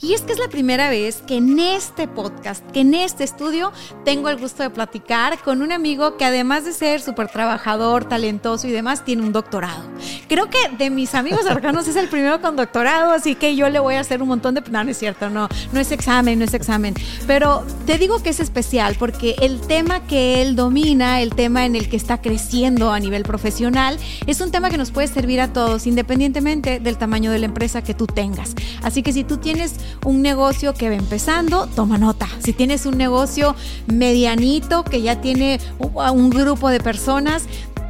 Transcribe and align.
Y 0.00 0.14
es 0.14 0.22
que 0.22 0.32
es 0.32 0.38
la 0.38 0.46
primera 0.46 0.90
vez 0.90 1.22
que 1.26 1.38
en 1.38 1.58
este 1.58 2.06
podcast, 2.06 2.64
que 2.70 2.82
en 2.82 2.94
este 2.94 3.24
estudio, 3.24 3.72
tengo 4.04 4.28
el 4.28 4.36
gusto 4.36 4.62
de 4.62 4.70
platicar 4.70 5.42
con 5.42 5.60
un 5.60 5.72
amigo 5.72 6.16
que 6.16 6.24
además 6.24 6.64
de 6.64 6.72
ser 6.72 7.00
súper 7.00 7.26
trabajador, 7.26 8.04
talentoso 8.04 8.68
y 8.68 8.70
demás, 8.70 9.04
tiene 9.04 9.22
un 9.22 9.32
doctorado. 9.32 9.82
Creo 10.28 10.48
que 10.50 10.58
de 10.78 10.90
mis 10.90 11.16
amigos 11.16 11.40
cercanos 11.42 11.88
es 11.88 11.96
el 11.96 12.06
primero 12.06 12.40
con 12.40 12.54
doctorado, 12.54 13.10
así 13.10 13.34
que 13.34 13.56
yo 13.56 13.68
le 13.70 13.80
voy 13.80 13.96
a 13.96 14.00
hacer 14.00 14.22
un 14.22 14.28
montón 14.28 14.54
de... 14.54 14.62
No, 14.70 14.84
no 14.84 14.90
es 14.90 14.98
cierto, 14.98 15.30
no, 15.30 15.48
no 15.72 15.80
es 15.80 15.90
examen, 15.90 16.38
no 16.38 16.44
es 16.44 16.54
examen. 16.54 16.94
Pero 17.26 17.64
te 17.84 17.98
digo 17.98 18.22
que 18.22 18.30
es 18.30 18.38
especial 18.38 18.94
porque 19.00 19.34
el 19.40 19.60
tema 19.60 20.06
que 20.06 20.42
él 20.42 20.54
domina, 20.54 21.20
el 21.22 21.34
tema 21.34 21.66
en 21.66 21.74
el 21.74 21.88
que 21.88 21.96
está 21.96 22.20
creciendo 22.20 22.92
a 22.92 23.00
nivel 23.00 23.24
profesional, 23.24 23.98
es 24.28 24.40
un 24.40 24.52
tema 24.52 24.70
que 24.70 24.78
nos 24.78 24.92
puede 24.92 25.08
servir 25.08 25.40
a 25.40 25.52
todos, 25.52 25.88
independientemente 25.88 26.78
del 26.78 26.98
tamaño 26.98 27.32
de 27.32 27.40
la 27.40 27.46
empresa 27.46 27.82
que 27.82 27.94
tú 27.94 28.06
tengas. 28.06 28.54
Así 28.84 29.02
que 29.02 29.12
si 29.12 29.24
tú 29.24 29.38
tienes 29.38 29.87
un 30.04 30.22
negocio 30.22 30.74
que 30.74 30.88
va 30.88 30.94
empezando, 30.94 31.66
toma 31.74 31.98
nota. 31.98 32.28
Si 32.38 32.52
tienes 32.52 32.86
un 32.86 32.96
negocio 32.96 33.54
medianito 33.86 34.84
que 34.84 35.02
ya 35.02 35.20
tiene 35.20 35.60
un 35.78 36.30
grupo 36.30 36.68
de 36.68 36.80
personas, 36.80 37.44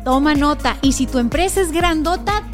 toma 0.04 0.34
nota. 0.34 0.76
Y 0.82 0.92
si 0.92 1.06
tu 1.06 1.18
empresa 1.18 1.60
es 1.60 1.72
grandota, 1.72 2.44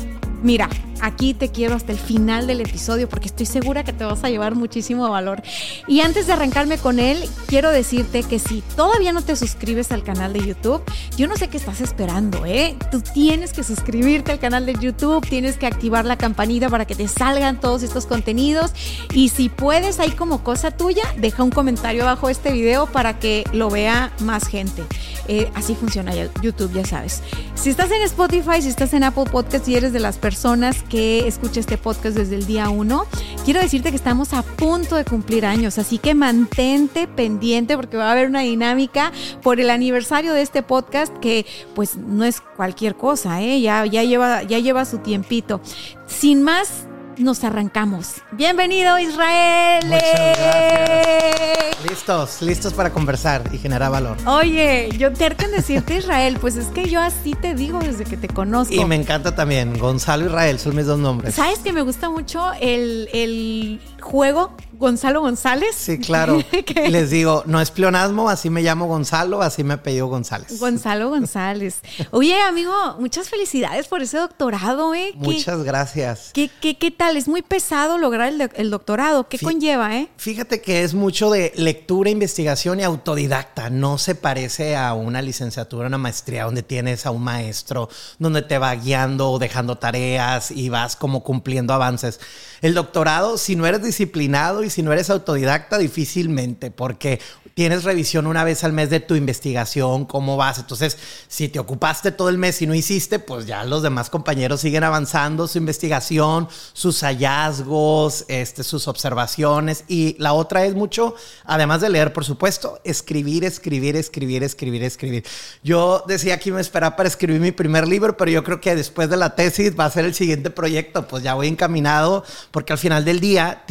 mira, 0.42 0.68
aquí 1.00 1.34
te 1.34 1.50
quiero 1.50 1.74
hasta 1.74 1.92
el 1.92 1.98
final 1.98 2.46
del 2.46 2.60
episodio 2.60 3.08
porque 3.08 3.28
estoy 3.28 3.46
segura 3.46 3.84
que 3.84 3.92
te 3.92 4.04
vas 4.04 4.24
a 4.24 4.30
llevar 4.30 4.54
muchísimo 4.54 5.08
valor. 5.08 5.42
Y 5.86 6.00
antes 6.00 6.26
de 6.26 6.32
arrancarme 6.32 6.78
con 6.78 6.98
él, 6.98 7.28
quiero 7.46 7.70
decirte 7.70 8.22
que 8.22 8.38
si 8.38 8.62
todavía 8.76 9.12
no 9.12 9.22
te 9.22 9.36
suscribes 9.36 9.92
al 9.92 10.02
canal 10.02 10.32
de 10.32 10.46
YouTube, 10.46 10.82
yo 11.16 11.26
no 11.28 11.36
sé 11.36 11.48
qué 11.48 11.56
estás 11.56 11.80
esperando, 11.80 12.46
¿eh? 12.46 12.76
Tú 12.90 13.00
tienes 13.00 13.52
que 13.52 13.62
suscribirte 13.62 14.32
al 14.32 14.38
canal 14.38 14.66
de 14.66 14.74
YouTube, 14.74 15.26
tienes 15.28 15.56
que 15.56 15.66
activar 15.66 16.04
la 16.04 16.16
campanita 16.16 16.68
para 16.68 16.86
que 16.86 16.94
te 16.94 17.08
salgan 17.08 17.60
todos 17.60 17.82
estos 17.82 18.06
contenidos 18.06 18.72
y 19.12 19.28
si 19.28 19.48
puedes 19.48 20.00
ahí 20.00 20.10
como 20.10 20.42
cosa 20.42 20.70
tuya, 20.70 21.02
deja 21.16 21.42
un 21.42 21.50
comentario 21.50 22.02
abajo 22.02 22.26
de 22.26 22.32
este 22.32 22.52
video 22.52 22.86
para 22.86 23.18
que 23.18 23.44
lo 23.52 23.70
vea 23.70 24.12
más 24.20 24.46
gente. 24.46 24.84
Eh, 25.26 25.50
así 25.54 25.74
funciona 25.74 26.12
YouTube, 26.42 26.72
ya 26.72 26.84
sabes. 26.84 27.22
Si 27.54 27.70
estás 27.70 27.90
en 27.90 28.02
Spotify, 28.02 28.60
si 28.60 28.68
estás 28.68 28.92
en 28.92 29.04
Apple 29.04 29.24
Podcast 29.30 29.66
y 29.68 29.76
eres 29.76 29.92
de 29.92 30.00
las 30.00 30.18
personas 30.18 30.83
que 30.84 31.26
escucha 31.26 31.60
este 31.60 31.78
podcast 31.78 32.16
desde 32.16 32.36
el 32.36 32.46
día 32.46 32.68
uno, 32.68 33.06
quiero 33.44 33.60
decirte 33.60 33.90
que 33.90 33.96
estamos 33.96 34.32
a 34.32 34.42
punto 34.42 34.96
de 34.96 35.04
cumplir 35.04 35.46
años, 35.46 35.78
así 35.78 35.98
que 35.98 36.14
mantente 36.14 37.06
pendiente 37.06 37.76
porque 37.76 37.96
va 37.96 38.08
a 38.08 38.12
haber 38.12 38.28
una 38.28 38.40
dinámica 38.40 39.12
por 39.42 39.60
el 39.60 39.70
aniversario 39.70 40.32
de 40.32 40.42
este 40.42 40.62
podcast 40.62 41.16
que 41.18 41.46
pues 41.74 41.96
no 41.96 42.24
es 42.24 42.40
cualquier 42.40 42.94
cosa, 42.94 43.42
¿eh? 43.42 43.60
ya, 43.60 43.84
ya, 43.86 44.02
lleva, 44.02 44.42
ya 44.42 44.58
lleva 44.58 44.84
su 44.84 44.98
tiempito. 44.98 45.60
Sin 46.06 46.42
más, 46.42 46.86
nos 47.18 47.44
arrancamos. 47.44 48.22
Bienvenido 48.32 48.98
Israel. 48.98 49.84
Muchas 49.86 50.38
gracias. 50.38 51.84
Listos, 51.88 52.42
listos 52.42 52.72
para 52.72 52.90
conversar 52.90 53.42
y 53.52 53.58
generar 53.58 53.90
valor. 53.90 54.16
Oye, 54.26 54.88
yo 54.98 55.12
terco 55.12 55.44
en 55.44 55.52
decirte 55.52 55.96
Israel, 55.96 56.38
pues 56.40 56.56
es 56.56 56.66
que 56.68 56.88
yo 56.88 57.00
así 57.00 57.34
te 57.34 57.54
digo 57.54 57.78
desde 57.78 58.04
que 58.04 58.16
te 58.16 58.28
conozco. 58.28 58.74
Y 58.74 58.84
me 58.84 58.96
encanta 58.96 59.34
también, 59.34 59.78
Gonzalo 59.78 60.26
Israel, 60.26 60.58
son 60.58 60.76
mis 60.76 60.86
dos 60.86 60.98
nombres. 60.98 61.34
¿Sabes 61.34 61.58
que 61.58 61.72
me 61.72 61.82
gusta 61.82 62.08
mucho 62.08 62.52
el, 62.60 63.08
el 63.12 63.80
juego 64.04 64.52
Gonzalo 64.78 65.20
González? 65.20 65.74
Sí, 65.76 65.98
claro. 65.98 66.38
Les 66.90 67.10
digo, 67.10 67.42
no 67.46 67.60
es 67.60 67.70
pleonasmo, 67.70 68.28
así 68.28 68.50
me 68.50 68.62
llamo 68.62 68.86
Gonzalo, 68.86 69.40
así 69.42 69.64
me 69.64 69.74
apellido 69.74 70.08
González. 70.08 70.58
Gonzalo 70.58 71.08
González. 71.10 71.80
Oye, 72.10 72.40
amigo, 72.42 72.72
muchas 72.98 73.28
felicidades 73.28 73.86
por 73.88 74.02
ese 74.02 74.18
doctorado, 74.18 74.94
¿eh? 74.94 75.12
Muchas 75.14 75.62
gracias. 75.62 76.30
¿Qué, 76.34 76.50
qué, 76.60 76.76
qué 76.76 76.90
tal? 76.90 77.16
Es 77.16 77.28
muy 77.28 77.42
pesado 77.42 77.98
lograr 77.98 78.32
el, 78.32 78.50
el 78.54 78.70
doctorado. 78.70 79.28
¿Qué 79.28 79.38
conlleva, 79.38 79.96
eh? 79.96 80.08
Fíjate 80.16 80.60
que 80.60 80.82
es 80.82 80.94
mucho 80.94 81.30
de 81.30 81.52
lectura, 81.56 82.10
investigación 82.10 82.80
y 82.80 82.82
autodidacta. 82.82 83.70
No 83.70 83.98
se 83.98 84.14
parece 84.14 84.76
a 84.76 84.94
una 84.94 85.22
licenciatura, 85.22 85.86
una 85.86 85.98
maestría 85.98 86.44
donde 86.44 86.62
tienes 86.62 87.06
a 87.06 87.10
un 87.10 87.22
maestro, 87.22 87.88
donde 88.18 88.42
te 88.42 88.58
va 88.58 88.74
guiando 88.74 89.30
o 89.30 89.38
dejando 89.38 89.76
tareas 89.76 90.50
y 90.50 90.68
vas 90.68 90.96
como 90.96 91.22
cumpliendo 91.22 91.72
avances. 91.72 92.20
El 92.60 92.74
doctorado, 92.74 93.38
si 93.38 93.56
no 93.56 93.66
eres 93.66 93.82
disciplinado 93.94 94.64
y 94.64 94.70
si 94.70 94.82
no 94.82 94.92
eres 94.92 95.10
autodidacta, 95.10 95.78
difícilmente, 95.78 96.70
porque 96.70 97.20
tienes 97.54 97.84
revisión 97.84 98.26
una 98.26 98.42
vez 98.42 98.64
al 98.64 98.72
mes 98.72 98.90
de 98.90 99.00
tu 99.00 99.14
investigación, 99.14 100.04
cómo 100.04 100.36
vas. 100.36 100.58
Entonces, 100.58 100.98
si 101.28 101.48
te 101.48 101.60
ocupaste 101.60 102.10
todo 102.10 102.28
el 102.28 102.36
mes 102.36 102.60
y 102.60 102.66
no 102.66 102.74
hiciste, 102.74 103.20
pues 103.20 103.46
ya 103.46 103.64
los 103.64 103.82
demás 103.82 104.10
compañeros 104.10 104.60
siguen 104.60 104.82
avanzando 104.82 105.46
su 105.46 105.58
investigación, 105.58 106.48
sus 106.72 107.00
hallazgos, 107.02 108.24
este, 108.28 108.64
sus 108.64 108.88
observaciones. 108.88 109.84
Y 109.86 110.16
la 110.18 110.32
otra 110.32 110.64
es 110.64 110.74
mucho, 110.74 111.14
además 111.44 111.80
de 111.80 111.90
leer, 111.90 112.12
por 112.12 112.24
supuesto, 112.24 112.80
escribir, 112.82 113.44
escribir, 113.44 113.96
escribir, 113.96 114.42
escribir, 114.42 114.82
escribir. 114.82 115.24
Yo 115.62 116.04
decía 116.08 116.40
que 116.40 116.50
me 116.50 116.60
esperaba 116.60 116.96
para 116.96 117.08
escribir 117.08 117.40
mi 117.40 117.52
primer 117.52 117.86
libro, 117.86 118.16
pero 118.16 118.32
yo 118.32 118.42
creo 118.42 118.60
que 118.60 118.74
después 118.74 119.08
de 119.08 119.16
la 119.16 119.36
tesis 119.36 119.78
va 119.78 119.84
a 119.84 119.90
ser 119.90 120.04
el 120.04 120.14
siguiente 120.14 120.50
proyecto. 120.50 121.06
Pues 121.06 121.22
ya 121.22 121.34
voy 121.34 121.46
encaminado, 121.46 122.24
porque 122.50 122.72
al 122.72 122.78
final 122.78 123.04
del 123.04 123.20
día 123.20 123.62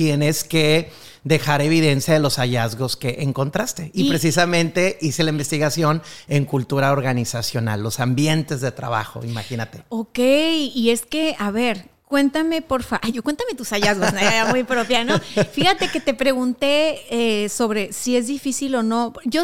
que 0.43 0.91
dejar 1.23 1.61
evidencia 1.61 2.13
de 2.13 2.19
los 2.19 2.37
hallazgos 2.37 2.97
que 2.97 3.17
encontraste. 3.19 3.91
Y, 3.93 4.09
precisamente 4.09 4.97
hice 5.01 5.23
la 5.23 5.29
investigación 5.29 6.01
en 6.27 6.45
cultura 6.45 6.91
organizacional, 6.91 7.81
los 7.81 7.99
ambientes 7.99 8.61
de 8.61 8.71
trabajo, 8.71 9.23
imagínate. 9.23 9.83
Ok, 9.89 10.19
y 10.19 10.89
es 10.89 11.05
que, 11.05 11.35
a 11.39 11.51
ver, 11.51 11.93
Cuéntame, 12.13 12.61
por 12.61 12.83
favor. 12.83 13.11
Yo 13.11 13.23
cuéntame 13.23 13.55
tus 13.55 13.69
hallazgos, 13.69 14.09
muy 14.51 14.63
propia, 14.63 15.03
¿no? 15.03 15.19
Fíjate 15.51 15.87
que 15.89 15.99
te 15.99 16.13
pregunté 16.13 17.01
eh, 17.09 17.49
sobre 17.49 17.91
si 17.91 18.15
es 18.15 18.27
difícil 18.27 18.75
o 18.75 18.83
no. 18.83 19.13
Yo, 19.25 19.41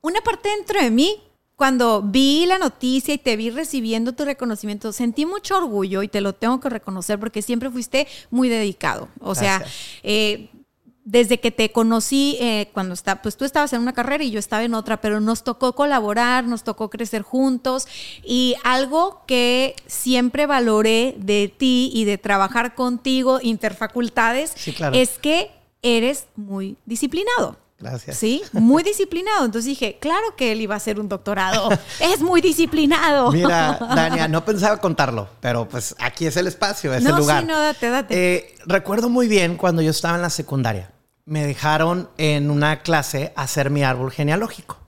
una 0.00 0.20
parte 0.20 0.48
dentro 0.48 0.82
de 0.82 0.90
mí, 0.90 1.22
cuando 1.56 2.02
vi 2.02 2.44
la 2.46 2.58
noticia 2.58 3.14
y 3.14 3.18
te 3.18 3.36
vi 3.36 3.50
recibiendo 3.50 4.12
tu 4.12 4.24
reconocimiento, 4.24 4.92
sentí 4.92 5.24
mucho 5.24 5.56
orgullo 5.56 6.02
y 6.02 6.08
te 6.08 6.20
lo 6.20 6.34
tengo 6.34 6.60
que 6.60 6.68
reconocer 6.68 7.18
porque 7.18 7.40
siempre 7.40 7.70
fuiste 7.70 8.06
muy 8.30 8.50
dedicado. 8.50 9.08
O 9.20 9.34
sea, 9.34 9.64
eh, 10.02 10.50
desde 11.06 11.40
que 11.40 11.50
te 11.50 11.72
conocí, 11.72 12.36
eh, 12.40 12.68
cuando 12.74 12.92
está, 12.92 13.22
pues 13.22 13.36
tú 13.38 13.44
estabas 13.46 13.72
en 13.72 13.80
una 13.80 13.94
carrera 13.94 14.22
y 14.22 14.30
yo 14.30 14.38
estaba 14.38 14.64
en 14.64 14.74
otra, 14.74 15.00
pero 15.00 15.20
nos 15.20 15.44
tocó 15.44 15.72
colaborar, 15.74 16.44
nos 16.44 16.62
tocó 16.62 16.90
crecer 16.90 17.22
juntos 17.22 17.88
y 18.22 18.56
algo 18.62 19.22
que 19.26 19.76
siempre 19.86 20.46
valoré 20.46 21.14
de 21.16 21.50
ti 21.56 21.90
y 21.94 22.04
de 22.04 22.18
trabajar 22.18 22.74
contigo, 22.74 23.38
interfacultades, 23.40 24.52
es 24.92 25.18
que 25.18 25.52
eres 25.80 26.26
muy 26.36 26.76
disciplinado. 26.84 27.56
Gracias. 27.78 28.16
Sí, 28.16 28.42
muy 28.52 28.82
disciplinado. 28.82 29.44
Entonces 29.44 29.68
dije, 29.68 29.98
claro 30.00 30.34
que 30.36 30.52
él 30.52 30.60
iba 30.62 30.74
a 30.74 30.78
hacer 30.78 30.98
un 30.98 31.08
doctorado. 31.08 31.68
es 32.00 32.20
muy 32.20 32.40
disciplinado. 32.40 33.30
Mira, 33.32 33.78
Dania, 33.94 34.28
no 34.28 34.44
pensaba 34.44 34.78
contarlo, 34.78 35.28
pero 35.40 35.68
pues 35.68 35.94
aquí 35.98 36.26
es 36.26 36.36
el 36.36 36.46
espacio, 36.46 36.94
es 36.94 37.02
no, 37.02 37.10
el 37.10 37.16
lugar. 37.16 37.42
Sí, 37.42 37.48
no, 37.48 37.58
date, 37.58 37.90
date. 37.90 38.34
Eh, 38.34 38.54
recuerdo 38.64 39.08
muy 39.08 39.28
bien 39.28 39.56
cuando 39.56 39.82
yo 39.82 39.90
estaba 39.90 40.16
en 40.16 40.22
la 40.22 40.30
secundaria 40.30 40.90
me 41.26 41.44
dejaron 41.44 42.08
en 42.16 42.50
una 42.50 42.80
clase 42.80 43.32
hacer 43.36 43.68
mi 43.68 43.82
árbol 43.82 44.12
genealógico. 44.12 44.78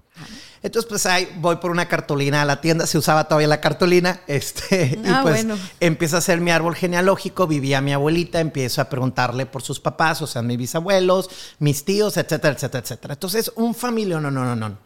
Entonces, 0.62 0.88
pues 0.88 1.06
ahí 1.06 1.28
voy 1.36 1.56
por 1.56 1.70
una 1.70 1.86
cartulina 1.86 2.42
a 2.42 2.44
la 2.44 2.60
tienda, 2.60 2.86
se 2.86 2.98
usaba 2.98 3.24
todavía 3.24 3.48
la 3.48 3.60
cartulina, 3.60 4.20
este, 4.26 4.98
ah, 5.04 5.20
y 5.20 5.22
pues 5.22 5.44
bueno. 5.44 5.58
empiezo 5.80 6.16
a 6.16 6.18
hacer 6.18 6.40
mi 6.40 6.50
árbol 6.50 6.74
genealógico, 6.74 7.46
vivía 7.46 7.80
mi 7.80 7.92
abuelita, 7.92 8.40
empiezo 8.40 8.80
a 8.80 8.88
preguntarle 8.88 9.46
por 9.46 9.62
sus 9.62 9.80
papás, 9.80 10.20
o 10.22 10.26
sea, 10.26 10.42
mis 10.42 10.58
bisabuelos, 10.58 11.30
mis 11.58 11.84
tíos, 11.84 12.16
etcétera, 12.16 12.54
etcétera, 12.54 12.82
etcétera. 12.82 13.14
Entonces, 13.14 13.52
un 13.56 13.74
familia, 13.74 14.20
no, 14.20 14.30
no, 14.30 14.44
no, 14.44 14.56
no. 14.56 14.78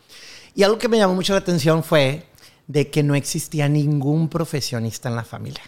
Y 0.55 0.63
algo 0.63 0.79
que 0.79 0.89
me 0.89 0.99
llamó 0.99 1.15
mucho 1.15 1.33
la 1.33 1.39
atención 1.39 1.83
fue 1.83 2.27
de 2.67 2.91
que 2.91 3.03
no 3.03 3.15
existía 3.15 3.69
ningún 3.69 4.29
profesionista 4.29 5.09
en 5.09 5.17
la 5.17 5.25
familia, 5.25 5.63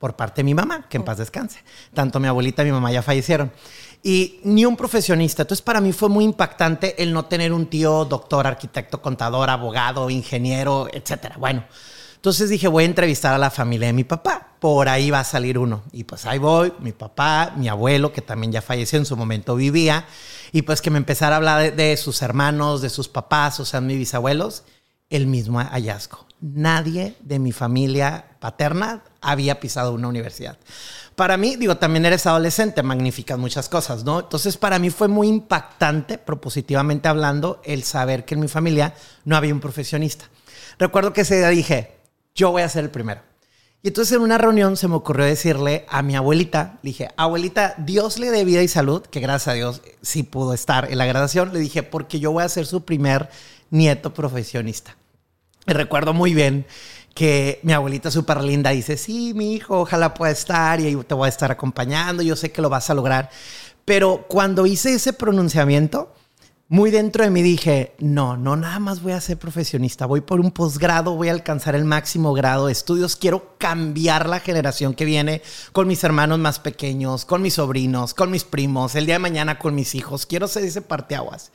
por 0.00 0.16
parte 0.16 0.40
de 0.40 0.44
mi 0.44 0.54
mamá, 0.54 0.88
que 0.88 0.96
en 0.96 1.04
paz 1.04 1.18
descanse. 1.18 1.62
Tanto 1.92 2.18
mi 2.18 2.26
abuelita 2.26 2.62
y 2.62 2.64
mi 2.64 2.72
mamá 2.72 2.90
ya 2.90 3.02
fallecieron 3.02 3.52
y 4.02 4.40
ni 4.44 4.64
un 4.64 4.74
profesionista. 4.74 5.42
Entonces, 5.42 5.62
para 5.62 5.82
mí 5.82 5.92
fue 5.92 6.08
muy 6.08 6.24
impactante 6.24 7.02
el 7.02 7.12
no 7.12 7.26
tener 7.26 7.52
un 7.52 7.66
tío 7.66 8.06
doctor, 8.06 8.46
arquitecto, 8.46 9.02
contador, 9.02 9.50
abogado, 9.50 10.08
ingeniero, 10.08 10.88
etcétera. 10.90 11.36
Bueno, 11.38 11.64
Entonces 12.16 12.48
dije, 12.48 12.68
voy 12.68 12.84
a 12.84 12.86
entrevistar 12.86 13.34
a 13.34 13.38
la 13.38 13.50
familia 13.50 13.88
de 13.88 13.92
mi 13.92 14.04
papá. 14.04 14.54
Por 14.58 14.88
ahí 14.88 15.10
va 15.10 15.20
a 15.20 15.24
salir 15.24 15.58
uno. 15.58 15.82
Y 15.92 16.04
pues 16.04 16.26
ahí 16.26 16.38
voy, 16.38 16.72
mi 16.80 16.92
papá, 16.92 17.52
mi 17.56 17.68
abuelo, 17.68 18.12
que 18.12 18.22
también 18.22 18.52
ya 18.52 18.62
falleció, 18.62 18.98
en 18.98 19.06
su 19.06 19.16
momento 19.16 19.54
vivía. 19.54 20.06
Y 20.52 20.62
pues 20.62 20.80
que 20.80 20.90
me 20.90 20.98
empezara 20.98 21.36
a 21.36 21.38
hablar 21.38 21.62
de, 21.62 21.70
de 21.70 21.96
sus 21.96 22.22
hermanos, 22.22 22.80
de 22.80 22.90
sus 22.90 23.08
papás, 23.08 23.60
o 23.60 23.64
sea, 23.66 23.80
mis 23.80 23.98
bisabuelos. 23.98 24.64
El 25.10 25.26
mismo 25.26 25.60
hallazgo. 25.60 26.26
Nadie 26.40 27.16
de 27.20 27.38
mi 27.38 27.52
familia 27.52 28.36
paterna 28.38 29.02
había 29.20 29.60
pisado 29.60 29.92
una 29.92 30.08
universidad. 30.08 30.58
Para 31.14 31.36
mí, 31.36 31.56
digo, 31.56 31.76
también 31.76 32.06
eres 32.06 32.26
adolescente, 32.26 32.82
magnificas 32.82 33.38
muchas 33.38 33.68
cosas, 33.68 34.04
¿no? 34.04 34.20
Entonces, 34.20 34.56
para 34.56 34.78
mí 34.78 34.90
fue 34.90 35.08
muy 35.08 35.28
impactante, 35.28 36.16
propositivamente 36.18 37.08
hablando, 37.08 37.60
el 37.64 37.82
saber 37.82 38.24
que 38.24 38.34
en 38.34 38.40
mi 38.40 38.48
familia 38.48 38.94
no 39.24 39.36
había 39.36 39.52
un 39.52 39.60
profesionista. 39.60 40.26
Recuerdo 40.78 41.12
que 41.12 41.22
ese 41.22 41.36
día 41.36 41.48
dije, 41.48 41.96
yo 42.34 42.52
voy 42.52 42.62
a 42.62 42.68
ser 42.68 42.84
el 42.84 42.90
primero. 42.90 43.20
Y 43.82 43.88
entonces 43.88 44.16
en 44.16 44.22
una 44.22 44.38
reunión 44.38 44.76
se 44.76 44.88
me 44.88 44.94
ocurrió 44.94 45.24
decirle 45.24 45.86
a 45.88 46.02
mi 46.02 46.14
abuelita, 46.14 46.78
le 46.82 46.90
dije, 46.90 47.08
abuelita, 47.16 47.74
Dios 47.78 48.18
le 48.18 48.30
dé 48.30 48.44
vida 48.44 48.62
y 48.62 48.68
salud, 48.68 49.02
que 49.02 49.20
gracias 49.20 49.48
a 49.48 49.54
Dios 49.54 49.80
sí 50.02 50.22
pudo 50.22 50.52
estar 50.52 50.90
en 50.90 50.98
la 50.98 51.06
graduación. 51.06 51.52
Le 51.52 51.60
dije, 51.60 51.82
porque 51.82 52.20
yo 52.20 52.30
voy 52.30 52.44
a 52.44 52.48
ser 52.48 52.66
su 52.66 52.84
primer 52.84 53.30
nieto 53.70 54.12
profesionista. 54.12 54.96
Y 55.66 55.72
recuerdo 55.72 56.12
muy 56.12 56.34
bien 56.34 56.66
que 57.20 57.60
mi 57.64 57.74
abuelita 57.74 58.10
súper 58.10 58.42
linda 58.42 58.70
dice, 58.70 58.96
sí, 58.96 59.34
mi 59.34 59.52
hijo, 59.52 59.80
ojalá 59.80 60.14
pueda 60.14 60.32
estar 60.32 60.80
y 60.80 60.96
te 61.04 61.12
voy 61.12 61.26
a 61.26 61.28
estar 61.28 61.50
acompañando, 61.50 62.22
yo 62.22 62.34
sé 62.34 62.50
que 62.50 62.62
lo 62.62 62.70
vas 62.70 62.88
a 62.88 62.94
lograr. 62.94 63.28
Pero 63.84 64.24
cuando 64.26 64.64
hice 64.64 64.94
ese 64.94 65.12
pronunciamiento, 65.12 66.14
muy 66.68 66.90
dentro 66.90 67.22
de 67.22 67.28
mí 67.28 67.42
dije, 67.42 67.92
no, 67.98 68.38
no 68.38 68.56
nada 68.56 68.78
más 68.78 69.02
voy 69.02 69.12
a 69.12 69.20
ser 69.20 69.36
profesionista, 69.36 70.06
voy 70.06 70.22
por 70.22 70.40
un 70.40 70.50
posgrado, 70.50 71.14
voy 71.14 71.28
a 71.28 71.32
alcanzar 71.32 71.74
el 71.74 71.84
máximo 71.84 72.32
grado 72.32 72.68
de 72.68 72.72
estudios, 72.72 73.16
quiero 73.16 73.58
cambiar 73.58 74.26
la 74.26 74.40
generación 74.40 74.94
que 74.94 75.04
viene 75.04 75.42
con 75.72 75.88
mis 75.88 76.02
hermanos 76.02 76.38
más 76.38 76.58
pequeños, 76.58 77.26
con 77.26 77.42
mis 77.42 77.52
sobrinos, 77.52 78.14
con 78.14 78.30
mis 78.30 78.44
primos, 78.44 78.94
el 78.94 79.04
día 79.04 79.16
de 79.16 79.18
mañana 79.18 79.58
con 79.58 79.74
mis 79.74 79.94
hijos, 79.94 80.24
quiero 80.24 80.48
ser 80.48 80.64
ese 80.64 80.80
parteaguas. 80.80 81.52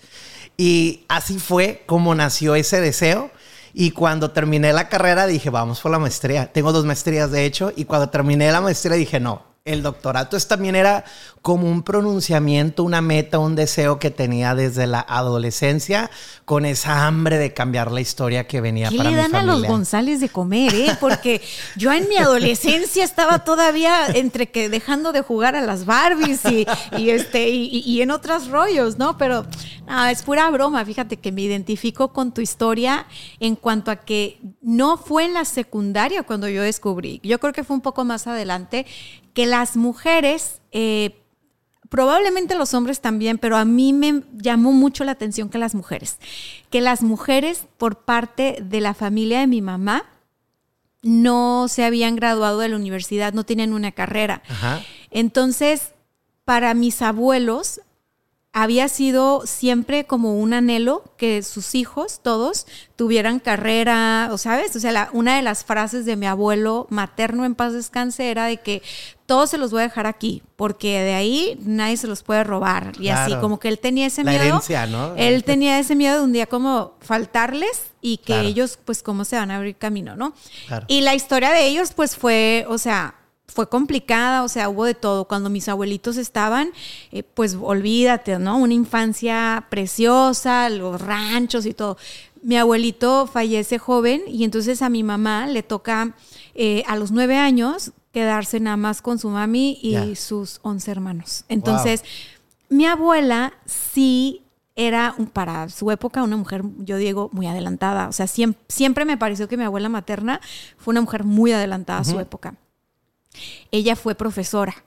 Y 0.57 1.05
así 1.07 1.39
fue 1.39 1.83
como 1.87 2.13
nació 2.13 2.53
ese 2.53 2.79
deseo. 2.81 3.31
Y 3.77 3.91
cuando 3.91 4.31
terminé 4.31 4.71
la 4.71 4.87
carrera 4.87 5.27
dije, 5.27 5.49
vamos 5.49 5.81
por 5.81 5.91
la 5.91 5.99
maestría. 5.99 6.47
Tengo 6.47 6.71
dos 6.71 6.85
maestrías, 6.85 7.29
de 7.29 7.43
hecho, 7.43 7.73
y 7.75 7.83
cuando 7.83 8.07
terminé 8.07 8.49
la 8.49 8.61
maestría 8.61 8.95
dije, 8.95 9.19
no, 9.19 9.54
el 9.65 9.81
doctorado. 9.81 10.25
Entonces 10.25 10.47
también 10.47 10.75
era 10.75 11.03
como 11.41 11.67
un 11.67 11.81
pronunciamiento, 11.81 12.83
una 12.83 13.01
meta, 13.01 13.39
un 13.39 13.55
deseo 13.55 13.97
que 13.97 14.11
tenía 14.11 14.53
desde 14.53 14.85
la 14.85 14.99
adolescencia 14.99 16.11
con 16.45 16.65
esa 16.65 17.07
hambre 17.07 17.39
de 17.39 17.51
cambiar 17.51 17.91
la 17.91 17.99
historia 17.99 18.45
que 18.45 18.61
venía 18.61 18.89
¿Qué 18.89 18.97
para 18.97 19.09
le 19.09 19.15
mi 19.15 19.21
dan 19.23 19.33
a 19.33 19.39
familia. 19.39 19.59
los 19.61 19.67
González 19.67 20.19
de 20.19 20.29
comer, 20.29 20.73
eh? 20.75 20.95
Porque 20.99 21.41
yo 21.75 21.91
en 21.91 22.07
mi 22.07 22.17
adolescencia 22.17 23.03
estaba 23.03 23.43
todavía 23.43 24.05
entre 24.13 24.51
que 24.51 24.69
dejando 24.69 25.11
de 25.11 25.21
jugar 25.21 25.55
a 25.55 25.61
las 25.61 25.85
Barbies 25.87 26.45
y, 26.45 26.67
y 26.95 27.09
este 27.09 27.49
y 27.49 28.01
en 28.01 28.11
otros 28.11 28.49
rollos, 28.49 28.99
¿no? 28.99 29.17
Pero 29.17 29.47
no, 29.87 30.05
es 30.05 30.21
pura 30.21 30.49
broma. 30.51 30.85
Fíjate 30.85 31.17
que 31.17 31.31
me 31.31 31.41
identifico 31.41 32.13
con 32.13 32.33
tu 32.35 32.41
historia 32.41 33.07
en 33.39 33.55
cuanto 33.55 33.89
a 33.89 33.95
que 33.95 34.39
no 34.61 34.97
fue 34.97 35.25
en 35.25 35.33
la 35.33 35.45
secundaria 35.45 36.21
cuando 36.21 36.47
yo 36.49 36.61
descubrí. 36.61 37.19
Yo 37.23 37.39
creo 37.39 37.51
que 37.53 37.63
fue 37.63 37.75
un 37.75 37.81
poco 37.81 38.05
más 38.05 38.27
adelante 38.27 38.85
que 39.35 39.45
las 39.45 39.77
mujeres 39.77 40.61
eh, 40.71 41.21
Probablemente 41.89 42.55
los 42.55 42.73
hombres 42.73 42.99
también, 42.99 43.37
pero 43.37 43.57
a 43.57 43.63
mí 43.63 43.93
me 43.93 44.23
llamó 44.33 44.71
mucho 44.71 45.03
la 45.03 45.11
atención 45.11 45.49
que 45.49 45.57
las 45.57 45.75
mujeres, 45.75 46.17
que 46.69 46.81
las 46.81 47.03
mujeres 47.03 47.67
por 47.77 47.99
parte 47.99 48.57
de 48.61 48.81
la 48.81 48.93
familia 48.93 49.39
de 49.39 49.47
mi 49.47 49.61
mamá 49.61 50.03
no 51.03 51.67
se 51.69 51.85
habían 51.85 52.15
graduado 52.15 52.59
de 52.59 52.69
la 52.69 52.75
universidad, 52.75 53.33
no 53.33 53.45
tenían 53.45 53.71
una 53.71 53.91
carrera. 53.91 54.41
Ajá. 54.49 54.81
Entonces, 55.11 55.93
para 56.43 56.73
mis 56.73 57.01
abuelos 57.01 57.81
había 58.57 58.87
sido 58.87 59.41
siempre 59.45 60.05
como 60.05 60.39
un 60.39 60.53
anhelo 60.53 61.03
que 61.17 61.43
sus 61.43 61.75
hijos, 61.75 62.21
todos, 62.23 62.65
tuvieran 62.95 63.39
carrera, 63.39 64.29
o 64.31 64.37
sabes, 64.37 64.73
o 64.77 64.79
sea, 64.79 64.93
la- 64.93 65.09
una 65.11 65.35
de 65.35 65.41
las 65.41 65.65
frases 65.65 66.05
de 66.05 66.15
mi 66.15 66.25
abuelo 66.25 66.87
materno 66.89 67.43
en 67.43 67.53
paz 67.53 67.73
descanse 67.73 68.31
era 68.31 68.45
de 68.45 68.55
que 68.55 68.81
todos 69.25 69.49
se 69.49 69.57
los 69.57 69.71
voy 69.71 69.81
a 69.81 69.83
dejar 69.83 70.07
aquí, 70.07 70.41
porque 70.55 71.01
de 71.01 71.13
ahí 71.15 71.59
nadie 71.65 71.97
se 71.97 72.07
los 72.07 72.23
puede 72.23 72.45
robar. 72.45 72.93
Y 72.97 73.09
así, 73.09 73.35
como 73.41 73.59
que 73.59 73.67
él 73.67 73.77
tenía 73.77 74.05
ese 74.07 74.23
La 74.23 74.31
miedo. 74.31 74.45
herencia, 74.45 74.87
¿no? 74.87 75.13
Él 75.17 75.43
tenía 75.45 75.77
ese 75.77 75.93
miedo 75.95 76.19
de 76.19 76.23
un 76.23 76.31
día 76.31 76.45
como 76.45 76.93
faltarles 77.01 77.87
y 77.99 78.17
que 78.17 78.27
Claro. 78.27 78.47
ellos, 78.47 78.79
pues, 78.85 79.03
cómo 79.03 79.25
se 79.25 79.35
van 79.35 79.51
a 79.51 79.57
abrir 79.57 79.75
camino, 79.75 80.15
¿no? 80.15 80.33
Claro. 80.67 80.85
Y 80.87 81.01
la 81.01 81.13
historia 81.13 81.51
de 81.51 81.65
ellos, 81.67 81.91
pues, 81.93 82.15
fue, 82.15 82.65
o 82.69 82.77
sea, 82.77 83.15
fue 83.47 83.69
complicada, 83.69 84.43
o 84.43 84.47
sea, 84.47 84.69
hubo 84.69 84.85
de 84.85 84.95
todo. 84.95 85.25
Cuando 85.25 85.49
mis 85.49 85.69
abuelitos 85.69 86.17
estaban, 86.17 86.71
eh, 87.11 87.23
pues 87.23 87.57
olvídate, 87.59 88.37
¿no? 88.39 88.57
Una 88.57 88.73
infancia 88.73 89.67
preciosa, 89.69 90.69
los 90.69 91.01
ranchos 91.01 91.65
y 91.65 91.73
todo. 91.73 91.97
Mi 92.41 92.57
abuelito 92.57 93.27
fallece 93.27 93.79
joven 93.79 94.23
y 94.27 94.43
entonces 94.43 94.81
a 94.81 94.89
mi 94.89 95.03
mamá 95.03 95.47
le 95.47 95.63
toca 95.63 96.15
eh, 96.53 96.83
a 96.87 96.95
los 96.95 97.11
nueve 97.11 97.37
años 97.37 97.91
quedarse 98.11 98.59
nada 98.59 98.77
más 98.77 99.01
con 99.01 99.19
su 99.19 99.29
mami 99.29 99.77
y 99.81 100.15
sus 100.15 100.59
once 100.61 100.89
hermanos. 100.89 101.43
Entonces, 101.49 102.03
mi 102.69 102.85
abuela 102.85 103.53
sí 103.65 104.43
era 104.75 105.15
para 105.33 105.69
su 105.69 105.89
época 105.91 106.23
una 106.23 106.37
mujer, 106.37 106.63
yo 106.79 106.97
digo, 106.97 107.29
muy 107.33 107.47
adelantada. 107.47 108.07
O 108.07 108.11
sea, 108.11 108.27
siempre, 108.27 108.61
siempre 108.67 109.05
me 109.05 109.17
pareció 109.17 109.47
que 109.47 109.57
mi 109.57 109.63
abuela 109.63 109.89
materna 109.89 110.41
fue 110.77 110.91
una 110.91 111.01
mujer 111.01 111.23
muy 111.23 111.51
adelantada 111.51 111.99
a 111.99 112.03
su 112.03 112.19
época. 112.19 112.55
Ella 113.71 113.95
fue 113.95 114.15
profesora, 114.15 114.83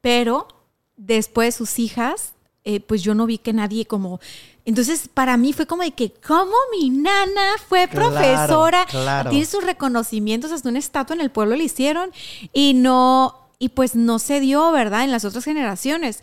pero 0.00 0.48
después 0.96 1.54
sus 1.54 1.78
hijas, 1.78 2.34
eh, 2.64 2.80
pues 2.80 3.02
yo 3.02 3.14
no 3.14 3.26
vi 3.26 3.38
que 3.38 3.52
nadie 3.52 3.86
como... 3.86 4.20
Entonces, 4.64 5.08
para 5.12 5.36
mí 5.36 5.52
fue 5.52 5.66
como 5.66 5.84
de 5.84 5.92
que, 5.92 6.12
¿cómo 6.26 6.54
mi 6.72 6.90
nana 6.90 7.52
fue 7.68 7.86
Claro, 7.88 8.10
profesora? 8.10 8.84
claro. 8.90 9.30
Tiene 9.30 9.46
sus 9.46 9.62
reconocimientos, 9.62 10.50
hasta 10.50 10.68
una 10.68 10.80
estatua 10.80 11.14
en 11.14 11.22
el 11.22 11.30
pueblo 11.30 11.54
le 11.54 11.62
hicieron 11.64 12.10
y 12.52 12.74
no, 12.74 13.36
y 13.60 13.68
pues 13.68 13.94
no 13.94 14.18
se 14.18 14.40
dio, 14.40 14.72
¿verdad? 14.72 15.04
En 15.04 15.12
las 15.12 15.24
otras 15.24 15.44
generaciones. 15.44 16.22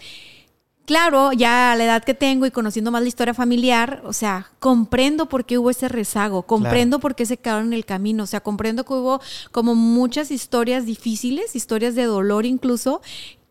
Claro, 0.86 1.32
ya 1.32 1.72
a 1.72 1.76
la 1.78 1.86
edad 1.86 2.04
que 2.04 2.14
tengo 2.14 2.46
y 2.46 2.52
conociendo 2.52 2.92
más 2.92 3.02
la 3.02 3.08
historia 3.08 3.34
familiar, 3.34 4.02
o 4.06 4.12
sea, 4.12 4.52
comprendo 4.60 5.30
por 5.30 5.46
qué 5.46 5.58
hubo 5.58 5.70
ese 5.70 5.88
rezago, 5.88 6.44
comprendo 6.44 7.00
por 7.00 7.16
qué 7.16 7.26
se 7.26 7.38
quedaron 7.38 7.68
en 7.68 7.74
el 7.74 7.86
camino, 7.86 8.24
o 8.24 8.28
sea, 8.28 8.42
comprendo 8.42 8.84
que 8.84 8.94
hubo 8.94 9.22
como 9.54 9.76
muchas 9.76 10.30
historias 10.30 10.86
difíciles, 10.86 11.56
historias 11.56 11.96
de 11.96 12.04
dolor 12.04 12.46
incluso, 12.46 13.02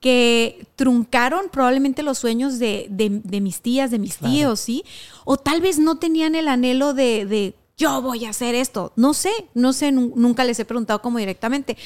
que 0.00 0.67
truncaron 0.76 1.46
probablemente 1.50 2.02
los 2.02 2.19
sueños 2.19 2.58
de, 2.58 2.86
de- 2.91 3.22
de 3.24 3.41
mis 3.41 3.62
tías, 3.62 3.91
de 3.91 3.98
mis 3.98 4.19
tíos, 4.19 4.60
¿sí? 4.60 4.84
O 5.24 5.39
tal 5.39 5.60
vez 5.62 5.79
no 5.79 5.96
tenían 5.98 6.34
el 6.34 6.48
anhelo 6.48 6.93
de, 6.93 7.24
de 7.24 7.55
yo 7.79 8.03
voy 8.03 8.27
a 8.27 8.31
hacer 8.31 8.55
esto. 8.55 8.93
No 8.96 9.15
sé, 9.15 9.31
no 9.55 9.72
sé, 9.72 9.91
nu- 9.93 10.12
nunca 10.17 10.44
les 10.44 10.58
he 10.58 10.65
preguntado 10.67 11.01
como 11.01 11.17
directamente. 11.19 11.79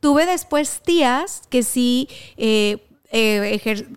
Tuve 0.00 0.26
después 0.26 0.80
tías 0.84 1.42
que 1.48 1.62
sí 1.62 2.08
eh, 2.36 2.86
eh, 3.10 3.58
ejer- 3.64 3.96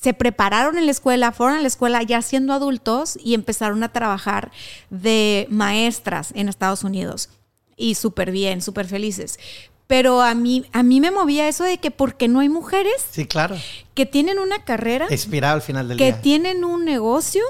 se 0.00 0.14
prepararon 0.14 0.78
en 0.78 0.86
la 0.86 0.92
escuela, 0.92 1.32
fueron 1.32 1.58
a 1.58 1.60
la 1.60 1.68
escuela 1.68 2.02
ya 2.02 2.22
siendo 2.22 2.52
adultos 2.52 3.18
y 3.22 3.34
empezaron 3.34 3.82
a 3.82 3.92
trabajar 3.92 4.50
de 4.88 5.46
maestras 5.50 6.32
en 6.34 6.48
Estados 6.48 6.84
Unidos. 6.84 7.28
Y 7.76 7.94
súper 7.96 8.30
bien, 8.30 8.62
súper 8.62 8.86
felices. 8.86 9.38
Pero 9.86 10.22
a 10.22 10.34
mí, 10.34 10.64
a 10.72 10.82
mí 10.82 11.00
me 11.00 11.10
movía 11.10 11.48
eso 11.48 11.64
de 11.64 11.78
que 11.78 11.90
porque 11.90 12.28
no 12.28 12.40
hay 12.40 12.48
mujeres 12.48 12.94
Sí, 13.10 13.26
claro. 13.26 13.56
que 13.94 14.06
tienen 14.06 14.38
una 14.38 14.64
carrera, 14.64 15.06
Expirado 15.10 15.54
al 15.56 15.62
final 15.62 15.88
del 15.88 15.98
que 15.98 16.04
día. 16.12 16.20
tienen 16.22 16.64
un 16.64 16.84
negocio 16.84 17.42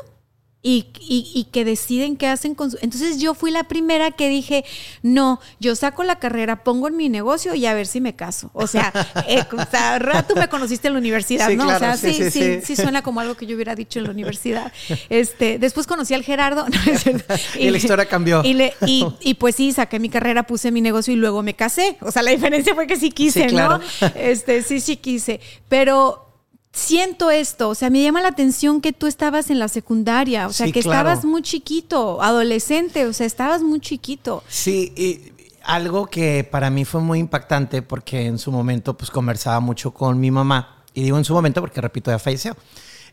y, 0.62 0.88
y- 1.00 1.30
y 1.34 1.44
que 1.44 1.64
deciden 1.64 2.16
qué 2.16 2.26
hacen 2.26 2.54
con 2.54 2.70
su... 2.70 2.76
Entonces 2.82 3.18
yo 3.18 3.32
fui 3.32 3.50
la 3.50 3.64
primera 3.64 4.10
que 4.10 4.28
dije, 4.28 4.64
no, 5.02 5.40
yo 5.58 5.74
saco 5.74 6.04
la 6.04 6.18
carrera, 6.18 6.64
pongo 6.64 6.88
en 6.88 6.96
mi 6.98 7.08
negocio 7.08 7.54
y 7.54 7.64
a 7.64 7.72
ver 7.72 7.86
si 7.86 8.02
me 8.02 8.14
caso. 8.14 8.50
O 8.52 8.66
sea, 8.66 8.92
eh, 9.28 9.42
o 9.56 9.70
sea, 9.70 9.98
ra- 9.98 10.26
tú 10.26 10.34
me 10.36 10.48
conociste 10.48 10.88
en 10.88 10.94
la 10.94 10.98
universidad, 11.00 11.48
Sí, 11.48 11.56
¿no? 11.56 11.64
claro, 11.64 11.76
o 11.78 11.78
sea, 11.78 11.96
sí, 11.96 12.12
sí 12.12 12.24
sí, 12.24 12.30
sí, 12.30 12.40
sí. 12.60 12.76
sí, 12.76 12.82
suena 12.82 13.00
como 13.00 13.20
algo 13.20 13.36
que 13.36 13.46
yo 13.46 13.54
hubiera 13.56 13.74
dicho 13.74 14.00
en 14.00 14.04
la 14.04 14.10
universidad. 14.10 14.70
Este, 15.08 15.58
después 15.58 15.86
conocí 15.86 16.12
al 16.12 16.24
Gerardo. 16.24 16.66
no, 16.68 16.98
cierto. 16.98 17.34
Y 17.58 17.70
la 17.70 17.78
historia 17.78 18.04
cambió. 18.06 18.42
Y, 18.44 18.52
le- 18.52 18.74
y- 18.86 19.06
y 19.20 19.34
pues 19.34 19.56
sí, 19.56 19.72
saqué 19.72 19.98
mi 19.98 20.10
carrera, 20.10 20.42
puse 20.42 20.70
mi 20.70 20.82
negocio 20.82 21.14
y 21.14 21.16
luego 21.16 21.42
me 21.42 21.54
casé. 21.56 21.96
O 22.02 22.10
sea, 22.10 22.22
la 22.22 22.32
diferencia 22.32 22.74
fue 22.74 22.86
que 22.86 22.96
sí 22.96 23.10
quise, 23.10 23.46
claro. 23.46 23.78
¿no? 23.78 24.10
Este, 24.14 24.62
sí, 24.62 24.80
sí 24.80 24.96
quise. 24.98 25.40
Pero 25.70 26.26
siento 26.72 27.30
esto, 27.30 27.68
o 27.68 27.74
sea, 27.74 27.90
me 27.90 28.02
llama 28.02 28.20
la 28.20 28.28
atención 28.28 28.80
que 28.80 28.92
tú 28.92 29.06
estabas 29.06 29.50
en 29.50 29.58
la 29.58 29.68
secundaria, 29.68 30.46
o 30.46 30.52
sea, 30.52 30.66
Sí, 30.66 30.72
que 30.72 30.82
claro. 30.82 31.08
estabas 31.08 31.24
muy 31.24 31.42
chiquito, 31.42 32.22
adolescente, 32.22 33.06
o 33.06 33.12
sea, 33.12 33.26
estabas 33.26 33.62
muy 33.62 33.80
chiquito. 33.80 34.42
Sí, 34.48 34.92
y 34.96 35.32
algo 35.64 36.06
que 36.06 36.44
para 36.50 36.70
mí 36.70 36.84
fue 36.84 37.00
muy 37.00 37.18
impactante 37.18 37.82
porque 37.82 38.26
en 38.26 38.38
su 38.38 38.50
momento 38.52 38.96
pues 38.96 39.10
conversaba 39.10 39.60
mucho 39.60 39.92
con 39.92 40.18
mi 40.20 40.30
mamá. 40.30 40.76
Y 40.94 41.02
digo 41.02 41.18
en 41.18 41.24
su 41.24 41.34
momento 41.34 41.60
porque, 41.60 41.80
repito, 41.80 42.10
ya 42.10 42.18
falleció. 42.18 42.56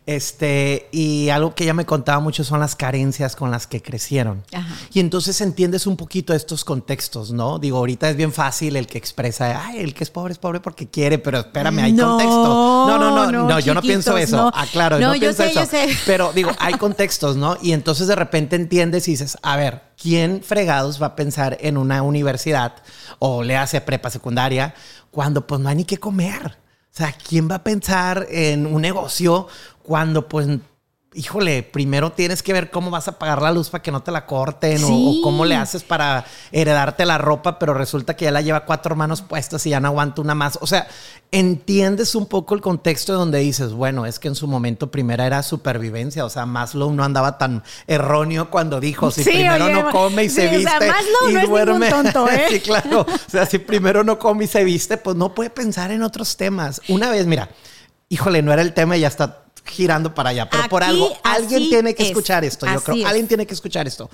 Este, 0.07 0.87
y 0.93 1.27
algo 1.27 1.53
que 1.53 1.65
ella 1.65 1.73
me 1.73 1.85
contaba 1.85 2.21
mucho 2.21 2.45
son 2.45 2.61
las 2.61 2.77
carencias 2.77 3.35
con 3.35 3.51
las 3.51 3.67
que 3.67 3.81
crecieron. 3.81 4.41
Ajá. 4.53 4.73
Y 4.93 5.01
entonces 5.01 5.41
entiendes 5.41 5.85
un 5.85 5.97
poquito 5.97 6.33
estos 6.33 6.63
contextos, 6.63 7.31
¿no? 7.33 7.59
Digo, 7.59 7.77
ahorita 7.79 8.09
es 8.09 8.15
bien 8.15 8.31
fácil 8.31 8.77
el 8.77 8.87
que 8.87 8.97
expresa, 8.97 9.65
ay, 9.67 9.79
el 9.79 9.93
que 9.93 10.05
es 10.05 10.09
pobre 10.09 10.31
es 10.31 10.39
pobre 10.39 10.61
porque 10.61 10.87
quiere, 10.87 11.17
pero 11.19 11.39
espérame, 11.39 11.79
hay 11.79 11.91
No, 11.91 12.11
contexto. 12.11 12.87
No, 12.87 12.97
no, 12.97 13.11
no, 13.11 13.31
no, 13.33 13.47
no, 13.49 13.59
yo 13.59 13.73
no 13.73 13.81
pienso 13.81 14.17
eso. 14.17 14.37
no. 14.37 14.51
Ah, 14.55 14.65
claro, 14.71 14.97
No, 14.97 15.07
no, 15.09 15.15
yo 15.15 15.19
pienso 15.19 15.43
sé, 15.43 15.49
eso. 15.49 15.59
yo 15.59 15.65
sé. 15.65 15.87
Pero 16.05 16.31
digo, 16.31 16.51
hay 16.57 16.75
contextos, 16.75 17.35
¿no? 17.35 17.57
Y 17.61 17.73
entonces 17.73 18.07
de 18.07 18.15
repente 18.15 18.55
entiendes 18.55 19.09
y 19.09 19.11
dices, 19.11 19.37
a 19.41 19.57
ver, 19.57 19.81
¿quién 20.01 20.41
fregados 20.41 21.01
va 21.01 21.07
a 21.07 21.15
pensar 21.17 21.57
en 21.59 21.75
una 21.75 22.01
universidad 22.01 22.75
o 23.19 23.43
le 23.43 23.57
hace 23.57 23.81
prepa 23.81 24.09
secundaria 24.09 24.73
cuando 25.11 25.45
pues 25.45 25.59
no 25.59 25.67
hay 25.67 25.75
ni 25.75 25.83
qué 25.83 25.97
comer? 25.97 26.57
O 26.93 26.97
sea, 26.97 27.13
¿quién 27.13 27.47
va 27.47 27.55
a 27.55 27.63
pensar 27.63 28.25
en 28.31 28.65
un 28.65 28.81
negocio 28.81 29.47
cuando 29.87 30.27
pues... 30.27 30.47
Híjole, 31.13 31.63
primero 31.63 32.11
tienes 32.11 32.43
que 32.43 32.53
ver 32.53 32.69
cómo 32.69 32.91
vas 32.91 33.07
a 33.07 33.17
pagar 33.17 33.41
la 33.41 33.51
luz 33.51 33.69
para 33.71 33.81
que 33.81 33.91
no 33.91 34.03
te 34.03 34.11
la 34.11 34.27
corten 34.27 34.83
o- 34.83 34.87
Sí. 34.87 35.17
o, 35.19 35.23
cómo 35.23 35.45
le 35.45 35.55
haces 35.55 35.81
para 35.81 36.25
heredarte 36.51 37.05
la 37.07 37.17
ropa, 37.17 37.57
pero 37.57 37.73
resulta 37.73 38.15
que 38.15 38.25
ya 38.25 38.31
la 38.31 38.41
lleva 38.41 38.65
cuatro 38.65 38.95
manos 38.95 39.23
puestas 39.23 39.65
y 39.65 39.71
ya 39.71 39.79
no 39.79 39.87
aguanta 39.87 40.21
una 40.21 40.35
más. 40.35 40.59
O 40.61 40.67
sea, 40.67 40.85
entiendes 41.31 42.13
un 42.13 42.27
poco 42.27 42.53
el 42.53 42.61
contexto 42.61 43.13
de 43.13 43.17
donde 43.19 43.39
dices, 43.39 43.71
bueno, 43.71 44.05
es 44.05 44.19
que 44.19 44.27
en 44.27 44.35
su 44.35 44.47
momento 44.47 44.91
primera 44.91 45.25
era 45.25 45.41
supervivencia, 45.41 46.23
o 46.23 46.29
sea, 46.29 46.45
Maslow 46.45 46.91
no 46.93 47.03
andaba 47.03 47.37
tan 47.39 47.63
erróneo 47.87 48.51
cuando 48.51 48.79
dijo, 48.79 49.09
si 49.09 49.23
Sí, 49.23 49.29
primero 49.31 49.65
oye, 49.65 49.73
no 49.73 49.89
come 49.91 50.25
y 50.25 50.29
sí, 50.29 50.35
se 50.35 50.47
o 50.57 50.61
sea, 50.61 50.79
viste 50.79 50.87
Maslow 50.87 51.29
y 51.29 51.33
no 51.33 51.47
duerme. 51.47 51.89
tonto, 51.89 52.29
¿eh? 52.29 52.45
sí, 52.51 52.59
claro. 52.59 53.01
O 53.01 53.29
sea, 53.31 53.45
si 53.47 53.57
primero 53.57 54.03
no 54.03 54.19
come 54.19 54.45
y 54.45 54.47
se 54.47 54.63
viste, 54.63 54.97
pues 54.97 55.15
no 55.15 55.33
puede 55.33 55.49
pensar 55.49 55.89
en 55.89 56.03
otros 56.03 56.37
temas. 56.37 56.79
Una 56.89 57.09
vez, 57.09 57.25
mira, 57.25 57.49
híjole, 58.09 58.43
no 58.43 58.53
era 58.53 58.61
el 58.61 58.73
tema 58.73 58.97
y 58.97 58.99
ya 58.99 59.07
está 59.07 59.45
girando 59.67 60.13
para 60.13 60.29
allá, 60.31 60.49
pero 60.49 60.67
por 60.69 60.83
algo 60.83 61.15
alguien 61.23 61.69
tiene 61.69 61.93
que 61.95 62.03
es. 62.03 62.09
escuchar 62.09 62.43
esto, 62.43 62.65
yo 62.65 62.73
Así 62.73 62.81
creo. 62.85 62.97
es. 62.97 63.05
Alguien 63.05 63.27
tiene 63.27 63.45
que 63.45 63.53
escuchar 63.53 63.87
esto. 63.87 64.09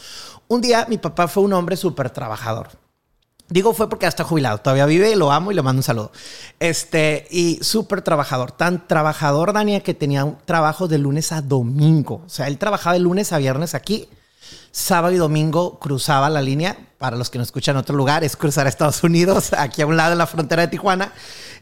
Un 0.48 0.62
día 0.62 0.86
mi 0.90 0.98
papá 0.98 1.28
fue 1.28 1.44
un 1.44 1.54
hombre 1.54 1.78
súper 1.78 2.10
trabajador. 2.10 2.70
Digo 3.50 3.74
fue 3.74 3.90
porque 3.90 4.06
ya 4.06 4.10
está 4.10 4.24
jubilado, 4.24 4.58
todavía 4.60 4.86
vive 4.86 5.12
y 5.12 5.16
lo 5.16 5.32
amo 5.32 5.52
y 5.52 5.56
le 5.56 5.62
mando 5.62 5.80
un 5.80 5.84
saludo. 5.84 6.12
Este, 6.60 7.28
y 7.30 7.60
súper 7.62 8.02
trabajador, 8.02 8.52
tan 8.52 8.88
trabajador, 8.88 9.54
Dania, 9.54 9.82
que 9.82 9.94
tenía 9.94 10.26
un 10.26 10.38
trabajo 10.46 10.88
de 10.88 10.98
lunes 10.98 11.32
a 11.32 11.42
domingo. 11.42 12.24
O 12.26 12.30
sea, 12.30 12.48
él 12.48 12.58
trabajaba 12.58 12.94
de 12.94 13.00
lunes 13.00 13.32
a 13.32 13.38
viernes 13.38 13.76
aquí, 13.76 14.08
sábado 14.72 15.14
y 15.14 15.18
domingo 15.18 15.78
cruzaba 15.80 16.30
la 16.30 16.42
línea. 16.42 16.78
Para 16.98 17.18
los 17.18 17.30
que 17.30 17.38
no 17.38 17.44
escuchan 17.44 17.76
en 17.76 17.82
otro 17.82 17.96
lugar, 17.98 18.24
es 18.24 18.38
cruzar 18.38 18.66
a 18.66 18.70
Estados 18.70 19.04
Unidos, 19.04 19.52
aquí 19.58 19.82
a 19.82 19.86
un 19.86 19.98
lado 19.98 20.12
de 20.12 20.16
la 20.16 20.26
frontera 20.26 20.64
de 20.64 20.70
Tijuana. 20.70 21.12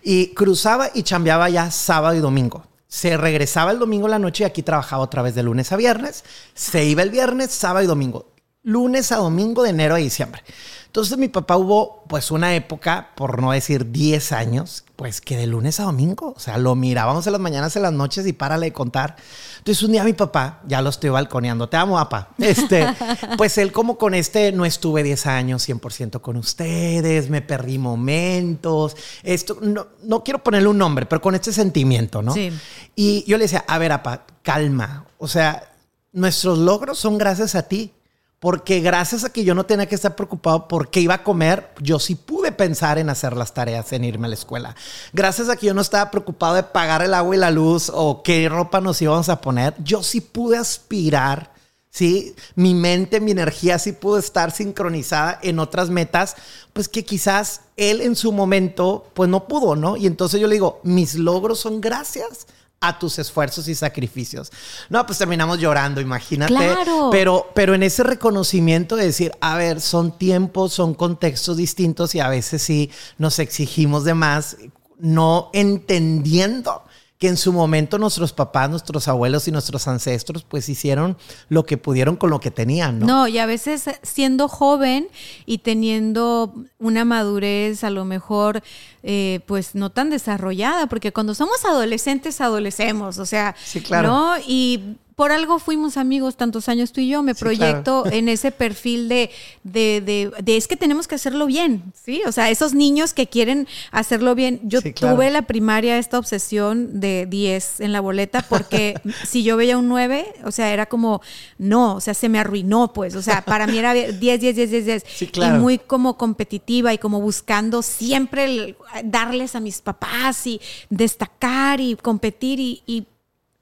Y 0.04 0.34
cruzaba 0.34 0.90
y 0.94 1.04
chambeaba 1.04 1.50
ya 1.50 1.72
sábado 1.72 2.16
y 2.16 2.20
domingo. 2.20 2.64
Se 2.92 3.16
regresaba 3.16 3.72
el 3.72 3.80
domingo 3.80 4.10
la 4.10 4.20
noche 4.20 4.44
y 4.44 4.48
aquí 4.48 4.64
trabajaba 4.64 5.02
otra 5.02 5.22
vez 5.22 5.34
de 5.34 5.44
lunes 5.44 5.72
a 5.72 5.78
viernes. 5.78 6.26
Se 6.54 6.84
iba 6.84 7.02
el 7.02 7.10
viernes, 7.10 7.50
sábado 7.52 7.86
y 7.86 7.88
domingo. 7.88 8.31
Lunes 8.64 9.12
a 9.12 9.18
domingo 9.18 9.64
de 9.64 9.72
enero 9.72 9.96
a 9.96 9.98
diciembre. 9.98 10.44
Entonces 10.92 11.18
mi 11.18 11.30
papá 11.30 11.56
hubo 11.56 12.04
pues 12.10 12.32
una 12.32 12.54
época, 12.54 13.12
por 13.16 13.42
no 13.42 13.54
decir 13.54 13.94
10 13.94 14.34
años, 14.34 14.84
pues 14.98 15.22
que 15.22 15.38
de 15.38 15.48
lunes 15.48 15.80
a 15.80 15.84
domingo, 15.84 16.34
o 16.36 16.40
sea, 16.40 16.58
lo 16.58 16.76
mirábamos 16.76 17.26
en 17.26 17.32
las 17.32 17.40
mañanas, 17.40 17.78
en 17.78 17.84
las 17.84 17.94
noches 17.94 18.28
y 18.28 18.34
párale 18.34 18.66
de 18.66 18.74
contar. 18.74 19.16
Entonces 19.60 19.82
un 19.84 19.94
día 19.94 20.04
mi 20.04 20.12
papá, 20.12 20.60
ya 20.68 20.82
lo 20.82 20.90
estoy 20.90 21.10
balconeando, 21.10 21.70
te 21.70 21.78
amo, 21.78 21.96
papá. 21.96 22.32
Este, 22.40 22.86
pues 23.38 23.58
él 23.58 23.72
como 23.72 23.98
con 23.98 24.14
este, 24.14 24.52
no 24.52 24.66
estuve 24.66 25.02
10 25.02 25.28
años 25.28 25.70
100% 25.70 26.20
con 26.20 26.36
ustedes, 26.36 27.30
me 27.30 27.42
perdí 27.42 27.78
momentos, 27.78 28.98
esto, 29.24 29.60
no, 29.62 29.88
no 30.04 30.26
quiero 30.26 30.44
ponerle 30.44 30.68
un 30.68 30.78
nombre, 30.78 31.06
pero 31.06 31.22
con 31.22 31.36
este 31.36 31.54
sentimiento, 31.54 32.22
¿no? 32.22 32.34
Sí. 32.34 32.52
Y 32.98 33.24
yo 33.26 33.38
le 33.38 33.46
decía, 33.46 33.64
a 33.66 33.78
ver, 33.78 33.92
papá, 33.92 34.26
calma, 34.44 35.06
o 35.20 35.30
sea, 35.30 35.72
nuestros 36.12 36.58
logros 36.58 37.00
son 37.00 37.18
gracias 37.18 37.56
a 37.56 37.64
ti. 37.64 37.94
Porque 38.42 38.80
gracias 38.80 39.24
a 39.24 39.32
que 39.32 39.44
yo 39.44 39.54
no 39.54 39.68
tenía 39.68 39.86
que 39.86 39.94
estar 39.94 40.16
preocupado 40.16 40.68
por 40.68 40.90
qué 40.90 41.00
iba 41.00 41.14
a 41.14 41.24
comer, 41.24 41.70
yo 41.80 42.00
sí 42.00 42.16
pude 42.16 42.52
pensar 42.52 42.98
en 42.98 43.12
hacer 43.12 43.38
las 43.38 43.54
tareas, 43.54 43.94
en 43.94 44.04
irme 44.04 44.26
a 44.26 44.30
la 44.30 44.34
escuela. 44.34 44.76
Gracias 45.14 45.48
a 45.48 45.56
que 45.56 45.68
yo 45.68 45.76
no 45.76 45.82
estaba 45.82 46.10
preocupado 46.10 46.56
de 46.56 46.64
pagar 46.64 47.04
el 47.04 47.14
agua 47.14 47.36
y 47.36 47.38
la 47.38 47.52
luz 47.52 47.92
o 47.94 48.24
qué 48.24 48.50
ropa 48.50 48.82
nos 48.82 49.00
íbamos 49.00 49.30
a 49.30 49.42
poner, 49.42 49.76
yo 49.78 50.02
sí 50.02 50.22
pude 50.22 50.58
aspirar, 50.58 51.54
¿sí? 51.92 52.36
Mi 52.56 52.74
mente, 52.74 53.20
mi 53.20 53.30
energía 53.30 53.78
sí 53.78 53.92
pudo 53.92 54.18
estar 54.18 54.50
sincronizada 54.50 55.38
en 55.44 55.60
otras 55.60 55.92
metas, 55.92 56.36
pues 56.74 56.90
que 56.90 57.06
quizás 57.06 57.62
él 57.78 58.02
en 58.02 58.16
su 58.16 58.32
momento, 58.32 59.06
pues 59.14 59.30
no 59.30 59.48
pudo, 59.48 59.76
¿no? 59.76 59.98
Y 59.98 60.08
entonces 60.08 60.42
yo 60.42 60.48
le 60.48 60.56
digo, 60.56 60.80
mis 60.82 61.14
logros 61.14 61.60
son 61.60 61.80
gracias 61.80 62.48
a 62.84 62.98
tus 62.98 63.20
esfuerzos 63.20 63.68
y 63.68 63.76
sacrificios. 63.76 64.52
No, 64.90 65.06
pues 65.06 65.20
terminamos 65.20 65.60
llorando, 65.60 66.02
imagínate. 66.02 66.52
Claro. 66.52 67.10
Pero, 67.12 67.52
pero 67.54 67.76
en 67.76 67.84
ese 67.84 68.02
reconocimiento 68.02 68.96
de 68.96 69.06
decir, 69.06 69.32
a 69.40 69.56
ver, 69.56 69.80
son 69.80 70.18
tiempos, 70.18 70.74
son 70.74 70.96
contextos 70.96 71.58
distintos 71.58 72.16
y 72.16 72.20
a 72.20 72.28
veces 72.28 72.64
sí 72.64 72.90
nos 73.20 73.38
exigimos 73.38 74.04
de 74.04 74.16
más, 74.16 74.58
no 74.98 75.52
entendiendo 75.54 76.84
que 77.22 77.28
en 77.28 77.38
su 77.38 77.54
momento 77.54 78.00
nuestros 78.00 78.34
papás, 78.34 78.68
nuestros 78.72 79.08
abuelos 79.08 79.48
y 79.48 79.52
nuestros 79.52 79.88
ancestros 79.88 80.44
pues 80.44 80.68
hicieron 80.70 81.16
lo 81.50 81.68
que 81.68 81.78
pudieron 81.78 82.16
con 82.16 82.32
lo 82.32 82.40
que 82.40 82.50
tenían, 82.50 82.98
¿no? 82.98 83.06
No, 83.06 83.28
y 83.28 83.38
a 83.38 83.46
veces 83.46 83.86
siendo 84.02 84.48
joven 84.48 85.08
y 85.46 85.60
teniendo 85.60 86.52
una 86.80 87.06
madurez 87.06 87.84
a 87.84 87.92
lo 87.92 88.06
mejor 88.06 88.64
eh, 89.04 89.42
pues 89.46 89.76
no 89.76 89.92
tan 89.92 90.10
desarrollada, 90.10 90.88
porque 90.88 91.14
cuando 91.14 91.36
somos 91.36 91.64
adolescentes 91.64 92.42
adolecemos, 92.42 93.20
o 93.20 93.28
sea, 93.28 93.56
Sí, 93.64 93.82
claro. 93.82 94.08
¿no? 94.10 94.34
Y 94.48 94.98
por 95.22 95.32
algo 95.32 95.60
fuimos 95.60 95.98
amigos 95.98 96.36
tantos 96.36 96.68
años 96.68 96.92
tú 96.92 97.00
y 97.00 97.10
yo, 97.10 97.22
me 97.22 97.36
Sí, 97.36 97.42
proyecto 97.42 98.06
en 98.12 98.28
ese 98.28 98.50
perfil 98.52 99.08
de, 99.08 99.30
de, 99.64 100.02
de, 100.04 100.32
de 100.42 100.58
es 100.58 100.68
que 100.68 100.76
tenemos 100.76 101.08
que 101.08 101.14
hacerlo 101.14 101.46
bien, 101.46 101.84
¿sí? 101.94 102.24
O 102.26 102.32
sea, 102.32 102.50
esos 102.50 102.74
niños 102.74 103.14
que 103.14 103.28
quieren 103.28 103.68
hacerlo 103.92 104.34
bien. 104.34 104.62
Yo 104.64 104.82
Sí, 104.82 104.94
claro. 104.94 105.16
tuve 105.16 105.30
la 105.30 105.44
primaria 105.44 106.00
esta 106.00 106.18
obsesión 106.18 107.00
de 107.00 107.28
10 107.30 107.82
en 107.82 107.92
la 107.92 108.00
boleta 108.02 108.44
porque 108.50 108.96
si 109.24 109.44
yo 109.44 109.58
veía 109.58 109.78
un 109.78 109.90
9, 109.90 110.26
o 110.44 110.50
sea, 110.52 110.74
era 110.74 110.88
como, 110.88 111.22
no, 111.60 111.98
o 111.98 112.02
sea, 112.02 112.16
se 112.16 112.28
me 112.28 112.40
arruinó, 112.40 112.92
pues, 112.92 113.14
o 113.16 113.22
sea, 113.22 113.44
para 113.46 113.68
mí 113.68 113.78
era 113.78 113.94
10, 113.94 114.20
10, 114.20 114.42
10, 114.42 114.56
10, 114.72 114.86
10. 114.86 115.04
Sí, 115.08 115.28
claro. 115.28 115.58
Y 115.58 115.60
muy 115.60 115.78
como 115.78 116.18
competitiva 116.18 116.96
y 116.96 116.98
como 116.98 117.22
buscando 117.22 117.84
siempre 117.84 118.46
el- 118.46 118.76
darles 119.06 119.54
a 119.56 119.60
mis 119.60 119.82
papás 119.82 120.48
y 120.48 120.60
destacar 120.90 121.80
y 121.80 121.96
competir 121.96 122.60
y, 122.60 122.82
y, 122.88 123.06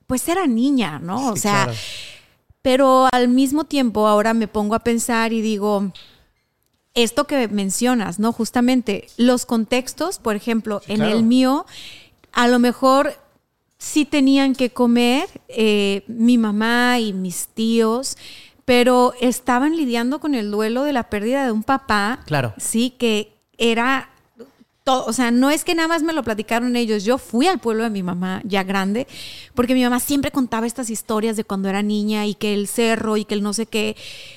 pues 0.10 0.28
era 0.28 0.48
niña, 0.48 0.98
¿no? 0.98 1.30
o 1.30 1.36
sea, 1.36 1.66
claro. 1.66 1.78
pero 2.64 3.08
al 3.12 3.28
mismo 3.28 3.66
tiempo 3.66 4.08
ahora 4.08 4.34
me 4.34 4.48
pongo 4.48 4.74
a 4.74 4.80
pensar 4.80 5.34
y 5.34 5.42
digo, 5.42 5.92
esto 6.96 7.26
que 7.26 7.48
mencionas, 7.48 8.18
¿no? 8.18 8.34
Justamente 8.34 9.08
los 9.18 9.46
contextos, 9.46 10.18
por 10.18 10.36
ejemplo, 10.36 10.82
en 10.88 10.96
claro. 10.96 11.16
el 11.16 11.22
mío, 11.22 11.68
a 12.32 12.48
lo 12.48 12.58
mejor 12.58 13.14
sí 13.78 14.04
tenían 14.04 14.56
que 14.56 14.72
comer 14.72 15.28
eh, 15.48 16.04
mi 16.08 16.40
mamá 16.40 16.98
y 16.98 17.14
mis 17.14 17.48
tíos, 17.48 18.18
pero 18.66 19.14
estaban 19.22 19.78
lidiando 19.78 20.20
con 20.20 20.34
el 20.34 20.50
duelo 20.50 20.82
de 20.86 20.94
la 20.94 21.04
pérdida 21.12 21.46
de 21.46 21.52
un 21.52 21.62
papá. 21.62 22.22
Claro. 22.26 22.56
Sí, 22.58 22.96
que 22.98 23.32
era 23.60 24.10
to- 24.90 25.06
o 25.06 25.14
sea, 25.14 25.30
no 25.32 25.50
es 25.52 25.64
que 25.64 25.76
nada 25.76 25.88
más 25.88 26.02
me 26.04 26.14
lo 26.14 26.24
platicaron 26.24 26.76
ellos. 26.76 27.04
Yo 27.04 27.18
fui 27.18 27.46
al 27.48 27.60
pueblo 27.60 27.84
de 27.84 27.90
mi 27.90 28.02
mamá 28.04 28.42
ya 28.44 28.64
grande, 28.64 29.08
porque 29.54 29.74
mi 29.74 29.84
mamá 29.84 30.00
siempre 30.00 30.32
contaba 30.32 30.66
estas 30.66 30.90
historias 30.90 31.38
de 31.38 31.44
cuando 31.44 31.70
era 31.70 31.82
niña 31.82 32.26
y 32.26 32.34
que 32.34 32.54
el 32.54 32.68
cerro 32.68 33.18
y 33.18 33.26
que 33.26 33.36
el 33.36 33.44
no 33.44 33.54
sé 33.54 33.66
qué. 33.66 33.96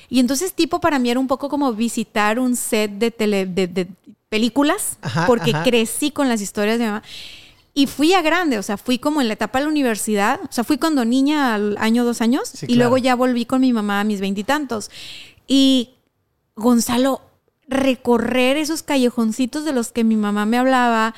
Y 0.09 0.19
entonces, 0.19 0.53
tipo, 0.53 0.79
para 0.79 0.99
mí 0.99 1.09
era 1.09 1.19
un 1.19 1.27
poco 1.27 1.49
como 1.49 1.73
visitar 1.73 2.39
un 2.39 2.55
set 2.55 2.91
de, 2.91 3.09
tele, 3.11 3.45
de, 3.45 3.67
de 3.67 3.87
películas, 4.29 4.97
Ajá, 5.01 5.25
porque 5.27 5.51
ajá. 5.51 5.63
crecí 5.63 6.11
con 6.11 6.29
las 6.29 6.41
historias 6.41 6.77
de 6.77 6.85
mi 6.85 6.89
mamá. 6.91 7.03
Y 7.75 7.87
fui 7.87 8.13
a 8.13 8.21
grande, 8.21 8.59
o 8.59 8.63
sea, 8.63 8.77
fui 8.77 8.99
como 8.99 9.19
en 9.21 9.27
la 9.27 9.33
etapa 9.33 9.57
de 9.57 9.65
la 9.65 9.71
universidad, 9.71 10.39
o 10.43 10.51
sea, 10.51 10.63
fui 10.63 10.77
cuando 10.77 11.05
niña 11.05 11.55
al 11.55 11.75
año, 11.79 12.05
dos 12.05 12.21
años, 12.21 12.43
Sí, 12.53 12.67
y 12.69 12.75
luego 12.75 12.95
claro. 12.95 13.03
ya 13.03 13.15
volví 13.15 13.45
con 13.45 13.61
mi 13.61 13.73
mamá 13.73 13.99
a 14.01 14.03
mis 14.03 14.21
veintitantos. 14.21 14.91
Y 15.47 15.89
Gonzalo, 16.55 17.21
recorrer 17.67 18.57
esos 18.57 18.83
callejoncitos 18.83 19.65
de 19.65 19.73
los 19.73 19.91
que 19.91 20.03
mi 20.03 20.15
mamá 20.15 20.45
me 20.45 20.57
hablaba, 20.57 21.13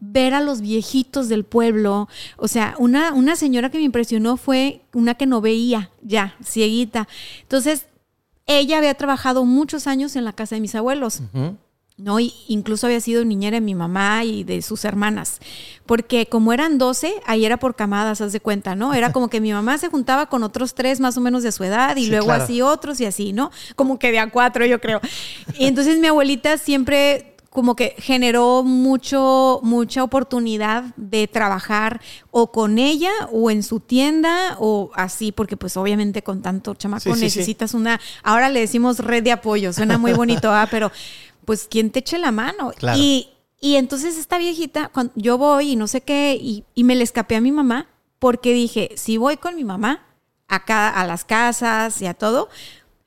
ver 0.00 0.34
a 0.34 0.40
los 0.40 0.60
viejitos 0.60 1.28
del 1.28 1.44
pueblo. 1.44 2.08
O 2.36 2.48
sea, 2.48 2.74
una, 2.78 3.12
una 3.12 3.36
señora 3.36 3.70
que 3.70 3.78
me 3.78 3.84
impresionó 3.84 4.36
fue 4.36 4.80
una 4.92 5.14
que 5.14 5.26
no 5.26 5.40
veía 5.40 5.90
ya, 6.02 6.36
cieguita. 6.42 7.06
Entonces, 7.42 7.86
ella 8.46 8.78
había 8.78 8.94
trabajado 8.94 9.44
muchos 9.44 9.86
años 9.86 10.16
en 10.16 10.24
la 10.24 10.32
casa 10.32 10.56
de 10.56 10.60
mis 10.60 10.74
abuelos. 10.74 11.22
¿No? 12.00 12.18
Y 12.20 12.32
incluso 12.48 12.86
había 12.86 13.00
sido 13.00 13.24
niñera 13.24 13.56
de 13.56 13.60
mi 13.60 13.74
mamá 13.74 14.24
y 14.24 14.44
de 14.44 14.62
sus 14.62 14.84
hermanas. 14.84 15.38
Porque 15.86 16.26
como 16.26 16.52
eran 16.52 16.78
12, 16.78 17.14
ahí 17.26 17.44
era 17.44 17.58
por 17.58 17.74
camadas, 17.76 18.20
haz 18.20 18.32
de 18.32 18.40
cuenta, 18.40 18.74
¿no? 18.74 18.94
Era 18.94 19.12
como 19.12 19.28
que 19.28 19.40
mi 19.40 19.52
mamá 19.52 19.76
se 19.78 19.88
juntaba 19.88 20.26
con 20.26 20.42
otros 20.42 20.74
tres 20.74 21.00
más 21.00 21.16
o 21.16 21.20
menos 21.20 21.42
de 21.42 21.52
su 21.52 21.64
edad 21.64 21.96
y 21.96 22.04
Sí, 22.04 22.10
luego 22.10 22.26
claro. 22.26 22.44
así 22.44 22.62
otros 22.62 23.00
y 23.00 23.06
así, 23.06 23.32
¿no? 23.32 23.50
Como 23.76 23.98
que 23.98 24.12
de 24.12 24.18
a 24.18 24.30
cuatro, 24.30 24.64
yo 24.66 24.80
creo. 24.80 25.00
Y 25.58 25.66
entonces 25.66 25.98
mi 25.98 26.06
abuelita 26.06 26.58
siempre 26.58 27.26
como 27.50 27.74
que 27.74 27.96
generó 27.98 28.62
mucho, 28.62 29.58
mucha 29.64 30.04
oportunidad 30.04 30.84
de 30.96 31.26
trabajar 31.26 32.00
o 32.30 32.52
con 32.52 32.78
ella 32.78 33.10
o 33.32 33.50
en 33.50 33.64
su 33.64 33.80
tienda 33.80 34.56
o 34.60 34.92
así, 34.94 35.32
porque 35.32 35.56
pues 35.56 35.76
obviamente 35.76 36.22
con 36.22 36.42
tanto 36.42 36.74
chamaco 36.76 37.02
Sí, 37.02 37.10
sí, 37.10 37.18
sí. 37.18 37.24
necesitas 37.38 37.74
una, 37.74 38.00
ahora 38.22 38.50
le 38.50 38.60
decimos 38.60 39.00
red 39.00 39.24
de 39.24 39.32
apoyo, 39.32 39.72
suena 39.72 39.98
muy 39.98 40.12
bonito, 40.12 40.52
¿ah? 40.52 40.68
pero 40.70 40.92
pues 41.44 41.66
quien 41.70 41.90
te 41.90 42.00
eche 42.00 42.18
la 42.18 42.30
mano. 42.32 42.72
Claro. 42.76 42.98
Y, 43.00 43.28
y 43.60 43.76
entonces 43.76 44.16
esta 44.16 44.38
viejita, 44.38 44.88
cuando 44.92 45.12
yo 45.16 45.38
voy 45.38 45.72
y 45.72 45.76
no 45.76 45.86
sé 45.86 46.00
qué, 46.00 46.38
y, 46.40 46.64
y 46.74 46.84
me 46.84 46.94
le 46.94 47.04
escapé 47.04 47.36
a 47.36 47.40
mi 47.40 47.52
mamá, 47.52 47.86
porque 48.18 48.52
dije, 48.52 48.90
si 48.96 49.16
voy 49.16 49.36
con 49.36 49.56
mi 49.56 49.64
mamá 49.64 50.06
acá 50.48 50.88
a 50.88 51.06
las 51.06 51.24
casas 51.24 52.00
y 52.02 52.06
a 52.06 52.14
todo, 52.14 52.48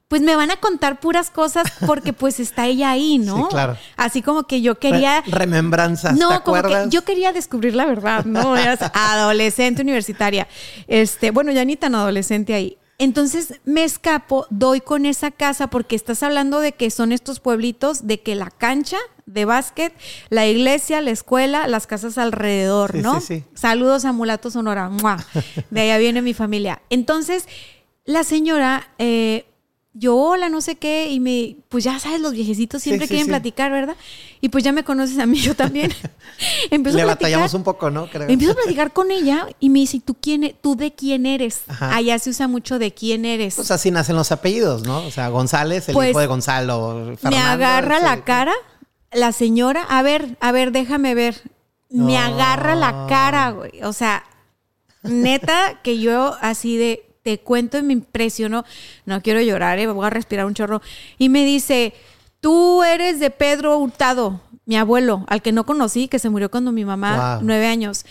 pues 0.07 0.21
me 0.21 0.35
van 0.35 0.51
a 0.51 0.57
contar 0.57 0.99
puras 0.99 1.29
cosas 1.31 1.65
porque 1.87 2.13
pues 2.13 2.39
está 2.39 2.67
ella 2.67 2.91
ahí, 2.91 3.17
¿no? 3.17 3.37
Sí, 3.37 3.43
claro. 3.49 3.77
Así 3.97 4.21
como 4.21 4.43
que 4.43 4.61
yo 4.61 4.77
quería... 4.77 5.21
Re- 5.21 5.31
remembranzas, 5.39 6.13
¿te 6.13 6.19
No, 6.19 6.27
como 6.43 6.57
acuerdas? 6.57 6.83
que 6.85 6.89
yo 6.91 7.03
quería 7.03 7.31
descubrir 7.33 7.75
la 7.75 7.85
verdad, 7.85 8.23
¿no? 8.25 8.55
Eras 8.57 8.79
adolescente 8.93 9.81
universitaria. 9.81 10.47
Este, 10.87 11.31
bueno, 11.31 11.51
ya 11.51 11.65
ni 11.65 11.75
tan 11.75 11.95
adolescente 11.95 12.53
ahí. 12.53 12.77
Entonces 13.03 13.59
me 13.65 13.83
escapo, 13.83 14.47
doy 14.49 14.79
con 14.79 15.05
esa 15.05 15.29
casa 15.29 15.69
porque 15.69 15.95
estás 15.97 16.23
hablando 16.23 16.61
de 16.61 16.71
que 16.71 16.89
son 16.89 17.11
estos 17.11 17.41
pueblitos, 17.41 18.07
de 18.07 18.21
que 18.21 18.33
la 18.35 18.49
cancha 18.49 18.97
de 19.25 19.43
básquet, 19.43 19.93
la 20.29 20.47
iglesia, 20.47 21.01
la 21.01 21.11
escuela, 21.11 21.67
las 21.67 21.85
casas 21.85 22.17
alrededor, 22.17 22.93
Sí, 22.93 22.97
¿no? 23.01 23.19
sí, 23.19 23.25
sí. 23.39 23.43
Saludos 23.55 24.05
a 24.05 24.13
Mulato 24.13 24.49
Sonora. 24.49 24.87
¡mua! 24.89 25.17
De 25.69 25.81
allá 25.81 25.97
viene 25.97 26.21
mi 26.21 26.33
familia. 26.33 26.81
Entonces, 26.89 27.47
la 28.05 28.23
señora, 28.23 28.87
eh, 28.99 29.47
yo, 29.95 30.15
hola, 30.17 30.49
no 30.49 30.59
sé 30.61 30.75
qué, 30.77 31.09
y 31.11 31.19
me, 31.19 31.57
pues 31.69 31.83
ya 31.83 31.99
sabes, 31.99 32.19
los 32.19 32.31
viejecitos 32.33 32.81
siempre 32.81 33.05
sí, 33.05 33.09
quieren 33.11 33.25
sí. 33.25 33.29
platicar, 33.29 33.71
¿verdad? 33.71 33.95
Y 34.41 34.49
pues 34.49 34.63
ya 34.63 34.71
me 34.71 34.83
conoces 34.83 35.19
a 35.19 35.25
mí, 35.27 35.37
yo 35.39 35.55
también. 35.55 35.93
Empiezo 36.71 36.97
Le 36.97 37.03
a 37.03 37.05
platicar. 37.05 37.15
batallamos 37.31 37.53
un 37.53 37.63
poco, 37.63 37.91
¿no? 37.91 38.09
Creo. 38.09 38.27
Empiezo 38.27 38.53
a 38.53 38.55
platicar 38.55 38.91
con 38.91 39.11
ella 39.11 39.47
y 39.59 39.69
me 39.69 39.79
dice, 39.79 40.01
¿tú, 40.03 40.15
quién, 40.19 40.43
e- 40.45 40.55
¿tú 40.59 40.75
de 40.75 40.93
quién 40.93 41.25
eres? 41.27 41.61
Ajá. 41.67 41.95
Allá 41.95 42.17
se 42.19 42.31
usa 42.31 42.47
mucho 42.47 42.79
de 42.79 42.93
quién 42.93 43.23
eres. 43.25 43.55
Pues 43.55 43.69
así 43.71 43.91
nacen 43.91 44.15
los 44.15 44.31
apellidos, 44.31 44.83
¿no? 44.83 45.05
O 45.05 45.11
sea, 45.11 45.29
González, 45.29 45.87
el 45.89 45.93
Pues, 45.93 46.09
hijo 46.09 46.19
de 46.19 46.27
Gonzalo. 46.27 47.15
me 47.21 47.37
agarra 47.37 47.97
ese- 47.97 48.05
la 48.05 48.23
cara 48.23 48.53
la 49.11 49.31
señora, 49.31 49.83
a 49.83 50.01
ver, 50.01 50.37
a 50.39 50.51
ver, 50.51 50.71
déjame 50.71 51.13
ver. 51.13 51.39
Me 51.91 52.13
No. 52.13 52.17
agarra 52.19 52.73
la 52.73 53.05
cara, 53.07 53.51
güey. 53.51 53.83
O 53.83 53.93
sea, 53.93 54.23
neta 55.03 55.81
que 55.83 55.99
yo 55.99 56.35
así 56.41 56.77
de, 56.77 57.05
te 57.23 57.39
cuento 57.39 57.77
y 57.77 57.83
me 57.83 57.93
impresionó. 57.93 58.63
No 59.05 59.21
quiero 59.21 59.41
llorar, 59.41 59.79
eh, 59.79 59.87
voy 59.87 60.05
a 60.05 60.09
respirar 60.09 60.45
un 60.45 60.53
chorro. 60.53 60.81
Y 61.17 61.29
me 61.29 61.43
dice, 61.45 61.93
tú 62.41 62.83
eres 62.83 63.19
de 63.19 63.29
Pedro 63.31 63.77
Hurtado, 63.77 64.41
mi 64.65 64.75
abuelo, 64.77 65.25
al 65.27 65.41
que 65.41 65.51
no 65.51 65.65
conocí, 65.65 66.07
que 66.07 66.19
se 66.19 66.29
murió 66.29 66.51
cuando 66.51 66.71
mi 66.71 66.85
mamá, 66.85 67.37
Wow. 67.37 67.45
nueve 67.45 67.65
años. 67.67 68.05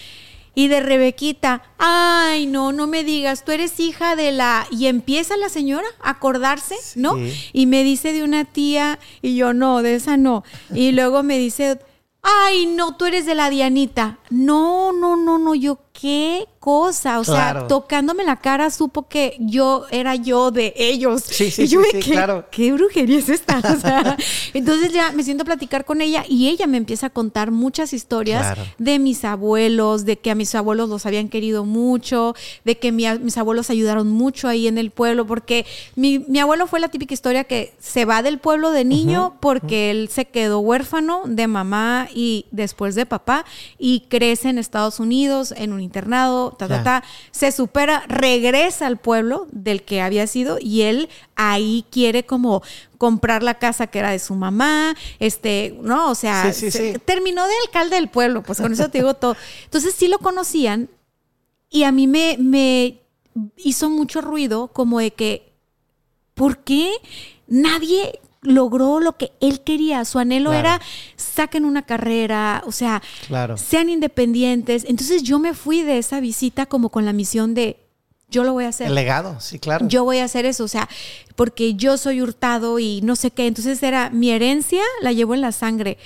Y 0.55 0.69
de 0.69 0.81
Rebequita, 0.81 1.63
ay, 1.79 2.45
no, 2.47 2.73
no 2.73 2.87
me 2.87 3.05
digas, 3.05 3.43
tú 3.43 3.53
eres 3.53 3.81
hija 3.81 4.17
de 4.17 4.33
la... 4.33 4.67
Y 4.71 4.87
empieza 4.87 5.35
la 5.39 5.49
señora 5.49 5.87
a 6.03 6.11
acordarse, 6.11 6.75
¿no? 6.95 7.17
Y 7.55 7.65
me 7.65 7.83
dice 7.85 8.13
de 8.13 8.23
una 8.23 8.45
tía, 8.45 8.99
y 9.23 9.35
yo 9.35 9.55
no, 9.55 9.81
de 9.81 9.95
esa 9.95 10.19
no. 10.19 10.45
Y 10.75 10.93
luego 10.93 11.23
me 11.23 11.39
dice, 11.39 11.79
ay, 12.21 12.67
no, 12.67 12.97
tú 12.97 13.07
eres 13.07 13.25
de 13.25 13.35
la 13.35 13.49
Dianita. 13.49 14.19
No, 14.29 14.93
no, 14.93 15.17
no, 15.17 15.39
no, 15.39 15.55
yo 15.55 15.79
qué 16.03 16.47
cosa. 16.59 17.21
O 17.21 17.23
Claro. 17.25 17.61
sea, 17.61 17.69
tocándome 17.69 18.25
la 18.25 18.37
cara 18.37 18.71
supo 18.71 19.07
que 19.09 19.37
yo 19.39 19.85
era 19.93 20.17
yo 20.17 20.51
de 20.51 20.75
ellos. 20.77 21.23
Sí, 21.25 21.51
sí, 21.53 21.63
y 21.63 21.67
yo 21.69 21.81
sí, 21.83 21.89
¿qué, 21.93 22.01
claro. 22.01 22.47
¿qué 22.51 22.73
brujería 22.73 23.19
es 23.21 23.29
esta? 23.29 23.59
O 23.77 23.81
sea, 23.81 24.17
entonces 24.53 24.93
ya 24.93 25.13
me 25.13 25.23
siento 25.23 25.43
a 25.43 25.45
platicar 25.45 25.85
con 25.85 26.01
ella 26.01 26.25
y 26.29 26.49
ella 26.49 26.67
me 26.67 26.77
empieza 26.77 27.07
a 27.07 27.11
contar 27.11 27.53
muchas 27.53 27.93
historias 27.93 28.43
Claro. 28.55 28.63
de 28.79 28.99
mis 28.99 29.25
abuelos, 29.25 30.05
de 30.05 30.19
que 30.19 30.31
a 30.33 30.35
mis 30.35 30.55
abuelos 30.57 30.89
los 30.89 31.07
habían 31.07 31.29
querido 31.29 31.65
mucho, 31.65 32.35
de 32.65 32.77
que 32.79 32.91
mi- 32.93 33.19
mis 33.21 33.39
abuelos 33.39 33.71
ayudaron 33.71 34.09
mucho 34.11 34.49
ahí 34.49 34.67
en 34.67 34.79
el 34.79 34.91
pueblo, 34.91 35.25
porque 35.27 35.67
mi, 35.95 36.19
mi 36.19 36.41
abuelo 36.41 36.67
fue 36.67 36.81
la 36.81 36.89
típica 36.89 37.15
historia 37.15 37.45
que 37.45 37.75
se 37.79 38.05
va 38.07 38.23
del 38.23 38.39
pueblo 38.39 38.73
de 38.73 38.85
niño 38.85 39.37
porque 39.41 39.91
él 39.93 40.09
se 40.11 40.25
quedó 40.25 40.59
huérfano 40.59 41.23
de 41.27 41.47
mamá 41.47 42.09
y 42.13 42.47
después 42.51 42.97
de 42.97 43.07
papá 43.07 43.45
y 43.79 44.01
crece 44.09 44.49
en 44.49 44.59
Estados 44.59 44.99
Unidos 44.99 45.55
en 45.57 45.73
un 45.73 45.81
internado, 45.93 46.53
ta, 46.53 46.67
ta, 46.69 46.83
ta, 46.83 47.05
se 47.31 47.53
supera, 47.53 48.03
regresa 48.09 48.87
al 48.87 48.97
pueblo 48.97 49.47
del 49.53 49.83
que 49.83 50.01
había 50.01 50.27
sido 50.27 50.59
y 50.61 50.83
él 50.83 51.09
ahí 51.37 51.85
quiere 51.91 52.25
como 52.25 52.63
comprar 52.99 53.43
la 53.43 53.55
casa 53.59 53.87
que 53.89 53.99
era 53.99 54.11
de 54.11 54.19
su 54.19 54.35
mamá, 54.35 54.95
este, 55.19 55.77
no, 55.83 56.11
o 56.11 56.15
sea, 56.15 56.53
Sí, 56.53 56.61
sí, 56.61 56.71
se- 56.71 56.93
sí. 56.95 56.99
terminó 57.05 57.47
de 57.47 57.53
alcalde 57.67 57.97
del 57.97 58.09
pueblo, 58.09 58.43
pues 58.43 58.61
con 58.61 58.73
eso 58.73 58.89
te 58.89 58.99
digo 58.99 59.15
todo. 59.15 59.37
Entonces 59.65 59.95
sí 59.95 60.09
lo 60.09 60.19
conocían 60.19 60.89
y 61.69 61.83
a 61.85 61.93
mí 61.93 62.07
me, 62.07 62.37
me 62.39 63.01
hizo 63.57 63.91
mucho 63.91 64.21
ruido 64.21 64.69
como 64.69 64.99
de 65.01 65.11
que, 65.13 65.53
¿por 66.35 66.59
qué 66.59 66.91
nadie 67.47 68.21
logró 68.43 69.01
lo 69.01 69.17
que 69.17 69.33
él 69.41 69.61
quería? 69.63 70.05
Su 70.05 70.19
anhelo 70.19 70.51
Claro. 70.51 70.69
era 70.69 70.81
saquen 71.17 71.65
una 71.65 71.83
carrera, 71.83 72.63
o 72.67 72.73
sea, 72.73 73.01
Claro. 73.29 73.57
sean 73.57 73.89
independientes. 73.89 74.85
Entonces 74.87 75.23
yo 75.23 75.39
me 75.39 75.55
fui 75.55 75.83
de 75.83 75.99
esa 75.99 76.21
visita 76.21 76.67
como 76.67 76.91
con 76.91 77.05
la 77.05 77.13
misión 77.13 77.55
de, 77.55 77.79
yo 78.29 78.45
lo 78.45 78.53
voy 78.53 78.65
a 78.65 78.69
hacer. 78.69 78.89
El 78.89 78.95
legado, 78.95 79.39
sí, 79.41 79.59
claro. 79.59 79.87
Yo 79.89 80.05
voy 80.05 80.19
a 80.19 80.25
hacer 80.25 80.45
eso, 80.47 80.65
o 80.65 80.69
sea, 80.69 80.89
porque 81.37 81.75
yo 81.75 81.97
soy 81.99 82.21
hurtado 82.23 82.79
y 82.79 83.01
no 83.03 83.15
sé 83.17 83.31
qué. 83.31 83.47
Entonces 83.47 83.83
era 83.83 84.11
mi 84.11 84.31
herencia, 84.31 84.83
la 85.03 85.13
llevo 85.13 85.35
en 85.35 85.41
la 85.43 85.53
sangre. 85.53 85.99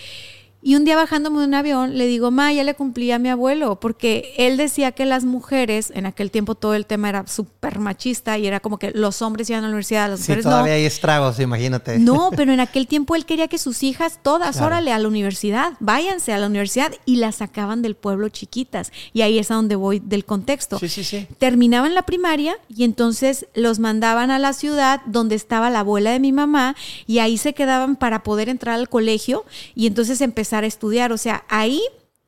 Y 0.63 0.75
un 0.75 0.85
día 0.85 0.97
bajándome 0.97 1.39
de 1.41 1.47
un 1.47 1.55
avión, 1.55 1.97
le 1.97 2.07
digo, 2.07 2.31
ma, 2.31 2.53
ya 2.53 2.65
le 2.65 2.75
cumplí 2.75 3.13
a 3.13 3.19
mi 3.21 3.29
abuelo, 3.29 3.79
porque 3.79 4.35
él 4.37 4.57
decía 4.57 4.93
que 4.93 5.05
las 5.05 5.25
mujeres, 5.25 5.93
en 5.95 6.07
aquel 6.07 6.31
tiempo 6.33 6.55
todo 6.57 6.75
el 6.75 6.87
tema 6.87 7.09
era 7.09 7.27
súper 7.27 7.79
machista 7.79 8.37
y 8.37 8.47
era 8.47 8.59
como 8.61 8.79
que 8.79 8.91
los 8.91 9.23
hombres 9.23 9.49
iban 9.49 9.61
a 9.61 9.63
la 9.63 9.69
universidad, 9.69 10.09
las 10.11 10.21
sí, 10.21 10.25
mujeres 10.25 10.45
todavía 10.45 10.73
no. 10.73 10.77
hay 10.79 10.85
estragos, 10.85 11.39
imagínate. 11.39 11.99
No, 12.01 12.31
pero 12.37 12.53
en 12.53 12.59
aquel 12.61 12.87
tiempo 12.89 13.15
él 13.15 13.25
quería 13.27 13.47
que 13.49 13.59
sus 13.59 13.83
hijas, 13.83 14.19
todas, 14.23 14.57
Claro. 14.57 14.67
órale, 14.69 14.93
a 14.93 14.99
la 14.99 15.07
universidad, 15.07 15.75
váyanse 15.79 16.33
a 16.33 16.39
la 16.39 16.47
universidad 16.47 16.93
y 17.05 17.17
las 17.17 17.37
sacaban 17.37 17.83
del 17.83 17.95
pueblo 17.95 18.29
chiquitas. 18.29 18.91
Y 19.13 19.23
ahí 19.23 19.39
es 19.39 19.51
a 19.51 19.55
donde 19.55 19.77
voy 19.77 20.01
del 20.01 20.25
contexto. 20.25 20.79
Sí, 20.81 20.89
sí, 20.89 21.05
sí. 21.05 21.29
Terminaban 21.39 21.95
la 21.95 22.03
primaria 22.03 22.57
y 22.69 22.83
entonces 22.85 23.47
los 23.55 23.79
mandaban 23.79 24.31
a 24.31 24.39
la 24.39 24.53
ciudad 24.53 25.01
donde 25.07 25.35
estaba 25.37 25.71
la 25.71 25.81
abuela 25.81 26.11
de 26.11 26.19
mi 26.21 26.33
mamá 26.33 26.75
y 27.07 27.19
ahí 27.21 27.39
se 27.39 27.55
quedaban 27.55 27.95
para 27.97 28.23
poder 28.23 28.49
entrar 28.49 28.75
al 28.75 28.89
colegio 28.89 29.45
y 29.75 29.87
entonces 29.87 30.21
a 30.53 30.67
estudiar. 30.67 31.13
O 31.13 31.19
sea, 31.19 31.45
ahí 31.49 31.83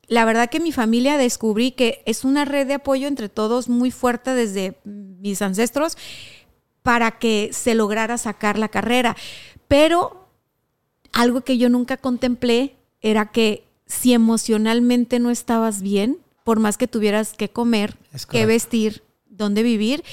la 0.07 0.25
verdad 0.25 0.49
que 0.49 0.59
mi 0.59 0.71
familia 0.71 1.17
descubrí 1.17 1.71
que 1.71 2.01
es 2.05 2.23
una 2.23 2.43
red 2.43 2.67
de 2.67 2.73
apoyo 2.73 3.07
entre 3.07 3.29
todos 3.29 3.69
muy 3.69 3.91
fuerte 3.91 4.33
desde 4.33 4.77
mis 4.83 5.41
ancestros 5.41 5.97
para 6.81 7.11
que 7.19 7.51
se 7.53 7.75
lograra 7.75 8.17
sacar 8.17 8.57
la 8.57 8.69
carrera. 8.69 9.15
Pero 9.67 10.27
algo 11.13 11.41
que 11.41 11.57
yo 11.57 11.69
nunca 11.69 11.97
contemplé 11.97 12.75
era 13.01 13.31
que 13.31 13.67
si 13.85 14.13
emocionalmente 14.13 15.19
no 15.19 15.29
estabas 15.29 15.81
bien, 15.81 16.17
por 16.43 16.59
más 16.59 16.77
que 16.77 16.87
tuvieras 16.87 17.33
que 17.33 17.49
comer, 17.49 17.95
que 18.31 18.45
vestir, 18.45 19.03
dónde 19.27 19.61
vivir, 19.61 20.03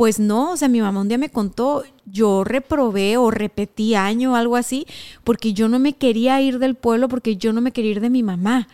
pues 0.00 0.18
no, 0.18 0.52
o 0.52 0.56
sea, 0.56 0.68
mi 0.68 0.80
mamá 0.80 1.02
un 1.02 1.08
día 1.08 1.18
me 1.18 1.28
contó, 1.28 1.84
yo 2.06 2.42
reprobé 2.42 3.18
o 3.18 3.30
repetí 3.30 3.94
año 3.94 4.32
o 4.32 4.34
algo 4.34 4.56
así, 4.56 4.86
porque 5.24 5.52
yo 5.52 5.68
no 5.68 5.78
me 5.78 5.92
quería 5.92 6.40
ir 6.40 6.58
del 6.58 6.74
pueblo, 6.74 7.06
porque 7.06 7.36
yo 7.36 7.52
no 7.52 7.60
me 7.60 7.70
quería 7.70 7.90
ir 7.90 8.00
de 8.00 8.08
mi 8.08 8.22
mamá. 8.22 8.66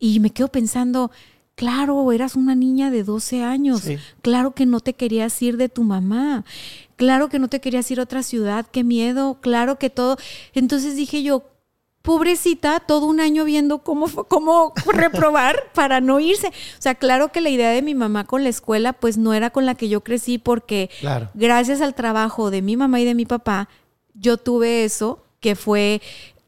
Y 0.00 0.18
me 0.18 0.30
quedo 0.30 0.48
pensando, 0.48 1.12
claro, 1.54 2.10
eras 2.10 2.34
una 2.34 2.56
niña 2.56 2.90
de 2.90 3.04
12 3.04 3.44
años, 3.44 3.82
Sí. 3.82 3.98
claro 4.20 4.50
que 4.56 4.66
no 4.66 4.80
te 4.80 4.94
querías 4.94 5.40
ir 5.42 5.58
de 5.58 5.68
tu 5.68 5.84
mamá, 5.84 6.44
claro 6.96 7.28
que 7.28 7.38
no 7.38 7.46
te 7.46 7.60
querías 7.60 7.88
ir 7.92 8.00
a 8.00 8.02
otra 8.02 8.24
ciudad, 8.24 8.66
qué 8.66 8.82
miedo, 8.82 9.38
claro 9.40 9.78
que 9.78 9.90
todo. 9.90 10.16
Entonces 10.54 10.96
dije 10.96 11.22
yo, 11.22 11.44
pobrecita, 12.04 12.80
todo 12.80 13.06
un 13.06 13.18
año 13.18 13.46
viendo 13.46 13.78
cómo, 13.78 14.06
cómo 14.28 14.74
reprobar 14.92 15.56
para 15.72 16.02
no 16.02 16.20
irse. 16.20 16.48
O 16.48 16.52
sea, 16.82 16.94
claro 16.94 17.32
que 17.32 17.40
la 17.40 17.48
idea 17.48 17.70
de 17.70 17.80
mi 17.80 17.94
mamá 17.94 18.24
con 18.24 18.44
la 18.44 18.50
escuela, 18.50 18.92
pues 18.92 19.16
no 19.16 19.32
era 19.32 19.48
con 19.48 19.64
la 19.64 19.74
que 19.74 19.88
yo 19.88 20.02
crecí 20.02 20.36
porque 20.36 20.90
Claro. 21.00 21.30
gracias 21.32 21.80
al 21.80 21.94
trabajo 21.94 22.50
de 22.50 22.60
mi 22.60 22.76
mamá 22.76 23.00
y 23.00 23.06
de 23.06 23.14
mi 23.14 23.24
papá, 23.24 23.70
yo 24.12 24.36
tuve 24.36 24.84
eso 24.84 25.24
que 25.40 25.56
fue 25.56 26.02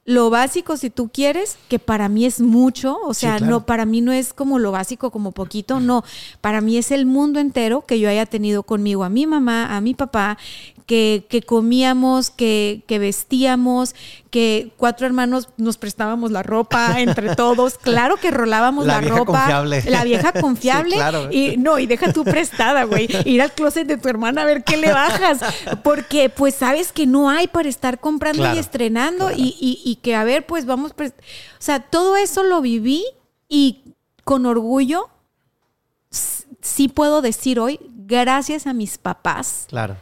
lo 0.06 0.30
básico 0.30 0.76
si 0.76 0.88
tú 0.88 1.10
quieres, 1.12 1.58
que 1.68 1.78
para 1.80 2.08
mí 2.08 2.24
es 2.26 2.40
mucho, 2.40 2.96
o 3.04 3.12
Sí, 3.12 3.22
sea, 3.22 3.38
claro. 3.38 3.50
no 3.50 3.66
para 3.66 3.84
mí 3.86 4.00
no 4.00 4.12
es 4.12 4.32
como 4.32 4.58
lo 4.60 4.70
básico 4.70 5.10
como 5.10 5.32
poquito, 5.32 5.80
no, 5.80 6.04
para 6.40 6.60
mí 6.60 6.76
es 6.78 6.92
el 6.92 7.06
mundo 7.06 7.40
entero 7.40 7.84
que 7.84 7.98
yo 7.98 8.08
haya 8.08 8.24
tenido 8.24 8.62
conmigo 8.62 9.02
a 9.02 9.08
mi 9.08 9.26
mamá, 9.26 9.76
a 9.76 9.80
mi 9.80 9.94
papá, 9.94 10.38
que, 10.86 11.26
que 11.28 11.42
comíamos, 11.42 12.30
que, 12.30 12.84
que 12.86 13.00
vestíamos, 13.00 13.96
que 14.30 14.70
cuatro 14.76 15.04
hermanos 15.06 15.48
nos 15.56 15.78
prestábamos 15.78 16.30
la 16.30 16.44
ropa 16.44 17.00
entre 17.00 17.34
todos, 17.34 17.76
claro 17.76 18.16
que 18.18 18.30
rolábamos 18.30 18.86
La 18.86 18.94
la, 18.94 19.00
vieja 19.00 19.16
ropa, 19.16 19.32
confiable. 19.32 19.82
la 19.90 20.04
vieja 20.04 20.32
confiable, 20.40 20.90
Sí, 20.92 20.96
claro. 20.96 21.28
y 21.32 21.56
no, 21.56 21.80
y 21.80 21.86
deja 21.86 22.12
tú 22.12 22.22
prestada, 22.22 22.84
güey. 22.84 23.08
Ir 23.24 23.42
al 23.42 23.50
closet 23.52 23.88
de 23.88 23.96
tu 23.96 24.08
hermana 24.08 24.42
a 24.42 24.44
ver 24.44 24.62
qué 24.62 24.76
le 24.76 24.92
bajas. 24.92 25.40
Porque, 25.82 26.28
pues, 26.28 26.54
sabes 26.54 26.92
que 26.92 27.06
no 27.06 27.30
hay 27.30 27.48
para 27.48 27.68
estar 27.68 27.98
comprando 27.98 28.42
Claro, 28.42 28.56
y 28.56 28.60
estrenando. 28.60 29.30
Y, 29.32 29.56
y- 29.60 29.80
y 29.84 29.95
que, 29.96 30.14
a 30.14 30.24
ver, 30.24 30.46
pues 30.46 30.66
vamos, 30.66 30.92
o 30.92 31.12
sea, 31.58 31.80
todo 31.80 32.16
eso 32.16 32.42
lo 32.42 32.60
viví 32.60 33.04
y 33.48 33.94
con 34.24 34.46
orgullo 34.46 35.08
sí 36.10 36.88
puedo 36.88 37.22
decir 37.22 37.60
hoy, 37.60 37.78
gracias 38.06 38.66
a 38.66 38.72
mis 38.72 38.98
papás, 38.98 39.66
Claro. 39.68 39.96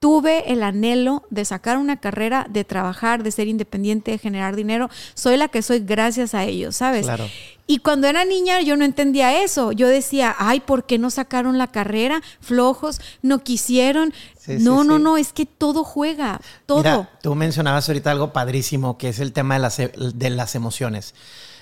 Tuve 0.00 0.52
el 0.52 0.62
anhelo 0.62 1.24
de 1.30 1.44
sacar 1.44 1.76
una 1.76 1.98
carrera, 1.98 2.46
de 2.48 2.64
trabajar, 2.64 3.22
de 3.22 3.32
ser 3.32 3.48
independiente, 3.48 4.12
de 4.12 4.18
generar 4.18 4.54
dinero. 4.54 4.88
Soy 5.14 5.36
la 5.36 5.48
que 5.48 5.62
soy 5.62 5.80
gracias 5.80 6.34
a 6.34 6.44
ellos, 6.44 6.76
¿sabes? 6.76 7.06
Claro. 7.06 7.28
Y 7.66 7.78
cuando 7.78 8.06
era 8.06 8.24
niña 8.24 8.60
yo 8.62 8.76
no 8.76 8.84
entendía 8.84 9.42
eso. 9.42 9.72
Yo 9.72 9.88
decía, 9.88 10.34
ay, 10.38 10.60
¿por 10.60 10.86
qué 10.86 10.98
no 10.98 11.10
sacaron 11.10 11.58
la 11.58 11.66
carrera? 11.66 12.22
Flojos, 12.40 13.00
no 13.22 13.42
quisieron. 13.42 14.14
Sí, 14.38 14.58
sí, 14.58 14.64
no, 14.64 14.84
no, 14.84 14.96
sí. 14.96 15.02
no, 15.02 15.16
es 15.16 15.32
que 15.32 15.46
todo 15.46 15.84
juega, 15.84 16.40
todo. 16.64 16.78
Mira, 16.78 17.10
tú 17.20 17.34
mencionabas 17.34 17.88
ahorita 17.88 18.10
algo 18.10 18.32
padrísimo, 18.32 18.96
que 18.98 19.08
es 19.08 19.18
el 19.18 19.32
tema 19.32 19.54
de 19.54 19.60
las, 19.60 19.78
e- 19.80 19.92
de 19.96 20.30
las 20.30 20.54
emociones. 20.54 21.14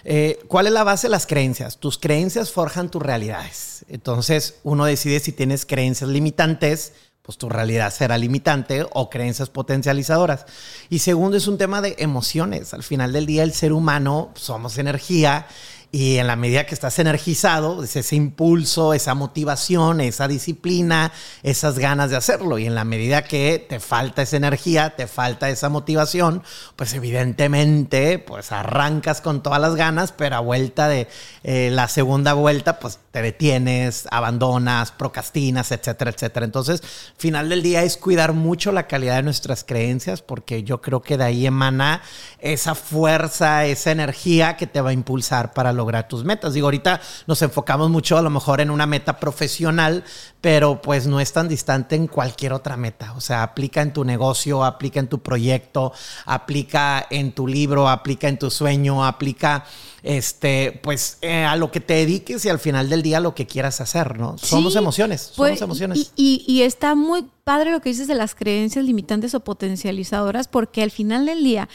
Eh, 0.05 0.39
¿Cuál 0.47 0.69
es 0.69 0.73
la 0.73 0.85
base 0.85 1.09
de 1.09 1.11
las 1.11 1.27
creencias? 1.27 1.79
Tus 1.79 1.99
creencias 1.99 2.53
forjan 2.53 2.91
tus 2.91 3.03
realidades. 3.03 3.85
Entonces, 3.89 4.55
uno 4.63 4.85
decide 4.85 5.19
si 5.19 5.33
tienes 5.33 5.67
creencias 5.67 6.09
limitantes, 6.09 6.93
pues 7.27 7.39
tu 7.39 7.49
realidad 7.49 7.93
será 7.93 8.17
limitante 8.17 8.87
o 8.93 9.11
creencias 9.11 9.51
potencializadoras. 9.51 10.47
Y 10.89 11.01
segundo, 11.01 11.37
es 11.37 11.49
un 11.49 11.59
tema 11.59 11.81
de 11.81 11.97
emociones. 11.99 12.73
Al 12.73 12.85
final 12.85 13.13
del 13.13 13.27
día, 13.27 13.43
el 13.43 13.53
ser 13.53 13.73
humano 13.73 14.31
somos 14.37 14.79
energía 14.79 15.49
y 15.93 16.19
en 16.19 16.27
la 16.27 16.37
medida 16.37 16.67
que 16.67 16.75
estás 16.75 16.99
energizado, 16.99 17.83
es 17.83 17.97
ese 17.97 18.17
impulso, 18.17 18.93
esa 18.93 19.15
motivación, 19.15 20.01
esa 20.01 20.29
disciplina, 20.29 21.13
esas 21.43 21.79
ganas 21.79 22.11
de 22.11 22.17
hacerlo. 22.17 22.59
Y 22.59 22.67
en 22.67 22.75
la 22.75 22.85
medida 22.85 23.23
que 23.23 23.65
te 23.67 23.81
falta 23.81 24.23
esa 24.23 24.37
energía, 24.37 24.97
te 24.97 25.07
falta 25.07 25.49
esa 25.49 25.69
motivación, 25.69 26.43
pues 26.75 26.93
evidentemente, 26.93 28.19
pues 28.19 28.53
arrancas 28.53 29.21
con 29.21 29.43
todas 29.43 29.61
las 29.61 29.77
ganas, 29.77 30.13
pero 30.13 30.37
a 30.37 30.41
vuelta 30.41 30.89
de 30.89 31.09
eh, 31.45 31.71
la 31.73 31.89
segunda 31.89 32.35
vuelta, 32.35 32.79
pues 32.79 32.99
te 33.13 33.23
detienes, 33.23 34.07
abandonas, 34.11 34.93
procrastinas, 34.93 35.73
etcétera, 35.73 36.11
etcétera. 36.11 36.45
Entonces, 36.45 36.83
final 37.17 37.49
del 37.49 37.63
día 37.63 37.85
es 37.85 37.97
cuidar 37.97 38.33
mucho 38.33 38.73
la 38.73 38.87
calidad 38.87 39.17
de 39.17 39.23
nuestras 39.23 39.65
creencias, 39.65 40.21
porque 40.21 40.65
yo 40.65 40.83
creo 40.83 41.01
que 41.01 41.17
de 41.17 41.25
ahí 41.25 41.47
emana 41.47 42.03
esa 42.41 42.75
fuerza, 42.75 43.65
esa 43.65 43.93
energía 43.93 44.57
que 44.57 44.67
te 44.67 44.81
va 44.81 44.91
a 44.91 44.93
impulsar 44.93 45.55
para 45.55 45.73
lograr 45.77 46.09
tus 46.09 46.25
metas. 46.25 46.55
Digo, 46.55 46.67
ahorita 46.67 47.01
nos 47.29 47.41
enfocamos 47.43 47.89
mucho 47.91 48.19
a 48.19 48.23
lo 48.23 48.31
mejor 48.31 48.61
en 48.61 48.71
una 48.71 48.87
meta 48.87 49.21
profesional, 49.21 50.03
pero 50.41 50.83
pues 50.83 51.07
no 51.07 51.21
es 51.21 51.33
tan 51.33 51.47
distante 51.49 51.95
en 51.95 52.09
cualquier 52.09 52.53
otra 52.53 52.77
meta. 52.77 53.13
O 53.17 53.21
sea, 53.21 53.43
aplica 53.45 53.83
en 53.83 53.93
tu 53.93 54.05
negocio, 54.05 54.65
aplica 54.65 54.99
en 54.99 55.09
tu 55.09 55.21
proyecto, 55.21 55.93
aplica 56.25 57.07
en 57.11 57.33
tu 57.33 57.47
libro, 57.47 57.89
aplica 57.89 58.29
en 58.29 58.39
tu 58.39 58.51
sueño, 58.51 59.05
aplica 59.05 59.65
este, 60.03 60.79
pues 60.83 61.19
eh, 61.23 61.45
a 61.45 61.57
lo 61.57 61.71
que 61.73 61.81
te 61.81 61.95
dediques 61.95 62.45
y 62.45 62.49
al 62.49 62.59
final 62.61 62.89
del 62.89 63.03
día 63.03 63.19
lo 63.21 63.35
que 63.35 63.47
quieras 63.47 63.81
hacer, 63.81 64.19
¿no? 64.19 64.37
Somos 64.39 64.77
emociones, 64.77 65.21
somos 65.23 65.37
pues, 65.37 65.63
emociones. 65.63 66.13
Y, 66.15 66.45
y- 66.47 66.53
y 66.53 66.63
está 66.63 66.95
muy 66.95 67.27
padre 67.45 67.71
lo 67.73 67.81
que 67.81 67.89
dices 67.89 68.07
de 68.07 68.15
las 68.15 68.35
creencias 68.35 68.85
limitantes 68.85 69.35
o 69.35 69.41
potencializadoras, 69.41 70.47
porque 70.49 70.83
al 70.83 70.91
final 70.91 71.27
del 71.27 71.43
día, 71.43 71.69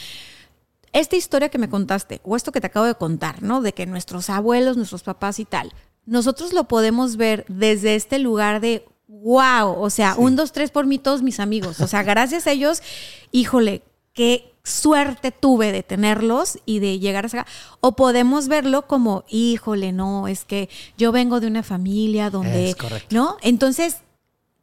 esta 0.94 1.16
historia 1.16 1.50
que 1.50 1.58
me 1.58 1.70
contaste, 1.70 2.22
o 2.24 2.36
esto 2.36 2.52
que 2.52 2.62
te 2.62 2.68
acabo 2.68 2.86
de 2.86 2.96
contar, 2.96 3.42
¿no? 3.42 3.62
De 3.62 3.74
que 3.74 3.86
nuestros 3.86 4.30
abuelos, 4.30 4.78
nuestros 4.78 5.04
papás 5.04 5.40
y 5.40 5.46
tal, 5.46 5.74
nosotros 6.06 6.54
lo 6.54 6.66
podemos 6.66 7.16
ver 7.18 7.46
desde 7.48 7.96
este 7.96 8.20
lugar 8.20 8.60
de 8.62 8.86
wow, 9.08 9.76
o 9.80 9.90
sea, 9.90 10.16
un, 10.18 10.36
dos, 10.36 10.52
tres 10.52 10.72
por 10.72 10.86
mí, 10.86 10.98
todos 10.98 11.22
mis 11.22 11.40
amigos. 11.40 11.80
O 11.82 11.88
sea, 11.88 12.02
gracias 12.04 12.48
a 12.48 12.52
ellos, 12.52 12.82
híjole, 13.32 13.84
qué 14.14 14.54
suerte 14.64 15.32
tuve 15.32 15.72
de 15.72 15.84
tenerlos 15.84 16.60
y 16.66 16.80
de 16.80 17.00
llegar 17.00 17.26
a 17.26 17.28
acá. 17.28 17.46
O 17.82 17.96
podemos 17.96 18.48
verlo 18.48 18.88
como, 18.88 19.24
híjole, 19.30 19.92
no, 19.92 20.28
es 20.28 20.46
que 20.46 20.70
yo 20.98 21.12
vengo 21.12 21.40
de 21.40 21.48
una 21.48 21.64
familia 21.64 22.30
donde, 22.30 22.70
Es 22.70 22.76
correcto. 22.76 23.14
¿no? 23.16 23.38
Entonces, 23.42 23.98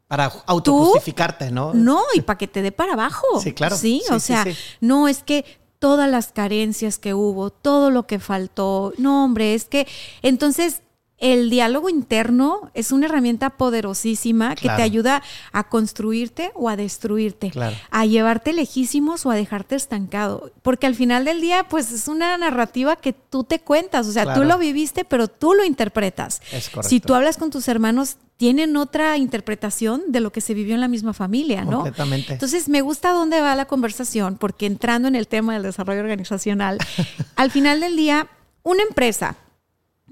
Para 0.07 0.33
autojustificarte, 0.47 1.51
¿no? 1.51 1.75
no, 1.75 2.03
y 2.15 2.23
para 2.23 2.39
que 2.39 2.49
te 2.49 2.63
dé 2.63 2.73
para 2.73 2.95
abajo. 2.95 3.27
Sí, 3.43 3.53
claro. 3.53 3.77
Sí, 3.77 4.03
Sí, 4.07 4.13
o 4.13 4.19
sí, 4.21 4.27
sea, 4.29 4.45
no 4.81 5.09
es 5.09 5.23
que 5.23 5.45
todas 5.79 6.11
las 6.11 6.33
carencias 6.33 6.99
que 6.99 7.15
hubo, 7.15 7.51
todo 7.51 7.91
lo 7.91 8.07
que 8.07 8.19
faltó, 8.19 8.93
no, 8.99 9.25
hombre, 9.25 9.55
es 9.55 9.67
que 9.67 9.87
entonces 10.23 10.83
el 11.19 11.51
diálogo 11.51 11.89
interno 11.89 12.71
es 12.75 12.93
una 12.93 13.07
herramienta 13.07 13.51
poderosísima 13.51 14.55
que 14.55 14.69
te 14.69 14.83
ayuda 14.83 15.23
a 15.53 15.69
construirte 15.69 16.53
o 16.55 16.69
a 16.69 16.77
destruirte, 16.77 17.51
Claro. 17.51 17.77
a 17.91 18.07
llevarte 18.07 18.53
lejísimos 18.53 19.27
o 19.27 19.31
a 19.31 19.35
dejarte 19.35 19.75
estancado, 19.75 20.53
porque 20.63 20.87
al 20.87 20.95
final 20.95 21.25
del 21.25 21.41
día 21.41 21.65
pues 21.69 21.91
es 21.91 22.07
una 22.09 22.37
narrativa 22.39 22.97
que 22.97 23.13
tú 23.13 23.43
te 23.45 23.59
cuentas, 23.61 24.07
o 24.07 24.13
sea, 24.13 24.25
Claro. 24.25 24.43
tú 24.43 24.47
lo 24.47 24.59
viviste, 24.59 25.05
pero 25.05 25.27
tú 25.29 25.55
lo 25.55 25.65
interpretas. 25.65 26.41
Es 26.53 26.69
correcto. 26.69 26.89
Si 26.89 27.01
tú 27.01 27.15
hablas 27.15 27.37
con 27.37 27.51
tus 27.51 27.67
hermanos, 27.69 28.17
tienen 28.37 28.77
otra 28.77 29.17
interpretación 29.17 30.03
de 30.09 30.21
lo 30.21 30.31
que 30.31 30.41
se 30.41 30.55
vivió 30.55 30.75
en 30.77 30.81
la 30.81 30.87
misma 30.87 31.13
familia, 31.13 31.65
¿no? 31.65 31.79
Completamente. 31.79 32.35
Entonces, 32.35 32.69
me 32.69 32.83
gusta 32.83 33.11
dónde 33.11 33.41
va 33.41 33.57
la 33.57 33.65
conversación, 33.65 34.37
porque 34.37 34.67
entrando 34.67 35.09
en 35.09 35.17
el 35.17 35.27
tema 35.27 35.55
del 35.55 35.65
desarrollo 35.65 35.99
organizacional, 36.01 36.79
al 37.35 37.51
final 37.51 37.81
del 37.81 37.97
día, 37.97 38.29
una 38.63 38.85
empresa, 38.85 39.35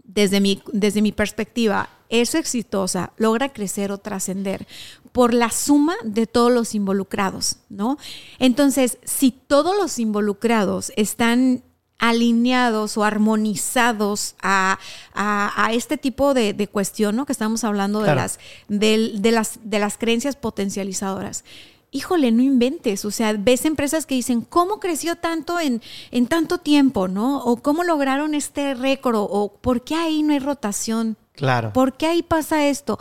desde 0.06 0.40
mi, 0.40 0.62
desde 0.72 1.02
mi 1.02 1.12
perspectiva, 1.12 1.88
es 2.08 2.34
exitosa, 2.34 3.12
logra 3.16 3.52
crecer 3.52 3.90
o 3.92 3.98
trascender 3.98 4.66
por 5.12 5.34
la 5.34 5.50
suma 5.50 5.94
de 6.04 6.26
todos 6.26 6.52
los 6.52 6.74
involucrados, 6.74 7.56
¿no? 7.68 7.98
Entonces, 8.38 8.98
si 9.04 9.30
todos 9.32 9.76
los 9.76 9.98
involucrados 9.98 10.92
están 10.96 11.62
alineados 11.98 12.96
o 12.98 13.04
armonizados 13.04 14.34
a, 14.42 14.78
a- 15.14 15.64
a 15.66 15.72
este 15.72 15.96
tipo 15.96 16.34
de, 16.34 16.52
de 16.52 16.68
cuestión, 16.68 17.16
¿no? 17.16 17.24
Que 17.26 17.32
estamos 17.32 17.64
hablando 17.64 18.00
Claro. 18.02 18.20
de, 18.68 18.96
las, 18.98 19.22
de, 19.22 19.32
las, 19.32 19.58
de 19.64 19.78
las 19.78 19.96
creencias 19.98 20.36
potencializadoras. 20.36 21.44
Híjole, 21.90 22.32
no 22.32 22.42
inventes. 22.42 23.04
O 23.04 23.10
sea, 23.10 23.32
ves 23.32 23.64
empresas 23.64 24.06
que 24.06 24.14
dicen, 24.14 24.42
¿cómo 24.42 24.80
creció 24.80 25.16
tanto 25.16 25.60
en, 25.60 25.82
en 26.10 26.26
tanto 26.26 26.58
tiempo, 26.58 27.08
no? 27.08 27.42
O 27.44 27.56
cómo 27.56 27.84
lograron 27.84 28.34
este 28.34 28.74
récord, 28.74 29.16
o, 29.16 29.52
por 29.60 29.82
qué 29.82 29.94
ahí 29.94 30.22
no 30.22 30.32
hay 30.32 30.38
rotación. 30.38 31.16
Claro. 31.32 31.72
¿Por 31.72 31.96
qué 31.96 32.06
ahí 32.06 32.22
pasa 32.22 32.66
esto? 32.66 32.98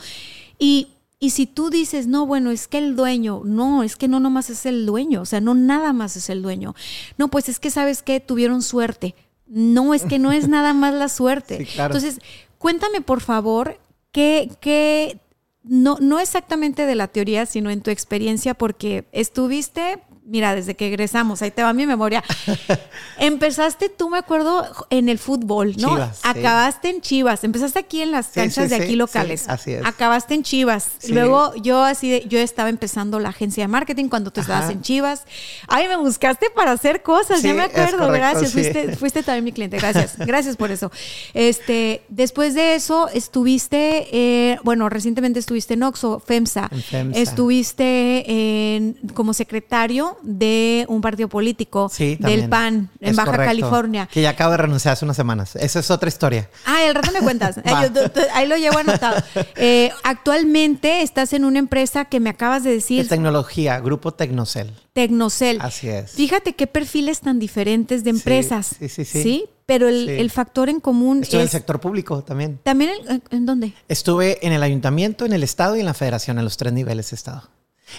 Y, 0.59 0.89
y 1.19 1.31
si 1.31 1.45
tú 1.45 1.69
dices, 1.69 2.07
no, 2.07 2.25
bueno, 2.25 2.51
es 2.51 2.67
que 2.67 2.77
el 2.77 2.95
dueño, 2.95 3.41
no, 3.43 3.83
es 3.83 3.95
que 3.95 4.07
no 4.07 4.19
nomás 4.19 4.49
es 4.49 4.65
el 4.65 4.85
dueño, 4.85 5.21
o 5.21 5.25
sea, 5.25 5.41
no 5.41 5.55
nada 5.55 5.91
más 5.93 6.15
es 6.15 6.29
el 6.29 6.41
dueño. 6.41 6.75
No, 7.17 7.29
pues 7.29 7.49
es 7.49 7.59
que 7.59 7.71
sabes 7.71 8.03
que 8.03 8.19
tuvieron 8.19 8.61
suerte. 8.61 9.15
No, 9.47 9.93
es 9.93 10.03
que 10.03 10.19
no 10.19 10.31
es 10.31 10.47
nada 10.47 10.73
más 10.73 10.93
la 10.93 11.09
suerte. 11.09 11.57
Sí, 11.65 11.65
claro. 11.65 11.95
Entonces, 11.95 12.21
cuéntame 12.57 13.01
por 13.01 13.21
favor 13.21 13.79
qué, 14.11 14.49
qué 14.59 15.19
no, 15.67 15.97
no 15.99 16.19
exactamente 16.19 16.85
de 16.85 16.95
la 16.95 17.07
teoría, 17.07 17.45
sino 17.45 17.69
en 17.69 17.81
tu 17.81 17.91
experiencia, 17.91 18.53
porque 18.53 19.05
estuviste, 19.11 19.99
mira, 20.25 20.55
desde 20.55 20.75
que 20.75 20.87
egresamos, 20.87 21.41
ahí 21.41 21.51
te 21.51 21.61
va 21.63 21.71
mi 21.73 21.85
memoria. 21.85 22.23
Empezaste, 23.17 23.89
tú 23.89 24.09
me 24.09 24.17
acuerdo, 24.17 24.65
en 24.89 25.07
el 25.09 25.19
fútbol, 25.19 25.73
¿no? 25.77 25.89
Chivas, 25.89 26.17
sí. 26.17 26.27
Acabaste 26.27 26.89
en 26.89 27.01
Chivas, 27.01 27.43
empezaste 27.43 27.79
aquí 27.79 28.01
en 28.01 28.11
las 28.11 28.27
canchas 28.27 28.69
sí, 28.69 28.69
de 28.77 28.83
aquí 28.83 28.95
locales. 28.95 29.47
así 29.47 29.71
es. 29.73 29.85
Acabaste 29.85 30.33
en 30.33 30.43
Chivas. 30.43 30.89
Luego 31.09 31.53
yo 31.55 31.81
así 31.83 32.09
de- 32.09 32.25
yo 32.27 32.39
estaba 32.39 32.69
empezando 32.69 33.19
la 33.19 33.29
agencia 33.29 33.63
de 33.63 33.67
marketing 33.67 34.09
cuando 34.09 34.31
tú 34.31 34.41
estabas 34.41 34.69
en 34.69 34.81
Chivas. 34.81 35.23
Ay, 35.67 35.87
me 35.87 35.95
buscaste 35.97 36.47
para 36.49 36.71
hacer 36.71 37.03
cosas, 37.03 37.41
ya 37.41 37.53
me 37.53 37.61
acuerdo, 37.63 37.97
correcto, 37.97 38.11
gracias. 38.13 38.51
Fuiste, 38.51 38.95
fuiste 38.95 39.23
también 39.23 39.43
mi 39.45 39.51
cliente, 39.51 39.77
gracias. 39.77 40.17
Gracias 40.25 40.57
por 40.57 40.71
eso. 40.71 40.91
Este, 41.33 42.01
después 42.09 42.53
de 42.55 42.75
eso, 42.75 43.07
estuviste, 43.09 44.07
eh, 44.11 44.57
bueno, 44.63 44.89
recientemente 44.89 45.39
estuviste 45.39 45.75
en 45.75 45.83
Oxo, 45.83 46.19
FEMSA. 46.19 46.69
En 46.71 46.81
FEMSA. 46.81 47.19
Estuviste 47.21 48.75
en- 48.75 48.97
como 49.13 49.33
secretario 49.33 50.14
de 50.23 50.85
un 50.89 51.01
partido 51.01 51.29
político 51.29 51.89
Sí, 51.89 52.15
del. 52.19 52.49
PAN 52.49 52.89
en 52.99 53.09
Es 53.11 53.15
Baja 53.15 53.31
correcto. 53.31 53.49
California. 53.49 54.07
Que 54.11 54.21
ya 54.21 54.31
acabo 54.31 54.51
de 54.51 54.57
renunciar 54.57 54.93
hace 54.93 55.05
unas 55.05 55.15
semanas. 55.17 55.55
Esa 55.55 55.79
es 55.79 55.91
otra 55.91 56.07
historia. 56.09 56.49
Ah, 56.65 56.83
el 56.83 56.95
rato 56.95 57.11
me 57.11 57.19
cuentas. 57.21 57.59
Ahí 58.33 58.47
lo 58.47 58.57
llevo 58.57 58.77
anotado. 58.77 59.21
Eh, 59.55 59.91
actualmente 60.03 61.01
estás 61.01 61.33
en 61.33 61.45
una 61.45 61.59
empresa 61.59 62.05
que 62.05 62.19
me 62.19 62.29
acabas 62.29 62.63
de 62.63 62.69
De 62.71 62.75
decir, 62.75 63.07
tecnología, 63.07 63.79
Grupo 63.79 64.13
Tecnocel. 64.13 64.71
Tecnocel. 64.93 65.59
Así 65.61 65.87
es. 65.89 66.11
Fíjate 66.11 66.53
qué 66.53 66.67
perfiles 66.67 67.19
tan 67.21 67.37
diferentes 67.39 68.03
de 68.03 68.11
Sí, 68.11 68.17
empresas. 68.17 68.75
sí, 68.79 68.89
sí, 68.89 69.05
sí. 69.05 69.45
Pero 69.65 69.87
el, 69.87 70.05
Sí. 70.05 70.11
el 70.11 70.29
factor 70.29 70.69
en 70.69 70.79
común 70.79 71.21
Estuve 71.23 71.39
en 71.39 71.43
el 71.45 71.49
sector 71.49 71.79
público 71.79 72.23
también. 72.23 72.59
¿También 72.63 72.91
en, 73.07 73.23
en 73.31 73.45
dónde? 73.47 73.73
Estuve 73.87 74.45
en 74.45 74.53
el 74.53 74.61
ayuntamiento, 74.61 75.25
en 75.25 75.33
el 75.33 75.41
estado 75.43 75.75
y 75.75 75.79
en 75.79 75.85
la 75.87 75.95
federación, 75.95 76.37
en 76.37 76.43
los 76.43 76.55
tres 76.57 76.71
niveles 76.73 77.09
de 77.09 77.15
estado. 77.15 77.49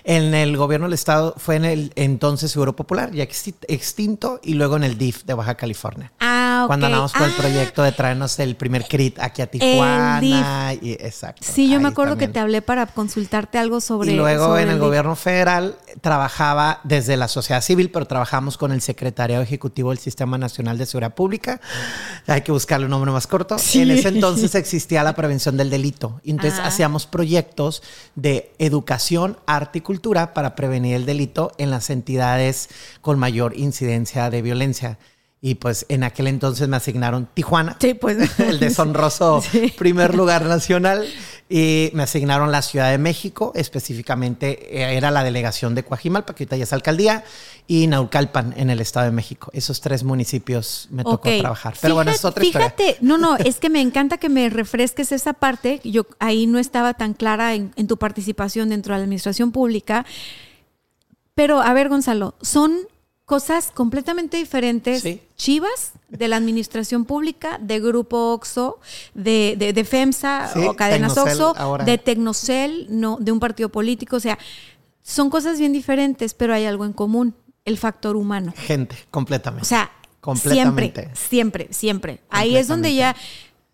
En 0.04 0.34
el 0.34 0.56
gobierno 0.56 0.86
del 0.86 0.94
estado 0.94 1.34
fue 1.36 1.56
en 1.56 1.64
el 1.64 1.92
entonces 1.96 2.50
Seguro 2.50 2.76
Popular, 2.76 3.12
ya 3.12 3.24
extinto, 3.24 4.40
y 4.42 4.54
luego 4.54 4.76
en 4.76 4.84
el 4.84 4.98
DIF 4.98 5.24
de 5.24 5.34
Baja 5.34 5.56
California. 5.56 6.12
Ah, 6.20 6.45
Cuando 6.66 6.86
ok. 6.86 6.92
andamos 6.92 7.12
con 7.12 7.22
el 7.24 7.30
Ah, 7.30 7.34
proyecto 7.38 7.82
de 7.82 7.92
traernos 7.92 8.38
el 8.38 8.56
primer 8.56 8.86
crit 8.88 9.18
aquí 9.18 9.42
a 9.42 9.46
Tijuana. 9.48 10.72
Y, 10.80 10.92
exacto. 10.92 11.42
Sí, 11.48 11.68
yo 11.68 11.80
me 11.80 11.88
acuerdo 11.88 12.12
también. 12.12 12.30
que 12.30 12.34
te 12.34 12.40
hablé 12.40 12.62
para 12.62 12.86
consultarte 12.86 13.58
algo 13.58 13.80
sobre. 13.80 14.12
Y 14.12 14.16
luego 14.16 14.46
sobre 14.46 14.62
en 14.62 14.70
el 14.70 14.78
gobierno 14.78 15.16
federal 15.16 15.76
trabajaba 16.00 16.80
desde 16.84 17.16
la 17.16 17.28
sociedad 17.28 17.60
civil, 17.62 17.90
pero 17.90 18.06
trabajamos 18.06 18.56
con 18.56 18.72
el 18.72 18.80
secretariado 18.80 19.42
ejecutivo 19.42 19.90
del 19.90 19.98
Sistema 19.98 20.38
Nacional 20.38 20.78
de 20.78 20.86
Seguridad 20.86 21.14
Pública. 21.14 21.60
Hay 22.26 22.42
que 22.42 22.52
buscarle 22.52 22.86
un 22.86 22.90
nombre 22.90 23.10
más 23.12 23.26
corto. 23.26 23.58
Sí. 23.58 23.82
En 23.82 23.90
ese 23.90 24.08
entonces 24.08 24.54
existía 24.54 25.02
la 25.02 25.14
prevención 25.14 25.56
del 25.56 25.70
delito. 25.70 26.20
Entonces 26.24 26.60
Ah. 26.62 26.66
hacíamos 26.68 27.06
proyectos 27.06 27.82
de 28.14 28.52
educación, 28.58 29.38
arte 29.46 29.78
y 29.78 29.80
cultura 29.82 30.32
para 30.34 30.54
prevenir 30.54 30.94
el 30.94 31.06
delito 31.06 31.52
en 31.58 31.70
las 31.70 31.90
entidades 31.90 32.68
con 33.00 33.18
mayor 33.18 33.56
incidencia 33.56 34.30
de 34.30 34.42
violencia. 34.42 34.98
Y 35.46 35.54
pues 35.54 35.86
en 35.88 36.02
aquel 36.02 36.26
entonces 36.26 36.66
me 36.66 36.76
asignaron 36.76 37.28
Tijuana 37.32 37.76
Sí, 37.80 37.94
pues. 37.94 38.36
el 38.40 38.58
deshonroso 38.58 39.40
Sí. 39.52 39.72
primer 39.78 40.16
lugar 40.16 40.44
nacional. 40.44 41.06
Y 41.48 41.90
me 41.94 42.02
asignaron 42.02 42.50
la 42.50 42.62
Ciudad 42.62 42.90
de 42.90 42.98
México, 42.98 43.52
específicamente 43.54 44.76
eh, 44.76 44.96
era 44.96 45.12
la 45.12 45.22
delegación 45.22 45.76
de 45.76 45.84
Coajimalpa, 45.84 46.34
que 46.34 46.42
ahorita 46.42 46.56
ya 46.56 46.64
es 46.64 46.72
alcaldía, 46.72 47.22
y 47.68 47.86
Naucalpan 47.86 48.54
en 48.56 48.70
el 48.70 48.80
Estado 48.80 49.06
de 49.06 49.12
México. 49.12 49.52
Esos 49.54 49.80
tres 49.80 50.02
municipios 50.02 50.88
me 50.90 51.04
tocó 51.04 51.30
trabajar. 51.38 51.74
Pero 51.80 51.94
bueno, 51.94 52.10
es 52.10 52.24
otra 52.24 52.44
historia. 52.44 52.74
Fíjate, 52.76 52.96
no, 53.00 53.16
no, 53.16 53.36
es 53.44 53.60
que 53.60 53.70
me 53.70 53.80
encanta 53.80 54.18
que 54.18 54.28
me 54.28 54.50
refresques 54.50 55.12
esa 55.12 55.32
parte. 55.32 55.80
Yo 55.84 56.08
ahí 56.18 56.48
no 56.48 56.58
estaba 56.58 56.94
tan 56.94 57.14
clara 57.14 57.54
en, 57.54 57.72
en 57.76 57.86
tu 57.86 57.98
participación 57.98 58.70
dentro 58.70 58.94
de 58.94 58.98
la 58.98 59.04
administración 59.04 59.52
pública. 59.52 60.04
Pero, 61.36 61.60
a 61.60 61.72
ver, 61.72 61.88
Gonzalo, 61.88 62.34
son 62.42 62.88
cosas 63.26 63.70
completamente 63.74 64.38
diferentes. 64.38 65.02
Sí. 65.02 65.20
Chivas 65.36 65.92
de 66.08 66.28
la 66.28 66.36
administración 66.36 67.04
pública, 67.04 67.58
de 67.60 67.80
Grupo 67.80 68.32
Oxo, 68.32 68.78
de, 69.12 69.56
de, 69.58 69.72
de 69.74 69.84
FEMSA 69.84 70.50
Sí, 70.54 70.60
o 70.60 70.74
Cadenas 70.74 71.12
Tecnocel 71.12 71.42
Oxo, 71.42 71.60
ahora. 71.60 71.84
de 71.84 71.98
Tecnocel, 71.98 72.86
no, 72.88 73.18
de 73.20 73.32
un 73.32 73.40
partido 73.40 73.68
político. 73.68 74.16
O 74.16 74.20
sea, 74.20 74.38
son 75.02 75.28
cosas 75.28 75.58
bien 75.58 75.72
diferentes, 75.72 76.32
pero 76.32 76.54
hay 76.54 76.64
algo 76.64 76.84
en 76.86 76.92
común, 76.92 77.34
el 77.64 77.76
factor 77.78 78.16
humano. 78.16 78.54
Gente, 78.56 78.96
completamente. 79.10 79.62
O 79.66 79.68
sea, 79.68 79.90
Completamente. 80.20 81.10
siempre, 81.14 81.68
siempre, 81.68 81.68
siempre. 81.72 82.20
Ahí 82.30 82.56
es 82.56 82.66
donde 82.68 82.94
ya 82.94 83.14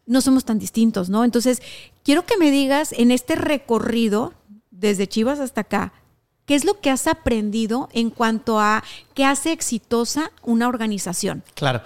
no 0.06 0.20
somos 0.20 0.44
tan 0.44 0.58
distintos, 0.58 1.08
¿no? 1.08 1.24
Entonces, 1.24 1.62
quiero 2.04 2.26
que 2.26 2.36
me 2.36 2.50
digas 2.50 2.92
en 2.92 3.10
este 3.10 3.36
recorrido, 3.36 4.34
desde 4.70 5.06
Chivas 5.06 5.40
hasta 5.40 5.62
acá, 5.62 5.92
¿qué 6.46 6.54
es 6.54 6.64
lo 6.64 6.80
que 6.80 6.90
has 6.90 7.06
aprendido 7.06 7.88
en 7.92 8.10
cuanto 8.10 8.58
a 8.58 8.82
qué 9.14 9.24
hace 9.24 9.52
exitosa 9.52 10.32
una 10.42 10.68
organización? 10.68 11.42
Claro. 11.54 11.82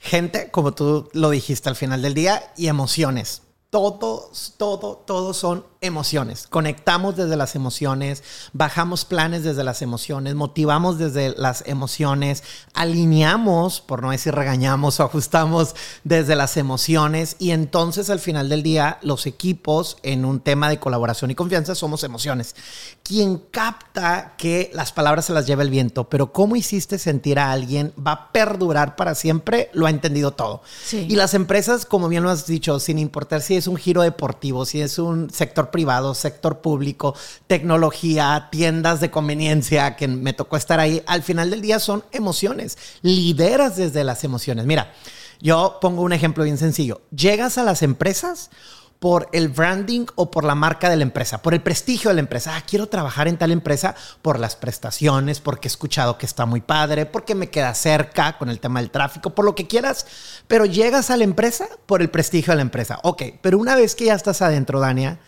Gente, 0.00 0.50
como 0.50 0.72
tú 0.72 1.08
lo 1.12 1.30
dijiste 1.30 1.68
al 1.68 1.76
final 1.76 2.02
del 2.02 2.14
día, 2.14 2.52
y 2.56 2.68
emociones. 2.68 3.42
Todos, 3.70 4.54
todo, 4.56 4.96
todos 5.06 5.36
son 5.36 5.66
emociones. 5.80 6.46
Conectamos 6.48 7.16
desde 7.16 7.36
las 7.36 7.54
emociones, 7.54 8.24
bajamos 8.52 9.04
planes 9.04 9.44
desde 9.44 9.62
las 9.62 9.80
emociones, 9.80 10.34
motivamos 10.34 10.98
desde 10.98 11.34
las 11.36 11.62
emociones, 11.66 12.42
alineamos, 12.74 13.80
por 13.80 14.02
no 14.02 14.10
decir 14.10 14.34
regañamos 14.34 14.98
o 14.98 15.04
ajustamos 15.04 15.76
desde 16.02 16.34
las 16.34 16.56
emociones 16.56 17.36
y 17.38 17.52
entonces 17.52 18.10
al 18.10 18.18
final 18.18 18.48
del 18.48 18.64
día 18.64 18.98
los 19.02 19.26
equipos 19.26 19.98
en 20.02 20.24
un 20.24 20.40
tema 20.40 20.68
de 20.68 20.80
colaboración 20.80 21.30
y 21.30 21.36
confianza 21.36 21.76
somos 21.76 22.02
emociones. 22.02 22.56
Quien 23.04 23.38
capta 23.38 24.34
que 24.36 24.70
las 24.74 24.92
palabras 24.92 25.26
se 25.26 25.32
las 25.32 25.46
lleva 25.46 25.62
el 25.62 25.70
viento, 25.70 26.08
pero 26.08 26.32
cómo 26.32 26.56
hiciste 26.56 26.98
sentir 26.98 27.38
a 27.38 27.52
alguien 27.52 27.92
va 28.04 28.12
a 28.12 28.32
perdurar 28.32 28.96
para 28.96 29.14
siempre, 29.14 29.70
lo 29.72 29.86
ha 29.86 29.90
entendido 29.90 30.32
todo. 30.32 30.62
Sí. 30.84 31.06
Y 31.08 31.14
las 31.14 31.34
empresas, 31.34 31.86
como 31.86 32.08
bien 32.08 32.24
lo 32.24 32.30
has 32.30 32.46
dicho, 32.46 32.80
sin 32.80 32.98
importar 32.98 33.42
si 33.42 33.54
es 33.54 33.68
un 33.68 33.76
giro 33.76 34.02
deportivo, 34.02 34.64
si 34.64 34.80
es 34.80 34.98
un 34.98 35.30
sector 35.30 35.67
privado, 35.70 36.14
sector 36.14 36.60
público, 36.60 37.14
tecnología, 37.46 38.48
tiendas 38.50 39.00
de 39.00 39.10
conveniencia, 39.10 39.96
que 39.96 40.08
me 40.08 40.32
tocó 40.32 40.56
estar 40.56 40.80
ahí, 40.80 41.02
al 41.06 41.22
final 41.22 41.50
del 41.50 41.60
día 41.60 41.78
son 41.80 42.04
emociones. 42.12 42.78
Lideras 43.02 43.76
desde 43.76 44.04
las 44.04 44.24
emociones. 44.24 44.66
Mira, 44.66 44.92
yo 45.40 45.78
pongo 45.80 46.02
un 46.02 46.12
ejemplo 46.12 46.44
bien 46.44 46.58
sencillo. 46.58 47.02
Llegas 47.10 47.58
a 47.58 47.64
las 47.64 47.82
empresas 47.82 48.50
por 48.98 49.28
el 49.32 49.48
branding 49.48 50.06
o 50.16 50.30
por 50.30 50.44
la 50.44 50.54
marca 50.54 50.90
de 50.90 50.96
la 50.96 51.04
empresa, 51.04 51.40
por 51.40 51.54
el 51.54 51.62
prestigio 51.62 52.10
de 52.10 52.14
la 52.14 52.20
empresa. 52.20 52.56
Ah, 52.56 52.62
quiero 52.66 52.88
trabajar 52.88 53.28
en 53.28 53.36
tal 53.36 53.52
empresa 53.52 53.94
por 54.22 54.40
las 54.40 54.56
prestaciones, 54.56 55.40
porque 55.40 55.68
he 55.68 55.70
escuchado 55.70 56.18
que 56.18 56.26
está 56.26 56.46
muy 56.46 56.60
padre, 56.60 57.06
porque 57.06 57.34
me 57.34 57.50
queda 57.50 57.74
cerca 57.74 58.36
con 58.38 58.48
el 58.48 58.58
tema 58.58 58.80
del 58.80 58.90
tráfico, 58.90 59.30
por 59.30 59.44
lo 59.44 59.54
que 59.54 59.68
quieras. 59.68 60.06
Pero 60.48 60.66
llegas 60.66 61.10
a 61.10 61.16
la 61.16 61.24
empresa 61.24 61.68
por 61.86 62.02
el 62.02 62.10
prestigio 62.10 62.52
de 62.52 62.56
la 62.56 62.62
empresa. 62.62 62.98
Ok, 63.04 63.22
pero 63.40 63.58
una 63.58 63.76
vez 63.76 63.94
que 63.94 64.06
ya 64.06 64.14
estás 64.14 64.42
adentro, 64.42 64.80
Dania, 64.80 65.20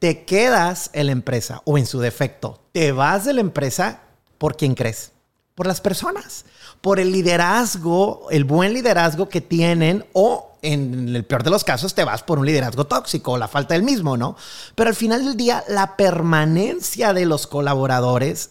te 0.00 0.24
quedas 0.24 0.90
en 0.92 1.06
la 1.06 1.12
empresa 1.12 1.62
o 1.64 1.78
en 1.78 1.86
su 1.86 2.00
defecto, 2.00 2.60
te 2.72 2.90
vas 2.90 3.24
de 3.26 3.34
la 3.34 3.42
empresa 3.42 4.00
por 4.38 4.56
quién 4.56 4.74
crees, 4.74 5.12
por 5.54 5.66
las 5.66 5.80
personas, 5.80 6.46
por 6.80 6.98
el 6.98 7.12
liderazgo, 7.12 8.26
el 8.30 8.44
buen 8.44 8.72
liderazgo 8.72 9.28
que 9.28 9.42
tienen 9.42 10.04
o 10.14 10.56
en 10.62 11.14
el 11.14 11.24
peor 11.24 11.42
de 11.42 11.50
los 11.50 11.64
casos 11.64 11.94
te 11.94 12.04
vas 12.04 12.22
por 12.22 12.38
un 12.38 12.46
liderazgo 12.46 12.86
tóxico 12.86 13.32
o 13.32 13.38
la 13.38 13.48
falta 13.48 13.74
del 13.74 13.82
mismo, 13.82 14.16
¿no? 14.16 14.36
Pero 14.74 14.88
al 14.88 14.96
final 14.96 15.24
del 15.24 15.36
día 15.36 15.64
la 15.68 15.96
permanencia 15.96 17.12
de 17.12 17.26
los 17.26 17.46
colaboradores 17.46 18.50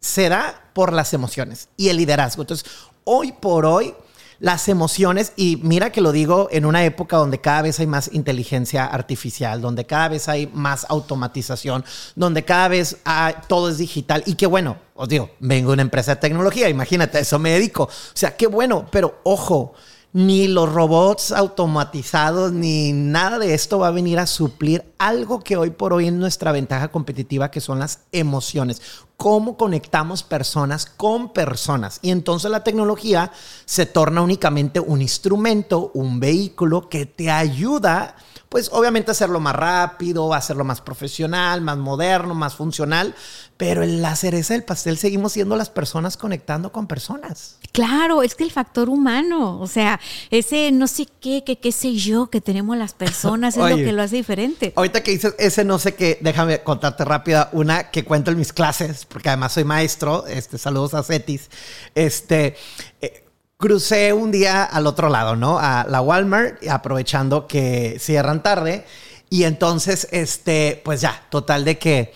se 0.00 0.28
da 0.28 0.70
por 0.72 0.92
las 0.92 1.12
emociones 1.14 1.68
y 1.76 1.88
el 1.88 1.96
liderazgo. 1.96 2.42
Entonces, 2.42 2.68
hoy 3.04 3.32
por 3.32 3.66
hoy, 3.66 3.94
las 4.38 4.68
emociones, 4.68 5.32
y 5.36 5.60
mira 5.62 5.90
que 5.90 6.00
lo 6.00 6.12
digo 6.12 6.48
en 6.50 6.66
una 6.66 6.84
época 6.84 7.16
donde 7.16 7.40
cada 7.40 7.62
vez 7.62 7.80
hay 7.80 7.86
más 7.86 8.10
inteligencia 8.12 8.84
artificial, 8.84 9.60
donde 9.60 9.86
cada 9.86 10.08
vez 10.08 10.28
hay 10.28 10.48
más 10.52 10.86
automatización, 10.88 11.84
donde 12.14 12.44
cada 12.44 12.68
vez 12.68 12.98
hay- 13.04 13.34
todo 13.48 13.68
es 13.70 13.78
digital 13.78 14.22
y 14.26 14.34
que 14.34 14.46
bueno, 14.46 14.76
os 14.94 15.08
digo, 15.08 15.30
vengo 15.40 15.70
de 15.70 15.74
una 15.74 15.82
empresa 15.82 16.14
de 16.14 16.20
tecnología, 16.20 16.68
imagínate, 16.68 17.18
eso 17.18 17.38
me 17.38 17.50
dedico. 17.50 17.84
O 17.84 17.90
sea, 18.14 18.36
qué 18.36 18.46
bueno, 18.46 18.86
pero 18.90 19.20
ojo, 19.24 19.74
ni 20.12 20.48
los 20.48 20.72
robots 20.72 21.30
automatizados, 21.30 22.52
ni 22.52 22.92
nada 22.92 23.38
de 23.38 23.52
esto 23.52 23.78
va 23.78 23.88
a 23.88 23.90
venir 23.90 24.18
a 24.18 24.26
suplir 24.26 24.84
algo 24.98 25.40
que 25.40 25.58
hoy 25.58 25.70
por 25.70 25.92
hoy 25.92 26.06
es 26.06 26.12
nuestra 26.12 26.52
ventaja 26.52 26.88
competitiva, 26.88 27.50
que 27.50 27.60
son 27.60 27.78
las 27.78 28.00
emociones. 28.12 28.80
Cómo 29.18 29.56
conectamos 29.56 30.22
personas 30.22 30.86
con 30.86 31.32
personas. 31.32 31.98
Y 32.00 32.10
entonces 32.10 32.50
la 32.50 32.64
tecnología 32.64 33.30
se 33.66 33.84
torna 33.84 34.22
únicamente 34.22 34.80
un 34.80 35.02
instrumento, 35.02 35.90
un 35.92 36.18
vehículo 36.18 36.88
que 36.88 37.04
te 37.04 37.30
ayuda, 37.30 38.16
pues 38.48 38.70
obviamente 38.72 39.10
a 39.10 39.12
hacerlo 39.12 39.40
más 39.40 39.56
rápido, 39.56 40.32
a 40.32 40.38
hacerlo 40.38 40.64
más 40.64 40.80
profesional, 40.80 41.60
más 41.60 41.76
moderno, 41.76 42.34
más 42.34 42.54
funcional. 42.54 43.14
Pero 43.56 43.82
en 43.82 44.00
la 44.00 44.16
cereza 44.16 44.54
del 44.54 44.64
pastel 44.64 44.96
seguimos 44.96 45.32
siendo 45.32 45.56
las 45.56 45.68
personas 45.68 46.16
conectando 46.16 46.72
con 46.72 46.86
personas. 46.86 47.58
Claro, 47.76 48.22
es 48.22 48.34
que 48.34 48.42
el 48.42 48.50
factor 48.50 48.88
humano, 48.88 49.60
o 49.60 49.66
sea, 49.66 50.00
ese 50.30 50.72
no 50.72 50.86
sé 50.86 51.06
qué, 51.20 51.44
que 51.44 51.58
qué 51.58 51.72
sé 51.72 51.92
yo 51.92 52.30
que 52.30 52.40
tenemos 52.40 52.74
las 52.74 52.94
personas 52.94 53.54
es 53.54 53.68
lo 53.68 53.76
que 53.76 53.92
lo 53.92 54.00
hace 54.00 54.16
diferente. 54.16 54.72
Ahorita 54.74 55.02
que 55.02 55.10
dices 55.10 55.34
ese 55.38 55.62
no 55.62 55.78
sé 55.78 55.94
qué, 55.94 56.16
déjame 56.22 56.62
contarte 56.62 57.04
rápida 57.04 57.50
una 57.52 57.90
que 57.90 58.02
cuento 58.02 58.30
en 58.30 58.38
mis 58.38 58.54
clases, 58.54 59.04
porque 59.04 59.28
además 59.28 59.52
soy 59.52 59.64
maestro. 59.64 60.26
Este, 60.26 60.56
saludos 60.56 60.94
a 60.94 61.02
Cetis. 61.02 61.50
Este, 61.94 62.56
eh, 63.02 63.24
crucé 63.58 64.14
un 64.14 64.32
día 64.32 64.64
al 64.64 64.86
otro 64.86 65.10
lado, 65.10 65.36
¿no? 65.36 65.58
A 65.58 65.84
la 65.86 66.00
Walmart, 66.00 66.66
aprovechando 66.70 67.46
que 67.46 67.98
cierran 68.00 68.42
tarde. 68.42 68.86
Y 69.28 69.42
entonces, 69.42 70.08
este, 70.12 70.80
pues 70.82 71.02
ya, 71.02 71.26
total 71.28 71.66
de 71.66 71.76
que 71.76 72.14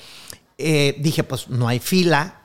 eh, 0.56 0.96
dije, 1.00 1.22
pues 1.22 1.50
no 1.50 1.68
hay 1.68 1.80
fila 1.80 2.39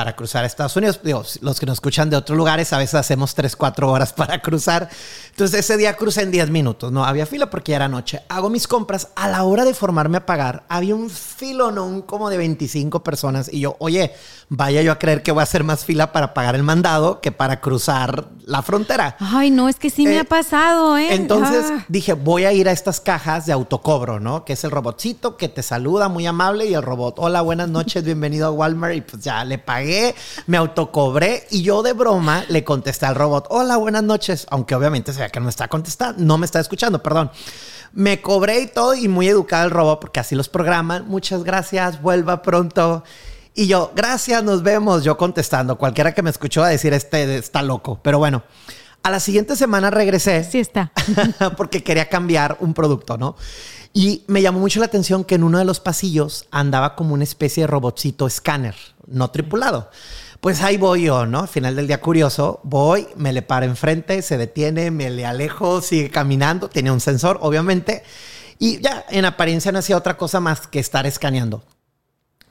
para 0.00 0.16
cruzar 0.16 0.44
a 0.44 0.46
Estados 0.46 0.74
Unidos. 0.76 0.98
Digo, 1.04 1.22
los 1.42 1.60
que 1.60 1.66
nos 1.66 1.74
escuchan 1.74 2.08
de 2.08 2.16
otros 2.16 2.34
lugares, 2.34 2.72
a 2.72 2.78
veces 2.78 2.94
hacemos 2.94 3.34
3, 3.34 3.54
4 3.54 3.92
horas 3.92 4.14
para 4.14 4.40
cruzar. 4.40 4.88
Entonces 5.28 5.60
ese 5.60 5.76
día 5.76 5.94
crucé 5.94 6.22
en 6.22 6.30
10 6.30 6.48
minutos. 6.48 6.90
No 6.90 7.04
había 7.04 7.26
fila 7.26 7.50
porque 7.50 7.72
ya 7.72 7.76
era 7.76 7.88
noche. 7.88 8.22
Hago 8.30 8.48
mis 8.48 8.66
compras. 8.66 9.08
A 9.14 9.28
la 9.28 9.44
hora 9.44 9.66
de 9.66 9.74
formarme 9.74 10.16
a 10.16 10.24
pagar, 10.24 10.62
había 10.70 10.94
un 10.94 11.10
filonón 11.10 12.00
como 12.00 12.30
de 12.30 12.38
25 12.38 13.02
personas. 13.04 13.50
Y 13.52 13.60
yo, 13.60 13.76
oye, 13.78 14.12
vaya 14.48 14.80
yo 14.80 14.90
a 14.90 14.98
creer 14.98 15.22
que 15.22 15.32
voy 15.32 15.40
a 15.40 15.42
hacer 15.42 15.64
más 15.64 15.84
fila 15.84 16.12
para 16.12 16.32
pagar 16.32 16.54
el 16.54 16.62
mandado 16.62 17.20
que 17.20 17.30
para 17.30 17.60
cruzar 17.60 18.28
la 18.46 18.62
frontera. 18.62 19.16
Ay, 19.20 19.50
no, 19.50 19.68
es 19.68 19.76
que 19.76 19.90
sí 19.90 20.06
me 20.06 20.14
Eh, 20.14 20.20
ha 20.20 20.24
pasado, 20.24 20.96
¿eh? 20.96 21.14
Entonces 21.14 21.66
Ah. 21.70 21.84
dije, 21.88 22.14
voy 22.14 22.44
a 22.46 22.52
ir 22.54 22.70
a 22.70 22.72
estas 22.72 23.00
cajas 23.00 23.44
de 23.44 23.52
autocobro, 23.52 24.18
¿no? 24.18 24.46
Que 24.46 24.54
es 24.54 24.64
el 24.64 24.70
robotcito 24.70 25.36
que 25.36 25.50
te 25.50 25.62
saluda 25.62 26.08
muy 26.08 26.26
amable 26.26 26.64
y 26.64 26.72
el 26.72 26.82
robot, 26.82 27.16
hola, 27.18 27.42
buenas 27.42 27.68
noches, 27.68 28.02
bienvenido 28.02 28.46
a 28.46 28.50
Walmart. 28.50 28.94
Y 28.96 29.00
pues 29.02 29.22
ya 29.22 29.44
le 29.44 29.58
pagué, 29.58 29.89
me 30.46 30.56
autocobré 30.56 31.46
y 31.50 31.62
yo 31.62 31.82
de 31.82 31.92
broma 31.92 32.44
le 32.48 32.64
contesté 32.64 33.06
al 33.06 33.14
robot, 33.14 33.46
hola, 33.50 33.76
buenas 33.76 34.02
noches, 34.02 34.46
aunque 34.50 34.74
obviamente 34.74 35.12
se 35.12 35.30
que 35.30 35.40
no 35.40 35.44
me 35.44 35.50
está 35.50 35.68
contestando, 35.68 36.22
no 36.22 36.38
me 36.38 36.46
está 36.46 36.60
escuchando, 36.60 37.02
perdón. 37.02 37.30
Me 37.92 38.20
cobré 38.20 38.60
y 38.60 38.66
todo 38.68 38.94
y 38.94 39.08
muy 39.08 39.28
educado 39.28 39.64
el 39.64 39.70
robot 39.70 40.00
porque 40.00 40.20
así 40.20 40.34
los 40.34 40.48
programan. 40.48 41.08
Muchas 41.08 41.42
gracias, 41.42 42.00
vuelva 42.00 42.40
pronto. 42.42 43.02
Y 43.54 43.66
yo, 43.66 43.92
gracias, 43.96 44.44
nos 44.44 44.62
vemos. 44.62 45.02
Yo 45.02 45.16
contestando, 45.16 45.76
cualquiera 45.76 46.14
que 46.14 46.22
me 46.22 46.30
escuchó 46.30 46.62
a 46.62 46.68
decir, 46.68 46.92
este 46.92 47.36
está 47.36 47.62
loco. 47.62 47.98
Pero 48.02 48.18
bueno, 48.18 48.44
A 49.02 49.10
la 49.10 49.18
siguiente 49.18 49.56
semana 49.56 49.90
regresé. 49.90 50.44
Sí 50.44 50.58
está. 50.58 50.92
porque 51.56 51.82
quería 51.82 52.08
cambiar 52.08 52.58
un 52.60 52.74
producto, 52.74 53.16
¿no? 53.16 53.34
Y 53.92 54.22
me 54.28 54.42
llamó 54.42 54.60
mucho 54.60 54.78
la 54.78 54.86
atención 54.86 55.24
que 55.24 55.34
en 55.34 55.42
uno 55.42 55.58
de 55.58 55.64
los 55.64 55.80
pasillos 55.80 56.46
andaba 56.50 56.94
como 56.94 57.14
una 57.14 57.24
especie 57.24 57.64
de 57.64 57.66
robotcito 57.66 58.26
escáner, 58.26 58.76
no 59.10 59.30
tripulado. 59.30 59.90
Pues 60.40 60.62
ahí 60.62 60.78
voy 60.78 61.02
yo, 61.02 61.26
¿no? 61.26 61.40
Al 61.40 61.48
final 61.48 61.76
del 61.76 61.86
día 61.86 62.00
curioso, 62.00 62.60
voy, 62.62 63.06
me 63.16 63.32
le 63.32 63.42
paro 63.42 63.66
enfrente, 63.66 64.22
se 64.22 64.38
detiene, 64.38 64.90
me 64.90 65.10
le 65.10 65.26
alejo, 65.26 65.82
sigue 65.82 66.10
caminando, 66.10 66.70
tiene 66.70 66.90
un 66.90 67.00
sensor, 67.00 67.38
obviamente, 67.42 68.02
y 68.58 68.80
ya 68.80 69.04
en 69.10 69.26
apariencia 69.26 69.70
no 69.70 69.80
hacía 69.80 69.96
otra 69.96 70.16
cosa 70.16 70.40
más 70.40 70.66
que 70.66 70.78
estar 70.78 71.06
escaneando. 71.06 71.62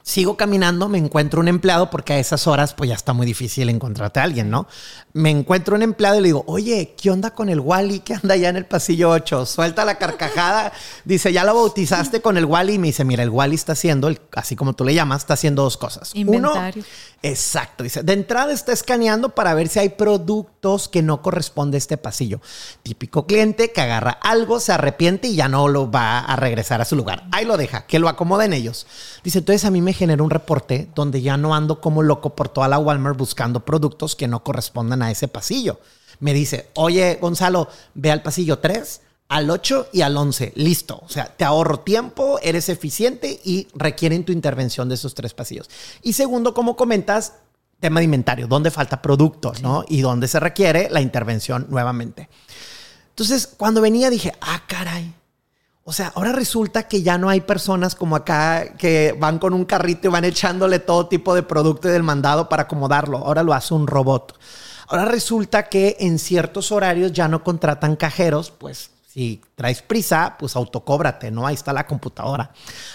Sigo 0.02 0.36
caminando, 0.36 0.88
me 0.88 0.98
encuentro 0.98 1.40
un 1.40 1.48
empleado 1.48 1.90
porque 1.90 2.14
a 2.14 2.18
esas 2.18 2.46
horas 2.46 2.72
pues 2.74 2.88
ya 2.88 2.94
está 2.94 3.12
muy 3.12 3.26
difícil 3.26 3.68
encontrarte 3.68 4.18
a 4.20 4.22
alguien, 4.22 4.50
¿no? 4.50 4.66
Me 5.12 5.30
encuentro 5.30 5.76
un 5.76 5.82
empleado 5.82 6.16
y 6.16 6.20
le 6.22 6.28
digo, 6.28 6.44
oye, 6.46 6.94
¿qué 7.00 7.10
onda 7.10 7.30
con 7.34 7.48
el 7.48 7.60
Wally 7.60 8.00
que 8.00 8.14
anda 8.14 8.34
allá 8.34 8.48
en 8.48 8.56
el 8.56 8.64
pasillo 8.64 9.10
8? 9.10 9.44
Suelta 9.44 9.84
la 9.84 9.98
carcajada. 9.98 10.72
Dice, 11.04 11.32
¿ya 11.32 11.44
lo 11.44 11.54
bautizaste 11.54 12.22
con 12.22 12.38
el 12.38 12.46
Wally? 12.46 12.74
Y 12.74 12.78
me 12.78 12.86
dice, 12.88 13.04
mira, 13.04 13.22
el 13.22 13.30
Wally 13.30 13.54
está 13.54 13.72
haciendo, 13.72 14.10
así 14.32 14.56
como 14.56 14.72
tú 14.72 14.84
le 14.84 14.94
llamas, 14.94 15.22
está 15.22 15.34
haciendo 15.34 15.62
dos 15.62 15.76
cosas. 15.76 16.12
Inventario. 16.14 16.82
Uno, 16.82 16.88
exacto. 17.22 17.84
Dice, 17.84 18.02
de 18.02 18.12
entrada 18.12 18.52
está 18.52 18.72
escaneando 18.72 19.30
para 19.30 19.54
ver 19.54 19.68
si 19.68 19.78
hay 19.78 19.90
productos 19.90 20.88
que 20.88 21.02
no 21.02 21.22
corresponde 21.22 21.76
a 21.76 21.78
este 21.78 21.96
pasillo. 21.96 22.40
Típico 22.82 23.26
cliente 23.26 23.72
que 23.72 23.80
agarra 23.80 24.12
algo, 24.22 24.60
se 24.60 24.72
arrepiente 24.72 25.28
y 25.28 25.36
ya 25.36 25.48
no 25.48 25.68
lo 25.68 25.90
va 25.90 26.20
a 26.20 26.36
regresar 26.36 26.80
a 26.80 26.84
su 26.84 26.96
lugar. 26.96 27.24
Ahí 27.32 27.44
lo 27.44 27.56
deja, 27.56 27.86
que 27.86 27.98
lo 27.98 28.08
acomoden 28.08 28.52
ellos. 28.52 28.86
Dice, 29.22 29.38
entonces 29.38 29.64
a 29.64 29.70
mí 29.70 29.80
me 29.80 29.92
genera 29.92 30.22
un 30.22 30.30
reporte 30.30 30.88
donde 30.94 31.22
ya 31.22 31.36
no 31.36 31.54
ando 31.54 31.80
como 31.80 32.02
loco 32.02 32.34
por 32.34 32.48
toda 32.48 32.68
la 32.68 32.78
Walmart 32.78 33.16
buscando 33.16 33.64
productos 33.64 34.16
que 34.16 34.28
no 34.28 34.42
correspondan 34.42 35.02
a 35.02 35.10
ese 35.10 35.28
pasillo. 35.28 35.80
Me 36.20 36.34
dice, 36.34 36.68
oye, 36.74 37.18
Gonzalo, 37.20 37.68
ve 37.94 38.10
al 38.10 38.22
pasillo 38.22 38.58
3, 38.58 39.00
al 39.30 39.48
8 39.48 39.90
y 39.92 40.02
al 40.02 40.16
11. 40.16 40.52
Listo. 40.56 41.00
O 41.04 41.08
sea, 41.08 41.26
te 41.26 41.44
ahorro 41.44 41.80
tiempo, 41.80 42.40
eres 42.42 42.68
eficiente 42.68 43.40
y 43.44 43.68
requieren 43.74 44.24
tu 44.24 44.32
intervención 44.32 44.88
de 44.88 44.96
esos 44.96 45.14
tres 45.14 45.34
pasillos. 45.34 45.70
Y 46.02 46.14
segundo, 46.14 46.52
como 46.52 46.74
comentas, 46.74 47.34
tema 47.78 48.00
de 48.00 48.04
inventario, 48.06 48.48
dónde 48.48 48.72
falta 48.72 49.00
producto, 49.00 49.52
¿no? 49.62 49.84
Y 49.88 50.00
dónde 50.00 50.26
se 50.26 50.40
requiere 50.40 50.90
la 50.90 51.00
intervención 51.00 51.66
nuevamente. 51.70 52.28
Entonces, 53.10 53.46
cuando 53.46 53.80
venía 53.80 54.10
dije, 54.10 54.34
ah, 54.40 54.64
caray. 54.66 55.14
O 55.84 55.92
sea, 55.92 56.12
ahora 56.16 56.32
resulta 56.32 56.88
que 56.88 57.02
ya 57.02 57.16
no 57.16 57.28
hay 57.28 57.40
personas 57.40 57.94
como 57.94 58.16
acá 58.16 58.74
que 58.76 59.16
van 59.16 59.38
con 59.38 59.54
un 59.54 59.64
carrito 59.64 60.08
y 60.08 60.10
van 60.10 60.24
echándole 60.24 60.80
todo 60.80 61.06
tipo 61.06 61.36
de 61.36 61.44
producto 61.44 61.88
y 61.88 61.92
del 61.92 62.02
mandado 62.02 62.48
para 62.48 62.64
acomodarlo. 62.64 63.18
Ahora 63.18 63.44
lo 63.44 63.54
hace 63.54 63.74
un 63.74 63.86
robot. 63.86 64.36
Ahora 64.88 65.04
resulta 65.04 65.68
que 65.68 65.96
en 66.00 66.18
ciertos 66.18 66.72
horarios 66.72 67.12
ya 67.12 67.28
no 67.28 67.44
contratan 67.44 67.94
cajeros, 67.94 68.50
pues 68.50 68.90
si 69.20 69.42
traes 69.54 69.82
prisa, 69.82 70.36
pues 70.38 70.56
autocóbrate, 70.56 71.30
¿no? 71.30 71.46
Ahí 71.46 71.54
está 71.54 71.74
la 71.74 71.86
computadora. 71.86 72.52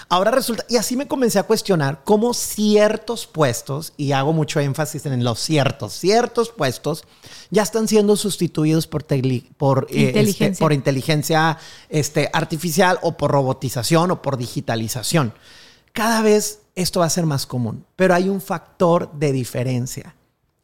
Ahora 0.10 0.32
resulta, 0.32 0.66
y 0.68 0.78
así 0.78 0.98
me 0.98 1.08
comencé 1.08 1.38
a 1.38 1.44
cuestionar 1.44 2.02
cómo 2.04 2.34
ciertos 2.34 3.28
puestos, 3.28 3.94
y 3.96 4.12
hago 4.12 4.34
mucho 4.34 4.60
énfasis 4.60 5.06
en 5.06 5.24
los 5.24 5.40
ciertos, 5.40 5.94
ciertos 5.94 6.50
puestos 6.50 7.04
ya 7.52 7.62
están 7.62 7.88
siendo 7.88 8.16
sustituidos 8.16 8.88
por, 8.88 9.04
eh, 9.12 9.22
este, 9.60 10.00
Inteligencia. 10.00 10.64
por 10.64 10.74
inteligencia 10.74 11.60
este, 11.90 12.32
artificial 12.34 12.98
o 13.04 13.18
por 13.18 13.30
robotización 13.30 14.10
o 14.10 14.24
por 14.24 14.38
digitalización. 14.38 15.32
Cada 15.94 16.24
vez 16.24 16.62
esto 16.74 17.02
va 17.02 17.06
a 17.06 17.12
ser 17.12 17.28
más 17.28 17.46
común, 17.46 17.86
pero 17.96 18.16
hay 18.16 18.30
un 18.30 18.42
factor 18.42 19.12
de 19.14 19.32
diferencia, 19.32 20.16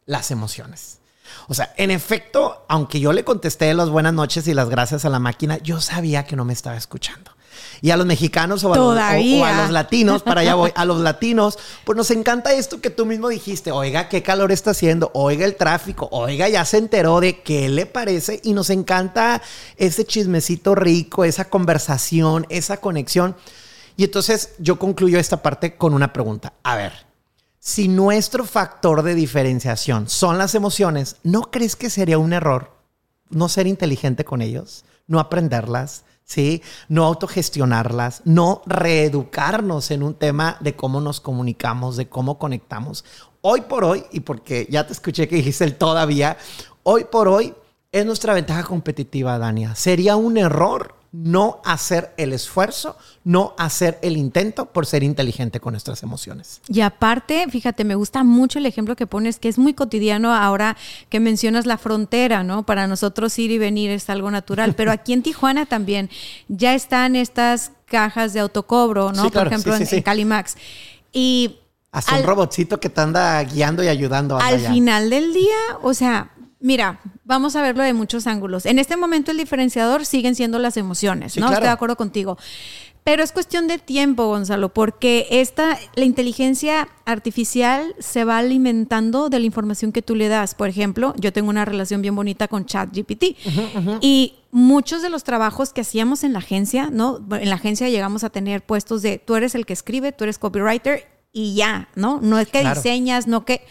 las 0.08 0.32
emociones. 0.32 1.01
O 1.48 1.54
sea, 1.54 1.74
en 1.78 1.92
efecto, 1.92 2.66
aunque 2.68 3.00
yo 3.00 3.14
le 3.14 3.24
contesté 3.24 3.74
las 3.74 3.90
buenas 3.90 4.14
noches 4.14 4.48
y 4.48 4.54
las 4.54 4.70
gracias 4.70 5.06
a 5.06 5.10
la 5.10 5.20
máquina, 5.20 5.58
yo 5.60 5.82
sabía 5.82 6.26
que 6.26 6.36
no 6.36 6.46
me 6.46 6.54
estaba 6.54 6.78
escuchando. 6.78 7.32
Y 7.84 7.90
a 7.90 7.98
los 7.98 8.06
mexicanos 8.06 8.64
o 8.64 8.74
a, 8.74 8.78
los, 8.78 8.86
o- 8.86 8.90
o 8.90 8.92
a 8.92 8.96
Todavía. 8.96 9.62
los 9.64 9.72
latinos, 9.72 10.22
para 10.22 10.42
allá 10.42 10.54
voy, 10.56 10.72
a 10.76 10.86
los 10.86 11.00
latinos, 11.02 11.58
pues 11.84 11.98
nos 11.98 12.12
encanta 12.12 12.54
esto 12.54 12.80
que 12.80 12.92
tú 12.92 13.06
mismo 13.08 13.28
dijiste, 13.30 13.72
oiga, 13.72 14.08
qué 14.08 14.22
calor 14.22 14.52
está 14.52 14.72
haciendo, 14.72 15.10
oiga 15.16 15.46
el 15.46 15.56
tráfico, 15.56 16.08
oiga, 16.12 16.48
ya 16.48 16.64
se 16.64 16.78
enteró 16.78 17.20
de 17.20 17.42
qué 17.42 17.70
le 17.70 17.88
parece 17.88 18.40
y 18.44 18.54
nos 18.54 18.70
encanta 18.70 19.42
ese 19.78 20.06
chismecito 20.06 20.76
rico, 20.76 21.24
esa 21.26 21.46
conversación, 21.50 22.46
esa 22.50 22.78
conexión. 22.78 23.36
Y 23.98 24.04
entonces 24.06 24.52
yo 24.60 24.78
concluyo 24.78 25.18
esta 25.20 25.42
parte 25.42 25.76
con 25.76 25.94
una 25.96 26.14
pregunta. 26.14 26.54
A 26.64 26.76
ver, 26.76 26.94
si 27.64 27.88
nuestro 27.88 28.44
factor 28.44 29.04
de 29.04 29.14
diferenciación 29.14 30.10
son 30.10 30.40
las 30.40 30.56
emociones, 30.56 31.18
¿no 31.22 31.44
crees 31.44 31.76
que 31.76 31.92
sería 31.92 32.18
un 32.18 32.34
error 32.34 32.72
no 33.30 33.48
ser 33.50 33.68
inteligente 33.68 34.26
con 34.26 34.42
ellos? 34.42 34.84
No 35.06 35.20
aprenderlas, 35.20 36.04
¿sí? 36.24 36.64
No 36.90 37.06
autogestionarlas, 37.06 38.24
no 38.26 38.64
reeducarnos 38.66 39.92
en 39.92 40.02
un 40.02 40.16
tema 40.16 40.58
de 40.60 40.76
cómo 40.76 41.02
nos 41.02 41.22
comunicamos, 41.22 41.98
de 41.98 42.10
cómo 42.10 42.40
conectamos. 42.40 43.06
Hoy 43.42 43.62
por 43.62 43.84
hoy, 43.84 44.06
y 44.12 44.22
porque 44.22 44.68
ya 44.68 44.88
te 44.88 44.94
escuché 44.94 45.28
que 45.28 45.36
dijiste 45.36 45.64
el 45.64 45.76
todavía, 45.76 46.38
hoy 46.82 47.04
por 47.04 47.28
hoy 47.28 47.54
es 47.92 48.08
nuestra 48.08 48.34
ventaja 48.34 48.64
competitiva, 48.64 49.38
Dania. 49.38 49.76
Sería 49.76 50.16
un 50.16 50.38
error 50.38 50.96
no 51.14 51.62
hacer 51.66 52.14
el 52.16 52.32
esfuerzo, 52.32 52.96
no 53.26 53.54
hacer 53.58 54.00
el 54.02 54.16
intento 54.16 54.68
por 54.68 54.86
ser 54.86 55.04
inteligente 55.04 55.60
con 55.60 55.74
nuestras 55.74 56.04
emociones. 56.04 56.62
Y 56.70 56.82
aparte, 56.82 57.46
fíjate, 57.50 57.84
me 57.84 57.96
gusta 57.96 58.24
mucho 58.24 58.60
el 58.60 58.66
ejemplo 58.66 58.96
que 58.96 59.08
pones, 59.08 59.38
que 59.38 59.50
es 59.50 59.58
muy 59.58 59.74
cotidiano 59.74 60.34
ahora 60.34 60.78
que 61.10 61.20
mencionas 61.20 61.66
la 61.66 61.78
frontera, 61.78 62.44
¿no? 62.44 62.66
Para 62.66 62.88
nosotros 62.88 63.38
ir 63.40 63.52
y 63.52 63.58
venir 63.58 63.92
es 63.92 64.10
algo 64.10 64.32
natural, 64.32 64.74
pero 64.78 64.92
aquí 64.92 65.12
en 65.12 65.22
Tijuana 65.22 65.66
también 65.66 66.10
ya 66.48 66.74
están 66.74 67.18
estas 67.18 67.72
cajas 67.86 68.32
de 68.32 68.40
autocobro, 68.40 69.12
¿no? 69.12 69.26
Sí, 69.26 69.32
claro, 69.32 69.50
Por 69.50 69.54
ejemplo, 69.54 69.78
sí, 69.78 69.86
sí, 69.86 69.98
en, 69.98 70.04
Calimax. 70.04 70.56
Y 71.12 71.58
Hasta 71.92 72.16
al- 72.16 72.22
un 72.22 72.28
robotcito 72.28 72.80
que 72.80 72.88
te 72.90 73.02
anda 73.02 73.44
guiando 73.44 73.84
y 73.84 73.90
ayudando. 73.90 74.38
al 74.40 74.56
allá. 74.56 74.72
final 74.72 75.10
del 75.10 75.34
día, 75.34 75.58
o 75.84 75.94
sea, 75.94 76.32
mira, 76.62 77.00
vamos 77.26 77.56
a 77.56 77.62
verlo 77.62 77.84
de 77.84 77.94
muchos 77.94 78.28
ángulos. 78.28 78.66
En 78.66 78.80
este 78.80 78.96
momento 78.98 79.32
el 79.32 79.38
diferenciador 79.38 80.06
siguen 80.06 80.36
siendo 80.36 80.60
las 80.60 80.78
emociones, 80.78 81.34
Sí, 81.34 81.40
¿no? 81.40 81.48
claro. 81.48 81.56
Estoy 81.60 81.68
de 81.68 81.74
acuerdo 81.74 81.96
contigo. 81.98 82.38
Pero 83.04 83.24
es 83.24 83.32
cuestión 83.32 83.68
de 83.68 83.80
tiempo, 83.80 84.28
Gonzalo, 84.28 84.70
porque 84.76 85.26
esta, 85.32 85.76
la 85.96 86.06
inteligencia 86.06 86.88
artificial 87.06 87.96
se 87.98 88.26
va 88.26 88.38
alimentando 88.38 89.30
de 89.30 89.40
la 89.40 89.46
información 89.48 89.92
que 89.92 90.04
tú 90.04 90.16
le 90.16 90.28
das. 90.28 90.54
Por 90.54 90.70
ejemplo, 90.70 91.16
yo 91.18 91.34
tengo 91.34 91.50
una 91.50 91.66
relación 91.66 92.04
bien 92.04 92.16
bonita 92.16 92.48
con 92.48 92.66
ChatGPT. 92.68 93.24
Y 94.02 94.36
muchos 94.52 95.02
de 95.02 95.10
los 95.10 95.24
trabajos 95.24 95.74
que 95.74 95.82
hacíamos 95.82 96.24
en 96.24 96.34
la 96.34 96.40
agencia, 96.40 96.90
¿no? 96.92 97.20
En 97.32 97.50
la 97.50 97.56
agencia 97.56 97.90
llegamos 97.90 98.24
a 98.24 98.30
tener 98.30 98.62
puestos 98.64 99.02
de 99.02 99.18
tú 99.18 99.36
eres 99.36 99.56
el 99.56 99.66
que 99.66 99.74
escribe, 99.74 100.12
tú 100.12 100.26
eres 100.26 100.38
copywriter 100.38 101.08
y 101.34 101.56
ya, 101.56 101.90
¿no? 101.96 102.20
No 102.22 102.38
es 102.38 102.50
que 102.50 102.60
Claro. 102.62 102.76
diseñas, 102.76 103.26
no 103.26 103.46
que 103.46 103.66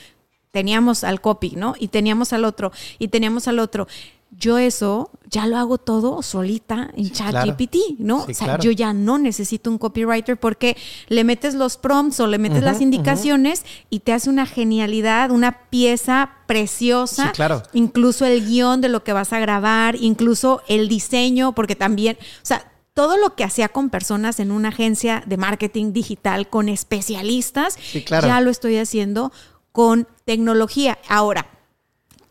teníamos 0.51 1.05
al 1.05 1.21
copy, 1.21 1.55
¿no? 1.57 1.75
Y 1.79 1.89
teníamos 1.89 2.33
al 2.33 2.45
otro, 2.45 2.73
y 2.99 3.09
teníamos 3.09 3.49
al 3.49 3.59
otro. 3.59 3.87
Yo 4.33 4.59
eso 4.59 5.11
ya 5.29 5.49
lo 5.49 5.57
hago 5.57 5.79
todo 5.79 6.23
solita 6.23 6.89
en 6.97 7.09
claro. 7.09 7.33
ChatGPT, 7.33 7.99
¿no? 7.99 8.27
Sí, 8.27 8.31
o 8.31 8.35
sea, 8.35 8.47
claro. 8.47 8.63
yo 8.63 8.71
ya 8.71 8.93
no 8.93 9.19
necesito 9.19 9.69
un 9.69 9.77
copywriter 9.77 10.39
porque 10.39 10.77
le 11.09 11.25
metes 11.25 11.55
los 11.55 11.77
prompts 11.77 12.21
o 12.21 12.29
le 12.29 12.39
metes 12.39 12.63
las 12.63 12.81
indicaciones 12.81 13.65
y 13.91 14.01
te 14.01 14.13
hace 14.13 14.31
una 14.31 14.47
genialidad, 14.47 15.33
una 15.33 15.69
pieza 15.69 16.31
preciosa. 16.47 17.27
Sí, 17.27 17.33
claro. 17.33 17.65
Incluso 17.73 18.25
el 18.25 18.47
guion 18.47 18.81
de 18.81 18.89
lo 18.89 19.03
que 19.03 19.13
vas 19.13 19.33
a 19.33 19.41
grabar, 19.41 19.97
incluso 19.97 20.63
el 20.69 20.89
diseño, 20.89 21.53
porque 21.53 21.75
también, 21.75 22.17
o 22.21 22.47
sea, 22.47 22.71
todo 22.95 23.17
lo 23.17 23.35
que 23.35 23.45
hacía 23.45 23.69
con 23.69 23.91
personas 23.91 24.41
en 24.41 24.53
una 24.53 24.69
agencia 24.69 25.23
de 25.27 25.37
marketing 25.39 25.93
digital, 25.93 26.49
con 26.49 26.69
especialistas, 26.69 27.79
Sí, 27.81 28.03
claro. 28.03 28.27
ya 28.29 28.41
lo 28.41 28.51
estoy 28.51 28.77
haciendo 28.77 29.33
con 29.73 30.07
tecnología. 30.25 30.99
Ahora, 31.09 31.47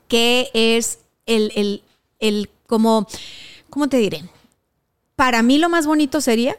¿qué 0.08 0.50
es 0.54 1.00
el, 1.26 1.52
el, 1.56 1.84
el, 2.20 2.50
como, 2.68 3.08
¿cómo 3.70 3.88
te 3.90 3.98
diré? 3.98 4.24
Para 5.16 5.42
mí 5.44 5.58
lo 5.58 5.70
más 5.70 5.86
bonito 5.86 6.22
sería 6.22 6.58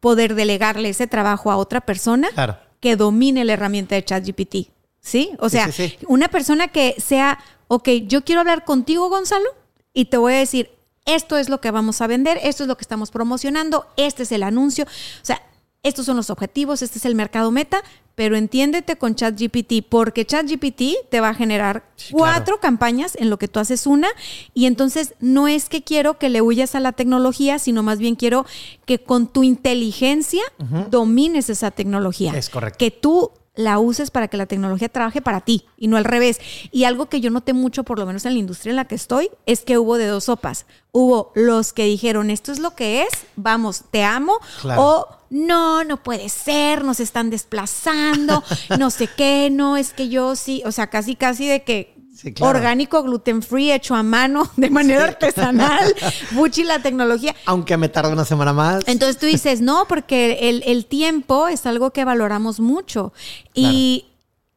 poder 0.00 0.34
delegarle 0.34 0.88
ese 0.90 1.06
trabajo 1.06 1.50
a 1.50 1.56
otra 1.56 1.80
persona 1.80 2.28
Claro. 2.30 2.56
que 2.80 2.96
domine 2.96 3.44
la 3.44 3.52
herramienta 3.54 3.94
de 3.94 4.04
ChatGPT. 4.04 4.68
¿Sí? 5.00 5.32
O 5.40 5.48
Sí, 5.48 5.56
sea, 5.56 5.72
sí, 5.72 5.88
sí. 5.98 5.98
una 6.06 6.28
persona 6.28 6.68
que 6.68 6.94
sea, 6.98 7.38
ok, 7.68 7.88
yo 8.06 8.22
quiero 8.24 8.40
hablar 8.40 8.64
contigo, 8.64 9.08
Gonzalo, 9.08 9.48
y 9.92 10.04
te 10.06 10.16
voy 10.16 10.34
a 10.34 10.36
decir, 10.38 10.70
esto 11.06 11.36
es 11.38 11.48
lo 11.48 11.60
que 11.60 11.72
vamos 11.72 12.00
a 12.00 12.06
vender, 12.06 12.38
esto 12.44 12.62
es 12.62 12.68
lo 12.68 12.76
que 12.76 12.82
estamos 12.82 13.10
promocionando, 13.10 13.86
este 13.96 14.22
es 14.22 14.30
el 14.30 14.44
anuncio. 14.44 14.84
O 14.84 15.24
sea, 15.24 15.42
estos 15.82 16.06
son 16.06 16.16
los 16.16 16.30
objetivos, 16.30 16.82
este 16.82 16.98
es 16.98 17.04
el 17.04 17.16
mercado 17.16 17.50
meta, 17.50 17.82
pero 18.14 18.36
entiéndete 18.36 18.96
con 18.96 19.14
ChatGPT, 19.14 19.84
porque 19.88 20.24
ChatGPT 20.26 20.82
te 21.10 21.20
va 21.20 21.30
a 21.30 21.34
generar 21.34 21.84
Sí, 21.96 22.12
cuatro 22.12 22.58
campañas 22.60 23.16
en 23.16 23.30
lo 23.30 23.38
que 23.38 23.48
tú 23.48 23.60
haces 23.60 23.86
una, 23.86 24.08
y 24.54 24.66
entonces 24.66 25.14
no 25.20 25.48
es 25.48 25.68
que 25.68 25.82
quiero 25.82 26.18
que 26.18 26.28
le 26.28 26.42
huyas 26.42 26.74
a 26.74 26.80
la 26.80 26.92
tecnología, 26.92 27.58
sino 27.58 27.82
más 27.82 27.98
bien 27.98 28.16
quiero 28.16 28.44
que 28.86 28.98
con 28.98 29.26
tu 29.28 29.42
inteligencia 29.44 30.42
domines 30.90 31.48
esa 31.50 31.70
tecnología. 31.70 32.32
Es 32.36 32.50
correcto. 32.50 32.78
Que 32.78 32.90
tú 32.90 33.30
la 33.54 33.78
uses 33.78 34.10
para 34.10 34.28
que 34.28 34.38
la 34.38 34.46
tecnología 34.46 34.88
trabaje 34.88 35.20
para 35.20 35.42
ti 35.42 35.66
y 35.76 35.86
no 35.88 35.98
al 35.98 36.04
revés. 36.04 36.40
Y 36.70 36.84
algo 36.84 37.06
que 37.10 37.20
yo 37.20 37.30
noté 37.30 37.52
mucho, 37.52 37.84
por 37.84 37.98
lo 37.98 38.06
menos 38.06 38.24
en 38.24 38.32
la 38.32 38.38
industria 38.38 38.70
en 38.70 38.76
la 38.76 38.86
que 38.86 38.94
estoy, 38.94 39.28
es 39.44 39.60
que 39.60 39.76
hubo 39.76 39.98
de 39.98 40.06
dos 40.06 40.24
sopas. 40.24 40.64
Hubo 40.90 41.32
los 41.34 41.72
que 41.74 41.84
dijeron, 41.84 42.30
esto 42.30 42.50
es 42.50 42.58
lo 42.60 42.74
que 42.74 43.02
es, 43.02 43.08
vamos, 43.36 43.82
te 43.90 44.04
amo, 44.04 44.38
Claro. 44.62 44.82
o 44.82 45.06
no, 45.32 45.82
no 45.84 46.02
puede 46.02 46.28
ser, 46.28 46.84
nos 46.84 47.00
están 47.00 47.30
desplazando, 47.30 48.44
no 48.78 48.90
sé 48.90 49.08
qué, 49.16 49.48
no, 49.50 49.76
es 49.78 49.92
que 49.94 50.08
yo 50.10 50.36
sí, 50.36 50.62
o 50.66 50.72
sea, 50.72 50.88
casi, 50.88 51.16
casi 51.16 51.46
de 51.48 51.62
que 51.64 51.94
Sí, 52.14 52.32
claro. 52.34 52.58
orgánico, 52.58 53.02
gluten 53.02 53.42
free, 53.42 53.72
hecho 53.72 53.94
a 53.96 54.02
mano, 54.02 54.48
de 54.56 54.68
manera 54.70 55.04
artesanal, 55.04 55.92
Buchi 56.32 56.62
la 56.62 56.78
tecnología. 56.80 57.34
Aunque 57.46 57.76
me 57.76 57.88
tarde 57.88 58.12
una 58.12 58.24
semana 58.26 58.52
más. 58.52 58.84
Entonces 58.86 59.18
tú 59.18 59.26
dices, 59.26 59.60
no, 59.60 59.86
porque 59.88 60.38
el, 60.50 60.62
el 60.66 60.86
tiempo 60.86 61.48
es 61.48 61.64
algo 61.66 61.90
que 61.92 62.04
valoramos 62.04 62.60
mucho. 62.60 63.12
Y 63.54 64.04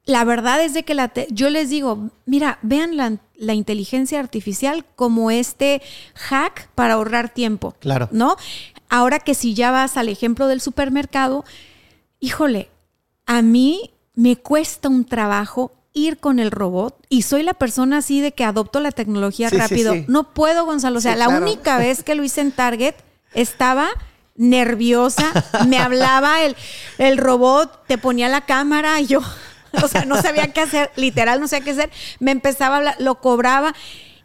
la 0.05 0.23
verdad 0.25 0.61
es 0.63 0.73
de 0.75 0.83
que 0.83 0.93
la 0.93 1.07
te- 1.07 1.27
yo 1.31 1.49
les 1.49 1.69
digo, 1.69 2.09
mira, 2.27 2.59
vean 2.61 2.97
la, 2.97 3.17
la 3.35 3.53
inteligencia 3.55 4.19
artificial 4.19 4.85
como 4.95 5.31
este 5.31 5.81
hack 6.13 6.69
para 6.75 6.95
ahorrar 6.95 7.29
tiempo. 7.33 7.73
Claro. 7.79 8.09
¿No? 8.11 8.35
Ahora 8.89 9.19
que 9.19 9.33
si 9.33 9.53
ya 9.53 9.71
vas 9.71 9.97
al 9.97 10.09
ejemplo 10.09 10.47
del 10.47 10.61
supermercado, 10.61 11.43
híjole, 12.19 12.69
a 13.25 13.41
mí 13.41 13.91
me 14.13 14.35
cuesta 14.37 14.89
un 14.89 15.05
trabajo 15.05 15.71
ir 15.93 16.17
con 16.17 16.39
el 16.39 16.51
robot 16.51 16.95
y 17.09 17.21
soy 17.21 17.43
la 17.43 17.53
persona 17.53 17.97
así 17.97 18.19
de 18.21 18.33
que 18.33 18.43
adopto 18.43 18.79
la 18.79 18.91
tecnología 18.91 19.49
Sí, 19.49 19.57
rápido. 19.57 19.93
sí. 19.93 20.05
No 20.07 20.33
puedo, 20.33 20.65
Gonzalo. 20.65 20.97
O 20.97 21.01
sea, 21.01 21.15
la 21.15 21.25
claro. 21.27 21.41
única 21.45 21.77
vez 21.79 22.03
que 22.03 22.15
lo 22.15 22.23
hice 22.23 22.41
en 22.41 22.51
Target 22.51 22.95
estaba 23.33 23.89
nerviosa, 24.37 25.31
me 25.67 25.77
hablaba 25.77 26.43
el, 26.43 26.55
el 26.97 27.17
robot, 27.17 27.85
te 27.87 27.97
ponía 27.97 28.27
la 28.29 28.41
cámara 28.45 28.99
y 28.99 29.07
yo, 29.07 29.21
o 29.83 29.87
sea, 29.87 30.05
no 30.05 30.21
sabía 30.21 30.51
qué 30.51 30.61
hacer, 30.61 30.91
literal, 30.97 31.39
no 31.39 31.47
sabía 31.47 31.63
qué 31.65 31.71
hacer, 31.71 31.91
me 32.19 32.31
empezaba 32.31 32.75
a 32.75 32.77
hablar, 32.79 32.95
lo 32.99 33.15
cobraba 33.21 33.73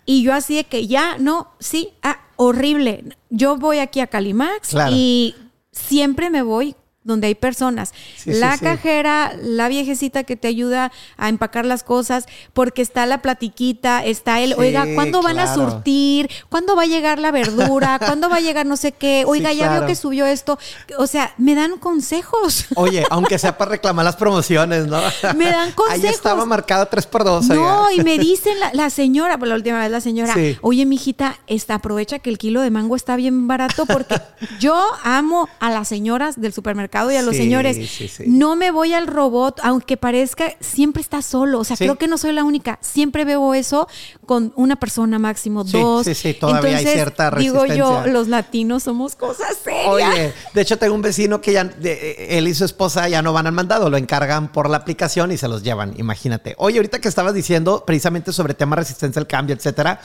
y 0.04 0.22
yo 0.24 0.34
así 0.34 0.56
de 0.56 0.64
que 0.64 0.88
ya, 0.88 1.16
no, 1.18 1.52
sí, 1.60 1.90
ah, 2.02 2.18
horrible. 2.40 3.04
Yo 3.28 3.56
voy 3.56 3.78
aquí 3.80 4.00
a 4.00 4.06
Calimax 4.06 4.70
Claro. 4.70 4.92
y 4.94 5.34
siempre 5.72 6.30
me 6.30 6.42
voy 6.42 6.74
donde 7.10 7.26
hay 7.26 7.34
personas. 7.34 7.92
Sí, 8.16 8.32
la 8.32 8.52
sí, 8.52 8.58
sí. 8.60 8.64
cajera, 8.64 9.32
la 9.42 9.68
viejecita 9.68 10.24
que 10.24 10.36
te 10.36 10.48
ayuda 10.48 10.92
a 11.16 11.28
empacar 11.28 11.66
las 11.66 11.82
cosas, 11.82 12.26
porque 12.52 12.82
está 12.82 13.04
la 13.06 13.20
platiquita, 13.20 14.04
está 14.04 14.40
el, 14.40 14.54
oiga, 14.54 14.86
¿cuándo 14.94 15.22
van 15.22 15.38
a 15.38 15.54
surtir? 15.54 16.30
¿Cuándo 16.48 16.76
va 16.76 16.82
a 16.82 16.86
llegar 16.86 17.18
la 17.18 17.30
verdura? 17.30 17.98
¿Cuándo 18.04 18.28
va 18.28 18.36
a 18.36 18.40
llegar 18.40 18.66
no 18.66 18.76
sé 18.76 18.92
qué? 18.92 19.24
Oiga, 19.26 19.52
ya 19.52 19.66
claro. 19.66 19.80
veo 19.80 19.88
que 19.88 19.96
subió 19.96 20.24
esto. 20.26 20.58
O 20.98 21.06
sea, 21.06 21.34
me 21.36 21.54
dan 21.54 21.78
consejos. 21.78 22.66
Oye, 22.76 23.04
aunque 23.10 23.38
sea 23.38 23.58
para 23.58 23.72
reclamar 23.72 24.04
las 24.04 24.16
promociones, 24.16 24.86
¿no? 24.86 25.00
Me 25.36 25.46
dan 25.46 25.68
Ahí 25.68 25.72
consejos. 25.72 26.16
estaba 26.16 26.44
marcado 26.44 26.88
3x2. 26.88 27.54
No, 27.54 27.84
oiga. 27.86 28.00
y 28.00 28.04
me 28.04 28.18
dice 28.18 28.54
la, 28.54 28.70
la 28.72 28.90
señora, 28.90 29.38
por 29.38 29.48
la 29.48 29.54
última 29.54 29.78
vez 29.80 29.90
la 29.90 30.00
señora, 30.00 30.34
oye, 30.60 30.86
mijita, 30.86 31.38
esta, 31.46 31.74
aprovecha 31.74 32.18
que 32.18 32.30
el 32.30 32.38
kilo 32.38 32.60
de 32.60 32.70
mango 32.70 32.96
está 32.96 33.16
bien 33.16 33.48
barato 33.48 33.86
porque 33.86 34.20
yo 34.60 34.80
amo 35.02 35.48
a 35.58 35.70
las 35.70 35.88
señoras 35.88 36.40
del 36.40 36.52
supermercado 36.52 36.99
y 37.08 37.16
a 37.16 37.22
los 37.22 37.34
Sí, 37.36 37.42
señores. 37.42 37.76
sí, 37.88 38.08
sí. 38.08 38.24
No 38.26 38.56
me 38.56 38.70
voy 38.72 38.92
al 38.92 39.06
robot, 39.06 39.60
aunque 39.62 39.96
parezca, 39.96 40.54
siempre 40.60 41.00
está 41.00 41.22
solo. 41.22 41.60
O 41.60 41.64
sea, 41.64 41.76
creo 41.76 41.96
que 41.96 42.08
no 42.08 42.18
soy 42.18 42.32
la 42.32 42.42
única. 42.42 42.78
Siempre 42.82 43.24
veo 43.24 43.54
eso 43.54 43.86
con 44.26 44.52
una 44.56 44.76
persona 44.76 45.18
máximo, 45.18 45.62
dos. 45.64 46.04
sí, 46.06 46.14
sí, 46.14 46.34
todavía 46.34 46.78
hay 46.78 46.86
cierta 46.86 47.30
Digo 47.30 47.64
yo, 47.66 47.84
resistencia. 47.90 48.12
los 48.12 48.28
latinos 48.28 48.82
somos 48.82 49.14
cosas 49.16 49.56
serias. 49.62 49.86
Oye, 49.88 50.32
de 50.54 50.60
hecho 50.60 50.78
tengo 50.78 50.94
un 50.94 51.02
vecino 51.02 51.40
que 51.40 51.52
ya, 51.52 51.64
de- 51.64 52.38
él 52.38 52.48
y 52.48 52.54
su 52.54 52.64
esposa 52.64 53.08
ya 53.08 53.22
no 53.22 53.32
van 53.32 53.46
al 53.46 53.52
mandado, 53.52 53.88
lo 53.90 53.96
encargan 53.96 54.50
por 54.52 54.68
la 54.68 54.78
aplicación 54.78 55.30
y 55.32 55.36
se 55.36 55.48
los 55.48 55.62
llevan, 55.62 55.94
imagínate. 55.98 56.54
Oye, 56.58 56.78
ahorita 56.78 56.98
que 57.00 57.08
estabas 57.08 57.34
diciendo 57.34 57.84
precisamente 57.86 58.32
sobre 58.32 58.54
tema 58.54 58.76
resistencia 58.76 59.20
al 59.20 59.26
cambio, 59.26 59.54
etcétera, 59.54 60.00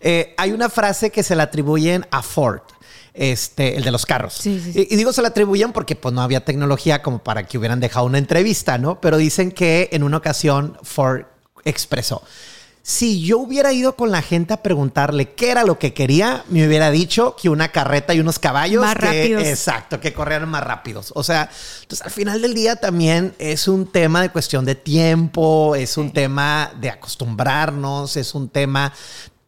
eh, 0.00 0.34
hay 0.36 0.52
una 0.52 0.68
frase 0.68 1.10
que 1.10 1.22
se 1.22 1.34
le 1.34 1.42
atribuyen 1.42 2.06
a 2.10 2.22
Ford. 2.22 2.60
Este, 3.20 3.76
el 3.76 3.82
de 3.82 3.90
los 3.90 4.06
carros. 4.06 4.34
Sí, 4.34 4.60
sí, 4.64 4.72
sí. 4.72 4.86
Y, 4.88 4.94
y 4.94 4.96
digo 4.96 5.12
se 5.12 5.22
la 5.22 5.28
atribuyen 5.28 5.72
porque 5.72 5.96
pues 5.96 6.14
no 6.14 6.22
había 6.22 6.44
tecnología 6.44 7.02
como 7.02 7.18
para 7.18 7.46
que 7.48 7.58
hubieran 7.58 7.80
dejado 7.80 8.06
una 8.06 8.18
entrevista, 8.18 8.78
¿no? 8.78 9.00
Pero 9.00 9.16
dicen 9.16 9.50
que 9.50 9.88
en 9.90 10.04
una 10.04 10.18
ocasión 10.18 10.78
Ford 10.82 11.22
expresó, 11.64 12.22
si 12.80 13.20
yo 13.20 13.38
hubiera 13.40 13.72
ido 13.72 13.96
con 13.96 14.10
la 14.12 14.22
gente 14.22 14.54
a 14.54 14.62
preguntarle 14.62 15.32
qué 15.32 15.50
era 15.50 15.64
lo 15.64 15.78
que 15.80 15.92
quería, 15.92 16.44
me 16.48 16.66
hubiera 16.66 16.90
dicho 16.90 17.34
que 17.36 17.48
una 17.50 17.68
carreta 17.72 18.14
y 18.14 18.20
unos 18.20 18.38
caballos 18.38 18.82
Más 18.82 18.94
que- 18.94 19.00
rápidos. 19.06 19.42
exacto, 19.44 20.00
que 20.00 20.14
corrieran 20.14 20.48
más 20.48 20.62
rápidos. 20.62 21.12
O 21.16 21.22
sea, 21.24 21.50
entonces 21.82 22.06
al 22.06 22.12
final 22.12 22.40
del 22.40 22.54
día 22.54 22.76
también 22.76 23.34
es 23.40 23.66
un 23.68 23.90
tema 23.90 24.22
de 24.22 24.30
cuestión 24.30 24.64
de 24.64 24.74
tiempo, 24.76 25.74
es 25.74 25.98
un 25.98 26.12
tema 26.12 26.70
de 26.80 26.88
acostumbrarnos, 26.88 28.16
es 28.16 28.34
un 28.34 28.48
tema 28.48 28.92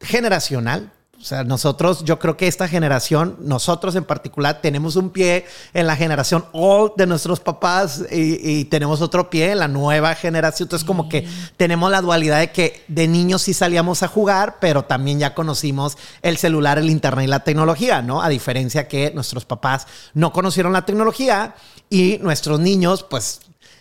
generacional. 0.02 0.92
O 1.20 1.22
sea, 1.22 1.44
nosotros, 1.44 2.02
yo 2.04 2.18
creo 2.18 2.38
que 2.38 2.46
esta 2.46 2.66
generación, 2.66 3.36
nosotros 3.40 3.94
en 3.94 4.04
particular, 4.04 4.62
tenemos 4.62 4.96
un 4.96 5.10
pie 5.10 5.44
en 5.74 5.86
la 5.86 5.94
generación 5.94 6.46
old 6.52 6.92
de 6.96 7.06
nuestros 7.06 7.40
papás 7.40 8.06
y, 8.10 8.38
y 8.42 8.64
tenemos 8.64 9.02
otro 9.02 9.28
pie 9.28 9.52
en 9.52 9.58
la 9.58 9.68
nueva 9.68 10.14
generación. 10.14 10.64
Entonces, 10.66 10.86
como 10.86 11.10
que 11.10 11.28
tenemos 11.58 11.90
la 11.90 12.00
dualidad 12.00 12.38
de 12.38 12.52
que 12.52 12.84
de 12.88 13.06
niños 13.06 13.42
sí 13.42 13.52
salíamos 13.52 14.02
a 14.02 14.08
jugar, 14.08 14.56
pero 14.60 14.86
también 14.86 15.18
ya 15.18 15.34
conocimos 15.34 15.98
el 16.22 16.38
celular, 16.38 16.78
el 16.78 16.88
internet 16.88 17.26
y 17.26 17.28
la 17.28 17.44
tecnología, 17.44 18.00
¿no? 18.00 18.22
A 18.22 18.30
diferencia 18.30 18.88
que 18.88 19.12
nuestros 19.14 19.44
papás 19.44 19.86
no 20.14 20.32
conocieron 20.32 20.72
la 20.72 20.86
tecnología 20.86 21.54
y 21.90 22.16
nuestros 22.22 22.60
niños, 22.60 23.02
pues 23.02 23.40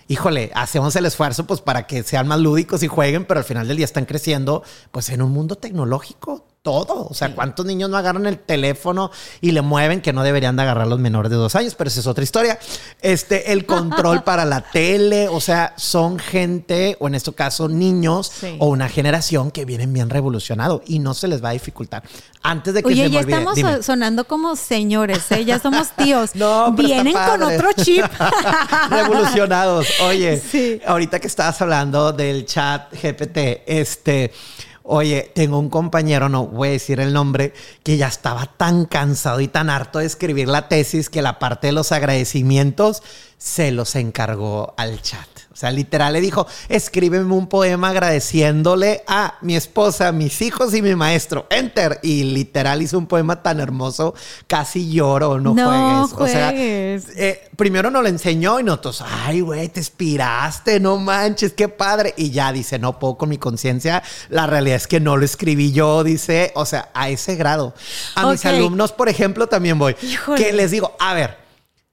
híjole, 0.09 0.51
hacemos 0.55 0.93
el 0.97 1.05
esfuerzo 1.05 1.45
pues 1.45 1.61
para 1.61 1.87
que 1.87 2.03
sean 2.03 2.27
más 2.27 2.39
lúdicos 2.39 2.83
y 2.83 2.87
jueguen, 2.87 3.23
pero 3.23 3.39
al 3.39 3.45
final 3.45 3.65
del 3.65 3.77
día 3.77 3.85
están 3.85 4.03
creciendo 4.03 4.61
pues 4.91 5.07
en 5.07 5.21
un 5.21 5.31
mundo 5.31 5.55
tecnológico 5.55 6.48
todo. 6.61 7.07
O 7.09 7.13
sea, 7.13 7.33
¿cuántos 7.33 7.65
niños 7.65 7.89
no 7.89 7.97
agarran 7.97 8.25
el 8.27 8.37
teléfono 8.39 9.11
y 9.41 9.51
le 9.51 9.61
mueven 9.61 10.01
que 10.01 10.13
no 10.13 10.23
deberían 10.23 10.55
de 10.55 10.63
agarrar 10.63 10.87
los 10.87 10.99
menores 10.99 11.29
de 11.29 11.37
dos 11.37 11.55
años? 11.55 11.75
Pero 11.75 11.87
esa 11.87 11.99
es 12.01 12.07
otra 12.07 12.23
historia. 12.23 12.59
Este, 13.01 13.53
el 13.53 13.65
control 13.65 14.23
para 14.25 14.45
la 14.45 14.61
tele, 14.61 15.27
o 15.29 15.39
sea, 15.41 15.73
son 15.77 16.19
gente, 16.19 16.97
o 16.99 17.07
en 17.07 17.15
este 17.15 17.33
caso 17.33 17.67
niños, 17.69 18.31
Sí. 18.39 18.55
o 18.59 18.67
una 18.67 18.89
generación 18.89 19.51
que 19.51 19.65
vienen 19.65 19.93
bien 19.93 20.09
revolucionado 20.09 20.81
y 20.85 20.99
no 20.99 21.13
se 21.13 21.27
les 21.27 21.43
va 21.43 21.49
a 21.49 21.53
dificultar. 21.53 22.03
Antes 22.41 22.73
de 22.73 22.83
que 22.83 22.89
se 22.89 22.93
Oye, 22.93 23.03
me 23.03 23.09
ya 23.09 23.19
olvide, 23.19 23.33
estamos 23.37 23.55
dime. 23.55 23.83
sonando 23.83 24.25
como 24.25 24.55
señores, 24.55 25.31
¿eh? 25.31 25.45
ya 25.45 25.59
somos 25.59 25.89
tíos. 25.95 26.31
No, 26.39 26.71
Vienen 26.73 27.13
con 27.13 27.41
otro 27.43 27.69
chip. 27.73 28.05
Revolucionados. 28.89 29.87
Oye, 30.01 30.39
Sí. 30.39 30.81
ahorita 30.85 31.19
que 31.19 31.27
estabas 31.27 31.61
hablando 31.61 32.11
del 32.13 32.45
chat 32.45 32.91
GPT, 32.93 33.63
este, 33.67 34.31
oye, 34.91 35.31
tengo 35.35 35.59
un 35.59 35.69
compañero, 35.69 36.29
no 36.29 36.47
voy 36.47 36.69
a 36.69 36.71
decir 36.71 36.99
el 36.99 37.13
nombre, 37.13 37.53
que 37.83 37.97
ya 37.97 38.07
estaba 38.07 38.47
tan 38.57 38.85
cansado 38.85 39.39
y 39.39 39.47
tan 39.47 39.69
harto 39.69 39.99
de 39.99 40.07
escribir 40.07 40.47
la 40.47 40.67
tesis 40.67 41.11
que 41.11 41.21
la 41.21 41.37
parte 41.37 41.67
de 41.67 41.73
los 41.73 41.91
agradecimientos 41.91 43.03
se 43.37 43.71
los 43.71 43.95
encargó 43.95 44.73
al 44.77 44.99
chat. 45.01 45.27
O 45.59 45.63
sea, 45.67 45.71
literal 45.71 46.13
le 46.13 46.21
dijo, 46.21 46.47
escríbeme 46.69 47.33
un 47.33 47.47
poema 47.47 47.89
agradeciéndole 47.89 49.03
a 49.05 49.35
mi 49.41 49.57
esposa, 49.57 50.13
mis 50.13 50.41
hijos 50.41 50.73
y 50.73 50.81
mi 50.81 50.95
maestro. 50.95 51.47
Enter. 51.49 51.99
Y 52.01 52.23
literal 52.23 52.81
hizo 52.81 52.97
un 52.97 53.07
poema 53.07 53.43
tan 53.43 53.59
hermoso, 53.59 54.15
casi 54.47 54.89
lloro, 54.89 55.37
no, 55.37 55.53
No 55.53 56.07
juegues. 56.07 56.17
O 56.17 56.27
sea, 56.31 56.53
eh, 56.55 57.49
primero 57.57 57.91
nos 57.91 58.03
lo 58.03 58.07
enseñó 58.07 58.61
y 58.61 58.63
nosotros, 58.63 59.03
ay, 59.05 59.41
güey, 59.41 59.67
te 59.67 59.81
inspiraste, 59.81 60.79
no 60.79 60.95
manches, 60.95 61.51
qué 61.51 61.67
padre. 61.67 62.13
Y 62.15 62.29
ya 62.29 62.53
dice, 62.53 62.79
no 62.79 62.97
puedo 62.97 63.17
con 63.17 63.27
mi 63.27 63.37
conciencia. 63.37 64.01
La 64.29 64.47
realidad 64.47 64.77
es 64.77 64.87
que 64.87 65.01
no 65.01 65.17
lo 65.17 65.25
escribí 65.25 65.73
yo, 65.73 66.05
dice, 66.05 66.53
o 66.55 66.65
sea, 66.65 66.87
a 66.93 67.09
ese 67.09 67.35
grado. 67.35 67.73
A 68.15 68.31
mis 68.31 68.45
alumnos, 68.45 68.93
por 68.93 69.09
ejemplo, 69.09 69.47
también 69.47 69.77
voy. 69.77 69.97
Híjole. 70.03 70.41
Que 70.41 70.53
les 70.53 70.71
digo, 70.71 70.95
a 70.99 71.13
ver, 71.13 71.48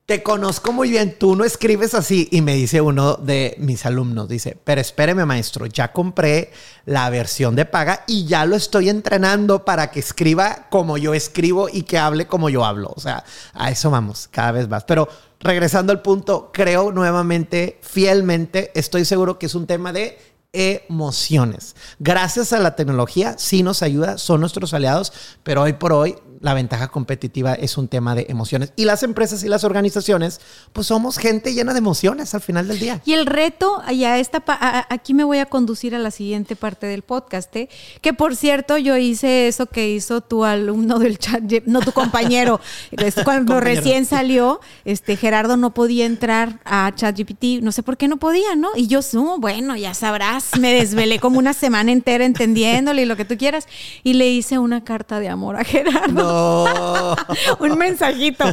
te 0.07 0.23
conozco 0.23 0.73
muy 0.73 0.89
bien, 0.89 1.19
tú 1.19 1.35
no 1.35 1.45
escribes 1.45 1.93
así. 1.93 2.29
Y 2.31 2.41
me 2.41 2.55
dice 2.55 2.81
uno 2.81 3.15
de 3.17 3.57
mis 3.59 3.85
alumnos, 3.85 4.29
dice, 4.29 4.57
pero 4.63 4.81
espéreme 4.81 5.27
maestro, 5.27 5.67
ya 5.67 5.93
compré 5.93 6.53
la 6.85 7.11
versión 7.11 7.57
de 7.57 7.65
paga 7.65 8.05
y 8.07 8.25
ya 8.25 8.47
lo 8.47 8.55
estoy 8.55 8.89
entrenando 8.89 9.65
para 9.65 9.91
que 9.91 9.99
escriba 9.99 10.69
como 10.71 10.97
yo 10.97 11.13
escribo 11.13 11.69
y 11.69 11.83
que 11.83 11.99
hable 11.99 12.29
como 12.29 12.49
yo 12.49 12.65
hablo. 12.65 12.93
O 12.95 13.01
sea, 13.01 13.25
a 13.53 13.71
eso 13.71 13.91
vamos, 13.91 14.29
cada 14.31 14.53
vez 14.53 14.69
más. 14.69 14.85
Pero 14.85 15.09
regresando 15.41 15.93
al 15.93 16.03
punto, 16.03 16.51
creo 16.53 16.93
nuevamente, 16.93 17.81
fielmente, 17.83 18.71
estoy 18.77 19.05
seguro 19.05 19.41
que 19.41 19.47
es 19.47 19.57
un 19.57 19.67
tema 19.67 19.93
de 19.93 20.19
emociones. 20.53 21.77
Gracias 21.99 22.53
a 22.53 22.61
la 22.61 22.77
tecnología, 22.77 23.35
sí 23.39 23.63
nos 23.63 23.83
ayuda, 23.83 24.19
son 24.19 24.41
nuestros 24.41 24.73
aliados, 24.73 25.13
pero 25.43 25.63
hoy 25.63 25.75
por 25.75 25.93
hoy 25.93 26.17
la 26.41 26.55
ventaja 26.55 26.89
competitiva 26.89 27.55
es 27.55 27.77
un 27.79 27.89
tema 27.89 28.15
de 28.15 28.27
emociones. 28.29 28.73
Y 28.77 28.85
las 28.85 29.03
empresas 29.03 29.43
y 29.45 29.49
las 29.49 29.65
organizaciones, 29.65 30.41
pues 30.73 30.87
somos 30.87 31.19
gente 31.19 31.55
llena 31.55 31.73
de 31.73 31.79
emociones 31.79 32.35
al 32.35 32.41
final 32.41 32.69
del 32.69 32.79
día. 32.79 33.01
Y 33.05 33.13
el 33.13 33.27
reto, 33.27 33.83
ya 33.93 34.19
esta 34.19 34.43
aquí 34.89 35.15
me 35.15 35.25
voy 35.25 35.39
a 35.39 35.47
conducir 35.47 35.95
a 35.95 35.99
la 35.99 36.11
siguiente 36.11 36.57
parte 36.57 36.87
del 36.87 37.03
podcast, 37.03 37.55
¿eh? 37.57 37.69
que 38.01 38.13
por 38.13 38.37
cierto 38.37 38.77
yo 38.79 38.97
hice 38.97 39.49
eso 39.49 39.67
que 39.67 39.91
hizo 39.91 40.21
tu 40.21 40.45
alumno 40.45 40.99
del 40.99 41.19
chat, 41.19 41.43
no 41.67 41.81
tu 41.81 41.93
compañero, 41.93 42.61
cuando 43.25 43.61
recién 43.61 44.05
salió, 44.07 44.61
este 44.85 45.17
Gerardo 45.17 45.57
no 45.57 45.75
podía 45.75 46.07
entrar 46.07 46.61
a 46.65 46.93
ChatGPT, 46.95 47.63
no 47.63 47.73
sé 47.73 47.83
por 47.83 47.97
qué 47.97 48.09
no 48.09 48.17
podía, 48.17 48.55
¿no? 48.57 48.71
Y 48.77 48.87
yo, 48.87 49.01
no, 49.13 49.39
bueno, 49.39 49.77
ya 49.77 49.95
sabrás, 49.95 50.51
me 50.59 50.73
desvelé 50.73 51.19
como 51.19 51.39
una 51.39 51.53
semana 51.53 51.93
entera 51.93 52.25
entendiéndole 52.25 53.03
y 53.03 53.05
lo 53.07 53.17
que 53.17 53.25
tú 53.25 53.37
quieras, 53.37 53.67
y 54.03 54.15
le 54.15 54.29
hice 54.29 54.59
una 54.59 54.85
carta 54.85 55.21
de 55.21 55.29
amor 55.29 55.57
a 55.57 55.65
Gerardo, 55.65 56.26
un 57.61 57.79
mensajito, 57.79 58.45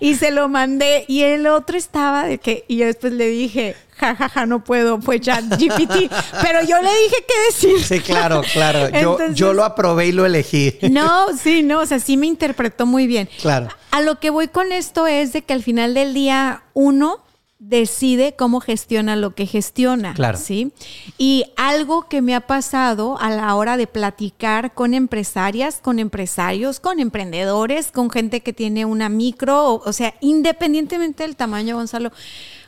y 0.00 0.14
se 0.14 0.30
lo 0.30 0.48
mandé, 0.48 1.04
y 1.08 1.22
el 1.22 1.46
otro 1.46 1.76
estaba 1.76 2.24
de 2.24 2.38
que, 2.38 2.64
y 2.68 2.78
yo 2.78 2.86
después 2.86 3.12
le 3.12 3.28
dije, 3.28 3.76
jajaja, 3.96 4.28
ja, 4.28 4.40
ja, 4.40 4.46
no 4.46 4.64
puedo, 4.64 5.00
fue 5.00 5.20
chat 5.20 5.44
GPT. 5.44 6.10
Pero 6.42 6.62
yo 6.62 6.80
le 6.80 6.90
dije 7.04 7.24
qué 7.26 7.34
decir. 7.46 7.82
Sí, 7.84 8.00
claro, 8.00 8.42
claro. 8.52 8.88
Yo, 8.90 9.18
yo 9.32 9.52
lo 9.52 9.64
aprobé 9.64 10.06
y 10.06 10.12
lo 10.12 10.26
elegí. 10.26 10.78
No, 10.90 11.36
sí, 11.36 11.62
no, 11.62 11.80
o 11.80 11.86
sea, 11.86 12.00
sí 12.00 12.16
me 12.16 12.26
interpretó 12.26 12.86
muy 12.86 13.06
bien. 13.06 13.28
Claro. 13.40 13.68
A 13.90 14.00
lo 14.00 14.18
que 14.18 14.30
voy 14.30 14.48
con 14.48 14.72
esto 14.72 15.06
es 15.06 15.32
de 15.32 15.42
que 15.42 15.52
al 15.52 15.62
final 15.62 15.94
del 15.94 16.14
día 16.14 16.62
uno 16.74 17.22
decide 17.64 18.34
cómo 18.36 18.60
gestiona 18.60 19.14
lo 19.14 19.36
que 19.36 19.46
gestiona. 19.46 20.14
Claro. 20.14 20.36
¿sí? 20.36 20.72
Y 21.16 21.44
algo 21.56 22.08
que 22.08 22.20
me 22.20 22.34
ha 22.34 22.40
pasado 22.40 23.18
a 23.20 23.30
la 23.30 23.54
hora 23.54 23.76
de 23.76 23.86
platicar 23.86 24.74
con 24.74 24.94
empresarias, 24.94 25.78
con 25.80 26.00
empresarios, 26.00 26.80
con 26.80 26.98
emprendedores, 26.98 27.92
con 27.92 28.10
gente 28.10 28.40
que 28.40 28.52
tiene 28.52 28.84
una 28.84 29.08
micro, 29.08 29.64
o, 29.64 29.88
o 29.88 29.92
sea, 29.92 30.14
independientemente 30.20 31.22
del 31.22 31.36
tamaño, 31.36 31.76
Gonzalo, 31.76 32.10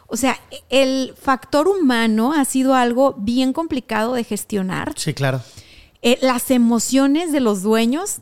o 0.07 0.17
sea, 0.17 0.39
el 0.71 1.15
factor 1.21 1.67
humano 1.67 2.33
ha 2.33 2.45
sido 2.45 2.75
algo 2.75 3.15
bien 3.19 3.53
complicado 3.53 4.15
de 4.15 4.23
gestionar. 4.23 4.93
Sí, 4.97 5.13
claro. 5.13 5.41
Eh, 6.03 6.19
las 6.23 6.53
emociones 6.53 7.33
de 7.33 7.41
los 7.41 7.63
dueños, 7.63 8.21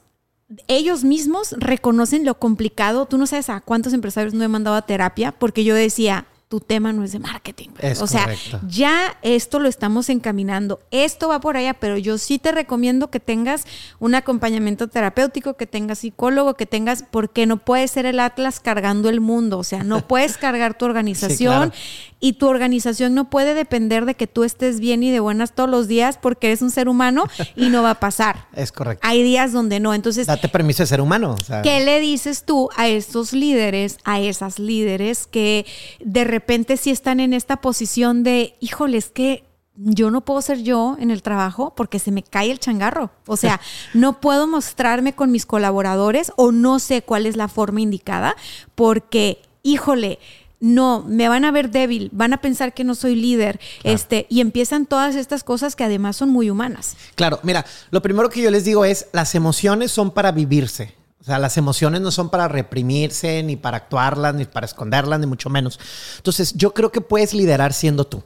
ellos 0.68 1.04
mismos 1.04 1.54
reconocen 1.58 2.24
lo 2.24 2.38
complicado. 2.38 3.04
Tú 3.04 3.18
no 3.18 3.26
sabes 3.26 3.50
a 3.50 3.60
cuántos 3.60 3.92
empresarios 3.92 4.32
no 4.32 4.42
he 4.42 4.48
mandado 4.48 4.76
a 4.76 4.86
terapia 4.86 5.32
porque 5.32 5.64
yo 5.64 5.74
decía, 5.74 6.26
tu 6.52 6.60
tema 6.60 6.92
no 6.92 7.02
es 7.02 7.12
de 7.12 7.18
marketing. 7.18 7.70
o 7.98 8.06
sea, 8.06 8.28
ya 8.68 9.16
esto 9.22 9.58
lo 9.58 9.70
estamos 9.70 10.10
encaminando. 10.10 10.80
Esto 10.90 11.28
va 11.28 11.40
por 11.40 11.56
allá, 11.56 11.72
pero 11.72 11.96
yo 11.96 12.18
sí 12.18 12.38
te 12.38 12.52
recomiendo 12.52 13.10
que 13.10 13.20
tengas 13.20 13.64
un 14.00 14.14
acompañamiento 14.14 14.86
terapéutico, 14.88 15.54
que 15.54 15.66
tengas 15.66 16.00
psicólogo, 16.00 16.52
que 16.52 16.66
tengas, 16.66 17.06
porque 17.10 17.46
no 17.46 17.56
puedes 17.56 17.92
ser 17.92 18.04
el 18.04 18.20
Atlas 18.20 18.60
cargando 18.60 19.08
el 19.08 19.22
mundo. 19.22 19.58
O 19.58 19.64
sea, 19.64 19.82
no 19.82 20.06
puedes 20.06 20.36
cargar 20.36 20.76
tu 20.76 20.84
organización 20.84 21.72
y 22.20 22.34
tu 22.34 22.48
organización 22.48 23.14
no 23.14 23.30
puede 23.30 23.54
depender 23.54 24.04
de 24.04 24.14
que 24.14 24.26
tú 24.26 24.44
estés 24.44 24.78
bien 24.78 25.02
y 25.02 25.10
de 25.10 25.20
buenas 25.20 25.54
todos 25.54 25.70
los 25.70 25.88
días 25.88 26.18
porque 26.20 26.48
eres 26.48 26.60
un 26.60 26.70
ser 26.70 26.86
humano 26.86 27.24
y 27.56 27.70
no 27.70 27.82
va 27.82 27.92
a 27.92 28.00
pasar. 28.00 28.44
Es 28.54 28.70
correcto. 28.70 29.06
Hay 29.08 29.22
días 29.22 29.52
donde 29.52 29.80
no. 29.80 29.94
Entonces, 29.94 30.26
date 30.26 30.48
permiso 30.50 30.82
de 30.82 30.86
ser 30.86 31.00
humano. 31.00 31.34
¿Qué 31.62 31.82
le 31.82 31.98
dices 31.98 32.44
tú 32.44 32.68
a 32.76 32.88
estos 32.88 33.32
líderes, 33.32 33.96
a 34.04 34.20
esas 34.20 34.58
líderes 34.58 35.26
que 35.26 35.64
de 36.04 36.24
repente 36.24 36.41
sí 36.76 36.90
están 36.90 37.20
en 37.20 37.32
esta 37.32 37.56
posición 37.58 38.22
de, 38.22 38.56
híjoles, 38.60 39.10
que 39.10 39.44
yo 39.74 40.10
no 40.10 40.20
puedo 40.22 40.42
ser 40.42 40.62
yo 40.62 40.96
en 41.00 41.10
el 41.10 41.22
trabajo 41.22 41.74
porque 41.74 41.98
se 41.98 42.10
me 42.10 42.22
cae 42.22 42.50
el 42.50 42.58
changarro. 42.58 43.10
O 43.26 43.36
sea, 43.36 43.60
no 43.94 44.20
puedo 44.20 44.46
mostrarme 44.46 45.14
con 45.14 45.30
mis 45.30 45.46
colaboradores 45.46 46.32
o 46.36 46.52
no 46.52 46.78
sé 46.78 47.02
cuál 47.02 47.26
es 47.26 47.36
la 47.36 47.48
forma 47.48 47.80
indicada 47.80 48.36
porque, 48.74 49.42
híjole, 49.62 50.18
no, 50.60 51.04
me 51.08 51.28
van 51.28 51.44
a 51.44 51.50
ver 51.50 51.70
débil, 51.70 52.08
van 52.12 52.32
a 52.32 52.40
pensar 52.40 52.72
que 52.72 52.84
no 52.84 52.94
soy 52.94 53.16
líder, 53.16 53.58
este, 53.82 54.26
y 54.28 54.40
empiezan 54.40 54.86
todas 54.86 55.16
estas 55.16 55.42
cosas 55.42 55.74
que 55.74 55.82
además 55.82 56.16
son 56.16 56.30
muy 56.30 56.50
humanas. 56.50 56.96
Claro, 57.16 57.40
mira, 57.42 57.66
lo 57.90 58.00
primero 58.00 58.30
que 58.30 58.40
yo 58.40 58.50
les 58.50 58.64
digo 58.64 58.84
es, 58.84 59.08
las 59.12 59.34
emociones 59.34 59.90
son 59.90 60.12
para 60.12 60.30
vivirse. 60.30 60.94
O 61.22 61.24
sea, 61.24 61.38
las 61.38 61.56
emociones 61.56 62.00
no 62.00 62.10
son 62.10 62.28
para 62.28 62.48
reprimirse, 62.48 63.42
ni 63.42 63.56
para 63.56 63.78
actuarlas, 63.78 64.34
ni 64.34 64.44
para 64.44 64.66
esconderlas, 64.66 65.20
ni 65.20 65.26
mucho 65.26 65.48
menos. 65.48 65.80
Entonces, 66.16 66.52
yo 66.54 66.74
creo 66.74 66.92
que 66.92 67.00
puedes 67.00 67.32
liderar 67.32 67.72
siendo 67.72 68.04
tú 68.04 68.22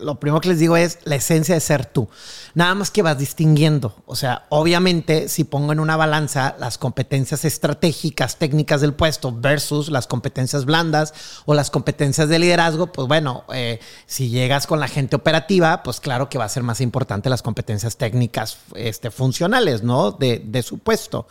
lo 0.00 0.18
primero 0.20 0.40
que 0.40 0.48
les 0.48 0.58
digo 0.58 0.76
es 0.76 0.98
la 1.04 1.16
esencia 1.16 1.54
de 1.54 1.60
ser 1.60 1.86
tú. 1.86 2.08
Nada 2.54 2.74
más 2.74 2.90
que 2.90 3.02
vas 3.02 3.18
distinguiendo. 3.18 4.02
O 4.06 4.16
sea, 4.16 4.46
obviamente, 4.48 5.28
si 5.28 5.44
pongo 5.44 5.72
en 5.72 5.80
una 5.80 5.96
balanza 5.96 6.56
las 6.58 6.78
competencias 6.78 7.44
estratégicas, 7.44 8.36
técnicas 8.36 8.80
del 8.80 8.94
puesto 8.94 9.32
versus 9.32 9.88
las 9.90 10.06
competencias 10.06 10.64
blandas 10.64 11.14
o 11.44 11.54
las 11.54 11.70
competencias 11.70 12.28
de 12.28 12.38
liderazgo, 12.38 12.88
pues 12.88 13.08
bueno, 13.08 13.44
eh, 13.52 13.80
si 14.06 14.28
llegas 14.28 14.66
con 14.66 14.80
la 14.80 14.88
gente 14.88 15.16
operativa, 15.16 15.82
pues 15.82 16.00
claro 16.00 16.28
que 16.28 16.38
va 16.38 16.44
a 16.44 16.50
ser 16.50 16.62
más 16.62 16.80
importante 16.80 17.30
las 17.30 17.42
competencias 17.42 17.96
técnicas 17.96 18.58
este, 18.74 19.10
funcionales, 19.10 19.82
¿no? 19.82 20.12
De, 20.12 20.42
de 20.44 20.62
su 20.62 20.78
puesto. 20.78 21.26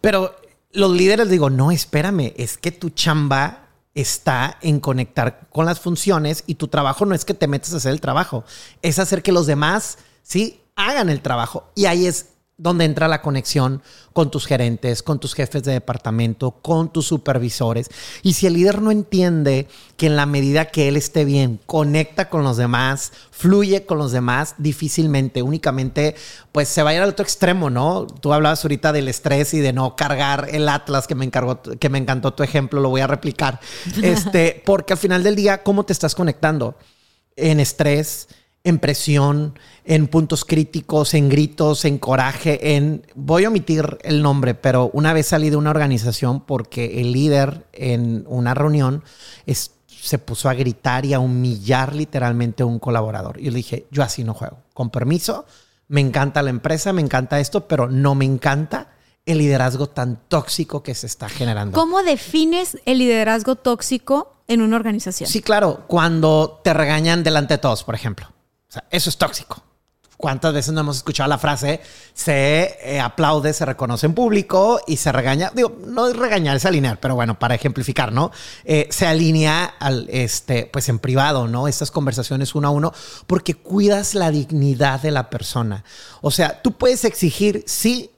Pero 0.00 0.34
los 0.72 0.92
líderes 0.92 1.30
digo, 1.30 1.50
no, 1.50 1.70
espérame, 1.70 2.32
es 2.36 2.58
que 2.58 2.70
tu 2.70 2.90
chamba 2.90 3.68
está 3.94 4.58
en 4.60 4.80
conectar 4.80 5.48
con 5.50 5.66
las 5.66 5.80
funciones 5.80 6.44
y 6.46 6.54
tu 6.54 6.68
trabajo 6.68 7.04
no 7.04 7.14
es 7.14 7.24
que 7.24 7.34
te 7.34 7.48
metas 7.48 7.74
a 7.74 7.78
hacer 7.78 7.92
el 7.92 8.00
trabajo, 8.00 8.44
es 8.82 8.98
hacer 8.98 9.22
que 9.22 9.32
los 9.32 9.46
demás, 9.46 9.98
sí, 10.22 10.60
hagan 10.76 11.08
el 11.10 11.20
trabajo. 11.20 11.70
Y 11.74 11.86
ahí 11.86 12.06
es 12.06 12.26
donde 12.58 12.84
entra 12.84 13.06
la 13.06 13.22
conexión 13.22 13.82
con 14.12 14.32
tus 14.32 14.44
gerentes, 14.44 15.04
con 15.04 15.20
tus 15.20 15.32
jefes 15.32 15.62
de 15.62 15.72
departamento, 15.72 16.50
con 16.50 16.92
tus 16.92 17.06
supervisores. 17.06 17.88
Y 18.22 18.32
si 18.32 18.48
el 18.48 18.54
líder 18.54 18.82
no 18.82 18.90
entiende 18.90 19.68
que 19.96 20.06
en 20.06 20.16
la 20.16 20.26
medida 20.26 20.66
que 20.66 20.88
él 20.88 20.96
esté 20.96 21.24
bien, 21.24 21.60
conecta 21.66 22.28
con 22.28 22.42
los 22.42 22.56
demás, 22.56 23.12
fluye 23.30 23.86
con 23.86 23.98
los 23.98 24.10
demás, 24.10 24.56
difícilmente, 24.58 25.40
únicamente, 25.42 26.16
pues 26.50 26.66
se 26.66 26.82
va 26.82 26.90
a 26.90 26.94
ir 26.94 27.00
al 27.00 27.10
otro 27.10 27.22
extremo, 27.22 27.70
¿no? 27.70 28.08
Tú 28.08 28.32
hablabas 28.32 28.64
ahorita 28.64 28.92
del 28.92 29.06
estrés 29.06 29.54
y 29.54 29.60
de 29.60 29.72
no 29.72 29.94
cargar 29.94 30.48
el 30.50 30.68
Atlas 30.68 31.06
que 31.06 31.14
me 31.14 31.24
encargó, 31.24 31.62
que 31.62 31.88
me 31.88 31.98
encantó 31.98 32.34
tu 32.34 32.42
ejemplo, 32.42 32.80
lo 32.80 32.90
voy 32.90 33.00
a 33.00 33.06
replicar. 33.06 33.60
Este, 34.08 34.62
porque 34.64 34.94
al 34.94 34.98
final 34.98 35.22
del 35.22 35.36
día, 35.36 35.62
¿cómo 35.62 35.84
te 35.84 35.92
estás 35.92 36.14
conectando? 36.14 36.76
En 37.36 37.60
estrés, 37.60 38.28
en 38.68 38.78
presión, 38.78 39.58
en 39.84 40.06
puntos 40.08 40.44
críticos, 40.44 41.14
en 41.14 41.28
gritos, 41.28 41.84
en 41.84 41.98
coraje, 41.98 42.76
en... 42.76 43.06
Voy 43.14 43.44
a 43.44 43.48
omitir 43.48 43.98
el 44.02 44.22
nombre, 44.22 44.54
pero 44.54 44.90
una 44.92 45.12
vez 45.12 45.26
salí 45.26 45.50
de 45.50 45.56
una 45.56 45.70
organización 45.70 46.40
porque 46.40 47.00
el 47.00 47.12
líder 47.12 47.66
en 47.72 48.24
una 48.28 48.54
reunión 48.54 49.02
se 49.86 50.18
puso 50.18 50.48
a 50.48 50.54
gritar 50.54 51.04
y 51.04 51.14
a 51.14 51.20
humillar 51.20 51.94
literalmente 51.94 52.62
a 52.62 52.66
un 52.66 52.78
colaborador. 52.78 53.40
Y 53.40 53.50
le 53.50 53.56
dije, 53.56 53.86
yo 53.90 54.02
así 54.02 54.24
no 54.24 54.34
juego. 54.34 54.58
Con 54.74 54.90
permiso, 54.90 55.46
me 55.88 56.00
encanta 56.00 56.42
la 56.42 56.50
empresa, 56.50 56.92
me 56.92 57.02
encanta 57.02 57.40
esto, 57.40 57.66
pero 57.66 57.88
no 57.88 58.14
me 58.14 58.24
encanta 58.24 58.90
el 59.26 59.38
liderazgo 59.38 59.88
tan 59.88 60.20
tóxico 60.28 60.82
que 60.82 60.94
se 60.94 61.06
está 61.06 61.28
generando. 61.28 61.78
¿Cómo 61.78 62.02
defines 62.02 62.78
el 62.86 62.98
liderazgo 62.98 63.56
tóxico 63.56 64.36
en 64.46 64.62
una 64.62 64.76
organización? 64.76 65.28
Sí, 65.28 65.42
claro, 65.42 65.84
cuando 65.86 66.60
te 66.64 66.72
regañan 66.72 67.22
delante 67.22 67.54
de 67.54 67.58
todos, 67.58 67.84
por 67.84 67.94
ejemplo. 67.94 68.28
O 68.68 68.72
sea, 68.72 68.84
eso 68.90 69.10
es 69.10 69.16
tóxico. 69.16 69.62
¿Cuántas 70.18 70.52
veces 70.52 70.74
no 70.74 70.80
hemos 70.80 70.96
escuchado 70.96 71.28
la 71.28 71.38
frase? 71.38 71.80
Se 72.12 72.76
eh, 72.82 72.98
aplaude, 72.98 73.52
se 73.52 73.64
reconoce 73.64 74.06
en 74.06 74.14
público 74.14 74.80
y 74.84 74.96
se 74.96 75.12
regaña. 75.12 75.52
Digo, 75.54 75.78
no 75.86 76.08
es 76.08 76.16
regañar, 76.16 76.56
es 76.56 76.66
alinear, 76.66 76.98
pero 76.98 77.14
bueno, 77.14 77.38
para 77.38 77.54
ejemplificar, 77.54 78.12
¿no? 78.12 78.32
Eh, 78.64 78.88
se 78.90 79.06
alinea 79.06 79.76
al, 79.78 80.08
este, 80.10 80.68
pues 80.72 80.88
en 80.88 80.98
privado, 80.98 81.46
¿no? 81.46 81.68
Estas 81.68 81.92
conversaciones 81.92 82.56
uno 82.56 82.66
a 82.66 82.72
uno, 82.72 82.92
porque 83.28 83.54
cuidas 83.54 84.16
la 84.16 84.32
dignidad 84.32 85.00
de 85.00 85.12
la 85.12 85.30
persona. 85.30 85.84
O 86.20 86.32
sea, 86.32 86.62
tú 86.62 86.72
puedes 86.72 87.04
exigir, 87.04 87.62
sí, 87.68 88.10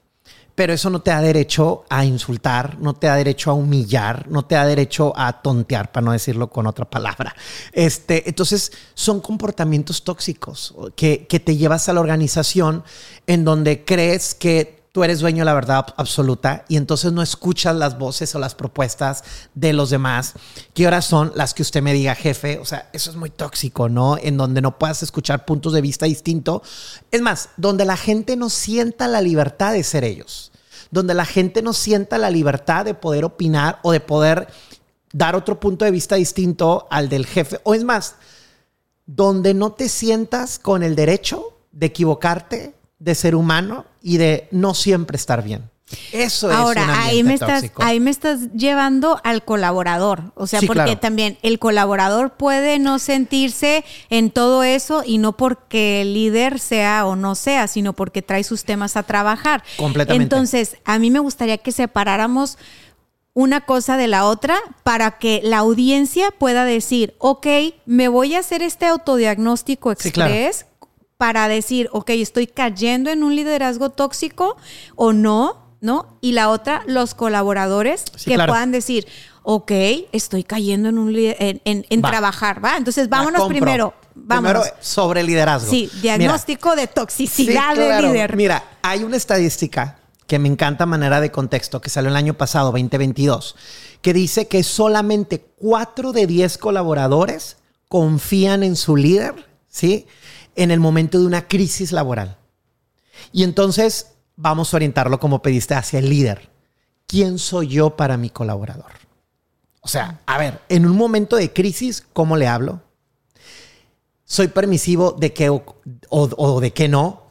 pero 0.61 0.75
eso 0.75 0.91
no 0.91 1.01
te 1.01 1.11
da 1.11 1.23
derecho 1.23 1.87
a 1.89 2.05
insultar, 2.05 2.79
no 2.81 2.93
te 2.93 3.07
da 3.07 3.17
derecho 3.17 3.51
a 3.51 3.55
humillar, 3.55 4.29
no 4.29 4.45
te 4.45 4.57
da 4.57 4.67
derecho 4.67 5.15
a 5.17 5.41
tontear, 5.41 5.91
para 5.91 6.05
no 6.05 6.13
decirlo 6.13 6.51
con 6.51 6.67
otra 6.67 6.85
palabra. 6.85 7.35
Este, 7.73 8.29
entonces, 8.29 8.71
son 8.93 9.23
comportamientos 9.23 10.05
tóxicos 10.05 10.75
que, 10.97 11.27
que 11.27 11.41
te 11.41 11.57
llevas 11.57 11.89
a 11.89 11.95
la 11.95 12.01
organización 12.01 12.85
en 13.27 13.43
donde 13.43 13.87
crees 13.87 14.35
que 14.35 14.81
tú 14.93 15.05
eres 15.05 15.21
dueño 15.21 15.39
de 15.39 15.45
la 15.45 15.55
verdad 15.55 15.87
absoluta 15.97 16.65
y 16.69 16.77
entonces 16.77 17.13
no 17.13 17.23
escuchas 17.23 17.77
las 17.77 17.99
voces 17.99 18.35
o 18.35 18.39
las 18.39 18.55
propuestas 18.55 19.23
de 19.55 19.73
los 19.73 19.91
demás, 19.91 20.35
que 20.75 20.85
ahora 20.85 21.01
son 21.01 21.33
las 21.37 21.55
que 21.55 21.63
usted 21.63 21.83
me 21.83 21.93
diga, 21.93 22.15
jefe. 22.15 22.59
O 22.59 22.65
sea, 22.65 22.91
eso 22.93 23.11
es 23.11 23.17
muy 23.17 23.31
tóxico, 23.31 23.89
¿no? 23.89 24.19
En 24.19 24.37
donde 24.37 24.61
no 24.61 24.79
puedas 24.79 25.03
escuchar 25.03 25.45
puntos 25.45 25.73
de 25.73 25.81
vista 25.81 26.07
distintos. 26.07 26.63
Es 27.11 27.21
más, 27.21 27.51
donde 27.57 27.85
la 27.85 27.97
gente 27.97 28.37
no 28.37 28.51
sienta 28.51 29.07
la 29.09 29.21
libertad 29.21 29.73
de 29.73 29.85
ser 29.85 30.05
ellos, 30.05 30.50
donde 30.91 31.15
la 31.15 31.25
gente 31.25 31.63
no 31.63 31.73
sienta 31.73 32.19
la 32.19 32.31
libertad 32.31 32.85
de 32.85 32.95
poder 32.95 33.25
opinar 33.25 33.79
o 33.83 33.93
de 33.93 34.01
poder 34.01 34.49
dar 35.13 35.37
otro 35.37 35.59
punto 35.59 35.85
de 35.85 35.91
vista 35.91 36.17
distinto 36.17 36.87
al 36.91 37.09
del 37.09 37.27
jefe. 37.27 37.61
O 37.65 37.75
es 37.75 37.85
más, 37.85 38.17
donde 39.07 39.55
no 39.55 39.73
te 39.73 39.89
sientas 39.89 40.59
con 40.59 40.83
el 40.83 40.95
derecho 40.95 41.57
de 41.73 41.87
equivocarte, 41.87 42.75
de 42.99 43.15
ser 43.15 43.35
humano 43.35 43.87
y 44.03 44.19
de 44.19 44.49
no 44.51 44.75
siempre 44.75 45.17
estar 45.17 45.43
bien. 45.43 45.71
Eso 46.13 46.51
es 46.51 46.57
Ahora, 46.57 46.85
un 46.85 46.91
ahí 46.91 47.23
me, 47.23 47.35
estás, 47.35 47.63
tóxico. 47.63 47.83
ahí 47.83 48.01
me 48.01 48.11
estás 48.11 48.53
llevando 48.53 49.21
al 49.25 49.45
colaborador. 49.45 50.33
O 50.35 50.47
sea, 50.47 50.61
Sí, 50.61 50.67
porque 50.67 50.83
claro. 50.85 50.99
también 50.99 51.39
el 51.43 51.59
colaborador 51.59 52.33
puede 52.35 52.79
no 52.79 52.99
sentirse 52.99 53.85
en 54.09 54.31
todo 54.31 54.63
eso 54.63 55.03
y 55.05 55.19
no 55.19 55.37
porque 55.37 56.03
el 56.03 56.15
líder 56.15 56.59
sea 56.61 57.07
o 57.07 57.17
no 57.17 57.35
sea, 57.35 57.67
sino 57.67 57.93
porque 57.93 58.23
trae 58.23 58.45
sus 58.45 58.65
temas 58.65 58.97
a 58.97 59.03
trabajar. 59.03 59.63
Completamente. 59.77 60.23
Entonces, 60.23 60.77
a 60.85 60.99
mí 60.99 61.11
me 61.11 61.19
gustaría 61.19 61.59
que 61.59 61.73
separáramos 61.73 62.59
una 63.33 63.61
cosa 63.61 63.97
de 63.97 64.09
la 64.09 64.27
otra 64.27 64.57
para 64.83 65.19
que 65.19 65.41
la 65.45 65.59
audiencia 65.59 66.31
pueda 66.33 66.65
decir, 66.65 67.15
ok, 67.19 67.47
me 67.87 68.09
voy 68.09 68.35
a 68.35 68.41
hacer 68.41 68.63
este 68.63 68.87
autodiagnóstico 68.87 69.95
Sí, 69.97 70.11
claro. 70.11 70.35
express 70.35 70.67
para 71.17 71.49
decir, 71.49 71.89
ok, 71.93 72.11
estoy 72.11 72.47
cayendo 72.47 73.11
en 73.11 73.23
un 73.23 73.37
liderazgo 73.37 73.91
tóxico 73.91 74.57
o 74.97 75.13
no, 75.13 75.60
¿no? 75.81 76.19
Y 76.21 76.33
la 76.33 76.51
otra, 76.51 76.83
los 76.87 77.15
colaboradores 77.15 78.05
Sí, 78.17 78.31
que 78.31 78.35
claro. 78.35 78.53
puedan 78.53 78.71
decir, 78.73 79.07
ok, 79.43 79.71
estoy 80.13 80.45
cayendo 80.45 80.89
en 80.91 80.99
un 80.99 81.15
en, 81.17 81.61
en- 81.65 81.87
en 81.89 82.03
Va. 82.05 82.11
trabajar, 82.11 82.63
¿va? 82.65 82.77
Entonces 82.77 83.09
vámonos 83.09 83.49
primero, 83.49 83.95
vámonos. 84.15 84.63
Primero 84.65 84.77
sobre 84.83 85.23
liderazgo. 85.23 85.71
sí, 85.71 85.89
Mira, 86.03 86.19
diagnóstico 86.19 86.77
de 86.77 86.87
toxicidad 86.87 87.75
Sí, 87.75 88.07
líder. 88.07 88.37
Mira, 88.37 88.63
hay 88.83 89.05
una 89.05 89.17
estadística 89.17 89.97
que 90.27 90.39
me 90.39 90.49
encanta 90.49 90.85
a 90.85 90.87
manera 90.87 91.21
de 91.21 91.33
contexto, 91.33 91.81
que 91.81 91.91
salió 91.91 92.09
el 92.11 92.17
año 92.17 92.35
pasado, 92.35 92.71
2022, 92.73 93.57
que 94.03 94.13
dice 94.13 94.47
que 94.47 94.63
solamente 94.63 95.41
4 95.57 96.13
de 96.13 96.27
10 96.27 96.57
colaboradores 96.59 97.57
confían 97.89 98.63
en 98.63 98.77
su 98.77 98.95
líder, 98.97 99.35
¿sí? 99.69 100.07
En 100.55 100.71
el 100.71 100.79
momento 100.79 101.19
de 101.19 101.27
una 101.27 101.49
crisis 101.49 101.91
laboral. 101.91 102.37
Y 103.33 103.43
entonces 103.43 104.09
vamos 104.41 104.73
a 104.73 104.77
orientarlo 104.77 105.21
como 105.21 105.43
pediste 105.43 105.75
hacia 105.75 105.99
el 105.99 106.09
líder. 106.09 106.49
¿Quién 107.07 107.39
soy 107.39 107.69
yo 107.69 107.97
para 107.97 108.17
mi 108.17 108.31
colaborador? 108.31 108.93
O 109.81 109.89
sea, 109.89 110.21
a 110.27 110.39
ver, 110.39 110.61
en 110.69 110.87
un 110.87 110.97
momento 110.97 111.37
de 111.37 111.53
crisis, 111.53 112.05
¿cómo 112.13 112.37
le 112.37 112.47
hablo? 112.47 112.81
¿Soy 114.25 114.49
permisivo 114.49 115.13
de 115.13 115.33
que 115.33 115.51
o, 115.51 116.61
de 116.61 116.73
que 116.73 116.89
no? 116.89 117.23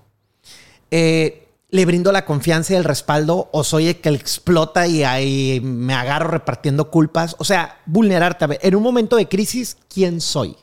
Eh, 0.92 1.48
¿Le 1.70 1.86
brindo 1.86 2.12
la 2.12 2.26
confianza 2.26 2.74
y 2.74 2.78
el 2.78 2.84
respaldo 2.84 3.50
o 3.52 3.64
soy 3.64 3.88
el 3.88 4.02
que 4.02 4.10
explota 4.10 4.88
y 4.88 5.04
ahí 5.04 5.62
me 5.64 5.94
agarro 5.94 6.30
repartiendo 6.30 6.90
culpas? 6.90 7.36
O 7.40 7.44
sea, 7.44 7.80
vulnerarte. 7.86 8.44
A 8.44 8.48
ver, 8.48 8.60
en 8.64 8.76
un 8.76 8.84
momento 8.84 9.16
de 9.16 9.30
crisis, 9.30 9.78
¿quién 9.88 10.20
soy? 10.20 10.58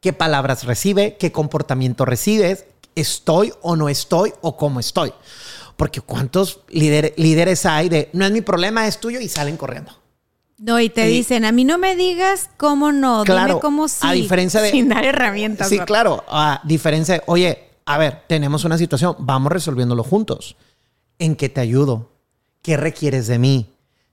¿Qué 0.00 0.12
palabras 0.12 0.64
recibe? 0.64 1.16
¿Qué 1.16 1.32
comportamiento 1.32 2.04
recibes? 2.04 2.66
¿Estoy 2.96 3.52
o 3.62 3.76
no 3.76 3.88
estoy 3.88 4.32
o 4.40 4.56
cómo 4.56 4.80
estoy? 4.80 5.12
Porque 5.76 6.00
¿cuántos 6.00 6.60
líder- 6.68 7.12
líderes 7.16 7.66
hay 7.66 7.88
de 7.88 8.08
no 8.12 8.24
es 8.24 8.32
mi 8.32 8.40
problema, 8.40 8.86
es 8.86 8.98
tuyo 8.98 9.20
y 9.20 9.28
salen 9.28 9.56
corriendo? 9.56 9.92
No, 10.58 10.80
y 10.80 10.88
te 10.88 11.10
Y- 11.10 11.12
dicen, 11.18 11.44
a 11.44 11.52
mí 11.52 11.64
no 11.64 11.76
me 11.76 11.94
digas 11.96 12.48
cómo 12.56 12.92
no, 12.92 13.24
Claro, 13.24 13.46
dime 13.48 13.60
cómo 13.60 13.88
sí. 13.88 13.98
a 14.06 14.12
diferencia 14.12 14.62
de- 14.62 14.70
Sin 14.72 14.88
dar 14.88 15.04
herramientas. 15.04 15.68
Sí, 15.68 15.74
¿verdad? 15.74 15.86
claro. 15.86 16.24
A 16.28 16.62
diferencia 16.64 17.16
de, 17.16 17.22
oye, 17.26 17.68
a 17.84 17.98
ver, 17.98 18.22
tenemos 18.26 18.64
una 18.64 18.78
situación, 18.78 19.16
vamos 19.18 19.52
resolviéndolo 19.52 20.02
juntos. 20.02 20.56
¿En 21.18 21.36
qué 21.36 21.48
te 21.50 21.60
ayudo? 21.60 22.10
¿Qué 22.62 22.76
requieres 22.78 23.26
de 23.26 23.38
mí? 23.38 23.70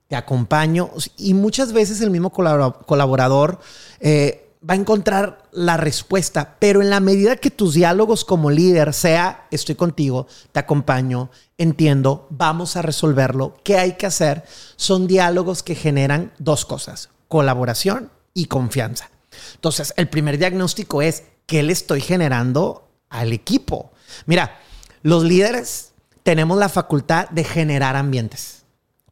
Te 0.09 0.15
acompaño. 0.17 0.91
Y 1.17 1.33
muchas 1.33 1.71
veces 1.71 2.01
el 2.01 2.09
mismo 2.09 2.29
colabora- 2.31 2.73
colaborador 2.85 3.59
eh, 4.01 4.42
va 4.67 4.75
a 4.75 4.77
encontrar 4.77 5.43
la 5.51 5.77
respuesta, 5.77 6.55
pero 6.59 6.81
en 6.81 6.89
la 6.89 6.99
medida 6.99 7.35
que 7.35 7.51
tus 7.51 7.73
diálogos 7.73 8.23
como 8.23 8.49
líder 8.49 8.93
sea, 8.93 9.47
estoy 9.51 9.75
contigo, 9.75 10.27
te 10.51 10.59
acompaño, 10.59 11.29
entiendo, 11.57 12.27
vamos 12.29 12.77
a 12.77 12.81
resolverlo, 12.81 13.57
¿qué 13.63 13.77
hay 13.77 13.93
que 13.93 14.05
hacer? 14.05 14.43
Son 14.75 15.05
diálogos 15.07 15.63
que 15.63 15.75
generan 15.75 16.31
dos 16.39 16.65
cosas, 16.65 17.09
colaboración 17.27 18.09
y 18.33 18.45
confianza. 18.45 19.09
Entonces, 19.55 19.93
el 19.97 20.09
primer 20.09 20.37
diagnóstico 20.37 21.01
es 21.01 21.23
qué 21.45 21.63
le 21.63 21.73
estoy 21.73 22.01
generando 22.01 22.87
al 23.09 23.33
equipo. 23.33 23.91
Mira, 24.25 24.59
los 25.01 25.23
líderes 25.23 25.91
tenemos 26.23 26.57
la 26.57 26.69
facultad 26.69 27.29
de 27.29 27.43
generar 27.43 27.95
ambientes. 27.95 28.63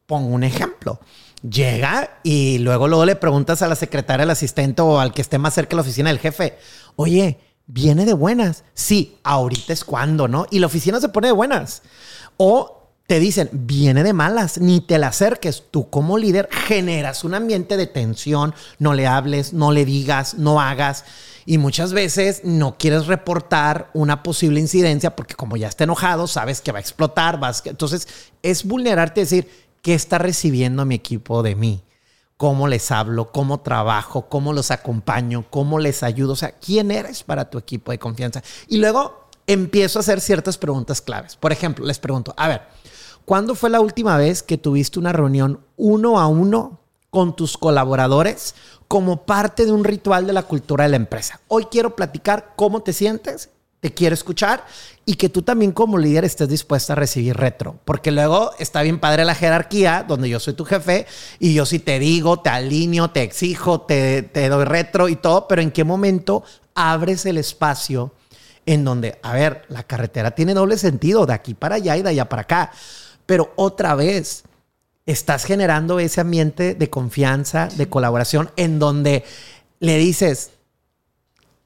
Pongo 0.05 0.29
un 0.29 0.43
ejemplo. 0.43 0.99
Llega 1.41 2.19
y 2.23 2.59
luego, 2.59 2.87
luego 2.87 3.05
le 3.05 3.15
preguntas 3.15 3.61
a 3.61 3.67
la 3.67 3.75
secretaria, 3.75 4.23
al 4.23 4.29
asistente 4.29 4.81
o 4.81 4.99
al 4.99 5.13
que 5.13 5.21
esté 5.21 5.39
más 5.39 5.55
cerca 5.55 5.71
de 5.71 5.75
la 5.77 5.81
oficina 5.81 6.09
del 6.09 6.19
jefe, 6.19 6.57
oye, 6.95 7.39
¿viene 7.65 8.05
de 8.05 8.13
buenas? 8.13 8.63
Sí, 8.73 9.17
ahorita 9.23 9.73
es 9.73 9.83
cuando, 9.83 10.27
¿no? 10.27 10.45
Y 10.51 10.59
la 10.59 10.67
oficina 10.67 10.99
se 10.99 11.09
pone 11.09 11.27
de 11.27 11.33
buenas. 11.33 11.81
O 12.37 12.81
te 13.07 13.19
dicen, 13.19 13.49
viene 13.51 14.03
de 14.03 14.13
malas, 14.13 14.57
ni 14.59 14.79
te 14.79 14.97
la 14.97 15.07
acerques. 15.07 15.63
Tú 15.69 15.89
como 15.89 16.17
líder 16.17 16.47
generas 16.49 17.23
un 17.23 17.33
ambiente 17.33 17.75
de 17.75 17.87
tensión, 17.87 18.53
no 18.79 18.93
le 18.93 19.07
hables, 19.07 19.51
no 19.51 19.71
le 19.71 19.83
digas, 19.83 20.35
no 20.35 20.61
hagas. 20.61 21.03
Y 21.45 21.57
muchas 21.57 21.91
veces 21.91 22.41
no 22.45 22.77
quieres 22.77 23.07
reportar 23.07 23.89
una 23.93 24.23
posible 24.23 24.59
incidencia 24.59 25.15
porque 25.15 25.35
como 25.35 25.57
ya 25.57 25.67
está 25.67 25.83
enojado, 25.83 26.27
sabes 26.27 26.61
que 26.61 26.71
va 26.71 26.77
a 26.77 26.81
explotar. 26.81 27.39
Vas, 27.39 27.63
entonces 27.65 28.07
es 28.43 28.63
vulnerarte 28.63 29.19
y 29.19 29.23
decir, 29.23 29.49
¿qué 29.81 29.93
está 29.93 30.17
recibiendo 30.17 30.85
mi 30.85 30.95
equipo 30.95 31.43
de 31.43 31.55
mí? 31.55 31.83
¿Cómo 32.37 32.67
les 32.67 32.91
hablo? 32.91 33.31
¿Cómo 33.31 33.61
trabajo? 33.61 34.27
¿Cómo 34.27 34.53
los 34.53 34.71
acompaño? 34.71 35.45
¿Cómo 35.49 35.79
les 35.79 36.01
ayudo? 36.01 36.33
O 36.33 36.35
sea, 36.35 36.53
¿quién 36.53 36.89
eres 36.89 37.23
para 37.23 37.49
tu 37.49 37.57
equipo 37.57 37.91
de 37.91 37.99
confianza? 37.99 38.41
Y 38.67 38.77
luego 38.77 39.27
empiezo 39.45 39.99
a 39.99 40.01
hacer 40.01 40.21
ciertas 40.21 40.57
preguntas 40.57 41.01
claves. 41.01 41.35
Por 41.35 41.51
ejemplo, 41.51 41.85
les 41.85 41.99
pregunto, 41.99 42.33
a 42.37 42.47
ver, 42.47 42.61
¿cuándo 43.25 43.53
fue 43.53 43.69
la 43.69 43.79
última 43.79 44.17
vez 44.17 44.41
que 44.41 44.57
tuviste 44.57 44.97
una 44.97 45.13
reunión 45.13 45.59
uno 45.77 46.19
a 46.19 46.27
uno 46.27 46.79
con 47.11 47.35
tus 47.35 47.57
colaboradores 47.57 48.55
como 48.87 49.25
parte 49.25 49.65
de 49.65 49.71
un 49.71 49.83
ritual 49.83 50.25
de 50.25 50.33
la 50.33 50.43
cultura 50.43 50.85
de 50.85 50.91
la 50.91 50.95
empresa? 50.95 51.41
Hoy 51.47 51.65
quiero 51.65 51.95
platicar 51.95 52.53
cómo 52.55 52.81
te 52.81 52.93
sientes, 52.93 53.49
te 53.81 53.93
quiero 53.93 54.13
escuchar 54.13 54.63
y 55.05 55.15
que 55.15 55.27
tú 55.27 55.41
también 55.41 55.71
como 55.71 55.97
líder 55.97 56.23
estés 56.23 56.47
dispuesta 56.47 56.93
a 56.93 56.95
recibir 56.95 57.35
retro. 57.35 57.79
Porque 57.83 58.11
luego 58.11 58.51
está 58.59 58.83
bien 58.83 58.99
padre 58.99 59.25
la 59.25 59.35
jerarquía, 59.35 60.05
donde 60.07 60.29
yo 60.29 60.39
soy 60.39 60.53
tu 60.53 60.63
jefe 60.63 61.07
y 61.39 61.53
yo 61.55 61.65
sí 61.65 61.79
te 61.79 61.99
digo, 61.99 62.39
te 62.39 62.51
alineo, 62.51 63.09
te 63.09 63.23
exijo, 63.23 63.81
te, 63.81 64.21
te 64.21 64.47
doy 64.49 64.65
retro 64.65 65.09
y 65.09 65.15
todo, 65.15 65.47
pero 65.47 65.63
¿en 65.63 65.71
qué 65.71 65.83
momento 65.83 66.43
abres 66.73 67.25
el 67.25 67.37
espacio? 67.37 68.13
en 68.67 68.85
donde, 68.85 69.17
a 69.23 69.33
ver, 69.33 69.63
la 69.69 69.81
carretera 69.81 70.31
tiene 70.31 70.53
doble 70.53 70.77
sentido, 70.77 71.25
de 71.25 71.33
aquí 71.33 71.55
para 71.55 71.75
allá 71.75 71.97
y 71.97 72.03
de 72.03 72.09
allá 72.09 72.29
para 72.29 72.43
acá. 72.43 72.71
Pero 73.25 73.51
otra 73.55 73.95
vez, 73.95 74.43
estás 75.07 75.45
generando 75.45 75.99
ese 75.99 76.21
ambiente 76.21 76.75
de 76.75 76.89
confianza, 76.89 77.69
de 77.75 77.89
colaboración, 77.89 78.51
en 78.55 78.77
donde 78.77 79.23
le 79.79 79.97
dices, 79.97 80.51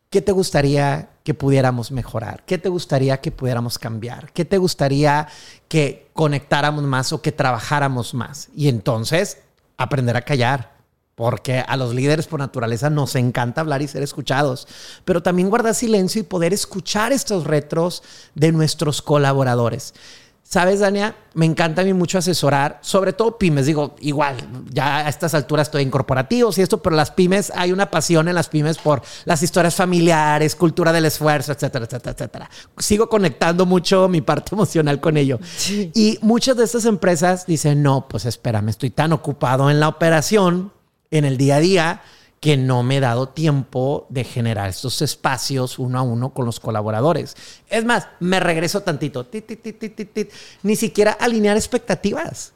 ¿qué 0.09 0.21
te 0.21 0.31
gustaría 0.31 1.09
que 1.25 1.33
pudiéramos 1.33 1.91
mejorar? 1.91 2.43
¿Qué 2.45 2.59
te 2.59 2.69
gustaría 2.69 3.19
que 3.19 3.31
pudiéramos 3.31 3.79
cambiar? 3.79 4.31
¿Qué 4.31 4.45
te 4.45 4.59
gustaría 4.59 5.27
que 5.67 6.07
conectáramos 6.13 6.83
más 6.83 7.11
o 7.13 7.21
que 7.23 7.31
trabajáramos 7.31 8.13
más? 8.13 8.49
Y 8.55 8.69
entonces, 8.69 9.39
aprender 9.75 10.15
a 10.15 10.21
callar. 10.21 10.75
Porque 11.15 11.59
a 11.65 11.77
los 11.77 11.95
líderes 11.95 12.27
por 12.27 12.41
naturaleza 12.41 12.89
nos 12.89 13.15
encanta 13.15 13.61
hablar 13.61 13.81
y 13.81 13.87
ser 13.87 14.03
escuchados, 14.03 14.67
pero 15.05 15.23
también 15.23 15.49
guardar 15.49 15.73
silencio 15.73 16.19
y 16.19 16.25
poder 16.25 16.53
escuchar 16.53 17.13
estos 17.13 17.45
retros 17.45 18.03
de 18.35 18.51
nuestros 18.51 19.01
colaboradores. 19.01 19.93
Sabes, 20.55 20.79
Dania, 20.79 21.17
me 21.33 21.45
encanta 21.45 21.81
a 21.81 21.83
mí 21.83 21.91
mucho 21.91 22.17
asesorar, 22.17 22.79
sobre 22.79 23.11
todo 23.11 23.37
pymes. 23.37 23.65
Digo, 23.65 23.97
igual, 23.99 24.37
ya 24.71 24.99
a 24.99 25.09
estas 25.09 25.33
alturas 25.33 25.67
estoy 25.67 25.83
en 25.83 25.91
corporativos 25.91 26.57
y 26.57 26.61
esto, 26.61 26.81
pero 26.81 26.95
las 26.95 27.11
pymes, 27.11 27.51
hay 27.57 27.73
una 27.73 27.91
pasión 27.91 28.29
en 28.29 28.35
las 28.35 28.47
pymes 28.47 28.77
por 28.77 29.01
las 29.25 29.43
historias 29.43 29.75
familiares, 29.75 30.55
cultura 30.55 30.93
del 30.93 31.03
esfuerzo, 31.03 31.51
etcétera, 31.51 31.83
etcétera, 31.83 32.13
etcétera. 32.13 32.49
Sigo 32.77 33.09
conectando 33.09 33.65
mucho 33.65 34.07
mi 34.07 34.21
parte 34.21 34.55
emocional 34.55 35.01
con 35.01 35.17
ello. 35.17 35.41
Y 35.93 36.19
muchas 36.21 36.55
de 36.55 36.63
estas 36.63 36.85
empresas 36.85 37.45
dicen, 37.45 37.83
no, 37.83 38.07
pues 38.07 38.23
espérame, 38.23 38.69
estoy 38.69 38.91
tan 38.91 39.11
ocupado 39.11 39.69
en 39.69 39.81
la 39.81 39.89
operación 39.89 40.71
en 41.11 41.25
el 41.25 41.35
día 41.35 41.57
a 41.57 41.59
día 41.59 42.01
que 42.45 42.57
no 42.57 42.83
me 42.83 42.97
he 42.97 42.99
dado 42.99 43.29
tiempo 43.29 44.05
de 44.09 44.23
generar 44.23 44.69
estos 44.69 45.01
espacios 45.01 45.79
uno 45.79 45.97
a 45.97 46.03
uno 46.03 46.31
con 46.31 46.45
los 46.45 46.59
colaboradores. 46.59 47.35
Es 47.67 47.83
más, 47.85 48.07
me 48.19 48.39
regreso 48.39 48.81
tantito, 48.81 49.25
tit, 49.25 49.47
tit, 49.47 49.63
tit, 49.63 49.79
tit, 49.79 49.95
tit, 49.95 50.13
tit. 50.13 50.31
ni 50.61 50.75
siquiera 50.75 51.13
alinear 51.13 51.57
expectativas. 51.57 52.53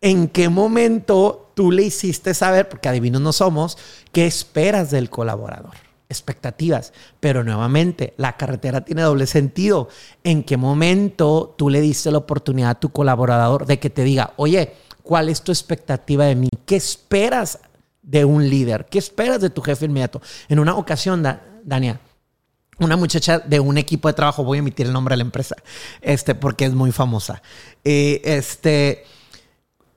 ¿En 0.00 0.26
qué 0.26 0.48
momento 0.48 1.50
tú 1.52 1.70
le 1.70 1.82
hiciste 1.82 2.32
saber, 2.32 2.70
porque 2.70 2.88
adivinos 2.88 3.20
no 3.20 3.34
somos, 3.34 3.76
qué 4.10 4.24
esperas 4.24 4.90
del 4.90 5.10
colaborador? 5.10 5.74
Expectativas. 6.08 6.94
Pero 7.20 7.44
nuevamente, 7.44 8.14
la 8.16 8.38
carretera 8.38 8.86
tiene 8.86 9.02
doble 9.02 9.26
sentido. 9.26 9.90
¿En 10.24 10.44
qué 10.44 10.56
momento 10.56 11.54
tú 11.58 11.68
le 11.68 11.82
diste 11.82 12.10
la 12.10 12.16
oportunidad 12.16 12.70
a 12.70 12.80
tu 12.80 12.88
colaborador 12.88 13.66
de 13.66 13.78
que 13.78 13.90
te 13.90 14.02
diga, 14.02 14.32
oye, 14.36 14.72
¿cuál 15.02 15.28
es 15.28 15.42
tu 15.42 15.52
expectativa 15.52 16.24
de 16.24 16.36
mí? 16.36 16.48
¿Qué 16.64 16.76
esperas 16.76 17.58
de 18.02 18.24
un 18.24 18.48
líder? 18.48 18.86
¿Qué 18.90 18.98
esperas 18.98 19.40
de 19.40 19.50
tu 19.50 19.62
jefe 19.62 19.84
inmediato? 19.86 20.20
En 20.48 20.58
una 20.58 20.74
ocasión, 20.76 21.22
Da- 21.22 21.42
Dania, 21.64 22.00
una 22.78 22.96
muchacha 22.96 23.38
de 23.40 23.60
un 23.60 23.76
equipo 23.78 24.08
de 24.08 24.14
trabajo, 24.14 24.42
voy 24.44 24.58
a 24.58 24.60
emitir 24.60 24.86
el 24.86 24.92
nombre 24.92 25.12
de 25.12 25.18
la 25.18 25.24
empresa, 25.24 25.56
este, 26.00 26.34
porque 26.34 26.64
es 26.64 26.72
muy 26.72 26.92
famosa. 26.92 27.42
Eh, 27.84 28.22
este, 28.24 29.04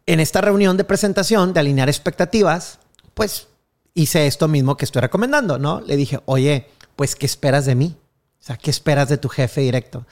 en 0.06 0.20
esta 0.20 0.42
reunión 0.42 0.76
de 0.76 0.84
presentación, 0.84 1.54
de 1.54 1.62
alinear 1.62 1.88
expectativas, 1.88 2.80
pues 3.14 3.48
hice 3.94 4.28
esto 4.28 4.48
mismo 4.48 4.76
que 4.76 4.84
estoy 4.86 5.02
recomendando, 5.02 5.58
¿no? 5.60 5.80
Le 5.82 5.96
dije, 5.96 6.20
oye, 6.26 6.68
pues, 6.98 7.16
¿qué 7.16 7.26
esperas 7.26 7.66
de 7.66 7.76
mí? 7.76 7.96
O 8.42 8.44
sea, 8.46 8.58
¿qué 8.58 8.70
esperas 8.70 9.08
de 9.08 9.18
tu 9.18 9.30
jefe 9.30 9.62
directo? 9.62 10.06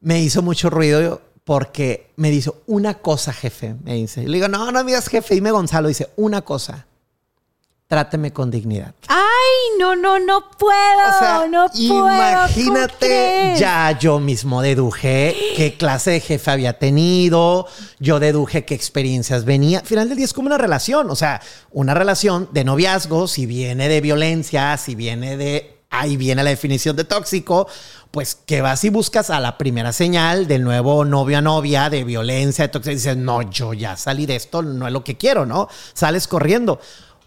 Me 0.00 0.20
hizo 0.20 0.42
mucho 0.42 0.70
ruido 0.70 1.22
porque 1.44 2.10
me 2.16 2.30
dice, 2.30 2.50
una 2.66 2.94
cosa, 2.94 3.32
jefe, 3.32 3.76
me 3.84 3.94
dice. 3.94 4.26
Le 4.26 4.38
digo, 4.38 4.48
no, 4.48 4.72
no 4.72 4.80
me 4.82 4.90
digas 4.90 5.08
jefe, 5.08 5.34
dime 5.34 5.52
Gonzalo. 5.52 5.86
Dice, 5.86 6.10
una 6.16 6.42
cosa, 6.42 6.86
tráteme 7.92 8.32
con 8.32 8.50
dignidad. 8.50 8.94
Ay, 9.06 9.78
no, 9.78 9.94
no, 9.94 10.18
no 10.18 10.48
puedo, 10.56 10.72
O 11.14 11.18
sea, 11.18 11.46
no 11.46 11.68
puedo. 11.68 11.88
¿cómo 11.88 12.10
imagínate, 12.10 13.54
ya 13.58 13.98
yo 13.98 14.18
mismo 14.18 14.62
deduje 14.62 15.36
qué 15.54 15.74
clase 15.76 16.12
de 16.12 16.20
jefe 16.20 16.50
había 16.50 16.78
tenido, 16.78 17.66
yo 17.98 18.18
deduje 18.18 18.64
qué 18.64 18.74
experiencias 18.74 19.44
venía. 19.44 19.80
Al 19.80 19.86
final 19.86 20.08
del 20.08 20.16
día 20.16 20.24
es 20.24 20.32
como 20.32 20.46
una 20.46 20.56
relación, 20.56 21.10
o 21.10 21.14
sea, 21.14 21.42
una 21.70 21.92
relación 21.92 22.48
de 22.52 22.64
noviazgo, 22.64 23.28
si 23.28 23.44
viene 23.44 23.90
de 23.90 24.00
violencia, 24.00 24.74
si 24.78 24.94
viene 24.94 25.36
de, 25.36 25.82
ahí 25.90 26.16
viene 26.16 26.42
la 26.42 26.48
definición 26.48 26.96
de 26.96 27.04
tóxico, 27.04 27.68
pues 28.10 28.38
que 28.46 28.62
vas 28.62 28.84
y 28.84 28.88
buscas 28.88 29.28
a 29.28 29.38
la 29.38 29.58
primera 29.58 29.92
señal 29.92 30.46
del 30.46 30.64
nuevo 30.64 31.04
novio 31.04 31.36
a 31.36 31.42
novia, 31.42 31.90
de 31.90 32.04
violencia, 32.04 32.64
de 32.64 32.68
tóxico, 32.68 32.92
y 32.92 32.94
dices, 32.94 33.18
no, 33.18 33.42
yo 33.42 33.74
ya 33.74 33.98
salí 33.98 34.24
de 34.24 34.36
esto, 34.36 34.62
no 34.62 34.86
es 34.86 34.94
lo 34.94 35.04
que 35.04 35.18
quiero, 35.18 35.44
¿no? 35.44 35.68
Sales 35.92 36.26
corriendo. 36.26 36.80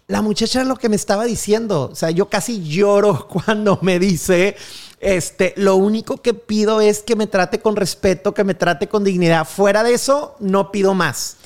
La 0.08 0.22
muchacha 0.22 0.60
es 0.60 0.68
lo 0.68 0.76
que 0.76 0.88
me 0.88 0.94
estaba 0.94 1.24
diciendo. 1.24 1.90
O 1.90 1.94
sea, 1.96 2.10
yo 2.10 2.28
casi 2.28 2.62
lloro 2.62 3.26
cuando 3.46 3.78
me 3.82 3.98
dice, 3.98 4.56
este, 5.00 5.52
lo 5.56 5.76
único 5.76 6.18
que 6.18 6.32
pido 6.32 6.80
es 6.80 7.02
que 7.02 7.16
me 7.16 7.26
trate 7.26 7.60
con 7.60 7.74
respeto, 7.74 8.32
que 8.32 8.44
me 8.44 8.54
trate 8.54 8.88
con 8.88 9.02
dignidad. 9.02 9.46
Fuera 9.46 9.82
de 9.82 9.94
eso, 9.94 10.36
no 10.38 10.70
pido 10.70 10.94
más. 10.94 11.36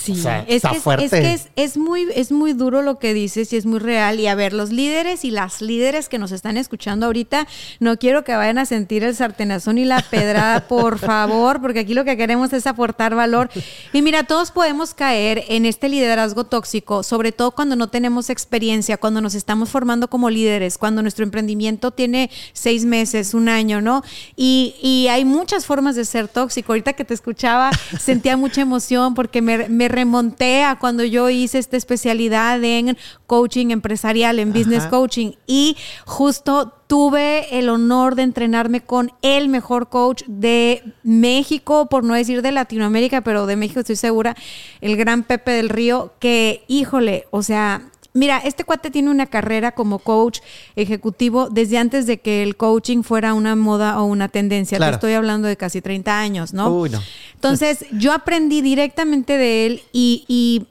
Sí, 0.00 0.12
O 0.12 0.14
sea, 0.14 0.40
es, 0.48 0.56
está 0.56 0.70
que 0.70 0.80
fuerte. 0.80 1.04
es 1.04 1.10
que 1.10 1.32
es, 1.34 1.48
es 1.56 1.76
muy, 1.76 2.08
es 2.14 2.32
muy 2.32 2.54
duro 2.54 2.80
lo 2.80 2.98
que 2.98 3.12
dices 3.12 3.52
y 3.52 3.56
es 3.56 3.66
muy 3.66 3.78
real. 3.78 4.18
Y 4.18 4.28
a 4.28 4.34
ver, 4.34 4.54
los 4.54 4.70
líderes 4.70 5.24
y 5.26 5.30
las 5.30 5.60
líderes 5.60 6.08
que 6.08 6.18
nos 6.18 6.32
están 6.32 6.56
escuchando 6.56 7.04
ahorita, 7.06 7.46
no 7.80 7.98
quiero 7.98 8.24
que 8.24 8.34
vayan 8.34 8.56
a 8.56 8.64
sentir 8.64 9.04
el 9.04 9.14
sartenazón 9.14 9.76
y 9.76 9.84
la 9.84 10.00
pedrada, 10.00 10.60
por 10.68 10.98
favor, 10.98 11.60
porque 11.60 11.80
aquí 11.80 11.92
lo 11.92 12.04
que 12.04 12.16
queremos 12.16 12.50
es 12.54 12.66
aportar 12.66 13.14
valor. 13.14 13.50
Y 13.92 14.00
mira, 14.00 14.24
todos 14.24 14.52
podemos 14.52 14.94
caer 14.94 15.44
en 15.48 15.66
este 15.66 15.90
liderazgo 15.90 16.44
tóxico, 16.44 17.02
sobre 17.02 17.32
todo 17.32 17.50
cuando 17.50 17.76
no 17.76 17.88
tenemos 17.88 18.30
experiencia, 18.30 18.96
cuando 18.96 19.20
nos 19.20 19.34
estamos 19.34 19.68
formando 19.68 20.08
como 20.08 20.30
líderes, 20.30 20.78
cuando 20.78 21.02
nuestro 21.02 21.24
emprendimiento 21.24 21.90
tiene 21.90 22.30
seis 22.54 22.86
meses, 22.86 23.34
un 23.34 23.50
año, 23.50 23.82
¿no? 23.82 24.02
Y, 24.34 24.74
y 24.80 25.08
hay 25.08 25.26
muchas 25.26 25.66
formas 25.66 25.94
de 25.94 26.06
ser 26.06 26.28
tóxico. 26.28 26.72
Ahorita 26.72 26.94
que 26.94 27.04
te 27.04 27.12
escuchaba, 27.12 27.70
sentía 28.00 28.38
mucha 28.38 28.62
emoción 28.62 29.14
porque 29.14 29.42
me, 29.42 29.68
me 29.68 29.89
remonté 29.90 30.64
a 30.64 30.78
cuando 30.78 31.04
yo 31.04 31.28
hice 31.28 31.58
esta 31.58 31.76
especialidad 31.76 32.62
en 32.64 32.96
coaching 33.26 33.70
empresarial, 33.70 34.38
en 34.38 34.52
business 34.52 34.86
coaching. 34.86 35.32
Y 35.46 35.76
justo 36.06 36.72
tuve 36.86 37.58
el 37.58 37.68
honor 37.68 38.14
de 38.14 38.22
entrenarme 38.22 38.80
con 38.80 39.12
el 39.22 39.48
mejor 39.48 39.88
coach 39.88 40.22
de 40.26 40.82
México, 41.02 41.86
por 41.86 42.02
no 42.04 42.14
decir 42.14 42.42
de 42.42 42.52
Latinoamérica, 42.52 43.20
pero 43.20 43.46
de 43.46 43.56
México 43.56 43.80
estoy 43.80 43.96
segura, 43.96 44.36
el 44.80 44.96
gran 44.96 45.22
Pepe 45.22 45.52
del 45.52 45.68
Río, 45.68 46.14
que 46.18 46.64
híjole, 46.68 47.26
o 47.30 47.42
sea... 47.42 47.89
Mira, 48.12 48.38
este 48.38 48.64
cuate 48.64 48.90
tiene 48.90 49.10
una 49.10 49.26
carrera 49.26 49.72
como 49.72 50.00
coach 50.00 50.40
ejecutivo 50.74 51.48
desde 51.48 51.78
antes 51.78 52.06
de 52.06 52.18
que 52.18 52.42
el 52.42 52.56
coaching 52.56 53.02
fuera 53.02 53.34
una 53.34 53.54
moda 53.54 54.00
o 54.00 54.04
una 54.04 54.28
tendencia. 54.28 54.78
Te 54.78 54.90
estoy 54.90 55.12
hablando 55.12 55.46
de 55.46 55.56
casi 55.56 55.80
30 55.80 56.18
años, 56.18 56.52
¿no? 56.52 56.70
Uy, 56.70 56.90
no. 56.90 57.00
Entonces, 57.34 57.86
yo 57.92 58.12
aprendí 58.12 58.62
directamente 58.62 59.36
de 59.36 59.66
él 59.66 59.82
y, 59.92 60.24
y 60.26 60.66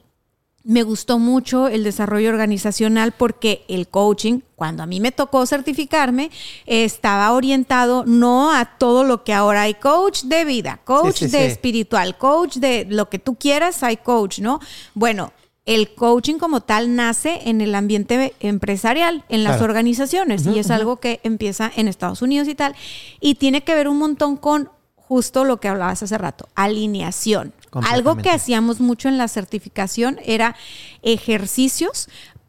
me 0.62 0.82
gustó 0.82 1.18
mucho 1.18 1.68
el 1.68 1.82
desarrollo 1.82 2.28
organizacional 2.28 3.12
porque 3.12 3.64
el 3.68 3.88
coaching, 3.88 4.40
cuando 4.54 4.82
a 4.82 4.86
mí 4.86 5.00
me 5.00 5.10
tocó 5.10 5.46
certificarme, 5.46 6.30
estaba 6.66 7.32
orientado 7.32 8.04
no 8.06 8.52
a 8.52 8.66
todo 8.66 9.02
lo 9.04 9.24
que 9.24 9.32
ahora 9.32 9.62
hay 9.62 9.74
coach 9.74 10.24
de 10.24 10.44
vida, 10.44 10.78
coach 10.84 11.16
Sí, 11.16 11.24
sí, 11.24 11.30
de 11.30 11.38
sí. 11.38 11.44
espiritual, 11.52 12.18
coach 12.18 12.56
de 12.56 12.86
lo 12.90 13.08
que 13.08 13.18
tú 13.18 13.36
quieras, 13.36 13.82
hay 13.82 13.96
coach, 13.96 14.40
¿no? 14.40 14.60
Bueno. 14.94 15.32
El 15.66 15.94
coaching 15.94 16.36
como 16.38 16.62
tal 16.62 16.96
nace 16.96 17.40
en 17.44 17.60
el 17.60 17.74
ambiente 17.74 18.34
empresarial, 18.40 19.24
en 19.28 19.44
las 19.44 19.56
Claro. 19.56 19.66
organizaciones, 19.66 20.46
y 20.46 20.58
es 20.58 20.70
algo 20.70 20.96
que 20.96 21.20
empieza 21.22 21.70
en 21.76 21.86
Estados 21.86 22.22
Unidos 22.22 22.48
y 22.48 22.54
tal, 22.54 22.74
y 23.20 23.34
tiene 23.34 23.62
que 23.62 23.74
ver 23.74 23.86
un 23.88 23.98
montón 23.98 24.36
con 24.36 24.70
justo 24.96 25.44
lo 25.44 25.60
que 25.60 25.68
hablabas 25.68 26.02
hace 26.02 26.16
rato, 26.18 26.48
alineación. 26.54 27.52
Algo 27.88 28.16
que 28.16 28.30
hacíamos 28.30 28.80
mucho 28.80 29.08
en 29.08 29.18
la 29.18 29.28
certificación 29.28 30.18
era 30.24 30.56
ejercicios 31.02 32.08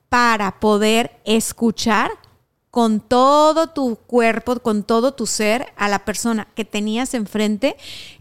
para 0.10 0.60
poder 0.60 1.12
escuchar 1.26 2.12
con 2.72 3.00
todo 3.02 3.68
tu 3.68 3.98
cuerpo, 3.98 4.60
con 4.62 4.84
todo 4.84 5.14
tu 5.14 5.28
ser 5.28 5.68
a 5.76 5.90
la 5.90 6.06
persona 6.06 6.48
que 6.56 6.64
tenías 6.64 7.14
enfrente. 7.14 7.76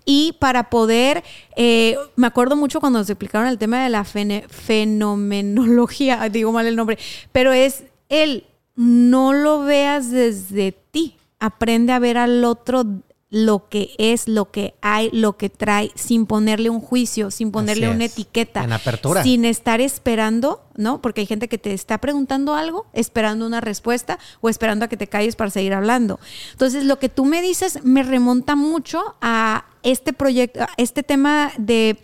Y 0.05 0.35
para 0.41 0.71
poder, 0.71 1.23
eh, 1.55 1.97
me 2.17 2.27
acuerdo 2.27 2.57
mucho 2.57 2.81
cuando 2.81 2.99
nos 2.99 3.09
explicaron 3.09 3.47
el 3.47 3.59
tema 3.59 3.85
de 3.85 3.91
la 3.91 4.03
fenomenología, 4.05 6.29
digo 6.31 6.51
mal 6.51 6.67
el 6.67 6.75
nombre, 6.75 6.99
pero 7.31 7.53
es 7.53 7.85
el 8.09 8.45
no 8.75 9.33
lo 9.33 9.61
veas 9.61 10.11
desde 10.11 10.73
ti, 10.73 11.17
aprende 11.39 11.93
a 11.93 12.01
ver 12.01 12.19
al 12.19 12.45
otro 12.45 12.85
lo 13.31 13.69
que 13.69 13.95
es, 13.99 14.27
lo 14.27 14.51
que 14.51 14.75
hay, 14.83 15.09
lo 15.13 15.37
que 15.37 15.49
trae, 15.49 15.93
sin 15.95 16.27
ponerle 16.27 16.69
un 16.69 16.81
juicio, 16.81 17.31
sin 17.31 17.53
ponerle 17.53 17.87
Así 17.87 17.95
una 17.95 18.05
es. 18.05 18.13
etiqueta. 18.13 18.65
En 18.65 18.73
apertura. 18.73 19.23
Sin 19.23 19.45
estar 19.45 19.81
esperando, 19.81 20.65
¿no? 20.77 21.01
Porque 21.01 21.21
hay 21.21 21.27
gente 21.29 21.49
que 21.49 21.57
te 21.57 21.73
está 21.73 21.99
preguntando 21.99 22.55
algo, 22.55 22.87
esperando 22.93 23.47
una 23.47 23.61
respuesta 23.61 24.19
o 24.41 24.49
esperando 24.49 24.85
a 24.85 24.89
que 24.89 24.97
te 24.97 25.07
calles 25.07 25.37
para 25.37 25.51
seguir 25.51 25.75
hablando. 25.75 26.19
Entonces, 26.51 26.85
lo 26.85 26.99
que 26.99 27.09
tú 27.09 27.25
me 27.25 27.41
dices 27.41 27.85
me 27.85 28.03
remonta 28.03 28.57
mucho 28.57 29.15
a 29.21 29.65
este 29.85 30.13
proyecto, 30.13 30.63
a 30.63 30.69
este 30.77 31.05
tema 31.05 31.53
de 31.57 31.99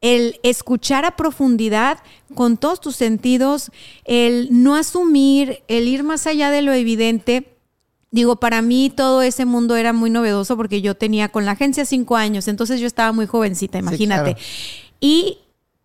el 0.00 0.38
escuchar 0.42 1.04
a 1.04 1.16
profundidad 1.16 1.98
con 2.34 2.56
todos 2.56 2.80
tus 2.80 2.94
sentidos, 2.94 3.70
el 4.04 4.48
no 4.50 4.76
asumir, 4.76 5.62
el 5.66 5.88
ir 5.88 6.04
más 6.04 6.26
allá 6.26 6.50
de 6.50 6.62
lo 6.62 6.72
evidente. 6.72 7.57
Digo, 8.10 8.36
para 8.36 8.62
mí 8.62 8.90
todo 8.94 9.20
ese 9.22 9.44
mundo 9.44 9.76
era 9.76 9.92
muy 9.92 10.08
novedoso 10.10 10.56
porque 10.56 10.80
yo 10.80 10.94
tenía 10.96 11.28
con 11.28 11.44
la 11.44 11.52
agencia 11.52 11.84
cinco 11.84 12.16
años, 12.16 12.48
entonces 12.48 12.80
yo 12.80 12.86
estaba 12.86 13.12
muy 13.12 13.26
jovencita, 13.26 13.78
imagínate. 13.78 14.34
claro. 14.34 14.46
Y 15.00 15.38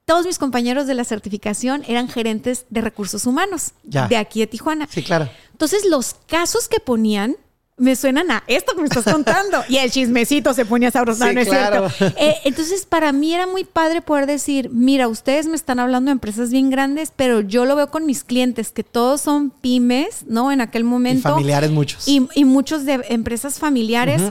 todos 0.06 0.26
mis 0.26 0.38
compañeros 0.40 0.88
de 0.88 0.94
la 0.94 1.04
certificación 1.06 1.84
eran 1.88 2.08
gerentes 2.10 2.66
de 2.70 2.82
recursos 2.82 3.26
humanos 3.26 3.72
Ya. 3.84 4.08
de 4.08 4.18
aquí 4.18 4.40
de 4.40 4.48
Tijuana. 4.48 4.88
Sí, 4.90 5.04
claro. 5.04 5.30
Entonces 5.52 5.86
los 5.86 6.16
casos 6.28 6.68
que 6.68 6.80
ponían 6.80 7.36
me 7.78 7.96
suenan 7.96 8.30
a 8.32 8.44
esto 8.48 8.74
que 8.76 8.82
me 8.82 8.88
estás 8.88 9.04
contando. 9.06 9.64
y 9.70 9.78
el 9.78 9.92
chismecito 9.92 10.54
se 10.54 10.66
ponía 10.66 10.92
sabroso, 10.92 11.28
Sí, 11.28 11.34
¿no 11.34 11.44
claro. 11.44 11.90
cierto? 11.90 12.16
Eh, 12.20 12.36
entonces 12.46 12.86
para 12.86 13.12
mí 13.12 13.34
era 13.34 13.48
muy 13.48 13.64
padre 13.64 14.02
poder 14.02 14.26
decir, 14.28 14.70
mira, 14.72 15.08
ustedes 15.08 15.48
me 15.48 15.56
están 15.56 15.80
hablando 15.80 16.10
de 16.10 16.14
empresas 16.14 16.52
bien 16.52 16.70
grandes, 16.70 17.12
pero 17.16 17.42
yo 17.42 17.66
lo 17.66 17.76
veo 17.76 17.90
con 17.90 18.06
mis 18.06 18.24
clientes, 18.24 18.72
que 18.72 18.84
todos 18.84 19.22
son 19.22 19.50
pymes, 19.50 20.26
¿no? 20.28 20.52
En 20.52 20.62
aquel 20.62 20.84
momento. 20.84 21.30
familiares 21.30 21.72
muchos. 21.72 22.08
Y, 22.08 22.28
y 22.36 22.46
muchos 22.46 22.86
de 22.86 23.04
empresas 23.10 23.60
familiares. 23.60 24.22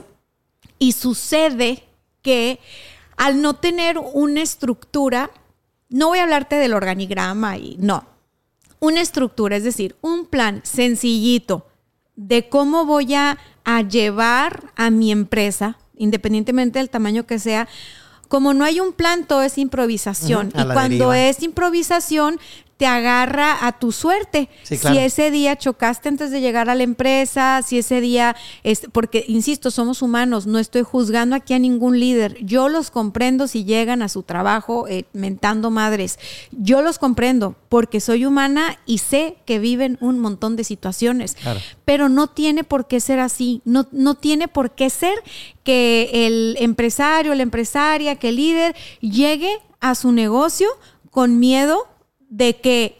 Y 0.78 0.92
sucede 0.92 1.84
que 2.22 2.58
al 3.16 3.40
no 3.42 3.54
tener 3.54 3.98
una 3.98 4.42
estructura, 4.42 5.30
no 5.88 6.08
voy 6.08 6.18
a 6.18 6.22
hablarte 6.24 6.56
del 6.56 6.74
organigrama 6.74 7.56
y 7.58 7.76
no, 7.78 8.04
una 8.80 9.00
estructura, 9.00 9.56
es 9.56 9.64
decir, 9.64 9.94
un 10.00 10.26
plan 10.26 10.60
sencillito 10.64 11.66
de 12.16 12.48
cómo 12.48 12.84
voy 12.84 13.14
a, 13.14 13.38
a 13.64 13.82
llevar 13.82 14.72
a 14.76 14.90
mi 14.90 15.10
empresa, 15.12 15.78
independientemente 15.96 16.78
del 16.78 16.90
tamaño 16.90 17.26
que 17.26 17.38
sea. 17.38 17.68
Como 18.28 18.54
no 18.54 18.64
hay 18.64 18.80
un 18.80 18.92
plan, 18.92 19.26
todo 19.26 19.42
es 19.42 19.58
improvisación. 19.58 20.48
Y 20.48 20.64
cuando 20.64 21.10
deriva. 21.10 21.28
es 21.28 21.42
improvisación, 21.42 22.40
te 22.82 22.88
agarra 22.88 23.64
a 23.64 23.78
tu 23.78 23.92
suerte. 23.92 24.48
Sí, 24.64 24.76
claro. 24.76 24.96
Si 24.96 25.04
ese 25.04 25.30
día 25.30 25.54
chocaste 25.54 26.08
antes 26.08 26.32
de 26.32 26.40
llegar 26.40 26.68
a 26.68 26.74
la 26.74 26.82
empresa, 26.82 27.62
si 27.64 27.78
ese 27.78 28.00
día, 28.00 28.34
es, 28.64 28.88
porque 28.90 29.24
insisto, 29.28 29.70
somos 29.70 30.02
humanos, 30.02 30.48
no 30.48 30.58
estoy 30.58 30.82
juzgando 30.82 31.36
aquí 31.36 31.54
a 31.54 31.60
ningún 31.60 32.00
líder. 32.00 32.44
Yo 32.44 32.68
los 32.68 32.90
comprendo 32.90 33.46
si 33.46 33.62
llegan 33.62 34.02
a 34.02 34.08
su 34.08 34.24
trabajo 34.24 34.88
eh, 34.88 35.04
mentando 35.12 35.70
madres. 35.70 36.18
Yo 36.50 36.82
los 36.82 36.98
comprendo 36.98 37.54
porque 37.68 38.00
soy 38.00 38.24
humana 38.24 38.76
y 38.84 38.98
sé 38.98 39.36
que 39.44 39.60
viven 39.60 39.96
un 40.00 40.18
montón 40.18 40.56
de 40.56 40.64
situaciones. 40.64 41.36
Claro. 41.36 41.60
Pero 41.84 42.08
no 42.08 42.26
tiene 42.26 42.64
por 42.64 42.88
qué 42.88 42.98
ser 42.98 43.20
así. 43.20 43.62
No, 43.64 43.86
no 43.92 44.16
tiene 44.16 44.48
por 44.48 44.72
qué 44.72 44.90
ser 44.90 45.14
que 45.62 46.26
el 46.26 46.56
empresario, 46.58 47.32
la 47.36 47.44
empresaria, 47.44 48.16
que 48.16 48.30
el 48.30 48.36
líder 48.36 48.74
llegue 49.00 49.52
a 49.78 49.94
su 49.94 50.10
negocio 50.10 50.66
con 51.12 51.38
miedo 51.38 51.91
de 52.32 52.56
que 52.56 52.98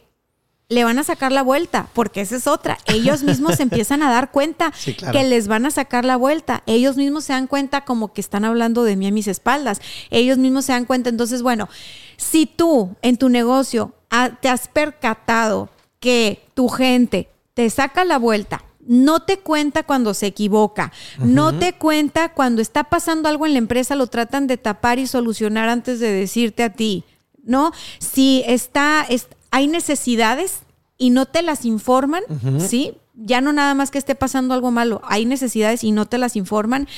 le 0.68 0.85
van 0.85 0.99
a 0.99 1.05
sacar 1.05 1.33
la 1.33 1.43
vuelta, 1.43 1.89
porque 1.95 2.20
esa 2.20 2.37
es 2.37 2.47
otra. 2.47 2.78
Ellos 2.87 3.22
mismos 3.24 3.57
se 3.57 3.62
empiezan 3.62 4.03
a 4.03 4.11
dar 4.11 4.30
cuenta 4.30 4.72
Sí, 4.76 4.95
claro. 4.95 5.12
que 5.18 5.24
les 5.24 5.49
van 5.49 5.66
a 5.66 5.70
sacar 5.70 6.05
la 6.05 6.16
vuelta. 6.16 6.62
Ellos 6.66 6.97
mismos 6.97 7.24
se 7.24 7.33
dan 7.33 7.47
cuenta 7.47 7.85
como 7.85 8.12
que 8.12 8.20
están 8.20 8.45
hablando 8.45 8.85
de 8.85 8.97
mí 8.97 9.07
a 9.07 9.11
mis 9.11 9.26
espaldas. 9.26 9.80
Ellos 10.11 10.39
mismos 10.39 10.66
se 10.66 10.72
dan 10.72 10.85
cuenta. 10.85 11.09
Entonces, 11.11 11.43
bueno, 11.43 11.68
si 12.16 12.47
tú 12.47 12.95
en 13.03 13.16
tu 13.16 13.28
negocio 13.28 13.95
te 14.41 14.49
has 14.49 14.68
percatado 14.68 15.70
que 16.01 16.45
tu 16.55 16.68
gente 16.68 17.28
te 17.55 17.68
saca 17.70 18.05
la 18.05 18.18
vuelta, 18.18 18.64
no 18.85 19.20
te 19.20 19.39
cuenta 19.39 19.85
cuando 19.85 20.12
se 20.14 20.26
equivoca, 20.26 20.93
no 21.18 21.57
te 21.57 21.74
cuenta 21.74 22.30
cuando 22.33 22.61
está 22.61 22.85
pasando 22.85 23.28
algo 23.28 23.47
en 23.47 23.53
la 23.53 23.59
empresa, 23.59 23.95
lo 23.95 24.09
tratan 24.09 24.47
de 24.47 24.57
tapar 24.57 24.99
y 24.99 25.07
solucionar 25.07 25.68
antes 25.68 26.01
de 26.01 26.11
decirte 26.12 26.64
a 26.64 26.72
ti, 26.72 27.05
¿no? 27.43 27.72
Si 27.99 28.43
está, 28.47 29.05
es- 29.09 29.28
hay 29.51 29.66
necesidades 29.66 30.61
y 30.99 31.11
no 31.11 31.26
te 31.26 31.43
las 31.43 31.64
informan, 31.64 32.22
¿sí? 32.61 32.95
Ya 33.14 33.40
no 33.43 33.53
nada 33.53 33.74
más 33.74 33.90
que 33.90 33.99
esté 33.99 34.14
pasando 34.14 34.55
algo 34.55 34.70
malo, 34.70 35.03
hay 35.05 35.26
necesidades 35.26 35.84
y 35.84 35.93
no 35.93 36.07
te 36.07 36.16
las 36.16 36.34
informan. 36.36 36.88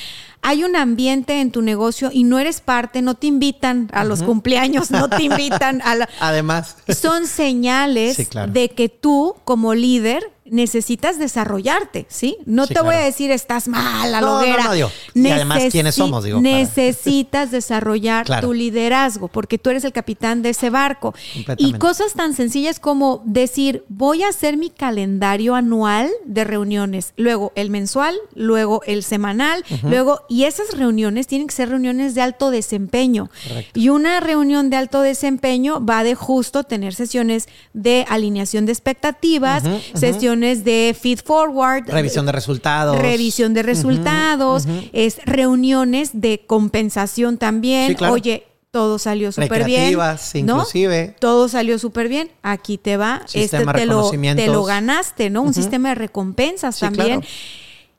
Hay 0.47 0.63
un 0.63 0.77
ambiente 0.77 1.41
en 1.41 1.51
tu 1.51 1.63
negocio 1.63 2.11
y 2.13 2.25
no 2.25 2.39
eres 2.39 2.61
parte, 2.61 3.01
no 3.03 3.15
te 3.15 3.27
invitan 3.27 3.89
a 3.93 4.05
los 4.05 4.23
cumpleaños, 4.23 4.91
no 4.91 5.09
te 5.09 5.23
invitan 5.23 5.81
a 5.83 5.95
la... 5.95 6.09
Además, 6.21 6.77
Son 6.95 7.27
señales 7.27 8.17
Sí, 8.17 8.27
claro. 8.27 8.53
de 8.53 8.69
que 8.69 8.89
tú, 8.91 9.35
como 9.45 9.75
líder, 9.75 10.31
necesitas 10.45 11.19
desarrollarte, 11.19 12.05
¿sí? 12.11 12.37
No 12.45 12.67
Sí, 12.67 12.75
te 12.75 12.83
voy 12.83 12.95
a 12.95 12.99
decir 12.99 13.31
estás 13.31 13.67
mal, 13.67 14.13
la 14.13 14.21
No, 14.21 14.27
no, 14.27 14.41
loguera. 14.41 14.65
no, 14.65 14.73
digo, 14.75 14.91
y 15.15 15.29
además, 15.31 15.63
¿quiénes 15.71 15.95
somos? 15.95 16.23
Digo, 16.23 16.39
necesitas 16.43 17.51
desarrollar 17.51 18.27
Claro. 18.27 18.49
tu 18.49 18.53
liderazgo, 18.55 19.29
porque 19.29 19.57
tú 19.57 19.71
eres 19.71 19.85
el 19.85 19.93
capitán 19.93 20.43
de 20.43 20.51
ese 20.51 20.69
barco. 20.69 21.15
Y 21.57 21.73
cosas 21.75 22.13
tan 22.13 22.35
sencillas 22.35 22.79
como 22.79 23.23
decir, 23.25 23.85
voy 23.89 24.23
a 24.23 24.29
hacer 24.29 24.59
mi 24.59 24.69
calendario 24.69 25.55
anual 25.55 26.11
de 26.27 26.45
reuniones, 26.45 27.15
luego 27.17 27.53
el 27.55 27.71
mensual, 27.71 28.15
luego 28.35 28.83
el 28.87 29.03
semanal, 29.03 29.65
luego, 29.83 30.21
y 30.35 30.47
esas 30.47 30.77
reuniones 30.77 31.29
tienen 31.29 31.47
que 31.47 31.55
ser 31.55 31.69
reuniones 31.69 32.17
de 32.17 32.21
alto 32.21 32.51
desempeño. 32.51 33.31
Y 33.73 33.91
una 33.91 34.19
reunión 34.19 34.69
de 34.69 34.75
alto 34.75 35.01
desempeño 35.01 35.81
va 35.87 36.03
de 36.03 36.17
justo 36.17 36.65
tener 36.65 36.93
sesiones 36.93 37.49
de 37.73 38.05
alineación 38.09 38.67
de 38.67 38.73
expectativas, 38.73 39.63
sesiones 39.95 40.65
de 40.65 40.97
feed 41.01 41.21
forward, 41.25 41.89
revisión 41.89 42.27
de 42.27 42.33
resultados. 42.33 42.99
Revisión 42.99 43.55
de 43.55 43.63
resultados, 43.63 44.65
es 44.93 45.25
reuniones 45.25 46.11
de 46.21 46.43
compensación 46.45 47.39
también. 47.39 47.91
Sí, 47.91 47.95
claro. 47.95 48.15
Oye, 48.15 48.45
todo 48.73 48.99
salió 48.99 49.31
súper 49.31 49.65
bien. 49.65 49.97
¿no? 49.97 50.17
inclusive. 50.35 51.15
Todo 51.21 51.49
salió 51.49 51.79
súper 51.79 52.09
bien. 52.09 52.33
Aquí 52.43 52.77
te 52.77 52.97
va. 52.97 53.23
Sistema 53.27 53.71
este 53.71 53.83
te 53.83 53.87
lo, 53.87 54.11
te 54.11 54.49
lo 54.49 54.65
ganaste, 54.65 55.31
¿no? 55.31 55.43
Un 55.43 55.55
sistema 55.55 55.91
de 55.91 55.95
recompensas 55.95 56.75
Sí, 56.75 56.81
también. 56.81 57.21
claro. 57.21 57.35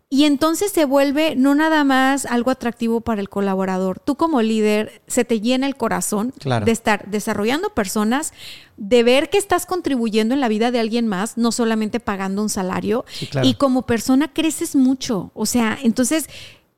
Y 0.09 0.25
entonces 0.25 0.71
se 0.71 0.85
vuelve 0.85 1.35
no 1.35 1.55
nada 1.55 1.83
más 1.83 2.25
algo 2.27 2.51
atractivo 2.51 3.01
para 3.01 3.21
el 3.21 3.27
colaborador. 3.27 3.99
Tú 3.99 4.15
como 4.15 4.41
líder 4.41 5.01
se 5.07 5.25
te 5.25 5.41
llena 5.41 5.65
el 5.65 5.75
corazón 5.75 6.31
Claro. 6.39 6.63
de 6.65 6.71
estar 6.71 7.09
desarrollando 7.09 7.71
personas, 7.71 8.31
de 8.77 9.01
ver 9.03 9.29
que 9.31 9.39
estás 9.39 9.65
contribuyendo 9.65 10.35
en 10.35 10.41
la 10.41 10.47
vida 10.47 10.69
de 10.69 10.79
alguien 10.79 11.07
más, 11.07 11.37
no 11.37 11.51
solamente 11.51 11.99
pagando 11.99 12.43
un 12.43 12.49
salario. 12.49 13.03
Sí, 13.11 13.25
claro. 13.25 13.47
Y 13.47 13.55
como 13.55 13.81
persona 13.81 14.31
creces 14.31 14.75
mucho. 14.75 15.31
O 15.33 15.47
sea, 15.47 15.77
entonces 15.81 16.27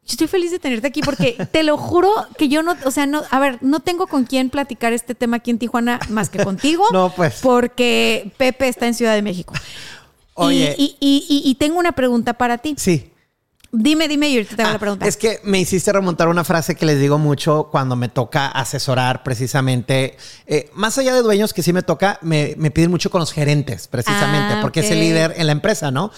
yo 0.06 0.14
estoy 0.14 0.28
feliz 0.28 0.52
de 0.52 0.60
tenerte 0.60 0.88
aquí 0.88 1.02
porque 1.02 1.34
te 1.52 1.64
lo 1.64 1.78
juro 1.78 2.10
que 2.38 2.48
yo 2.48 2.64
no, 2.64 2.76
o 2.86 2.92
sea, 2.92 3.06
no, 3.08 3.24
a 3.30 3.40
ver, 3.40 3.60
no 3.62 3.82
tengo 3.82 4.08
con 4.08 4.24
quién 4.24 4.50
platicar 4.50 4.94
este 4.94 5.16
tema 5.16 5.38
aquí 5.38 5.52
en 5.52 5.60
Tijuana 5.60 6.00
más 6.10 6.30
que 6.30 6.42
contigo. 6.44 6.86
No, 6.94 7.12
pues. 7.14 7.40
Porque 7.44 8.32
Pepe 8.38 8.70
está 8.70 8.88
en 8.88 8.94
Ciudad 8.94 9.14
de 9.16 9.22
México. 9.22 9.54
Y- 9.58 9.60
Oye. 10.36 10.76
Y, 10.78 10.96
y- 11.02 11.26
y- 11.28 11.50
y 11.50 11.56
tengo 11.56 11.78
una 11.78 11.92
pregunta 11.92 12.34
para 12.36 12.58
ti. 12.58 12.74
Sí. 12.78 13.12
Dime, 13.72 14.08
dime 14.08 14.30
y 14.30 14.38
ahorita 14.38 14.56
te 14.56 14.62
hago 14.62 14.70
Ah, 14.70 14.74
la 14.74 14.80
pregunta. 14.80 15.08
Es 15.08 15.18
que 15.18 15.40
me 15.44 15.60
hiciste 15.60 15.92
remontar 15.92 16.28
una 16.30 16.44
frase 16.44 16.76
que 16.76 16.86
les 16.86 17.00
digo 17.00 17.18
mucho 17.18 17.68
cuando 17.70 17.96
me 17.96 18.08
toca 18.10 18.48
asesorar 18.48 19.24
precisamente. 19.24 20.18
eh, 20.46 20.70
más 20.74 20.98
allá 20.98 21.14
de 21.14 21.22
dueños 21.22 21.54
que 21.54 21.62
sí 21.64 21.74
me 21.74 21.82
toca, 21.84 22.18
me, 22.22 22.56
me 22.58 22.72
piden 22.72 22.90
mucho 22.92 23.10
con 23.12 23.20
los 23.20 23.34
gerentes, 23.34 23.88
precisamente, 23.88 24.56
Ah, 24.56 24.60
porque 24.62 24.80
es 24.80 24.92
el 24.92 25.00
líder 25.00 25.34
en 25.38 25.46
la 25.48 25.52
empresa, 25.52 25.92
¿no? 25.92 26.12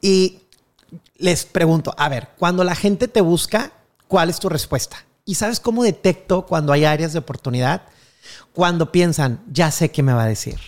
Y 0.00 0.38
les 1.18 1.44
pregunto, 1.44 1.94
a 1.98 2.08
ver, 2.08 2.28
cuando 2.38 2.64
la 2.64 2.74
gente 2.74 3.08
te 3.08 3.20
busca, 3.20 3.72
¿cuál 4.08 4.30
es 4.30 4.38
tu 4.40 4.48
respuesta? 4.48 4.96
¿Y 5.24 5.34
sabes 5.34 5.60
cómo 5.60 5.82
detecto 5.82 6.46
cuando 6.46 6.72
hay 6.72 6.84
áreas 6.84 7.12
de 7.12 7.18
oportunidad? 7.18 7.82
Cuando 8.52 8.90
piensan, 8.90 9.42
ya 9.52 9.70
sé 9.70 9.90
qué 9.90 10.02
me 10.02 10.12
va 10.14 10.22
a 10.24 10.28
decir. 10.28 10.58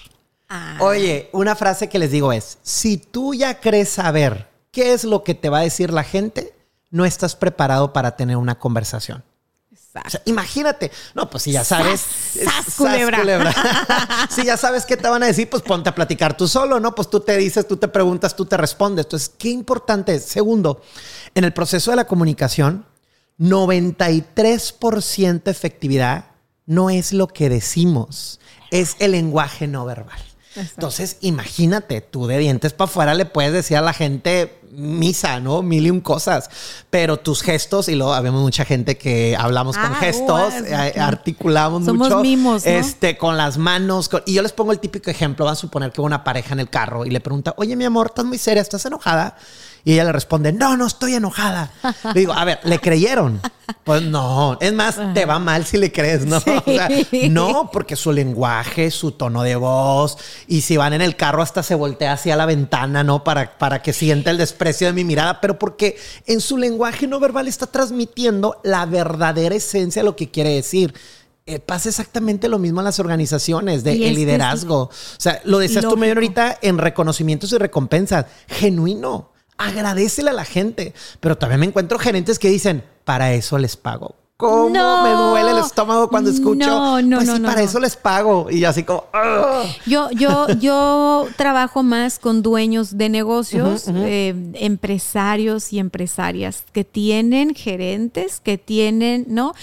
Ah. 0.49 0.77
Oye, 0.81 1.31
una 1.33 1.55
frase 1.57 1.89
que 1.89 1.99
les 1.99 2.11
digo 2.11 2.33
es, 2.33 2.59
si 2.63 2.97
tú 2.99 3.35
ya 3.35 3.61
crees 3.61 3.89
saber 3.91 4.49
qué 4.79 4.93
es 4.93 5.03
lo 5.03 5.25
que 5.25 5.35
te 5.35 5.49
va 5.49 5.59
a 5.59 5.63
decir 5.63 5.93
la 5.93 6.05
gente, 6.05 6.55
no 6.93 7.05
estás 7.05 7.35
preparado 7.35 7.93
para 7.93 8.15
tener 8.15 8.37
una 8.37 8.61
conversación. 8.61 9.25
O 9.73 9.77
sea, 10.09 10.23
imagínate, 10.25 10.93
no, 11.17 11.29
pues 11.29 11.43
si 11.43 11.51
ya 11.51 11.65
sabes, 11.65 12.01
Sas, 12.01 12.67
sas, 12.67 12.75
culebra. 12.77 13.53
si 14.31 14.45
ya 14.45 14.57
sabes 14.57 14.87
qué 14.87 14.97
te 14.97 15.09
van 15.09 15.25
a 15.25 15.27
decir, 15.27 15.51
pues 15.51 15.65
ponte 15.65 15.89
a 15.89 15.97
platicar 15.97 16.37
tú 16.37 16.47
solo, 16.47 16.79
¿no? 16.79 16.95
Pues 16.95 17.11
tú 17.11 17.19
te 17.19 17.37
dices, 17.37 17.67
tú 17.67 17.77
te 17.77 17.89
preguntas, 17.89 18.37
tú 18.37 18.47
te 18.47 18.57
respondes. 18.57 19.07
Entonces, 19.07 19.33
qué 19.37 19.49
importante 19.49 20.15
es. 20.15 20.27
Segundo, 20.27 20.81
en 21.35 21.43
el 21.43 21.53
proceso 21.53 21.91
de 21.91 21.97
la 21.97 22.07
comunicación, 22.07 22.87
93% 23.41 25.51
efectividad 25.51 26.27
no 26.67 26.89
es 26.89 27.13
lo 27.13 27.27
que 27.27 27.49
decimos, 27.49 28.39
es 28.71 28.95
el 29.01 29.11
lenguaje 29.11 29.67
no 29.67 29.85
verbal. 29.85 30.21
Entonces, 30.57 31.19
imagínate, 31.21 32.01
tú 32.01 32.27
de 32.27 32.39
dientes 32.39 32.73
para 32.73 32.91
afuera 32.91 33.15
le 33.15 33.27
puedes 33.27 33.53
decir 33.53 33.77
a 33.77 33.81
la 33.83 33.93
gente 33.93 34.55
misa, 34.73 35.41
¿no? 35.41 35.63
Mil 35.63 35.87
y 35.87 35.91
un 35.91 36.01
cosas, 36.01 36.51
pero 36.91 37.17
tus 37.19 37.43
gestos, 37.43 37.89
y 37.89 37.95
luego 37.95 38.13
habemos 38.15 38.43
mucha 38.43 38.65
gente 38.65 38.99
que 38.99 39.35
hablamos 39.39 39.77
con 39.77 39.93
Ah, 39.93 39.97
gestos, 39.99 40.53
eh, 40.67 40.95
articulamos 41.01 41.85
Somos 41.85 42.09
mucho. 42.09 42.21
mimos, 42.21 42.65
¿no? 42.67 42.71
Este, 42.71 43.17
con 43.17 43.37
las 43.37 43.57
manos. 43.59 44.09
con- 44.09 44.23
y 44.27 44.35
yo 44.35 44.43
les 44.43 44.53
pongo 44.53 44.73
el 44.73 44.79
típico 44.81 45.11
ejemplo. 45.11 45.45
Van 45.45 45.53
a 45.53 45.57
suponer 45.57 45.91
que 45.93 46.01
una 46.01 46.23
pareja 46.25 46.53
en 46.55 46.61
el 46.61 46.69
carro 46.69 47.07
y 47.07 47.11
le 47.11 47.21
pregunta, 47.21 47.55
oye, 47.57 47.77
mi 47.77 47.85
amor, 47.85 48.09
¿estás 48.09 48.25
muy 48.25 48.39
seria? 48.39 48.61
¿Estás 48.63 48.85
enojada? 48.85 49.37
Y 49.85 49.95
ella 49.95 50.05
le 50.05 50.13
responde, 50.13 50.53
no, 50.53 50.77
no 50.77 50.87
estoy 50.87 51.15
enojada. 51.15 51.71
Le 52.15 52.21
digo, 52.21 52.33
a 52.33 52.45
ver, 52.45 52.61
¿le 52.65 52.79
creyeron? 52.79 53.41
Pues 53.85 54.03
no. 54.03 54.59
Es 54.61 54.73
más, 54.73 54.99
te 55.15 55.25
va 55.25 55.39
mal 55.39 55.65
si 55.65 55.79
le 55.79 55.93
crees, 55.93 56.27
¿no? 56.27 56.41
Sí. 56.41 56.51
O 56.69 56.71
sea, 56.71 56.89
no, 57.31 57.71
porque 57.73 57.97
su 57.97 58.13
lenguaje, 58.13 58.91
su 58.91 59.13
tono 59.13 59.43
de 59.43 59.57
voz, 59.57 60.19
y 60.47 60.61
si 60.61 60.77
van 60.77 60.93
en 60.93 61.01
el 61.01 61.17
carro 61.17 61.43
hasta 61.43 61.63
se 61.63 61.75
voltea 61.75 62.13
hacia 62.13 62.37
la 62.37 62.47
ventana, 62.47 63.03
¿no? 63.03 63.25
Para, 63.25 63.57
para 63.59 63.83
que 63.83 63.93
sienta 63.93 64.31
el 64.31 64.39
desprecio 64.39 64.87
de 64.87 64.93
mi 64.93 65.05
mirada, 65.05 65.41
pero 65.41 65.59
porque 65.59 65.97
en 66.27 66.41
su 66.41 66.59
lenguaje 66.59 67.07
no 67.07 67.21
verbal 67.21 67.49
está 67.49 67.67
transmitiendo 67.67 68.61
la 68.63 68.87
verdadera 68.87 69.55
esencia 69.55 70.03
de 70.03 70.07
lo 70.07 70.17
que 70.17 70.31
quiere 70.31 70.51
decir. 70.51 70.95
Eh, 71.47 71.61
pasa 71.61 71.89
exactamente 71.89 72.47
lo 72.47 72.59
mismo 72.59 72.81
en 72.81 72.85
las 72.85 73.01
organizaciones 73.01 73.83
de 73.83 73.93
el 74.07 74.15
liderazgo. 74.15 74.83
O 74.83 74.91
sea, 75.17 75.41
lo 75.45 75.59
decías 75.59 75.81
tú 75.81 75.93
Lógico. 75.93 76.01
medio 76.01 76.15
ahorita 76.15 76.59
en 76.61 76.77
reconocimientos 76.77 77.51
y 77.53 77.57
recompensas. 77.57 78.27
Genuino. 78.49 79.33
Agradecele 79.59 80.31
a 80.31 80.35
la 80.35 80.45
gente. 80.45 80.95
Pero 81.21 81.37
también 81.37 81.61
me 81.61 81.67
encuentro 81.67 81.99
gerentes 81.99 82.39
que 82.39 82.49
dicen, 82.49 82.83
para 83.05 83.33
eso 83.33 83.59
les 83.59 83.77
pago. 83.77 84.15
¿Cómo 84.39 84.69
No. 84.71 85.03
me 85.03 85.11
duele 85.11 85.51
el 85.51 85.59
estómago 85.65 86.09
cuando 86.09 86.31
escucho? 86.31 86.65
No, 86.69 87.03
no, 87.03 87.17
pues 87.17 87.27
no, 87.29 87.35
sí, 87.35 87.43
no, 87.43 87.49
para 87.49 87.61
eso 87.61 87.81
les 87.81 87.97
pago. 87.97 88.49
Y 88.53 88.65
así 88.65 88.85
como. 88.85 89.05
Yo, 89.85 90.11
yo, 90.13 90.47
yo 90.61 91.27
trabajo 91.37 91.83
más 91.83 92.21
con 92.21 92.41
dueños 92.41 92.97
de 92.97 93.09
negocios, 93.09 93.87
eh, 93.89 94.35
empresarios 94.55 95.73
y 95.73 95.81
empresarias 95.81 96.63
que 96.73 96.85
tienen 96.85 97.53
gerentes, 97.55 98.39
que 98.39 98.59
tienen, 98.59 99.25
¿no? 99.29 99.55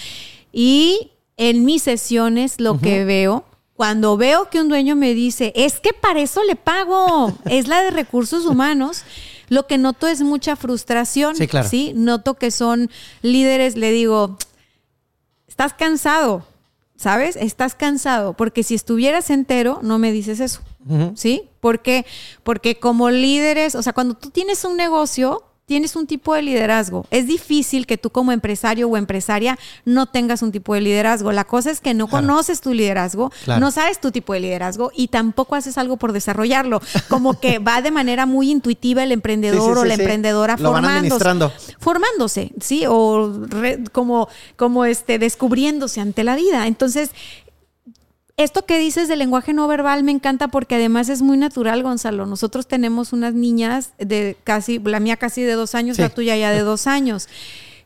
Y 0.51 1.11
en 1.37 1.63
mis 1.63 1.83
sesiones 1.83 2.59
lo 2.59 2.77
que 2.77 3.05
veo, 3.05 3.45
cuando 3.75 4.17
veo 4.17 4.49
que 4.49 4.59
un 4.59 4.67
dueño 4.67 4.97
me 4.97 5.13
dice, 5.13 5.53
es 5.55 5.79
que 5.79 5.93
para 5.93 6.19
eso 6.19 6.43
le 6.43 6.57
pago, 6.57 7.31
es 7.45 7.69
la 7.69 7.81
de 7.81 7.91
recursos 7.91 8.45
humanos. 8.45 9.03
Lo 9.49 9.67
que 9.67 9.77
noto 9.77 10.07
es 10.07 10.21
mucha 10.21 10.55
frustración. 10.55 11.35
Sí, 11.35 11.47
claro. 11.47 11.69
Sí, 11.69 11.93
noto 11.95 12.35
que 12.35 12.51
son 12.51 12.89
líderes, 13.21 13.75
le 13.75 13.91
digo, 13.91 14.37
estás 15.47 15.73
cansado, 15.73 16.45
¿sabes? 16.95 17.35
Estás 17.35 17.75
cansado, 17.75 18.33
porque 18.33 18.63
si 18.63 18.75
estuvieras 18.75 19.29
entero, 19.29 19.79
no 19.81 19.99
me 19.99 20.11
dices 20.11 20.39
eso, 20.39 20.61
¿sí? 21.15 21.49
¿Por 21.59 21.81
qué? 21.81 22.05
Porque 22.43 22.79
como 22.79 23.09
líderes, 23.09 23.75
o 23.75 23.81
sea, 23.81 23.93
cuando 23.93 24.15
tú 24.15 24.29
tienes 24.29 24.63
un 24.65 24.77
negocio, 24.77 25.43
tienes 25.65 25.95
un 25.95 26.05
tipo 26.05 26.33
de 26.35 26.41
liderazgo. 26.43 27.05
Es 27.09 27.25
difícil 27.27 27.87
que 27.87 27.97
tú 27.97 28.09
como 28.11 28.31
empresario 28.31 28.87
o 28.87 28.97
empresaria 28.97 29.57
no 29.83 30.05
tengas 30.05 30.41
un 30.43 30.51
tipo 30.51 30.73
de 30.75 30.81
liderazgo. 30.81 31.31
La 31.31 31.43
cosa 31.43 31.71
es 31.71 31.81
que 31.81 31.93
no 31.93 32.07
Claro. 32.07 32.27
conoces 32.27 32.61
tu 32.61 32.73
liderazgo, 32.73 33.31
Claro. 33.45 33.59
no 33.61 33.71
sabes 33.71 33.99
tu 33.99 34.11
tipo 34.11 34.33
de 34.33 34.41
liderazgo 34.41 34.91
y 34.95 35.07
tampoco 35.07 35.55
haces 35.55 35.77
algo 35.77 35.97
por 35.97 36.13
desarrollarlo. 36.13 36.81
Como 37.09 37.39
que 37.39 37.57
va 37.59 37.81
de 37.81 37.91
manera 37.91 38.25
muy 38.25 38.51
intuitiva 38.51 39.03
el 39.03 39.11
emprendedor 39.11 39.59
Sí, 39.69 39.73
sí, 39.73 39.79
o 39.79 39.85
la 39.85 39.93
emprendedora 39.95 40.55
Lo 40.59 40.71
formándose 40.71 41.25
formándose, 41.79 42.51
¿sí? 42.61 42.83
O 42.87 43.31
re- 43.47 43.83
como, 43.91 44.27
como 44.55 44.85
este, 44.85 45.17
descubriéndose 45.19 45.99
ante 46.01 46.23
la 46.23 46.35
vida. 46.35 46.67
Entonces, 46.67 47.09
esto 48.37 48.65
que 48.65 48.77
dices 48.77 49.07
del 49.07 49.19
lenguaje 49.19 49.53
no 49.53 49.67
verbal 49.67 50.03
me 50.03 50.11
encanta 50.11 50.49
porque 50.49 50.75
además 50.75 51.09
es 51.09 51.21
muy 51.21 51.37
natural, 51.37 51.83
Gonzalo. 51.83 52.25
Nosotros 52.25 52.67
tenemos 52.67 53.13
unas 53.13 53.33
niñas 53.33 53.91
de 53.97 54.35
casi, 54.43 54.79
la 54.79 54.99
mía 54.99 55.17
casi 55.17 55.41
de 55.43 55.53
dos 55.53 55.73
años, 55.75 55.95
Sí. 55.95 56.01
la 56.01 56.09
tuya 56.09 56.35
ya 56.35 56.51
de 56.51 56.59
dos 56.59 56.85
años. 56.87 57.29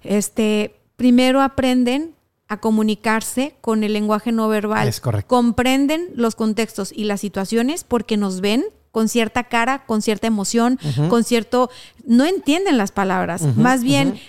Este, 0.03 0.75
primero 0.95 1.41
aprenden 1.41 2.15
a 2.47 2.57
comunicarse 2.59 3.55
con 3.61 3.83
el 3.83 3.93
lenguaje 3.93 4.31
no 4.31 4.47
verbal. 4.49 4.87
Es 4.87 4.99
correcto. 4.99 5.27
Comprenden 5.27 6.07
los 6.15 6.33
contextos 6.35 6.91
y 6.95 7.03
las 7.03 7.21
situaciones 7.21 7.83
porque 7.83 8.17
nos 8.17 8.41
ven 8.41 8.65
con 8.91 9.07
cierta 9.09 9.43
cara, 9.43 9.85
con 9.85 10.01
cierta 10.01 10.27
emoción, 10.27 10.79
con 11.09 11.23
cierto... 11.23 11.69
No 12.05 12.25
entienden 12.25 12.77
las 12.79 12.91
palabras. 12.91 13.43
Más 13.55 13.83
bien, 13.83 14.19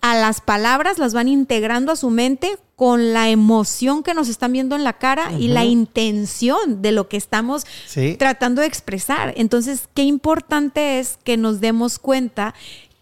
a 0.00 0.14
las 0.14 0.40
palabras 0.40 0.98
las 0.98 1.14
van 1.14 1.26
integrando 1.26 1.90
a 1.90 1.96
su 1.96 2.10
mente 2.10 2.56
con 2.76 3.12
la 3.12 3.28
emoción 3.28 4.04
que 4.04 4.14
nos 4.14 4.28
están 4.28 4.52
viendo 4.52 4.76
en 4.76 4.84
la 4.84 4.92
cara 4.94 5.32
y 5.38 5.48
la 5.48 5.64
intención 5.64 6.80
de 6.82 6.92
lo 6.92 7.08
que 7.08 7.16
estamos 7.16 7.64
Sí. 7.86 8.14
tratando 8.18 8.60
de 8.60 8.68
expresar. 8.68 9.32
Entonces, 9.36 9.88
qué 9.94 10.02
importante 10.02 11.00
es 11.00 11.18
que 11.24 11.36
nos 11.36 11.60
demos 11.60 11.98
cuenta 11.98 12.54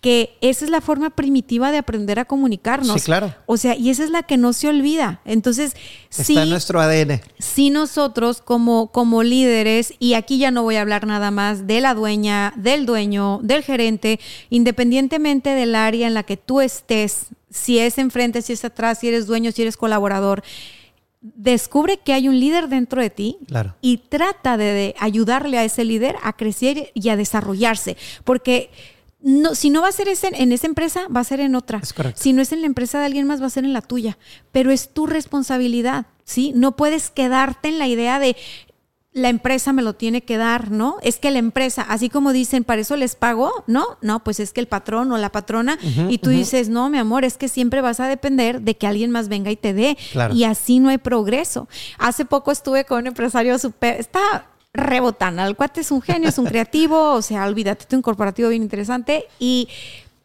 que 0.02 0.36
esa 0.40 0.64
es 0.64 0.70
la 0.72 0.80
forma 0.80 1.10
primitiva 1.10 1.70
de 1.70 1.78
aprender 1.78 2.18
a 2.18 2.24
comunicarnos. 2.24 3.00
Sí, 3.00 3.06
claro. 3.06 3.32
O 3.46 3.56
sea, 3.56 3.76
y 3.76 3.88
esa 3.88 4.02
es 4.02 4.10
la 4.10 4.24
que 4.24 4.36
no 4.36 4.52
se 4.52 4.68
olvida. 4.68 5.20
Entonces, 5.24 5.74
Está 6.10 6.24
sí, 6.24 6.36
en 6.36 6.50
nuestro 6.50 6.80
ADN. 6.80 7.20
si 7.38 7.70
nosotros 7.70 8.42
como, 8.42 8.88
como 8.88 9.22
líderes, 9.22 9.94
y 10.00 10.14
aquí 10.14 10.38
ya 10.38 10.50
no 10.50 10.64
voy 10.64 10.74
a 10.74 10.80
hablar 10.80 11.06
nada 11.06 11.30
más 11.30 11.68
de 11.68 11.80
la 11.80 11.94
dueña, 11.94 12.52
del 12.56 12.84
dueño, 12.84 13.38
del 13.44 13.62
gerente, 13.62 14.18
independientemente 14.50 15.50
del 15.50 15.74
área 15.76 16.08
en 16.08 16.14
la 16.14 16.24
que 16.24 16.36
tú 16.36 16.60
estés, 16.60 17.26
si 17.50 17.78
es 17.78 17.96
enfrente, 17.98 18.42
si 18.42 18.54
es 18.54 18.64
atrás, 18.64 18.98
si 18.98 19.06
eres 19.08 19.26
dueño, 19.28 19.52
si 19.52 19.62
eres 19.62 19.76
colaborador, 19.76 20.42
descubre 21.20 21.98
que 21.98 22.12
hay 22.12 22.28
un 22.28 22.40
líder 22.40 22.68
dentro 22.68 23.00
de 23.00 23.10
ti 23.10 23.36
Claro. 23.46 23.76
y 23.80 23.98
trata 23.98 24.56
de, 24.56 24.64
de 24.64 24.94
ayudarle 24.98 25.58
a 25.58 25.64
ese 25.64 25.84
líder 25.84 26.16
a 26.22 26.32
crecer 26.32 26.90
y 26.94 27.08
a 27.10 27.16
desarrollarse, 27.16 27.96
porque 28.24 28.70
no, 29.22 29.54
si 29.54 29.70
no 29.70 29.82
va 29.82 29.88
a 29.88 29.92
ser 29.92 30.08
ese- 30.08 30.30
en 30.34 30.52
esa 30.52 30.66
empresa, 30.66 31.06
va 31.14 31.20
a 31.20 31.24
ser 31.24 31.40
en 31.40 31.54
otra. 31.54 31.78
Es 31.82 31.92
correcto. 31.92 32.20
Si 32.22 32.32
no 32.32 32.42
es 32.42 32.52
en 32.52 32.60
la 32.60 32.66
empresa 32.66 32.98
de 32.98 33.06
alguien 33.06 33.26
más, 33.26 33.40
va 33.40 33.46
a 33.46 33.50
ser 33.50 33.64
en 33.64 33.72
la 33.72 33.82
tuya. 33.82 34.18
Pero 34.50 34.70
es 34.70 34.88
tu 34.92 35.06
responsabilidad, 35.06 36.06
¿sí? 36.24 36.52
No 36.54 36.76
puedes 36.76 37.10
quedarte 37.10 37.68
en 37.68 37.78
la 37.78 37.86
idea 37.88 38.18
de 38.18 38.36
la 39.14 39.28
empresa 39.28 39.74
me 39.74 39.82
lo 39.82 39.92
tiene 39.92 40.22
que 40.22 40.38
dar, 40.38 40.70
¿no? 40.70 40.96
Es 41.02 41.18
que 41.18 41.30
la 41.30 41.38
empresa, 41.38 41.82
así 41.82 42.08
como 42.08 42.32
dicen, 42.32 42.64
para 42.64 42.80
eso 42.80 42.96
les 42.96 43.14
pago, 43.14 43.52
¿no? 43.66 43.84
No, 44.00 44.24
pues 44.24 44.40
es 44.40 44.54
que 44.54 44.60
el 44.62 44.68
patrón 44.68 45.12
o 45.12 45.18
la 45.18 45.30
patrona, 45.30 45.78
y 46.08 46.16
tú 46.16 46.30
dices, 46.30 46.70
no, 46.70 46.88
mi 46.88 46.96
amor, 46.96 47.26
es 47.26 47.36
que 47.36 47.48
siempre 47.48 47.82
vas 47.82 48.00
a 48.00 48.06
depender 48.08 48.62
de 48.62 48.74
que 48.78 48.86
alguien 48.86 49.10
más 49.10 49.28
venga 49.28 49.50
y 49.50 49.56
te 49.56 49.74
dé. 49.74 49.98
Claro. 50.12 50.34
Y 50.34 50.44
así 50.44 50.78
no 50.78 50.88
hay 50.88 50.96
progreso. 50.96 51.68
Hace 51.98 52.24
poco 52.24 52.52
estuve 52.52 52.86
con 52.86 53.00
un 53.00 53.08
empresario 53.08 53.58
súper, 53.58 54.00
está 54.00 54.46
rebotando. 54.74 55.42
El 55.44 55.56
cuate 55.56 55.80
es 55.82 55.90
un 55.90 56.00
genio, 56.02 56.28
es 56.28 56.38
un 56.38 56.46
creativo, 56.46 57.12
o 57.12 57.22
sea, 57.22 57.46
olvídate, 57.46 57.94
un 57.94 58.02
corporativo 58.02 58.48
bien 58.48 58.62
interesante. 58.62 59.26
Y 59.38 59.68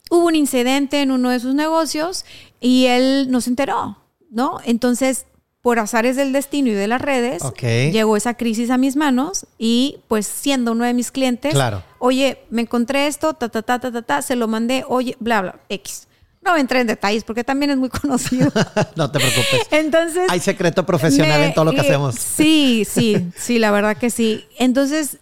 hubo 0.10 0.26
un 0.28 0.36
incidente 0.36 1.02
en 1.02 1.12
uno 1.12 1.30
de 1.30 1.40
sus 1.40 1.54
negocios 1.54 2.26
y 2.62 2.86
él 2.86 3.28
no 3.30 3.42
se 3.42 3.50
enteró, 3.50 3.98
¿no? 4.30 4.60
Entonces, 4.64 5.26
por 5.62 5.80
azares 5.80 6.16
del 6.16 6.32
destino 6.32 6.70
y 6.70 6.74
de 6.74 6.88
las 6.88 7.02
redes, 7.02 7.44
Ok. 7.44 7.62
llegó 7.92 8.16
esa 8.16 8.36
crisis 8.36 8.70
a 8.70 8.78
mis 8.78 8.96
manos 8.96 9.46
y 9.58 9.98
pues 10.08 10.26
siendo 10.26 10.72
uno 10.72 10.86
de 10.86 10.94
mis 10.94 11.12
clientes, 11.12 11.54
Claro. 11.54 11.84
oye, 12.00 12.40
me 12.50 12.62
encontré 12.62 13.08
esto, 13.08 13.34
ta, 13.34 13.50
ta, 13.50 13.62
ta, 13.64 13.80
ta, 13.80 13.92
ta, 13.92 14.02
ta, 14.02 14.22
se 14.22 14.38
lo 14.38 14.48
mandé, 14.48 14.86
oye, 14.88 15.18
bla, 15.20 15.42
bla, 15.42 15.60
X. 15.68 16.07
No 16.48 16.56
entré 16.56 16.80
en 16.80 16.88
detalles 16.88 17.26
porque 17.26 17.44
también 17.44 17.72
es 17.72 17.78
muy 17.78 17.90
conocido. 17.90 18.50
no 18.96 19.12
te 19.12 19.20
preocupes. 19.20 19.68
Entonces. 19.72 20.30
Hay 20.30 20.40
secreto 20.40 20.86
profesional 20.86 21.44
en 21.44 21.54
todo 21.54 21.66
lo 21.66 21.72
que 21.72 21.78
eh, 21.78 21.82
hacemos. 21.82 22.16
Sí, 22.16 22.88
sí, 22.90 23.30
sí, 23.38 23.60
la 23.60 23.72
verdad 23.72 23.98
que 23.98 24.10
sí. 24.10 24.46
Entonces 24.58 25.18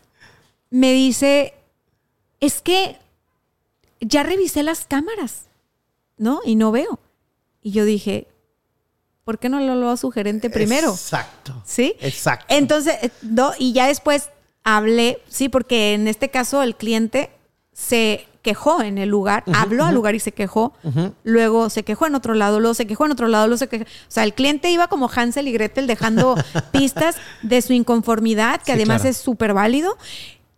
me 0.69 0.93
dice: 0.93 1.55
Es 2.39 2.61
que 2.61 2.99
ya 4.01 4.21
revisé 4.21 4.61
las 4.61 4.85
cámaras, 4.85 5.45
¿no? 6.17 6.41
Y 6.45 6.55
no 6.55 6.71
veo. 6.71 6.99
Y 7.63 7.71
yo 7.71 7.85
dije: 7.85 8.27
¿Por 9.23 9.39
qué 9.39 9.49
no 9.49 9.59
lo 9.59 9.71
habló 9.71 9.89
a 9.89 9.97
su 9.97 10.11
gerente 10.11 10.51
primero? 10.51 10.91
Exacto. 10.91 11.59
¿Sí? 11.65 11.95
Exacto. 12.01 12.45
Entonces, 12.49 12.95
eh, 13.01 13.09
no, 13.23 13.51
y 13.57 13.73
ya 13.73 13.87
después 13.87 14.29
hablé, 14.63 15.19
sí, 15.27 15.49
porque 15.49 15.95
en 15.95 16.07
este 16.07 16.29
caso 16.29 16.61
el 16.61 16.75
cliente 16.75 17.31
se 17.77 18.25
quejó 18.41 18.81
en 18.81 18.97
el 18.97 19.09
lugar, 19.09 19.43
habló 19.53 19.83
al 19.85 19.93
lugar 19.95 20.15
y 20.15 20.19
se 20.21 20.31
quejó, 20.31 20.73
luego 21.23 21.69
se 21.69 21.83
quejó 21.83 22.05
en 22.07 22.15
otro 22.15 22.33
lado, 22.35 22.59
luego 22.61 22.73
se 22.73 22.87
quejó 22.87 23.05
en 23.05 23.11
otro 23.11 23.27
lado, 23.27 23.47
luego 23.47 23.57
se 23.57 23.67
quejó. 23.67 23.83
O 23.83 23.87
sea, 24.07 24.23
el 24.23 24.33
cliente 24.33 24.71
iba 24.71 24.87
como 24.87 25.09
Hansel 25.13 25.47
y 25.47 25.51
Gretel 25.51 25.85
dejando 25.87 26.35
pistas 26.71 27.17
de 27.41 27.61
su 27.61 27.73
inconformidad, 27.73 28.59
que 28.59 28.67
Sí, 28.67 28.71
además 28.73 29.01
claro. 29.01 29.09
es 29.09 29.17
súper 29.17 29.53
válido. 29.53 29.97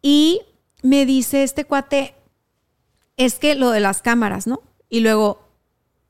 Y 0.01 0.41
me 0.83 1.05
dice 1.07 1.41
este 1.43 1.65
cuate, 1.65 2.13
es 3.15 3.35
que 3.35 3.55
lo 3.55 3.71
de 3.71 3.79
las 3.79 4.01
cámaras, 4.03 4.45
¿no? 4.45 4.61
Y 4.89 4.99
luego, 4.99 5.41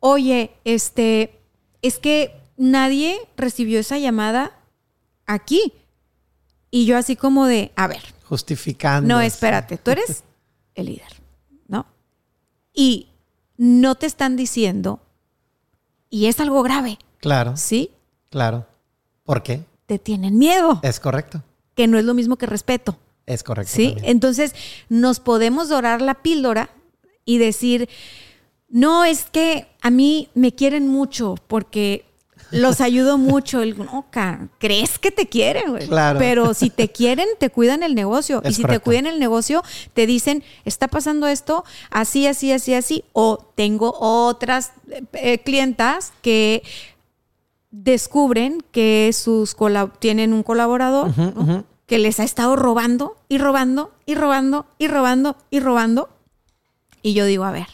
oye, 0.01 0.51
este, 0.65 1.39
es 1.81 1.99
que 1.99 2.35
nadie 2.57 3.17
recibió 3.37 3.79
esa 3.79 3.97
llamada 3.97 4.51
aquí. 5.25 5.71
Y 6.69 6.85
yo 6.85 6.97
así 6.97 7.15
como 7.15 7.45
de, 7.45 7.71
a 7.77 7.87
ver, 7.87 8.01
Justificando. 8.25 9.07
no, 9.13 9.21
espérate, 9.21 9.77
tú 9.77 9.91
eres 9.91 10.23
el 10.77 10.87
líder, 10.87 11.21
¿no? 11.67 11.85
Y 12.73 13.07
no 13.57 13.95
te 13.95 14.05
están 14.05 14.35
diciendo, 14.35 14.99
y 16.09 16.27
es 16.27 16.39
algo 16.39 16.63
grave, 16.63 16.97
Claro, 17.19 17.57
¿sí? 17.57 17.91
claro. 18.29 18.65
¿Por 19.23 19.43
qué? 19.43 19.63
Te 19.87 19.99
tienen 19.99 20.37
miedo, 20.37 20.79
Es 20.83 20.99
correcto. 20.99 21.43
que 21.75 21.87
no 21.87 21.97
es 21.97 22.05
lo 22.05 22.13
mismo 22.13 22.37
que 22.37 22.45
respeto. 22.45 22.97
Es 23.25 23.43
correcto. 23.43 23.73
¿Sí? 23.75 23.87
también. 23.89 24.09
Entonces 24.09 24.55
nos 24.89 25.19
podemos 25.19 25.67
dorar 25.69 26.01
la 26.01 26.21
píldora 26.21 26.69
y 27.25 27.39
decir, 27.39 27.89
no, 28.69 29.03
es 29.03 29.25
que 29.25 29.67
a 29.81 29.89
mí 29.89 30.29
me 30.33 30.53
quieren 30.53 30.87
mucho 30.87 31.35
porque 31.47 32.05
los 32.51 32.81
ayudo 32.81 33.17
mucho. 33.17 33.61
El, 33.61 33.77
no, 33.77 34.05
crees 34.59 34.99
que 34.99 35.11
te 35.11 35.27
quieren, 35.27 35.71
güey. 35.71 35.87
Claro. 35.87 36.19
Pero 36.19 36.53
si 36.53 36.69
te 36.69 36.89
quieren, 36.89 37.27
te 37.39 37.49
cuidan 37.49 37.83
el 37.83 37.95
negocio. 37.95 38.41
y 38.45 38.53
si 38.53 38.63
te 38.63 38.79
cuidan 38.79 39.05
el 39.05 39.19
negocio, 39.19 39.63
te 39.93 40.05
dicen, 40.05 40.43
está 40.65 40.87
pasando 40.87 41.27
esto, 41.27 41.63
así, 41.89 42.27
así, 42.27 42.51
así, 42.51 42.73
así. 42.73 43.03
O 43.13 43.37
tengo 43.55 43.93
otras 43.99 44.71
eh, 45.13 45.39
clientas 45.39 46.13
que 46.21 46.63
descubren 47.71 48.63
que 48.71 49.11
sus 49.13 49.55
tienen 49.99 50.33
un 50.33 50.43
colaborador 50.43 51.15
¿no? 51.17 51.65
que 51.85 51.99
les 51.99 52.19
ha 52.19 52.23
estado 52.23 52.55
robando 52.55 53.17
y 53.29 53.37
robando 53.37 53.91
y 54.05 54.15
robando 54.15 54.67
y 54.77 54.87
robando 54.87 55.37
y 55.49 55.59
robando. 55.59 56.09
Y 57.01 57.13
yo 57.13 57.25
digo, 57.25 57.45
a 57.45 57.51
ver, 57.51 57.67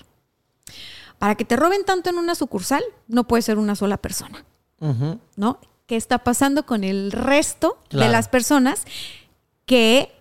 para 1.18 1.36
que 1.36 1.46
te 1.46 1.56
roben 1.56 1.84
tanto 1.84 2.10
en 2.10 2.18
una 2.18 2.36
sucursal, 2.36 2.84
no 3.08 3.28
puede 3.28 3.42
ser 3.42 3.58
una 3.58 3.76
sola 3.76 3.98
persona, 3.98 4.46
¿no? 5.36 5.60
¿Qué 5.88 5.96
está 5.96 6.20
pasando 6.20 6.66
con 6.66 6.84
el 6.84 7.12
resto 7.12 7.78
de 7.92 8.08
las 8.10 8.28
personas 8.28 8.84
que 9.66 10.12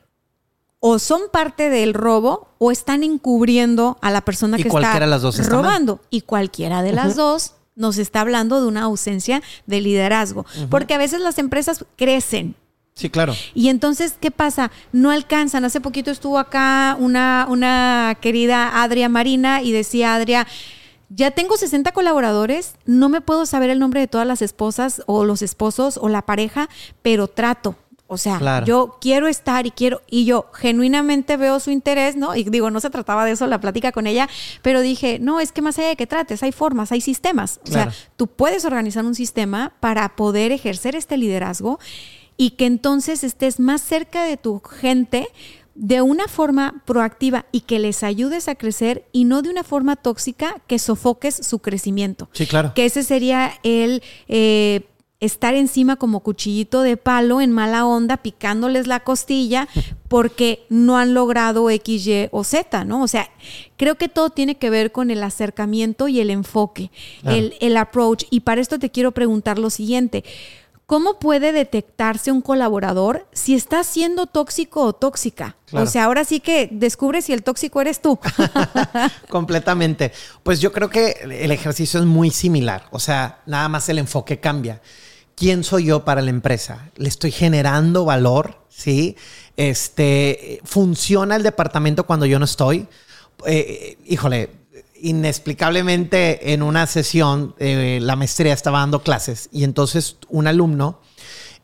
o 0.81 0.99
son 0.99 1.23
parte 1.33 1.71
del 1.71 1.95
robo 1.95 2.49
o 2.59 2.73
están 2.73 3.05
encubriendo 3.05 3.99
a 4.01 4.11
la 4.11 4.21
persona 4.23 4.59
Y 4.59 4.63
que 4.63 4.69
está 4.69 4.99
de 4.99 5.07
las 5.07 5.23
dos 5.23 5.39
está 5.39 5.55
mal. 5.55 5.65
robando? 5.65 6.01
Y 6.11 6.23
cualquiera 6.23 6.83
de 6.83 6.93
las 6.93 7.15
dos 7.17 7.55
nos 7.77 7.99
está 7.99 8.21
hablando 8.21 8.61
de 8.61 8.67
una 8.67 8.83
ausencia 8.83 9.43
de 9.67 9.81
liderazgo. 9.81 10.45
Porque 10.71 10.95
a 10.95 10.99
veces 10.99 11.21
las 11.21 11.39
empresas 11.39 11.85
crecen, 11.97 12.57
Sí, 12.95 13.09
claro. 13.09 13.35
y 13.55 13.69
entonces, 13.69 14.17
¿qué 14.21 14.31
pasa? 14.31 14.71
No 14.93 15.11
alcanzan. 15.11 15.65
Hace 15.65 15.81
poquito 15.81 16.11
estuvo 16.11 16.39
acá 16.39 16.97
una, 16.99 17.47
una 17.49 18.19
querida 18.21 18.83
Adria 18.83 19.09
Marina 19.09 19.63
y 19.63 19.73
decía 19.73 20.15
Adria, 20.15 20.47
ya 21.15 21.31
tengo 21.31 21.57
60 21.57 21.93
colaboradores, 21.93 22.75
no 22.87 23.09
me 23.09 23.21
puedo 23.21 23.47
saber 23.47 23.71
el 23.71 23.79
nombre 23.79 24.01
de 24.01 24.07
todas 24.09 24.27
las 24.27 24.43
esposas 24.43 25.03
o 25.07 25.25
los 25.25 25.43
esposos 25.43 25.99
o 26.01 26.09
la 26.09 26.23
pareja, 26.23 26.69
pero 27.03 27.29
trato. 27.29 27.77
O 28.07 28.19
sea, 28.19 28.39
Claro. 28.39 28.67
yo 28.67 28.99
quiero 29.01 29.27
estar 29.27 29.67
y 29.67 29.71
quiero, 29.71 30.03
y 30.07 30.27
yo 30.27 30.51
genuinamente 30.53 31.39
veo 31.39 31.59
su 31.61 31.71
interés, 31.71 32.15
¿no? 32.15 32.37
Y 32.37 32.45
digo, 32.45 32.71
no 32.71 32.79
se 32.79 32.91
trataba 32.91 33.25
de 33.25 33.31
eso 33.33 33.47
la 33.47 33.59
plática 33.59 33.91
con 33.91 34.07
ella, 34.07 34.29
pero 34.61 34.83
dije, 34.83 35.19
no, 35.19 35.41
es 35.41 35.51
que 35.51 35.63
más 35.63 35.79
allá 35.79 35.89
de 35.89 35.97
que 35.97 36.07
trates, 36.07 36.43
hay 36.43 36.53
formas, 36.53 36.93
hay 36.93 37.01
sistemas. 37.01 37.59
O 37.67 37.71
sea, 37.71 37.91
tú 38.17 38.27
puedes 38.27 38.67
organizar 38.67 39.07
un 39.07 39.15
sistema 39.15 39.73
para 39.81 40.15
poder 40.15 40.53
ejercer 40.53 40.95
este 40.95 41.17
liderazgo 41.17 41.79
y 42.37 42.51
que 42.51 42.67
entonces 42.67 43.25
estés 43.25 43.61
más 43.61 43.81
cerca 43.81 44.25
de 44.25 44.37
tu 44.37 44.61
gente 44.61 45.29
de 45.75 46.03
una 46.03 46.29
forma 46.29 46.83
proactiva 46.85 47.47
y 47.53 47.61
que 47.61 47.79
les 47.79 48.03
ayudes 48.03 48.49
a 48.49 48.55
crecer 48.55 49.05
y 49.13 49.25
no 49.25 49.43
de 49.43 49.49
una 49.51 49.65
forma 49.65 49.97
tóxica 49.97 50.57
que 50.67 50.79
sofoques 50.79 51.35
su 51.35 51.61
crecimiento. 51.61 52.29
Sí, 52.33 52.47
claro. 52.47 52.73
Que 52.75 52.85
ese 52.85 53.03
sería 53.03 53.53
el 53.63 54.03
eh, 54.29 54.83
estar 55.21 55.55
encima 55.55 55.97
como 55.97 56.21
cuchillito 56.21 56.83
de 56.83 56.97
palo 56.97 57.41
en 57.41 57.53
mala 57.53 57.87
onda, 57.87 58.17
picándoles 58.19 58.87
la 58.87 59.01
costilla 59.01 59.69
porque 60.09 60.67
no 60.69 60.99
han 60.99 61.15
logrado 61.15 61.71
X, 61.71 62.07
Y 62.07 62.29
o 62.33 62.45
Z, 62.45 62.85
¿no? 62.85 63.03
O 63.03 63.09
sea, 63.09 63.31
creo 63.77 63.95
que 63.95 64.09
todo 64.09 64.31
tiene 64.31 64.57
que 64.57 64.69
ver 64.69 64.93
con 64.93 65.11
el 65.11 65.23
acercamiento 65.23 66.09
y 66.09 66.21
el 66.21 66.29
enfoque, 66.31 66.91
Claro. 67.23 67.37
el, 67.39 67.55
el 67.61 67.77
approach. 67.77 68.25
Y 68.31 68.41
para 68.41 68.61
esto 68.61 68.79
te 68.79 68.91
quiero 68.91 69.13
preguntar 69.13 69.59
lo 69.59 69.71
siguiente. 69.71 70.25
¿Cómo 70.93 71.19
puede 71.19 71.53
detectarse 71.53 72.31
un 72.31 72.43
colaborador 72.43 73.27
si 73.33 73.55
está 73.55 73.83
siendo 73.83 74.27
tóxico 74.27 74.83
o 74.83 74.93
tóxica? 74.93 75.57
Claro. 75.65 75.87
O 75.87 75.91
sea, 75.91 76.05
ahora 76.05 76.23
sí 76.27 76.39
que 76.39 76.69
descubre 76.71 77.23
si 77.23 77.33
el 77.33 77.43
tóxico 77.43 77.81
eres 77.81 78.03
tú. 78.03 78.19
Completamente. 79.31 80.13
Pues 80.43 80.61
yo 80.61 80.71
creo 80.71 80.91
que 80.91 81.17
el 81.23 81.51
ejercicio 81.51 81.99
es 81.99 82.05
muy 82.05 82.31
similar. 82.31 82.89
O 82.91 82.99
sea, 82.99 83.41
nada 83.47 83.71
más 83.71 83.89
el 83.89 84.01
enfoque 84.01 84.39
cambia. 84.39 84.83
¿Quién 85.35 85.65
soy 85.65 85.87
yo 85.87 86.05
para 86.05 86.21
la 86.21 86.29
empresa? 86.29 86.91
¿Le 86.97 87.09
estoy 87.09 87.31
generando 87.31 88.05
valor? 88.05 88.63
¿Sí? 88.69 89.17
Este, 89.57 90.61
¿Funciona 90.63 91.37
el 91.37 91.43
departamento 91.43 92.05
cuando 92.05 92.27
yo 92.27 92.39
no 92.39 92.45
estoy? 92.45 92.87
Eh, 93.47 93.97
híjole, 94.05 94.51
inexplicablemente 95.03 96.53
en 96.53 96.63
una 96.63 96.87
sesión, 96.87 97.55
eh, 97.59 97.99
la 98.01 98.17
maestría 98.17 98.55
estaba 98.55 98.79
dando 98.79 99.03
clases 99.03 99.49
y 99.53 99.65
entonces 99.65 100.17
un 100.29 100.47
alumno 100.47 101.01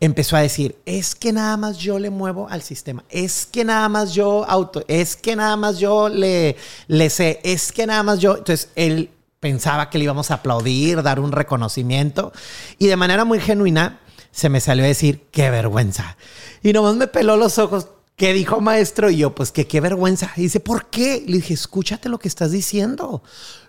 empezó 0.00 0.36
a 0.36 0.40
decir, 0.40 0.76
es 0.86 1.14
que 1.14 1.32
nada 1.32 1.56
más 1.56 1.78
yo 1.78 1.98
le 1.98 2.10
muevo 2.10 2.48
al 2.48 2.62
sistema, 2.62 3.04
es 3.08 3.46
que 3.46 3.64
nada 3.64 3.88
más 3.88 4.12
yo 4.12 4.44
auto, 4.48 4.84
es 4.88 5.16
que 5.16 5.34
nada 5.36 5.56
más 5.56 5.78
yo 5.78 6.08
le, 6.08 6.56
le 6.86 7.10
sé, 7.10 7.40
es 7.42 7.72
que 7.72 7.86
nada 7.86 8.02
más 8.02 8.18
yo, 8.18 8.36
entonces 8.36 8.70
él 8.76 9.10
pensaba 9.40 9.88
que 9.88 9.98
le 9.98 10.04
íbamos 10.04 10.30
a 10.30 10.34
aplaudir, 10.34 11.02
dar 11.02 11.20
un 11.20 11.32
reconocimiento 11.32 12.32
y 12.78 12.86
de 12.86 12.96
manera 12.96 13.24
muy 13.24 13.40
genuina 13.40 14.00
se 14.30 14.48
me 14.48 14.60
salió 14.60 14.84
a 14.84 14.88
decir, 14.88 15.26
qué 15.32 15.50
vergüenza. 15.50 16.16
Y 16.62 16.72
nomás 16.72 16.94
me 16.94 17.06
peló 17.06 17.36
los 17.36 17.58
ojos, 17.58 17.88
¿Qué 18.18 18.32
dijo 18.32 18.60
maestro? 18.60 19.10
Y 19.10 19.18
yo, 19.18 19.32
pues 19.32 19.52
que 19.52 19.68
qué 19.68 19.80
vergüenza. 19.80 20.32
Y 20.36 20.42
dice, 20.42 20.58
¿por 20.58 20.86
qué? 20.86 21.22
Le 21.24 21.36
dije, 21.36 21.54
escúchate 21.54 22.08
lo 22.08 22.18
que 22.18 22.26
estás 22.26 22.50
diciendo. 22.50 23.22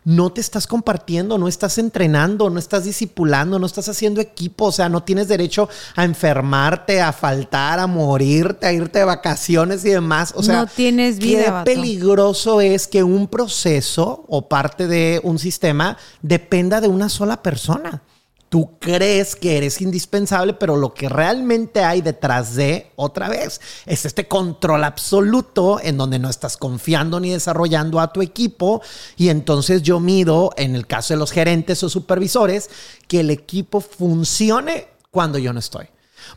No 0.06 0.32
te 0.32 0.42
estás 0.42 0.66
compartiendo, 0.66 1.38
no 1.38 1.48
estás 1.48 1.78
entrenando, 1.78 2.50
no 2.50 2.58
estás 2.58 2.84
discipulando, 2.84 3.60
no 3.60 3.68
estás 3.68 3.90
haciendo 3.90 4.22
equipo. 4.22 4.66
O 4.66 4.72
sea, 4.72 4.90
no 4.90 5.04
tienes 5.04 5.28
derecho 5.28 5.70
a 5.96 6.04
enfermarte, 6.04 7.00
a 7.00 7.14
faltar, 7.14 7.78
a 7.78 7.86
morirte, 7.86 8.66
a 8.66 8.74
irte 8.74 8.98
de 8.98 9.06
vacaciones 9.06 9.86
y 9.86 9.90
demás. 9.90 10.34
O 10.36 10.42
sea, 10.42 10.62
No 10.62 10.66
tienes 10.66 11.20
vida, 11.20 11.44
Qué 11.44 11.52
vato. 11.52 11.66
peligroso 11.66 12.60
es 12.60 12.88
que 12.88 13.04
un 13.04 13.28
proceso 13.28 14.26
o 14.28 14.50
parte 14.50 14.88
de 14.88 15.22
un 15.24 15.38
sistema 15.38 15.96
dependa 16.24 16.82
de 16.82 16.88
una 16.88 17.10
sola 17.10 17.44
persona. 17.44 18.02
Tú 18.50 18.80
crees 18.80 19.36
que 19.36 19.58
eres 19.58 19.80
indispensable, 19.80 20.54
pero 20.54 20.76
lo 20.76 20.96
que 20.96 21.08
realmente 21.08 21.84
hay 21.84 22.02
detrás 22.02 22.56
de, 22.56 22.92
otra 22.96 23.30
vez, 23.30 23.62
es 23.86 24.06
este 24.06 24.28
control 24.28 24.84
absoluto 24.84 25.80
en 25.80 25.98
donde 25.98 26.18
no 26.18 26.30
estás 26.30 26.58
confiando 26.58 27.20
ni 27.20 27.30
desarrollando 27.30 28.00
a 28.00 28.12
tu 28.12 28.24
equipo. 28.24 28.82
Y 29.18 29.30
entonces 29.30 29.84
yo 29.84 30.00
mido, 30.00 30.50
en 30.58 30.76
el 30.76 30.88
caso 30.88 31.14
de 31.14 31.20
los 31.20 31.32
gerentes 31.32 31.84
o 31.84 31.90
supervisores, 31.90 32.72
que 33.08 33.20
el 33.20 33.30
equipo 33.30 33.82
funcione 33.82 34.88
cuando 35.12 35.38
yo 35.38 35.54
no 35.54 35.60
estoy. 35.60 35.88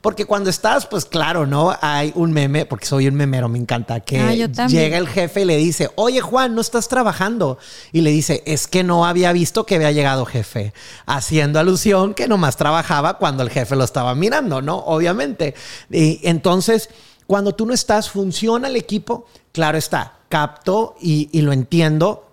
Porque 0.00 0.24
cuando 0.24 0.50
estás, 0.50 0.86
pues 0.86 1.04
claro, 1.04 1.46
¿no? 1.46 1.76
Hay 1.80 2.12
un 2.14 2.32
meme, 2.32 2.66
porque 2.66 2.86
soy 2.86 3.08
un 3.08 3.14
memero, 3.14 3.48
me 3.48 3.58
encanta, 3.58 4.00
que 4.00 4.18
Ah, 4.18 4.34
llega 4.66 4.98
el 4.98 5.08
jefe 5.08 5.42
y 5.42 5.44
le 5.44 5.56
dice, 5.56 5.90
oye 5.96 6.20
Juan, 6.20 6.54
no 6.54 6.60
estás 6.60 6.88
trabajando. 6.88 7.58
Y 7.92 8.00
le 8.00 8.10
dice, 8.10 8.42
es 8.46 8.66
que 8.66 8.82
no 8.82 9.06
había 9.06 9.32
visto 9.32 9.66
que 9.66 9.76
había 9.76 9.92
llegado 9.92 10.24
jefe. 10.24 10.72
Haciendo 11.06 11.60
alusión 11.60 12.14
que 12.14 12.28
nomás 12.28 12.56
trabajaba 12.56 13.18
cuando 13.18 13.42
el 13.42 13.50
jefe 13.50 13.76
lo 13.76 13.84
estaba 13.84 14.14
mirando, 14.14 14.62
¿no? 14.62 14.78
Obviamente. 14.78 15.54
Y 15.90 16.20
entonces, 16.22 16.88
cuando 17.26 17.54
tú 17.54 17.66
no 17.66 17.74
estás, 17.74 18.10
funciona 18.10 18.68
el 18.68 18.76
equipo. 18.76 19.26
Claro 19.52 19.78
está, 19.78 20.14
capto 20.28 20.96
y, 21.00 21.28
y 21.32 21.42
lo 21.42 21.52
entiendo 21.52 22.28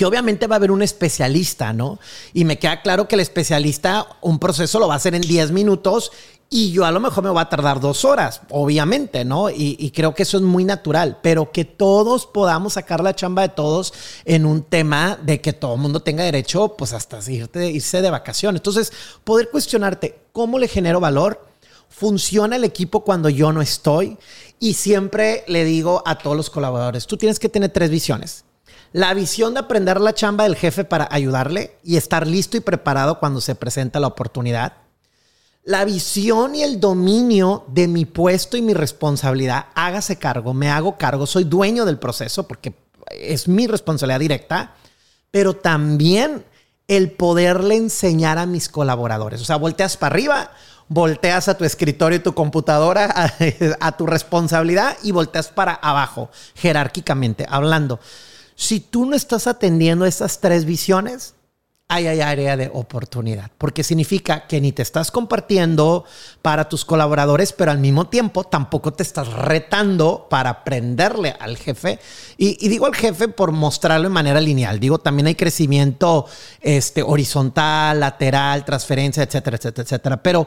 que 0.00 0.06
obviamente 0.06 0.46
va 0.46 0.54
a 0.54 0.56
haber 0.56 0.70
un 0.70 0.80
especialista, 0.80 1.74
¿no? 1.74 1.98
Y 2.32 2.46
me 2.46 2.58
queda 2.58 2.80
claro 2.80 3.06
que 3.06 3.16
el 3.16 3.20
especialista 3.20 4.06
un 4.22 4.38
proceso 4.38 4.78
lo 4.78 4.88
va 4.88 4.94
a 4.94 4.96
hacer 4.96 5.14
en 5.14 5.20
10 5.20 5.50
minutos 5.52 6.10
y 6.52 6.72
yo 6.72 6.84
a 6.84 6.90
lo 6.90 6.98
mejor 6.98 7.22
me 7.22 7.30
va 7.30 7.42
a 7.42 7.48
tardar 7.48 7.78
dos 7.78 8.04
horas, 8.04 8.40
obviamente, 8.50 9.24
¿no? 9.24 9.50
Y, 9.50 9.92
creo 9.94 10.16
que 10.16 10.24
eso 10.24 10.36
es 10.36 10.42
muy 10.42 10.64
natural, 10.64 11.18
pero 11.22 11.52
que 11.52 11.64
todos 11.64 12.26
podamos 12.26 12.72
sacar 12.72 13.04
la 13.04 13.14
chamba 13.14 13.42
de 13.42 13.50
todos 13.50 13.94
en 14.24 14.44
un 14.44 14.64
tema 14.64 15.16
de 15.22 15.40
que 15.40 15.52
todo 15.52 15.74
el 15.74 15.80
mundo 15.80 16.00
tenga 16.00 16.24
derecho, 16.24 16.74
pues 16.76 16.92
hasta 16.92 17.20
irte, 17.30 17.70
irse 17.70 18.02
de 18.02 18.10
vacaciones. 18.10 18.58
Entonces, 18.58 18.92
poder 19.22 19.48
cuestionarte, 19.50 20.22
¿cómo 20.32 20.58
le 20.58 20.66
genero 20.68 20.98
valor? 20.98 21.48
funciona 21.90 22.54
el 22.54 22.62
equipo 22.64 23.04
cuando 23.04 23.28
yo 23.28 23.52
no 23.52 23.60
estoy 23.60 24.16
y 24.60 24.74
siempre 24.74 25.44
le 25.48 25.64
digo 25.64 26.02
a 26.06 26.16
todos 26.18 26.36
los 26.36 26.48
colaboradores, 26.48 27.06
tú 27.06 27.16
tienes 27.16 27.38
que 27.40 27.48
tener 27.48 27.70
tres 27.70 27.90
visiones. 27.90 28.44
La 28.92 29.12
visión 29.12 29.54
de 29.54 29.60
aprender 29.60 30.00
la 30.00 30.14
chamba 30.14 30.44
del 30.44 30.56
jefe 30.56 30.84
para 30.84 31.08
ayudarle 31.10 31.76
y 31.84 31.96
estar 31.96 32.26
listo 32.26 32.56
y 32.56 32.60
preparado 32.60 33.18
cuando 33.18 33.40
se 33.40 33.56
presenta 33.56 34.00
la 34.00 34.06
oportunidad. 34.06 34.74
La 35.64 35.84
visión 35.84 36.54
y 36.54 36.62
el 36.62 36.80
dominio 36.80 37.64
de 37.68 37.86
mi 37.86 38.06
puesto 38.06 38.56
y 38.56 38.62
mi 38.62 38.72
responsabilidad, 38.72 39.66
hágase 39.74 40.16
cargo, 40.16 40.54
me 40.54 40.70
hago 40.70 40.96
cargo, 40.96 41.26
soy 41.26 41.44
dueño 41.44 41.84
del 41.84 41.98
proceso 41.98 42.48
porque 42.48 42.74
es 43.10 43.46
mi 43.46 43.66
responsabilidad 43.66 44.20
directa, 44.20 44.74
pero 45.30 45.54
también 45.54 46.44
el 46.88 47.12
poderle 47.12 47.76
enseñar 47.76 48.38
a 48.38 48.46
mis 48.46 48.68
colaboradores. 48.68 49.40
O 49.42 49.44
sea, 49.44 49.56
volteas 49.56 49.96
para 49.96 50.14
arriba, 50.14 50.50
volteas 50.88 51.48
a 51.48 51.56
tu 51.56 51.64
escritorio 51.64 52.18
y 52.18 52.22
tu 52.22 52.34
computadora, 52.34 53.04
a, 53.14 53.86
a 53.86 53.96
tu 53.96 54.06
responsabilidad 54.06 54.96
y 55.02 55.12
volteas 55.12 55.48
para 55.48 55.74
abajo, 55.74 56.30
jerárquicamente 56.54 57.46
hablando. 57.48 58.00
Si 58.56 58.80
tú 58.80 59.06
no 59.06 59.14
estás 59.14 59.46
atendiendo 59.46 60.04
esas 60.04 60.40
tres 60.40 60.64
visiones, 60.64 61.34
hay 61.90 62.20
área 62.20 62.56
de 62.56 62.70
oportunidad, 62.72 63.50
porque 63.58 63.82
significa 63.82 64.46
que 64.46 64.60
ni 64.60 64.70
te 64.70 64.82
estás 64.82 65.10
compartiendo 65.10 66.04
para 66.40 66.68
tus 66.68 66.84
colaboradores, 66.84 67.52
pero 67.52 67.72
al 67.72 67.78
mismo 67.78 68.06
tiempo 68.06 68.44
tampoco 68.44 68.92
te 68.92 69.02
estás 69.02 69.28
retando 69.32 70.28
para 70.30 70.50
aprenderle 70.50 71.34
al 71.40 71.56
jefe. 71.56 71.98
Y, 72.38 72.64
y 72.64 72.68
digo 72.68 72.86
al 72.86 72.94
jefe 72.94 73.26
por 73.28 73.50
mostrarlo 73.50 74.08
de 74.08 74.14
manera 74.14 74.40
lineal. 74.40 74.78
Digo, 74.78 74.98
también 74.98 75.26
hay 75.26 75.34
crecimiento 75.34 76.26
este, 76.60 77.02
horizontal, 77.02 77.98
lateral, 77.98 78.64
transferencia, 78.64 79.24
etcétera, 79.24 79.56
etcétera, 79.56 79.84
etcétera. 79.84 80.22
Pero 80.22 80.46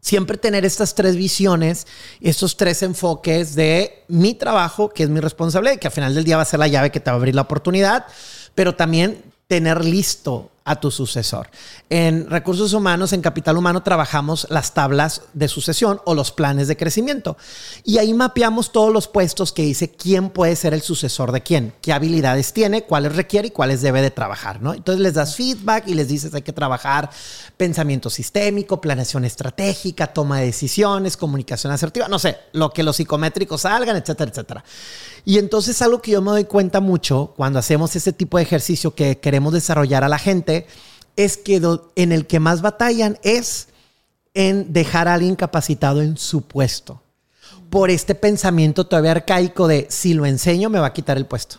siempre 0.00 0.36
tener 0.36 0.64
estas 0.64 0.94
tres 0.94 1.16
visiones, 1.16 1.86
estos 2.20 2.56
tres 2.56 2.82
enfoques 2.82 3.54
de 3.54 4.04
mi 4.08 4.34
trabajo, 4.34 4.90
que 4.90 5.04
es 5.04 5.08
mi 5.08 5.20
responsabilidad, 5.20 5.78
que 5.78 5.88
al 5.88 5.92
final 5.92 6.14
del 6.14 6.24
día 6.24 6.36
va 6.36 6.42
a 6.42 6.46
ser 6.46 6.60
la 6.60 6.68
llave 6.68 6.90
que 6.90 7.00
te 7.00 7.10
va 7.10 7.16
a 7.16 7.18
abrir 7.18 7.34
la 7.34 7.42
oportunidad, 7.42 8.06
pero 8.54 8.74
también 8.74 9.27
tener 9.48 9.82
listo 9.82 10.50
a 10.68 10.76
tu 10.78 10.90
sucesor. 10.90 11.48
En 11.88 12.28
recursos 12.28 12.74
humanos, 12.74 13.14
en 13.14 13.22
capital 13.22 13.56
humano, 13.56 13.82
trabajamos 13.82 14.46
las 14.50 14.74
tablas 14.74 15.22
de 15.32 15.48
sucesión 15.48 16.02
o 16.04 16.14
los 16.14 16.30
planes 16.30 16.68
de 16.68 16.76
crecimiento. 16.76 17.38
Y 17.84 17.96
ahí 17.96 18.12
mapeamos 18.12 18.70
todos 18.70 18.92
los 18.92 19.08
puestos 19.08 19.50
que 19.54 19.62
dice 19.62 19.90
quién 19.90 20.28
puede 20.28 20.54
ser 20.56 20.74
el 20.74 20.82
sucesor 20.82 21.32
de 21.32 21.40
quién, 21.40 21.72
qué 21.80 21.94
habilidades 21.94 22.52
tiene, 22.52 22.82
cuáles 22.82 23.16
requiere 23.16 23.48
y 23.48 23.50
cuáles 23.50 23.80
debe 23.80 24.02
de 24.02 24.10
trabajar, 24.10 24.60
¿no? 24.60 24.74
Entonces 24.74 25.00
les 25.00 25.14
das 25.14 25.34
feedback 25.34 25.88
y 25.88 25.94
les 25.94 26.08
dices 26.08 26.34
hay 26.34 26.42
que 26.42 26.52
trabajar 26.52 27.08
pensamiento 27.56 28.10
sistémico, 28.10 28.82
planeación 28.82 29.24
estratégica, 29.24 30.08
toma 30.08 30.40
de 30.40 30.46
decisiones, 30.46 31.16
comunicación 31.16 31.72
asertiva, 31.72 32.08
no 32.08 32.18
sé, 32.18 32.36
lo 32.52 32.70
que 32.74 32.82
los 32.82 32.96
psicométricos 32.96 33.62
salgan, 33.62 33.96
etcétera, 33.96 34.30
etcétera. 34.30 34.64
Y 35.28 35.36
entonces 35.36 35.82
algo 35.82 36.00
que 36.00 36.12
yo 36.12 36.22
me 36.22 36.30
doy 36.30 36.44
cuenta 36.44 36.80
mucho 36.80 37.34
cuando 37.36 37.58
hacemos 37.58 37.94
ese 37.94 38.14
tipo 38.14 38.38
de 38.38 38.44
ejercicio 38.44 38.94
que 38.94 39.18
queremos 39.18 39.52
desarrollar 39.52 40.02
a 40.02 40.08
la 40.08 40.18
gente 40.18 40.66
es 41.16 41.36
que 41.36 41.60
en 41.96 42.12
el 42.12 42.26
que 42.26 42.40
más 42.40 42.62
batallan 42.62 43.18
es 43.22 43.68
en 44.32 44.72
dejar 44.72 45.06
a 45.06 45.12
alguien 45.12 45.36
capacitado 45.36 46.00
en 46.00 46.16
su 46.16 46.46
puesto. 46.46 47.02
Por 47.68 47.90
este 47.90 48.14
pensamiento 48.14 48.86
todavía 48.86 49.10
arcaico 49.10 49.68
de 49.68 49.86
si 49.90 50.14
lo 50.14 50.24
enseño 50.24 50.70
me 50.70 50.78
va 50.78 50.86
a 50.86 50.92
quitar 50.94 51.18
el 51.18 51.26
puesto. 51.26 51.58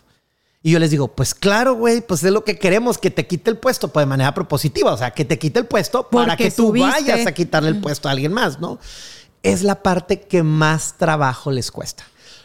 Y 0.63 0.71
yo 0.71 0.79
les 0.79 0.89
digo, 0.89 1.09
pues 1.09 1.35
claro, 1.35 1.75
güey, 1.75 2.01
pues 2.01 2.23
es 2.23 2.31
lo 2.31 2.43
que 2.43 2.57
queremos, 2.57 2.97
que 2.97 3.11
te 3.11 3.27
quite 3.27 3.51
el 3.51 3.59
puesto, 3.59 3.89
pues 3.89 4.01
de 4.01 4.09
manera 4.09 4.33
propositiva, 4.33 4.93
o 4.93 4.97
sea, 4.97 5.11
que 5.11 5.25
te 5.25 5.37
quite 5.37 5.59
el 5.59 5.67
puesto 5.67 6.09
para 6.09 6.35
que 6.35 6.49
tú 6.49 6.69
subiste. 6.69 6.89
vayas 6.89 7.27
a 7.27 7.33
quitarle 7.33 7.69
el 7.69 7.79
puesto 7.79 8.07
a 8.07 8.13
alguien 8.13 8.33
más, 8.33 8.59
¿no? 8.59 8.79
Es 9.43 9.61
la 9.61 9.83
parte 9.83 10.21
que 10.21 10.41
más 10.41 10.95
trabajo 10.97 11.51
les 11.51 11.69
cuesta. 11.69 12.03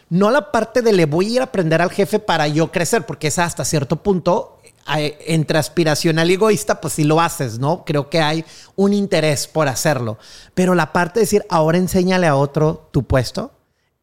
No 0.09 0.31
la 0.31 0.51
parte 0.51 0.81
de 0.81 0.93
le 0.93 1.05
voy 1.05 1.27
a 1.27 1.29
ir 1.29 1.41
a 1.41 1.45
aprender 1.45 1.81
al 1.81 1.91
jefe 1.91 2.19
para 2.19 2.47
yo 2.47 2.71
crecer, 2.71 3.05
porque 3.05 3.27
es 3.27 3.39
hasta 3.39 3.65
cierto 3.65 3.97
punto, 3.97 4.59
eh, 4.95 5.17
entre 5.27 5.57
aspiracional 5.57 6.29
y 6.29 6.35
egoísta, 6.35 6.79
pues 6.79 6.93
sí 6.93 7.03
lo 7.03 7.19
haces, 7.19 7.57
¿no? 7.57 7.83
Creo 7.85 8.09
que 8.09 8.21
hay 8.21 8.45
un 8.75 8.93
interés 8.93 9.47
por 9.47 9.67
hacerlo. 9.67 10.19
Pero 10.53 10.75
la 10.75 10.93
parte 10.93 11.19
de 11.19 11.25
decir, 11.25 11.45
ahora 11.49 11.79
enséñale 11.79 12.27
a 12.27 12.35
otro 12.35 12.87
tu 12.91 13.03
puesto, 13.03 13.51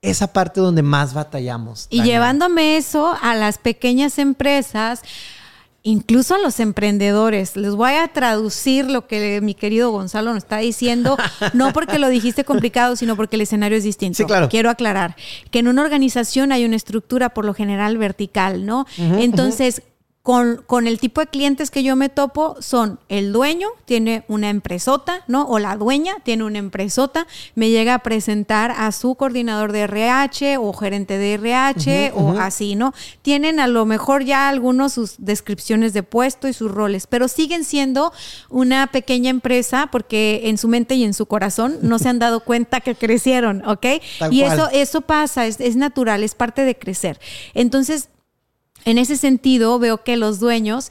esa 0.00 0.32
parte 0.32 0.61
donde 0.61 0.82
más 0.82 1.14
batallamos. 1.14 1.86
Y 1.88 2.03
llevándome 2.03 2.76
eso 2.76 3.16
a 3.22 3.36
las 3.36 3.59
pequeñas 3.59 4.18
empresas, 4.18 5.03
incluso 5.83 6.35
a 6.35 6.39
los 6.39 6.61
emprendedores. 6.61 7.56
Les 7.56 7.74
voy 7.74 7.93
a 7.93 8.09
traducir 8.09 8.90
lo 8.90 9.06
que 9.06 9.40
mi 9.40 9.55
querido 9.55 9.90
Gonzalo 9.90 10.32
nos 10.32 10.44
está 10.44 10.59
diciendo, 10.59 11.16
no 11.52 11.73
porque 11.73 11.98
lo 11.98 12.09
dijiste 12.09 12.44
complicado, 12.44 12.97
sino 12.97 13.16
porque 13.16 13.36
el 13.36 13.43
escenario 13.43 13.77
es 13.78 13.85
distinto. 13.85 14.16
Sí, 14.16 14.24
claro. 14.24 14.48
Quiero 14.48 14.70
aclarar 14.70 15.16
que 15.51 15.59
en 15.59 15.69
una 15.69 15.82
organización 15.82 16.52
hay 16.52 16.65
una 16.65 16.77
estructura 16.77 17.31
por 17.31 17.44
lo 17.44 17.55
general 17.55 17.98
vertical, 17.98 18.66
¿no? 18.66 18.86
Entonces, 18.98 19.82
con, 20.23 20.62
con, 20.69 20.86
el 20.86 21.01
tipo 21.01 21.20
de 21.20 21.27
clientes 21.27 21.73
que 21.73 21.82
yo 21.82 21.97
me 21.97 22.09
topo 22.09 22.57
son 22.61 23.01
el 23.09 23.32
dueño, 23.32 23.69
tiene 23.86 24.24
una 24.28 24.51
empresota, 24.51 25.24
¿no? 25.27 25.47
O 25.47 25.59
la 25.59 25.77
dueña 25.77 26.15
tiene 26.23 26.44
una 26.44 26.59
empresota, 26.59 27.27
me 27.57 27.70
llega 27.70 27.94
a 27.94 27.99
presentar 28.01 28.70
a 28.70 28.93
su 28.93 29.16
coordinador 29.16 29.73
de 29.73 29.81
RH 29.81 30.59
o 30.59 30.73
gerente 30.74 31.19
de 31.19 31.35
RH 31.35 32.12
o 32.15 32.39
así, 32.39 32.77
¿no? 32.77 32.94
Tienen 33.23 33.59
a 33.59 33.66
lo 33.66 33.85
mejor 33.85 34.24
ya 34.24 34.49
algunos 34.49 34.93
sus 34.93 35.16
descripciones 35.19 35.93
de 35.93 36.05
puesto 36.05 36.47
y 36.47 36.53
sus 36.53 36.70
roles, 36.70 37.09
pero 37.09 37.27
siguen 37.27 37.65
siendo 37.65 38.12
una 38.49 38.86
pequeña 38.86 39.31
empresa 39.31 39.89
porque 39.90 40.43
en 40.44 40.57
su 40.57 40.69
mente 40.69 40.94
y 40.94 41.03
en 41.03 41.15
su 41.15 41.27
corazón 41.27 41.78
no 41.82 41.99
se 41.99 42.09
han 42.09 42.20
dado 42.20 42.40
cuenta 42.44 42.81
que 42.81 42.94
crecieron, 42.94 43.66
¿ok? 43.66 43.86
y 44.31 44.43
eso, 44.43 44.69
eso 44.73 45.01
pasa, 45.01 45.47
es, 45.47 45.59
es 45.61 45.74
natural, 45.74 46.23
es 46.23 46.36
parte 46.36 46.65
de 46.65 46.78
crecer. 46.78 47.19
Entonces, 47.55 48.09
en 48.84 48.98
ese 48.98 49.16
sentido, 49.16 49.78
veo 49.78 50.02
que 50.04 50.16
los 50.16 50.40
dueños, 50.40 50.90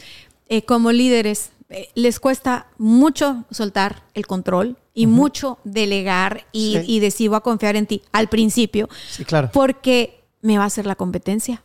eh, 0.50 0.64
como 0.64 0.92
líderes, 0.92 1.52
eh, 1.70 1.90
les 1.96 2.20
cuesta 2.20 2.68
mucho 2.78 3.46
soltar 3.50 4.04
el 4.14 4.28
control 4.28 4.78
y 4.94 5.08
mucho 5.08 5.58
delegar 5.64 6.46
y, 6.52 7.00
decir 7.00 7.30
voy 7.30 7.38
a 7.38 7.42
confiar 7.42 7.76
en 7.76 7.86
ti 7.88 8.02
al 8.12 8.28
principio. 8.28 8.90
Sí, 9.10 9.24
claro. 9.24 9.50
Porque 9.54 10.22
me 10.42 10.58
va 10.58 10.66
a 10.66 10.68
hacer 10.68 10.86
la 10.86 10.96
competencia. 10.96 11.64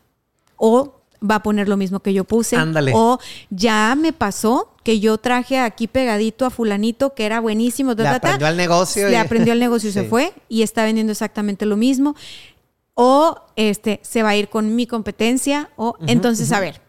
O 0.57 0.95
va 1.29 1.37
a 1.37 1.43
poner 1.43 1.69
lo 1.69 1.77
mismo 1.77 2.01
que 2.01 2.13
yo 2.13 2.25
puse. 2.25 2.57
Ándale. 2.57 2.93
O 2.95 3.19
ya 3.51 3.97
me 3.99 4.13
pasó 4.13 4.73
que 4.85 5.01
yo 5.01 5.19
traje 5.19 5.59
aquí 5.59 5.89
pegadito 5.89 6.47
a 6.47 6.51
fulanito 6.51 7.15
que 7.15 7.27
era 7.27 7.41
buenísimo. 7.41 7.95
le 7.95 8.07
aprendió 8.07 8.47
al 8.47 8.57
negocio. 8.57 9.09
Le 9.09 9.19
aprendió 9.19 9.53
al 9.53 9.59
negocio 9.59 9.91
y 9.91 9.93
se 9.93 10.05
fue 10.09 10.33
y 10.49 10.63
está 10.63 10.85
vendiendo 10.85 11.11
exactamente 11.11 11.67
lo 11.67 11.77
mismo 11.77 12.15
o 12.97 13.43
este 13.55 14.01
se 14.03 14.25
va 14.25 14.31
a 14.31 14.37
ir 14.37 14.49
con 14.49 14.75
mi 14.75 14.89
competencia 14.89 15.71
o 15.77 15.97
entonces 16.07 16.51
a 16.51 16.59
ver 16.59 16.87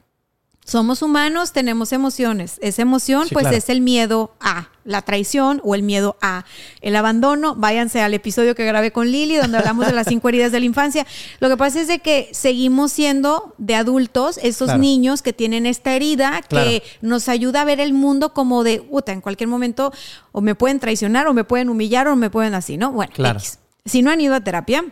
somos 0.68 1.02
humanos, 1.02 1.54
tenemos 1.54 1.94
emociones. 1.94 2.60
Esa 2.62 2.82
emoción, 2.82 3.30
pues, 3.32 3.50
es 3.54 3.70
el 3.70 3.80
miedo 3.80 4.36
a 4.42 4.68
la 4.84 5.02
traición 5.02 5.62
o 5.64 5.76
el 5.76 5.82
miedo 5.82 6.18
a 6.22 6.44
el 6.82 6.98
abandono. 6.98 7.56
Váyanse 7.56 8.02
al 8.02 8.14
episodio 8.14 8.54
que 8.54 8.66
grabé 8.66 8.92
con 8.92 9.10
Lili, 9.10 9.38
donde 9.38 9.60
hablamos 9.60 9.86
de 9.86 9.94
las 9.94 10.08
cinco 10.08 10.28
heridas 10.28 10.52
de 10.52 10.60
la 10.60 10.66
infancia. 10.66 11.08
Lo 11.40 11.48
que 11.48 11.56
pasa 11.56 11.80
es 11.80 11.88
de 11.88 12.00
que 12.00 12.28
seguimos 12.34 12.92
siendo 12.92 13.56
de 13.58 13.76
adultos 13.76 14.40
esos 14.44 14.78
niños 14.78 15.22
que 15.22 15.32
tienen 15.32 15.66
esta 15.66 15.94
herida 15.94 16.42
que 16.50 16.84
nos 17.00 17.30
ayuda 17.30 17.62
a 17.62 17.66
ver 17.66 17.80
el 17.80 17.94
mundo 17.94 18.34
como 18.34 18.66
de, 18.66 18.82
puta, 18.82 19.14
en 19.14 19.22
cualquier 19.22 19.48
momento 19.48 19.94
o 20.34 20.42
me 20.42 20.54
pueden 20.54 20.82
traicionar 20.82 21.28
o 21.28 21.34
me 21.34 21.46
pueden 21.46 21.70
humillar 21.70 22.10
o 22.10 22.18
me 22.18 22.30
pueden 22.30 22.54
así, 22.56 22.76
¿no? 22.76 22.92
Bueno, 22.92 23.14
si 23.88 24.02
no 24.02 24.12
han 24.12 24.22
ido 24.22 24.36
a 24.36 24.42
terapia, 24.42 24.86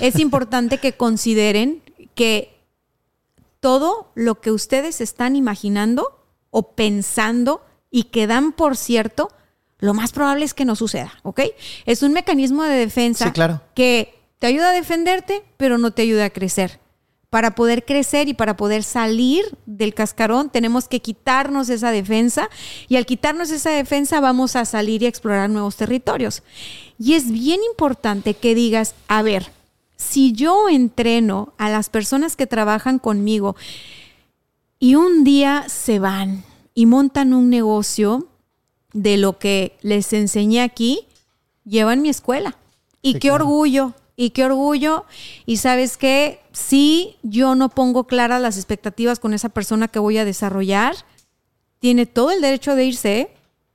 es 0.00 0.18
importante 0.18 0.78
que 0.78 0.92
consideren 0.92 1.82
que 2.14 2.54
todo 3.60 4.10
lo 4.14 4.40
que 4.40 4.50
ustedes 4.50 5.00
están 5.00 5.36
imaginando 5.36 6.20
o 6.50 6.72
pensando 6.72 7.64
y 7.90 8.04
que 8.04 8.26
dan 8.26 8.52
por 8.52 8.76
cierto, 8.76 9.30
lo 9.78 9.94
más 9.94 10.12
probable 10.12 10.44
es 10.44 10.54
que 10.54 10.64
no 10.64 10.76
suceda, 10.76 11.12
¿ok? 11.22 11.40
Es 11.86 12.02
un 12.02 12.12
mecanismo 12.12 12.64
de 12.64 12.76
defensa 12.76 13.32
que 13.74 14.18
te 14.38 14.46
ayuda 14.46 14.70
a 14.70 14.72
defenderte, 14.72 15.44
pero 15.56 15.78
no 15.78 15.92
te 15.92 16.02
ayuda 16.02 16.26
a 16.26 16.30
crecer. 16.30 16.81
Para 17.32 17.54
poder 17.54 17.86
crecer 17.86 18.28
y 18.28 18.34
para 18.34 18.58
poder 18.58 18.82
salir 18.82 19.42
del 19.64 19.94
cascarón, 19.94 20.50
tenemos 20.50 20.86
que 20.86 21.00
quitarnos 21.00 21.70
esa 21.70 21.90
defensa 21.90 22.50
y 22.88 22.96
al 22.96 23.06
quitarnos 23.06 23.50
esa 23.50 23.70
defensa 23.70 24.20
vamos 24.20 24.54
a 24.54 24.66
salir 24.66 25.02
y 25.02 25.06
explorar 25.06 25.48
nuevos 25.48 25.76
territorios. 25.76 26.42
Y 26.98 27.14
es 27.14 27.32
bien 27.32 27.60
importante 27.70 28.34
que 28.34 28.54
digas, 28.54 28.94
a 29.08 29.22
ver, 29.22 29.46
si 29.96 30.32
yo 30.32 30.68
entreno 30.68 31.54
a 31.56 31.70
las 31.70 31.88
personas 31.88 32.36
que 32.36 32.46
trabajan 32.46 32.98
conmigo 32.98 33.56
y 34.78 34.96
un 34.96 35.24
día 35.24 35.64
se 35.68 36.00
van 36.00 36.44
y 36.74 36.84
montan 36.84 37.32
un 37.32 37.48
negocio 37.48 38.26
de 38.92 39.16
lo 39.16 39.38
que 39.38 39.78
les 39.80 40.12
enseñé 40.12 40.60
aquí, 40.60 41.06
llevan 41.64 42.02
mi 42.02 42.10
escuela. 42.10 42.58
Y 43.00 43.20
qué 43.20 43.30
orgullo, 43.30 43.94
y 44.16 44.30
qué 44.30 44.44
orgullo. 44.44 45.04
Y 45.46 45.58
sabes 45.58 45.96
qué, 45.96 46.40
si 46.52 47.16
yo 47.22 47.54
no 47.54 47.68
pongo 47.68 48.04
claras 48.04 48.40
las 48.40 48.56
expectativas 48.56 49.18
con 49.18 49.34
esa 49.34 49.48
persona 49.48 49.88
que 49.88 49.98
voy 49.98 50.18
a 50.18 50.24
desarrollar, 50.24 50.94
tiene 51.78 52.06
todo 52.06 52.30
el 52.30 52.40
derecho 52.40 52.76
de 52.76 52.84
irse, 52.84 53.30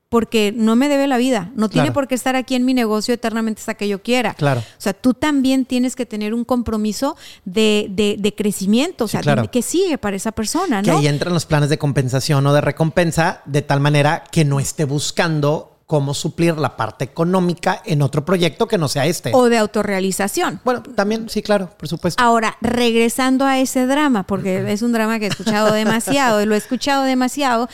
porque 0.10 0.54
no 0.56 0.76
me 0.78 0.88
debe 0.88 1.08
la 1.08 1.18
vida. 1.18 1.52
No 1.56 1.70
tiene 1.70 1.92
por 1.92 2.08
qué 2.08 2.16
estar 2.16 2.36
aquí 2.36 2.56
en 2.56 2.64
mi 2.64 2.74
negocio 2.74 3.14
eternamente 3.14 3.60
hasta 3.60 3.74
que 3.74 3.90
yo 3.90 4.02
quiera. 4.02 4.34
Claro. 4.36 4.62
O 4.62 4.82
sea, 4.82 4.94
tú 4.94 5.14
también 5.14 5.66
tienes 5.66 5.96
que 5.96 6.06
tener 6.06 6.34
un 6.34 6.46
compromiso 6.46 7.18
de, 7.44 7.88
de, 7.90 8.36
crecimiento, 8.36 9.06
o 9.06 9.08
sea, 9.08 9.22
que 9.52 9.62
sigue 9.62 9.98
para 9.98 10.16
esa 10.16 10.32
persona, 10.32 10.82
¿no? 10.82 10.84
Que 10.84 10.92
ahí 10.92 11.08
entran 11.08 11.34
los 11.34 11.46
planes 11.46 11.70
de 11.70 11.78
compensación 11.78 12.46
o 12.48 12.54
de 12.54 12.62
recompensa, 12.62 13.42
de 13.46 13.62
tal 13.62 13.82
manera 13.82 14.24
que 14.32 14.46
no 14.46 14.62
esté 14.62 14.86
buscando 14.86 15.77
cómo 15.88 16.14
suplir 16.14 16.58
la 16.58 16.76
parte 16.76 17.06
económica 17.06 17.82
en 17.86 18.02
otro 18.02 18.26
proyecto 18.26 18.68
que 18.68 18.78
no 18.78 18.90
sea 18.90 19.06
este. 19.06 19.32
O 19.34 19.48
de 19.48 19.58
autorrealización. 19.58 20.60
Bueno, 20.66 20.84
también, 20.84 21.30
sí, 21.30 21.42
claro, 21.42 21.70
por 21.78 21.88
supuesto. 21.88 22.22
Ahora, 22.22 22.58
regresando 22.60 23.46
a 23.46 23.58
ese 23.58 23.88
drama, 23.88 24.28
porque 24.28 24.70
es 24.70 24.82
un 24.82 24.92
drama 24.92 25.18
que 25.18 25.26
he 25.26 25.30
escuchado 25.30 25.72
demasiado, 25.74 26.42
y 26.42 26.46
lo 26.46 26.56
he 26.56 26.58
escuchado 26.58 27.04
demasiado, 27.04 27.70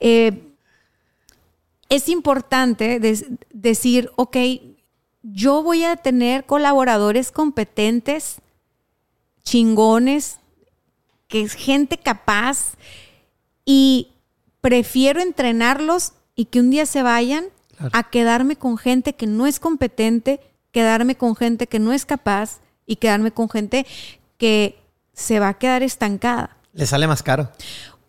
eh, 0.00 0.54
es 1.90 2.08
importante 2.08 3.00
decir, 3.52 4.10
ok, 4.16 4.36
yo 5.22 5.62
voy 5.62 5.84
a 5.84 5.96
tener 5.96 6.46
colaboradores 6.46 7.30
competentes, 7.30 8.36
chingones, 9.42 10.38
que 11.28 11.42
es 11.42 11.52
gente 11.52 11.98
capaz 11.98 12.76
y 13.66 14.12
prefiero 14.62 15.20
entrenarlos 15.20 16.14
y 16.34 16.46
que 16.46 16.60
un 16.60 16.70
día 16.70 16.86
se 16.86 17.02
vayan 17.02 17.44
a 17.92 18.10
quedarme 18.10 18.56
con 18.56 18.78
gente 18.78 19.14
que 19.14 19.26
no 19.26 19.46
es 19.46 19.60
competente, 19.60 20.40
quedarme 20.72 21.16
con 21.16 21.36
gente 21.36 21.66
que 21.66 21.78
no 21.78 21.92
es 21.92 22.04
capaz 22.04 22.60
y 22.86 22.96
quedarme 22.96 23.30
con 23.30 23.48
gente 23.48 23.86
que 24.36 24.78
se 25.12 25.40
va 25.40 25.48
a 25.48 25.54
quedar 25.54 25.82
estancada. 25.82 26.56
Le 26.72 26.86
sale 26.86 27.06
más 27.06 27.22
caro. 27.22 27.50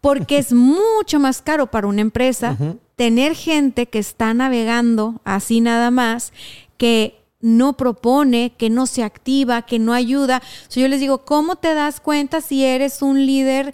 Porque 0.01 0.37
es 0.37 0.53
mucho 0.53 1.19
más 1.19 1.41
caro 1.41 1.67
para 1.67 1.87
una 1.87 2.01
empresa 2.01 2.57
tener 2.95 3.35
gente 3.35 3.87
que 3.87 3.99
está 3.99 4.33
navegando 4.33 5.21
así 5.23 5.61
nada 5.61 5.91
más, 5.91 6.33
que 6.77 7.19
no 7.41 7.77
propone, 7.77 8.53
que 8.57 8.69
no 8.69 8.85
se 8.85 9.03
activa, 9.03 9.61
que 9.61 9.79
no 9.79 9.93
ayuda. 9.93 10.41
yo 10.69 10.87
les 10.87 10.99
digo, 10.99 11.23
¿cómo 11.23 11.55
te 11.55 11.73
das 11.73 11.99
cuenta 11.99 12.41
si 12.41 12.65
eres 12.65 13.01
un 13.01 13.25
líder 13.25 13.73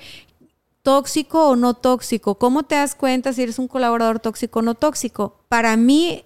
tóxico 0.86 1.50
o 1.50 1.56
no 1.56 1.74
tóxico? 1.74 2.36
¿Cómo 2.36 2.62
te 2.62 2.76
das 2.76 2.94
cuenta 2.94 3.34
si 3.34 3.42
eres 3.42 3.58
un 3.58 3.68
colaborador 3.68 4.20
tóxico 4.20 4.60
o 4.60 4.62
no 4.62 4.76
tóxico? 4.76 5.40
Para 5.50 5.76
mí, 5.78 6.24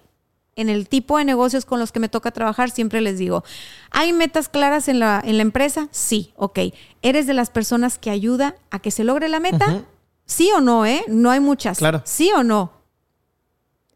en 0.54 0.68
el 0.68 0.86
tipo 0.86 1.16
de 1.16 1.24
negocios 1.24 1.64
con 1.64 1.80
los 1.80 1.92
que 1.92 1.98
me 1.98 2.10
toca 2.10 2.30
trabajar, 2.30 2.70
siempre 2.70 3.00
les 3.00 3.16
digo, 3.16 3.42
¿hay 3.90 4.12
metas 4.12 4.50
claras 4.50 4.88
en 4.88 5.00
la, 5.00 5.22
en 5.24 5.38
la 5.38 5.42
empresa? 5.42 5.88
Sí, 5.92 6.34
ok. 6.36 6.58
¿Eres 7.00 7.26
de 7.26 7.32
las 7.32 7.48
personas 7.48 7.96
que 7.96 8.10
ayuda 8.10 8.54
a 8.70 8.80
que 8.80 8.90
se 8.90 9.02
logre 9.02 9.30
la 9.30 9.40
meta? 9.40 9.82
Sí 10.26 10.50
o 10.54 10.60
no, 10.60 10.84
¿eh? 10.84 11.04
No 11.08 11.30
hay 11.30 11.40
muchas. 11.40 11.78
Claro. 11.78 12.02
Sí 12.04 12.30
o 12.36 12.44
no. 12.44 12.70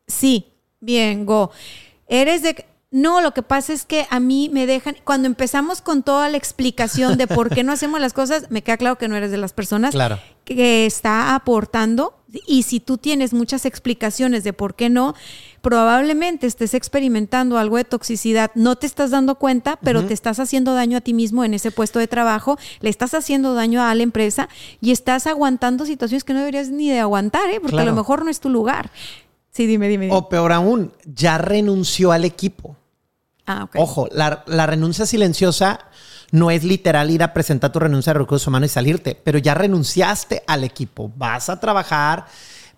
Sí, 0.06 0.50
bien, 0.80 1.26
go. 1.26 1.50
Eres 2.08 2.42
de... 2.42 2.64
No, 2.94 3.20
lo 3.20 3.34
que 3.34 3.42
pasa 3.42 3.72
es 3.72 3.84
que 3.84 4.06
a 4.08 4.20
mí 4.20 4.48
me 4.52 4.68
dejan, 4.68 4.94
cuando 5.02 5.26
empezamos 5.26 5.82
con 5.82 6.04
toda 6.04 6.28
la 6.28 6.36
explicación 6.36 7.18
de 7.18 7.26
por 7.26 7.52
qué 7.52 7.64
no 7.64 7.72
hacemos 7.72 8.00
las 8.00 8.12
cosas, 8.12 8.52
me 8.52 8.62
queda 8.62 8.76
claro 8.76 8.98
que 8.98 9.08
no 9.08 9.16
eres 9.16 9.32
de 9.32 9.36
las 9.36 9.52
personas 9.52 9.92
que 10.44 10.86
está 10.86 11.34
aportando. 11.34 12.14
Y 12.46 12.62
si 12.62 12.78
tú 12.78 12.96
tienes 12.96 13.34
muchas 13.34 13.64
explicaciones 13.64 14.44
de 14.44 14.52
por 14.52 14.76
qué 14.76 14.90
no, 14.90 15.16
probablemente 15.60 16.46
estés 16.46 16.72
experimentando 16.72 17.58
algo 17.58 17.78
de 17.78 17.84
toxicidad. 17.84 18.52
No 18.54 18.76
te 18.76 18.86
estás 18.86 19.10
dando 19.10 19.40
cuenta, 19.40 19.76
pero 19.82 20.04
te 20.04 20.14
estás 20.14 20.38
haciendo 20.38 20.72
daño 20.72 20.98
a 20.98 21.00
ti 21.00 21.14
mismo 21.14 21.42
en 21.42 21.54
ese 21.54 21.72
puesto 21.72 21.98
de 21.98 22.06
trabajo, 22.06 22.58
le 22.78 22.90
estás 22.90 23.12
haciendo 23.14 23.54
daño 23.54 23.82
a 23.82 23.92
la 23.96 24.04
empresa 24.04 24.48
y 24.80 24.92
estás 24.92 25.26
aguantando 25.26 25.84
situaciones 25.84 26.22
que 26.22 26.32
no 26.32 26.38
deberías 26.38 26.68
ni 26.68 26.90
de 26.90 27.00
aguantar, 27.00 27.50
¿eh? 27.50 27.58
porque 27.60 27.80
a 27.80 27.84
lo 27.84 27.94
mejor 27.94 28.24
no 28.24 28.30
es 28.30 28.38
tu 28.38 28.50
lugar. 28.50 28.92
Sí, 29.50 29.66
dime, 29.66 29.88
dime. 29.88 30.10
O 30.12 30.28
peor 30.28 30.52
aún, 30.52 30.92
ya 31.04 31.38
renunció 31.38 32.12
al 32.12 32.24
equipo. 32.24 32.76
Ah. 33.46 33.68
Ojo, 33.76 34.08
la, 34.12 34.66
renuncia 34.66 35.06
silenciosa 35.06 35.80
no 36.32 36.50
es 36.50 36.64
literal 36.64 37.10
ir 37.10 37.22
a 37.22 37.34
presentar 37.34 37.70
tu 37.72 37.78
renuncia 37.78 38.12
de 38.12 38.20
recursos 38.20 38.46
humanos 38.46 38.70
y 38.70 38.74
salirte, 38.74 39.20
pero 39.22 39.38
ya 39.38 39.54
renunciaste 39.54 40.42
al 40.46 40.64
equipo. 40.64 41.12
Vas 41.16 41.50
a 41.50 41.60
trabajar 41.60 42.26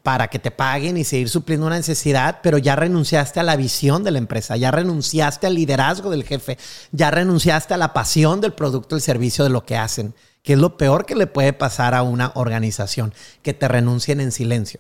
para 0.03 0.29
que 0.29 0.39
te 0.39 0.51
paguen 0.51 0.97
y 0.97 1.05
seguir 1.05 1.29
supliendo 1.29 1.67
una 1.67 1.77
necesidad, 1.77 2.41
pero 2.43 2.59
ya 2.59 2.77
renunciaste 2.77 3.41
a 3.41 3.43
la 3.43 3.57
visión 3.57 4.05
de 4.05 4.13
la 4.13 4.19
empresa, 4.19 4.57
ya 4.57 4.71
renunciaste 4.71 5.47
al 5.47 5.55
liderazgo 5.55 6.11
del 6.11 6.25
jefe, 6.25 6.59
ya 6.93 7.11
renunciaste 7.11 7.75
a 7.75 7.77
la 7.77 7.93
pasión 7.93 8.41
del 8.41 8.53
producto, 8.53 8.95
el 8.95 9.03
servicio 9.03 9.43
de 9.45 9.51
lo 9.51 9.65
que 9.65 9.77
hacen 9.77 10.15
que 10.47 10.53
es 10.53 10.61
lo 10.61 10.77
peor 10.77 11.07
que 11.07 11.17
le 11.17 11.27
puede 11.27 11.53
pasar 11.53 11.93
a 11.93 12.05
una 12.05 12.31
organización, 12.37 13.13
que 13.43 13.53
te 13.53 13.67
renuncien 13.67 14.21
en 14.21 14.31
silencio. 14.31 14.79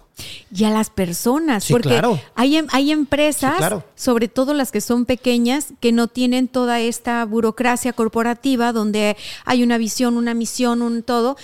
Y 0.55 0.63
a 0.63 0.71
las 0.71 0.91
personas, 0.91 1.67
porque 1.69 2.01
hay, 2.37 2.57
em, 2.59 2.69
hay 2.71 2.93
empresas, 2.93 3.61
sobre 3.97 4.29
todo 4.29 4.55
las 4.55 4.71
que 4.71 4.81
son 4.81 5.07
pequeñas, 5.07 5.75
que 5.81 5.91
no 5.91 6.07
tienen 6.07 6.47
toda 6.47 6.79
esta 6.79 7.25
burocracia 7.25 7.93
corporativa 7.93 8.73
donde 8.73 9.17
hay 9.45 9.65
una 9.65 9.77
visión, 9.77 10.17
una 10.17 10.35
misión, 10.35 10.83
un 10.83 11.03
todo. 11.03 11.37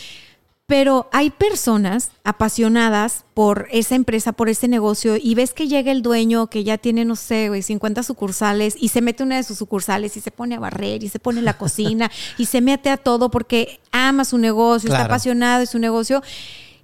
Pero 0.67 1.09
hay 1.13 1.31
personas 1.31 2.13
apasionadas 2.25 3.25
por 3.35 3.67
esa 3.73 3.95
empresa, 3.95 4.33
por 4.33 4.49
ese 4.49 4.69
negocio, 4.69 5.17
y 5.21 5.35
ves 5.35 5.53
que 5.53 5.69
llega 5.69 5.93
el 5.93 6.03
dueño 6.03 6.47
que 6.47 6.65
ya 6.65 6.79
tiene, 6.79 7.05
no 7.05 7.17
sé, 7.17 7.49
güey, 7.49 7.63
50 7.63 8.03
sucursales, 8.03 8.75
y 8.79 8.89
se 8.89 9.01
mete 9.01 9.23
una 9.23 9.37
de 9.37 9.43
sus 9.43 9.59
sucursales 9.59 10.17
y 10.17 10.21
se 10.21 10.31
pone 10.31 10.55
a 10.55 10.61
barrer, 10.61 11.03
y 11.03 11.09
se 11.09 11.19
pone 11.19 11.41
en 11.41 11.45
la 11.45 11.59
cocina, 11.59 12.11
y 12.39 12.47
se 12.47 12.61
mete 12.61 12.91
a 12.91 12.97
todo 12.97 13.31
porque 13.31 13.81
ama 13.91 14.25
su 14.25 14.39
negocio, 14.39 14.91
está 14.91 15.05
apasionado 15.05 15.61
de 15.61 15.67
su 15.67 15.79
negocio. 15.79 16.23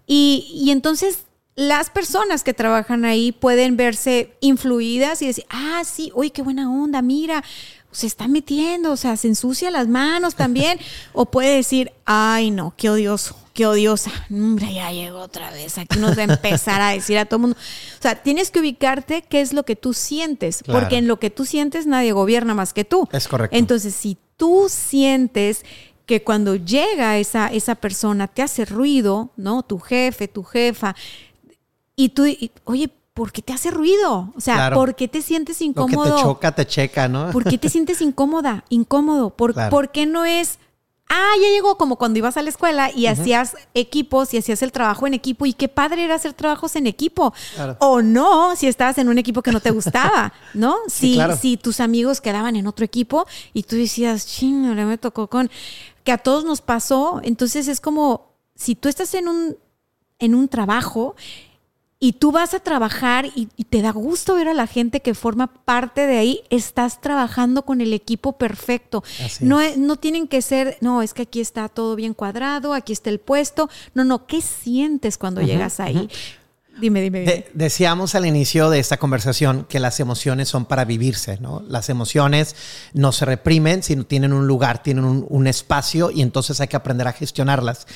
Y, 0.07 0.47
y 0.53 0.71
entonces 0.71 1.21
las 1.59 1.91
personas 1.91 2.45
que 2.45 2.55
trabajan 2.55 3.05
ahí 3.05 3.33
pueden 3.33 3.77
verse 3.77 4.33
influidas 4.39 5.23
y 5.23 5.27
decir, 5.27 5.45
ah, 5.51 5.83
sí, 5.85 6.13
uy, 6.15 6.31
qué 6.31 6.41
buena 6.41 6.71
onda, 6.71 7.03
mira, 7.03 7.43
se 7.90 8.06
está 8.06 8.28
metiendo, 8.28 8.93
o 8.93 8.97
sea, 8.97 9.16
se 9.16 9.28
ensucia 9.28 9.70
las 9.70 9.89
manos 9.89 10.35
también. 10.35 10.78
o 11.12 11.27
puede 11.27 11.56
decir, 11.56 11.93
ay, 12.05 12.51
no, 12.51 12.74
qué 12.77 12.90
odioso, 12.90 13.36
qué 13.55 13.66
odiosa. 13.66 14.12
Hombre, 14.31 14.73
ya 14.74 14.93
llegó 14.93 15.20
otra 15.20 15.51
vez. 15.51 15.78
Aquí 15.78 15.98
nos 15.98 16.16
va 16.16 16.23
a 16.23 16.24
empezar 16.35 16.81
a 16.81 16.90
decir 16.90 17.19
a 17.19 17.24
todo 17.24 17.36
el 17.36 17.40
mundo. 17.43 17.56
O 17.56 18.02
sea, 18.02 18.23
tienes 18.23 18.51
que 18.51 18.60
ubicarte 18.60 19.23
qué 19.23 19.40
es 19.40 19.52
lo 19.52 19.65
que 19.65 19.77
tú 19.77 19.94
sientes, 19.94 20.62
Claro. 20.62 20.81
porque 20.81 20.97
en 20.98 21.09
lo 21.09 21.19
que 21.19 21.31
tú 21.31 21.44
sientes 21.44 21.86
nadie 21.86 22.12
gobierna 22.12 22.55
más 22.55 22.73
que 22.73 22.85
tú. 22.85 23.09
Es 23.12 23.27
correcto. 23.27 23.56
Entonces, 23.56 23.94
si 23.94 24.16
tú 24.36 24.66
sientes 24.69 25.65
que 26.06 26.23
cuando 26.23 26.56
llega 26.56 27.19
esa, 27.19 27.48
esa 27.48 27.74
persona 27.74 28.28
te 28.28 28.43
hace 28.43 28.65
ruido, 28.65 29.31
¿no? 29.36 29.62
Tu 29.62 29.78
jefe, 29.78 30.27
tu 30.28 30.43
jefa, 30.43 30.94
y 31.97 32.10
tú, 32.10 32.24
y, 32.27 32.51
oye, 32.65 32.90
¿por 33.19 33.32
qué 33.32 33.43
te 33.43 33.53
hace 33.53 33.73
ruido? 33.73 34.32
O 34.36 34.40
sea, 34.40 34.55
Claro. 34.55 34.77
¿por 34.77 34.95
qué 34.95 35.09
te 35.09 35.23
sientes 35.23 35.61
Lo 35.61 35.66
incómodo? 35.66 36.05
que 36.05 36.11
te 36.11 36.23
choca, 36.23 36.53
te 36.55 36.66
checa, 36.66 37.09
¿no? 37.09 37.31
¿Por 37.32 37.43
qué 37.43 37.59
te 37.59 37.69
sientes 37.69 38.01
incómoda, 38.01 38.65
incómodo? 38.69 39.31
¿Por, 39.31 39.55
Claro. 39.55 39.70
por 39.70 39.90
qué 39.90 40.07
no 40.07 40.24
es, 40.24 40.61
ah, 41.09 41.32
ya 41.43 41.49
llegó 41.49 41.77
como 41.77 41.97
cuando 41.97 42.20
ibas 42.20 42.36
a 42.36 42.43
la 42.43 42.49
escuela 42.51 42.93
y 42.95 43.07
hacías 43.07 43.57
equipos 43.74 44.32
y 44.35 44.39
hacías 44.39 44.62
el 44.62 44.70
trabajo 44.70 45.09
en 45.09 45.15
equipo 45.15 45.47
y 45.47 45.53
qué 45.53 45.66
padre 45.69 46.05
era 46.05 46.15
hacer 46.15 46.32
trabajos 46.32 46.77
en 46.77 46.86
equipo? 46.86 47.35
Claro. 47.57 47.77
O 47.81 48.03
no, 48.03 48.55
si 48.55 48.69
estabas 48.69 48.99
en 48.99 49.09
un 49.09 49.19
equipo 49.19 49.43
que 49.43 49.51
no 49.51 49.59
te 49.61 49.73
gustaba, 49.73 50.32
¿no? 50.55 50.77
Si 50.86 51.57
tus 51.57 51.81
amigos 51.81 52.20
quedaban 52.20 52.55
en 52.55 52.69
otro 52.69 52.85
equipo 52.85 53.27
y 53.53 53.65
tú 53.65 53.74
decías, 53.74 54.27
ching, 54.27 54.66
ahora 54.66 54.86
me 54.86 54.97
tocó 54.97 55.27
con, 55.27 55.51
que 56.05 56.12
a 56.12 56.19
todos 56.19 56.45
nos 56.45 56.61
pasó, 56.61 57.20
entonces 57.24 57.66
es 57.66 57.81
como, 57.81 58.28
si 58.55 58.77
tú 58.77 58.89
estás 58.89 59.12
en 59.15 59.27
un, 59.27 59.57
en 60.20 60.35
un 60.35 60.49
trabajo 60.49 61.16
y 62.01 62.12
tú 62.12 62.31
vas 62.31 62.55
a 62.55 62.61
trabajar 62.61 63.27
y, 63.27 63.49
y 63.57 63.65
te 63.65 63.83
da 63.83 63.91
gusto 63.91 64.37
ver 64.37 64.49
a 64.49 64.55
la 64.55 64.69
gente 64.69 65.01
que 65.01 65.15
forma 65.15 65.49
parte 65.49 66.07
de 66.07 66.16
ahí, 66.16 66.43
estás 66.49 67.01
trabajando 67.01 67.65
con 67.65 67.81
el 67.81 67.93
equipo 67.93 68.39
perfecto. 68.39 69.03
Así 69.25 69.45
no, 69.45 69.61
es. 69.61 69.79
no 69.79 69.97
tienen 69.97 70.29
que 70.29 70.41
ser, 70.41 70.79
no, 70.81 71.03
es 71.03 71.12
que 71.12 71.23
aquí 71.23 71.41
está 71.41 71.69
todo 71.69 71.97
bien 71.97 72.15
cuadrado, 72.15 72.73
aquí 72.73 72.93
está 72.93 73.11
el 73.11 73.19
puesto. 73.19 73.69
No, 73.95 74.05
no, 74.05 74.27
¿qué 74.27 74.41
sientes 74.41 75.19
cuando 75.19 75.43
llegas 75.43 75.81
ahí? 75.81 76.09
Dime, 76.81 77.01
dime, 77.03 77.21
dime. 77.21 77.33
De- 77.33 77.51
decíamos 77.55 78.15
al 78.15 78.27
inicio 78.27 78.71
de 78.71 78.79
esta 78.79 78.97
conversación 78.99 79.67
que 79.69 79.81
las 79.81 80.01
emociones 80.01 80.49
son 80.49 80.65
para 80.65 80.85
vivirse, 80.85 81.39
¿no? 81.41 81.63
Las 81.69 81.89
emociones 81.89 82.55
no 82.93 83.13
se 83.13 83.25
reprimen, 83.25 83.83
sino 83.83 84.05
tienen 84.05 84.33
un 84.33 84.47
lugar, 84.47 84.83
tienen 84.83 85.05
un, 85.05 85.27
un 85.29 85.47
espacio 85.47 86.11
y 86.11 86.23
entonces 86.23 86.61
hay 86.61 86.69
que 86.69 86.77
aprender 86.77 87.09
a 87.09 87.13
gestionarlas. 87.13 87.87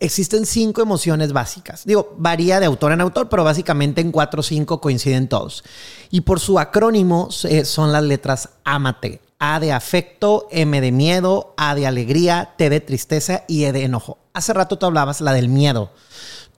Existen 0.00 0.46
cinco 0.46 0.82
emociones 0.82 1.32
básicas. 1.32 1.84
Digo, 1.84 2.14
varía 2.18 2.58
de 2.58 2.66
autor 2.66 2.92
en 2.92 3.00
autor, 3.00 3.28
pero 3.28 3.44
básicamente 3.44 4.00
en 4.00 4.10
cuatro 4.10 4.40
o 4.40 4.42
cinco 4.42 4.80
coinciden 4.80 5.28
todos. 5.28 5.62
Y 6.10 6.22
por 6.22 6.40
su 6.40 6.58
acrónimo 6.58 7.28
eh, 7.44 7.64
son 7.64 7.92
las 7.92 8.02
letras 8.02 8.48
AMATE. 8.64 9.20
A 9.38 9.60
de 9.60 9.72
afecto, 9.72 10.48
M 10.50 10.80
de 10.80 10.92
miedo, 10.92 11.54
A 11.56 11.74
de 11.74 11.86
alegría, 11.86 12.54
T 12.56 12.70
de 12.70 12.80
tristeza 12.80 13.44
y 13.46 13.64
E 13.64 13.72
de 13.72 13.84
enojo. 13.84 14.18
Hace 14.34 14.52
rato 14.52 14.78
tú 14.78 14.86
hablabas 14.86 15.20
la 15.20 15.32
del 15.34 15.48
miedo 15.48 15.90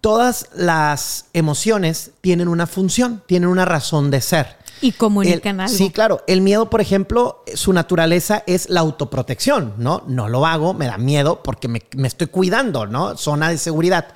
todas 0.05 0.49
las 0.55 1.25
emociones 1.33 2.11
tienen 2.21 2.49
una 2.49 2.67
función, 2.67 3.23
tienen 3.25 3.49
una 3.49 3.65
razón 3.65 4.11
de 4.11 4.21
ser. 4.21 4.59
Y 4.83 4.93
comunican 4.93 5.55
El- 5.55 5.61
algo. 5.63 5.75
Sí, 5.75 5.89
claro. 5.89 6.21
El 6.27 6.43
miedo, 6.43 6.69
por 6.69 6.83
ejemplo, 6.83 7.43
su 7.55 7.73
naturaleza 7.73 8.43
es 8.47 8.69
la 8.69 8.81
autoprotección, 8.81 9.73
¿no? 9.79 10.03
No 10.07 10.29
lo 10.29 10.45
hago, 10.45 10.75
me 10.75 10.85
da 10.85 10.99
miedo 10.99 11.43
porque 11.43 11.69
me, 11.69 11.81
me 11.97 12.07
estoy 12.07 12.27
cuidando, 12.27 12.85
¿no? 12.87 13.17
Zona 13.17 13.49
de 13.49 13.57
seguridad. 13.57 14.09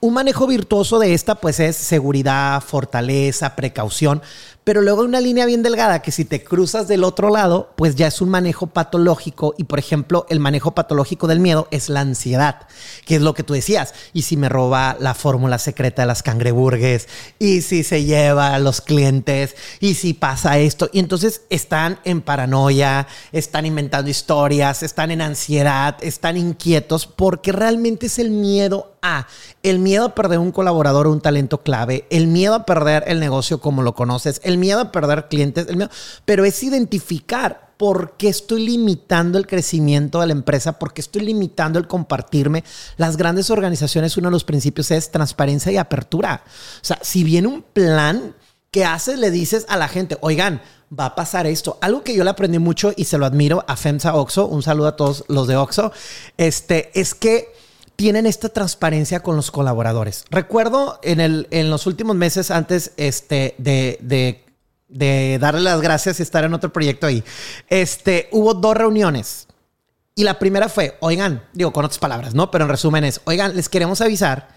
Un 0.00 0.12
manejo 0.12 0.46
virtuoso 0.46 0.98
de 0.98 1.14
esta, 1.14 1.36
pues 1.36 1.60
es 1.60 1.76
seguridad, 1.76 2.60
fortaleza, 2.60 3.56
precaución, 3.56 4.20
pero 4.64 4.80
luego 4.80 5.02
hay 5.02 5.08
una 5.08 5.20
línea 5.20 5.44
bien 5.44 5.62
delgada 5.62 6.02
que 6.02 6.12
si 6.12 6.24
te 6.24 6.44
cruzas 6.44 6.86
del 6.86 7.02
otro 7.02 7.30
lado, 7.30 7.72
pues 7.76 7.96
ya 7.96 8.06
es 8.06 8.20
un 8.20 8.28
manejo 8.28 8.68
patológico 8.68 9.54
y, 9.58 9.64
por 9.64 9.78
ejemplo, 9.78 10.24
el 10.28 10.38
manejo 10.38 10.72
patológico 10.72 11.26
del 11.26 11.40
miedo 11.40 11.66
es 11.70 11.88
la 11.88 12.00
ansiedad, 12.00 12.66
que 13.04 13.16
es 13.16 13.22
lo 13.22 13.34
que 13.34 13.42
tú 13.42 13.54
decías. 13.54 13.92
Y 14.12 14.22
si 14.22 14.36
me 14.36 14.48
roba 14.48 14.96
la 15.00 15.14
fórmula 15.14 15.58
secreta 15.58 16.02
de 16.02 16.06
las 16.06 16.22
cangreburgues, 16.22 17.08
y 17.38 17.62
si 17.62 17.82
se 17.82 18.04
lleva 18.04 18.54
a 18.54 18.58
los 18.60 18.80
clientes, 18.80 19.56
y 19.80 19.94
si 19.94 20.14
pasa 20.14 20.58
esto, 20.58 20.88
y 20.92 21.00
entonces 21.00 21.42
están 21.50 21.98
en 22.04 22.20
paranoia, 22.20 23.08
están 23.32 23.66
inventando 23.66 24.10
historias, 24.10 24.82
están 24.82 25.10
en 25.10 25.22
ansiedad, 25.22 25.96
están 26.02 26.36
inquietos, 26.36 27.06
porque 27.06 27.50
realmente 27.50 28.06
es 28.06 28.18
el 28.20 28.30
miedo 28.30 28.92
a, 29.02 29.26
el 29.64 29.80
miedo 29.80 30.06
a 30.06 30.14
perder 30.14 30.38
un 30.38 30.52
colaborador 30.52 31.08
o 31.08 31.12
un 31.12 31.20
talento 31.20 31.62
clave, 31.62 32.06
el 32.10 32.28
miedo 32.28 32.54
a 32.54 32.64
perder 32.64 33.04
el 33.08 33.18
negocio 33.18 33.60
como 33.60 33.82
lo 33.82 33.94
conoces, 33.94 34.40
el 34.44 34.51
miedo 34.58 34.80
a 34.80 34.92
perder 34.92 35.28
clientes, 35.28 35.66
el 35.68 35.76
miedo, 35.76 35.90
pero 36.24 36.44
es 36.44 36.62
identificar 36.62 37.72
por 37.76 38.16
qué 38.16 38.28
estoy 38.28 38.64
limitando 38.64 39.38
el 39.38 39.46
crecimiento 39.46 40.20
de 40.20 40.28
la 40.28 40.32
empresa, 40.32 40.78
por 40.78 40.92
qué 40.94 41.00
estoy 41.00 41.22
limitando 41.22 41.80
el 41.80 41.88
compartirme. 41.88 42.62
Las 42.96 43.16
grandes 43.16 43.50
organizaciones, 43.50 44.16
uno 44.16 44.28
de 44.28 44.32
los 44.32 44.44
principios 44.44 44.90
es 44.92 45.10
transparencia 45.10 45.72
y 45.72 45.76
apertura. 45.76 46.44
O 46.46 46.84
sea, 46.84 46.98
si 47.02 47.24
viene 47.24 47.48
un 47.48 47.62
plan, 47.62 48.36
¿qué 48.70 48.84
haces? 48.84 49.18
Le 49.18 49.32
dices 49.32 49.66
a 49.68 49.76
la 49.76 49.88
gente, 49.88 50.16
oigan, 50.20 50.62
va 50.96 51.06
a 51.06 51.14
pasar 51.14 51.46
esto. 51.46 51.78
Algo 51.80 52.04
que 52.04 52.14
yo 52.14 52.22
le 52.22 52.30
aprendí 52.30 52.58
mucho 52.58 52.92
y 52.96 53.04
se 53.04 53.18
lo 53.18 53.26
admiro 53.26 53.64
a 53.66 53.76
FEMSA 53.76 54.14
Oxo, 54.14 54.46
un 54.46 54.62
saludo 54.62 54.88
a 54.88 54.96
todos 54.96 55.24
los 55.28 55.48
de 55.48 55.56
Oxo, 55.56 55.92
este, 56.36 56.90
es 56.94 57.14
que 57.14 57.52
tienen 58.02 58.26
esta 58.26 58.48
transparencia 58.48 59.20
con 59.20 59.36
los 59.36 59.52
colaboradores. 59.52 60.24
Recuerdo 60.28 60.98
en, 61.04 61.20
el, 61.20 61.46
en 61.52 61.70
los 61.70 61.86
últimos 61.86 62.16
meses 62.16 62.50
antes 62.50 62.90
este, 62.96 63.54
de, 63.58 63.96
de, 64.00 64.44
de 64.88 65.38
darle 65.40 65.60
las 65.60 65.80
gracias 65.80 66.18
y 66.18 66.24
estar 66.24 66.42
en 66.42 66.52
otro 66.52 66.72
proyecto 66.72 67.06
ahí, 67.06 67.22
este, 67.68 68.28
hubo 68.32 68.54
dos 68.54 68.76
reuniones. 68.76 69.46
Y 70.16 70.24
la 70.24 70.40
primera 70.40 70.68
fue, 70.68 70.96
oigan, 70.98 71.44
digo 71.52 71.72
con 71.72 71.84
otras 71.84 72.00
palabras, 72.00 72.34
¿no? 72.34 72.50
Pero 72.50 72.64
en 72.64 72.70
resumen 72.70 73.04
es, 73.04 73.20
oigan, 73.22 73.54
les 73.54 73.68
queremos 73.68 74.00
avisar 74.00 74.48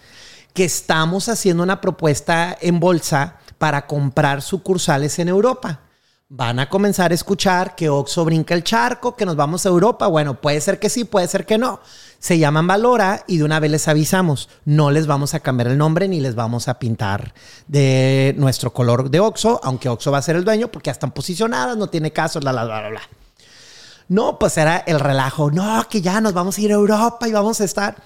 que 0.52 0.64
estamos 0.64 1.28
haciendo 1.28 1.62
una 1.62 1.80
propuesta 1.80 2.58
en 2.60 2.80
bolsa 2.80 3.36
para 3.58 3.86
comprar 3.86 4.42
sucursales 4.42 5.20
en 5.20 5.28
Europa. 5.28 5.82
Van 6.28 6.58
a 6.58 6.68
comenzar 6.68 7.12
a 7.12 7.14
escuchar 7.14 7.76
que 7.76 7.88
Oxo 7.88 8.24
brinca 8.24 8.52
el 8.52 8.64
charco, 8.64 9.14
que 9.14 9.24
nos 9.24 9.36
vamos 9.36 9.64
a 9.64 9.68
Europa. 9.68 10.08
Bueno, 10.08 10.40
puede 10.40 10.60
ser 10.60 10.80
que 10.80 10.90
sí, 10.90 11.04
puede 11.04 11.28
ser 11.28 11.46
que 11.46 11.56
no. 11.56 11.78
Se 12.18 12.36
llaman 12.36 12.66
Valora 12.66 13.22
y 13.28 13.38
de 13.38 13.44
una 13.44 13.60
vez 13.60 13.70
les 13.70 13.86
avisamos. 13.86 14.48
No 14.64 14.90
les 14.90 15.06
vamos 15.06 15.34
a 15.34 15.40
cambiar 15.40 15.68
el 15.68 15.78
nombre 15.78 16.08
ni 16.08 16.18
les 16.18 16.34
vamos 16.34 16.66
a 16.66 16.80
pintar 16.80 17.32
de 17.68 18.34
nuestro 18.38 18.72
color 18.72 19.08
de 19.08 19.20
Oxo, 19.20 19.60
aunque 19.62 19.88
Oxo 19.88 20.10
va 20.10 20.18
a 20.18 20.22
ser 20.22 20.34
el 20.34 20.44
dueño 20.44 20.66
porque 20.66 20.88
ya 20.88 20.92
están 20.92 21.12
posicionadas, 21.12 21.76
no 21.76 21.90
tiene 21.90 22.12
caso, 22.12 22.40
bla, 22.40 22.50
bla, 22.50 22.64
bla, 22.64 22.88
bla. 22.88 23.02
No, 24.08 24.36
pues 24.36 24.58
era 24.58 24.78
el 24.78 24.98
relajo. 24.98 25.52
No, 25.52 25.86
que 25.88 26.02
ya 26.02 26.20
nos 26.20 26.32
vamos 26.32 26.58
a 26.58 26.60
ir 26.60 26.72
a 26.72 26.74
Europa 26.74 27.28
y 27.28 27.32
vamos 27.32 27.60
a 27.60 27.64
estar. 27.64 28.02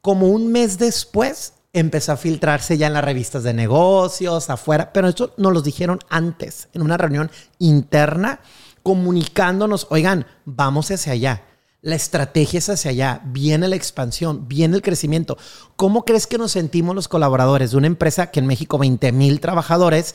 Como 0.00 0.28
un 0.28 0.50
mes 0.50 0.78
después 0.78 1.52
empezó 1.72 2.12
a 2.12 2.16
filtrarse 2.16 2.78
ya 2.78 2.86
en 2.86 2.94
las 2.94 3.04
revistas 3.04 3.42
de 3.42 3.54
negocios, 3.54 4.50
afuera, 4.50 4.92
pero 4.92 5.08
esto 5.08 5.34
nos 5.36 5.52
lo 5.52 5.62
dijeron 5.62 5.98
antes, 6.08 6.68
en 6.72 6.82
una 6.82 6.96
reunión 6.96 7.30
interna, 7.58 8.40
comunicándonos, 8.82 9.86
oigan, 9.90 10.26
vamos 10.44 10.90
hacia 10.90 11.12
allá. 11.12 11.42
La 11.80 11.94
estrategia 11.94 12.58
es 12.58 12.68
hacia 12.68 12.90
allá, 12.90 13.20
viene 13.26 13.68
la 13.68 13.76
expansión, 13.76 14.48
viene 14.48 14.74
el 14.74 14.82
crecimiento. 14.82 15.38
¿Cómo 15.76 16.04
crees 16.04 16.26
que 16.26 16.36
nos 16.38 16.52
sentimos 16.52 16.94
los 16.94 17.06
colaboradores 17.06 17.70
de 17.70 17.76
una 17.76 17.86
empresa 17.86 18.32
que 18.32 18.40
en 18.40 18.46
México 18.46 18.78
20 18.78 19.12
mil 19.12 19.38
trabajadores? 19.38 20.14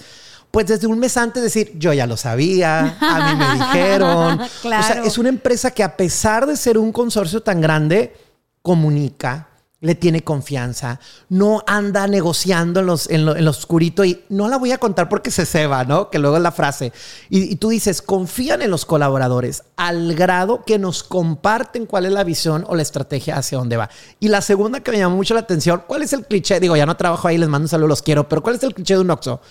Pues 0.52 0.68
desde 0.68 0.88
un 0.88 1.00
mes 1.00 1.16
antes 1.16 1.42
decir, 1.42 1.72
yo 1.80 1.94
ya 1.94 2.06
lo 2.06 2.18
sabía, 2.18 2.98
a 3.00 3.32
mí 3.32 3.40
me 3.40 3.54
dijeron. 3.54 4.42
O 4.64 4.84
sea, 4.84 5.04
es 5.06 5.18
una 5.18 5.30
empresa 5.30 5.72
que 5.72 5.84
a 5.84 5.96
pesar 5.96 6.46
de 6.46 6.58
ser 6.58 6.78
un 6.78 6.92
consorcio 6.92 7.42
tan 7.42 7.62
grande, 7.62 8.14
comunica, 8.62 9.50
le 9.84 9.96
tiene 9.96 10.24
confianza, 10.24 11.02
no 11.28 11.62
anda 11.68 12.08
negociando 12.08 12.80
en, 12.80 12.86
los, 12.86 13.10
en, 13.10 13.26
lo, 13.26 13.36
en 13.36 13.44
lo 13.44 13.52
oscurito 13.52 14.06
y 14.06 14.24
no 14.30 14.48
la 14.48 14.56
voy 14.56 14.72
a 14.72 14.78
contar 14.78 15.10
porque 15.10 15.30
se 15.30 15.46
ceba, 15.46 15.84
¿no? 15.84 16.10
Que 16.10 16.20
luego 16.20 16.38
es 16.38 16.42
la 16.42 16.54
frase. 16.54 16.94
Y, 17.30 17.58
tú 17.58 17.68
dices, 17.68 18.02
confían 18.02 18.62
en 18.62 18.72
los 18.72 18.86
colaboradores 18.86 19.64
al 19.76 20.16
grado 20.16 20.64
que 20.64 20.80
nos 20.80 21.04
comparten 21.04 21.86
cuál 21.86 22.06
es 22.06 22.14
la 22.14 22.24
visión 22.24 22.64
o 22.70 22.76
la 22.76 22.82
estrategia 22.82 23.36
hacia 23.36 23.58
dónde 23.58 23.76
va. 23.76 23.90
Y 24.22 24.30
la 24.30 24.40
segunda 24.40 24.80
que 24.80 24.90
me 24.90 25.00
llamó 25.00 25.18
mucho 25.18 25.34
la 25.34 25.42
atención, 25.42 25.84
¿cuál 25.86 26.02
es 26.02 26.14
el 26.14 26.26
cliché? 26.26 26.62
Digo, 26.62 26.78
ya 26.78 26.86
no 26.86 26.96
trabajo 26.96 27.28
ahí, 27.28 27.38
les 27.38 27.50
mando 27.50 27.66
un 27.66 27.70
saludo, 27.70 27.90
los 27.90 28.02
quiero, 28.02 28.30
pero 28.30 28.42
¿cuál 28.42 28.56
es 28.56 28.64
el 28.64 28.74
cliché 28.74 28.94
de 28.94 29.02
un 29.02 29.12
Oxxo? 29.12 29.42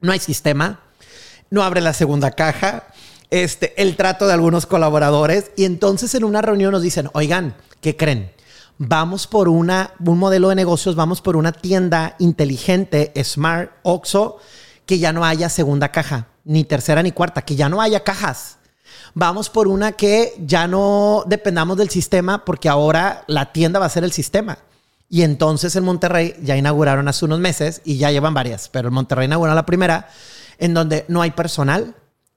No 0.00 0.10
hay 0.10 0.18
sistema, 0.18 0.80
no 1.48 1.62
abre 1.62 1.80
la 1.80 1.92
segunda 1.92 2.32
caja, 2.32 2.88
este, 3.30 3.80
el 3.80 3.94
trato 3.94 4.26
de 4.26 4.32
algunos 4.32 4.66
colaboradores 4.66 5.52
y 5.56 5.64
entonces 5.64 6.12
en 6.16 6.24
una 6.24 6.42
reunión 6.42 6.72
nos 6.72 6.82
dicen, 6.82 7.08
oigan, 7.12 7.54
¿qué 7.80 7.96
creen? 7.96 8.34
Vamos 8.78 9.26
por 9.26 9.48
una, 9.48 9.92
un 10.04 10.18
modelo 10.18 10.50
de 10.50 10.54
negocios, 10.54 10.96
vamos 10.96 11.22
por 11.22 11.36
una 11.36 11.52
tienda 11.52 12.14
inteligente, 12.18 13.12
Smart, 13.24 13.70
Oxo, 13.82 14.38
que 14.84 14.98
ya 14.98 15.12
no 15.12 15.24
haya 15.24 15.48
segunda 15.48 15.90
caja, 15.90 16.28
ni 16.44 16.64
tercera 16.64 17.02
ni 17.02 17.12
cuarta, 17.12 17.42
que 17.42 17.56
ya 17.56 17.68
no 17.68 17.80
haya 17.80 18.04
cajas. 18.04 18.58
Vamos 19.14 19.48
por 19.48 19.66
una 19.66 19.92
que 19.92 20.34
ya 20.38 20.68
no 20.68 21.24
dependamos 21.26 21.78
del 21.78 21.88
sistema 21.88 22.44
porque 22.44 22.68
ahora 22.68 23.24
la 23.28 23.50
tienda 23.52 23.80
va 23.80 23.86
a 23.86 23.90
ser 23.90 24.04
el 24.04 24.12
sistema. 24.12 24.58
Y 25.08 25.22
entonces 25.22 25.74
en 25.76 25.84
Monterrey 25.84 26.34
ya 26.42 26.56
inauguraron 26.56 27.08
hace 27.08 27.24
unos 27.24 27.38
meses 27.38 27.80
y 27.84 27.96
ya 27.96 28.10
llevan 28.10 28.34
varias, 28.34 28.68
pero 28.68 28.88
en 28.88 28.94
Monterrey 28.94 29.24
inauguraron 29.24 29.56
la 29.56 29.64
primera 29.64 30.08
en 30.58 30.74
donde 30.74 31.06
no 31.08 31.22
hay 31.22 31.30
personal, 31.30 31.94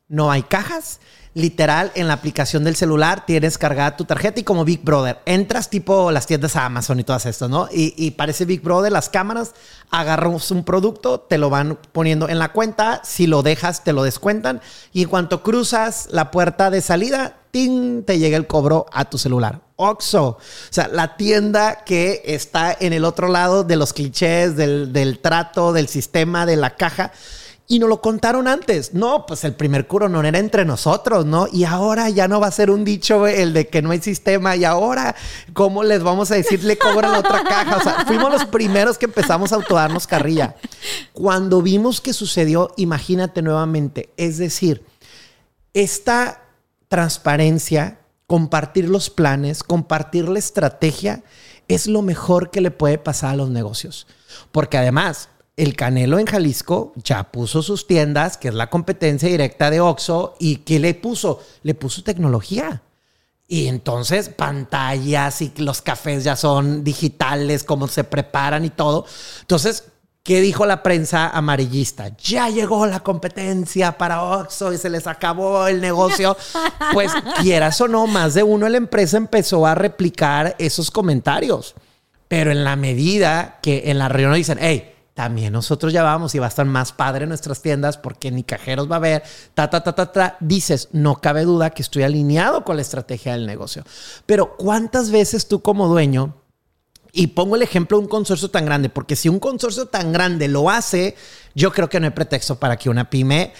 no 0.07 0.31
hay 0.31 0.43
cajas. 0.43 1.01
Literal, 1.39 1.93
en 1.95 2.09
la 2.09 2.15
aplicación 2.15 2.65
del 2.65 2.75
celular 2.75 3.25
tienes 3.25 3.57
cargada 3.57 3.95
tu 3.95 4.03
tarjeta 4.03 4.41
y 4.41 4.43
como 4.43 4.65
Big 4.65 4.83
Brother, 4.83 5.19
entras 5.25 5.69
tipo 5.69 6.11
las 6.11 6.27
tiendas 6.27 6.57
Amazon 6.57 6.99
y 6.99 7.05
todas 7.05 7.25
estas, 7.25 7.49
¿no? 7.49 7.69
Y, 7.71 7.93
y 7.95 8.11
parece 8.11 8.43
Big 8.43 8.61
Brother, 8.61 8.91
las 8.91 9.07
cámaras, 9.07 9.53
agarras 9.89 10.51
un 10.51 10.65
producto, 10.65 11.21
te 11.21 11.37
lo 11.37 11.49
van 11.49 11.79
poniendo 11.93 12.27
en 12.27 12.39
la 12.39 12.51
cuenta, 12.51 12.99
si 13.05 13.25
lo 13.25 13.41
dejas 13.41 13.85
te 13.85 13.93
lo 13.93 14.03
descuentan 14.03 14.59
y 14.91 15.03
en 15.03 15.09
cuanto 15.09 15.41
cruzas 15.41 16.09
la 16.11 16.29
puerta 16.29 16.69
de 16.69 16.81
salida, 16.81 17.37
¡ting! 17.51 18.03
te 18.03 18.19
llega 18.19 18.35
el 18.35 18.45
cobro 18.45 18.87
a 18.91 19.05
tu 19.05 19.17
celular. 19.17 19.61
Oxo, 19.77 20.25
o 20.25 20.37
sea, 20.71 20.89
la 20.89 21.15
tienda 21.15 21.85
que 21.85 22.21
está 22.25 22.75
en 22.77 22.91
el 22.91 23.05
otro 23.05 23.29
lado 23.29 23.63
de 23.63 23.77
los 23.77 23.93
clichés, 23.93 24.57
del 24.57 25.19
trato, 25.21 25.71
del 25.71 25.87
sistema, 25.87 26.45
de 26.45 26.57
la 26.57 26.75
caja 26.75 27.13
y 27.71 27.77
nos 27.77 27.87
lo 27.87 28.01
contaron 28.01 28.47
antes. 28.47 28.95
No, 28.95 29.27
pues 29.27 29.43
el 29.43 29.53
primer 29.53 29.85
curo 29.85 30.09
no 30.09 30.23
era 30.23 30.39
entre 30.39 30.65
nosotros, 30.65 31.27
¿no? 31.27 31.47
Y 31.53 31.65
ahora 31.65 32.09
ya 32.09 32.27
no 32.27 32.39
va 32.39 32.47
a 32.47 32.51
ser 32.51 32.71
un 32.71 32.83
dicho 32.83 33.27
el 33.27 33.53
de 33.53 33.67
que 33.67 33.83
no 33.83 33.91
hay 33.91 34.01
sistema. 34.01 34.55
Y 34.55 34.65
ahora, 34.65 35.15
¿cómo 35.53 35.83
les 35.83 36.01
vamos 36.01 36.31
a 36.31 36.35
decir 36.35 36.63
le 36.63 36.79
cobran 36.79 37.13
otra 37.13 37.43
caja? 37.43 37.77
O 37.77 37.81
sea, 37.81 38.05
fuimos 38.07 38.31
los 38.31 38.45
primeros 38.45 38.97
que 38.97 39.05
empezamos 39.05 39.51
a 39.51 39.55
autodarnos 39.55 40.07
carrilla. 40.07 40.55
Cuando 41.13 41.61
vimos 41.61 42.01
que 42.01 42.11
sucedió, 42.11 42.73
imagínate 42.75 43.43
nuevamente. 43.43 44.09
Es 44.17 44.39
decir, 44.39 44.83
esta 45.75 46.41
transparencia, 46.87 47.99
compartir 48.25 48.89
los 48.89 49.11
planes, 49.11 49.63
compartir 49.63 50.27
la 50.27 50.39
estrategia, 50.39 51.23
es 51.67 51.85
lo 51.85 52.01
mejor 52.01 52.49
que 52.49 52.61
le 52.61 52.71
puede 52.71 52.97
pasar 52.97 53.33
a 53.33 53.37
los 53.37 53.51
negocios. 53.51 54.07
Porque 54.51 54.79
además, 54.79 55.29
el 55.59 55.75
Canelo 55.75 56.19
en 56.19 56.25
Jalisco 56.25 56.93
ya 56.95 57.31
puso 57.31 57.61
sus 57.61 57.85
tiendas, 57.85 58.37
que 58.37 58.47
es 58.47 58.53
la 58.53 58.69
competencia 58.69 59.27
directa 59.27 59.69
de 59.69 59.81
Oxxo, 59.81 60.35
y 60.39 60.57
¿qué 60.57 60.79
le 60.79 60.93
puso? 60.93 61.41
Le 61.63 61.73
puso 61.73 62.01
tecnología. 62.01 62.81
Y 63.45 63.67
entonces 63.67 64.29
pantallas 64.29 65.41
y 65.41 65.51
los 65.57 65.81
cafés 65.81 66.23
ya 66.23 66.37
son 66.37 66.85
digitales, 66.85 67.65
cómo 67.65 67.89
se 67.89 68.05
preparan 68.05 68.63
y 68.63 68.69
todo. 68.69 69.05
Entonces, 69.41 69.83
¿qué 70.23 70.39
dijo 70.39 70.65
la 70.65 70.81
prensa 70.81 71.29
amarillista? 71.29 72.15
Ya 72.19 72.47
llegó 72.49 72.85
la 72.87 73.01
competencia 73.01 73.97
para 73.97 74.23
Oxxo 74.23 74.71
y 74.71 74.77
se 74.77 74.89
les 74.89 75.07
acabó 75.07 75.67
el 75.67 75.81
negocio. 75.81 76.37
Pues 76.93 77.11
quieras 77.41 77.79
o 77.81 77.87
no, 77.87 78.07
más 78.07 78.33
de 78.33 78.41
uno 78.41 78.67
la 78.67 78.77
empresa 78.77 79.17
empezó 79.17 79.67
a 79.67 79.75
replicar 79.75 80.55
esos 80.57 80.89
comentarios. 80.89 81.75
Pero 82.27 82.51
en 82.51 82.63
la 82.63 82.75
medida 82.75 83.59
que 83.61 83.83
en 83.91 83.99
la 83.99 84.09
reunión 84.09 84.35
dicen, 84.35 84.57
hey, 84.59 84.95
también 85.19 85.51
nosotros 85.51 85.91
ya 85.91 86.01
vamos 86.01 86.33
y 86.33 86.39
va 86.39 86.45
a 86.45 86.47
estar 86.47 86.65
más 86.65 86.93
padre 86.93 87.23
en 87.23 87.27
nuestras 87.27 87.61
tiendas 87.61 87.97
porque 87.97 88.31
ni 88.31 88.41
cajeros 88.41 88.89
va 88.89 88.95
a 88.95 88.99
haber, 88.99 89.23
ta, 89.53 89.69
ta, 89.69 89.83
ta, 89.83 89.91
ta, 89.91 90.13
ta. 90.13 90.37
Dices, 90.39 90.87
no 90.93 91.15
cabe 91.19 91.43
duda 91.43 91.71
que 91.71 91.81
estoy 91.81 92.03
alineado 92.03 92.63
con 92.63 92.77
la 92.77 92.83
estrategia 92.83 93.33
del 93.33 93.45
negocio. 93.45 93.83
Pero 94.25 94.55
¿cuántas 94.55 95.11
veces 95.11 95.49
tú 95.49 95.61
como 95.61 95.89
dueño, 95.89 96.35
y 97.11 97.27
pongo 97.27 97.57
el 97.57 97.63
ejemplo 97.63 97.97
de 97.97 98.03
un 98.03 98.09
consorcio 98.09 98.49
tan 98.49 98.65
grande, 98.65 98.87
porque 98.87 99.17
si 99.17 99.27
un 99.27 99.41
consorcio 99.41 99.87
tan 99.87 100.13
grande 100.13 100.47
lo 100.47 100.69
hace, 100.69 101.17
yo 101.53 101.73
creo 101.73 101.89
que 101.89 101.99
no 101.99 102.05
hay 102.05 102.13
pretexto 102.13 102.57
para 102.57 102.77
que 102.77 102.89
una 102.89 103.09
pyme 103.09 103.51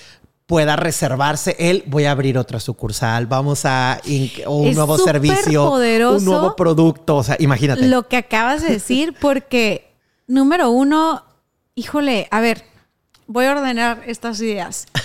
pueda 0.46 0.78
reservarse 0.78 1.58
él, 1.60 1.84
voy 1.88 2.06
a 2.06 2.12
abrir 2.12 2.38
otra 2.38 2.62
sucursal, 2.62 3.28
vamos 3.28 3.66
a 3.66 4.00
un 4.48 4.74
nuevo 4.76 4.98
servicio, 4.98 5.74
un 5.74 6.24
nuevo 6.24 6.56
producto, 6.56 7.18
o 7.18 7.24
sea, 7.24 7.36
imagínate. 7.38 7.86
Lo 7.90 8.08
que 8.08 8.16
acabas 8.16 8.62
de 8.62 8.70
decir, 8.70 9.14
porque 9.20 9.92
número 10.26 10.70
uno, 10.70 11.26
híjole, 11.80 12.28
a 12.30 12.42
ver, 12.42 12.66
voy 13.26 13.46
a 13.46 13.52
ordenar 13.52 14.04
estas 14.06 14.42
ideas. 14.42 14.86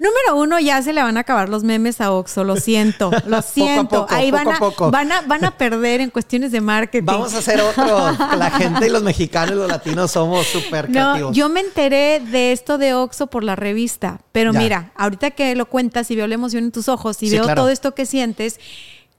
Número 0.00 0.40
uno, 0.40 0.60
ya 0.60 0.80
se 0.80 0.92
le 0.92 1.02
van 1.02 1.16
a 1.16 1.20
acabar 1.20 1.48
los 1.48 1.64
memes 1.64 2.00
a 2.00 2.12
Oxo, 2.12 2.44
lo 2.44 2.56
siento, 2.56 3.10
lo 3.26 3.42
siento. 3.42 4.06
Ahí 4.08 4.30
van, 4.30 4.48
a, 4.48 4.58
van, 4.90 5.12
a, 5.12 5.22
van 5.22 5.44
a 5.44 5.50
perder 5.58 6.00
en 6.00 6.10
cuestiones 6.10 6.52
de 6.52 6.60
marketing. 6.60 7.04
Vamos 7.04 7.34
a 7.34 7.38
hacer 7.38 7.60
otro. 7.60 8.12
La 8.38 8.50
gente 8.52 8.86
y 8.86 8.90
los 8.90 9.02
mexicanos 9.02 9.56
y 9.56 9.58
los 9.58 9.68
latinos 9.68 10.12
somos 10.12 10.46
súper 10.46 10.86
creativos. 10.86 11.36
yo 11.36 11.48
me 11.48 11.60
enteré 11.60 12.20
de 12.20 12.52
esto 12.52 12.78
de 12.78 12.94
Oxo 12.94 13.26
por 13.26 13.42
la 13.42 13.56
revista, 13.56 14.20
pero 14.30 14.52
mira, 14.52 14.92
ahorita 14.94 15.32
que 15.32 15.54
lo 15.56 15.66
cuentas 15.66 16.10
y 16.10 16.16
veo 16.16 16.28
la 16.28 16.34
emoción 16.34 16.64
en 16.64 16.72
tus 16.72 16.88
ojos 16.88 17.22
y 17.22 17.30
veo 17.30 17.52
todo 17.54 17.68
esto 17.68 17.94
que 17.94 18.06
sientes, 18.06 18.60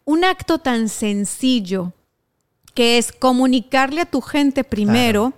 un 0.06 0.24
acto 0.24 0.60
tan 0.60 0.88
sencillo 0.88 1.92
que 2.74 2.98
es 2.98 3.12
comunicarle 3.12 4.02
a 4.02 4.06
tu 4.06 4.22
gente 4.22 4.64
primero 4.64 5.34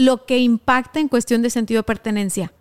lo 0.00 0.24
que 0.26 0.38
impacta 0.38 1.00
en 1.00 1.08
cuestión 1.08 1.42
de 1.42 1.50
sentido 1.50 1.80
de 1.80 1.84
pertenencia. 1.84 2.52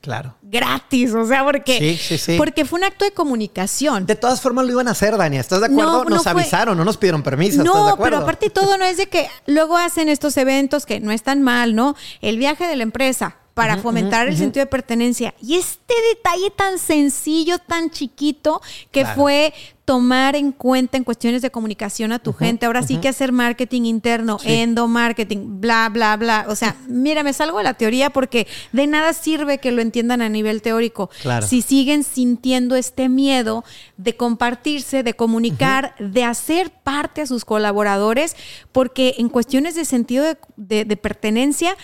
Claro. 0.00 0.36
Gratis, 0.42 1.12
o 1.14 1.26
sea, 1.26 1.42
porque, 1.42 1.98
porque 2.38 2.64
fue 2.64 2.78
un 2.78 2.84
acto 2.84 3.04
de 3.04 3.10
comunicación. 3.10 4.06
De 4.06 4.14
todas 4.14 4.40
formas 4.40 4.64
lo 4.64 4.72
iban 4.72 4.86
a 4.86 4.92
hacer, 4.92 5.16
Dani. 5.16 5.38
¿Estás 5.38 5.60
de 5.60 5.66
acuerdo? 5.66 6.04
nos 6.04 6.26
avisaron, 6.26 6.78
no 6.78 6.84
nos 6.84 6.96
pidieron 6.96 7.22
permiso. 7.22 7.64
No, 7.64 7.96
pero 8.00 8.18
aparte 8.18 8.50
todo 8.50 8.76
no 8.78 8.84
es 8.84 8.98
de 8.98 9.08
que 9.08 9.28
luego 9.46 9.76
hacen 9.76 10.08
estos 10.08 10.36
eventos 10.36 10.86
que 10.86 11.00
no 11.00 11.10
están 11.10 11.42
mal, 11.42 11.74
¿no? 11.74 11.96
El 12.20 12.38
viaje 12.38 12.66
de 12.66 12.76
la 12.76 12.84
empresa 12.84 13.36
para 13.54 13.78
fomentar 13.78 14.28
el 14.28 14.36
sentido 14.36 14.64
de 14.64 14.70
pertenencia. 14.70 15.34
Y 15.40 15.56
este 15.56 15.94
detalle 16.14 16.50
tan 16.50 16.78
sencillo, 16.78 17.58
tan 17.58 17.90
chiquito, 17.90 18.60
que 18.92 19.06
fue 19.06 19.54
tomar 19.86 20.34
en 20.34 20.50
cuenta 20.50 20.98
en 20.98 21.04
cuestiones 21.04 21.42
de 21.42 21.50
comunicación 21.52 22.10
a 22.10 22.18
tu 22.18 22.32
gente. 22.32 22.66
Ahora 22.66 22.82
sí 22.82 22.98
que 22.98 23.08
hacer 23.08 23.30
marketing 23.30 23.82
interno, 23.82 24.38
endomarketing, 24.44 25.60
bla, 25.60 25.88
bla, 25.88 26.16
bla. 26.16 26.44
O 26.48 26.56
sea, 26.56 26.76
mira, 26.88 27.22
me 27.22 27.32
salgo 27.32 27.58
de 27.58 27.64
la 27.64 27.74
teoría 27.74 28.10
porque 28.10 28.48
de 28.72 28.88
nada 28.88 29.12
sirve 29.12 29.58
que 29.58 29.70
lo 29.70 29.80
entiendan 29.80 30.22
a 30.22 30.28
nivel 30.28 30.60
teórico. 30.60 31.08
Si 31.46 31.62
siguen 31.62 32.02
sintiendo 32.02 32.74
este 32.74 33.08
miedo 33.08 33.64
de 33.96 34.16
compartirse, 34.16 35.04
de 35.04 35.14
comunicar, 35.14 35.94
de 36.00 36.24
hacer 36.24 36.70
parte 36.70 37.22
a 37.22 37.26
sus 37.26 37.44
colaboradores, 37.44 38.36
porque 38.72 39.14
en 39.18 39.28
cuestiones 39.28 39.76
de 39.76 39.84
sentido 39.84 40.26
de 40.56 40.96
pertenencia, 40.96 41.76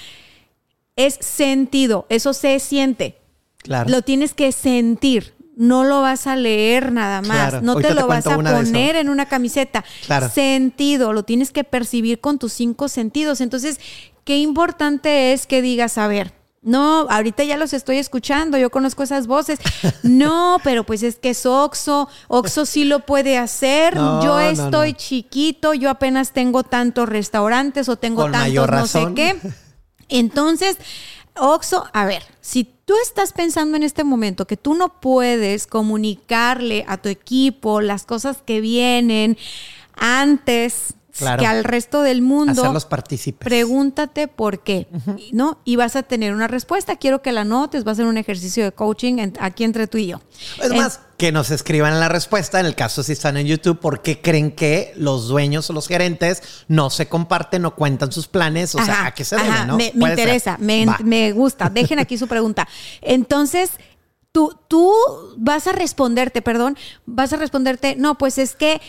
es 0.97 1.19
sentido, 1.21 2.07
eso 2.09 2.35
se 2.35 2.59
siente. 2.59 3.19
Claro. 3.59 3.89
Lo 3.89 4.03
tienes 4.03 4.35
que 4.35 4.51
sentir, 4.51 5.35
no 5.57 5.85
lo 5.85 6.01
vas 6.01 6.27
a 6.27 6.37
leer 6.37 6.93
nada 6.93 7.23
más, 7.23 7.63
no 7.63 7.77
te 7.77 7.95
lo 7.95 8.07
vas 8.07 8.27
a 8.27 8.37
poner 8.37 8.97
en 8.97 9.09
una 9.09 9.27
camiseta. 9.27 9.85
Claro. 10.07 10.29
Sentido, 10.29 11.13
lo 11.13 11.23
tienes 11.25 11.51
que 11.51 11.65
percibir 11.65 12.21
con 12.21 12.39
tus 12.39 12.53
cinco 12.53 12.89
sentidos. 12.89 13.41
Entonces, 13.41 13.79
qué 14.25 14.39
importante 14.39 15.33
es 15.33 15.47
que 15.47 15.63
digas, 15.63 15.99
a 15.99 16.07
ver, 16.07 16.33
no, 16.63 17.09
ahorita 17.11 17.43
ya 17.43 17.57
los 17.57 17.73
estoy 17.73 17.97
escuchando, 17.99 18.57
yo 18.57 18.71
conozco 18.71 19.03
esas 19.03 19.27
voces. 19.27 19.59
No, 20.03 20.59
pero 20.63 20.85
pues 20.85 21.03
es 21.03 21.17
que 21.17 21.31
es 21.31 21.47
Oxo, 21.47 22.09
Oxo 22.29 22.67
sí 22.67 22.85
lo 22.85 23.01
puede 23.01 23.39
hacer. 23.39 23.95
yo 23.95 24.39
estoy 24.39 24.95
chiquito, 24.95 25.75
yo 25.75 25.91
apenas 25.91 26.33
tengo 26.33 26.63
tantos 26.63 27.09
restaurantes 27.09 27.89
o 27.89 27.97
tengo 27.97 28.31
tantos 28.31 28.71
no 28.71 28.87
sé 28.87 29.07
qué. 29.15 29.37
Entonces, 30.09 30.77
Oxo, 31.37 31.89
a 31.93 32.05
ver, 32.05 32.23
si 32.41 32.65
tú 32.93 32.99
estás 33.03 33.33
pensando 33.33 33.79
en 33.79 33.85
este 33.85 34.05
momento 34.05 34.47
que 34.47 34.59
tú 34.59 34.75
no 34.75 35.01
puedes 35.01 35.67
comunicarle 35.67 36.85
a 36.87 36.99
tu 36.99 37.09
equipo 37.09 37.81
las 37.81 38.05
cosas 38.05 38.43
que 38.45 38.61
vienen 38.61 39.39
antes 39.97 40.93
que 41.19 41.47
al 41.47 41.65
resto 41.65 42.03
del 42.03 42.21
mundo. 42.21 42.53
Hacerlos 42.53 42.85
partícipes. 42.85 43.49
Pregúntate 43.49 44.29
por 44.29 44.63
qué, 44.63 44.89
¿no? 45.33 45.59
Y 45.65 45.77
vas 45.77 45.97
a 45.97 46.03
tener 46.03 46.35
una 46.35 46.49
respuesta. 46.49 46.97
Quiero 46.97 47.23
que 47.23 47.33
la 47.33 47.45
notes, 47.45 47.87
va 47.87 47.93
a 47.93 47.95
ser 47.95 48.05
un 48.05 48.19
ejercicio 48.19 48.63
de 48.63 48.73
coaching 48.73 49.33
aquí 49.41 49.65
entre 49.65 49.87
tú 49.87 49.97
y 49.97 50.09
yo. 50.09 50.21
Es 50.63 50.75
más, 50.75 51.01
que 51.23 51.31
nos 51.31 51.53
escriban 51.53 52.01
la 52.01 52.09
respuesta, 52.09 52.59
en 52.59 52.67
el 52.67 52.75
caso 52.75 53.05
si 53.05 53.13
están 53.13 53.37
en 53.37 53.47
YouTube, 53.47 53.79
por 53.79 54.03
qué 54.03 54.21
creen 54.21 54.51
que 54.51 54.93
los 54.97 55.29
dueños 55.29 55.71
o 55.71 55.73
los 55.73 55.87
gerentes 55.87 56.43
no 56.67 56.91
se 56.91 57.07
comparten, 57.07 57.63
no 57.63 57.77
cuentan 57.77 58.11
sus 58.11 58.27
planes, 58.27 58.75
o 58.75 58.85
sea, 58.85 59.07
¿a 59.07 59.15
qué 59.15 59.25
se 59.25 59.37
debe, 59.37 59.65
no? 59.65 59.77
Me, 59.77 59.93
interesa, 59.95 60.57
me, 60.59 60.85
me 61.05 61.31
gusta. 61.31 61.71
Dejen 61.71 62.01
aquí 62.01 62.19
su 62.19 62.27
pregunta. 62.27 62.67
Entonces, 63.03 63.71
tú, 64.33 64.59
tú 64.67 64.93
vas 65.37 65.69
a 65.69 65.73
responderte, 65.73 66.43
perdón, 66.43 66.77
vas 67.07 67.33
a 67.33 67.37
responderte, 67.37 67.95
no, 67.95 68.19
pues 68.19 68.37
es 68.39 68.57
que 68.57 68.81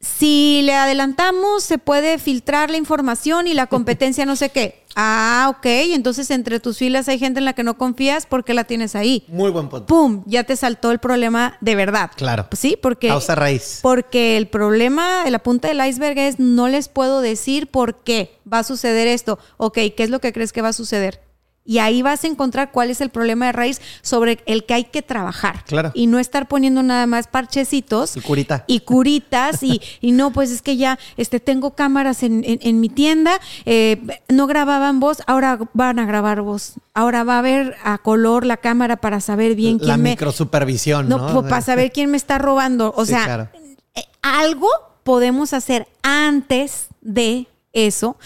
si 0.00 0.62
le 0.62 0.74
adelantamos, 0.74 1.62
se 1.62 1.76
puede 1.76 2.18
filtrar 2.18 2.70
la 2.70 2.78
información 2.78 3.46
y 3.46 3.52
la 3.52 3.66
competencia 3.66 4.24
no 4.24 4.34
sé 4.34 4.48
qué. 4.48 4.82
Ah, 4.96 5.54
ok. 5.54 5.66
Entonces 5.66 6.30
entre 6.30 6.58
tus 6.58 6.78
filas 6.78 7.08
hay 7.08 7.18
gente 7.18 7.38
en 7.38 7.44
la 7.44 7.52
que 7.52 7.62
no 7.62 7.76
confías 7.76 8.24
porque 8.24 8.54
la 8.54 8.64
tienes 8.64 8.96
ahí. 8.96 9.24
Muy 9.28 9.50
buen 9.50 9.68
punto. 9.68 9.86
¡Pum! 9.86 10.22
Ya 10.26 10.44
te 10.44 10.56
saltó 10.56 10.90
el 10.90 11.00
problema 11.00 11.58
de 11.60 11.74
verdad. 11.74 12.10
Claro. 12.16 12.46
Sí, 12.52 12.78
porque... 12.80 13.08
Causa 13.08 13.34
raíz. 13.34 13.80
Porque 13.82 14.38
el 14.38 14.48
problema 14.48 15.24
de 15.24 15.30
la 15.30 15.38
punta 15.40 15.68
del 15.68 15.86
iceberg 15.86 16.18
es 16.18 16.38
no 16.38 16.68
les 16.68 16.88
puedo 16.88 17.20
decir 17.20 17.70
por 17.70 18.02
qué 18.02 18.38
va 18.50 18.60
a 18.60 18.64
suceder 18.64 19.06
esto. 19.06 19.38
Ok, 19.58 19.78
¿qué 19.96 20.02
es 20.02 20.08
lo 20.08 20.20
que 20.20 20.32
crees 20.32 20.52
que 20.52 20.62
va 20.62 20.68
a 20.68 20.72
suceder? 20.72 21.20
Y 21.70 21.78
ahí 21.78 22.02
vas 22.02 22.24
a 22.24 22.26
encontrar 22.26 22.72
cuál 22.72 22.90
es 22.90 23.00
el 23.00 23.10
problema 23.10 23.46
de 23.46 23.52
raíz 23.52 23.80
sobre 24.02 24.40
el 24.46 24.64
que 24.64 24.74
hay 24.74 24.84
que 24.86 25.02
trabajar. 25.02 25.62
Claro. 25.66 25.92
Y 25.94 26.08
no 26.08 26.18
estar 26.18 26.48
poniendo 26.48 26.82
nada 26.82 27.06
más 27.06 27.28
parchecitos. 27.28 28.16
Y 28.16 28.20
curita. 28.22 28.64
Y 28.66 28.80
curitas. 28.80 29.62
y, 29.62 29.80
y 30.00 30.10
no, 30.10 30.32
pues 30.32 30.50
es 30.50 30.62
que 30.62 30.76
ya 30.76 30.98
este, 31.16 31.38
tengo 31.38 31.76
cámaras 31.76 32.24
en, 32.24 32.42
en- 32.44 32.58
en 32.62 32.80
mi 32.80 32.88
tienda. 32.88 33.38
eh, 33.66 34.00
no 34.28 34.48
grababan 34.48 34.98
voz, 34.98 35.18
ahora 35.28 35.60
van 35.72 36.00
a 36.00 36.06
grabar 36.06 36.40
voz. 36.42 36.72
Ahora 36.92 37.22
va 37.22 37.38
a 37.38 37.42
ver 37.42 37.76
a 37.84 37.98
color 37.98 38.44
la 38.46 38.56
cámara 38.56 38.96
para 38.96 39.20
saber 39.20 39.54
bien 39.54 39.78
la 39.78 39.84
quién 39.94 40.02
me. 40.02 40.10
microsupervisión, 40.10 41.08
¿no? 41.08 41.18
No, 41.18 41.32
pues, 41.42 41.50
para 41.50 41.62
saber 41.62 41.92
quién 41.92 42.10
me 42.10 42.16
está 42.16 42.38
robando. 42.38 42.92
O 42.96 43.04
Sí, 43.06 43.12
sea, 43.12 43.24
claro. 43.26 43.48
eh, 43.94 44.02
algo 44.22 44.66
podemos 45.04 45.52
hacer 45.52 45.86
antes 46.02 46.88
de 47.00 47.46
eso. 47.72 48.16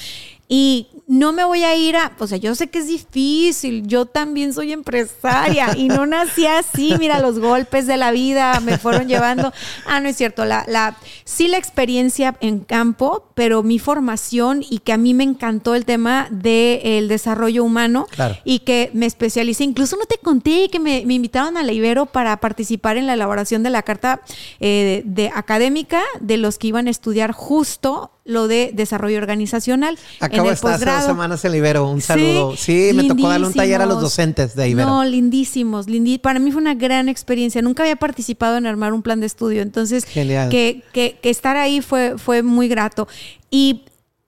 Y 0.48 0.88
no 1.06 1.32
me 1.32 1.44
voy 1.44 1.62
a 1.64 1.76
ir 1.76 1.96
a, 1.96 2.12
o 2.18 2.26
sea, 2.26 2.38
yo 2.38 2.54
sé 2.54 2.68
que 2.68 2.78
es 2.78 2.86
difícil, 2.86 3.86
yo 3.86 4.06
también 4.06 4.54
soy 4.54 4.72
empresaria 4.72 5.76
y 5.76 5.88
no 5.88 6.06
nací 6.06 6.46
así, 6.46 6.94
mira, 6.98 7.20
los 7.20 7.38
golpes 7.38 7.86
de 7.86 7.96
la 7.98 8.10
vida 8.10 8.58
me 8.60 8.78
fueron 8.78 9.06
llevando. 9.06 9.52
Ah, 9.86 10.00
no 10.00 10.08
es 10.08 10.16
cierto, 10.16 10.44
la, 10.46 10.64
la, 10.66 10.96
sí 11.24 11.48
la 11.48 11.58
experiencia 11.58 12.36
en 12.40 12.60
campo, 12.60 13.26
pero 13.34 13.62
mi 13.62 13.78
formación 13.78 14.64
y 14.68 14.78
que 14.78 14.92
a 14.92 14.96
mí 14.96 15.12
me 15.12 15.24
encantó 15.24 15.74
el 15.74 15.84
tema 15.84 16.28
del 16.30 17.08
desarrollo 17.08 17.64
humano 17.64 18.06
Claro. 18.10 18.36
y 18.44 18.60
que 18.60 18.90
me 18.94 19.06
especialicé. 19.06 19.64
Incluso 19.64 19.96
no 19.96 20.06
te 20.06 20.16
conté 20.18 20.68
que 20.70 20.80
me, 20.80 21.04
me 21.04 21.14
invitaron 21.14 21.56
a 21.56 21.62
la 21.62 21.72
Ibero 21.72 22.06
para 22.06 22.36
participar 22.38 22.96
en 22.96 23.06
la 23.06 23.12
elaboración 23.14 23.62
de 23.62 23.70
la 23.70 23.82
carta 23.82 24.22
eh, 24.60 25.02
de, 25.04 25.24
de 25.24 25.28
académica 25.34 26.00
de 26.20 26.38
los 26.38 26.58
que 26.58 26.68
iban 26.68 26.86
a 26.86 26.90
estudiar 26.90 27.32
justo 27.32 28.10
lo 28.26 28.48
de 28.48 28.70
desarrollo 28.72 29.18
organizacional. 29.18 29.98
Acabo 30.18 30.48
de 30.48 30.54
estar 30.54 30.74
hace 30.74 30.84
dos 30.86 31.04
semanas 31.04 31.44
en 31.44 31.54
Ibero. 31.54 31.88
Un 31.90 32.00
saludo. 32.00 32.56
Sí, 32.56 32.90
me 32.94 33.04
tocó 33.04 33.28
darle 33.28 33.46
un 33.48 33.52
taller 33.52 33.82
a 33.82 33.86
los 33.86 34.00
docentes 34.00 34.56
de 34.56 34.68
Ibero. 34.70 34.88
No, 34.88 35.04
lindísimos, 35.04 35.86
lindí- 35.88 36.18
Para 36.20 36.38
mí 36.38 36.50
fue 36.50 36.60
una 36.62 36.74
gran 36.74 37.08
experiencia. 37.10 37.60
Nunca 37.60 37.82
había 37.82 37.96
participado 37.96 38.56
en 38.56 38.66
armar 38.66 38.94
un 38.94 39.02
plan 39.02 39.20
de 39.20 39.26
estudio. 39.26 39.60
Entonces, 39.60 40.04
Genial. 40.06 40.48
Que, 40.48 40.82
que- 40.92 41.18
que 41.22 41.28
estar 41.28 41.56
ahí 41.58 41.82
fue, 41.82 42.14
fue 42.16 42.42
muy 42.42 42.66
grato. 42.68 43.08
Y, 43.50 43.82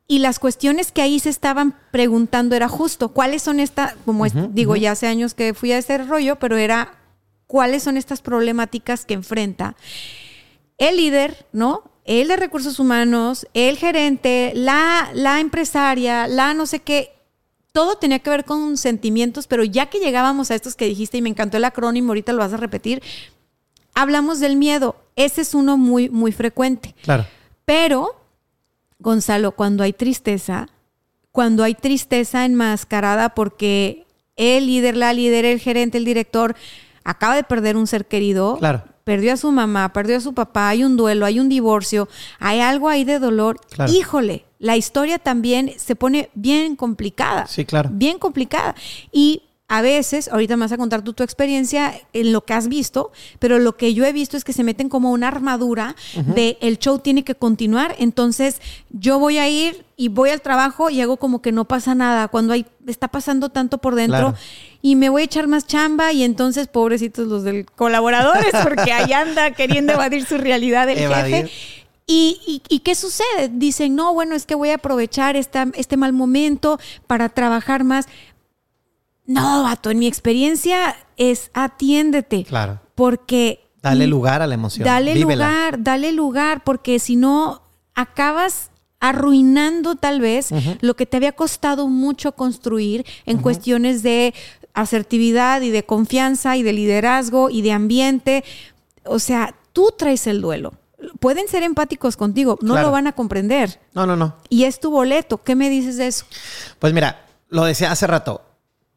y 0.06 0.18
las 0.18 0.38
cuestiones 0.38 0.92
que 0.92 1.00
ahí 1.00 1.18
se 1.18 1.30
estaban 1.30 1.74
preguntando 1.90 2.54
era 2.54 2.68
justo, 2.68 3.08
¿cuáles 3.08 3.42
son 3.42 3.60
estas, 3.60 3.94
como 4.04 4.26
digo, 4.28 4.76
ya 4.76 4.92
hace 4.92 5.06
años 5.06 5.32
que 5.34 5.54
fui 5.54 5.72
a 5.72 5.78
ese 5.78 5.96
rollo, 5.98 6.36
pero 6.36 6.56
era, 6.58 6.94
¿cuáles 7.46 7.82
son 7.82 7.96
estas 7.96 8.20
problemáticas 8.20 9.06
que 9.06 9.14
enfrenta 9.14 9.74
el 10.78 10.96
líder, 10.98 11.46
¿no? 11.52 11.82
El 12.06 12.28
de 12.28 12.36
recursos 12.36 12.78
humanos, 12.78 13.46
el 13.52 13.76
gerente, 13.76 14.52
la, 14.54 15.10
la 15.12 15.40
empresaria, 15.40 16.28
la 16.28 16.54
no 16.54 16.66
sé 16.66 16.78
qué. 16.78 17.10
Todo 17.72 17.96
tenía 17.96 18.20
que 18.20 18.30
ver 18.30 18.44
con 18.44 18.76
sentimientos, 18.76 19.46
pero 19.46 19.64
ya 19.64 19.86
que 19.86 19.98
llegábamos 19.98 20.50
a 20.50 20.54
estos 20.54 20.76
que 20.76 20.86
dijiste 20.86 21.18
y 21.18 21.22
me 21.22 21.28
encantó 21.28 21.56
el 21.56 21.64
acrónimo, 21.64 22.10
ahorita 22.10 22.32
lo 22.32 22.38
vas 22.38 22.52
a 22.52 22.56
repetir, 22.56 23.02
hablamos 23.94 24.38
del 24.40 24.56
miedo. 24.56 24.96
Ese 25.16 25.40
es 25.40 25.52
uno 25.52 25.76
muy, 25.76 26.08
muy 26.08 26.30
frecuente. 26.32 26.94
Claro. 27.02 27.26
Pero, 27.64 28.20
Gonzalo, 29.00 29.52
cuando 29.52 29.82
hay 29.82 29.92
tristeza, 29.92 30.68
cuando 31.32 31.64
hay 31.64 31.74
tristeza 31.74 32.44
enmascarada 32.44 33.30
porque 33.30 34.06
el 34.36 34.66
líder, 34.66 34.96
la 34.96 35.12
líder, 35.12 35.44
el 35.44 35.58
gerente, 35.58 35.98
el 35.98 36.04
director 36.04 36.54
acaba 37.04 37.34
de 37.34 37.44
perder 37.44 37.76
un 37.76 37.86
ser 37.86 38.06
querido, 38.06 38.56
Claro. 38.58 38.84
Perdió 39.06 39.34
a 39.34 39.36
su 39.36 39.52
mamá, 39.52 39.92
perdió 39.92 40.16
a 40.16 40.20
su 40.20 40.34
papá, 40.34 40.68
hay 40.68 40.82
un 40.82 40.96
duelo, 40.96 41.26
hay 41.26 41.38
un 41.38 41.48
divorcio, 41.48 42.08
hay 42.40 42.58
algo 42.58 42.88
ahí 42.88 43.04
de 43.04 43.20
dolor. 43.20 43.60
Claro. 43.70 43.92
Híjole, 43.92 44.44
la 44.58 44.76
historia 44.76 45.20
también 45.20 45.72
se 45.76 45.94
pone 45.94 46.28
bien 46.34 46.74
complicada. 46.74 47.46
Sí, 47.46 47.64
claro. 47.64 47.88
Bien 47.92 48.18
complicada. 48.18 48.74
Y 49.12 49.44
a 49.68 49.82
veces, 49.82 50.28
ahorita 50.28 50.56
me 50.56 50.60
vas 50.64 50.70
a 50.72 50.76
contar 50.76 51.02
tú 51.02 51.12
tu 51.12 51.24
experiencia 51.24 51.92
en 52.12 52.32
lo 52.32 52.44
que 52.44 52.52
has 52.54 52.68
visto, 52.68 53.10
pero 53.40 53.58
lo 53.58 53.76
que 53.76 53.94
yo 53.94 54.04
he 54.04 54.12
visto 54.12 54.36
es 54.36 54.44
que 54.44 54.52
se 54.52 54.62
meten 54.62 54.88
como 54.88 55.10
una 55.10 55.26
armadura 55.26 55.96
de 56.34 56.56
el 56.60 56.78
show 56.78 57.00
tiene 57.00 57.24
que 57.24 57.34
continuar, 57.34 57.96
entonces 57.98 58.60
yo 58.90 59.18
voy 59.18 59.38
a 59.38 59.48
ir 59.48 59.84
y 59.96 60.06
voy 60.08 60.30
al 60.30 60.40
trabajo 60.40 60.88
y 60.88 61.00
hago 61.00 61.16
como 61.16 61.42
que 61.42 61.50
no 61.50 61.64
pasa 61.64 61.96
nada, 61.96 62.28
cuando 62.28 62.52
hay 62.52 62.64
está 62.86 63.08
pasando 63.08 63.48
tanto 63.48 63.78
por 63.78 63.96
dentro 63.96 64.18
Claro. 64.30 64.34
y 64.82 64.94
me 64.94 65.08
voy 65.08 65.22
a 65.22 65.24
echar 65.24 65.48
más 65.48 65.66
chamba 65.66 66.12
y 66.12 66.22
entonces 66.22 66.68
pobrecitos 66.68 67.26
los 67.26 67.42
del 67.42 67.66
colaboradores 67.66 68.52
porque 68.62 68.92
ahí 68.92 69.12
anda 69.12 69.50
queriendo 69.50 69.94
evadir 69.94 70.24
su 70.26 70.38
realidad 70.38 70.88
el 70.88 70.98
Evadir. 70.98 71.34
jefe. 71.48 71.52
¿Y, 72.06 72.38
y, 72.46 72.62
y 72.72 72.78
qué 72.80 72.94
sucede? 72.94 73.50
Dicen, 73.50 73.96
no, 73.96 74.14
bueno, 74.14 74.36
es 74.36 74.46
que 74.46 74.54
voy 74.54 74.68
a 74.70 74.76
aprovechar 74.76 75.34
esta, 75.34 75.66
este 75.74 75.96
mal 75.96 76.12
momento 76.12 76.78
para 77.08 77.28
trabajar 77.30 77.82
más. 77.82 78.06
No, 79.26 79.62
vato, 79.64 79.90
en 79.90 79.98
mi 79.98 80.06
experiencia 80.06 80.96
es 81.16 81.50
atiéndete. 81.54 82.44
Claro. 82.44 82.80
Porque. 82.94 83.60
Dale 83.82 84.06
lugar 84.06 84.42
a 84.42 84.46
la 84.46 84.54
emoción. 84.54 84.84
Dale 84.84 85.14
Vívela. 85.14 85.46
lugar, 85.46 85.82
dale 85.82 86.12
lugar, 86.12 86.64
porque 86.64 86.98
si 86.98 87.16
no, 87.16 87.62
acabas 87.94 88.70
arruinando 88.98 89.94
tal 89.94 90.20
vez 90.20 90.48
lo 90.80 90.94
que 90.96 91.06
te 91.06 91.16
había 91.18 91.32
costado 91.32 91.86
mucho 91.88 92.32
construir 92.32 93.04
en 93.26 93.38
cuestiones 93.38 94.02
de 94.02 94.34
asertividad 94.74 95.60
y 95.62 95.70
de 95.70 95.84
confianza 95.84 96.56
y 96.56 96.62
de 96.62 96.72
liderazgo 96.72 97.50
y 97.50 97.62
de 97.62 97.72
ambiente. 97.72 98.44
O 99.04 99.18
sea, 99.18 99.54
tú 99.72 99.92
traes 99.96 100.26
el 100.26 100.40
duelo. 100.40 100.72
Pueden 101.20 101.46
ser 101.46 101.62
empáticos 101.62 102.16
contigo, 102.16 102.58
no 102.62 102.72
Claro. 102.72 102.88
lo 102.88 102.92
van 102.92 103.06
a 103.06 103.12
comprender. 103.12 103.80
No, 103.94 104.06
no, 104.06 104.16
no. 104.16 104.36
Y 104.48 104.64
es 104.64 104.80
tu 104.80 104.90
boleto. 104.90 105.42
¿Qué 105.42 105.54
me 105.54 105.68
dices 105.70 105.96
de 105.98 106.06
eso? 106.08 106.24
Pues 106.78 106.92
mira, 106.92 107.24
lo 107.48 107.64
decía 107.64 107.92
hace 107.92 108.06
rato. 108.06 108.42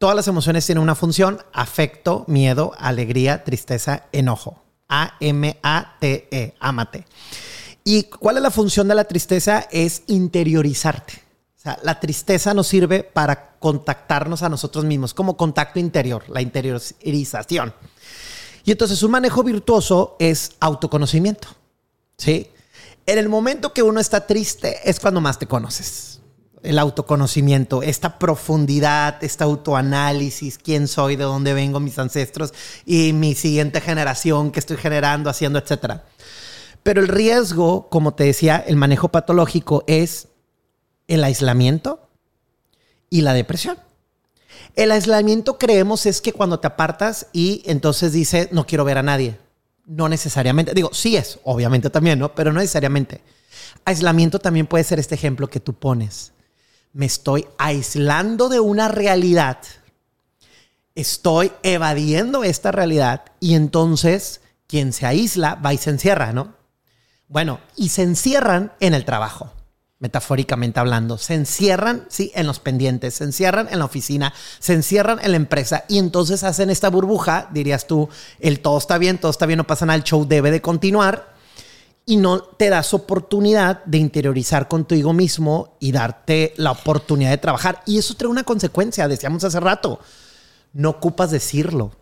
Todas 0.00 0.16
las 0.16 0.28
emociones 0.28 0.64
tienen 0.64 0.82
una 0.82 0.94
función: 0.94 1.42
afecto, 1.52 2.24
miedo, 2.26 2.72
alegría, 2.78 3.44
tristeza, 3.44 4.04
enojo. 4.12 4.62
A-M-A-T-E, 4.88 6.54
ámate. 6.58 7.04
¿Y 7.84 8.04
cuál 8.04 8.38
es 8.38 8.42
la 8.42 8.50
función 8.50 8.88
de 8.88 8.94
la 8.94 9.04
tristeza? 9.04 9.68
Es 9.70 10.04
interiorizarte. 10.06 11.22
O 11.54 11.60
sea, 11.60 11.78
la 11.82 12.00
tristeza 12.00 12.54
nos 12.54 12.66
sirve 12.66 13.04
para 13.04 13.58
contactarnos 13.58 14.42
a 14.42 14.48
nosotros 14.48 14.86
mismos, 14.86 15.12
como 15.12 15.36
contacto 15.36 15.78
interior, 15.78 16.24
la 16.30 16.40
interiorización. 16.40 17.74
Y 18.64 18.70
entonces 18.70 19.02
un 19.02 19.10
manejo 19.10 19.42
virtuoso 19.42 20.16
es 20.18 20.52
autoconocimiento. 20.60 21.48
¿Sí? 22.16 22.50
En 23.04 23.18
el 23.18 23.28
momento 23.28 23.74
que 23.74 23.82
uno 23.82 24.00
está 24.00 24.26
triste 24.26 24.78
es 24.88 24.98
cuando 24.98 25.20
más 25.20 25.38
te 25.38 25.46
conoces. 25.46 26.09
El 26.62 26.78
autoconocimiento, 26.78 27.82
esta 27.82 28.18
profundidad, 28.18 29.22
este 29.24 29.44
autoanálisis, 29.44 30.58
quién 30.58 30.88
soy, 30.88 31.16
de 31.16 31.24
dónde 31.24 31.54
vengo, 31.54 31.80
mis 31.80 31.98
ancestros 31.98 32.52
y 32.84 33.12
mi 33.12 33.34
siguiente 33.34 33.80
generación 33.80 34.50
que 34.50 34.60
estoy 34.60 34.76
generando, 34.76 35.30
haciendo, 35.30 35.58
etcétera. 35.58 36.04
Pero 36.82 37.00
el 37.00 37.08
riesgo, 37.08 37.88
como 37.88 38.14
te 38.14 38.24
decía, 38.24 38.62
el 38.66 38.76
manejo 38.76 39.08
patológico 39.08 39.84
es 39.86 40.28
el 41.08 41.24
aislamiento 41.24 42.08
y 43.10 43.22
la 43.22 43.34
depresión. 43.34 43.78
El 44.76 44.92
aislamiento 44.92 45.58
creemos 45.58 46.06
es 46.06 46.20
que 46.20 46.32
cuando 46.32 46.60
te 46.60 46.68
apartas 46.68 47.26
y 47.32 47.62
entonces 47.66 48.12
dice 48.12 48.48
no 48.52 48.66
quiero 48.66 48.84
ver 48.84 48.98
a 48.98 49.02
nadie. 49.02 49.38
No 49.84 50.08
necesariamente. 50.08 50.72
Digo, 50.72 50.90
sí 50.92 51.16
es, 51.16 51.40
obviamente 51.42 51.90
también, 51.90 52.18
¿no? 52.18 52.34
Pero 52.34 52.52
no 52.52 52.60
necesariamente. 52.60 53.22
Aislamiento 53.84 54.38
también 54.38 54.66
puede 54.66 54.84
ser 54.84 55.00
este 55.00 55.16
ejemplo 55.16 55.48
que 55.48 55.58
tú 55.58 55.74
pones. 55.74 56.32
Me 56.92 57.06
estoy 57.06 57.46
aislando 57.58 58.48
de 58.48 58.60
una 58.60 58.88
realidad. 58.88 59.58
Estoy 60.94 61.52
evadiendo 61.62 62.42
esta 62.42 62.72
realidad 62.72 63.22
y 63.38 63.54
entonces 63.54 64.40
quien 64.66 64.92
se 64.92 65.06
aísla 65.06 65.54
va 65.54 65.72
y 65.72 65.78
se 65.78 65.90
encierra, 65.90 66.32
¿no? 66.32 66.54
Bueno, 67.28 67.60
y 67.76 67.90
se 67.90 68.02
encierran 68.02 68.72
en 68.80 68.92
el 68.94 69.04
trabajo, 69.04 69.52
metafóricamente 70.00 70.80
hablando. 70.80 71.16
Se 71.16 71.34
encierran, 71.34 72.06
sí, 72.08 72.32
en 72.34 72.46
los 72.46 72.58
pendientes, 72.58 73.14
se 73.14 73.24
encierran 73.24 73.68
en 73.70 73.78
la 73.78 73.84
oficina, 73.84 74.34
se 74.58 74.74
encierran 74.74 75.20
en 75.22 75.30
la 75.30 75.36
empresa 75.36 75.84
y 75.86 75.98
entonces 75.98 76.42
hacen 76.42 76.70
esta 76.70 76.90
burbuja, 76.90 77.48
dirías 77.52 77.86
tú, 77.86 78.08
el 78.40 78.58
todo 78.58 78.78
está 78.78 78.98
bien, 78.98 79.18
todo 79.18 79.30
está 79.30 79.46
bien, 79.46 79.58
no 79.58 79.66
pasa 79.66 79.86
nada, 79.86 79.96
el 79.96 80.02
show 80.02 80.26
debe 80.26 80.50
de 80.50 80.60
continuar 80.60 81.39
y 82.06 82.16
no 82.16 82.40
te 82.42 82.70
das 82.70 82.92
oportunidad 82.94 83.84
de 83.84 83.98
interiorizar 83.98 84.68
contigo 84.68 85.12
mismo 85.12 85.76
y 85.80 85.92
darte 85.92 86.54
la 86.56 86.72
oportunidad 86.72 87.30
de 87.30 87.38
trabajar. 87.38 87.82
Y 87.86 87.98
eso 87.98 88.14
trae 88.14 88.30
una 88.30 88.44
consecuencia, 88.44 89.08
decíamos 89.08 89.44
hace 89.44 89.60
rato, 89.60 90.00
no 90.72 90.90
ocupas 90.90 91.30
decirlo 91.30 91.92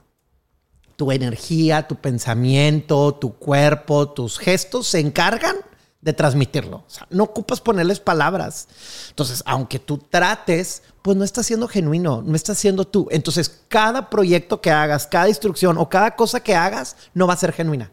tu 0.98 1.12
energía, 1.12 1.86
tu 1.86 1.94
pensamiento, 1.94 3.14
tu 3.14 3.34
cuerpo, 3.34 4.08
tus 4.08 4.36
gestos 4.36 4.88
se 4.88 4.98
encargan 4.98 5.54
de 6.00 6.12
transmitirlo. 6.12 6.84
No 7.10 7.22
ocupas 7.22 7.60
ponerles 7.60 8.00
palabras. 8.00 8.66
Entonces, 9.10 9.42
aunque 9.46 9.78
tú 9.78 9.98
trates, 9.98 10.82
pues 11.02 11.16
no 11.16 11.22
estás 11.22 11.46
siendo 11.46 11.68
genuino, 11.68 12.22
no 12.22 12.34
estás 12.34 12.58
siendo 12.58 12.84
tú. 12.84 13.06
Entonces, 13.12 13.62
cada 13.68 14.10
proyecto 14.10 14.60
que 14.60 14.72
hagas, 14.72 15.06
cada 15.06 15.28
instrucción 15.28 15.78
o 15.78 15.88
cada 15.88 16.16
cosa 16.16 16.40
que 16.40 16.56
hagas 16.56 16.96
no 17.14 17.28
va 17.28 17.34
a 17.34 17.38
ser 17.38 17.52
genuina. 17.52 17.92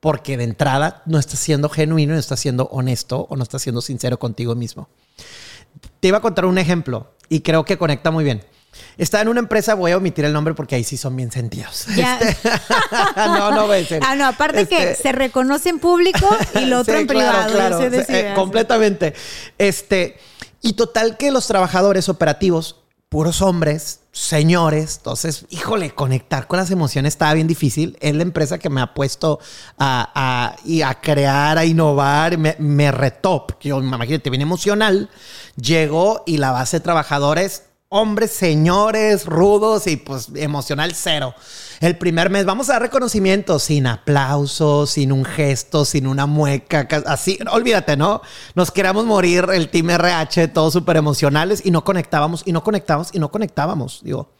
Porque 0.00 0.36
de 0.36 0.44
entrada 0.44 1.02
no 1.06 1.18
estás 1.18 1.38
siendo 1.40 1.68
genuino, 1.68 2.12
no 2.14 2.18
estás 2.20 2.40
siendo 2.40 2.64
honesto 2.66 3.26
o 3.30 3.36
no 3.36 3.42
estás 3.42 3.62
siendo 3.62 3.80
sincero 3.80 4.18
contigo 4.18 4.54
mismo. 4.54 4.88
Te 6.00 6.08
iba 6.08 6.18
a 6.18 6.22
contar 6.22 6.44
un 6.44 6.58
ejemplo 6.58 7.12
y 7.28 7.40
creo 7.40 7.64
que 7.64 7.78
conecta 7.78 8.10
muy 8.10 8.22
bien. 8.24 8.44
Estaba 8.98 9.22
en 9.22 9.28
una 9.28 9.40
empresa, 9.40 9.74
voy 9.74 9.92
a 9.92 9.96
omitir 9.96 10.26
el 10.26 10.34
nombre 10.34 10.52
porque 10.52 10.74
ahí 10.74 10.84
sí 10.84 10.98
son 10.98 11.16
bien 11.16 11.32
sentidos. 11.32 11.86
Ya. 11.96 12.18
Este- 12.20 12.50
no, 13.16 13.50
no 13.50 13.66
voy 13.66 13.76
a 13.76 13.80
decir. 13.80 14.00
Ah, 14.06 14.14
no, 14.14 14.26
aparte 14.26 14.66
que 14.68 14.90
Este- 14.92 15.02
se 15.02 15.12
reconoce 15.12 15.70
en 15.70 15.78
público 15.78 16.28
y 16.54 16.66
lo 16.66 16.80
otro 16.80 16.94
Sí, 16.94 17.00
en 17.00 17.06
claro, 17.06 17.30
privado. 17.30 17.52
claro, 17.54 17.78
sí, 17.80 17.88
decir, 17.88 18.14
eh, 18.14 18.32
completamente. 18.34 19.14
Este, 19.56 20.18
y 20.60 20.74
total 20.74 21.16
que 21.16 21.30
los 21.30 21.46
trabajadores 21.46 22.08
operativos, 22.10 22.82
puros 23.08 23.40
hombres, 23.40 24.00
señores, 24.16 24.96
entonces, 24.96 25.44
híjole, 25.50 25.90
conectar 25.90 26.46
con 26.46 26.58
las 26.58 26.70
emociones 26.70 27.12
estaba 27.12 27.34
bien 27.34 27.46
difícil. 27.46 27.98
Es 28.00 28.14
la 28.14 28.22
empresa 28.22 28.58
que 28.58 28.70
me 28.70 28.80
ha 28.80 28.94
puesto 28.94 29.38
a, 29.78 30.10
a- 30.14 30.56
y 30.64 30.80
a 30.80 30.94
crear, 30.94 31.58
a 31.58 31.66
innovar, 31.66 32.38
me, 32.38 32.56
me 32.58 32.90
retó. 32.90 33.46
Yo, 33.60 33.78
imagínate, 33.78 34.30
bien 34.30 34.40
emocional. 34.40 35.10
Llegó 35.60 36.22
y 36.24 36.38
la 36.38 36.50
base 36.50 36.78
de 36.78 36.80
trabajadores 36.80 37.64
hombres, 37.88 38.32
señores, 38.32 39.26
rudos 39.26 39.86
y 39.86 39.96
pues 39.96 40.28
emocional 40.34 40.92
cero. 40.94 41.34
El 41.80 41.96
primer 41.98 42.30
mes 42.30 42.44
vamos 42.44 42.68
a 42.68 42.74
dar 42.74 42.82
reconocimiento 42.82 43.58
sin 43.58 43.86
aplausos, 43.86 44.90
sin 44.90 45.12
un 45.12 45.24
gesto, 45.24 45.84
sin 45.84 46.06
una 46.06 46.26
mueca, 46.26 46.88
ca- 46.88 47.04
así, 47.06 47.38
olvídate, 47.50 47.96
¿no? 47.96 48.22
Nos 48.54 48.70
queríamos 48.70 49.04
morir 49.04 49.46
el 49.52 49.68
team 49.68 49.90
RH, 49.90 50.48
todos 50.48 50.72
súper 50.72 50.96
emocionales 50.96 51.62
y 51.64 51.70
no 51.70 51.84
conectábamos 51.84 52.42
y 52.44 52.52
no 52.52 52.64
conectábamos 52.64 53.10
y 53.12 53.18
no 53.18 53.30
conectábamos, 53.30 54.00
digo. 54.02 54.32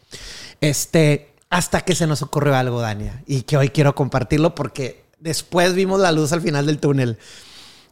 Este, 0.61 1.35
hasta 1.51 1.83
que 1.83 1.95
se 1.95 2.07
nos 2.07 2.23
ocurrió 2.23 2.57
algo, 2.57 2.81
Dania, 2.81 3.23
y 3.27 3.43
que 3.43 3.57
hoy 3.57 3.69
quiero 3.69 3.95
compartirlo 3.95 4.55
porque 4.55 5.05
después 5.21 5.75
vimos 5.75 6.01
la 6.01 6.13
luz 6.13 6.33
al 6.33 6.41
final 6.41 6.67
del 6.67 6.79
túnel. 6.79 7.19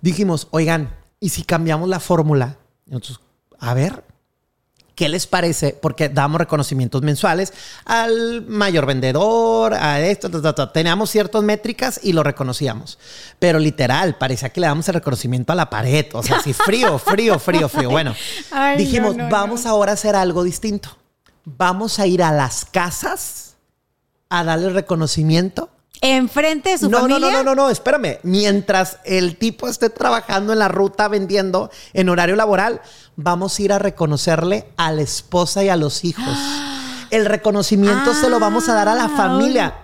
Dijimos, 0.01 0.48
oigan, 0.51 0.94
¿y 1.20 1.28
si 1.28 1.44
cambiamos 1.44 1.89
la 1.89 2.01
fórmula? 2.01 2.56
Nosotros, 2.86 3.20
a 3.59 3.74
ver, 3.74 4.05
¿Qué 4.94 5.08
les 5.08 5.26
parece? 5.26 5.72
Porque 5.72 6.08
damos 6.08 6.38
reconocimientos 6.38 7.02
mensuales 7.02 7.52
al 7.84 8.42
mayor 8.46 8.86
vendedor, 8.86 9.74
a 9.74 10.00
esto, 10.00 10.30
ta, 10.30 10.40
ta, 10.40 10.54
ta. 10.54 10.72
teníamos 10.72 11.10
ciertas 11.10 11.42
métricas 11.42 11.98
y 12.02 12.12
lo 12.12 12.22
reconocíamos. 12.22 12.98
Pero 13.40 13.58
literal, 13.58 14.16
parecía 14.18 14.50
que 14.50 14.60
le 14.60 14.68
damos 14.68 14.86
el 14.88 14.94
reconocimiento 14.94 15.52
a 15.52 15.56
la 15.56 15.68
pared. 15.68 16.06
O 16.12 16.22
sea, 16.22 16.36
así 16.36 16.52
frío, 16.52 16.98
frío, 17.00 17.40
frío, 17.40 17.68
frío. 17.68 17.90
Bueno, 17.90 18.14
Ay, 18.52 18.78
dijimos, 18.78 19.16
no, 19.16 19.24
no, 19.24 19.30
vamos 19.30 19.64
no. 19.64 19.70
ahora 19.70 19.90
a 19.92 19.94
hacer 19.94 20.14
algo 20.14 20.44
distinto. 20.44 20.96
Vamos 21.44 21.98
a 21.98 22.06
ir 22.06 22.22
a 22.22 22.30
las 22.30 22.64
casas 22.64 23.56
a 24.28 24.44
darle 24.44 24.70
reconocimiento 24.70 25.70
Enfrente 26.05 26.70
de 26.70 26.78
su 26.78 26.90
no, 26.90 27.01
familia. 27.01 27.18
No, 27.18 27.31
no, 27.31 27.39
no, 27.39 27.55
no, 27.55 27.55
no, 27.55 27.70
espérame. 27.70 28.18
Mientras 28.22 28.98
el 29.05 29.36
tipo 29.36 29.68
esté 29.68 29.89
trabajando 29.89 30.52
en 30.52 30.59
la 30.59 30.68
ruta 30.68 31.09
vendiendo 31.09 31.70
en 31.94 32.10
horario 32.10 32.36
laboral, 32.36 32.82
vamos 33.16 33.59
a 33.59 33.62
ir 33.62 33.72
a 33.72 33.78
reconocerle 33.78 34.66
a 34.76 34.93
la 34.93 35.02
esposa 35.02 35.64
y 35.64 35.70
a 35.70 35.76
los 35.76 36.05
hijos. 36.05 36.24
El 37.10 37.26
reconocimiento 37.26 38.12
se 38.12 38.28
lo 38.28 38.40
vamos 38.40 38.68
a 38.68 38.74
dar 38.74 38.89
a 38.89 38.94
la 38.97 39.05
Ah, 39.05 39.16
familia. 39.16 39.76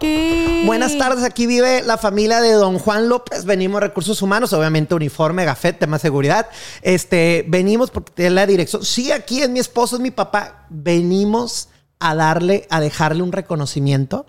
Buenas 0.65 0.99
tardes, 0.99 1.23
aquí 1.23 1.47
vive 1.47 1.81
la 1.83 1.97
familia 1.97 2.41
de 2.41 2.53
don 2.53 2.81
Juan 2.81 3.09
López. 3.09 3.45
Venimos 3.45 3.81
recursos 3.81 4.21
humanos, 4.21 4.53
obviamente 4.53 4.97
uniforme, 4.97 5.45
gafet, 5.45 5.79
tema 5.79 6.01
seguridad. 6.01 6.49
Este, 6.83 7.45
venimos 7.47 7.93
porque 7.93 8.11
tiene 8.13 8.31
la 8.33 8.47
dirección. 8.47 8.85
Sí, 8.85 9.13
aquí 9.13 9.43
es 9.43 9.49
mi 9.49 9.61
esposo, 9.61 9.97
es 9.97 10.03
mi 10.03 10.11
papá. 10.11 10.67
Venimos 10.71 11.69
a 12.01 12.17
darle, 12.17 12.67
a 12.69 12.81
dejarle 12.81 13.23
un 13.23 13.31
reconocimiento. 13.31 14.27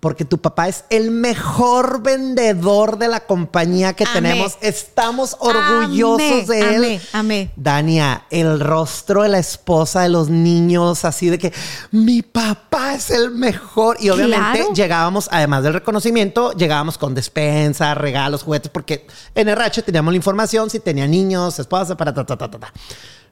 Porque 0.00 0.24
tu 0.24 0.38
papá 0.38 0.68
es 0.68 0.84
el 0.90 1.10
mejor 1.10 2.02
vendedor 2.02 2.98
de 2.98 3.08
la 3.08 3.20
compañía 3.20 3.94
que 3.94 4.04
Amé. 4.04 4.12
tenemos. 4.14 4.56
Estamos 4.60 5.36
orgullosos 5.40 6.20
Amé, 6.20 6.44
de 6.46 6.60
él. 6.60 6.76
amé, 6.84 7.00
amé. 7.12 7.50
Dania, 7.56 8.24
el 8.30 8.60
rostro 8.60 9.22
de 9.22 9.28
la 9.30 9.38
esposa 9.38 10.02
de 10.02 10.08
los 10.08 10.28
niños, 10.28 11.04
así 11.04 11.28
de 11.30 11.38
que 11.38 11.52
mi 11.90 12.22
papá 12.22 12.94
es 12.94 13.10
el 13.10 13.30
mejor. 13.30 13.96
Y 14.00 14.10
obviamente 14.10 14.58
Claro. 14.58 14.72
llegábamos, 14.74 15.28
además 15.32 15.62
del 15.62 15.72
reconocimiento, 15.74 16.52
llegábamos 16.52 16.98
con 16.98 17.14
despensa, 17.14 17.94
regalos, 17.94 18.42
juguetes, 18.42 18.70
porque 18.70 19.06
en 19.34 19.48
RH 19.48 19.82
teníamos 19.82 20.12
la 20.12 20.16
información 20.16 20.70
si 20.70 20.80
tenía 20.80 21.06
niños, 21.06 21.58
esposa, 21.58 21.96
para 21.96 22.12
ta, 22.14 22.24
ta, 22.24 22.36
ta, 22.36 22.50
ta, 22.50 22.58
ta. 22.58 22.72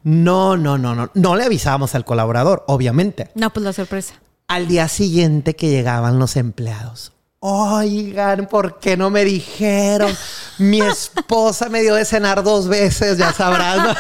No, 0.03 0.57
no, 0.57 0.77
no, 0.77 0.95
no. 0.95 1.11
No 1.15 1.35
le 1.37 1.45
avisábamos 1.45 1.95
al 1.95 2.05
colaborador, 2.05 2.65
obviamente. 2.67 3.31
No, 3.35 3.51
pues 3.53 3.65
la 3.65 3.73
sorpresa. 3.73 4.15
Al 4.49 4.69
día 4.69 4.89
siguiente 4.89 5.57
que 5.57 5.71
llegaban 5.71 6.19
los 6.19 6.37
empleados. 6.37 7.15
Oigan, 7.47 8.47
¿por 8.47 8.79
qué 8.79 8.97
no 8.97 9.11
me 9.11 9.23
dijeron? 9.23 10.17
Mi 10.57 10.81
esposa 10.81 11.69
me 11.69 11.83
dio 11.83 11.95
de 11.95 12.07
cenar 12.07 12.43
dos 12.43 12.69
veces, 12.69 13.19
ya 13.19 13.35
sabrán. 13.35 13.95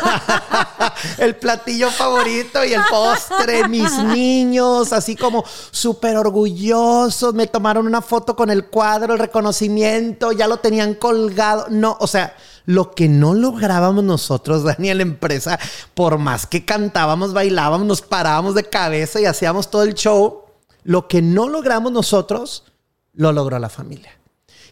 el 1.18 1.36
platillo 1.36 1.90
favorito 1.90 2.64
y 2.64 2.72
el 2.72 2.80
postre, 2.88 3.68
mis 3.68 3.92
niños, 3.98 4.94
así 4.94 5.14
como 5.14 5.44
súper 5.70 6.16
orgullosos. 6.16 7.34
Me 7.34 7.46
tomaron 7.46 7.86
una 7.86 8.00
foto 8.00 8.34
con 8.34 8.48
el 8.48 8.66
cuadro, 8.68 9.12
el 9.12 9.18
reconocimiento, 9.18 10.32
ya 10.32 10.46
lo 10.46 10.56
tenían 10.56 10.94
colgado. 10.94 11.66
No, 11.68 11.98
o 12.00 12.06
sea, 12.06 12.34
lo 12.66 12.92
que 12.92 13.08
no 13.08 13.34
lográbamos 13.34 14.04
nosotros, 14.04 14.62
Dani, 14.64 14.90
en 14.90 14.98
la 14.98 15.02
empresa, 15.02 15.58
por 15.94 16.18
más 16.18 16.46
que 16.46 16.64
cantábamos, 16.64 17.32
bailábamos, 17.32 17.86
nos 17.86 18.02
parábamos 18.02 18.54
de 18.54 18.64
cabeza 18.64 19.20
y 19.20 19.26
hacíamos 19.26 19.70
todo 19.70 19.82
el 19.82 19.94
show, 19.94 20.44
lo 20.82 21.08
que 21.08 21.22
no 21.22 21.48
logramos 21.48 21.92
nosotros, 21.92 22.64
lo 23.12 23.32
logró 23.32 23.58
la 23.58 23.68
familia. 23.68 24.18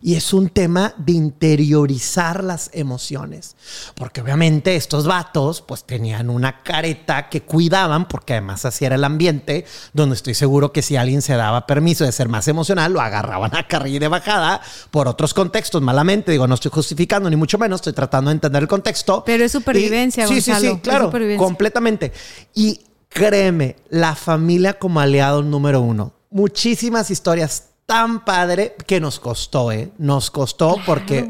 Y 0.05 0.17
es 0.17 0.33
un 0.33 0.49
tema 0.49 0.95
de 0.97 1.13
interiorizar 1.13 2.43
las 2.43 2.71
emociones. 2.73 3.55
Porque 3.95 4.21
obviamente 4.21 4.75
estos 4.75 5.07
vatos 5.07 5.63
pues 5.63 5.85
tenían 5.85 6.29
una 6.29 6.63
careta 6.63 7.29
que 7.29 7.43
cuidaban, 7.43 8.09
porque 8.09 8.33
además 8.33 8.65
así 8.65 8.85
era 8.85 8.97
el 8.97 9.05
ambiente, 9.05 9.65
donde 9.93 10.17
estoy 10.17 10.35
seguro 10.35 10.73
que 10.73 10.83
si 10.83 10.97
alguien 10.97 11.23
se 11.23 11.35
daba 11.35 11.67
permiso 11.67 12.05
de 12.05 12.11
ser 12.13 12.29
más 12.29 12.49
emocional, 12.49 12.93
lo 12.93 13.01
agarraban 13.01 13.55
a 13.57 13.69
carrilla 13.69 14.01
de 14.01 14.09
bajada 14.09 14.61
por 14.91 15.07
otros 15.07 15.33
contextos, 15.35 15.81
malamente. 15.83 16.33
Digo, 16.33 16.47
no 16.49 16.55
estoy 16.55 16.73
justificando 16.73 17.31
ni 17.31 17.37
mucho 17.37 17.57
menos, 17.59 17.79
estoy 17.81 17.93
tratando 17.93 18.31
de 18.31 18.35
entender 18.35 18.63
el 18.63 18.69
contexto. 18.69 19.23
Pero 19.25 19.45
es 19.45 19.53
supervivencia, 19.53 20.25
Y- 20.25 20.29
Sí, 20.29 20.41
sí, 20.41 20.51
Gonzalo, 20.51 20.75
sí, 20.75 20.81
claro, 20.81 21.13
completamente. 21.39 22.13
Y 22.55 22.81
créeme, 23.09 23.77
la 23.91 24.15
familia 24.17 24.79
como 24.79 24.99
aliado 25.01 25.43
número 25.43 25.81
uno. 25.81 26.13
Muchísimas 26.31 27.11
historias 27.11 27.67
tan 27.93 28.25
padre 28.25 28.75
que 28.87 29.01
nos 29.01 29.21
costó, 29.21 29.71
¿eh? 29.71 29.91
Nos 29.99 30.31
costó 30.31 30.77
porque 30.87 31.29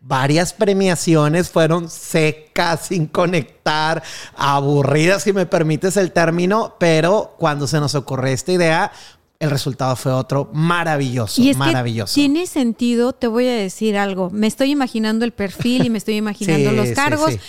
varias 0.00 0.52
premiaciones 0.52 1.50
fueron 1.50 1.90
secas, 1.90 2.86
sin 2.86 3.06
conectar, 3.06 4.02
aburridas, 4.36 5.24
si 5.24 5.32
me 5.32 5.46
permites 5.46 5.96
el 5.96 6.12
término, 6.12 6.76
pero 6.78 7.34
cuando 7.38 7.66
se 7.66 7.80
nos 7.80 7.96
ocurrió 7.96 8.32
esta 8.32 8.52
idea, 8.52 8.92
el 9.40 9.50
resultado 9.50 9.96
fue 9.96 10.12
otro 10.12 10.48
maravilloso, 10.52 11.42
Y 11.42 11.50
es 11.50 11.56
maravilloso. 11.56 12.14
que 12.14 12.20
tiene 12.20 12.46
sentido, 12.46 13.12
te 13.12 13.26
voy 13.26 13.48
a 13.48 13.54
decir 13.56 13.96
algo. 13.98 14.30
Me 14.30 14.46
estoy 14.46 14.70
imaginando 14.70 15.24
el 15.24 15.32
perfil 15.32 15.84
y 15.86 15.90
me 15.90 15.98
estoy 15.98 16.14
imaginando 16.16 16.70
Sí, 16.70 16.76
los 16.76 16.90
cargos. 16.90 17.32
sí. 17.32 17.40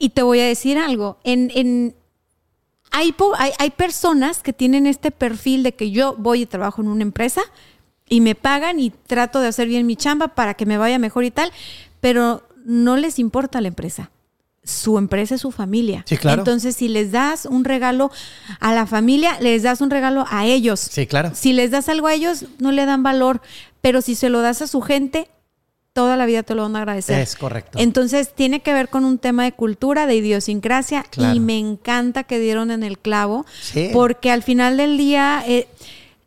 Y 0.00 0.08
te 0.10 0.22
voy 0.22 0.40
a 0.40 0.46
decir 0.46 0.78
algo. 0.78 1.18
En, 1.22 1.50
en- 1.54 1.94
hay, 2.90 3.14
hay, 3.38 3.52
hay 3.60 3.70
personas 3.70 4.42
que 4.42 4.52
tienen 4.52 4.86
este 4.88 5.12
perfil 5.12 5.62
de 5.62 5.74
que 5.76 5.92
yo 5.92 6.16
voy 6.18 6.42
y 6.42 6.46
trabajo 6.46 6.82
en 6.82 6.88
una 6.88 7.02
empresa 7.02 7.40
y 8.10 8.20
me 8.20 8.34
pagan 8.34 8.78
y 8.80 8.90
trato 8.90 9.40
de 9.40 9.48
hacer 9.48 9.68
bien 9.68 9.86
mi 9.86 9.96
chamba 9.96 10.28
para 10.28 10.52
que 10.52 10.66
me 10.66 10.76
vaya 10.76 10.98
mejor 10.98 11.24
y 11.24 11.30
tal, 11.30 11.50
pero 12.02 12.42
no 12.66 12.98
les 12.98 13.18
importa 13.18 13.62
la 13.62 13.68
empresa. 13.68 14.10
Su 14.62 14.98
empresa 14.98 15.36
es 15.36 15.40
su 15.40 15.50
familia. 15.52 16.04
Sí, 16.06 16.18
claro. 16.18 16.42
Entonces, 16.42 16.76
si 16.76 16.88
les 16.88 17.12
das 17.12 17.46
un 17.46 17.64
regalo 17.64 18.10
a 18.60 18.74
la 18.74 18.84
familia, 18.86 19.38
les 19.40 19.62
das 19.62 19.80
un 19.80 19.88
regalo 19.90 20.26
a 20.28 20.44
ellos. 20.44 20.80
Sí, 20.80 21.06
claro. 21.06 21.30
Si 21.34 21.54
les 21.54 21.70
das 21.70 21.88
algo 21.88 22.08
a 22.08 22.12
ellos, 22.14 22.44
no 22.58 22.70
le 22.70 22.84
dan 22.84 23.02
valor, 23.02 23.40
pero 23.80 24.02
si 24.02 24.14
se 24.14 24.28
lo 24.28 24.42
das 24.42 24.60
a 24.60 24.66
su 24.66 24.82
gente, 24.82 25.28
toda 25.94 26.16
la 26.18 26.26
vida 26.26 26.42
te 26.42 26.54
lo 26.54 26.62
van 26.62 26.76
a 26.76 26.80
agradecer. 26.80 27.18
Es 27.20 27.36
correcto. 27.36 27.78
Entonces, 27.80 28.34
tiene 28.34 28.60
que 28.60 28.74
ver 28.74 28.88
con 28.90 29.04
un 29.06 29.18
tema 29.18 29.44
de 29.44 29.52
cultura, 29.52 30.06
de 30.06 30.16
idiosincrasia, 30.16 31.04
Claro. 31.04 31.34
y 31.34 31.40
me 31.40 31.58
encanta 31.58 32.24
que 32.24 32.38
dieron 32.38 32.70
en 32.70 32.82
el 32.82 32.98
clavo, 32.98 33.46
Sí. 33.62 33.88
porque 33.92 34.30
al 34.30 34.42
final 34.42 34.76
del 34.76 34.98
día... 34.98 35.42
eh, 35.46 35.68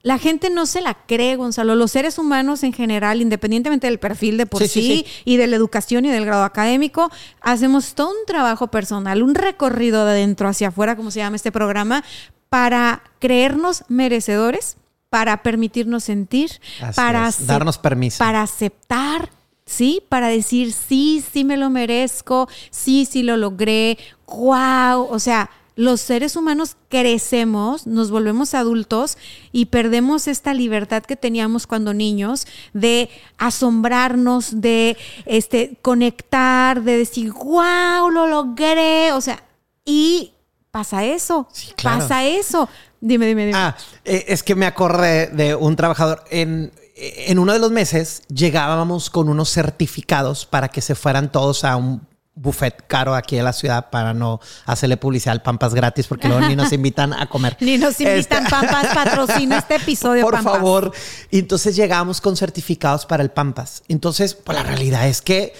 la 0.04 0.20
gente 0.20 0.50
no 0.50 0.66
se 0.66 0.82
la 0.82 0.94
cree, 0.94 1.38
Gonzalo. 1.38 1.76
Los 1.76 1.92
seres 1.92 2.18
humanos 2.18 2.64
en 2.64 2.74
general, 2.74 3.22
independientemente 3.22 3.88
del 3.88 4.00
perfil 4.00 4.38
de 4.38 4.46
por 4.46 4.62
Sí, 4.62 4.68
sí, 4.68 4.82
sí, 4.82 5.06
sí. 5.08 5.22
y 5.24 5.38
de 5.38 5.48
la 5.48 5.56
educación 5.56 6.04
y 6.06 6.10
del 6.10 6.26
grado 6.26 6.44
académico, 6.44 7.10
hacemos 7.42 7.96
todo 7.96 8.10
un 8.10 8.26
trabajo 8.28 8.68
personal, 8.68 9.24
un 9.24 9.34
recorrido 9.34 10.04
de 10.06 10.12
adentro 10.12 10.50
hacia 10.50 10.68
afuera, 10.68 10.98
como 10.98 11.10
se 11.10 11.20
llama 11.20 11.38
este 11.38 11.54
programa, 11.54 12.04
para 12.50 13.02
creernos 13.20 13.86
merecedores, 13.88 14.76
para 15.10 15.42
permitirnos 15.42 16.04
sentir, 16.04 16.52
Así 16.82 16.96
para 16.96 17.30
es, 17.30 17.48
darnos 17.48 17.78
permiso. 17.78 18.18
para 18.20 18.42
aceptar 18.42 19.30
¿sí? 19.66 20.04
Para 20.10 20.28
decir, 20.28 20.74
sí, 20.74 21.24
sí 21.32 21.46
me 21.46 21.56
lo 21.56 21.70
merezco, 21.70 22.50
sí, 22.70 23.06
sí 23.10 23.24
lo 23.24 23.38
logré, 23.38 23.98
wow, 24.28 25.08
o 25.10 25.20
sea, 25.20 25.50
los 25.76 26.02
seres 26.02 26.36
humanos 26.36 26.76
crecemos, 26.90 27.88
nos 27.88 28.12
volvemos 28.12 28.54
adultos 28.54 29.18
y 29.52 29.66
perdemos 29.66 30.28
esta 30.28 30.54
libertad 30.54 31.04
que 31.04 31.16
teníamos 31.16 31.66
cuando 31.66 31.94
niños 31.94 32.46
de 32.74 33.10
asombrarnos, 33.38 34.62
de 34.62 34.98
este, 35.26 35.78
conectar, 35.82 36.84
de 36.84 36.98
decir, 36.98 37.32
wow, 37.32 38.10
lo 38.12 38.28
logré. 38.28 39.14
O 39.14 39.22
sea, 39.22 39.44
y 39.84 40.34
pasa 40.70 41.04
eso, 41.06 41.48
claro. 41.76 42.00
pasa 42.00 42.24
eso. 42.24 42.70
Dime, 43.02 43.26
dime, 43.26 43.48
dime. 43.48 43.58
Ah, 43.58 43.76
eh, 44.06 44.26
es 44.28 44.44
que 44.44 44.56
me 44.56 44.66
acordé 44.66 45.28
de 45.28 45.56
un 45.56 45.76
trabajador. 45.76 46.24
En, 46.30 46.72
en 46.96 47.40
uno 47.40 47.52
de 47.52 47.60
los 47.60 47.72
meses 47.72 48.22
llegábamos 48.28 49.10
con 49.10 49.28
unos 49.28 49.50
certificados 49.50 50.46
para 50.46 50.70
que 50.70 50.82
se 50.82 50.94
fueran 50.94 51.32
todos 51.32 51.64
a 51.64 51.76
un 51.76 52.13
buffet 52.36 52.86
caro 52.88 53.14
aquí 53.14 53.38
en 53.38 53.46
la 53.46 53.54
ciudad 53.54 53.90
para 53.92 54.14
no 54.14 54.40
hacerle 54.66 54.98
publicidad 54.98 55.34
al 55.34 55.42
Pampas 55.44 55.74
gratis 55.76 56.08
porque 56.08 56.28
luego 56.28 56.48
ni 56.48 56.56
nos 56.56 56.72
invitan 56.74 57.14
a 57.14 57.28
comer. 57.28 57.58
Ni 57.60 57.78
nos 57.78 58.00
invitan 58.02 58.44
Este- 58.44 58.50
Pampas, 58.50 58.88
patrocina 58.94 59.60
este 59.60 59.76
episodio, 59.76 60.24
Por 60.24 60.34
Pampas. 60.36 60.54
favor. 60.54 60.92
Y 61.30 61.40
entonces 61.40 61.76
llegamos 61.76 62.22
con 62.22 62.36
certificados 62.36 63.06
para 63.06 63.22
el 63.24 63.30
Pampas. 63.30 63.84
Entonces, 63.88 64.34
pues 64.34 64.58
la 64.58 64.64
realidad 64.64 65.08
es 65.08 65.22
que 65.22 65.54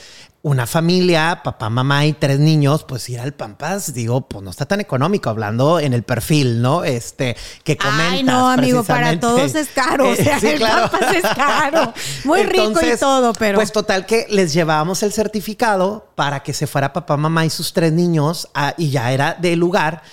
una 0.46 0.68
familia, 0.68 1.40
papá, 1.42 1.70
mamá 1.70 2.06
y 2.06 2.12
tres 2.12 2.38
niños, 2.38 2.84
pues 2.84 3.08
ir 3.08 3.18
al 3.22 3.34
Pampas, 3.34 3.94
digo, 3.94 4.28
pues 4.28 4.44
no 4.44 4.52
está 4.52 4.66
tan 4.66 4.82
económico, 4.82 5.30
hablando 5.30 5.80
en 5.80 5.94
el 5.94 6.04
perfil, 6.04 6.62
¿no? 6.62 6.84
Este, 6.84 7.38
que 7.64 7.78
comentas. 7.78 8.12
Ay, 8.12 8.24
no, 8.24 8.50
amigo, 8.50 8.84
para 8.84 9.18
todos 9.18 9.56
es 9.56 9.70
caro. 9.70 10.10
O 10.10 10.16
sea, 10.16 10.40
sí, 10.42 10.48
el 10.48 10.58
claro. 10.60 10.92
Pampas 10.92 11.16
es 11.16 11.24
caro. 11.34 11.94
Muy 12.26 12.44
rico 12.44 12.74
y 12.82 12.98
todo, 13.00 13.32
pero. 13.32 13.58
Pues 13.58 13.72
total 13.72 14.06
que 14.06 14.26
les 14.30 14.52
llevábamos 14.54 15.02
el 15.04 15.14
certificado 15.14 16.10
para 16.16 16.44
que 16.44 16.52
se 16.54 16.68
fuera 16.68 16.92
papá, 16.92 17.16
mamá 17.16 17.46
y 17.46 17.50
sus 17.50 17.72
tres 17.72 17.94
niños 17.94 18.50
a- 18.54 18.74
y 18.78 18.90
ya 18.90 19.14
era 19.14 19.38
del 19.40 19.60
lugar. 19.60 20.04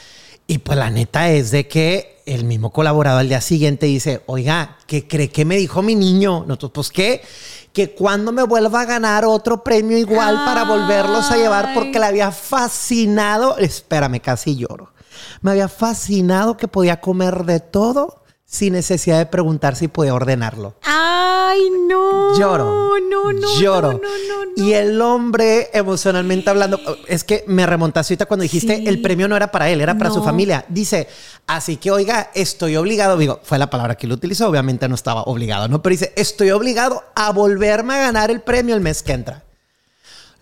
Y 0.47 0.59
pues 0.59 0.79
la 0.79 0.91
neta 0.91 1.29
es 1.31 1.51
de 1.51 1.67
que 1.67 2.23
el 2.27 2.45
mismo 2.45 2.73
colaborador 2.73 3.21
al 3.23 3.29
día 3.29 3.41
siguiente 3.41 3.87
dice, 3.87 4.23
oiga, 4.27 4.77
¿qué 4.87 5.09
cree 5.09 5.29
que 5.31 5.45
me 5.45 5.57
dijo 5.57 5.83
mi 5.83 5.97
niño? 5.97 6.45
Nosotros, 6.47 6.71
pues 6.73 6.91
qué, 6.91 7.23
que 7.73 7.95
cuando 7.95 8.33
me 8.33 8.43
vuelva 8.43 8.81
a 8.83 8.85
ganar 8.85 9.25
otro 9.25 9.63
premio 9.63 9.97
igual 9.97 10.37
para 10.45 10.65
volverlos 10.65 11.31
a 11.31 11.37
llevar 11.37 11.73
porque 11.75 11.99
le 11.99 12.07
había 12.07 12.33
fascinado, 12.33 13.59
espérame, 13.59 14.21
casi 14.21 14.57
lloro. 14.57 14.93
Me 15.41 15.53
había 15.53 15.69
fascinado 15.69 16.57
que 16.57 16.69
podía 16.69 17.01
comer 17.01 17.45
de 17.45 17.61
todo 17.61 18.20
sin 18.51 18.73
necesidad 18.73 19.19
de 19.19 19.27
preguntar 19.27 19.77
si 19.77 19.87
podía 19.87 20.13
ordenarlo. 20.13 20.75
Ay, 20.83 21.71
no. 21.87 22.37
Lloro. 22.37 22.91
No, 23.09 23.33
no. 23.33 23.61
Lloro. 23.61 23.93
No, 23.93 23.99
no, 23.99 24.45
no. 24.57 24.67
Y 24.67 24.73
el 24.73 25.01
hombre, 25.01 25.71
emocionalmente 25.73 26.51
hablando, 26.51 26.81
es 27.07 27.23
que 27.23 27.45
me 27.47 27.65
remontaste 27.65 28.15
ahorita 28.15 28.27
cuando 28.27 28.43
dijiste 28.43 28.79
Sí. 28.79 28.89
el 28.89 29.01
premio 29.03 29.29
no 29.29 29.37
era 29.37 29.53
para 29.53 29.71
él, 29.71 29.81
era 29.81 29.97
para 29.97 30.11
su 30.11 30.23
familia. 30.25 30.65
Dice, 30.69 31.07
así 31.47 31.77
que 31.77 31.93
oiga, 31.93 32.31
estoy 32.35 32.75
obligado, 32.75 33.17
digo, 33.17 33.39
fue 33.45 33.57
la 33.57 33.71
palabra 33.71 33.95
que 33.95 34.09
lo 34.09 34.15
utilizó, 34.15 34.49
obviamente 34.49 34.89
no 34.89 34.97
estaba 34.97 35.23
obligado, 35.23 35.69
¿no? 35.69 35.81
Pero 35.81 35.93
dice, 35.93 36.13
estoy 36.17 36.51
obligado 36.51 37.05
a 37.15 37.31
volverme 37.31 37.95
a 37.95 37.99
ganar 37.99 38.33
el 38.33 38.41
premio 38.41 38.75
el 38.75 38.81
mes 38.81 39.05
que 39.05 39.13
entra. 39.13 39.45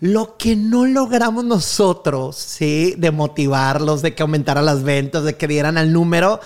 Lo 0.01 0.37
que 0.37 0.55
no 0.55 0.85
logramos 0.85 1.43
nosotros, 1.43 2.37
¿sí? 2.37 2.95
De 2.97 3.11
motivarlos, 3.11 4.01
de 4.01 4.15
que 4.15 4.23
aumentara 4.23 4.61
las 4.63 4.81
ventas, 4.83 5.23
de 5.25 5.35
que 5.35 5.47
dieran 5.47 5.77
al 5.77 5.91
número. 5.93 6.39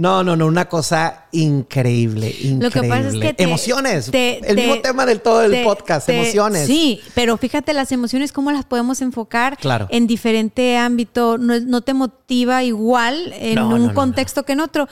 No, 0.00 0.24
no, 0.24 0.34
no, 0.34 0.46
una 0.46 0.66
cosa 0.66 1.26
increíble, 1.32 2.28
increíble. 2.28 2.64
Lo 2.64 2.70
que 2.70 2.82
pasa 2.88 3.08
es 3.08 3.14
que 3.16 3.34
te- 3.34 3.42
emociones. 3.42 4.10
te- 4.10 4.38
el 4.38 4.56
te- 4.56 4.66
mismo 4.66 4.80
tema 4.80 5.04
del 5.04 5.20
todo 5.20 5.42
el 5.42 5.62
podcast, 5.62 6.08
emociones. 6.08 6.66
Sí, 6.66 7.00
pero 7.14 7.36
fíjate 7.36 7.74
las 7.74 7.92
emociones, 7.92 8.32
cómo 8.32 8.50
las 8.50 8.64
podemos 8.64 9.02
enfocar 9.02 9.58
Claro. 9.58 9.88
en 9.90 10.06
diferente 10.06 10.78
ámbito. 10.78 11.36
No, 11.36 11.60
no 11.60 11.82
te 11.82 11.92
motiva 11.92 12.64
igual 12.64 13.34
en 13.38 13.56
No, 13.56 13.68
un 13.68 13.88
no, 13.88 13.94
contexto 13.94 14.44
que 14.44 14.52
en 14.52 14.60
otro. 14.60 14.88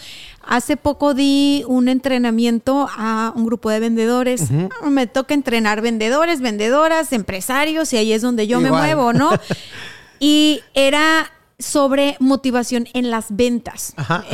Hace 0.46 0.76
poco 0.76 1.14
di 1.14 1.64
un 1.66 1.88
entrenamiento 1.88 2.86
a 2.94 3.32
un 3.34 3.46
grupo 3.46 3.70
de 3.70 3.80
vendedores. 3.80 4.44
Me 4.84 5.06
toca 5.06 5.32
entrenar 5.32 5.80
vendedores, 5.80 6.40
vendedoras, 6.42 7.12
empresarios, 7.14 7.94
y 7.94 7.96
ahí 7.96 8.12
es 8.12 8.20
donde 8.20 8.46
yo 8.46 8.60
me 8.60 8.70
muevo, 8.70 9.14
¿no? 9.14 9.30
y 10.20 10.60
era 10.74 11.30
sobre 11.58 12.16
motivación 12.20 12.86
en 12.94 13.10
las 13.10 13.26
ventas. 13.30 13.92
Ajá, 13.96 14.16
ajá. 14.16 14.26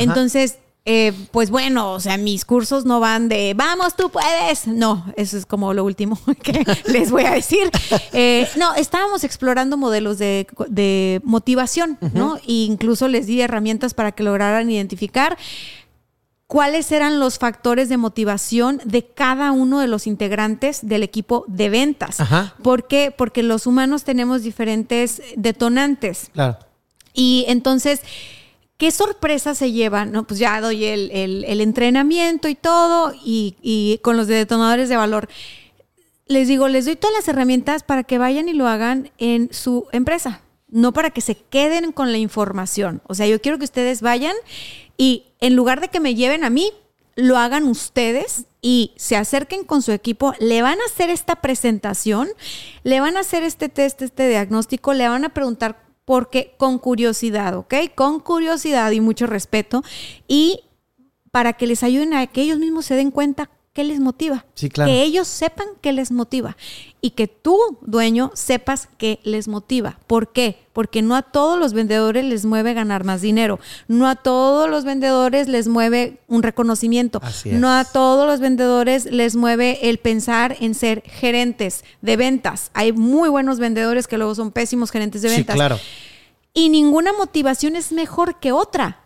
Eh, 0.87 1.13
pues 1.31 1.49
bueno, 1.49 1.93
o 1.93 1.99
sea, 1.99 2.15
mis 2.17 2.45
cursos 2.45 2.85
no 2.85 2.99
van 2.99 3.27
de 3.27 3.55
vamos, 3.55 3.95
tú 3.95 4.11
puedes. 4.11 4.67
No, 4.67 5.11
eso 5.17 5.35
es 5.35 5.47
como 5.47 5.73
lo 5.73 5.83
último 5.83 6.19
que 6.43 6.63
les 6.85 7.09
voy 7.09 7.25
a 7.25 7.31
decir. 7.31 7.71
Eh, 8.17 8.47
no, 8.55 8.73
estábamos 8.75 9.23
explorando 9.25 9.75
modelos 9.75 10.17
de, 10.17 10.47
de 10.69 11.19
motivación, 11.23 11.97
¿no? 12.13 12.37
E 12.37 12.63
incluso 12.65 13.09
les 13.09 13.25
di 13.25 13.41
herramientas 13.41 13.93
para 13.93 14.13
que 14.13 14.23
lograran 14.23 14.69
identificar 14.69 15.37
cuáles 16.47 16.91
eran 16.91 17.19
los 17.19 17.39
factores 17.39 17.89
de 17.89 17.97
motivación 17.97 18.81
de 18.85 19.05
cada 19.05 19.51
uno 19.51 19.79
de 19.79 19.87
los 19.87 20.07
integrantes 20.07 20.87
del 20.87 21.03
equipo 21.03 21.43
de 21.47 21.69
ventas. 21.69 22.21
Ajá. 22.21 22.55
¿Por 22.61 22.87
qué? 22.87 23.13
Porque 23.15 23.43
los 23.43 23.67
humanos 23.67 24.03
tenemos 24.03 24.43
diferentes 24.43 25.21
detonantes. 25.35 26.29
Claro. 26.33 26.59
Y 27.13 27.45
entonces, 27.47 28.01
¿qué 28.77 28.91
sorpresa 28.91 29.55
se 29.55 29.71
llevan? 29.71 30.11
No, 30.11 30.25
pues 30.25 30.39
ya 30.39 30.59
doy 30.61 30.85
el, 30.85 31.11
el- 31.11 31.61
entrenamiento 31.61 32.47
y 32.47 32.55
todo, 32.55 33.13
y, 33.23 33.55
y 33.61 33.99
con 33.99 34.17
los 34.17 34.27
de 34.27 34.35
detonadores 34.35 34.89
de 34.89 34.97
valor. 34.97 35.29
Les 36.27 36.47
digo, 36.47 36.67
les 36.67 36.85
doy 36.85 36.95
todas 36.95 37.15
las 37.15 37.27
herramientas 37.27 37.83
para 37.83 38.03
que 38.03 38.17
vayan 38.17 38.49
y 38.49 38.53
lo 38.53 38.67
hagan 38.67 39.11
en 39.17 39.53
su 39.53 39.85
empresa, 39.91 40.41
no 40.69 40.91
para 40.91 41.11
que 41.11 41.21
se 41.21 41.35
queden 41.35 41.91
con 41.91 42.11
la 42.11 42.17
información. 42.17 43.01
O 43.07 43.13
sea, 43.13 43.27
yo 43.27 43.39
quiero 43.39 43.57
que 43.59 43.65
ustedes 43.65 44.01
vayan 44.01 44.35
y 44.97 45.25
en 45.39 45.55
lugar 45.55 45.81
de 45.81 45.89
que 45.89 45.99
me 45.99 46.15
lleven 46.15 46.43
a 46.43 46.49
mí, 46.49 46.71
lo 47.15 47.37
hagan 47.37 47.65
ustedes 47.65 48.45
y 48.61 48.91
se 48.97 49.15
acerquen 49.15 49.63
con 49.63 49.81
su 49.83 49.91
equipo, 49.93 50.33
le 50.39 50.61
van 50.63 50.79
a 50.81 50.85
hacer 50.85 51.09
esta 51.09 51.35
presentación, 51.37 52.27
le 52.83 52.99
van 52.99 53.15
a 53.15 53.21
hacer 53.21 53.43
este 53.43 53.69
test, 53.69 54.01
este 54.01 54.27
diagnóstico, 54.27 54.93
le 54.93 55.07
van 55.07 55.23
a 55.23 55.29
preguntar 55.29 55.84
por 56.05 56.29
qué 56.29 56.53
con 56.57 56.77
curiosidad, 56.77 57.55
¿ok? 57.57 57.73
Con 57.95 58.19
curiosidad 58.19 58.91
y 58.91 59.01
mucho 59.01 59.27
respeto 59.27 59.83
y 60.27 60.61
para 61.31 61.53
que 61.53 61.67
les 61.67 61.83
ayuden 61.83 62.13
a 62.13 62.25
que 62.27 62.43
ellos 62.43 62.59
mismos 62.59 62.85
se 62.85 62.95
den 62.95 63.11
cuenta 63.11 63.49
qué 63.75 63.83
les 63.83 63.99
motiva. 63.99 64.45
Sí, 64.55 64.69
claro. 64.69 64.89
Que 64.89 65.03
ellos 65.03 65.27
sepan 65.27 65.67
qué 65.81 65.91
les 65.91 66.09
motiva 66.09 66.55
y 67.01 67.09
que 67.11 67.27
tú, 67.27 67.59
dueño, 67.81 68.31
sepas 68.33 68.87
qué 68.97 69.19
les 69.23 69.49
motiva. 69.49 69.99
¿Por 70.07 70.31
qué? 70.31 70.65
Porque 70.71 71.01
no 71.01 71.13
a 71.13 71.21
todos 71.21 71.59
los 71.59 71.73
vendedores 71.73 72.23
les 72.23 72.45
mueve 72.45 72.73
ganar 72.73 73.03
más 73.03 73.21
dinero. 73.21 73.59
No 73.89 74.07
a 74.07 74.15
todos 74.15 74.69
los 74.69 74.85
vendedores 74.85 75.49
les 75.49 75.67
mueve 75.67 76.19
un 76.29 76.41
reconocimiento. 76.41 77.19
Así 77.21 77.49
es. 77.49 77.59
No 77.59 77.69
a 77.69 77.83
todos 77.83 78.25
los 78.25 78.39
vendedores 78.39 79.05
les 79.11 79.35
mueve 79.35 79.89
el 79.89 79.97
pensar 79.97 80.55
en 80.61 80.73
ser 80.73 81.03
gerentes 81.05 81.83
de 82.01 82.15
ventas. 82.15 82.71
Hay 82.73 82.93
muy 82.93 83.27
buenos 83.27 83.59
vendedores 83.59 84.07
que 84.07 84.17
luego 84.17 84.35
son 84.35 84.51
pésimos 84.51 84.89
gerentes 84.89 85.21
de 85.21 85.27
Sí, 85.29 85.35
ventas 85.35 85.55
claro. 85.57 85.77
y 86.53 86.69
ninguna 86.69 87.11
motivación 87.11 87.75
es 87.75 87.91
mejor 87.91 88.39
que 88.39 88.53
otra. 88.53 89.01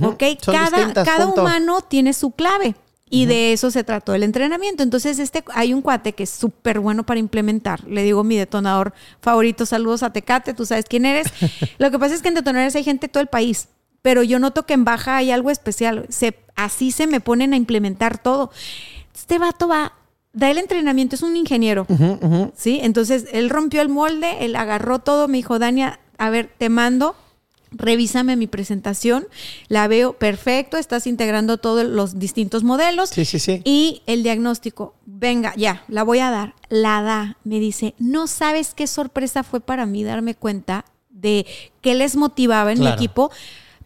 ¿Ok? 0.00 0.22
Son 0.40 0.54
Cada, 0.54 1.26
humano 1.26 1.82
tiene 1.82 2.14
su 2.14 2.30
clave. 2.30 2.74
Y 3.10 3.26
de 3.26 3.52
eso 3.52 3.70
se 3.70 3.84
trató 3.84 4.14
el 4.14 4.22
entrenamiento. 4.22 4.82
Entonces, 4.82 5.18
este 5.18 5.44
hay 5.54 5.74
un 5.74 5.82
cuate 5.82 6.14
que 6.14 6.22
es 6.24 6.30
súper 6.30 6.80
bueno 6.80 7.04
para 7.04 7.20
implementar. 7.20 7.84
Le 7.84 8.02
digo 8.02 8.24
mi 8.24 8.36
detonador 8.36 8.94
favorito. 9.20 9.66
Saludos 9.66 10.02
a 10.02 10.12
Tecate, 10.12 10.54
tú 10.54 10.66
sabes 10.66 10.86
quién 10.88 11.04
eres. 11.04 11.26
Lo 11.78 11.90
que 11.90 11.98
pasa 11.98 12.14
es 12.14 12.22
que 12.22 12.28
en 12.28 12.34
detonadores 12.34 12.74
hay 12.76 12.84
gente 12.84 13.06
de 13.06 13.12
todo 13.12 13.20
el 13.20 13.28
país. 13.28 13.68
Pero 14.02 14.22
yo 14.22 14.38
noto 14.38 14.66
que 14.66 14.74
en 14.74 14.84
baja 14.84 15.16
hay 15.16 15.30
algo 15.30 15.50
especial. 15.50 16.06
Se, 16.08 16.36
así 16.56 16.90
se 16.90 17.06
me 17.06 17.20
ponen 17.20 17.52
a 17.52 17.56
implementar 17.56 18.18
todo. 18.18 18.50
Este 19.14 19.38
vato 19.38 19.68
va, 19.68 19.92
da 20.32 20.50
el 20.50 20.58
entrenamiento, 20.58 21.14
es 21.14 21.22
un 21.22 21.36
ingeniero. 21.36 21.86
¿Sí? 22.54 22.80
Entonces, 22.82 23.26
él 23.32 23.48
rompió 23.48 23.80
el 23.80 23.88
molde, 23.88 24.44
él 24.44 24.56
agarró 24.56 24.98
todo, 24.98 25.28
me 25.28 25.38
dijo, 25.38 25.58
Dania, 25.58 26.00
a 26.18 26.30
ver, 26.30 26.50
te 26.58 26.68
mando 26.68 27.16
revísame 27.76 28.36
mi 28.36 28.46
presentación, 28.46 29.26
la 29.68 29.86
veo 29.88 30.14
perfecto, 30.14 30.76
estás 30.76 31.06
integrando 31.06 31.58
todos 31.58 31.84
los 31.84 32.18
distintos 32.18 32.62
modelos. 32.64 33.10
Sí, 33.10 33.24
sí, 33.24 33.38
sí. 33.38 33.60
Y 33.64 34.02
el 34.06 34.22
diagnóstico, 34.22 34.94
venga, 35.04 35.52
ya, 35.56 35.84
la 35.88 36.02
voy 36.02 36.20
a 36.20 36.30
dar. 36.30 36.54
La 36.68 37.02
da, 37.02 37.36
me 37.44 37.60
dice, 37.60 37.94
no 37.98 38.26
sabes 38.26 38.74
qué 38.74 38.86
sorpresa 38.86 39.42
fue 39.42 39.60
para 39.60 39.86
mí 39.86 40.04
darme 40.04 40.34
cuenta 40.34 40.84
de 41.10 41.46
qué 41.80 41.94
les 41.94 42.16
motivaba 42.16 42.72
en 42.72 42.78
Claro. 42.78 42.96
mi 42.96 43.04
equipo, 43.04 43.30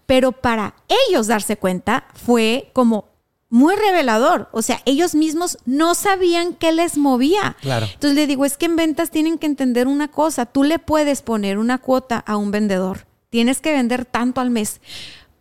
pero 0.07 0.33
para 0.33 0.75
ellos 1.09 1.27
darse 1.27 1.57
cuenta 1.57 2.05
fue 2.15 2.71
como 2.73 3.07
muy 3.51 3.75
revelador. 3.77 4.49
O 4.53 4.61
sea, 4.63 4.81
ellos 4.85 5.15
mismos 5.15 5.59
no 5.65 5.95
sabían 5.95 6.53
qué 6.55 6.71
les 6.73 6.97
movía. 6.99 7.57
Claro. 7.63 7.87
Entonces 7.87 8.15
le 8.15 8.27
digo, 8.27 8.45
es 8.45 8.57
que 8.59 8.67
en 8.67 8.77
ventas 8.77 9.11
tienen 9.11 9.39
que 9.39 9.47
entender 9.47 9.87
una 9.87 10.09
cosa, 10.09 10.45
tú 10.47 10.65
le 10.65 10.79
puedes 10.79 11.23
poner 11.23 11.59
una 11.59 11.79
cuota 11.79 12.19
a 12.27 12.37
un 12.37 12.51
vendedor, 12.51 13.07
tienes 13.31 13.61
que 13.61 13.73
vender 13.73 14.05
tanto 14.05 14.41
al 14.41 14.51
mes, 14.51 14.81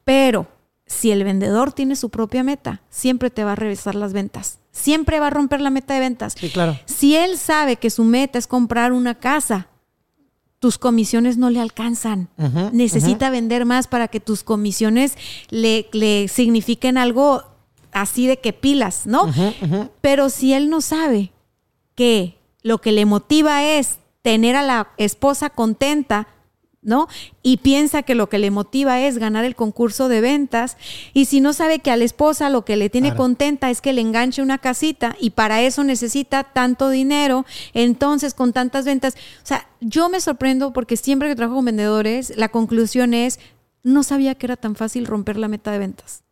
pero 0.03 0.47
si 0.85 1.11
el 1.11 1.23
vendedor 1.23 1.73
tiene 1.73 1.95
su 1.95 2.09
propia 2.09 2.43
meta, 2.43 2.81
siempre 2.89 3.29
te 3.29 3.43
va 3.43 3.53
a 3.53 3.55
revisar 3.55 3.95
las 3.95 4.13
ventas. 4.13 4.59
Siempre 4.71 5.19
va 5.19 5.27
a 5.27 5.31
romper 5.31 5.59
la 5.59 5.69
meta 5.69 5.93
de 5.93 5.99
ventas. 5.99 6.35
Sí, 6.37 6.49
claro. 6.49 6.79
Si 6.85 7.15
él 7.15 7.37
sabe 7.37 7.77
que 7.77 7.89
su 7.89 8.03
meta 8.03 8.39
es 8.39 8.47
comprar 8.47 8.93
una 8.93 9.15
casa, 9.15 9.67
tus 10.59 10.77
comisiones 10.77 11.37
no 11.37 11.49
le 11.49 11.59
alcanzan. 11.59 12.29
Necesita 12.71 13.29
vender 13.29 13.65
más 13.65 13.87
para 13.87 14.07
que 14.07 14.19
tus 14.19 14.43
comisiones 14.43 15.15
le, 15.49 15.87
le 15.91 16.27
signifiquen 16.27 16.97
algo 16.97 17.43
así 17.91 18.27
de 18.27 18.37
que 18.39 18.53
pilas, 18.53 19.05
¿no? 19.05 19.31
Pero 20.01 20.29
si 20.29 20.53
él 20.53 20.69
no 20.69 20.81
sabe 20.81 21.31
que 21.95 22.37
lo 22.63 22.79
que 22.79 22.91
le 22.91 23.05
motiva 23.05 23.63
es 23.63 23.97
tener 24.21 24.55
a 24.55 24.63
la 24.63 24.89
esposa 24.97 25.49
contenta, 25.49 26.27
¿no? 26.87 27.07
Y 27.43 27.57
piensa 27.57 28.01
que 28.01 28.15
lo 28.15 28.29
que 28.29 28.39
le 28.39 28.49
motiva 28.49 29.01
es 29.01 29.17
ganar 29.17 29.43
el 29.43 29.57
concurso 29.57 30.07
de 30.07 30.21
ventas. 30.21 30.77
Y 31.13 31.25
si 31.25 31.41
no 31.41 31.51
sabe 31.51 31.79
que 31.79 31.91
a 31.91 31.97
la 31.97 32.05
esposa 32.05 32.49
lo 32.49 32.63
que 32.63 32.77
le 32.77 32.89
tiene 32.89 33.13
contenta 33.13 33.69
es 33.69 33.81
que 33.81 33.91
le 33.91 33.99
enganche 33.99 34.41
una 34.41 34.57
casita 34.57 35.15
y 35.19 35.31
para 35.31 35.61
eso 35.61 35.83
necesita 35.83 36.45
tanto 36.45 36.89
dinero, 36.89 37.45
entonces 37.73 38.33
con 38.33 38.53
tantas 38.53 38.85
ventas, 38.85 39.15
o 39.15 39.45
sea, 39.45 39.67
yo 39.81 40.07
me 40.07 40.21
sorprendo 40.21 40.71
porque 40.71 40.95
siempre 40.95 41.27
que 41.27 41.35
trabajo 41.35 41.57
con 41.57 41.65
vendedores, 41.65 42.33
la 42.37 42.47
conclusión 42.49 43.13
es, 43.13 43.39
no 43.83 44.01
sabía 44.03 44.35
que 44.35 44.45
era 44.45 44.55
tan 44.55 44.75
fácil 44.75 45.05
romper 45.05 45.37
la 45.37 45.49
meta 45.49 45.71
de 45.71 45.79
ventas. 45.79 46.23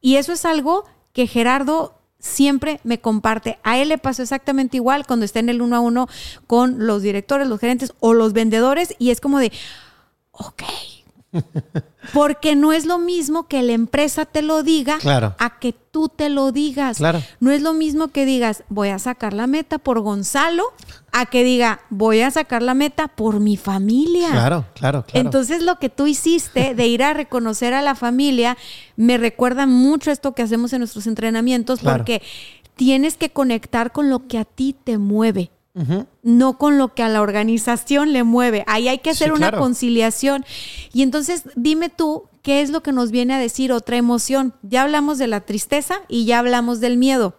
Y 0.00 0.16
eso 0.16 0.32
es 0.32 0.46
algo 0.46 0.84
que 1.12 1.26
Gerardo 1.26 1.99
siempre 2.20 2.80
me 2.84 3.00
comparte. 3.00 3.58
A 3.64 3.78
él 3.78 3.88
le 3.88 3.98
pasó 3.98 4.22
exactamente 4.22 4.76
igual 4.76 5.06
cuando 5.06 5.24
está 5.24 5.40
en 5.40 5.48
el 5.48 5.62
uno 5.62 5.76
a 5.76 5.80
uno 5.80 6.08
con 6.46 6.86
los 6.86 7.02
directores, 7.02 7.48
los 7.48 7.58
gerentes 7.58 7.92
o 7.98 8.14
los 8.14 8.32
vendedores 8.32 8.94
y 8.98 9.10
es 9.10 9.20
como 9.20 9.38
de, 9.38 9.50
ok. 10.32 10.62
Porque 12.14 12.56
no 12.56 12.72
es 12.72 12.86
lo 12.86 12.98
mismo 12.98 13.46
que 13.46 13.62
la 13.62 13.72
empresa 13.72 14.24
te 14.24 14.42
lo 14.42 14.62
diga 14.62 14.98
Claro. 14.98 15.34
a 15.38 15.58
que 15.58 15.72
tú 15.72 16.08
te 16.08 16.28
lo 16.28 16.50
digas. 16.50 16.96
Claro. 16.96 17.22
No 17.40 17.50
es 17.50 17.62
lo 17.62 17.72
mismo 17.74 18.08
que 18.08 18.24
digas, 18.24 18.64
voy 18.68 18.88
a 18.88 18.98
sacar 18.98 19.32
la 19.34 19.46
meta 19.46 19.78
por 19.78 20.00
Gonzalo, 20.00 20.64
a 21.12 21.26
que 21.26 21.44
diga, 21.44 21.80
voy 21.90 22.20
a 22.22 22.30
sacar 22.30 22.62
la 22.62 22.74
meta 22.74 23.08
por 23.08 23.38
mi 23.40 23.56
familia. 23.56 24.30
Claro, 24.30 24.64
claro, 24.74 25.04
claro. 25.04 25.26
Entonces 25.26 25.62
lo 25.62 25.78
que 25.78 25.88
tú 25.90 26.06
hiciste 26.06 26.74
de 26.74 26.86
ir 26.86 27.02
a 27.02 27.12
reconocer 27.14 27.74
a 27.74 27.82
la 27.82 27.94
familia 27.94 28.56
me 28.96 29.18
recuerda 29.18 29.66
mucho 29.66 30.10
esto 30.10 30.32
que 30.32 30.42
hacemos 30.42 30.72
en 30.72 30.80
nuestros 30.80 31.06
entrenamientos 31.06 31.80
Claro. 31.80 31.98
porque 31.98 32.22
tienes 32.76 33.16
que 33.16 33.30
conectar 33.30 33.92
con 33.92 34.08
lo 34.10 34.26
que 34.26 34.38
a 34.38 34.44
ti 34.44 34.74
te 34.84 34.96
mueve. 34.98 35.50
No 36.22 36.58
con 36.58 36.78
lo 36.78 36.94
que 36.94 37.02
a 37.02 37.08
la 37.08 37.22
organización 37.22 38.12
le 38.12 38.24
mueve. 38.24 38.64
Ahí 38.66 38.88
hay 38.88 38.98
que 38.98 39.14
Sí, 39.14 39.22
hacer 39.24 39.32
una 39.32 39.48
claro. 39.50 39.58
conciliación. 39.58 40.44
Y 40.92 41.02
entonces 41.02 41.44
dime 41.56 41.88
tú, 41.88 42.24
¿qué 42.42 42.60
es 42.62 42.70
lo 42.70 42.82
que 42.82 42.92
nos 42.92 43.10
viene 43.10 43.34
a 43.34 43.38
decir 43.38 43.72
otra 43.72 43.96
emoción? 43.96 44.54
Ya 44.62 44.82
hablamos 44.82 45.18
de 45.18 45.26
la 45.28 45.40
tristeza 45.40 46.00
y 46.08 46.24
ya 46.24 46.38
hablamos 46.40 46.80
del 46.80 46.96
miedo. 46.96 47.36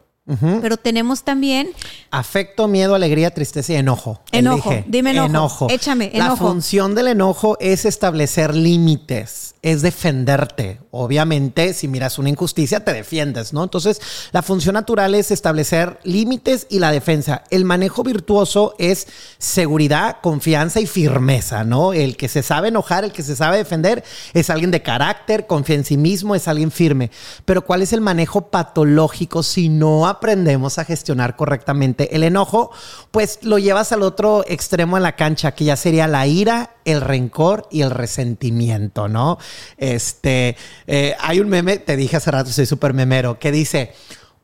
Pero 0.61 0.77
tenemos 0.77 1.23
también 1.23 1.69
Afecto, 2.13 2.67
miedo, 2.67 2.93
alegría, 2.93 3.31
tristeza 3.31 3.71
y 3.71 3.75
enojo. 3.77 4.19
Enojo. 4.33 4.71
Elige. 4.71 4.85
Dime 4.87 5.11
enojo. 5.11 5.67
Échame, 5.69 6.11
La 6.13 6.25
enojo. 6.25 6.45
función 6.45 6.93
del 6.93 7.07
enojo 7.07 7.57
es 7.61 7.85
establecer 7.85 8.53
límites, 8.53 9.55
es 9.61 9.81
defenderte. 9.81 10.79
Obviamente, 10.91 11.73
si 11.73 11.87
miras 11.87 12.19
una 12.19 12.27
injusticia, 12.29 12.83
te 12.83 12.91
defiendes, 12.91 13.53
¿no? 13.53 13.63
Entonces, 13.63 14.01
la 14.33 14.41
función 14.41 14.73
natural 14.73 15.15
es 15.15 15.31
establecer 15.31 15.99
límites 16.03 16.67
y 16.69 16.79
la 16.79 16.91
defensa. 16.91 17.43
El 17.49 17.63
manejo 17.63 18.03
virtuoso 18.03 18.75
es 18.77 19.07
seguridad, 19.37 20.17
confianza 20.21 20.81
y 20.81 20.87
firmeza, 20.87 21.63
¿no? 21.63 21.93
El 21.93 22.17
que 22.17 22.27
se 22.27 22.43
sabe 22.43 22.67
enojar, 22.67 23.05
el 23.05 23.13
que 23.13 23.23
se 23.23 23.37
sabe 23.37 23.57
defender, 23.57 24.03
es 24.33 24.49
alguien 24.49 24.71
de 24.71 24.81
carácter, 24.81 25.47
confía 25.47 25.75
en 25.75 25.85
sí 25.85 25.95
mismo, 25.95 26.35
es 26.35 26.49
alguien 26.49 26.71
firme. 26.71 27.09
Pero 27.45 27.63
¿cuál 27.63 27.81
es 27.81 27.93
el 27.93 28.01
manejo 28.01 28.49
patológico 28.49 29.43
si 29.43 29.69
no 29.69 30.07
aprendemos 30.21 30.77
a 30.77 30.85
gestionar 30.85 31.35
correctamente 31.35 32.15
el 32.15 32.23
enojo? 32.23 32.69
Pues 33.09 33.39
lo 33.41 33.57
llevas 33.57 33.91
al 33.91 34.03
otro 34.03 34.45
extremo 34.47 34.97
de 34.97 35.01
la 35.01 35.15
cancha, 35.15 35.53
que 35.53 35.65
ya 35.65 35.75
sería 35.75 36.07
la 36.07 36.27
ira, 36.27 36.75
el 36.85 37.01
rencor 37.01 37.67
y 37.71 37.81
el 37.81 37.89
resentimiento, 37.89 39.07
¿no? 39.07 39.39
Este, 39.77 40.55
eh, 40.85 41.15
hay 41.19 41.39
un 41.39 41.49
meme, 41.49 41.79
te 41.79 41.95
dije 41.95 42.17
hace 42.17 42.29
rato, 42.29 42.51
soy 42.51 42.67
súper 42.67 42.93
memero, 42.93 43.39
que 43.39 43.51
dice... 43.51 43.93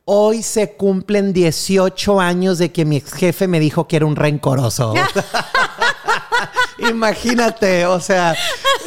Hoy 0.10 0.42
se 0.42 0.72
cumplen 0.78 1.34
18 1.34 2.22
años 2.22 2.60
de 2.60 2.72
que 2.72 2.86
mi 2.86 2.96
ex 2.96 3.12
jefe 3.12 3.46
me 3.50 3.60
dijo 3.60 3.90
que 3.90 3.98
era 3.98 4.06
un 4.06 4.16
rencoroso. 4.16 4.94
Imagínate, 6.80 7.86
o 7.86 8.00
sea, 8.00 8.36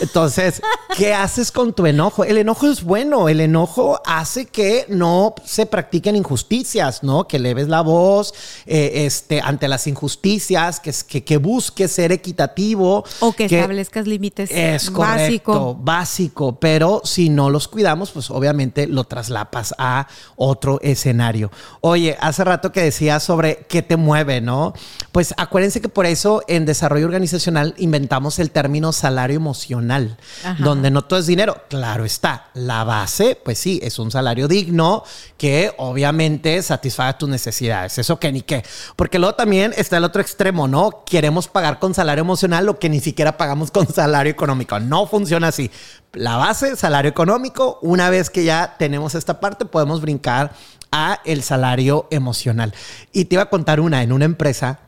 entonces, 0.00 0.62
¿qué 0.96 1.12
haces 1.12 1.50
con 1.50 1.72
tu 1.72 1.86
enojo? 1.86 2.24
El 2.24 2.38
enojo 2.38 2.66
es 2.68 2.82
bueno, 2.82 3.28
el 3.28 3.40
enojo 3.40 4.00
hace 4.06 4.46
que 4.46 4.86
no 4.88 5.34
se 5.44 5.66
practiquen 5.66 6.16
injusticias, 6.16 7.02
¿no? 7.02 7.26
Que 7.26 7.38
leves 7.38 7.68
la 7.68 7.80
voz 7.80 8.32
eh, 8.66 9.06
este, 9.06 9.40
ante 9.40 9.68
las 9.68 9.86
injusticias, 9.86 10.80
que, 10.80 10.92
que, 11.06 11.24
que 11.24 11.36
busques 11.36 11.90
ser 11.90 12.12
equitativo. 12.12 13.04
o 13.20 13.32
que, 13.32 13.44
establezcas 13.44 14.06
límites 14.06 14.50
Es 14.50 14.90
correcto, 14.90 15.74
básico. 15.74 15.78
básico, 15.80 16.60
pero 16.60 17.02
si 17.04 17.28
no 17.28 17.50
los 17.50 17.68
cuidamos, 17.68 18.10
pues 18.10 18.30
obviamente 18.30 18.86
lo 18.86 19.04
traslapas 19.04 19.74
a 19.78 20.06
otro 20.36 20.78
escenario. 20.82 21.50
Oye, 21.80 22.16
hace 22.20 22.44
rato 22.44 22.72
que 22.72 22.82
decías 22.82 23.22
sobre 23.22 23.66
qué 23.68 23.82
te 23.82 23.96
mueve, 23.96 24.40
¿no? 24.40 24.72
Pues 25.12 25.34
acuérdense 25.36 25.80
que 25.80 25.88
por 25.88 26.06
eso 26.06 26.42
en 26.48 26.64
desarrollo 26.64 27.06
organizacional 27.06 27.74
inventamos 27.80 28.38
el 28.38 28.50
término 28.50 28.92
salario 28.92 29.36
emocional, 29.36 30.16
Ajá. 30.44 30.62
donde 30.62 30.90
no 30.90 31.02
todo 31.02 31.18
es 31.18 31.26
dinero. 31.26 31.64
Claro 31.68 32.04
está, 32.04 32.50
la 32.54 32.84
base, 32.84 33.38
pues 33.42 33.58
sí, 33.58 33.80
es 33.82 33.98
un 33.98 34.10
salario 34.10 34.48
digno 34.48 35.04
que 35.36 35.72
obviamente 35.78 36.62
satisfaga 36.62 37.18
tus 37.18 37.28
necesidades. 37.28 37.98
Eso 37.98 38.18
que 38.18 38.32
ni 38.32 38.42
qué. 38.42 38.64
Porque 38.96 39.18
luego 39.18 39.34
también 39.34 39.72
está 39.76 39.96
el 39.96 40.04
otro 40.04 40.22
extremo, 40.22 40.68
¿no? 40.68 41.04
Queremos 41.04 41.48
pagar 41.48 41.78
con 41.78 41.94
salario 41.94 42.22
emocional 42.22 42.66
lo 42.66 42.78
que 42.78 42.88
ni 42.88 43.00
siquiera 43.00 43.36
pagamos 43.36 43.70
con 43.70 43.86
salario 43.92 44.30
económico. 44.30 44.78
No 44.80 45.06
funciona 45.06 45.48
así. 45.48 45.70
La 46.12 46.36
base, 46.36 46.76
salario 46.76 47.10
económico, 47.10 47.78
una 47.82 48.10
vez 48.10 48.30
que 48.30 48.44
ya 48.44 48.76
tenemos 48.78 49.14
esta 49.14 49.40
parte, 49.40 49.64
podemos 49.64 50.00
brincar 50.00 50.52
a 50.92 51.20
el 51.24 51.42
salario 51.42 52.08
emocional. 52.10 52.74
Y 53.12 53.26
te 53.26 53.36
iba 53.36 53.44
a 53.44 53.50
contar 53.50 53.80
una 53.80 54.02
en 54.02 54.12
una 54.12 54.24
empresa 54.24 54.80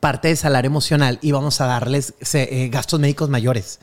parte 0.00 0.28
de 0.28 0.36
salario 0.36 0.68
emocional 0.68 1.18
íbamos 1.22 1.60
a 1.60 1.66
darles 1.66 2.14
eh, 2.34 2.68
gastos 2.70 3.00
médicos 3.00 3.28
mayores. 3.28 3.78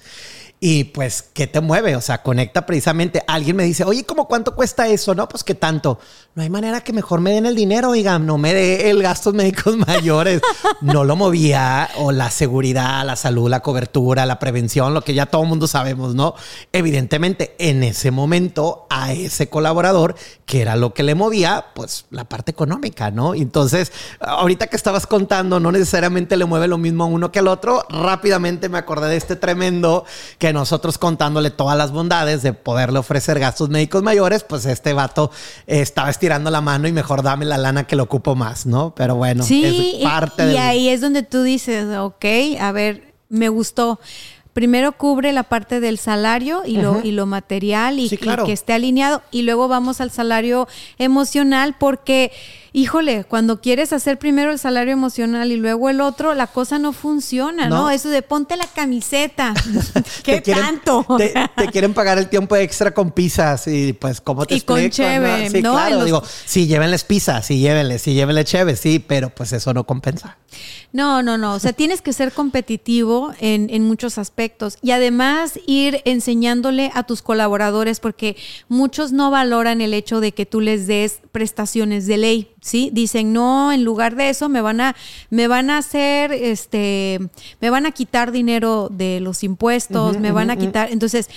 Y 0.62 0.86
pues, 0.86 1.24
¿qué 1.34 1.48
te 1.48 1.62
mueve? 1.62 1.96
O 1.96 2.02
sea, 2.02 2.22
conecta 2.22 2.66
precisamente. 2.66 3.24
Alguien 3.28 3.56
me 3.56 3.64
dice, 3.64 3.86
oye, 3.86 4.04
¿cómo 4.04 4.28
cuánto 4.28 4.56
cuesta 4.56 4.88
eso? 4.88 5.16
No, 5.16 5.30
pues 5.30 5.44
qué 5.46 5.56
tanto. 5.56 6.00
No 6.40 6.44
hay 6.44 6.50
manera 6.50 6.80
que 6.80 6.94
mejor 6.94 7.20
me 7.20 7.32
den 7.32 7.46
el 7.46 7.54
dinero, 7.54 7.90
oigan, 7.90 8.26
no 8.26 8.38
me 8.38 8.54
dé 8.54 8.90
el 8.90 9.04
gastos 9.04 9.34
médicos 9.34 9.76
mayores. 9.88 10.40
No 10.80 11.04
lo 11.04 11.18
movía, 11.18 11.90
o 11.98 12.14
la 12.14 12.32
seguridad, 12.32 13.06
la 13.06 13.18
salud, 13.18 13.50
la 13.50 13.60
cobertura, 13.60 14.26
la 14.26 14.40
prevención, 14.40 14.94
lo 14.94 15.02
que 15.02 15.14
ya 15.14 15.26
todo 15.26 15.44
mundo 15.44 15.68
sabemos, 15.68 16.16
¿no? 16.16 16.36
Evidentemente, 16.72 17.58
en 17.60 17.84
ese 17.84 18.12
momento, 18.12 18.88
a 18.90 19.12
ese 19.12 19.50
colaborador, 19.50 20.16
que 20.46 20.62
era 20.62 20.78
lo 20.78 20.94
que 20.94 21.04
le 21.04 21.14
movía, 21.14 21.66
pues 21.76 22.06
la 22.10 22.24
parte 22.24 22.52
económica, 22.52 23.12
¿no? 23.12 23.36
Entonces, 23.36 23.92
ahorita 24.22 24.68
que 24.68 24.78
estabas 24.78 25.08
contando, 25.08 25.60
no 25.60 25.74
necesariamente 25.74 26.38
le 26.38 26.46
mueve 26.46 26.70
lo 26.70 26.78
mismo 26.78 27.04
a 27.04 27.08
uno 27.08 27.34
que 27.34 27.40
al 27.40 27.50
otro. 27.50 27.84
Rápidamente 27.90 28.70
me 28.70 28.78
acordé 28.78 29.10
de 29.10 29.18
este 29.18 29.36
tremendo 29.36 30.06
que 30.38 30.54
nosotros 30.54 30.98
contándole 30.98 31.50
todas 31.52 31.78
las 31.78 31.92
bondades 31.92 32.44
de 32.44 32.54
poderle 32.54 33.00
ofrecer 33.00 33.40
gastos 33.40 33.68
médicos 33.68 34.04
mayores, 34.04 34.46
pues 34.46 34.66
este 34.66 34.94
vato 34.94 35.32
estaba 35.68 36.10
estirando 36.10 36.29
la 36.38 36.62
mano 36.62 36.88
y 36.88 36.92
mejor 36.92 37.24
dame 37.24 37.46
la 37.46 37.58
lana 37.58 37.86
que 37.88 37.96
lo 37.96 38.04
ocupo 38.04 38.36
más, 38.36 38.66
¿no? 38.66 38.94
Pero 38.96 39.16
bueno, 39.16 39.44
Sí, 39.44 39.66
es 39.66 40.04
parte 40.04 40.44
y, 40.44 40.46
y 40.46 40.50
del- 40.50 40.58
ahí 40.60 40.90
es 40.90 41.02
donde 41.02 41.24
tú 41.24 41.42
dices, 41.44 41.86
ok, 41.98 42.26
a 42.60 42.72
ver, 42.72 43.14
me 43.30 43.50
gustó. 43.50 44.00
Primero 44.54 44.92
cubre 44.94 45.32
la 45.32 45.44
parte 45.44 45.80
del 45.80 45.98
salario 46.00 46.64
y, 46.66 46.78
lo, 46.78 47.02
y 47.04 47.12
lo 47.12 47.26
material 47.26 48.00
y, 48.00 48.10
Sí, 48.10 48.20
y 48.22 48.46
que 48.46 48.52
esté 48.52 48.74
alineado. 48.74 49.22
Y 49.32 49.44
luego 49.44 49.68
vamos 49.68 50.02
al 50.02 50.12
salario 50.12 50.68
emocional 50.98 51.76
porque, 51.80 52.32
híjole, 52.74 53.24
cuando 53.24 53.62
quieres 53.62 53.94
hacer 53.94 54.20
primero 54.20 54.52
el 54.52 54.60
salario 54.60 54.94
emocional 54.94 55.52
y 55.52 55.58
luego 55.58 55.90
el 55.90 56.02
otro, 56.02 56.34
la 56.34 56.48
cosa 56.48 56.80
no 56.80 56.94
funciona, 56.94 57.68
¿no? 57.70 57.84
No. 57.84 57.90
Eso 57.90 58.10
de 58.10 58.22
ponte 58.22 58.56
la 58.58 58.68
camiseta. 58.68 59.54
¿Qué 60.24 60.36
te 60.36 60.42
quieren, 60.42 60.64
tanto? 60.66 61.06
Te, 61.18 61.34
te 61.58 61.68
quieren 61.68 61.94
pagar 61.94 62.18
el 62.18 62.28
tiempo 62.30 62.56
extra 62.56 62.94
con 62.94 63.12
pizzas 63.12 63.68
y 63.68 63.94
pues 63.94 64.22
cómo 64.22 64.46
te 64.46 64.56
Y 64.56 64.62
con 64.62 64.80
explico? 64.80 64.96
cheve, 65.10 65.50
Sí, 65.50 65.62
¿no? 65.62 65.72
claro, 65.74 65.90
En 65.94 65.96
los- 65.98 66.06
digo, 66.06 66.24
sí, 66.46 66.68
llévenles 66.68 67.04
pizza, 67.04 67.42
sí, 67.42 67.60
llévenles, 67.60 68.02
sí, 68.02 68.14
llévenles 68.14 68.46
cheve, 68.46 68.76
sí, 68.76 69.00
pero 69.00 69.30
pues 69.30 69.54
eso 69.54 69.74
no 69.74 69.86
compensa. 69.86 70.38
No, 70.92 71.22
no, 71.22 71.38
no. 71.38 71.54
O 71.54 71.60
sea, 71.60 71.74
tienes 71.74 72.02
que 72.02 72.14
ser 72.14 72.32
competitivo 72.32 73.32
en, 73.40 73.70
en 73.70 73.84
muchos 73.88 74.18
aspectos 74.18 74.78
y 74.82 74.92
además 74.92 75.60
ir 75.68 76.02
enseñándole 76.06 76.92
a 76.96 77.04
tus 77.04 77.22
colaboradores 77.22 78.00
porque 78.00 78.36
muchos 78.68 79.12
no 79.12 79.30
valoran 79.32 79.82
el 79.82 79.94
hecho 79.94 80.20
de 80.20 80.32
que 80.32 80.46
tú 80.46 80.62
les 80.62 80.88
des 80.88 81.20
prestaciones 81.32 82.08
de 82.08 82.18
ley, 82.18 82.52
¿sí? 82.62 82.90
Dicen, 82.94 83.34
no, 83.34 83.72
en 83.72 83.84
lugar 83.84 84.16
de 84.16 84.30
eso 84.30 84.50
me 84.50 84.62
van 84.62 84.82
a, 84.82 84.96
me 85.30 85.48
van 85.48 85.70
a 85.70 85.78
hacer, 85.78 86.32
este, 86.32 87.20
me 87.62 87.70
van 87.70 87.86
a 87.86 87.92
quitar 87.92 88.32
dinero 88.32 88.90
de 88.92 89.20
los 89.20 89.44
impuestos, 89.44 90.20
me 90.20 90.32
van 90.32 90.50
a 90.50 90.58
quitar. 90.58 90.92
Entonces, 90.92 91.30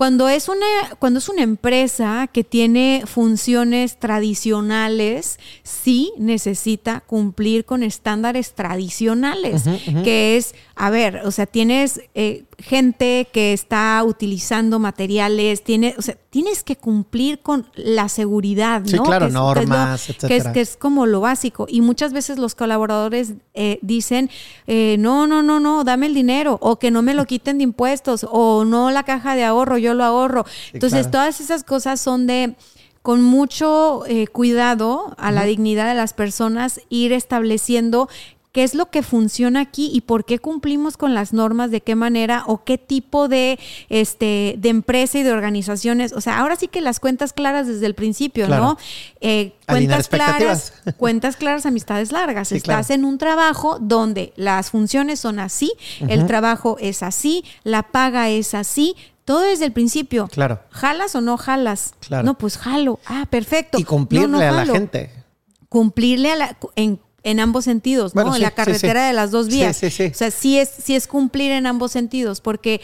Cuando 0.00 0.30
es 0.30 0.48
una, 0.48 0.96
cuando 0.98 1.18
es 1.18 1.28
una 1.28 1.42
empresa 1.42 2.26
que 2.32 2.42
tiene 2.42 3.02
funciones 3.04 3.98
tradicionales, 3.98 5.38
sí 5.62 6.14
necesita 6.16 7.02
cumplir 7.02 7.66
con 7.66 7.82
estándares 7.82 8.54
tradicionales, 8.54 9.64
que 10.02 10.38
es, 10.38 10.54
a 10.74 10.88
ver, 10.88 11.20
o 11.26 11.30
sea, 11.30 11.44
tienes 11.44 12.00
eh, 12.14 12.44
gente 12.62 13.28
que 13.32 13.52
está 13.52 14.02
utilizando 14.04 14.78
materiales, 14.78 15.62
tiene, 15.64 15.94
o 15.98 16.02
sea, 16.02 16.16
tienes 16.30 16.62
que 16.62 16.76
cumplir 16.76 17.40
con 17.40 17.66
la 17.74 18.08
seguridad, 18.08 18.80
¿no? 18.82 18.88
Sí, 18.88 18.98
claro, 18.98 19.26
Que 19.26 19.28
es- 19.28 19.32
normas, 19.34 20.06
que 20.06 20.12
es, 20.12 20.22
lo- 20.22 20.28
etcétera. 20.28 20.28
que 20.28 20.36
es- 20.36 20.48
que 20.54 20.60
es 20.60 20.76
como 20.76 21.06
lo 21.06 21.20
básico. 21.20 21.66
Y 21.68 21.80
muchas 21.80 22.12
veces 22.12 22.38
los 22.38 22.54
colaboradores 22.54 23.34
eh, 23.54 23.78
dicen, 23.82 24.30
eh, 24.66 24.96
no, 24.98 25.26
no, 25.26 25.42
no, 25.42 25.58
no, 25.60 25.84
dame 25.84 26.06
el 26.06 26.14
dinero, 26.14 26.58
o 26.60 26.78
que 26.78 26.90
no 26.90 27.02
me 27.02 27.14
lo 27.14 27.24
quiten 27.26 27.58
de 27.58 27.64
impuestos, 27.64 28.26
o 28.30 28.64
no 28.64 28.90
la 28.90 29.02
caja 29.02 29.34
de 29.34 29.44
ahorro, 29.44 29.76
yo 29.78 29.94
lo 29.94 30.04
ahorro. 30.04 30.44
Entonces, 30.72 31.00
claro. 31.08 31.10
todas 31.10 31.40
esas 31.40 31.64
cosas 31.64 32.00
son 32.00 32.26
de 32.26 32.54
con 33.02 33.22
mucho 33.22 34.04
eh, 34.06 34.26
cuidado 34.26 35.14
a 35.16 35.32
la 35.32 35.44
dignidad 35.44 35.88
de 35.88 35.94
las 35.94 36.12
personas, 36.12 36.80
ir 36.90 37.14
estableciendo 37.14 38.08
qué 38.52 38.64
es 38.64 38.74
lo 38.74 38.86
que 38.90 39.02
funciona 39.02 39.60
aquí 39.60 39.90
y 39.92 40.00
por 40.00 40.24
qué 40.24 40.38
cumplimos 40.40 40.96
con 40.96 41.14
las 41.14 41.32
normas, 41.32 41.70
de 41.70 41.80
qué 41.80 41.94
manera 41.94 42.42
o 42.46 42.64
qué 42.64 42.78
tipo 42.78 43.28
de, 43.28 43.58
este, 43.88 44.56
de 44.58 44.68
empresa 44.70 45.18
y 45.18 45.22
de 45.22 45.32
organizaciones. 45.32 46.12
O 46.12 46.20
sea, 46.20 46.38
ahora 46.40 46.56
sí 46.56 46.66
que 46.66 46.80
las 46.80 46.98
cuentas 46.98 47.32
claras 47.32 47.68
desde 47.68 47.86
el 47.86 47.94
principio, 47.94 48.46
Claro. 48.46 48.64
¿no? 48.64 48.78
Eh, 49.20 49.52
cuentas 49.68 50.08
claras, 50.08 50.72
cuentas 50.96 51.36
claras, 51.36 51.64
amistades 51.66 52.10
largas. 52.10 52.48
Sí, 52.48 52.56
Estás 52.56 52.86
claro. 52.88 53.00
en 53.00 53.04
un 53.04 53.18
trabajo 53.18 53.78
donde 53.80 54.32
las 54.36 54.70
funciones 54.70 55.20
son 55.20 55.38
así, 55.38 55.72
el 56.00 56.26
trabajo 56.26 56.76
es 56.80 57.02
así, 57.02 57.44
la 57.62 57.84
paga 57.84 58.28
es 58.30 58.54
así. 58.54 58.96
Todo 59.24 59.42
desde 59.42 59.64
el 59.66 59.70
principio. 59.72 60.26
Claro. 60.26 60.60
¿Jalas 60.70 61.14
o 61.14 61.20
no 61.20 61.36
jalas? 61.36 61.94
Claro. 62.00 62.24
No, 62.24 62.36
pues 62.36 62.58
jalo. 62.58 62.98
Ah, 63.06 63.26
perfecto. 63.30 63.78
Y 63.78 63.84
cumplirle 63.84 64.26
No, 64.26 64.38
no 64.38 64.44
a 64.44 64.64
la 64.64 64.66
gente. 64.66 65.12
Cumplirle 65.68 66.32
a 66.32 66.36
la, 66.36 66.56
en, 66.74 66.98
en 67.22 67.40
ambos 67.40 67.64
sentidos, 67.64 68.14
¿no? 68.14 68.34
En 68.34 68.42
la 68.42 68.50
carretera 68.52 69.02
sí. 69.02 69.06
de 69.08 69.12
las 69.12 69.30
dos 69.30 69.48
vías. 69.48 69.82
O 69.82 70.14
sea, 70.14 70.30
sí 70.30 70.58
es, 70.58 70.70
sí 70.82 70.94
es 70.94 71.06
cumplir 71.06 71.52
en 71.52 71.66
ambos 71.66 71.92
sentidos, 71.92 72.40
porque 72.40 72.80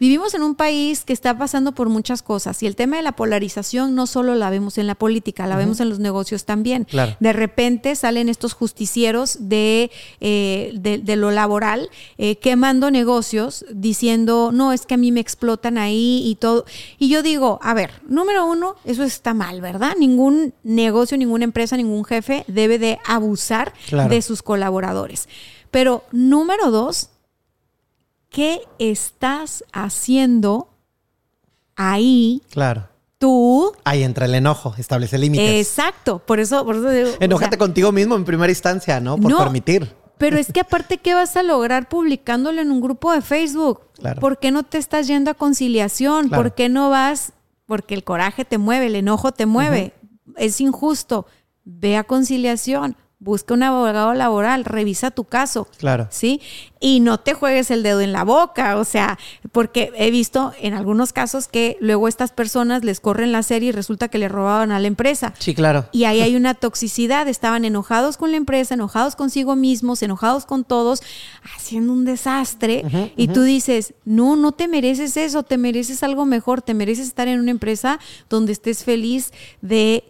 vivimos 0.00 0.34
en 0.34 0.42
un 0.42 0.54
país 0.54 1.04
que 1.04 1.12
está 1.12 1.36
pasando 1.36 1.72
por 1.72 1.88
muchas 1.88 2.22
cosas 2.22 2.62
y 2.62 2.66
el 2.66 2.76
tema 2.76 2.96
de 2.96 3.02
la 3.02 3.12
polarización 3.12 3.94
no 3.94 4.06
solo 4.06 4.34
la 4.34 4.50
vemos 4.50 4.78
en 4.78 4.86
la 4.86 4.94
política, 4.94 5.46
la 5.46 5.56
vemos 5.56 5.80
en 5.80 5.88
los 5.88 5.98
negocios 5.98 6.44
también. 6.44 6.84
Claro. 6.84 7.16
De 7.20 7.32
repente 7.32 7.94
salen 7.96 8.28
estos 8.28 8.52
justicieros 8.54 9.36
de, 9.48 9.90
eh, 10.20 10.72
de, 10.74 10.98
de 10.98 11.16
lo 11.16 11.30
laboral 11.30 11.90
eh, 12.18 12.36
quemando 12.36 12.90
negocios 12.90 13.64
diciendo, 13.72 14.50
no, 14.52 14.72
es 14.72 14.86
que 14.86 14.94
a 14.94 14.98
mí 14.98 15.12
me 15.12 15.20
explotan 15.20 15.78
ahí 15.78 16.22
y 16.24 16.34
todo. 16.36 16.64
Y 16.98 17.08
yo 17.08 17.22
digo, 17.22 17.58
a 17.62 17.74
ver, 17.74 17.90
número 18.08 18.46
uno, 18.46 18.76
eso 18.84 19.04
está 19.04 19.34
mal, 19.34 19.60
¿verdad? 19.60 19.94
Ningún 19.98 20.54
negocio, 20.62 21.16
ninguna 21.16 21.44
empresa, 21.44 21.76
ningún 21.76 22.04
jefe 22.04 22.44
debe 22.46 22.78
de 22.78 22.98
abusar 23.06 23.72
Claro. 23.88 24.08
de 24.10 24.22
sus 24.22 24.42
colaboradores. 24.42 25.28
Pero 25.70 26.04
número 26.12 26.70
dos, 26.70 27.08
¿qué 28.30 28.60
estás 28.78 29.64
haciendo 29.72 30.68
ahí 31.76 32.42
Claro. 32.50 32.88
tú? 33.18 33.72
Ahí 33.84 34.02
entra 34.02 34.26
el 34.26 34.34
enojo, 34.34 34.74
establece 34.78 35.18
límites. 35.18 35.48
Exacto, 35.66 36.18
por 36.20 36.40
eso, 36.40 36.64
por 36.64 36.76
eso 36.76 36.90
digo, 36.90 37.10
o 37.10 37.16
Enójate 37.24 37.52
sea, 37.52 37.58
contigo 37.58 37.92
mismo 37.92 38.16
en 38.16 38.24
primera 38.24 38.50
instancia, 38.50 39.00
¿no? 39.00 39.16
Por 39.16 39.30
No. 39.30 39.38
permitir. 39.38 39.94
Pero 40.18 40.36
es 40.36 40.52
que 40.52 40.60
aparte, 40.60 40.98
¿qué 40.98 41.14
vas 41.14 41.36
a 41.36 41.44
lograr 41.44 41.88
publicándolo 41.88 42.60
en 42.60 42.72
un 42.72 42.80
grupo 42.80 43.12
de 43.12 43.22
Facebook? 43.22 43.82
Claro. 43.94 44.20
¿Por 44.20 44.38
qué 44.40 44.50
no 44.50 44.64
te 44.64 44.76
estás 44.78 45.06
yendo 45.06 45.30
a 45.30 45.34
conciliación? 45.34 46.28
Claro. 46.28 46.42
¿Por 46.42 46.54
qué 46.56 46.68
no 46.68 46.90
vas? 46.90 47.32
Porque 47.66 47.94
el 47.94 48.02
coraje 48.02 48.44
te 48.44 48.58
mueve, 48.58 48.86
el 48.86 48.96
enojo 48.96 49.30
te 49.30 49.46
mueve. 49.46 49.92
Es 50.36 50.60
injusto. 50.60 51.26
Ve 51.64 51.96
a 51.96 52.02
conciliación. 52.02 52.96
Busca 53.20 53.52
un 53.52 53.64
abogado 53.64 54.14
laboral, 54.14 54.64
revisa 54.64 55.10
tu 55.10 55.24
caso. 55.24 55.66
Claro. 55.78 56.06
¿Sí? 56.10 56.40
Y 56.78 57.00
no 57.00 57.18
te 57.18 57.34
juegues 57.34 57.70
el 57.72 57.82
dedo 57.82 58.00
en 58.00 58.12
la 58.12 58.22
boca, 58.22 58.76
o 58.76 58.84
sea, 58.84 59.18
porque 59.50 59.92
he 59.96 60.12
visto 60.12 60.52
en 60.60 60.74
algunos 60.74 61.12
casos 61.12 61.48
que 61.48 61.76
luego 61.80 62.06
estas 62.06 62.30
personas 62.30 62.84
les 62.84 63.00
corren 63.00 63.32
la 63.32 63.42
serie 63.42 63.70
y 63.70 63.72
resulta 63.72 64.06
que 64.06 64.18
le 64.18 64.28
robaban 64.28 64.70
a 64.70 64.78
la 64.78 64.86
empresa. 64.86 65.34
Sí, 65.40 65.52
claro. 65.52 65.86
Y 65.90 66.04
ahí 66.04 66.20
hay 66.20 66.36
una 66.36 66.54
toxicidad, 66.54 67.26
estaban 67.26 67.64
enojados 67.64 68.16
con 68.16 68.30
la 68.30 68.36
empresa, 68.36 68.74
enojados 68.74 69.16
consigo 69.16 69.56
mismos, 69.56 70.00
enojados 70.04 70.46
con 70.46 70.62
todos, 70.62 71.02
haciendo 71.56 71.92
un 71.92 72.04
desastre. 72.04 72.84
y 73.16 73.26
tú 73.28 73.42
dices, 73.42 73.94
no, 74.04 74.36
no 74.36 74.52
te 74.52 74.68
mereces 74.68 75.16
eso, 75.16 75.42
te 75.42 75.58
mereces 75.58 76.04
algo 76.04 76.24
mejor, 76.24 76.62
te 76.62 76.74
mereces 76.74 77.08
estar 77.08 77.26
en 77.26 77.40
una 77.40 77.50
empresa 77.50 77.98
donde 78.30 78.52
estés 78.52 78.84
feliz 78.84 79.32
de, 79.60 80.04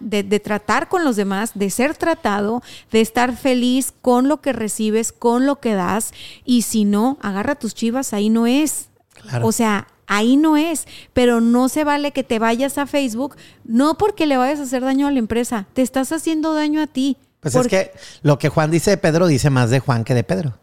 de, 0.00 0.22
de 0.22 0.40
tratar 0.40 0.88
con 0.88 1.04
los 1.04 1.16
demás, 1.16 1.50
de 1.54 1.68
ser 1.70 1.96
tratado, 1.96 2.62
de 2.92 3.00
estar 3.00 3.36
feliz 3.36 3.92
con 4.02 4.28
lo 4.28 4.40
que 4.40 4.52
recibes, 4.52 5.12
con 5.12 5.46
lo 5.46 5.56
que 5.60 5.74
das. 5.74 6.12
Y 6.44 6.62
si 6.62 6.84
no, 6.84 7.18
agarra 7.20 7.56
tus 7.56 7.74
chivas, 7.74 8.12
ahí 8.12 8.28
no 8.30 8.46
es. 8.46 8.88
Claro. 9.20 9.46
O 9.46 9.52
sea, 9.52 9.88
ahí 10.06 10.36
no 10.36 10.56
es, 10.56 10.86
pero 11.12 11.40
no 11.40 11.68
se 11.68 11.82
vale 11.82 12.12
que 12.12 12.22
te 12.22 12.38
vayas 12.38 12.78
a 12.78 12.86
Facebook, 12.86 13.36
no 13.64 13.96
porque 13.98 14.26
le 14.26 14.36
vayas 14.36 14.60
a 14.60 14.64
hacer 14.64 14.82
daño 14.82 15.06
a 15.06 15.10
la 15.10 15.18
empresa, 15.18 15.66
te 15.72 15.82
estás 15.82 16.12
haciendo 16.12 16.54
daño 16.54 16.80
a 16.80 16.86
ti. 16.86 17.16
Pues 17.40 17.54
Porque- 17.54 17.76
es 17.80 17.88
que 17.88 17.98
lo 18.22 18.38
que 18.38 18.48
Juan 18.48 18.70
dice 18.70 18.90
de 18.90 18.96
Pedro 18.96 19.26
dice 19.26 19.50
más 19.50 19.70
de 19.70 19.80
Juan 19.80 20.04
que 20.04 20.14
de 20.14 20.24
Pedro. 20.24 20.54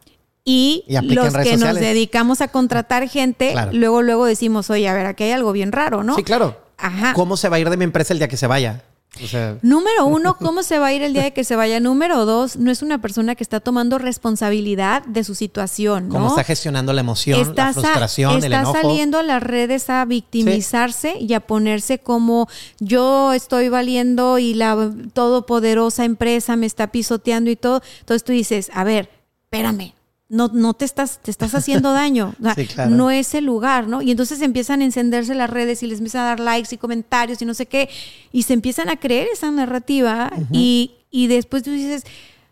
Y, 0.43 0.83
los 0.87 1.33
que 1.35 1.57
nos 1.57 1.75
dedicamos 1.75 2.41
a 2.41 2.47
contratar 2.47 3.07
gente, 3.07 3.51
Claro. 3.51 3.71
luego, 3.73 4.01
luego 4.01 4.25
decimos, 4.25 4.69
oye, 4.71 4.87
a 4.89 4.93
ver, 4.95 5.05
aquí 5.05 5.25
hay 5.25 5.31
algo 5.31 5.51
bien 5.51 5.71
raro, 5.71 6.03
¿no? 6.03 6.15
Sí, 6.15 6.23
claro. 6.23 6.59
Ajá. 6.77 7.13
¿Cómo 7.13 7.37
se 7.37 7.47
va 7.49 7.57
a 7.57 7.59
ir 7.59 7.69
de 7.69 7.77
mi 7.77 7.83
empresa 7.83 8.13
el 8.13 8.19
día 8.19 8.27
que 8.27 8.37
se 8.37 8.47
vaya? 8.47 8.83
O 9.21 9.27
sea, 9.27 9.57
Número 9.61 10.05
uno, 10.05 10.37
¿cómo 10.39 10.63
se 10.63 10.79
va 10.79 10.87
a 10.87 10.93
ir 10.93 11.01
el 11.03 11.11
día 11.13 11.23
de 11.23 11.33
que 11.33 11.43
se 11.43 11.57
vaya? 11.57 11.81
Número 11.81 12.25
dos, 12.25 12.55
no 12.55 12.71
es 12.71 12.81
una 12.81 13.01
persona 13.01 13.35
que 13.35 13.43
está 13.43 13.59
tomando 13.59 13.97
responsabilidad 13.97 15.03
de 15.05 15.23
su 15.25 15.35
situación, 15.35 16.07
¿no? 16.07 16.13
cómo 16.13 16.27
está 16.29 16.45
gestionando 16.45 16.93
la 16.93 17.01
emoción, 17.01 17.37
la 17.37 17.43
Está 17.43 17.67
sa- 17.73 17.81
frustración, 17.81 18.31
el 18.37 18.43
está 18.45 18.59
enojo. 18.61 18.73
saliendo 18.81 19.19
a 19.19 19.23
las 19.23 19.43
redes 19.43 19.89
a 19.89 20.05
victimizarse 20.05 21.17
y 21.19 21.33
a 21.33 21.41
ponerse 21.41 21.99
como 21.99 22.47
yo 22.79 23.33
estoy 23.33 23.67
valiendo 23.67 24.39
y 24.39 24.53
la 24.53 24.91
todopoderosa 25.13 26.05
empresa 26.05 26.55
me 26.55 26.65
está 26.65 26.87
pisoteando 26.87 27.49
y 27.51 27.55
todo. 27.57 27.81
Entonces 27.99 28.23
tú 28.23 28.31
dices, 28.31 28.71
a 28.73 28.83
ver, 28.85 29.09
espérame. 29.45 29.93
No, 30.33 30.47
no 30.53 30.73
te 30.73 30.85
estás, 30.85 31.19
te 31.21 31.29
estás 31.29 31.53
haciendo 31.55 31.91
daño. 31.93 32.33
O 32.39 32.43
sea, 32.43 32.55
Sí, 32.55 32.65
claro. 32.67 32.89
No 32.91 33.11
es 33.11 33.33
el 33.33 33.43
lugar, 33.45 33.87
¿no? 33.87 34.01
Y 34.01 34.11
entonces 34.11 34.41
empiezan 34.41 34.79
a 34.81 34.85
encenderse 34.85 35.35
las 35.35 35.49
redes 35.49 35.83
y 35.83 35.87
les 35.87 35.97
empiezan 35.99 36.21
a 36.21 36.25
dar 36.27 36.39
likes 36.39 36.73
y 36.73 36.77
comentarios 36.77 37.41
y 37.41 37.45
no 37.45 37.53
sé 37.53 37.65
qué. 37.65 37.89
Y 38.31 38.43
se 38.43 38.53
empiezan 38.53 38.87
a 38.89 38.97
creer 38.97 39.27
esa 39.31 39.51
narrativa 39.51 40.31
y, 40.51 40.93
y 41.11 41.27
después 41.27 41.63
tú 41.63 41.71
dices, 41.71 42.03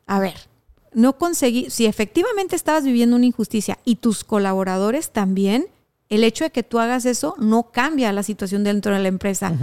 a 0.07 0.19
ver, 0.19 0.33
no 0.93 1.17
conseguí, 1.17 1.69
si 1.69 1.85
efectivamente 1.85 2.55
estabas 2.55 2.83
viviendo 2.83 3.15
una 3.15 3.25
injusticia 3.27 3.77
y 3.85 3.95
tus 3.95 4.23
colaboradores 4.25 5.11
también, 5.11 5.67
el 6.09 6.23
hecho 6.23 6.43
de 6.43 6.49
que 6.49 6.63
tú 6.63 6.79
hagas 6.79 7.05
eso 7.05 7.35
no 7.37 7.71
cambia 7.71 8.11
la 8.11 8.23
situación 8.23 8.63
dentro 8.63 8.93
de 8.93 8.99
la 8.99 9.07
empresa. 9.07 9.53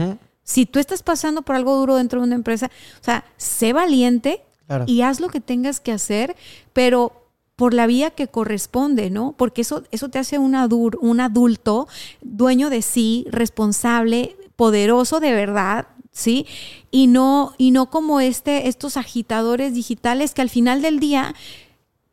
Si 0.43 0.65
tú 0.65 0.79
estás 0.79 1.03
pasando 1.03 1.43
por 1.43 1.57
algo 1.57 1.77
duro 1.77 1.97
dentro 1.97 2.21
de 2.21 2.27
una 2.29 2.37
empresa, 2.37 2.71
o 3.01 3.05
sea, 3.05 3.25
sé 3.37 3.73
valiente 3.73 4.43
Claro. 4.69 4.85
y 4.89 5.03
haz 5.03 5.21
lo 5.21 5.29
que 5.29 5.41
tengas 5.41 5.81
que 5.81 5.93
hacer, 5.93 6.35
pero 6.73 7.26
por 7.57 7.73
la 7.73 7.87
vía 7.87 8.11
que 8.11 8.29
corresponde, 8.29 9.09
¿no? 9.11 9.35
Porque 9.37 9.63
eso, 9.63 9.83
eso 9.91 10.09
te 10.11 10.19
hace 10.19 10.39
un, 10.39 10.53
adur- 10.53 10.99
un 11.01 11.21
adulto 11.21 11.89
dueño 12.21 12.69
de 12.71 12.83
sí, 12.83 13.27
responsable, 13.31 14.37
poderoso 14.57 15.21
de 15.21 15.33
verdad, 15.33 15.89
¿sí? 16.13 16.47
Y 16.91 17.07
no, 17.07 17.55
y 17.57 17.71
no 17.71 17.89
como 17.91 18.21
este, 18.21 18.69
estos 18.69 18.97
agitadores 18.99 19.75
digitales 19.75 20.35
que 20.35 20.43
al 20.43 20.51
final 20.51 20.83
del 20.83 21.01
día, 21.01 21.35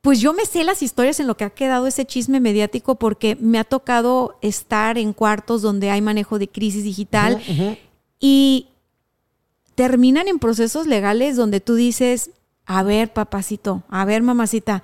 pues 0.01 0.21
yo 0.21 0.31
me 0.33 0.45
sé 0.45 0.63
las 0.63 0.81
historias 0.81 1.19
en 1.19 1.27
lo 1.27 1.35
que 1.35 1.43
ha 1.43 1.49
quedado 1.49 1.87
ese 1.87 2.05
chisme 2.05 2.39
mediático 2.39 2.95
porque 2.95 3.35
me 3.39 3.59
ha 3.59 3.63
tocado 3.65 4.37
estar 4.41 4.97
en 4.97 5.11
cuartos 5.13 5.61
donde 5.61 5.89
hay 5.89 6.01
manejo 6.01 6.39
de 6.39 6.47
crisis 6.47 6.83
digital 6.85 7.41
y 8.19 8.67
terminan 9.75 10.27
en 10.27 10.39
procesos 10.39 10.87
legales 10.87 11.35
donde 11.35 11.59
tú 11.59 11.75
dices, 11.75 12.31
a 12.65 12.83
ver, 12.83 13.11
papacito, 13.11 13.83
a 13.89 14.05
ver, 14.05 14.21
mamacita, 14.21 14.83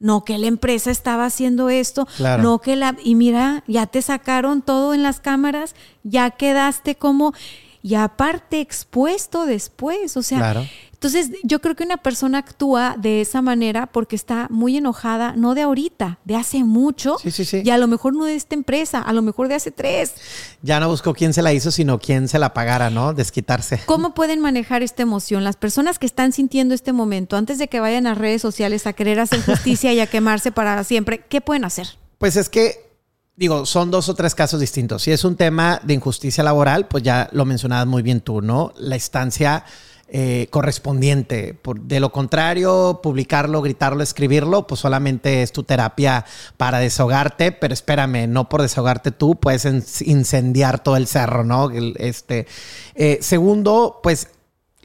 no 0.00 0.24
que 0.24 0.38
la 0.38 0.46
empresa 0.46 0.90
estaba 0.90 1.26
haciendo 1.26 1.70
esto, 1.70 2.06
Claro. 2.16 2.42
no 2.42 2.60
que 2.60 2.76
la... 2.76 2.96
Y 3.02 3.14
mira, 3.14 3.64
ya 3.66 3.86
te 3.86 4.00
sacaron 4.02 4.62
todo 4.62 4.94
en 4.94 5.02
las 5.02 5.20
cámaras, 5.20 5.74
ya 6.02 6.30
quedaste 6.30 6.94
como... 6.96 7.32
Y 7.80 7.94
aparte 7.94 8.60
expuesto 8.60 9.46
después, 9.46 10.16
o 10.16 10.22
sea, 10.22 10.38
Claro. 10.38 10.66
Entonces 11.00 11.30
yo 11.44 11.60
creo 11.60 11.76
que 11.76 11.84
una 11.84 11.98
persona 11.98 12.38
actúa 12.38 12.96
de 12.98 13.20
esa 13.20 13.40
manera 13.40 13.86
porque 13.86 14.16
está 14.16 14.48
muy 14.50 14.76
enojada, 14.76 15.34
no 15.36 15.54
de 15.54 15.62
ahorita, 15.62 16.18
de 16.24 16.34
hace 16.34 16.64
mucho, 16.64 17.18
Sí, 17.22 17.30
sí, 17.30 17.44
sí. 17.44 17.62
y 17.64 17.70
a 17.70 17.78
lo 17.78 17.86
mejor 17.86 18.16
no 18.16 18.24
de 18.24 18.34
esta 18.34 18.56
empresa, 18.56 19.00
a 19.00 19.12
lo 19.12 19.22
mejor 19.22 19.46
de 19.46 19.54
hace 19.54 19.70
tres. 19.70 20.14
Ya 20.60 20.80
no 20.80 20.88
buscó 20.88 21.14
quién 21.14 21.32
se 21.32 21.40
la 21.42 21.52
hizo, 21.52 21.70
sino 21.70 22.00
quién 22.00 22.26
se 22.26 22.40
la 22.40 22.52
pagara, 22.52 22.90
¿no? 22.90 23.14
Desquitarse. 23.14 23.80
¿Cómo 23.86 24.12
pueden 24.12 24.40
manejar 24.40 24.82
esta 24.82 25.02
emoción? 25.04 25.44
Las 25.44 25.54
personas 25.54 26.00
que 26.00 26.06
están 26.06 26.32
sintiendo 26.32 26.74
este 26.74 26.92
momento, 26.92 27.36
antes 27.36 27.58
de 27.58 27.68
que 27.68 27.78
vayan 27.78 28.08
a 28.08 28.14
redes 28.16 28.42
sociales 28.42 28.88
a 28.88 28.92
querer 28.92 29.20
hacer 29.20 29.40
justicia 29.44 29.92
y 29.92 30.00
a 30.00 30.08
quemarse 30.08 30.50
para 30.50 30.82
siempre, 30.82 31.24
¿qué 31.28 31.40
pueden 31.40 31.64
hacer? 31.64 31.86
Pues 32.18 32.34
es 32.34 32.48
que 32.48 32.88
digo, 33.36 33.66
son 33.66 33.92
dos 33.92 34.08
o 34.08 34.14
tres 34.16 34.34
casos 34.34 34.58
distintos. 34.58 35.04
Si 35.04 35.12
es 35.12 35.22
un 35.24 35.36
tema 35.36 35.80
de 35.84 35.94
injusticia 35.94 36.42
laboral, 36.42 36.88
pues 36.88 37.04
ya 37.04 37.28
lo 37.30 37.44
mencionabas 37.44 37.86
muy 37.86 38.02
bien 38.02 38.20
tú, 38.20 38.42
¿no? 38.42 38.72
La 38.76 38.96
instancia 38.96 39.64
eh, 40.10 40.46
correspondiente. 40.50 41.52
Por, 41.52 41.82
de 41.82 42.00
lo 42.00 42.12
contrario, 42.12 43.00
publicarlo, 43.02 43.60
gritarlo, 43.60 44.02
escribirlo, 44.02 44.66
pues 44.66 44.80
solamente 44.80 45.42
es 45.42 45.52
tu 45.52 45.64
terapia 45.64 46.24
para 46.56 46.78
desahogarte, 46.78 47.52
pero 47.52 47.74
espérame, 47.74 48.26
no 48.26 48.48
por 48.48 48.62
desahogarte 48.62 49.10
tú, 49.10 49.36
puedes 49.36 49.66
incendiar 50.00 50.82
todo 50.82 50.96
el 50.96 51.06
cerro, 51.06 51.44
¿no? 51.44 51.70
este, 51.70 52.46
eh, 52.94 53.18
segundo, 53.20 54.00
pues 54.02 54.28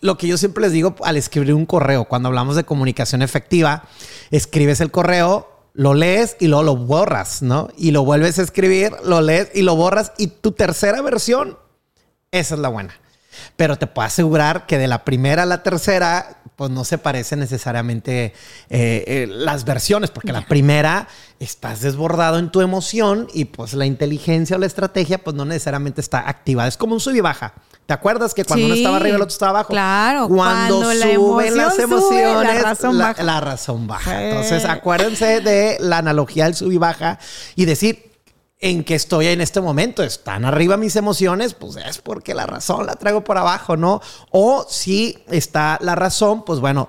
lo 0.01 0.17
que 0.17 0.27
yo 0.27 0.37
siempre 0.37 0.63
les 0.63 0.73
digo 0.73 0.95
al 1.03 1.15
escribir 1.15 1.53
un 1.53 1.65
correo, 1.65 2.03
cuando 2.03 2.27
hablamos 2.27 2.57
de 2.57 2.65
comunicación 2.65 3.21
efectiva, 3.21 3.85
escribes 4.29 4.81
el 4.81 4.91
correo, 4.91 5.47
lo 5.73 5.93
lees 5.93 6.35
y 6.41 6.47
luego 6.47 6.63
lo 6.63 6.75
borras, 6.75 7.41
¿no? 7.41 7.69
Y 7.77 7.91
lo 7.91 8.03
vuelves 8.03 8.39
a 8.39 8.41
escribir, 8.41 8.91
lo 9.05 9.21
lees 9.21 9.51
y 9.53 9.61
lo 9.61 9.77
borras 9.77 10.11
y 10.17 10.27
tu 10.27 10.51
tercera 10.51 11.01
versión, 11.01 11.57
esa 12.31 12.55
es 12.55 12.59
la 12.59 12.67
buena. 12.67 12.99
Pero 13.55 13.77
te 13.77 13.88
puedo 13.88 14.05
asegurar 14.05 14.65
que 14.65 14.77
de 14.77 14.88
la 14.88 15.03
primera 15.03 15.43
a 15.43 15.45
la 15.45 15.64
tercera, 15.64 16.38
pues 16.55 16.72
no 16.72 16.84
se 16.84 16.97
parecen 16.97 17.39
necesariamente 17.39 18.34
eh, 18.69 19.03
eh, 19.07 19.27
las 19.30 19.65
versiones, 19.65 20.11
porque 20.11 20.31
la 20.31 20.45
primera 20.45 21.07
estás 21.39 21.81
desbordado 21.81 22.39
en 22.39 22.51
tu 22.51 22.61
emoción 22.61 23.27
y 23.34 23.45
pues 23.45 23.73
la 23.73 23.85
inteligencia 23.85 24.55
o 24.55 24.60
la 24.60 24.65
estrategia 24.65 25.18
pues 25.18 25.35
no 25.35 25.45
necesariamente 25.45 26.01
está 26.01 26.27
activada. 26.30 26.69
Es 26.69 26.77
como 26.77 26.93
un 26.93 26.99
sub 26.99 27.15
y 27.15 27.22
baja. 27.22 27.53
¿Te 27.85 27.93
acuerdas 27.93 28.34
que 28.34 28.45
cuando 28.45 28.65
uno 28.65 28.76
estaba 28.76 28.95
arriba 28.95 29.18
el 29.18 29.22
otro 29.22 29.34
estaba 29.34 29.49
abajo? 29.49 29.69
Claro. 29.69 30.30
Cuando, 30.30 30.84
suben 30.84 31.57
las 31.57 31.77
emociones, 31.80 32.53
la, 32.55 32.61
razón 32.61 32.97
baja. 32.97 33.23
la, 33.23 33.41
razón 33.41 33.88
baja. 33.88 34.23
Entonces, 34.23 34.64
acuérdense 34.64 35.41
de 35.41 35.77
la 35.81 35.97
analogía 35.97 36.45
del 36.45 36.55
sub 36.55 36.72
y 36.72 36.77
baja 36.77 37.19
y 37.55 37.65
decir, 37.65 38.12
en 38.64 38.85
que 38.85 38.95
estoy 38.95 39.27
en 39.27 39.41
este 39.41 39.60
momento. 39.60 40.03
Están 40.03 40.45
arriba 40.45 40.77
mis 40.77 40.95
emociones, 40.95 41.53
pues 41.53 41.76
es 41.76 41.98
porque 41.98 42.34
la 42.34 42.45
razón 42.45 42.85
la 42.85 42.95
traigo 42.95 43.22
por 43.22 43.38
abajo, 43.38 43.76
¿no? 43.76 44.02
O 44.31 44.65
si 44.69 45.22
está 45.27 45.77
la 45.81 45.95
razón, 45.95 46.45
pues 46.45 46.61
bueno, 46.61 46.88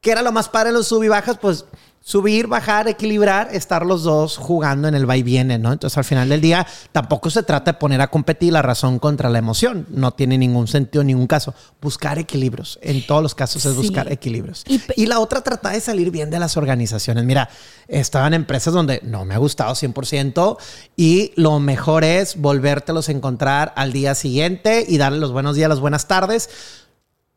¿qué 0.00 0.12
era 0.12 0.22
lo 0.22 0.32
más 0.32 0.48
padre 0.48 0.70
en 0.70 0.76
los 0.76 0.88
sub 0.88 1.04
y 1.04 1.08
bajas? 1.08 1.36
Pues 1.38 1.66
subir, 2.08 2.46
bajar, 2.46 2.88
equilibrar, 2.88 3.50
estar 3.52 3.84
los 3.84 4.02
dos 4.02 4.38
jugando 4.38 4.88
en 4.88 4.94
el 4.94 5.08
va 5.08 5.18
y 5.18 5.22
viene, 5.22 5.58
¿no? 5.58 5.74
Entonces 5.74 5.98
al 5.98 6.04
final 6.04 6.26
del 6.30 6.40
día 6.40 6.66
tampoco 6.90 7.28
se 7.28 7.42
trata 7.42 7.72
de 7.72 7.78
poner 7.78 8.00
a 8.00 8.08
competir 8.08 8.54
la 8.54 8.62
razón 8.62 8.98
contra 8.98 9.28
la 9.28 9.38
emoción, 9.38 9.86
no 9.90 10.12
tiene 10.12 10.38
ningún 10.38 10.68
sentido 10.68 11.02
en 11.02 11.08
ningún 11.08 11.26
caso. 11.26 11.52
Buscar 11.82 12.18
equilibrios, 12.18 12.78
en 12.80 13.06
todos 13.06 13.22
los 13.22 13.34
casos 13.34 13.66
es 13.66 13.76
buscar 13.76 14.10
equilibrios. 14.10 14.64
Y, 14.96 15.04
la 15.04 15.20
otra 15.20 15.42
trata 15.42 15.68
de 15.68 15.80
salir 15.80 16.10
bien 16.10 16.30
de 16.30 16.38
las 16.38 16.56
organizaciones. 16.56 17.24
Mira, 17.24 17.50
estaban 17.88 18.32
empresas 18.32 18.72
donde 18.72 19.02
no 19.04 19.26
me 19.26 19.34
ha 19.34 19.38
gustado 19.38 19.74
100% 19.74 20.56
y 20.96 21.32
lo 21.36 21.60
mejor 21.60 22.04
es 22.04 22.36
volvértelos 22.36 23.10
a 23.10 23.12
encontrar 23.12 23.74
al 23.76 23.92
día 23.92 24.14
siguiente 24.14 24.82
y 24.88 24.96
darle 24.96 25.18
los 25.18 25.32
buenos 25.32 25.56
días, 25.56 25.68
las 25.68 25.80
buenas 25.80 26.08
tardes 26.08 26.48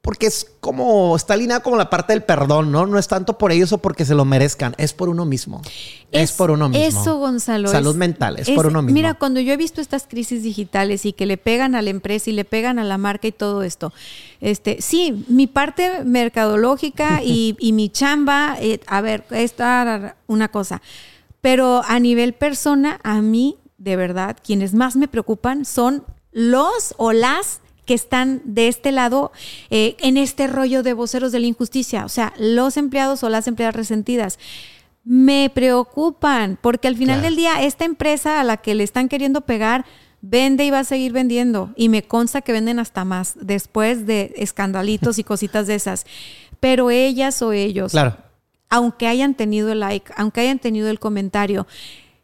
porque 0.02 0.26
es 0.26 0.48
como, 0.60 1.16
está 1.16 1.36
alineada 1.36 1.62
como 1.62 1.78
la 1.78 1.92
parte 1.92 2.14
del 2.14 2.24
perdón, 2.24 2.72
¿no? 2.72 2.88
No 2.88 2.98
es 2.98 3.08
tanto 3.08 3.38
por 3.38 3.52
ellos 3.52 3.72
o 3.72 3.78
porque 3.78 4.04
se 4.04 4.16
lo 4.16 4.26
merezcan, 4.26 4.74
es 4.80 4.94
por 4.94 5.10
uno 5.10 5.26
mismo. 5.26 5.62
Es, 6.12 6.32
por 6.32 6.50
uno 6.50 6.70
mismo. 6.70 6.84
Eso, 6.84 7.18
Gonzalo. 7.18 7.70
Salud 7.70 7.96
mental, 7.96 8.40
es, 8.40 8.50
por 8.50 8.66
uno 8.66 8.82
mismo. 8.82 8.96
Mira, 8.96 9.14
cuando 9.14 9.40
yo 9.40 9.54
he 9.54 9.58
visto 9.58 9.80
estas 9.80 10.08
crisis 10.08 10.42
digitales 10.42 11.06
y 11.06 11.14
que 11.14 11.28
le 11.28 11.38
pegan 11.38 11.76
a 11.76 11.84
la 11.84 11.92
empresa 11.92 12.32
y 12.32 12.34
le 12.34 12.46
pegan 12.46 12.80
a 12.80 12.84
la 12.84 12.98
marca 12.98 13.28
y 13.28 13.32
todo 13.32 13.62
esto, 13.62 13.94
este, 14.40 14.82
sí, 14.82 15.24
mi 15.28 15.46
parte 15.46 16.04
mercadológica 16.04 17.22
y, 17.24 17.56
mi 17.72 17.90
chamba, 17.90 18.58
eh, 18.60 18.80
a 18.88 19.02
ver, 19.02 19.26
esta 19.30 20.16
una 20.26 20.48
cosa, 20.48 20.82
pero 21.42 21.84
a 21.86 22.00
nivel 22.00 22.34
persona, 22.34 23.00
a 23.04 23.22
mí, 23.22 23.58
de 23.78 23.96
verdad, 23.98 24.36
quienes 24.44 24.74
más 24.74 24.96
me 24.96 25.08
preocupan 25.08 25.64
son 25.64 26.04
los 26.32 26.96
o 26.98 27.14
las 27.14 27.62
que 27.86 27.94
están 27.94 28.42
de 28.46 28.68
este 28.68 28.92
lado 28.92 29.32
eh, 29.70 29.96
en 30.00 30.18
este 30.18 30.48
rollo 30.48 30.84
de 30.84 30.94
voceros 30.94 31.32
de 31.32 31.40
la 31.40 31.48
injusticia, 31.48 32.06
o 32.06 32.10
sea, 32.10 32.34
los 32.38 32.78
empleados 32.78 33.24
o 33.24 33.30
las 33.30 33.48
empleadas 33.48 33.76
resentidas. 33.76 34.40
Me 35.04 35.50
preocupan 35.54 36.60
porque 36.62 36.88
al 36.88 36.96
final 36.96 37.24
del 37.24 37.36
día 37.36 37.64
esta 37.64 37.86
empresa 37.86 38.40
a 38.40 38.44
la 38.44 38.58
que 38.58 38.76
le 38.76 38.84
están 38.84 39.10
queriendo 39.10 39.42
pegar 39.42 39.86
vende 40.22 40.64
y 40.64 40.70
va 40.70 40.80
a 40.80 40.84
seguir 40.84 41.12
vendiendo 41.12 41.72
y 41.76 41.90
me 41.90 42.04
consta 42.04 42.42
que 42.42 42.52
venden 42.52 42.78
hasta 42.78 43.04
más 43.04 43.34
después 43.42 44.06
de 44.06 44.34
escandalitos 44.36 45.18
y 45.18 45.24
cositas 45.24 45.66
de 45.66 45.74
esas. 45.74 46.06
Pero 46.60 46.92
ellas 46.92 47.42
o 47.42 47.52
ellos, 47.52 47.94
claro. 47.94 48.16
aunque 48.70 49.08
hayan 49.08 49.34
tenido 49.34 49.72
el 49.72 49.80
like, 49.80 50.14
aunque 50.16 50.42
hayan 50.42 50.60
tenido 50.60 50.92
el 50.92 51.00
comentario, 51.00 51.66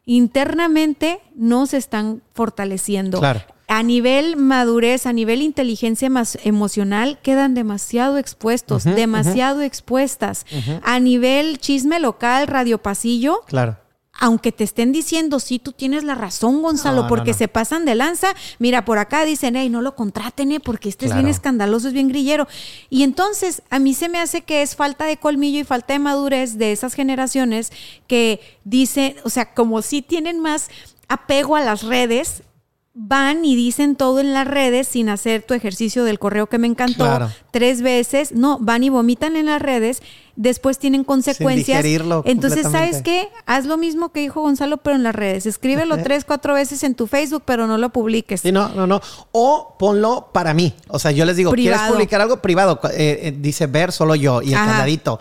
internamente 0.05 1.19
no 1.33 1.65
se 1.65 1.77
están 1.77 2.21
fortaleciendo. 2.35 3.17
Claro 3.17 3.56
a 3.67 3.83
nivel 3.83 4.37
madurez, 4.37 5.05
a 5.05 5.13
nivel 5.13 5.41
inteligencia 5.41 6.09
más 6.09 6.37
emocional, 6.43 7.19
quedan 7.21 7.53
demasiado 7.53 8.17
expuestos, 8.17 8.85
demasiado 8.85 9.61
expuestas. 9.61 10.45
A 10.83 10.99
nivel 10.99 11.59
chisme 11.59 11.99
local, 11.99 12.47
radio 12.47 12.77
pasillo. 12.77 13.41
Claro. 13.45 13.77
Aunque 14.19 14.51
te 14.51 14.63
estén 14.63 14.91
diciendo, 14.93 15.39
sí, 15.39 15.59
tú 15.59 15.73
tienes 15.73 16.03
la 16.03 16.15
razón, 16.15 16.63
Gonzalo, 16.63 17.07
porque 17.07 17.35
se 17.35 17.47
pasan 17.47 17.85
de 17.85 17.93
lanza. 17.93 18.29
Mira, 18.57 18.83
por 18.83 18.97
acá 18.97 19.25
dicen, 19.25 19.55
hey, 19.55 19.69
no 19.69 19.81
lo 19.83 19.95
contraten, 19.95 20.51
eh, 20.53 20.59
porque 20.59 20.89
este 20.89 21.05
es 21.05 21.13
bien 21.13 21.27
escandaloso, 21.27 21.89
es 21.89 21.93
bien 21.93 22.07
grillero. 22.07 22.47
Y 22.89 23.03
entonces, 23.03 23.61
a 23.69 23.77
mí 23.77 23.93
se 23.93 24.09
me 24.09 24.17
hace 24.17 24.41
que 24.41 24.63
es 24.63 24.75
falta 24.75 25.05
de 25.05 25.17
colmillo 25.17 25.59
y 25.59 25.65
falta 25.65 25.93
de 25.93 25.99
madurez 25.99 26.57
de 26.57 26.71
esas 26.71 26.95
generaciones 26.95 27.71
que 28.07 28.39
dicen, 28.63 29.17
o 29.23 29.29
sea, 29.29 29.53
como 29.53 29.83
si 29.83 30.01
tienen 30.01 30.39
más 30.39 30.69
apego 31.09 31.55
a 31.55 31.61
las 31.61 31.83
redes, 31.83 32.41
van 32.99 33.45
y 33.45 33.55
dicen 33.55 33.95
todo 33.95 34.19
en 34.19 34.33
las 34.33 34.47
redes 34.47 34.87
sin 34.87 35.07
hacer 35.09 35.43
tu 35.43 35.53
ejercicio 35.53 36.03
del 36.03 36.17
correo 36.17 36.47
que 36.47 36.57
me 36.57 36.65
encantó 36.65 37.29
tres 37.51 37.83
veces. 37.83 38.31
No, 38.31 38.57
van 38.59 38.83
y 38.83 38.89
vomitan 38.89 39.35
en 39.35 39.45
las 39.45 39.61
redes, 39.61 40.01
después 40.35 40.79
tienen 40.79 41.03
consecuencias. 41.03 41.85
Entonces, 42.25 42.67
¿sabes 42.71 43.03
qué? 43.03 43.29
Haz 43.45 43.65
lo 43.65 43.77
mismo 43.77 44.09
que 44.09 44.21
dijo 44.21 44.41
Gonzalo, 44.41 44.77
pero 44.77 44.95
en 44.95 45.03
las 45.03 45.13
redes. 45.13 45.45
Escríbelo 45.45 45.97
tres, 46.03 46.25
cuatro 46.25 46.55
veces 46.55 46.81
en 46.81 46.95
tu 46.95 47.05
Facebook, 47.05 47.43
pero 47.45 47.67
no 47.67 47.77
lo 47.77 47.89
publiques. 47.89 48.41
Sí, 48.41 48.51
no, 48.51 48.69
no, 48.69 48.87
no. 48.87 48.99
O 49.31 49.75
ponlo 49.77 50.29
para 50.33 50.55
mí. 50.55 50.73
O 50.87 50.97
sea, 50.97 51.11
yo 51.11 51.23
les 51.25 51.37
digo, 51.37 51.51
¿quieres 51.51 51.81
publicar 51.81 52.19
algo 52.19 52.41
privado? 52.41 52.79
Eh, 52.93 53.19
eh, 53.21 53.37
dice 53.37 53.67
ver 53.67 53.91
solo 53.91 54.15
yo 54.15 54.41
y 54.41 54.53
el 54.53 54.55
candadito 54.55 55.19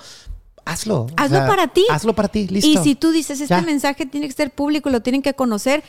hazlo. 0.67 1.07
Hazlo 1.17 1.47
para 1.47 1.69
ti. 1.69 1.87
Hazlo 1.89 2.13
para 2.15 2.29
ti, 2.29 2.47
listo. 2.49 2.69
Y 2.69 2.77
si 2.79 2.95
tú 2.95 3.13
dices, 3.13 3.41
este 3.41 3.63
mensaje 3.63 4.05
tiene 4.05 4.27
que 4.27 4.35
ser 4.35 4.51
público, 4.51 4.91
lo 4.91 5.01
tienen 5.01 5.23
que 5.23 5.33
conocer, 5.33 5.83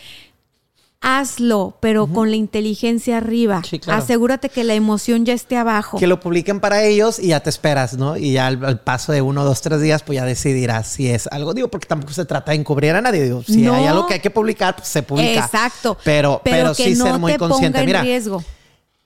hazlo, 1.02 1.78
pero 1.80 2.08
con 2.08 2.30
la 2.30 2.36
inteligencia 2.36 3.18
arriba. 3.18 3.62
Asegúrate 3.88 4.50
que 4.50 4.64
la 4.64 4.74
emoción 4.74 5.26
ya 5.26 5.34
esté 5.34 5.58
abajo. 5.58 5.98
Que 5.98 6.08
lo 6.08 6.20
publiquen 6.20 6.60
para 6.60 6.84
ellos 6.84 7.20
y 7.20 7.28
ya 7.28 7.40
te 7.40 7.50
esperas, 7.50 7.98
¿no? 7.98 8.18
Y 8.18 8.34
ya 8.34 8.48
al, 8.48 8.82
paso 8.82 9.12
de 9.12 9.22
uno, 9.22 9.44
dos, 9.44 9.62
tres 9.62 9.82
días, 9.82 10.04
pues 10.04 10.18
ya 10.18 10.26
decidirás 10.26 10.88
si 10.88 11.10
es 11.10 11.28
algo. 11.28 11.54
Digo, 11.54 11.70
porque 11.70 11.88
tampoco 11.88 12.14
se 12.14 12.26
trata 12.26 12.52
de 12.52 12.58
encubrir 12.58 12.96
a 12.96 13.02
nadie. 13.02 13.24
Digo, 13.24 13.44
si 13.44 13.68
hay 13.68 13.86
algo 13.86 14.08
que 14.08 14.16
hay 14.16 14.20
que 14.20 14.32
publicar, 14.32 14.76
pues 14.76 14.88
se 14.88 15.04
publica. 15.04 15.46
Exacto. 15.46 15.98
Pero, 16.04 16.42
pero, 16.44 16.74
sí 16.74 16.96
ser 16.96 17.20
muy 17.20 17.36
consciente. 17.38 17.86
Mira, 17.86 18.02
riesgo. 18.02 18.44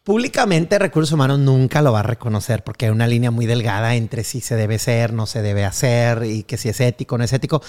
Públicamente 0.03 0.79
Recursos 0.79 1.11
Humanos 1.11 1.37
nunca 1.37 1.83
lo 1.83 1.93
va 1.93 1.99
a 1.99 2.03
reconocer 2.03 2.63
porque 2.63 2.85
hay 2.85 2.91
una 2.91 3.05
línea 3.05 3.29
muy 3.29 3.45
delgada 3.45 3.93
entre 3.93 4.23
si 4.23 4.41
se 4.41 4.55
debe 4.55 4.79
ser, 4.79 5.13
no 5.13 5.27
se 5.27 5.43
debe 5.43 5.63
hacer 5.63 6.23
y 6.25 6.41
que 6.41 6.57
si 6.57 6.69
es 6.69 6.79
ético, 6.79 7.19
no 7.19 7.23
es 7.23 7.31
ético. 7.33 7.61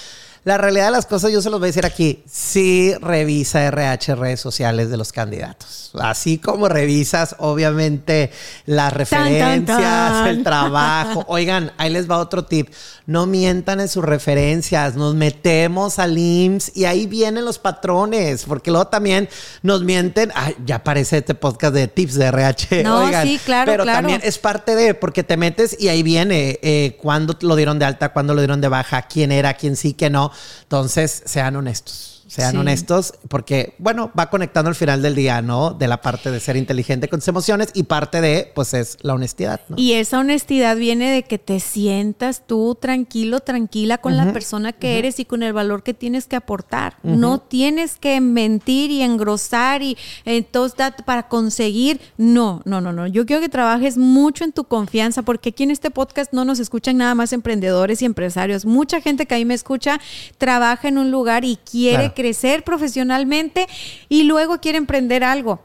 La 0.45 0.59
realidad 0.59 0.87
de 0.87 0.91
las 0.91 1.07
cosas, 1.07 1.31
yo 1.31 1.41
se 1.41 1.51
los 1.51 1.61
voy 1.61 1.67
a 1.67 1.69
decir 1.69 1.87
aquí, 1.87 2.21
sí 2.29 2.93
revisa 3.01 3.65
RH 3.65 4.17
redes 4.17 4.41
sociales 4.41 4.91
de 4.91 4.97
los 4.97 5.13
candidatos. 5.13 5.93
Así 6.01 6.39
como 6.39 6.69
revisas, 6.69 7.37
obviamente, 7.39 8.33
las 8.67 8.93
referencias, 8.93 10.27
el 10.27 10.43
trabajo. 10.45 11.25
Oigan, 11.29 11.71
ahí 11.79 11.91
les 11.91 12.11
va 12.11 12.19
otro 12.19 12.45
tip. 12.45 12.71
No 13.07 13.27
mientan 13.27 13.79
en 13.79 13.89
sus 13.89 14.05
referencias. 14.05 14.97
Nos 14.97 15.15
metemos 15.15 16.01
al 16.01 16.19
IMSS 16.19 16.77
y 16.77 16.87
ahí 16.87 17.07
vienen 17.07 17.45
los 17.45 17.61
patrones, 17.61 18.45
porque 18.45 18.73
luego 18.73 18.89
también 18.89 19.29
nos 19.63 19.85
mienten. 19.85 20.33
Ay, 20.35 20.57
ya 20.65 20.77
aparece 20.77 21.19
este 21.19 21.37
podcast 21.37 21.75
de 21.75 21.87
tips 21.87 22.15
de 22.15 22.27
RH. 22.27 22.83
No, 22.83 23.09
sí, 23.23 23.39
claro, 23.45 23.71
pero 23.71 23.85
también 23.85 24.21
es 24.25 24.39
parte 24.39 24.75
de, 24.75 24.95
porque 24.95 25.23
te 25.23 25.37
metes 25.37 25.77
y 25.79 25.89
ahí 25.89 26.03
viene 26.03 26.59
eh, 26.63 26.97
cuándo 27.01 27.37
lo 27.43 27.55
dieron 27.55 27.79
de 27.79 27.85
alta, 27.85 28.13
cuándo 28.13 28.35
lo 28.35 28.41
dieron 28.41 28.61
de 28.61 28.69
baja, 28.69 29.03
quién 29.03 29.31
era, 29.31 29.55
quién 29.55 29.77
sí, 29.77 29.95
quién 29.95 30.15
no. 30.15 30.32
Entonces, 30.63 31.23
sean 31.27 31.57
honestos. 31.57 32.12
Sean 32.33 32.57
honestos, 32.57 33.13
porque, 33.29 33.75
bueno, 33.79 34.11
va 34.19 34.31
conectando 34.31 34.71
al 34.71 34.75
final 34.75 35.03
del 35.03 35.15
día, 35.15 35.43
¿no? 35.43 35.75
De 35.75 35.87
la 35.87 36.01
parte 36.01 36.31
de 36.31 36.41
ser 36.41 36.57
inteligente 36.57 37.09
con 37.09 37.21
sus 37.21 37.29
emociones 37.29 37.69
y 37.75 37.83
parte 37.83 38.23
de, 38.23 38.51
pues, 38.55 38.73
es 38.73 38.97
la 39.03 39.13
honestidad, 39.13 39.61
¿no? 39.69 39.77
Y 39.77 39.93
esa 39.93 40.19
honestidad 40.19 40.77
viene 40.77 41.11
de 41.11 41.25
que 41.25 41.39
te 41.39 41.61
sientas 41.61 42.47
tú 42.47 42.75
tranquilo, 42.81 43.41
tranquila 43.41 43.99
con 43.99 44.17
la 44.17 44.33
persona 44.33 44.73
que 44.73 44.99
eres 44.99 45.19
y 45.19 45.27
con 45.27 45.43
el 45.43 45.53
valor 45.53 45.83
que 45.83 45.93
tienes 45.93 46.27
que 46.27 46.37
aportar. 46.37 46.97
No 47.03 47.39
tienes 47.39 47.97
que 47.97 48.21
mentir 48.21 48.91
y 48.91 49.03
engrosar 49.03 49.83
y 49.83 49.99
entonces 50.25 50.77
para 51.05 51.29
conseguir. 51.29 52.01
No, 52.17 52.63
no, 52.65 52.81
no, 52.81 52.93
no. 52.93 53.07
Yo 53.07 53.27
quiero 53.27 53.43
que 53.43 53.49
trabajes 53.49 53.99
mucho 53.99 54.45
en 54.45 54.53
tu 54.53 54.65
confianza, 54.65 55.23
porque 55.23 55.51
aquí 55.51 55.65
en 55.65 55.71
este 55.71 55.91
podcast 55.91 56.33
no 56.33 56.45
nos 56.45 56.61
escuchan 56.61 56.97
nada 56.97 57.15
más 57.15 57.33
emprendedores 57.35 58.01
y 58.01 58.07
empresarios. 58.07 58.65
Mucha 58.65 59.01
gente 59.01 59.27
que 59.27 59.35
ahí 59.35 59.45
me 59.45 59.55
escucha 59.55 60.01
trabaja 60.39 60.89
en 60.89 60.97
un 60.97 61.11
lugar 61.11 61.45
y 61.45 61.57
quiere 61.57 62.15
que 62.15 62.22
crecer 62.23 62.63
profesionalmente 62.63 63.67
y 64.09 64.23
luego 64.23 64.59
quiere 64.61 64.79
emprender 64.79 65.25
algo. 65.25 65.59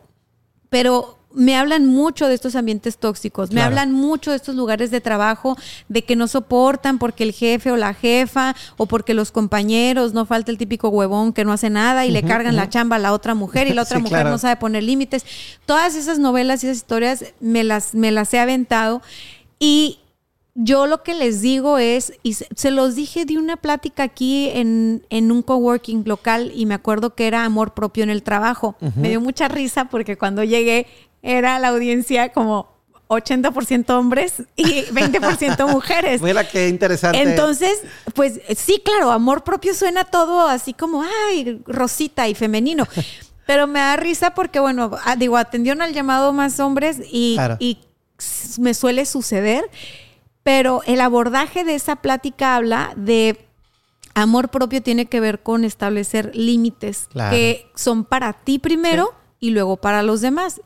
Pero 0.69 1.13
me 1.31 1.55
hablan 1.55 1.85
mucho 1.85 2.27
de 2.27 2.33
estos 2.33 2.55
ambientes 2.55 2.97
tóxicos, 2.97 3.49
me 3.49 3.55
Claro. 3.55 3.67
hablan 3.67 3.91
mucho 3.91 4.31
de 4.31 4.37
estos 4.37 4.55
lugares 4.55 4.89
de 4.89 5.01
trabajo, 5.01 5.55
de 5.87 6.01
que 6.03 6.15
no 6.15 6.27
soportan 6.27 6.97
porque 6.97 7.23
el 7.25 7.31
jefe 7.31 7.69
o 7.71 7.77
la 7.77 7.93
jefa 7.93 8.55
o 8.77 8.87
porque 8.87 9.13
los 9.13 9.31
compañeros, 9.31 10.13
no 10.13 10.25
falta 10.25 10.49
el 10.51 10.57
típico 10.57 10.89
huevón 10.89 11.33
que 11.33 11.45
no 11.45 11.53
hace 11.53 11.69
nada 11.69 12.07
y 12.07 12.11
le 12.11 12.23
cargan 12.23 12.55
la 12.55 12.69
chamba 12.69 12.95
a 12.95 12.99
la 12.99 13.13
otra 13.13 13.35
mujer 13.35 13.67
y 13.67 13.73
la 13.73 13.81
otra 13.87 13.97
Sí, 13.97 14.03
mujer 14.03 14.17
claro. 14.21 14.29
no 14.31 14.37
sabe 14.39 14.55
poner 14.55 14.81
límites. 14.81 15.25
Todas 15.67 15.95
esas 15.95 16.17
novelas 16.17 16.63
y 16.63 16.67
esas 16.67 16.77
historias 16.77 17.23
me 17.39 17.63
las, 17.63 17.93
me 17.93 18.09
las 18.11 18.33
he 18.33 18.39
aventado 18.39 19.03
y 19.59 19.99
yo 20.59 20.87
lo 20.87 21.03
que 21.03 21.13
les 21.13 21.41
digo 21.41 21.77
es, 21.77 22.13
y 22.23 22.33
se, 22.33 22.71
los 22.71 22.95
dije 22.95 23.25
de 23.25 23.37
una 23.37 23.57
plática 23.57 24.01
aquí 24.03 24.49
en, 24.53 25.05
en 25.11 25.31
un 25.31 25.43
coworking 25.43 26.03
local 26.07 26.51
y 26.55 26.65
me 26.65 26.73
acuerdo 26.73 27.13
que 27.13 27.27
era 27.27 27.45
amor 27.45 27.75
propio 27.75 28.03
en 28.03 28.09
el 28.09 28.23
trabajo. 28.23 28.75
Me 28.95 29.09
dio 29.09 29.21
mucha 29.21 29.47
risa 29.47 29.85
porque 29.85 30.17
cuando 30.17 30.43
llegué 30.43 30.87
era 31.21 31.59
la 31.59 31.67
audiencia 31.67 32.33
como 32.33 32.75
80% 33.07 33.89
hombres 33.91 34.33
y 34.55 34.63
20% 34.91 35.69
mujeres. 35.71 36.23
Mira 36.23 36.47
qué 36.49 36.69
interesante. 36.69 37.21
Entonces, 37.21 37.79
pues 38.15 38.41
sí, 38.57 38.81
claro, 38.83 39.11
amor 39.11 39.43
propio 39.43 39.75
suena 39.75 40.05
todo 40.05 40.47
así 40.47 40.73
como, 40.73 41.03
ay, 41.29 41.61
rosita 41.67 42.27
y 42.27 42.33
femenino. 42.33 42.87
Pero 43.45 43.67
me 43.67 43.79
da 43.79 43.95
risa 43.95 44.33
porque, 44.33 44.59
bueno, 44.59 44.89
digo, 45.19 45.37
atendieron 45.37 45.83
al 45.83 45.93
llamado 45.93 46.33
más 46.33 46.59
hombres 46.59 46.97
y, 47.11 47.35
Claro. 47.35 47.57
y 47.59 47.77
s- 48.17 48.59
me 48.59 48.73
suele 48.73 49.05
suceder. 49.05 49.63
Pero 50.47 50.81
el 50.85 51.01
abordaje 51.01 51.65
de 51.65 51.75
esa 51.75 51.97
plática 51.97 52.55
habla 52.55 52.93
de 52.95 53.45
amor 54.15 54.47
propio 54.47 54.81
tiene 54.81 55.05
que 55.07 55.19
ver 55.19 55.43
con 55.43 55.65
establecer 55.65 56.31
límites 56.33 57.09
Claro. 57.11 57.35
que 57.35 57.69
son 57.75 58.05
para 58.05 58.31
ti 58.31 58.57
primero 58.57 59.13
y 59.41 59.49
luego 59.49 59.75
para 59.75 60.03
los 60.03 60.21
demás. 60.21 60.61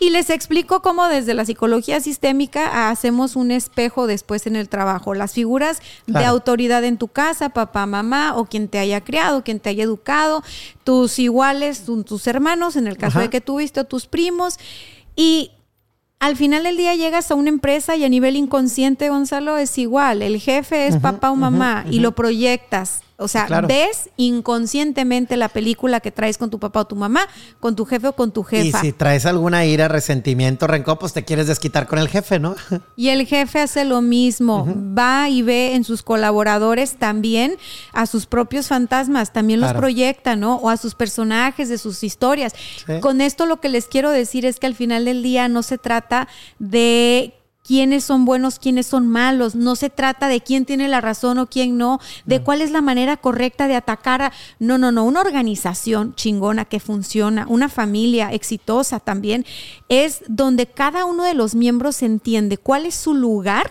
Y 0.00 0.10
les 0.10 0.30
explico 0.30 0.82
cómo 0.82 1.06
desde 1.06 1.34
la 1.34 1.44
psicología 1.44 2.00
sistémica 2.00 2.90
hacemos 2.90 3.36
un 3.36 3.52
espejo 3.52 4.08
después 4.08 4.48
en 4.48 4.56
el 4.56 4.68
trabajo. 4.68 5.14
Las 5.14 5.34
figuras 5.34 5.80
de 6.08 6.24
autoridad 6.24 6.82
en 6.82 6.98
tu 6.98 7.06
casa, 7.06 7.50
papá, 7.50 7.86
mamá, 7.86 8.34
o 8.36 8.46
quien 8.46 8.66
te 8.66 8.78
haya 8.80 9.00
criado, 9.02 9.44
quien 9.44 9.60
te 9.60 9.68
haya 9.70 9.84
educado, 9.84 10.42
tus 10.82 11.20
iguales, 11.20 11.84
tu- 11.84 12.02
tus 12.02 12.26
hermanos, 12.26 12.74
en 12.74 12.88
el 12.88 12.96
caso 12.96 13.18
Ajá. 13.18 13.26
de 13.26 13.30
que 13.30 13.40
tuviste, 13.40 13.78
o 13.78 13.84
tus 13.84 14.06
primos. 14.06 14.58
Y 15.14 15.52
al 16.20 16.36
final 16.36 16.64
del 16.64 16.76
día 16.76 16.94
llegas 16.94 17.30
a 17.30 17.34
una 17.34 17.48
empresa 17.48 17.96
y 17.96 18.04
a 18.04 18.08
nivel 18.10 18.36
inconsciente, 18.36 19.08
Gonzalo, 19.08 19.56
es 19.56 19.78
igual. 19.78 20.20
El 20.20 20.38
jefe 20.38 20.86
es 20.86 20.98
papá 20.98 21.30
o 21.30 21.36
mamá 21.36 21.86
y 21.90 22.00
lo 22.00 22.12
proyectas. 22.12 23.00
O 23.20 23.28
sea, 23.28 23.46
claro. 23.46 23.68
ves 23.68 24.08
inconscientemente 24.16 25.36
la 25.36 25.48
película 25.48 26.00
que 26.00 26.10
traes 26.10 26.38
con 26.38 26.50
tu 26.50 26.58
papá 26.58 26.80
o 26.80 26.86
tu 26.86 26.96
mamá, 26.96 27.26
con 27.60 27.76
tu 27.76 27.84
jefe 27.84 28.08
o 28.08 28.12
con 28.14 28.32
tu 28.32 28.40
Y 28.50 28.56
jefa. 28.64 28.80
si 28.80 28.92
traes 28.92 29.26
alguna 29.26 29.64
ira, 29.66 29.88
resentimiento, 29.88 30.66
rencor, 30.66 30.98
pues 30.98 31.12
te 31.12 31.24
quieres 31.24 31.46
desquitar 31.46 31.86
con 31.86 31.98
el 31.98 32.08
jefe, 32.08 32.38
¿no? 32.38 32.56
Y 32.96 33.08
el 33.10 33.26
jefe 33.26 33.60
hace 33.60 33.84
lo 33.84 34.00
mismo, 34.00 34.66
va 34.98 35.28
y 35.28 35.42
ve 35.42 35.74
en 35.74 35.84
sus 35.84 36.02
colaboradores 36.02 36.96
también 36.96 37.56
a 37.92 38.06
sus 38.06 38.26
propios 38.26 38.68
fantasmas, 38.68 39.32
también 39.32 39.60
los 39.60 39.72
proyecta, 39.72 40.36
¿no? 40.36 40.56
O 40.56 40.68
a 40.70 40.76
sus 40.76 40.94
personajes 40.94 41.68
de 41.68 41.78
sus 41.78 42.02
historias. 42.02 42.54
Sí. 42.86 43.00
Con 43.00 43.20
esto 43.20 43.46
lo 43.46 43.60
que 43.60 43.68
les 43.68 43.86
quiero 43.86 44.10
decir 44.10 44.46
es 44.46 44.58
que 44.58 44.66
al 44.66 44.74
final 44.74 45.04
del 45.04 45.22
día 45.22 45.48
no 45.48 45.62
se 45.62 45.78
trata 45.78 46.28
de 46.58 47.34
quiénes 47.70 48.02
son 48.02 48.24
buenos, 48.24 48.58
quiénes 48.58 48.88
son 48.88 49.06
malos, 49.06 49.54
no 49.54 49.76
se 49.76 49.90
trata 49.90 50.26
de 50.26 50.40
quién 50.40 50.64
tiene 50.64 50.88
la 50.88 51.00
razón 51.00 51.38
o 51.38 51.46
quién 51.46 51.78
no, 51.78 52.00
de 52.26 52.42
cuál 52.42 52.62
es 52.62 52.72
la 52.72 52.80
manera 52.80 53.16
correcta 53.16 53.68
de 53.68 53.76
atacar 53.76 54.22
a... 54.22 54.32
No, 54.58 54.76
no, 54.76 54.90
no, 54.90 55.04
una 55.04 55.20
organización 55.20 56.16
chingona 56.16 56.64
que 56.64 56.80
funciona, 56.80 57.46
una 57.48 57.68
familia 57.68 58.32
exitosa 58.32 58.98
también, 58.98 59.46
es 59.88 60.24
donde 60.26 60.66
cada 60.66 61.04
uno 61.04 61.22
de 61.22 61.34
los 61.34 61.54
miembros 61.54 62.02
entiende 62.02 62.58
cuál 62.58 62.86
es 62.86 62.96
su 62.96 63.14
lugar 63.14 63.70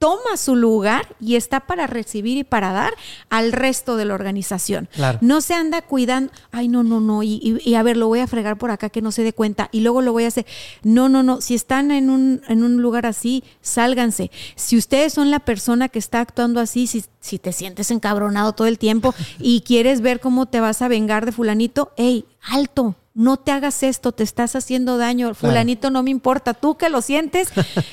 toma 0.00 0.38
su 0.38 0.56
lugar 0.56 1.14
y 1.20 1.36
está 1.36 1.60
para 1.60 1.86
recibir 1.86 2.38
y 2.38 2.42
para 2.42 2.72
dar 2.72 2.94
al 3.28 3.52
resto 3.52 3.96
de 3.96 4.06
la 4.06 4.14
organización. 4.14 4.88
Claro. 4.94 5.18
No 5.20 5.42
se 5.42 5.52
anda 5.52 5.82
cuidando, 5.82 6.32
ay, 6.52 6.68
no, 6.68 6.82
no, 6.82 7.00
no, 7.00 7.22
y, 7.22 7.34
y- 7.42 7.60
y 7.70 7.74
a 7.74 7.82
ver, 7.82 7.98
lo 7.98 8.08
voy 8.08 8.20
a 8.20 8.26
fregar 8.26 8.56
por 8.56 8.70
acá 8.70 8.88
que 8.88 9.02
no 9.02 9.12
se 9.12 9.22
dé 9.22 9.34
cuenta 9.34 9.68
y 9.72 9.80
luego 9.80 10.00
lo 10.00 10.12
voy 10.12 10.24
a 10.24 10.28
hacer. 10.28 10.46
No, 10.82 11.10
no, 11.10 11.22
no, 11.22 11.42
si 11.42 11.54
están 11.54 11.90
en 11.90 12.08
un, 12.08 12.40
en 12.48 12.64
un 12.64 12.80
lugar 12.80 13.04
así, 13.04 13.44
sálganse. 13.60 14.30
Si 14.56 14.78
ustedes 14.78 15.12
son 15.12 15.30
la 15.30 15.40
persona 15.40 15.90
que 15.90 15.98
está 15.98 16.20
actuando 16.20 16.60
así, 16.60 16.86
si, 16.86 17.04
si 17.20 17.38
te 17.38 17.52
sientes 17.52 17.90
encabronado 17.90 18.54
todo 18.54 18.66
el 18.68 18.78
tiempo 18.78 19.14
y 19.38 19.60
quieres 19.60 20.00
ver 20.00 20.18
cómo 20.20 20.46
te 20.46 20.60
vas 20.60 20.80
a 20.80 20.88
vengar 20.88 21.26
de 21.26 21.32
fulanito, 21.32 21.92
hey, 21.98 22.24
alto. 22.42 22.96
No 23.20 23.36
te 23.36 23.52
hagas 23.52 23.82
esto, 23.82 24.12
te 24.12 24.22
estás 24.24 24.56
haciendo 24.56 24.96
daño. 24.96 25.34
Fulanito 25.34 25.90
no 25.90 26.02
me 26.02 26.10
importa, 26.10 26.54
tú 26.54 26.76
que 26.76 26.88
lo 26.88 27.02
sientes, 27.02 27.48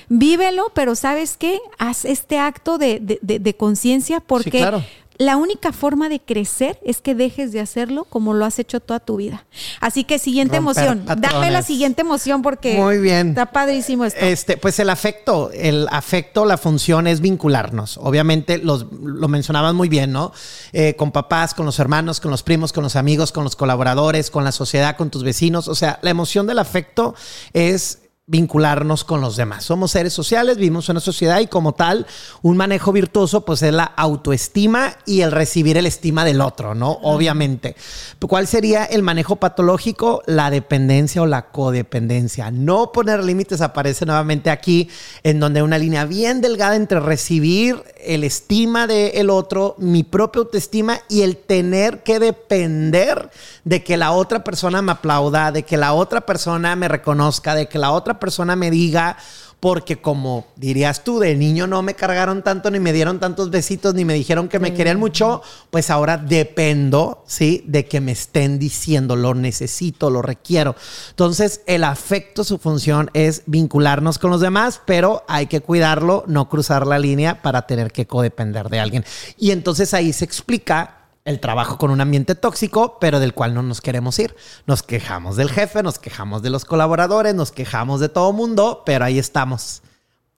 vívelo, 0.10 0.72
pero 0.74 0.96
¿sabes 0.96 1.38
qué? 1.38 1.60
Haz 1.78 2.06
este 2.06 2.40
acto 2.40 2.78
de, 2.78 3.00
de- 3.02 3.20
de- 3.22 3.40
de 3.40 3.56
conciencia 3.56 4.20
porque 4.22 4.60
claro. 4.60 4.84
La 5.18 5.38
única 5.38 5.72
forma 5.72 6.10
de 6.10 6.20
crecer 6.20 6.80
es 6.86 7.02
que 7.02 7.16
dejes 7.16 7.52
de 7.52 7.60
hacerlo 7.60 8.06
como 8.06 8.34
lo 8.34 8.46
has 8.46 8.60
hecho 8.60 8.80
toda 8.80 9.00
tu 9.00 9.18
vida. 9.18 9.46
Así 9.80 10.04
que 10.04 10.20
siguiente 10.20 10.58
Romper 10.58 10.84
emoción. 10.86 11.06
Dame 11.06 11.22
la 11.22 11.32
patrones. 11.32 11.66
siguiente 11.66 12.02
emoción 12.02 12.42
porque 12.42 12.78
Muy 12.78 13.00
bien. 13.00 13.30
está 13.30 13.48
padrísimo 13.48 14.06
esto. 14.06 14.20
Este, 14.20 14.58
pues 14.58 14.80
el 14.80 14.90
afecto, 14.90 15.50
el 15.52 15.88
afecto, 15.92 16.46
la 16.46 16.58
función 16.58 17.08
es 17.08 17.20
vincularnos. 17.22 17.98
Obviamente, 17.98 18.58
los, 18.60 18.86
lo 19.02 19.28
mencionaban 19.28 19.76
muy 19.76 19.90
bien, 19.90 20.12
¿no? 20.12 20.32
Eh, 20.72 20.96
con 20.96 21.12
papás, 21.12 21.54
con 21.54 21.66
los 21.66 21.80
hermanos, 21.80 22.20
con 22.20 22.32
los 22.32 22.44
primos, 22.44 22.72
con 22.72 22.84
los 22.84 22.96
amigos, 22.96 23.32
con 23.32 23.44
los 23.44 23.56
colaboradores, 23.56 24.30
con 24.30 24.44
la 24.44 24.52
sociedad, 24.52 24.98
con 24.98 25.10
tus 25.10 25.24
vecinos. 25.24 25.68
O 25.68 25.76
sea, 25.76 26.00
la 26.02 26.12
emoción 26.12 26.48
del 26.48 26.60
afecto 26.60 27.16
es 27.54 28.00
vincularnos 28.30 29.06
con 29.06 29.22
los 29.22 29.38
demás. 29.38 29.64
Somos 29.64 29.92
seres 29.92 30.12
sociales, 30.12 30.58
vivimos 30.58 30.90
en 30.90 30.96
una 30.96 31.00
sociedad 31.00 31.40
y 31.40 31.48
como 31.48 31.74
tal, 31.74 32.06
un 32.42 32.58
manejo 32.58 32.92
virtuoso 32.92 33.46
pues 33.46 33.62
es 33.62 33.72
la 33.72 33.86
autoestima 33.86 34.98
y 35.06 35.22
el 35.22 35.32
recibir 35.32 35.78
el 35.78 35.86
estima 35.86 36.26
del 36.26 36.42
otro, 36.42 36.76
¿no? 36.76 36.92
Obviamente. 37.04 37.78
¿Cuál 38.20 38.46
sería 38.46 38.84
el 38.84 39.02
manejo 39.02 39.38
patológico? 39.38 40.24
La 40.26 40.50
dependencia 40.50 41.22
o 41.22 41.26
la 41.26 41.52
codependencia. 41.52 42.52
No 42.52 42.92
poner 42.92 43.24
límites 43.24 43.62
aparece 43.62 44.06
nuevamente 44.06 44.50
aquí, 44.50 44.90
en 45.24 45.40
donde 45.40 45.62
hay 45.62 45.64
una 45.64 45.78
línea 45.78 46.04
bien 46.04 46.42
delgada 46.42 46.76
entre 46.76 47.00
recibir 47.00 47.82
el 48.02 48.24
estima 48.24 48.88
del 48.88 49.30
otro, 49.30 49.76
mi 49.78 50.04
propia 50.04 50.42
autoestima 50.42 51.00
y 51.10 51.22
el 51.22 51.38
tener 51.38 52.04
que 52.04 52.20
depender 52.20 53.30
de 53.64 53.84
que 53.84 53.98
la 53.98 54.12
otra 54.12 54.44
persona 54.44 54.82
me 54.82 54.92
aplauda, 54.92 55.52
de 55.52 55.64
que 55.64 55.78
la 55.78 55.94
otra 55.94 56.22
persona 56.22 56.76
me 56.76 56.88
reconozca, 56.88 57.56
de 57.56 57.68
que 57.68 57.80
la 57.80 57.92
otra 57.92 58.20
persona 58.20 58.56
me 58.56 58.72
diga, 58.72 59.18
porque 59.60 60.00
como 60.00 60.46
dirías 60.56 61.04
tú, 61.04 61.20
de 61.20 61.36
niño 61.36 61.66
no 61.66 61.82
me 61.82 61.96
cargaron 61.96 62.44
tanto, 62.44 62.70
ni 62.70 62.80
me 62.80 62.94
dieron 62.94 63.20
tantos 63.20 63.50
besitos, 63.50 63.96
ni 63.96 64.06
me 64.06 64.14
dijeron 64.14 64.50
que 64.50 64.60
me 64.60 64.74
querían 64.74 65.00
mucho, 65.00 65.42
pues 65.72 65.90
ahora 65.90 66.18
dependo, 66.18 67.24
¿sí? 67.26 67.64
De 67.66 67.86
que 67.86 68.00
me 68.00 68.12
estén 68.12 68.60
diciendo, 68.60 69.16
lo 69.16 69.34
necesito, 69.34 70.12
lo 70.12 70.22
requiero. 70.22 70.76
Entonces, 71.10 71.62
el 71.66 71.84
afecto, 71.84 72.44
su 72.44 72.60
función 72.60 73.10
es 73.14 73.44
vincularnos 73.48 74.20
con 74.20 74.30
los 74.30 74.42
demás, 74.42 74.80
pero 74.86 75.24
hay 75.28 75.48
que 75.48 75.62
cuidarlo, 75.62 76.24
no 76.28 76.50
cruzar 76.50 76.86
la 76.86 77.00
línea 77.00 77.42
para 77.42 77.64
tener 77.64 77.92
que 77.92 78.06
codepender 78.06 78.70
de 78.70 78.80
alguien. 78.80 79.06
Y 79.38 79.52
entonces 79.52 79.94
ahí 79.96 80.14
se 80.14 80.26
explica 80.26 80.97
el 81.28 81.42
trabajo 81.42 81.78
con 81.78 81.92
un 81.92 82.00
ambiente 82.00 82.36
tóxico, 82.36 83.00
pero 83.02 83.20
del 83.20 83.34
cual 83.34 83.54
no 83.54 83.62
nos 83.62 83.82
queremos 83.82 84.18
ir. 84.18 84.34
Nos 84.66 84.82
quejamos 84.82 85.36
del 85.36 85.52
jefe, 85.52 85.84
nos 85.84 86.00
quejamos 86.00 86.42
de 86.42 86.50
los 86.50 86.64
colaboradores, 86.64 87.36
nos 87.36 87.52
quejamos 87.52 88.00
de 88.00 88.08
todo 88.08 88.32
mundo, 88.32 88.84
pero 88.86 89.04
ahí 89.04 89.20
estamos. 89.20 89.82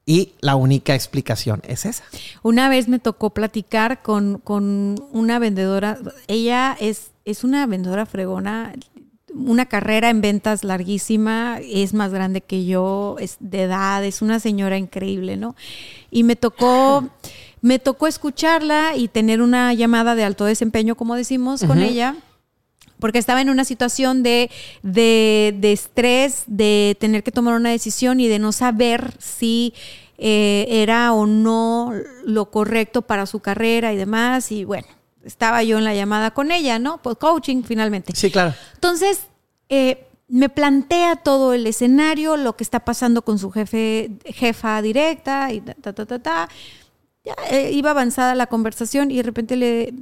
Y 0.08 0.34
la 0.42 0.56
única 0.56 0.96
explicación 0.96 1.62
es 1.68 1.86
esa. 1.86 2.04
Una 2.42 2.70
vez 2.70 2.88
me 2.88 2.98
tocó 2.98 3.30
platicar 3.30 4.02
con, 4.02 4.40
con 4.40 4.96
una 5.12 5.38
vendedora. 5.38 6.00
Ella 6.28 6.76
es, 6.80 7.12
es 7.24 7.44
una 7.44 7.68
vendedora 7.68 8.08
fregona, 8.08 8.74
una 9.34 9.68
carrera 9.68 10.10
en 10.10 10.22
ventas 10.22 10.64
larguísima, 10.64 11.60
es 11.62 11.94
más 11.94 12.12
grande 12.12 12.42
que 12.42 12.66
yo, 12.66 13.16
es 13.20 13.38
de 13.40 13.64
edad, 13.64 14.04
es 14.04 14.24
una 14.24 14.40
señora 14.40 14.78
increíble, 14.78 15.38
¿no? 15.38 15.56
Y 16.10 16.24
me 16.24 16.36
tocó, 16.36 17.10
me 17.62 17.80
tocó 17.80 18.08
escucharla 18.08 18.96
y 18.96 19.08
tener 19.08 19.42
una 19.42 19.74
llamada 19.74 20.16
de 20.16 20.24
alto 20.24 20.46
desempeño, 20.46 20.96
como 20.96 21.16
decimos, 21.16 21.64
con 21.64 21.80
ella 21.80 22.16
porque 23.00 23.18
estaba 23.18 23.42
en 23.42 23.50
una 23.50 23.64
situación 23.64 24.24
de, 24.24 24.52
de, 24.84 25.56
de 25.58 25.72
estrés, 25.72 26.44
de 26.48 26.98
tener 27.00 27.24
que 27.24 27.32
tomar 27.32 27.56
una 27.56 27.70
decisión 27.70 28.20
y 28.20 28.28
de 28.28 28.40
no 28.40 28.52
saber 28.52 29.14
si 29.20 29.74
eh, 30.18 30.66
era 30.70 31.14
o 31.14 31.26
no 31.26 31.94
lo 32.26 32.52
correcto 32.52 33.02
para 33.02 33.26
su 33.26 33.40
carrera 33.40 33.94
y 33.94 33.98
demás. 33.98 34.52
Y 34.52 34.66
bueno, 34.66 34.88
estaba 35.24 35.64
yo 35.64 35.78
en 35.78 35.86
la 35.86 35.96
llamada 35.96 36.32
con 36.32 36.52
ella, 36.52 36.78
¿no? 36.78 37.02
Pues 37.02 37.16
coaching 37.18 37.64
finalmente. 37.64 38.14
Sí, 38.16 38.30
claro. 38.30 38.54
Entonces, 38.74 39.22
eh, 39.70 40.06
me 40.28 40.50
plantea 40.50 41.16
todo 41.16 41.54
el 41.54 41.66
escenario, 41.68 42.36
lo 42.36 42.56
que 42.56 42.64
está 42.64 42.82
pasando 42.82 43.22
con 43.22 43.40
su 43.40 43.50
jefe, 43.50 44.12
jefa 44.26 44.82
directa 44.82 45.52
y 45.54 45.62
ta, 45.62 45.74
ta, 45.74 45.94
ta, 45.94 46.06
ta. 46.06 46.20
ta. 46.20 46.50
Ya, 47.24 47.36
eh, 47.52 47.72
iba 47.74 47.92
avanzada 47.92 48.36
la 48.36 48.48
conversación 48.48 49.12
y 49.12 49.18
de 49.18 49.24
repente 49.24 49.56
le 49.56 49.94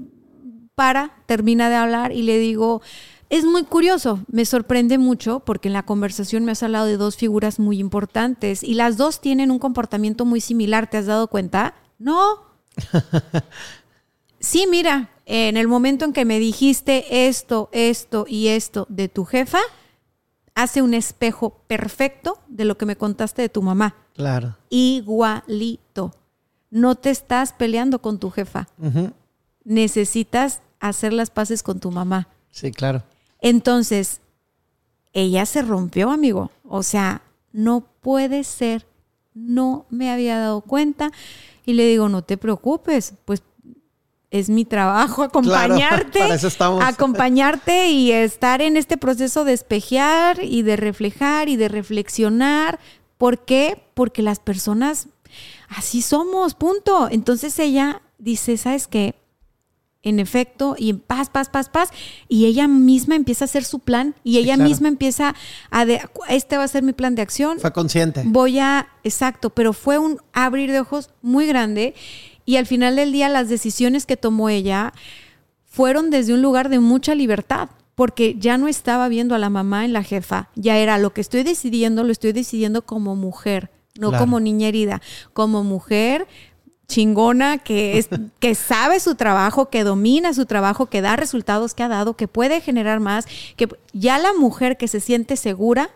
para, 0.77 1.11
termina 1.25 1.69
de 1.69 1.75
hablar 1.75 2.11
y 2.11 2.21
le 2.21 2.37
digo, 2.37 2.83
es 3.29 3.45
muy 3.45 3.63
curioso, 3.63 4.19
me 4.31 4.45
sorprende 4.45 4.99
mucho 4.99 5.39
porque 5.39 5.69
en 5.69 5.73
la 5.73 5.83
conversación 5.83 6.45
me 6.45 6.51
has 6.51 6.61
hablado 6.61 6.85
de 6.85 6.97
dos 6.97 7.17
figuras 7.17 7.57
muy 7.57 7.79
importantes 7.79 8.63
y 8.63 8.75
las 8.75 8.95
dos 8.95 9.19
tienen 9.19 9.49
un 9.49 9.57
comportamiento 9.57 10.23
muy 10.23 10.39
similar, 10.39 10.87
¿te 10.87 10.97
has 10.97 11.07
dado 11.07 11.29
cuenta? 11.29 11.73
No. 11.97 12.43
sí, 14.39 14.67
mira, 14.69 15.09
en 15.25 15.57
el 15.57 15.67
momento 15.67 16.05
en 16.05 16.13
que 16.13 16.25
me 16.25 16.37
dijiste 16.37 17.27
esto, 17.27 17.69
esto 17.71 18.25
y 18.29 18.49
esto 18.49 18.85
de 18.87 19.09
tu 19.09 19.25
jefa, 19.25 19.59
hace 20.53 20.83
un 20.83 20.93
espejo 20.93 21.63
perfecto 21.67 22.39
de 22.47 22.65
lo 22.65 22.77
que 22.77 22.85
me 22.85 22.95
contaste 22.95 23.41
de 23.41 23.49
tu 23.49 23.63
mamá. 23.63 23.95
Claro. 24.13 24.57
Igualito. 24.69 25.86
No 26.69 26.95
te 26.95 27.09
estás 27.09 27.53
peleando 27.53 27.99
con 28.01 28.19
tu 28.19 28.29
jefa. 28.29 28.67
Necesitas 29.63 30.61
hacer 30.79 31.13
las 31.13 31.29
paces 31.29 31.63
con 31.63 31.79
tu 31.79 31.91
mamá. 31.91 32.27
Sí, 32.51 32.71
claro. 32.71 33.03
Entonces, 33.41 34.21
ella 35.13 35.45
se 35.45 35.61
rompió, 35.61 36.11
amigo. 36.11 36.51
O 36.63 36.83
sea, 36.83 37.21
no 37.51 37.81
puede 38.01 38.43
ser. 38.43 38.85
No 39.33 39.85
me 39.89 40.11
había 40.11 40.39
dado 40.39 40.61
cuenta. 40.61 41.11
Y 41.65 41.73
le 41.73 41.87
digo, 41.87 42.09
no 42.09 42.23
te 42.23 42.37
preocupes, 42.37 43.13
pues 43.25 43.43
es 44.31 44.49
mi 44.49 44.65
trabajo 44.65 45.23
acompañarte, 45.23 46.19
para 46.19 46.35
eso 46.35 46.47
estamos. 46.47 46.83
acompañarte 46.85 47.89
y 47.89 48.11
estar 48.11 48.61
en 48.61 48.77
este 48.77 48.97
proceso 48.97 49.45
de 49.45 49.53
espejear 49.53 50.43
y 50.43 50.61
de 50.63 50.75
reflejar 50.75 51.49
y 51.49 51.55
de 51.55 51.69
reflexionar. 51.69 52.79
¿Por 53.17 53.45
qué? 53.45 53.83
Porque 53.93 54.21
las 54.21 54.39
personas 54.39 55.07
así 55.67 56.01
somos, 56.01 56.55
punto. 56.55 57.07
Entonces 57.11 57.57
ella 57.59 58.01
dice, 58.17 58.57
¿sabes 58.57 58.87
qué? 58.87 59.15
En 60.03 60.19
efecto, 60.19 60.75
y 60.77 60.91
en 60.91 60.99
paz, 60.99 61.29
paz, 61.29 61.49
paz, 61.49 61.69
paz, 61.69 61.89
y 62.29 62.45
ella 62.45 62.67
misma 62.67 63.15
empieza 63.15 63.43
a 63.43 63.47
hacer 63.47 63.65
su 63.65 63.79
plan 63.79 64.15
y 64.23 64.37
ella 64.37 64.55
misma 64.55 64.87
empieza 64.87 65.35
a, 65.69 65.85
de, 65.85 66.01
este 66.29 66.55
va 66.55 66.63
a 66.63 66.67
ser 66.67 66.83
mi 66.83 66.93
plan 66.93 67.15
de 67.15 67.23
acción. 67.23 67.59
Fue 67.59 67.73
consciente. 67.73 68.23
Voy 68.25 68.59
a, 68.59 68.87
exacto, 69.03 69.49
pero 69.49 69.73
fue 69.73 69.97
un 69.97 70.19
abrir 70.33 70.71
de 70.71 70.79
ojos 70.79 71.09
muy 71.21 71.45
grande 71.45 71.93
y 72.45 72.55
al 72.55 72.67
final 72.67 72.95
del 72.95 73.11
día 73.11 73.27
las 73.27 73.49
decisiones 73.49 74.05
que 74.05 74.15
tomó 74.15 74.47
ella 74.47 74.93
fueron 75.65 76.09
desde 76.09 76.33
un 76.33 76.41
lugar 76.41 76.69
de 76.69 76.79
mucha 76.79 77.13
libertad, 77.13 77.69
porque 77.93 78.35
ya 78.39 78.57
no 78.57 78.67
estaba 78.67 79.09
viendo 79.09 79.35
a 79.35 79.39
la 79.39 79.49
mamá 79.49 79.83
en 79.83 79.91
la 79.91 80.03
jefa, 80.03 80.49
ya 80.55 80.77
era 80.77 80.97
lo 80.97 81.13
que 81.13 81.21
estoy 81.21 81.43
decidiendo, 81.43 82.03
lo 82.03 82.11
estoy 82.11 82.31
decidiendo 82.31 82.83
como 82.83 83.15
mujer, 83.15 83.69
no 83.99 84.09
Claro. 84.09 84.23
como 84.23 84.39
niña 84.39 84.67
herida, 84.67 85.01
como 85.33 85.63
mujer 85.63 86.27
chingona 86.87 87.57
que 87.57 87.97
es 87.97 88.07
que 88.39 88.55
sabe 88.55 88.99
su 88.99 89.15
trabajo, 89.15 89.69
que 89.69 89.83
domina 89.83 90.33
su 90.33 90.45
trabajo, 90.45 90.85
que 90.87 91.01
da 91.01 91.15
resultados 91.15 91.73
que 91.73 91.83
ha 91.83 91.87
dado, 91.87 92.15
que 92.15 92.27
puede 92.27 92.61
generar 92.61 92.99
más, 92.99 93.25
que 93.55 93.67
ya 93.93 94.17
la 94.19 94.33
mujer 94.33 94.77
que 94.77 94.87
se 94.87 94.99
siente 94.99 95.35
segura 95.35 95.89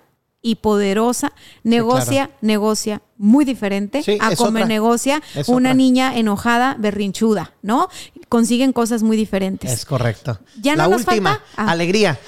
y 0.44 0.56
poderosa 0.56 1.34
negocia, 1.64 2.32
negocia 2.42 3.04
muy 3.16 3.46
diferente 3.46 4.02
Sí, 4.02 4.18
a 4.20 4.36
como 4.36 4.58
negocia 4.66 5.22
Es 5.36 5.48
una 5.48 5.70
otra. 5.70 5.74
niña 5.76 6.18
enojada, 6.18 6.76
berrinchuda, 6.80 7.54
¿no? 7.62 7.90
Consiguen 8.28 8.74
cosas 8.74 9.04
muy 9.04 9.16
diferentes. 9.16 9.72
Es 9.72 9.86
correcto. 9.86 10.40
Ya 10.60 10.76
la 10.76 10.86
no 10.86 10.98
nos 10.98 11.02
última, 11.06 11.36
falta- 11.36 11.46
ah. 11.58 11.72
alegría. 11.72 12.20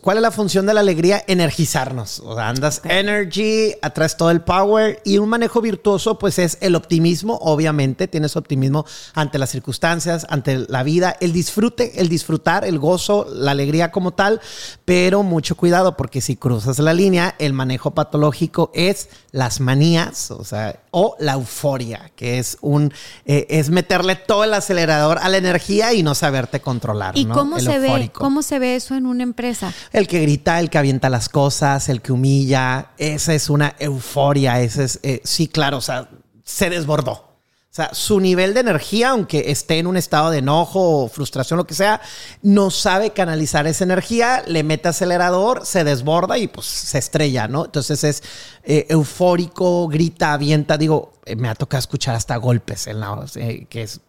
¿Cuál 0.00 0.16
es 0.16 0.22
la 0.22 0.32
función 0.32 0.66
de 0.66 0.74
la 0.74 0.80
alegría? 0.80 1.22
Energizarnos. 1.28 2.20
O 2.24 2.34
sea, 2.34 2.48
andas 2.48 2.80
energy, 2.84 3.74
atraes 3.80 4.16
todo 4.16 4.30
el 4.32 4.40
power 4.40 5.00
y 5.04 5.18
un 5.18 5.28
manejo 5.28 5.60
virtuoso, 5.60 6.18
pues 6.18 6.40
es 6.40 6.58
el 6.60 6.74
optimismo. 6.74 7.38
Obviamente, 7.42 8.08
tienes 8.08 8.36
optimismo 8.36 8.84
ante 9.14 9.38
las 9.38 9.50
circunstancias, 9.50 10.26
ante 10.30 10.66
la 10.68 10.82
vida, 10.82 11.16
el 11.20 11.32
disfrute, 11.32 12.00
el 12.00 12.08
disfrutar, 12.08 12.64
el 12.64 12.80
gozo, 12.80 13.26
la 13.32 13.52
alegría 13.52 13.92
como 13.92 14.12
tal. 14.12 14.40
Pero 14.84 15.22
mucho 15.22 15.56
cuidado, 15.56 15.96
porque 15.96 16.20
si 16.20 16.34
cruzas 16.34 16.80
la 16.80 16.92
línea, 16.92 17.36
el 17.38 17.52
manejo 17.52 17.92
patológico 17.92 18.72
es 18.74 19.08
las 19.30 19.60
manías, 19.60 20.32
o 20.32 20.42
sea, 20.42 20.80
o 20.90 21.16
la 21.20 21.34
euforia, 21.34 22.10
que 22.16 22.38
es 22.38 22.58
un 22.60 22.92
eh, 23.26 23.46
es 23.50 23.70
meterle 23.70 24.16
todo 24.16 24.42
el 24.42 24.54
acelerador 24.54 25.18
a 25.18 25.28
la 25.28 25.36
energía 25.36 25.92
y 25.92 26.02
no 26.02 26.14
saberte 26.14 26.60
controlar. 26.60 27.16
¿Y 27.16 27.24
¿no? 27.26 27.34
cómo 27.34 27.58
El 27.58 27.64
se 27.64 27.78
ve 27.78 28.10
cómo 28.12 28.42
se 28.42 28.58
ve 28.58 28.74
eso 28.74 28.96
en 28.96 29.06
una 29.06 29.22
empresa? 29.22 29.67
El 29.92 30.06
que 30.06 30.20
grita, 30.20 30.60
el 30.60 30.70
que 30.70 30.78
avienta 30.78 31.08
las 31.08 31.28
cosas, 31.28 31.88
el 31.88 32.02
que 32.02 32.12
humilla, 32.12 32.90
esa 32.98 33.34
es 33.34 33.50
una 33.50 33.74
euforia, 33.78 34.60
ese 34.60 34.84
es, 34.84 35.00
eh, 35.02 35.20
sí, 35.24 35.48
claro, 35.48 35.78
o 35.78 35.82
sea, 35.82 36.08
se 36.44 36.70
desbordó. 36.70 37.28
O 37.70 37.74
sea, 37.78 37.90
su 37.92 38.18
nivel 38.18 38.54
de 38.54 38.60
energía, 38.60 39.10
aunque 39.10 39.50
esté 39.50 39.78
en 39.78 39.86
un 39.86 39.96
estado 39.96 40.30
de 40.30 40.38
enojo 40.38 41.04
o 41.04 41.08
frustración, 41.08 41.58
lo 41.58 41.66
que 41.66 41.74
sea, 41.74 42.00
no 42.42 42.70
sabe 42.70 43.10
canalizar 43.10 43.66
esa 43.66 43.84
energía, 43.84 44.42
le 44.46 44.64
mete 44.64 44.88
acelerador, 44.88 45.66
se 45.66 45.84
desborda 45.84 46.38
y 46.38 46.48
pues 46.48 46.66
se 46.66 46.98
estrella, 46.98 47.46
¿no? 47.46 47.66
Entonces 47.66 48.02
es 48.04 48.22
eh, 48.64 48.86
eufórico, 48.88 49.86
grita, 49.86 50.32
avienta, 50.32 50.78
digo, 50.78 51.12
eh, 51.26 51.36
me 51.36 51.48
ha 51.48 51.54
tocado 51.54 51.78
escuchar 51.78 52.14
hasta 52.14 52.36
golpes 52.36 52.86
en 52.86 53.00
la, 53.00 53.24
que 53.68 53.82
es 53.82 54.00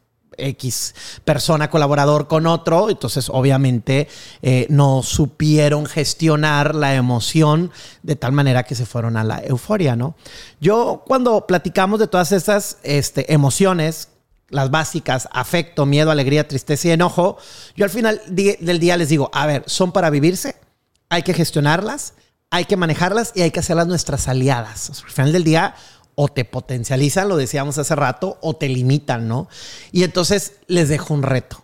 X 0.48 0.96
persona 1.26 1.70
colaborador 1.70 2.28
con 2.28 2.48
otro, 2.48 2.90
entonces 2.90 3.30
obviamente 3.30 4.08
eh, 4.42 4.66
no 4.70 5.04
supieron 5.04 5.86
gestionar 5.86 6.76
la 6.76 6.96
emoción 6.96 7.72
de 8.04 8.16
tal 8.16 8.32
manera 8.32 8.64
que 8.64 8.76
se 8.76 8.86
fueron 8.86 9.18
a 9.18 9.24
la 9.24 9.42
euforia, 9.44 9.96
¿no? 9.96 10.16
Yo 10.60 11.04
cuando 11.08 11.46
platicamos 11.48 12.00
de 12.00 12.08
todas 12.08 12.32
esas 12.32 12.78
este, 12.84 13.34
emociones, 13.34 14.10
las 14.50 14.72
básicas, 14.72 15.28
afecto, 15.32 15.86
miedo, 15.86 16.12
alegría, 16.12 16.48
tristeza 16.48 16.88
y 16.88 16.92
enojo, 16.92 17.38
yo 17.76 17.86
al 17.86 17.92
final 17.92 18.22
del 18.28 18.80
día 18.80 18.98
les 18.98 19.10
digo, 19.10 19.30
a 19.34 19.46
ver, 19.46 19.64
son 19.68 19.92
para 19.92 20.10
vivirse, 20.10 20.56
hay 21.10 21.24
que 21.24 21.34
gestionarlas, 21.34 22.14
hay 22.52 22.66
que 22.66 22.78
manejarlas 22.78 23.32
y 23.36 23.42
hay 23.42 23.52
que 23.52 23.60
hacerlas 23.60 23.88
nuestras 23.88 24.28
aliadas. 24.28 24.90
Al 25.04 25.12
final 25.12 25.32
del 25.32 25.44
día, 25.44 25.76
o 26.22 26.28
te 26.28 26.44
potencializan, 26.44 27.30
lo 27.30 27.38
decíamos 27.38 27.78
hace 27.78 27.96
rato, 27.96 28.40
o 28.42 28.54
te 28.54 28.68
limitan, 28.68 29.30
¿no? 29.30 29.48
Y 29.94 30.04
entonces 30.04 30.56
les 30.68 30.90
dejo 30.90 31.14
un 31.14 31.24
reto. 31.24 31.64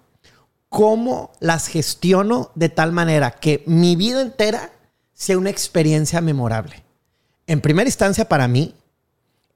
¿Cómo 0.69 1.34
las 1.41 1.68
gestiono 1.68 2.52
de 2.56 2.69
tal 2.69 2.94
manera 2.94 3.32
que 3.32 3.65
mi 3.65 3.98
vida 3.98 4.22
entera 4.22 4.72
sea 5.14 5.38
una 5.38 5.49
experiencia 5.49 6.22
memorable? 6.22 6.86
En 7.48 7.60
primera 7.60 7.90
instancia 7.90 8.30
para 8.30 8.48
mí, 8.48 8.73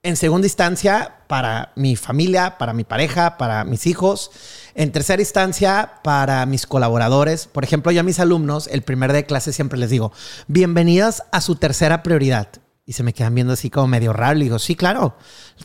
en 0.04 0.18
segunda 0.18 0.48
instancia 0.48 1.16
para 1.28 1.72
mi 1.78 1.96
familia, 1.96 2.58
para 2.58 2.74
mi 2.74 2.84
pareja, 2.84 3.38
para 3.38 3.64
mis 3.64 3.88
hijos. 3.88 4.32
En 4.76 4.92
tercera 4.92 5.22
instancia 5.22 5.94
para 6.04 6.46
mis 6.46 6.68
colaboradores. 6.68 7.48
Por 7.48 7.64
ejemplo, 7.64 7.94
yo 7.94 8.02
a 8.02 8.04
mis 8.04 8.20
alumnos, 8.20 8.68
el 8.68 8.82
primer 8.82 9.12
día 9.14 9.22
de 9.22 9.28
clase 9.28 9.54
siempre 9.54 9.80
les 9.80 9.92
digo, 9.92 10.12
bienvenidas 10.48 11.24
a 11.32 11.40
su 11.40 11.56
tercera 11.56 12.04
prioridad. 12.04 12.50
Y 12.90 12.94
se 12.94 13.04
me 13.04 13.14
quedan 13.14 13.36
viendo 13.36 13.54
así 13.54 13.70
como 13.70 13.86
medio 13.86 14.14
raro. 14.14 14.34
Le 14.34 14.46
digo, 14.46 14.58
sí, 14.58 14.76
claro, 14.76 15.16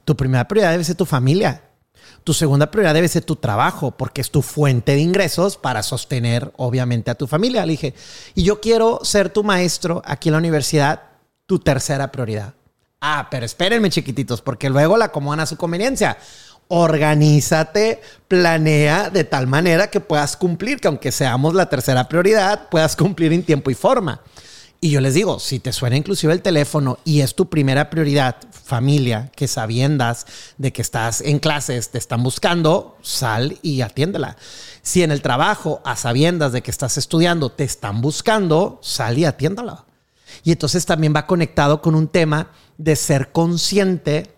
tu 0.04 0.14
primera 0.14 0.46
prioridad 0.46 0.72
debe 0.72 0.84
ser 0.84 0.94
tu 0.94 1.06
familia. 1.06 1.62
Tu 2.22 2.34
segunda 2.34 2.70
prioridad 2.70 2.92
debe 2.92 3.08
ser 3.08 3.24
tu 3.24 3.36
trabajo, 3.36 3.92
porque 3.92 4.20
es 4.20 4.30
tu 4.30 4.42
fuente 4.42 4.92
de 4.92 5.00
ingresos 5.00 5.56
para 5.56 5.82
sostener, 5.82 6.52
obviamente, 6.58 7.10
a 7.10 7.14
tu 7.14 7.26
familia. 7.26 7.64
Le 7.64 7.70
dije, 7.70 7.94
y 8.34 8.42
yo 8.42 8.60
quiero 8.60 9.00
ser 9.04 9.30
tu 9.30 9.42
maestro 9.42 10.02
aquí 10.04 10.28
en 10.28 10.34
la 10.34 10.38
universidad, 10.38 11.00
tu 11.46 11.58
tercera 11.58 12.12
prioridad. 12.12 12.52
Ah, 13.00 13.28
pero 13.30 13.46
espérenme, 13.46 13.88
chiquititos, 13.88 14.42
porque 14.42 14.68
luego 14.68 14.98
la 14.98 15.06
acomodan 15.06 15.40
a 15.40 15.46
su 15.46 15.56
conveniencia. 15.56 16.18
Organízate, 16.68 18.02
planea 18.28 19.08
de 19.08 19.24
tal 19.24 19.46
manera 19.46 19.88
que 19.88 20.00
puedas 20.00 20.36
cumplir, 20.36 20.78
que 20.78 20.88
aunque 20.88 21.10
seamos 21.10 21.54
la 21.54 21.70
tercera 21.70 22.06
prioridad, 22.06 22.68
puedas 22.68 22.94
cumplir 22.96 23.32
en 23.32 23.44
tiempo 23.44 23.70
y 23.70 23.74
forma. 23.74 24.20
Y 24.80 24.90
yo 24.90 25.00
les 25.00 25.14
digo, 25.14 25.38
si 25.38 25.60
te 25.60 25.72
suena 25.72 25.96
inclusive 25.96 26.32
el 26.32 26.42
teléfono 26.42 26.98
y 27.04 27.20
es 27.20 27.34
tu 27.34 27.48
primera 27.48 27.88
prioridad, 27.88 28.36
familia, 28.52 29.30
que 29.34 29.48
sabiendas 29.48 30.26
de 30.58 30.72
que 30.72 30.82
estás 30.82 31.20
en 31.22 31.38
clases, 31.38 31.90
te 31.90 31.98
están 31.98 32.22
buscando, 32.22 32.98
sal 33.02 33.58
y 33.62 33.80
atiéndela. 33.80 34.36
Si 34.82 35.02
en 35.02 35.10
el 35.10 35.22
trabajo, 35.22 35.80
a 35.84 35.96
sabiendas 35.96 36.52
de 36.52 36.62
que 36.62 36.70
estás 36.70 36.98
estudiando, 36.98 37.50
te 37.50 37.64
están 37.64 38.02
buscando, 38.02 38.78
sal 38.82 39.18
y 39.18 39.24
atiéndala. 39.24 39.86
Y 40.42 40.52
entonces 40.52 40.84
también 40.84 41.14
va 41.14 41.26
conectado 41.26 41.80
con 41.80 41.94
un 41.94 42.08
tema 42.08 42.50
de 42.76 42.96
ser 42.96 43.32
consciente 43.32 44.34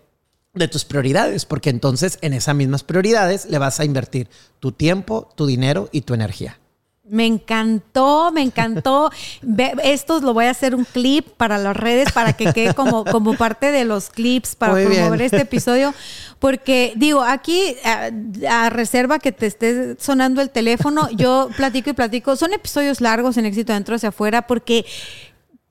de 0.53 0.67
tus 0.67 0.85
prioridades, 0.85 1.45
porque 1.45 1.69
entonces 1.69 2.19
en 2.21 2.33
esas 2.33 2.55
mismas 2.55 2.83
prioridades 2.83 3.45
le 3.49 3.57
vas 3.57 3.79
a 3.79 3.85
invertir 3.85 4.29
tu 4.59 4.71
tiempo, 4.71 5.29
tu 5.35 5.45
dinero 5.45 5.89
y 5.91 6.01
tu 6.01 6.13
energía. 6.13 6.59
Me 7.09 7.25
encantó, 7.25 8.31
me 8.33 8.41
encantó. 8.41 9.09
Ve- 9.41 9.73
Esto 9.83 10.19
lo 10.19 10.33
voy 10.33 10.45
a 10.45 10.51
hacer 10.51 10.75
un 10.75 10.83
clip 10.85 11.27
para 11.37 11.57
las 11.57 11.75
redes 11.75 12.11
para 12.11 12.33
que 12.33 12.51
quede 12.53 12.73
como, 12.73 13.05
como 13.05 13.35
parte 13.35 13.71
de 13.71 13.85
los 13.85 14.09
clips 14.09 14.55
para 14.55 14.73
Muy 14.73 14.81
bien. 14.85 14.93
promover 14.97 15.21
este 15.21 15.41
episodio. 15.41 15.93
Porque 16.39 16.93
digo, 16.95 17.21
aquí 17.23 17.75
a, 17.83 18.09
a 18.65 18.69
reserva 18.69 19.19
que 19.19 19.31
te 19.31 19.45
esté 19.47 19.95
sonando 19.99 20.41
el 20.41 20.49
teléfono, 20.49 21.09
yo 21.11 21.49
platico 21.55 21.89
y 21.89 21.93
platico. 21.93 22.35
Son 22.35 22.53
episodios 22.53 23.01
largos 23.01 23.37
en 23.37 23.45
éxito 23.45 23.73
dentro 23.73 23.95
hacia 23.95 24.09
afuera 24.09 24.45
porque 24.47 24.85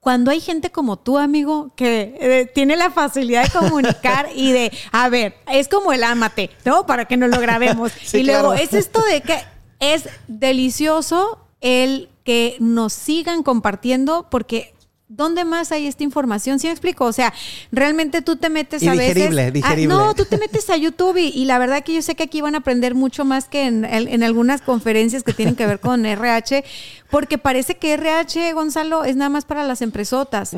cuando 0.00 0.30
hay 0.30 0.40
gente 0.40 0.70
como 0.70 0.98
tú, 0.98 1.18
amigo, 1.18 1.72
que 1.74 2.16
eh, 2.20 2.50
tiene 2.54 2.76
la 2.76 2.90
facilidad 2.90 3.42
de 3.42 3.50
comunicar 3.58 4.28
y 4.36 4.52
de, 4.52 4.72
a 4.92 5.08
ver, 5.08 5.34
es 5.50 5.66
como 5.66 5.92
el 5.92 6.04
ámate, 6.04 6.50
¿no? 6.64 6.86
Para 6.86 7.06
que 7.06 7.16
nos 7.16 7.28
lo 7.30 7.40
grabemos. 7.40 7.90
Sí, 8.04 8.18
y 8.18 8.22
luego, 8.22 8.50
claro. 8.50 8.62
es 8.62 8.72
esto 8.72 9.02
de 9.02 9.20
que 9.20 9.36
es 9.80 10.08
delicioso 10.28 11.38
el 11.60 12.08
que 12.24 12.56
nos 12.60 12.92
sigan 12.92 13.42
compartiendo 13.42 14.26
porque 14.30 14.74
¿Dónde 15.08 15.44
más 15.44 15.70
hay 15.70 15.86
esta 15.86 16.02
información? 16.02 16.58
¿Sí 16.58 16.66
me 16.66 16.72
explico? 16.72 17.04
O 17.04 17.12
sea, 17.12 17.32
realmente 17.70 18.22
tú 18.22 18.34
te 18.34 18.50
metes 18.50 18.82
Y 18.82 18.88
a 18.88 18.92
digerible, 18.92 19.36
veces. 19.36 19.52
digerible. 19.52 19.94
No, 19.94 20.14
tú 20.16 20.24
te 20.24 20.36
metes 20.36 20.68
a 20.68 20.76
YouTube 20.76 21.16
y, 21.18 21.28
y 21.28 21.44
la 21.44 21.60
verdad 21.60 21.84
que 21.84 21.94
yo 21.94 22.02
sé 22.02 22.16
que 22.16 22.24
aquí 22.24 22.40
van 22.40 22.56
a 22.56 22.58
aprender 22.58 22.96
mucho 22.96 23.24
más 23.24 23.44
que 23.46 23.66
en, 23.66 23.84
en 23.84 24.22
algunas 24.24 24.62
conferencias 24.62 25.22
que 25.22 25.32
tienen 25.32 25.54
que 25.54 25.64
ver 25.64 25.78
con 25.78 26.04
RH, 26.04 26.64
porque 27.10 27.38
parece 27.38 27.76
que 27.76 27.92
RH, 27.94 28.52
Gonzalo, 28.52 29.04
es 29.04 29.16
nada 29.16 29.28
más 29.28 29.44
para 29.44 29.64
las 29.64 29.82
empresotas. 29.82 30.52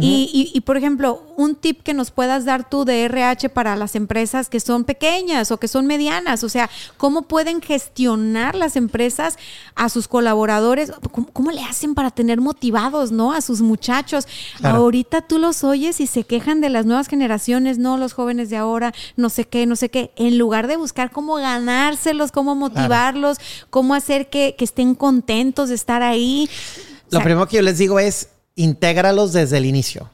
Y, 0.00 0.30
y- 0.32 0.50
y, 0.54 0.60
por 0.62 0.76
ejemplo, 0.76 1.22
un 1.36 1.54
tip 1.54 1.82
que 1.82 1.94
nos 1.94 2.10
puedas 2.10 2.44
dar 2.44 2.68
tú 2.68 2.84
de 2.84 3.04
RH 3.04 3.48
para 3.48 3.76
las 3.76 3.94
empresas 3.94 4.48
que 4.48 4.60
son 4.60 4.84
pequeñas 4.84 5.50
o 5.50 5.58
que 5.58 5.68
son 5.68 5.86
medianas, 5.86 6.42
o 6.44 6.48
sea, 6.48 6.68
¿cómo 6.96 7.22
pueden 7.22 7.60
gestionar 7.62 8.54
las 8.54 8.76
empresas 8.76 9.36
a 9.74 9.88
sus 9.88 10.08
colaboradores? 10.08 10.92
¿Cómo, 11.12 11.28
cómo 11.32 11.50
le 11.50 11.62
hacen 11.62 11.94
para 11.94 12.10
tener 12.10 12.40
motivados, 12.40 13.10
no? 13.12 13.32
A 13.32 13.40
sus 13.40 13.60
muchachos. 13.60 14.26
Claro. 14.58 14.78
Ahorita 14.78 15.22
tú 15.22 15.38
los 15.38 15.64
oyes 15.64 16.00
y 16.00 16.06
se 16.06 16.24
quejan 16.24 16.60
de 16.60 16.68
las 16.68 16.86
nuevas 16.86 17.08
generaciones, 17.08 17.78
no 17.78 17.96
los 17.96 18.12
jóvenes 18.12 18.50
de 18.50 18.56
ahora, 18.56 18.92
no 19.16 19.28
sé 19.30 19.44
qué, 19.46 19.66
no 19.66 19.76
sé 19.76 19.88
qué. 19.88 20.12
En 20.16 20.38
lugar 20.38 20.66
de 20.66 20.76
buscar 20.76 21.10
cómo 21.10 21.36
ganárselos, 21.36 22.32
cómo 22.32 22.54
motivarlos, 22.54 23.38
cómo 23.70 23.94
hacer 23.94 24.28
que, 24.30 24.54
que 24.56 24.64
estén 24.64 24.94
contentos 24.94 25.68
de 25.68 25.74
estar 25.74 25.87
ahí. 25.90 26.48
O 26.48 27.04
Lo 27.10 27.18
sea, 27.18 27.24
primero 27.24 27.48
que 27.48 27.56
yo 27.56 27.62
les 27.62 27.78
digo 27.78 27.98
es, 27.98 28.28
intégralos 28.54 29.32
desde 29.32 29.58
el 29.58 29.66
inicio. 29.66 30.10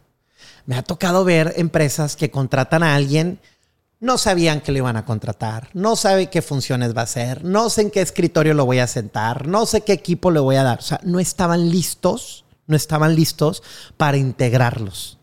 Me 0.66 0.76
ha 0.76 0.82
tocado 0.82 1.24
ver 1.24 1.54
empresas 1.56 2.16
que 2.16 2.30
contratan 2.30 2.82
a 2.82 2.94
alguien, 2.94 3.40
no 4.00 4.18
sabían 4.18 4.60
que 4.60 4.72
lo 4.72 4.78
iban 4.78 4.96
a 4.96 5.04
contratar, 5.04 5.68
no 5.72 5.96
sabe 5.96 6.28
qué 6.28 6.42
funciones 6.42 6.96
va 6.96 7.02
a 7.02 7.04
hacer, 7.04 7.44
no 7.44 7.70
sé 7.70 7.82
en 7.82 7.90
qué 7.90 8.00
escritorio 8.00 8.54
lo 8.54 8.66
voy 8.66 8.78
a 8.78 8.86
sentar, 8.86 9.46
no 9.46 9.66
sé 9.66 9.82
qué 9.82 9.92
equipo 9.92 10.30
le 10.30 10.40
voy 10.40 10.56
a 10.56 10.62
dar. 10.62 10.78
O 10.78 10.82
sea, 10.82 11.00
no 11.04 11.20
estaban 11.20 11.70
listos, 11.70 12.44
no 12.66 12.76
estaban 12.76 13.14
listos 13.14 13.62
para 13.96 14.16
integrarlos. 14.16 15.18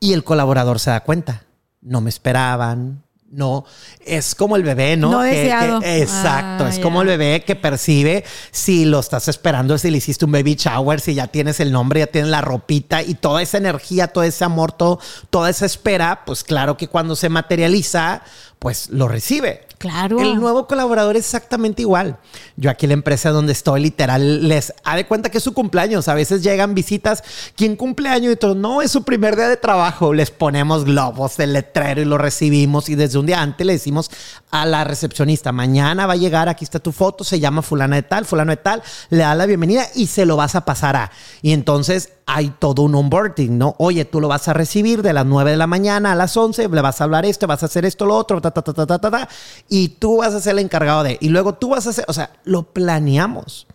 Y 0.00 0.12
el 0.12 0.24
colaborador 0.24 0.80
se 0.80 0.90
da 0.90 1.02
cuenta, 1.02 1.44
no 1.80 2.00
me 2.00 2.10
esperaban. 2.10 3.03
No, 3.30 3.64
es 4.04 4.34
como 4.36 4.54
el 4.54 4.62
bebé, 4.62 4.96
¿no? 4.96 5.10
No 5.10 5.20
Que- 5.22 5.30
que- 5.30 5.40
deseado. 5.42 5.80
exacto, 5.82 6.64
Ah, 6.66 6.68
es 6.68 6.78
como 6.78 7.02
el 7.02 7.08
bebé 7.08 7.42
que 7.44 7.56
percibe 7.56 8.24
si 8.52 8.84
lo 8.84 9.00
estás 9.00 9.26
esperando, 9.26 9.76
si 9.76 9.90
le 9.90 9.98
hiciste 9.98 10.24
un 10.24 10.30
baby 10.30 10.54
shower, 10.54 11.00
si 11.00 11.14
ya 11.14 11.26
tienes 11.26 11.58
el 11.58 11.72
nombre, 11.72 11.98
ya 12.00 12.06
tienes 12.06 12.30
la 12.30 12.42
ropita 12.42 13.02
y 13.02 13.14
toda 13.14 13.42
esa 13.42 13.58
energía, 13.58 14.06
todo 14.08 14.22
ese 14.22 14.44
amor, 14.44 14.70
todo- 14.70 15.00
toda 15.30 15.50
esa 15.50 15.66
espera, 15.66 16.22
pues 16.24 16.44
claro 16.44 16.76
que 16.76 16.86
cuando 16.86 17.16
se 17.16 17.28
materializa, 17.28 18.22
pues 18.60 18.88
lo 18.90 19.08
recibe. 19.08 19.66
Claro. 19.84 20.18
El 20.18 20.36
nuevo 20.40 20.66
colaborador 20.66 21.14
es 21.14 21.26
exactamente 21.26 21.82
igual. 21.82 22.16
Yo 22.56 22.70
aquí 22.70 22.86
en 22.86 22.88
la 22.88 22.94
empresa 22.94 23.28
donde 23.28 23.52
estoy, 23.52 23.82
literal, 23.82 24.48
les 24.48 24.72
ha 24.82 24.96
de 24.96 25.06
cuenta 25.06 25.28
que 25.28 25.36
es 25.36 25.44
su 25.44 25.52
cumpleaños. 25.52 26.08
A 26.08 26.14
veces 26.14 26.42
llegan 26.42 26.74
visitas, 26.74 27.22
¿quién 27.54 27.76
cumpleaños? 27.76 28.32
Y 28.32 28.36
todo, 28.36 28.54
no, 28.54 28.80
es 28.80 28.90
su 28.90 29.04
primer 29.04 29.36
día 29.36 29.46
de 29.46 29.58
trabajo. 29.58 30.14
Les 30.14 30.30
ponemos 30.30 30.86
globos, 30.86 31.38
el 31.38 31.52
letrero 31.52 32.00
y 32.00 32.06
lo 32.06 32.16
recibimos. 32.16 32.88
Y 32.88 32.94
desde 32.94 33.18
un 33.18 33.26
día 33.26 33.42
antes 33.42 33.66
le 33.66 33.74
decimos 33.74 34.10
a 34.50 34.64
la 34.64 34.84
recepcionista, 34.84 35.52
mañana 35.52 36.06
va 36.06 36.14
a 36.14 36.16
llegar, 36.16 36.48
aquí 36.48 36.64
está 36.64 36.78
tu 36.78 36.90
foto, 36.90 37.22
se 37.22 37.38
llama 37.38 37.60
fulana 37.60 37.96
de 37.96 38.04
tal, 38.04 38.24
fulano 38.24 38.52
de 38.52 38.56
tal, 38.56 38.82
le 39.10 39.18
da 39.18 39.34
la 39.34 39.44
bienvenida 39.44 39.84
y 39.94 40.06
se 40.06 40.24
lo 40.24 40.36
vas 40.36 40.54
a 40.54 40.64
pasar 40.64 40.96
a. 40.96 41.10
Y 41.42 41.52
entonces 41.52 42.08
hay 42.26 42.54
todo 42.58 42.82
un 42.82 42.94
onboarding, 42.94 43.58
¿no? 43.58 43.74
Oye, 43.78 44.04
tú 44.04 44.20
lo 44.20 44.28
vas 44.28 44.48
a 44.48 44.52
recibir 44.52 45.02
de 45.02 45.12
las 45.12 45.26
9 45.26 45.52
de 45.52 45.56
la 45.56 45.66
mañana 45.66 46.12
a 46.12 46.14
las 46.14 46.36
11, 46.36 46.68
le 46.68 46.80
vas 46.80 47.00
a 47.00 47.04
hablar 47.04 47.24
esto, 47.26 47.46
vas 47.46 47.62
a 47.62 47.66
hacer 47.66 47.84
esto, 47.84 48.06
lo 48.06 48.16
otro, 48.16 48.40
ta, 48.40 48.50
ta, 48.50 48.62
ta, 48.62 48.72
ta, 48.72 48.86
ta, 48.86 48.98
ta, 48.98 49.10
ta, 49.10 49.28
y 49.68 49.88
tú 49.88 50.18
vas 50.18 50.34
a 50.34 50.40
ser 50.40 50.52
el 50.52 50.60
encargado 50.60 51.02
de, 51.02 51.18
y 51.20 51.28
luego 51.28 51.54
tú 51.54 51.70
vas 51.70 51.86
a 51.86 51.90
hacer, 51.90 52.04
o 52.08 52.12
sea, 52.12 52.30
lo 52.44 52.62
planeamos. 52.64 53.66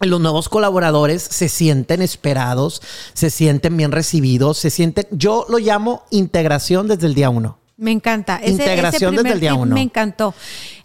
Los 0.00 0.20
nuevos 0.20 0.48
colaboradores 0.48 1.22
se 1.22 1.48
sienten 1.48 2.02
esperados, 2.02 2.82
se 3.14 3.30
sienten 3.30 3.76
bien 3.76 3.90
recibidos, 3.90 4.56
se 4.58 4.70
sienten, 4.70 5.06
yo 5.10 5.44
lo 5.48 5.58
llamo 5.58 6.04
integración 6.10 6.86
desde 6.86 7.06
el 7.06 7.14
día 7.14 7.30
uno. 7.30 7.58
Me 7.76 7.92
encanta. 7.92 8.36
Ese, 8.36 8.52
Integración 8.52 9.14
ese 9.14 9.22
desde 9.22 9.34
el 9.34 9.40
día 9.40 9.54
uno. 9.54 9.74
Me 9.74 9.82
encantó. 9.82 10.34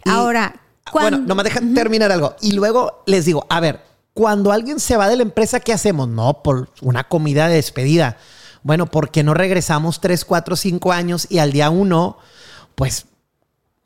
Ahora, 0.04 0.60
Bueno, 0.92 1.18
no 1.18 1.34
me 1.34 1.42
dejan 1.42 1.74
terminar 1.74 2.10
algo. 2.12 2.34
Y 2.40 2.52
luego 2.52 3.02
les 3.06 3.24
digo, 3.24 3.46
a 3.48 3.60
ver, 3.60 3.80
cuando 4.14 4.52
alguien 4.52 4.78
se 4.78 4.96
va 4.96 5.08
de 5.08 5.16
la 5.16 5.24
empresa, 5.24 5.60
¿qué 5.60 5.72
hacemos? 5.72 6.08
No, 6.08 6.42
por 6.42 6.70
una 6.80 7.04
comida 7.04 7.48
de 7.48 7.56
despedida. 7.56 8.16
Bueno, 8.62 8.86
¿por 8.86 9.10
qué 9.10 9.22
no 9.24 9.34
regresamos 9.34 10.00
tres, 10.00 10.24
cuatro, 10.24 10.56
cinco 10.56 10.92
años 10.92 11.26
y 11.28 11.38
al 11.38 11.52
día 11.52 11.68
uno, 11.68 12.16
pues 12.76 13.06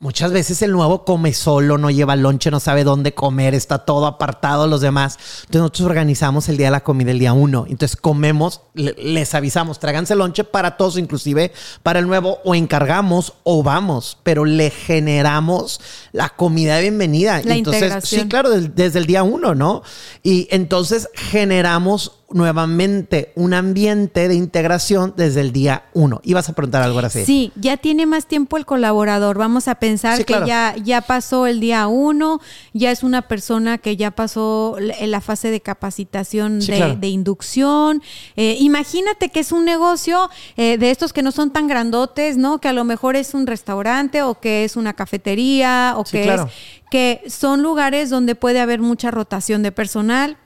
Muchas 0.01 0.31
veces 0.31 0.61
el 0.61 0.71
nuevo 0.71 1.03
come 1.03 1.33
solo, 1.33 1.77
no 1.77 1.89
lleva 1.89 2.15
lonche, 2.15 2.49
no 2.49 2.61
sabe 2.61 2.85
dónde 2.85 3.13
comer, 3.13 3.53
está 3.53 3.79
todo 3.79 4.05
apartado 4.07 4.65
los 4.65 4.79
demás. 4.79 5.17
Entonces 5.41 5.59
nosotros 5.59 5.87
organizamos 5.87 6.47
el 6.47 6.55
día 6.55 6.67
de 6.67 6.71
la 6.71 6.85
comida 6.85 7.11
el 7.11 7.19
día 7.19 7.33
uno. 7.33 7.65
Entonces 7.67 7.97
comemos, 7.97 8.61
le- 8.75 8.93
les 8.97 9.35
avisamos, 9.35 9.77
tráiganse 9.77 10.15
lonche 10.15 10.45
para 10.45 10.77
todos, 10.77 10.97
inclusive 10.97 11.51
para 11.83 11.99
el 11.99 12.07
nuevo, 12.07 12.39
o 12.45 12.55
encargamos 12.55 13.33
o 13.43 13.61
vamos, 13.61 14.17
pero 14.23 14.45
le 14.45 14.69
generamos 14.69 15.81
la 16.13 16.29
comida 16.29 16.77
de 16.77 16.83
bienvenida. 16.83 17.41
La 17.43 17.55
entonces, 17.57 17.81
integración. 17.83 18.21
sí, 18.21 18.27
claro, 18.29 18.51
desde 18.51 18.99
el 18.99 19.05
día 19.05 19.23
uno, 19.23 19.53
¿no? 19.53 19.83
Y 20.23 20.47
entonces 20.49 21.09
generamos 21.13 22.13
nuevamente 22.31 23.31
un 23.35 23.53
ambiente 23.53 24.27
de 24.27 24.35
integración 24.35 25.13
desde 25.17 25.41
el 25.41 25.51
día 25.51 25.85
uno. 25.93 26.21
Ibas 26.23 26.49
a 26.49 26.53
preguntar 26.53 26.81
algo 26.81 26.97
ahora 26.97 27.09
sí. 27.09 27.25
Sí, 27.25 27.51
ya 27.55 27.77
tiene 27.77 28.05
más 28.05 28.25
tiempo 28.25 28.57
el 28.57 28.65
colaborador. 28.65 29.37
Vamos 29.37 29.67
a 29.67 29.75
pensar 29.75 30.17
Sí, 30.17 30.23
que 30.23 30.33
claro. 30.33 30.47
ya, 30.47 30.75
ya 30.83 31.01
pasó 31.01 31.47
el 31.47 31.59
día 31.59 31.87
uno, 31.87 32.39
ya 32.73 32.91
es 32.91 33.03
una 33.03 33.23
persona 33.23 33.77
que 33.77 33.95
ya 33.97 34.11
pasó 34.11 34.75
la- 34.79 34.93
en 34.99 35.11
la 35.11 35.21
fase 35.21 35.49
de 35.51 35.61
capacitación 35.61 36.61
Sí, 36.61 36.71
de, 36.71 36.77
claro. 36.77 36.95
de 36.95 37.07
inducción. 37.07 38.01
Eh, 38.35 38.57
imagínate 38.59 39.29
que 39.29 39.39
es 39.39 39.51
un 39.51 39.65
negocio 39.65 40.29
eh, 40.57 40.77
de 40.77 40.91
estos 40.91 41.13
que 41.13 41.21
no 41.23 41.31
son 41.31 41.51
tan 41.51 41.67
grandotes, 41.67 42.37
¿no? 42.37 42.59
Que 42.59 42.67
a 42.67 42.73
lo 42.73 42.83
mejor 42.83 43.15
es 43.15 43.33
un 43.33 43.47
restaurante 43.47 44.21
o 44.23 44.39
que 44.39 44.63
es 44.65 44.75
una 44.75 44.93
cafetería 44.93 45.93
o 45.97 46.05
Sí, 46.05 46.17
que 46.17 46.23
claro. 46.23 46.45
es 46.45 46.51
que 46.91 47.21
son 47.29 47.61
lugares 47.61 48.09
donde 48.09 48.33
puede 48.35 48.59
haber 48.59 48.79
mucha 48.79 49.11
rotación 49.11 49.61
de 49.63 49.71
personal. 49.71 50.37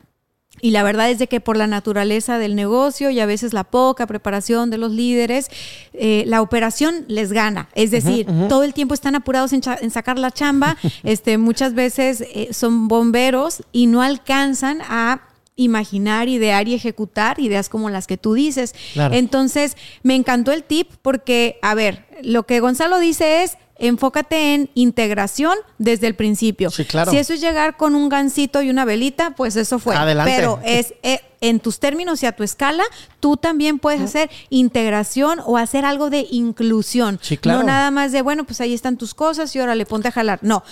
Y 0.63 0.71
la 0.71 0.81
verdad 0.81 1.11
es 1.11 1.19
de 1.19 1.27
que 1.27 1.41
por 1.41 1.57
la 1.57 1.67
naturaleza 1.67 2.37
del 2.37 2.55
negocio 2.55 3.09
y 3.09 3.19
a 3.19 3.25
veces 3.25 3.51
la 3.51 3.65
poca 3.65 4.07
preparación 4.07 4.69
de 4.69 4.77
los 4.77 4.93
líderes, 4.93 5.49
eh, 5.91 6.23
la 6.25 6.41
operación 6.41 7.03
les 7.09 7.33
gana. 7.33 7.67
Es 7.75 7.91
decir, 7.91 8.25
todo 8.47 8.63
el 8.63 8.73
tiempo 8.73 8.93
están 8.93 9.13
apurados 9.13 9.51
en, 9.51 9.91
sacar 9.91 10.17
la 10.17 10.31
chamba. 10.31 10.77
este, 11.03 11.37
muchas 11.37 11.73
veces 11.73 12.21
eh, 12.21 12.53
son 12.53 12.87
bomberos 12.87 13.61
y 13.73 13.87
no 13.87 14.01
alcanzan 14.01 14.79
a 14.83 15.23
imaginar, 15.57 16.29
idear 16.29 16.65
y 16.69 16.75
ejecutar 16.75 17.41
ideas 17.41 17.67
como 17.67 17.89
las 17.89 18.07
que 18.07 18.15
tú 18.15 18.33
dices. 18.33 18.73
Claro. 18.93 19.15
Entonces, 19.15 19.75
me 20.01 20.15
encantó 20.15 20.53
el 20.53 20.63
tip 20.63 20.91
porque, 21.01 21.59
a 21.61 21.75
ver, 21.75 22.05
lo 22.21 22.43
que 22.43 22.61
Gonzalo 22.61 22.99
dice 22.99 23.43
es, 23.43 23.57
enfócate 23.87 24.53
en 24.53 24.69
integración 24.73 25.57
desde 25.77 26.07
el 26.07 26.15
principio. 26.15 26.71
Sí, 26.71 26.85
claro. 26.85 27.11
Si 27.11 27.17
eso 27.17 27.33
es 27.33 27.41
llegar 27.41 27.77
con 27.77 27.95
un 27.95 28.09
gancito 28.09 28.61
y 28.61 28.69
una 28.69 28.85
velita, 28.85 29.31
pues 29.31 29.55
eso 29.55 29.79
fue. 29.79 29.95
Adelante. 29.95 30.33
Pero 30.35 30.59
es 30.63 30.93
eh, 31.03 31.21
en 31.41 31.59
tus 31.59 31.79
términos 31.79 32.23
y 32.23 32.25
a 32.25 32.31
tu 32.31 32.43
escala, 32.43 32.83
tú 33.19 33.35
también 33.37 33.79
puedes 33.79 34.01
hacer 34.01 34.29
integración 34.49 35.39
o 35.45 35.57
hacer 35.57 35.85
algo 35.85 36.09
de 36.09 36.25
inclusión. 36.31 37.19
Sí, 37.21 37.37
claro. 37.37 37.59
No 37.59 37.65
nada 37.65 37.91
más 37.91 38.11
de, 38.11 38.21
bueno, 38.21 38.45
pues 38.45 38.61
ahí 38.61 38.73
están 38.73 38.97
tus 38.97 39.13
cosas 39.13 39.55
y 39.55 39.59
ahora 39.59 39.75
le 39.75 39.85
ponte 39.85 40.07
a 40.07 40.11
jalar. 40.11 40.39
No, 40.41 40.63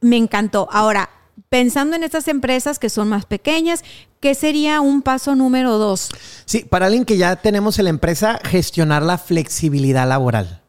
me 0.00 0.16
encantó. 0.16 0.68
Ahora, 0.70 1.08
pensando 1.48 1.96
en 1.96 2.02
estas 2.02 2.28
empresas 2.28 2.78
que 2.78 2.90
son 2.90 3.08
más 3.08 3.24
pequeñas, 3.24 3.82
¿qué 4.20 4.34
sería 4.34 4.80
un 4.80 5.02
paso 5.02 5.34
número 5.34 5.78
dos? 5.78 6.10
Sí, 6.44 6.64
para 6.68 6.86
alguien 6.86 7.04
que 7.04 7.16
ya 7.16 7.36
tenemos 7.36 7.78
en 7.78 7.84
la 7.84 7.90
empresa, 7.90 8.40
gestionar 8.44 9.02
la 9.02 9.18
flexibilidad 9.18 10.06
laboral. 10.06 10.62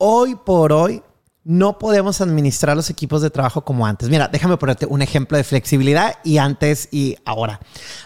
Hoy 0.00 0.36
por 0.36 0.72
hoy 0.72 1.02
no 1.42 1.78
podemos 1.78 2.20
administrar 2.20 2.76
los 2.76 2.88
equipos 2.88 3.20
de 3.20 3.30
trabajo 3.30 3.64
como 3.64 3.84
antes. 3.84 4.08
Mira, 4.08 4.28
déjame 4.28 4.56
ponerte 4.56 4.86
un 4.86 5.02
ejemplo 5.02 5.36
de 5.36 5.42
flexibilidad 5.42 6.18
y 6.22 6.38
antes 6.38 6.88
y 6.92 7.16
ahora. 7.24 7.58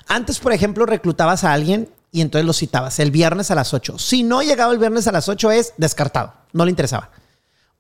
Antes, 0.07 0.39
por 0.39 0.55
ejemplo, 0.55 0.87
reclutabas 0.87 1.45
a 1.45 1.53
alguien 1.53 1.91
y 2.11 2.23
entonces 2.23 2.47
lo 2.47 2.55
citabas 2.55 2.99
el 2.99 3.11
viernes 3.11 3.51
a 3.51 3.55
las 3.55 3.75
8. 3.75 3.99
Si 3.99 4.23
no 4.23 4.43
llegaba 4.43 4.73
el 4.73 4.79
viernes 4.79 5.07
a 5.07 5.13
las 5.13 5.29
8 5.29 5.51
es 5.51 5.75
descartado, 5.77 6.33
no 6.55 6.65
le 6.65 6.71
interesaba. 6.71 7.11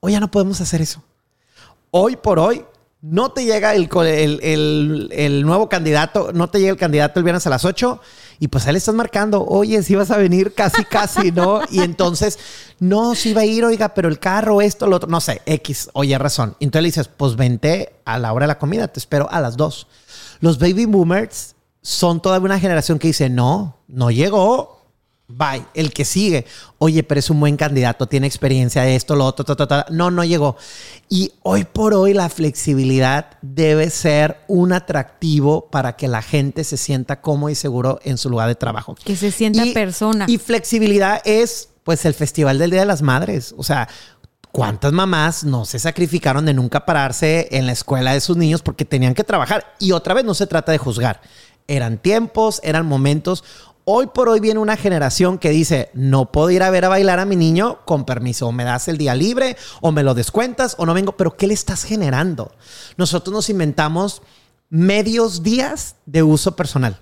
Hoy 0.00 0.12
ya 0.12 0.20
no 0.20 0.30
podemos 0.30 0.60
hacer 0.60 0.82
eso. 0.82 1.02
Hoy 1.90 2.16
por 2.16 2.38
hoy 2.38 2.66
no 3.02 3.32
te 3.32 3.44
llega 3.44 3.74
el, 3.74 3.88
el- 4.40 5.08
el- 5.12 5.42
nuevo 5.44 5.68
candidato, 5.68 6.30
no 6.32 6.48
te 6.48 6.60
llega 6.60 6.70
el 6.70 6.78
candidato 6.78 7.18
el 7.18 7.24
viernes 7.24 7.44
a 7.46 7.50
las 7.50 7.64
8 7.64 8.00
y 8.38 8.46
pues 8.48 8.64
ahí 8.66 8.72
le 8.72 8.78
estás 8.78 8.94
marcando, 8.94 9.44
oye, 9.44 9.82
si 9.82 9.94
vas 9.96 10.10
a 10.12 10.16
venir 10.16 10.54
casi, 10.54 10.84
casi, 10.84 11.32
¿no? 11.32 11.60
Y 11.70 11.80
entonces, 11.80 12.38
no, 12.78 13.14
si 13.16 13.34
va 13.34 13.40
a 13.42 13.44
ir, 13.44 13.64
oiga, 13.64 13.92
pero 13.94 14.08
el 14.08 14.18
carro, 14.20 14.60
esto, 14.62 14.86
lo 14.86 14.96
otro, 14.96 15.08
no 15.08 15.20
sé, 15.20 15.42
X, 15.46 15.90
oye, 15.94 16.16
razón. 16.16 16.56
Entonces 16.60 16.82
le 16.82 16.88
dices, 16.88 17.08
pues 17.08 17.34
vente 17.36 17.92
a 18.04 18.18
la 18.18 18.32
hora 18.32 18.44
de 18.44 18.48
la 18.48 18.58
comida, 18.58 18.88
te 18.88 19.00
espero 19.00 19.28
a 19.30 19.40
las 19.40 19.56
2. 19.56 19.86
Los 20.40 20.58
baby 20.58 20.86
boomers 20.86 21.56
son 21.82 22.22
toda 22.22 22.38
una 22.38 22.60
generación 22.60 22.98
que 23.00 23.08
dice, 23.08 23.28
no, 23.28 23.78
no 23.88 24.10
llegó, 24.12 24.81
Bye. 25.34 25.64
El 25.74 25.92
que 25.92 26.04
sigue, 26.04 26.44
oye, 26.78 27.02
pero 27.02 27.18
es 27.18 27.30
un 27.30 27.40
buen 27.40 27.56
candidato, 27.56 28.06
tiene 28.06 28.26
experiencia 28.26 28.82
de 28.82 28.94
esto, 28.96 29.16
lo 29.16 29.24
otro, 29.24 29.44
ta, 29.44 29.56
ta, 29.56 29.66
ta. 29.66 29.86
no, 29.90 30.10
no 30.10 30.24
llegó. 30.24 30.56
Y 31.08 31.32
hoy 31.42 31.64
por 31.64 31.94
hoy 31.94 32.12
la 32.14 32.28
flexibilidad 32.28 33.26
debe 33.42 33.90
ser 33.90 34.38
un 34.48 34.72
atractivo 34.72 35.68
para 35.70 35.96
que 35.96 36.08
la 36.08 36.22
gente 36.22 36.64
se 36.64 36.76
sienta 36.76 37.20
cómodo 37.20 37.50
y 37.50 37.54
seguro 37.54 37.98
en 38.04 38.18
su 38.18 38.28
lugar 38.30 38.48
de 38.48 38.54
trabajo. 38.54 38.94
Que 39.04 39.16
se 39.16 39.30
sienta 39.30 39.64
Y- 39.64 39.72
persona. 39.72 40.26
Y 40.28 40.38
flexibilidad 40.38 41.20
es, 41.24 41.70
pues, 41.84 42.04
el 42.04 42.14
Festival 42.14 42.58
del 42.58 42.70
Día 42.70 42.80
de 42.80 42.86
las 42.86 43.02
Madres. 43.02 43.54
O 43.56 43.62
sea, 43.62 43.88
¿cuántas 44.50 44.92
mamás 44.92 45.44
no 45.44 45.64
se 45.64 45.78
sacrificaron 45.78 46.44
de 46.44 46.54
nunca 46.54 46.84
pararse 46.84 47.48
en 47.52 47.66
la 47.66 47.72
escuela 47.72 48.12
de 48.12 48.20
sus 48.20 48.36
niños 48.36 48.62
porque 48.62 48.84
tenían 48.84 49.14
que 49.14 49.24
trabajar? 49.24 49.74
Y 49.78 49.92
otra 49.92 50.14
vez 50.14 50.24
no 50.24 50.34
se 50.34 50.46
trata 50.46 50.72
de 50.72 50.78
juzgar. 50.78 51.20
Eran 51.68 51.98
tiempos, 51.98 52.60
eran 52.64 52.86
momentos. 52.86 53.44
Hoy 53.84 54.06
por 54.06 54.28
hoy 54.28 54.38
viene 54.38 54.60
una 54.60 54.76
generación 54.76 55.38
que 55.38 55.50
dice, 55.50 55.90
no 55.92 56.30
puedo 56.30 56.50
ir 56.50 56.62
a 56.62 56.70
ver 56.70 56.84
a 56.84 56.88
bailar 56.88 57.18
a 57.18 57.24
mi 57.24 57.34
niño 57.34 57.80
con 57.84 58.04
permiso, 58.04 58.46
o 58.46 58.52
me 58.52 58.62
das 58.62 58.86
el 58.86 58.96
día 58.96 59.16
libre, 59.16 59.56
o 59.80 59.90
me 59.90 60.04
lo 60.04 60.14
descuentas, 60.14 60.76
o 60.78 60.86
no 60.86 60.94
vengo, 60.94 61.16
pero 61.16 61.36
¿qué 61.36 61.48
le 61.48 61.54
estás 61.54 61.82
generando? 61.82 62.52
Nosotros 62.96 63.34
nos 63.34 63.50
inventamos 63.50 64.22
medios 64.70 65.42
días 65.42 65.96
de 66.06 66.22
uso 66.22 66.54
personal. 66.54 67.00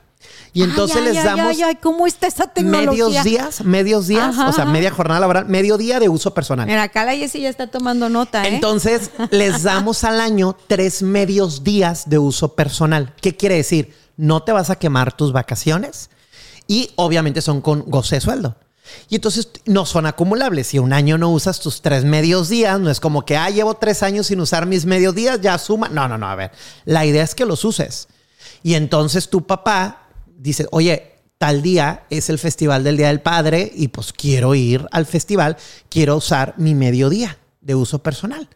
Y 0.55 0.63
entonces 0.63 0.97
Ay, 0.97 1.05
les 1.05 1.19
ay, 1.19 1.25
damos 1.25 1.47
Ay, 1.49 1.63
ay, 1.63 1.77
¿cómo 1.77 2.07
está 2.07 2.27
esa 2.27 2.47
tecnología? 2.47 3.05
medios 3.09 3.25
días, 3.25 3.65
medios 3.65 4.07
días, 4.09 4.35
Ajá, 4.39 4.49
o 4.49 4.53
sea, 4.53 4.65
ajá. 4.65 4.73
media 4.73 4.91
jornada 4.91 5.21
laboral, 5.21 5.47
medio 5.47 5.77
día 5.77 6.01
de 6.01 6.09
uso 6.09 6.33
personal. 6.33 6.67
Mira, 6.67 6.85
acá 6.85 7.05
la 7.05 7.15
Jessie 7.15 7.43
ya 7.43 7.51
está 7.51 7.67
tomando 7.67 8.09
nota, 8.09 8.45
¿eh? 8.45 8.55
Entonces, 8.55 9.11
les 9.31 9.63
damos 9.65 10.03
al 10.03 10.19
año 10.19 10.57
tres 10.67 11.03
medios 11.03 11.63
días 11.63 12.09
de 12.09 12.19
uso 12.19 12.55
personal. 12.55 13.13
¿Qué 13.21 13.37
quiere 13.37 13.57
decir? 13.57 13.95
No 14.17 14.43
te 14.43 14.53
vas 14.53 14.71
a 14.71 14.77
quemar 14.77 15.13
tus 15.13 15.33
vacaciones 15.33 16.09
y 16.71 16.89
obviamente 16.95 17.43
son 17.43 17.63
con 17.63 17.83
goce 17.91 18.15
de 18.15 18.21
sueldo. 18.21 18.57
Y 19.09 19.17
entonces 19.17 19.49
no 19.67 19.85
son 19.87 20.07
acumulables. 20.07 20.69
Si 20.69 20.79
un 20.79 20.93
año 20.93 21.19
no 21.19 21.29
usas 21.33 21.59
tus 21.59 21.83
tres 21.83 22.05
medios 22.05 22.49
días, 22.49 22.79
no 22.79 22.91
es 22.91 23.01
como 23.01 23.25
que, 23.25 23.37
ah, 23.37 23.51
llevo 23.51 23.75
tres 23.75 24.05
años 24.05 24.29
sin 24.29 24.39
usar 24.39 24.67
mis 24.67 24.87
medios 24.87 25.17
días, 25.17 25.41
ya 25.41 25.59
suma. 25.59 25.89
No, 25.89 26.07
no, 26.07 26.17
no, 26.17 26.29
a 26.29 26.37
ver. 26.37 26.53
La 26.85 27.05
idea 27.05 27.25
es 27.25 27.35
que 27.35 27.45
los 27.45 27.65
uses. 27.65 28.07
Y 28.63 28.75
entonces 28.75 29.31
tu 29.31 29.49
papá 29.49 30.07
dice, 30.29 30.69
oye, 30.71 31.17
tal 31.39 31.61
día 31.61 32.05
es 32.09 32.31
el 32.31 32.39
festival 32.39 32.85
del 32.85 32.97
Día 32.97 33.09
del 33.09 33.21
Padre 33.21 33.73
y 33.75 33.89
pues 33.89 34.13
quiero 34.13 34.55
ir 34.55 34.87
al 34.93 35.07
festival, 35.07 35.57
quiero 35.89 36.19
usar 36.19 36.55
mi 36.57 36.77
mediodía 36.77 37.37
de 37.61 37.75
uso 37.75 37.99
personal. 37.99 38.49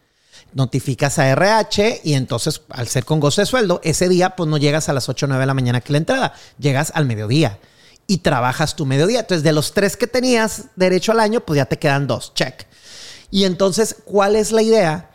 Notificas 0.53 1.19
a 1.19 1.31
RH 1.31 2.03
y 2.05 2.15
entonces 2.15 2.63
al 2.69 2.87
ser 2.87 3.05
con 3.05 3.19
goce 3.19 3.41
de 3.43 3.47
sueldo, 3.47 3.81
ese 3.83 4.09
día 4.09 4.37
pues 4.37 4.49
no 4.49 4.57
llegas 4.57 4.89
a 4.89 4.93
las 4.93 5.09
8 5.09 5.27
o 5.27 5.29
9 5.31 5.41
de 5.41 5.47
la 5.49 5.55
mañana 5.55 5.81
que 5.81 5.91
la 5.91 5.99
entrada, 5.99 6.33
llegas 6.61 6.93
al 6.95 7.07
mediodía 7.07 7.59
y 8.07 8.19
trabajas 8.19 8.77
tu 8.77 8.87
mediodía. 8.87 9.21
Entonces 9.21 9.43
de 9.43 9.53
los 9.53 9.73
tres 9.73 9.97
que 9.97 10.07
tenías 10.07 10.67
derecho 10.77 11.13
al 11.13 11.21
año, 11.21 11.41
pues 11.41 11.59
ya 11.59 11.67
te 11.67 11.79
quedan 11.79 12.07
dos, 12.07 12.33
check. 12.35 12.67
Y 13.31 13.45
entonces, 13.45 13.97
¿cuál 14.05 14.37
es 14.37 14.53
la 14.53 14.63
idea? 14.63 15.11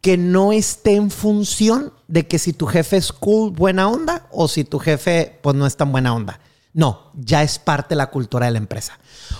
Que 0.00 0.16
no 0.16 0.52
esté 0.52 0.94
en 0.94 1.10
función 1.10 1.92
de 2.08 2.26
que 2.26 2.38
si 2.38 2.52
tu 2.52 2.66
jefe 2.66 2.96
es 2.96 3.12
cool, 3.12 3.50
buena 3.50 3.88
onda, 3.88 4.26
o 4.30 4.48
si 4.48 4.64
tu 4.64 4.78
jefe, 4.78 5.38
pues 5.42 5.56
no 5.56 5.66
es 5.66 5.76
tan 5.76 5.90
buena 5.90 6.14
onda. 6.14 6.40
No, 6.72 7.10
ya 7.14 7.42
es 7.42 7.58
parte 7.58 7.90
de 7.90 7.96
la 7.96 8.10
cultura 8.10 8.46
de 8.46 8.52
la 8.52 8.58
empresa. 8.58 8.98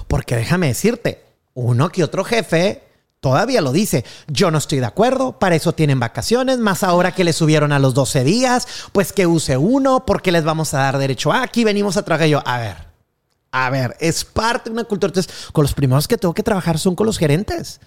Porque 0.08 0.36
déjame 0.36 0.68
decirte, 0.68 1.24
uno 1.54 1.90
que 1.90 2.02
otro 2.02 2.24
jefe 2.24 2.82
todavía 3.20 3.60
lo 3.60 3.72
dice. 3.72 4.04
Yo 4.26 4.50
no 4.50 4.58
estoy 4.58 4.80
de 4.80 4.86
acuerdo, 4.86 5.38
para 5.38 5.54
eso 5.54 5.72
tienen 5.72 5.98
vacaciones, 5.98 6.58
más 6.58 6.82
ahora 6.82 7.12
que 7.12 7.24
le 7.24 7.32
subieron 7.32 7.72
a 7.72 7.78
los 7.78 7.94
12 7.94 8.22
días, 8.22 8.68
pues 8.92 9.12
que 9.12 9.26
use 9.26 9.56
uno, 9.56 10.04
porque 10.04 10.30
les 10.30 10.44
vamos 10.44 10.74
a 10.74 10.78
dar 10.78 10.98
derecho 10.98 11.32
a 11.32 11.42
aquí, 11.42 11.64
venimos 11.64 11.96
a 11.96 12.04
trabajar. 12.04 12.28
Y 12.28 12.32
yo, 12.32 12.42
a 12.44 12.58
ver, 12.58 12.93
a 13.56 13.70
ver, 13.70 13.96
es 14.00 14.24
parte 14.24 14.68
de 14.68 14.72
una 14.72 14.82
cultura. 14.82 15.10
Entonces, 15.10 15.32
con 15.52 15.62
los 15.62 15.74
primeros 15.74 16.08
que 16.08 16.18
tengo 16.18 16.34
que 16.34 16.42
trabajar 16.42 16.76
son 16.76 16.96
con 16.96 17.06
los 17.06 17.18
gerentes. 17.18 17.80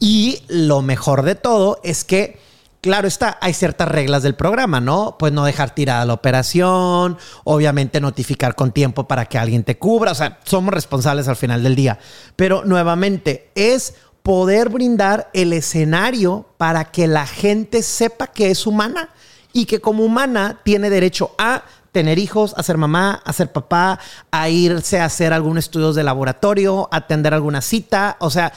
Y 0.00 0.42
lo 0.48 0.82
mejor 0.82 1.22
de 1.22 1.36
todo 1.36 1.78
es 1.84 2.02
que, 2.02 2.40
claro 2.80 3.06
está, 3.06 3.38
hay 3.40 3.54
ciertas 3.54 3.86
reglas 3.86 4.24
del 4.24 4.34
programa, 4.34 4.80
¿no? 4.80 5.14
Pues 5.16 5.32
no 5.32 5.44
dejar 5.44 5.76
tirada 5.76 6.04
la 6.06 6.12
operación, 6.12 7.18
obviamente 7.44 8.00
notificar 8.00 8.56
con 8.56 8.72
tiempo 8.72 9.06
para 9.06 9.26
que 9.26 9.38
alguien 9.38 9.62
te 9.62 9.78
cubra, 9.78 10.10
o 10.10 10.16
sea, 10.16 10.40
somos 10.44 10.74
responsables 10.74 11.28
al 11.28 11.36
final 11.36 11.62
del 11.62 11.76
día. 11.76 12.00
Pero 12.34 12.64
nuevamente, 12.64 13.52
es 13.54 13.94
poder 14.24 14.70
brindar 14.70 15.30
el 15.34 15.52
escenario 15.52 16.46
para 16.56 16.86
que 16.86 17.06
la 17.06 17.28
gente 17.28 17.84
sepa 17.84 18.26
que 18.26 18.50
es 18.50 18.66
humana 18.66 19.10
y 19.52 19.66
que 19.66 19.80
como 19.80 20.04
humana 20.04 20.58
tiene 20.64 20.90
derecho 20.90 21.30
a 21.38 21.62
tener 21.96 22.18
hijos, 22.18 22.52
a 22.58 22.62
ser 22.62 22.76
mamá, 22.76 23.22
a 23.24 23.32
ser 23.32 23.52
papá, 23.52 23.98
a 24.30 24.50
irse 24.50 25.00
a 25.00 25.06
hacer 25.06 25.32
algún 25.32 25.56
estudio 25.56 25.94
de 25.94 26.02
laboratorio, 26.02 26.90
a 26.92 26.98
atender 26.98 27.32
alguna 27.32 27.62
cita. 27.62 28.18
O 28.20 28.28
sea, 28.28 28.52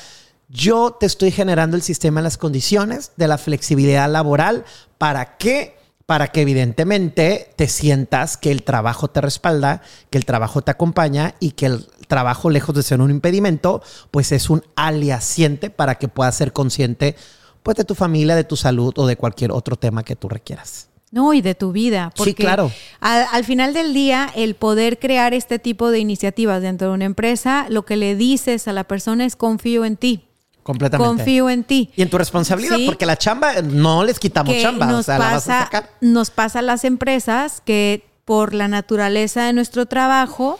yo 0.49 0.97
te 0.99 1.05
estoy 1.05 1.31
generando 1.31 1.77
el 1.77 1.81
sistema, 1.81 2.21
las 2.21 2.37
condiciones 2.37 3.13
de 3.15 3.29
la 3.29 3.37
flexibilidad 3.37 4.11
laboral. 4.11 4.65
¿Para 4.97 5.37
qué? 5.37 5.77
Para 6.05 6.27
que 6.27 6.41
evidentemente 6.41 7.53
te 7.55 7.69
sientas 7.69 8.35
que 8.35 8.51
el 8.51 8.63
trabajo 8.63 9.07
te 9.07 9.21
respalda, 9.21 9.83
que 10.09 10.17
el 10.17 10.25
trabajo 10.25 10.61
te 10.61 10.71
acompaña 10.71 11.35
y 11.39 11.51
que 11.51 11.67
el 11.67 11.87
trabajo, 12.09 12.49
lejos 12.49 12.75
de 12.75 12.83
ser 12.83 12.99
un 12.99 13.09
impedimento, 13.09 13.81
pues 14.11 14.33
es 14.33 14.49
un 14.49 14.65
aliaciente 14.75 15.69
para 15.69 15.95
que 15.95 16.09
puedas 16.09 16.35
ser 16.35 16.51
consciente 16.51 17.15
pues 17.63 17.77
de 17.77 17.85
tu 17.85 17.95
familia, 17.95 18.35
de 18.35 18.43
tu 18.43 18.57
salud 18.57 18.93
o 18.97 19.07
de 19.07 19.15
cualquier 19.15 19.53
otro 19.53 19.77
tema 19.77 20.03
que 20.03 20.17
tú 20.17 20.27
requieras. 20.27 20.88
No, 21.11 21.33
y 21.33 21.41
de 21.41 21.55
tu 21.55 21.71
vida. 21.71 22.11
Sí, 22.13 22.17
Porque 22.17 22.33
claro. 22.35 22.71
Al, 22.99 23.25
al 23.31 23.43
final 23.43 23.73
del 23.73 23.93
día, 23.93 24.29
el 24.35 24.53
poder 24.55 24.99
crear 24.99 25.33
este 25.33 25.57
tipo 25.57 25.89
de 25.89 25.99
iniciativas 25.99 26.61
dentro 26.61 26.89
de 26.89 26.93
una 26.93 27.05
empresa, 27.05 27.65
lo 27.69 27.83
que 27.83 27.97
le 27.97 28.15
dices 28.15 28.67
a 28.67 28.73
la 28.73 28.83
persona 28.83 29.25
es 29.25 29.35
confío 29.35 29.85
en 29.85 29.97
ti. 29.97 30.25
Completamente. 30.61 31.07
Confío 31.07 31.49
en 31.49 31.63
ti. 31.63 31.89
Y 31.95 32.03
en 32.03 32.09
tu 32.11 32.17
responsabilidad, 32.19 32.75
Sí. 32.77 32.85
porque 32.85 33.07
la 33.07 33.17
chamba 33.17 33.61
no 33.63 34.03
les 34.03 34.19
quitamos 34.19 34.55
chamba, 34.61 34.85
nos 34.85 34.99
o 34.99 35.03
sea, 35.03 35.17
la 35.17 35.25
vas 35.25 35.33
a 35.33 35.35
pasa, 35.47 35.63
sacar. 35.63 35.89
nos 36.01 36.29
pasa 36.29 36.59
a 36.59 36.61
las 36.61 36.83
empresas 36.83 37.61
que 37.65 38.05
por 38.23 38.53
la 38.53 38.67
naturaleza 38.67 39.45
de 39.45 39.53
nuestro 39.53 39.87
trabajo 39.87 40.59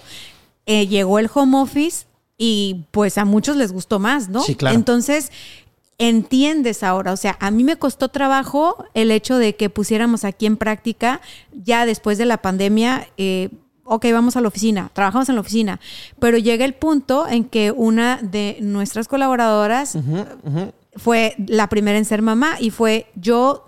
eh, 0.65 0.87
llegó 0.87 1.19
el 1.19 1.29
home 1.31 1.59
office 1.59 2.07
y 2.39 2.85
pues 2.89 3.19
a 3.19 3.25
muchos 3.25 3.55
les 3.55 3.71
gustó 3.71 3.99
más, 3.99 4.29
¿no? 4.29 4.41
Sí, 4.41 4.55
claro. 4.55 4.75
Entonces 4.75 5.31
entiendes 5.99 6.81
ahora, 6.81 7.11
o 7.13 7.17
sea, 7.17 7.37
a 7.39 7.51
mí 7.51 7.63
me 7.63 7.75
costó 7.75 8.07
trabajo 8.09 8.83
el 8.93 9.11
hecho 9.11 9.37
de 9.37 9.55
que 9.55 9.69
pusiéramos 9.69 10.23
aquí 10.23 10.45
en 10.45 10.57
práctica 10.57 11.21
ya 11.53 11.85
después 11.85 12.17
de 12.17 12.25
la 12.25 12.37
pandemia. 12.41 13.07
Eh, 13.17 13.49
ok, 13.83 14.05
vamos 14.13 14.35
a 14.37 14.41
la 14.41 14.47
oficina, 14.47 14.89
trabajamos 14.93 15.29
en 15.29 15.35
la 15.35 15.41
oficina, 15.41 15.79
pero 16.19 16.37
llega 16.37 16.63
el 16.65 16.73
punto 16.73 17.27
en 17.27 17.43
que 17.43 17.71
una 17.71 18.17
de 18.21 18.57
nuestras 18.61 19.07
colaboradoras 19.07 19.97
fue 20.95 21.35
la 21.47 21.67
primera 21.69 21.97
en 21.97 22.05
ser 22.05 22.21
mamá 22.21 22.55
y 22.59 22.69
fue 22.71 23.07
yo 23.15 23.67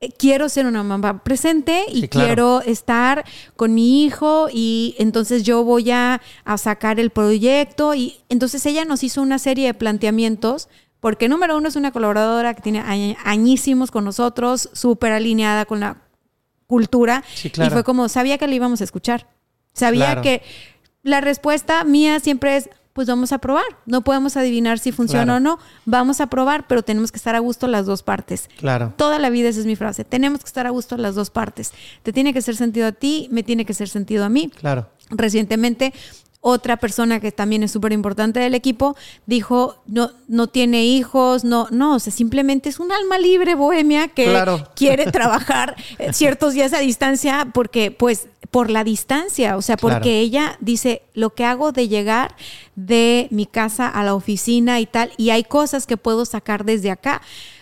eh, 0.00 0.10
quiero 0.16 0.48
ser 0.48 0.66
una 0.66 0.82
mamá 0.84 1.22
presente 1.24 1.84
y 1.88 2.02
Sí, 2.02 2.08
claro. 2.08 2.26
quiero 2.26 2.60
estar 2.62 3.24
con 3.56 3.74
mi 3.74 4.04
hijo 4.04 4.48
y 4.52 4.94
entonces 4.98 5.42
yo 5.42 5.64
voy 5.64 5.90
a, 5.90 6.20
a 6.44 6.56
sacar 6.58 7.00
el 7.00 7.10
proyecto 7.10 7.94
y 7.94 8.16
entonces 8.28 8.64
ella 8.66 8.84
nos 8.84 9.02
hizo 9.02 9.20
una 9.22 9.38
serie 9.38 9.66
de 9.66 9.74
planteamientos 9.74 10.68
porque 11.00 11.28
número 11.28 11.56
uno 11.56 11.68
es 11.68 11.76
una 11.76 11.90
colaboradora 11.92 12.54
que 12.54 12.62
tiene 12.62 12.82
añ- 12.82 13.16
añísimos 13.24 13.90
con 13.90 14.04
nosotros, 14.04 14.68
súper 14.72 15.12
alineada 15.12 15.64
con 15.64 15.80
la 15.80 15.98
cultura 16.66 17.24
Sí, 17.34 17.50
claro. 17.50 17.70
y 17.70 17.72
fue 17.72 17.84
como 17.84 18.08
sabía 18.08 18.38
que 18.38 18.46
le 18.46 18.56
íbamos 18.56 18.80
a 18.80 18.84
escuchar, 18.84 19.26
sabía 19.72 20.06
Claro. 20.06 20.22
que 20.22 20.42
la 21.02 21.20
respuesta 21.20 21.82
mía 21.84 22.20
siempre 22.20 22.56
es 22.56 22.70
pues 22.94 23.06
vamos 23.06 23.30
a 23.30 23.38
probar. 23.38 23.62
No 23.86 24.02
podemos 24.02 24.36
adivinar 24.36 24.80
si 24.80 24.90
funciona 24.90 25.22
Claro. 25.24 25.36
o 25.36 25.40
no. 25.40 25.58
Vamos 25.84 26.20
a 26.20 26.26
probar, 26.26 26.66
pero 26.66 26.82
tenemos 26.82 27.12
que 27.12 27.16
estar 27.18 27.36
a 27.36 27.38
gusto 27.38 27.68
las 27.68 27.86
dos 27.86 28.02
partes. 28.02 28.48
Claro. 28.58 28.92
Toda 28.96 29.20
la 29.20 29.30
vida 29.30 29.48
esa 29.48 29.60
es 29.60 29.66
mi 29.66 29.76
frase. 29.76 30.02
Tenemos 30.04 30.40
que 30.40 30.46
estar 30.48 30.66
a 30.66 30.70
gusto 30.70 30.96
las 30.96 31.14
dos 31.14 31.30
partes. 31.30 31.70
Te 32.02 32.12
tiene 32.12 32.32
que 32.32 32.40
hacer 32.40 32.56
sentido 32.56 32.88
a 32.88 32.92
ti, 32.92 33.28
me 33.30 33.44
tiene 33.44 33.64
que 33.64 33.70
hacer 33.70 33.88
sentido 33.88 34.24
a 34.24 34.28
mí. 34.28 34.48
Claro. 34.48 34.88
Recientemente, 35.10 35.94
otra 36.40 36.76
persona 36.76 37.18
que 37.20 37.32
también 37.32 37.62
es 37.64 37.72
súper 37.72 37.92
importante 37.92 38.38
del 38.40 38.54
equipo 38.54 38.96
dijo, 39.26 39.76
no, 39.86 40.12
no 40.28 40.46
tiene 40.46 40.84
hijos, 40.84 41.42
no, 41.44 41.66
no, 41.70 41.94
o 41.96 41.98
sea, 41.98 42.12
simplemente 42.12 42.68
es 42.68 42.78
un 42.78 42.92
alma 42.92 43.18
libre 43.18 43.54
bohemia 43.56 44.08
que 44.08 44.26
Claro. 44.26 44.66
quiere 44.76 45.06
trabajar 45.12 45.74
eh, 45.98 46.12
ciertos 46.12 46.54
días 46.54 46.72
a 46.72 46.78
distancia 46.78 47.48
porque, 47.52 47.90
pues, 47.90 48.28
por 48.52 48.70
la 48.70 48.84
distancia, 48.84 49.56
o 49.56 49.62
sea, 49.62 49.76
porque 49.76 49.98
Claro. 50.00 50.08
ella 50.10 50.56
dice, 50.60 51.02
lo 51.12 51.34
que 51.34 51.44
hago 51.44 51.72
de 51.72 51.88
llegar 51.88 52.34
de 52.76 53.26
mi 53.30 53.44
casa 53.46 53.88
a 53.88 54.04
la 54.04 54.14
oficina 54.14 54.80
y 54.80 54.86
tal, 54.86 55.10
y 55.16 55.30
hay 55.30 55.42
cosas 55.44 55.86
que 55.86 55.96
puedo 55.96 56.24
sacar 56.24 56.64
desde 56.64 56.90
acá. 56.90 57.20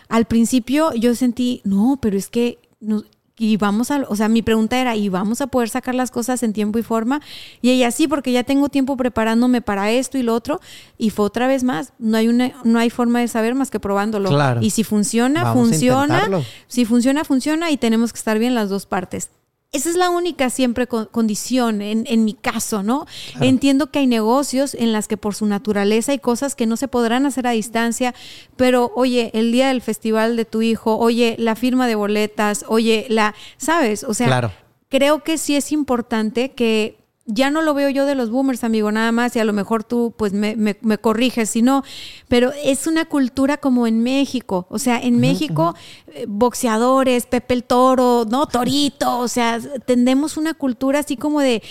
Al 0.08 0.26
principio 0.26 0.92
yo 0.94 1.14
sentí, 1.14 1.60
no, 1.64 1.98
pero 2.00 2.16
es 2.16 2.28
que... 2.28 2.58
no- 2.80 3.02
y 3.38 3.56
vamos 3.58 3.90
a, 3.90 4.04
o 4.08 4.16
sea, 4.16 4.28
mi 4.28 4.42
pregunta 4.42 4.78
era, 4.78 4.96
¿y 4.96 5.08
vamos 5.08 5.40
a 5.40 5.46
poder 5.48 5.68
sacar 5.68 5.94
las 5.94 6.10
cosas 6.10 6.42
en 6.42 6.52
tiempo 6.52 6.78
y 6.78 6.82
forma? 6.82 7.20
Y 7.60 7.70
ella 7.70 7.90
sí, 7.90 8.08
porque 8.08 8.32
ya 8.32 8.44
tengo 8.44 8.68
tiempo 8.70 8.96
preparándome 8.96 9.60
para 9.60 9.90
esto 9.90 10.16
y 10.16 10.22
lo 10.22 10.34
otro. 10.34 10.60
Y 10.96 11.10
fue 11.10 11.26
otra 11.26 11.46
vez 11.46 11.62
más, 11.62 11.92
no 11.98 12.16
hay 12.16 12.28
una, 12.28 12.52
no 12.64 12.78
hay 12.78 12.88
forma 12.88 13.20
de 13.20 13.28
saber 13.28 13.54
más 13.54 13.70
que 13.70 13.78
probándolo. 13.78 14.30
Claro. 14.30 14.62
Y 14.62 14.70
si 14.70 14.84
funciona, 14.84 15.44
Vamos 15.44 15.68
funciona. 15.68 16.28
Si 16.66 16.84
funciona, 16.86 17.24
funciona 17.24 17.70
y 17.70 17.76
tenemos 17.76 18.12
que 18.12 18.18
estar 18.18 18.38
bien 18.38 18.54
las 18.54 18.70
dos 18.70 18.86
partes. 18.86 19.30
Esa 19.76 19.90
es 19.90 19.96
la 19.96 20.08
única 20.10 20.48
siempre 20.48 20.86
condición 20.86 21.82
en, 21.82 22.24
mi 22.24 22.32
caso, 22.32 22.82
¿no? 22.82 23.06
Entiendo 23.40 23.90
que 23.90 23.98
hay 24.00 24.06
negocios 24.06 24.74
en 24.74 24.92
las 24.92 25.06
que 25.06 25.16
por 25.18 25.34
su 25.34 25.44
naturaleza 25.44 26.12
hay 26.12 26.18
cosas 26.18 26.54
que 26.54 26.66
no 26.66 26.76
se 26.76 26.88
podrán 26.88 27.26
hacer 27.26 27.46
a 27.46 27.50
distancia, 27.50 28.14
pero 28.56 28.90
oye, 28.96 29.30
el 29.34 29.52
día 29.52 29.68
del 29.68 29.82
festival 29.82 30.36
de 30.36 30.46
tu 30.46 30.62
hijo, 30.62 30.96
oye, 30.96 31.36
la 31.38 31.54
firma 31.56 31.86
de 31.86 31.94
boletas, 31.94 32.64
oye, 32.68 33.06
la, 33.10 33.34
¿sabes? 33.58 34.02
O 34.02 34.14
sea, 34.14 34.50
creo 34.88 35.22
que 35.22 35.36
sí 35.36 35.56
es 35.56 35.70
importante 35.72 36.52
que 36.52 36.96
ya 37.26 37.50
no 37.50 37.60
lo 37.60 37.74
veo 37.74 37.90
yo 37.90 38.06
de 38.06 38.14
los 38.14 38.30
boomers, 38.30 38.62
amigo, 38.62 38.92
nada 38.92 39.10
más, 39.10 39.34
y 39.34 39.40
a 39.40 39.44
lo 39.44 39.52
mejor 39.52 39.82
tú 39.82 40.14
pues 40.16 40.32
me, 40.32 40.54
me, 40.54 40.76
me 40.80 40.96
corriges, 40.96 41.50
si 41.50 41.60
no, 41.60 41.82
pero 42.28 42.52
es 42.62 42.86
una 42.86 43.04
cultura 43.04 43.56
como 43.56 43.88
en 43.88 44.02
México, 44.02 44.66
o 44.70 44.78
sea, 44.78 45.00
en 45.00 45.18
México, 45.18 45.74
eh, 46.12 46.26
boxeadores, 46.28 47.26
Pepe 47.26 47.54
el 47.54 47.64
Toro, 47.64 48.24
¿no? 48.28 48.46
Torito, 48.46 49.18
o 49.18 49.28
sea, 49.28 49.58
tendemos 49.84 50.36
una 50.36 50.54
cultura 50.54 51.00
así 51.00 51.16
como 51.16 51.40
de, 51.40 51.62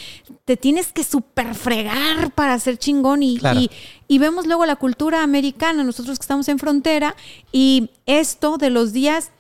te 0.44 0.58
tienes 0.58 0.92
que 0.92 1.06
super 1.06 1.56
fregar 1.56 2.32
para 2.34 2.60
ser 2.60 2.78
chingón 2.78 3.24
y, 3.24 3.38
y, 3.56 3.72
y 4.10 4.18
vemos 4.20 4.46
luego 4.48 4.66
la 4.66 4.76
cultura 4.76 5.24
americana, 5.24 5.86
nosotros 5.86 6.20
que 6.20 6.24
estamos 6.24 6.50
en 6.50 6.60
frontera, 6.60 7.16
y 7.54 7.92
esto 8.06 8.58
de 8.58 8.72
los 8.72 8.92
días 8.92 9.32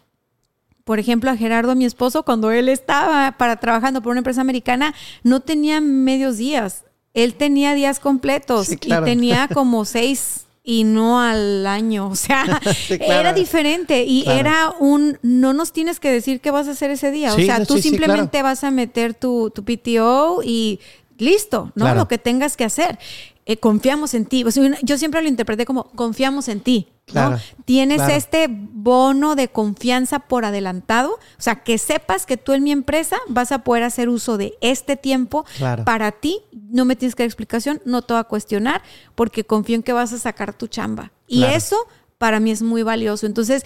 por 0.86 1.00
ejemplo, 1.00 1.32
a 1.32 1.36
Gerardo, 1.36 1.76
mi 1.76 1.84
esposo, 1.84 2.24
cuando 2.24 2.52
él 2.52 2.70
estaba 2.70 3.36
para 3.38 3.58
trabajando 3.58 4.02
por 4.02 4.12
una 4.12 4.20
empresa 4.20 4.42
americana, 4.42 4.94
no 5.24 5.40
tenía 5.42 5.82
medios 5.82 6.38
días. 6.38 6.86
Él 7.16 7.34
tenía 7.34 7.74
días 7.74 8.00
completos 8.00 8.72
y 8.72 8.78
tenía 8.78 9.48
como 9.54 9.84
seis 9.86 10.46
y 10.64 10.84
no 10.84 11.20
al 11.20 11.66
año. 11.66 12.08
O 12.08 12.16
sea, 12.16 12.62
era 12.90 13.34
diferente 13.34 14.04
y 14.04 14.26
era 14.28 14.74
un, 14.80 15.18
no 15.24 15.54
nos 15.54 15.72
tienes 15.72 16.00
que 16.00 16.12
decir 16.12 16.40
qué 16.40 16.52
vas 16.52 16.68
a 16.68 16.72
hacer 16.72 16.92
ese 16.92 17.10
día. 17.10 17.34
o 17.34 17.38
sea, 17.38 17.66
tú 17.66 17.80
simplemente 17.80 18.44
vas 18.44 18.64
a 18.64 18.70
meter 18.70 19.16
tu, 19.16 19.52
tu 19.52 19.64
PTO 19.66 20.42
y 20.44 20.80
listo, 21.18 21.72
¿no? 21.74 21.96
Lo 21.96 22.08
que 22.08 22.20
tengas 22.20 22.58
que 22.58 22.64
hacer. 22.64 23.00
Eh, 23.48 23.58
confiamos 23.58 24.14
en 24.14 24.26
ti. 24.26 24.44
yo 24.84 24.98
siempre 24.98 25.22
lo 25.24 25.28
interpreté 25.28 25.66
como 25.66 25.86
confiamos 25.92 26.48
en 26.48 26.60
ti. 26.60 26.90
¿No? 27.14 27.40
Tienes 27.66 28.02
este 28.10 28.48
bono 28.50 29.36
de 29.36 29.48
confianza 29.48 30.20
por 30.20 30.46
adelantado, 30.46 31.12
o 31.12 31.42
sea, 31.42 31.64
que 31.64 31.78
sepas 31.78 32.26
que 32.26 32.38
tú 32.38 32.54
en 32.54 32.64
mi 32.64 32.72
empresa 32.72 33.18
vas 33.28 33.52
a 33.52 33.60
poder 33.60 33.84
hacer 33.84 34.10
uso 34.10 34.38
de 34.38 34.58
este 34.62 34.96
tiempo 34.96 35.46
para 35.86 36.12
ti, 36.12 36.42
no 36.52 36.86
me 36.86 36.96
tienes 36.96 37.16
que 37.16 37.24
dar 37.24 37.28
explicación, 37.28 37.82
no 37.86 38.02
te 38.02 38.14
voy 38.14 38.22
a 38.22 38.26
cuestionar, 38.26 38.82
porque 39.14 39.46
confío 39.46 39.76
en 39.76 39.84
que 39.84 39.94
vas 39.94 40.14
a 40.14 40.18
sacar 40.18 40.54
tu 40.54 40.68
chamba. 40.68 41.12
Y 41.28 41.44
eso 41.44 41.78
para 42.18 42.40
mí 42.40 42.52
es 42.52 42.62
muy 42.62 42.84
valioso. 42.84 43.26
Entonces, 43.26 43.66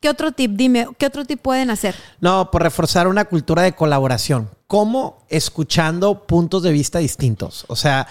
¿qué 0.00 0.08
otro 0.08 0.32
tip? 0.32 0.52
Dime, 0.52 0.88
¿qué 0.98 1.06
otro 1.06 1.24
tip 1.24 1.40
pueden 1.40 1.70
hacer? 1.70 1.94
No, 2.20 2.50
por 2.50 2.62
reforzar 2.62 3.08
una 3.08 3.24
cultura 3.24 3.62
de 3.62 3.74
colaboración. 3.74 4.50
¿Cómo? 4.66 5.24
Escuchando 5.28 6.26
puntos 6.26 6.62
de 6.62 6.72
vista 6.72 6.98
distintos. 6.98 7.64
O 7.68 7.76
sea, 7.76 8.06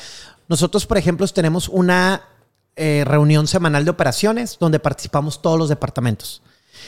nosotros, 0.47 0.85
por 0.85 0.97
ejemplo, 0.97 1.27
tenemos 1.27 1.69
una 1.69 2.21
eh, 2.75 3.03
reunión 3.05 3.47
semanal 3.47 3.85
de 3.85 3.91
operaciones 3.91 4.57
donde 4.59 4.79
participamos 4.79 5.41
todos 5.41 5.57
los 5.57 5.69
departamentos. 5.69 6.41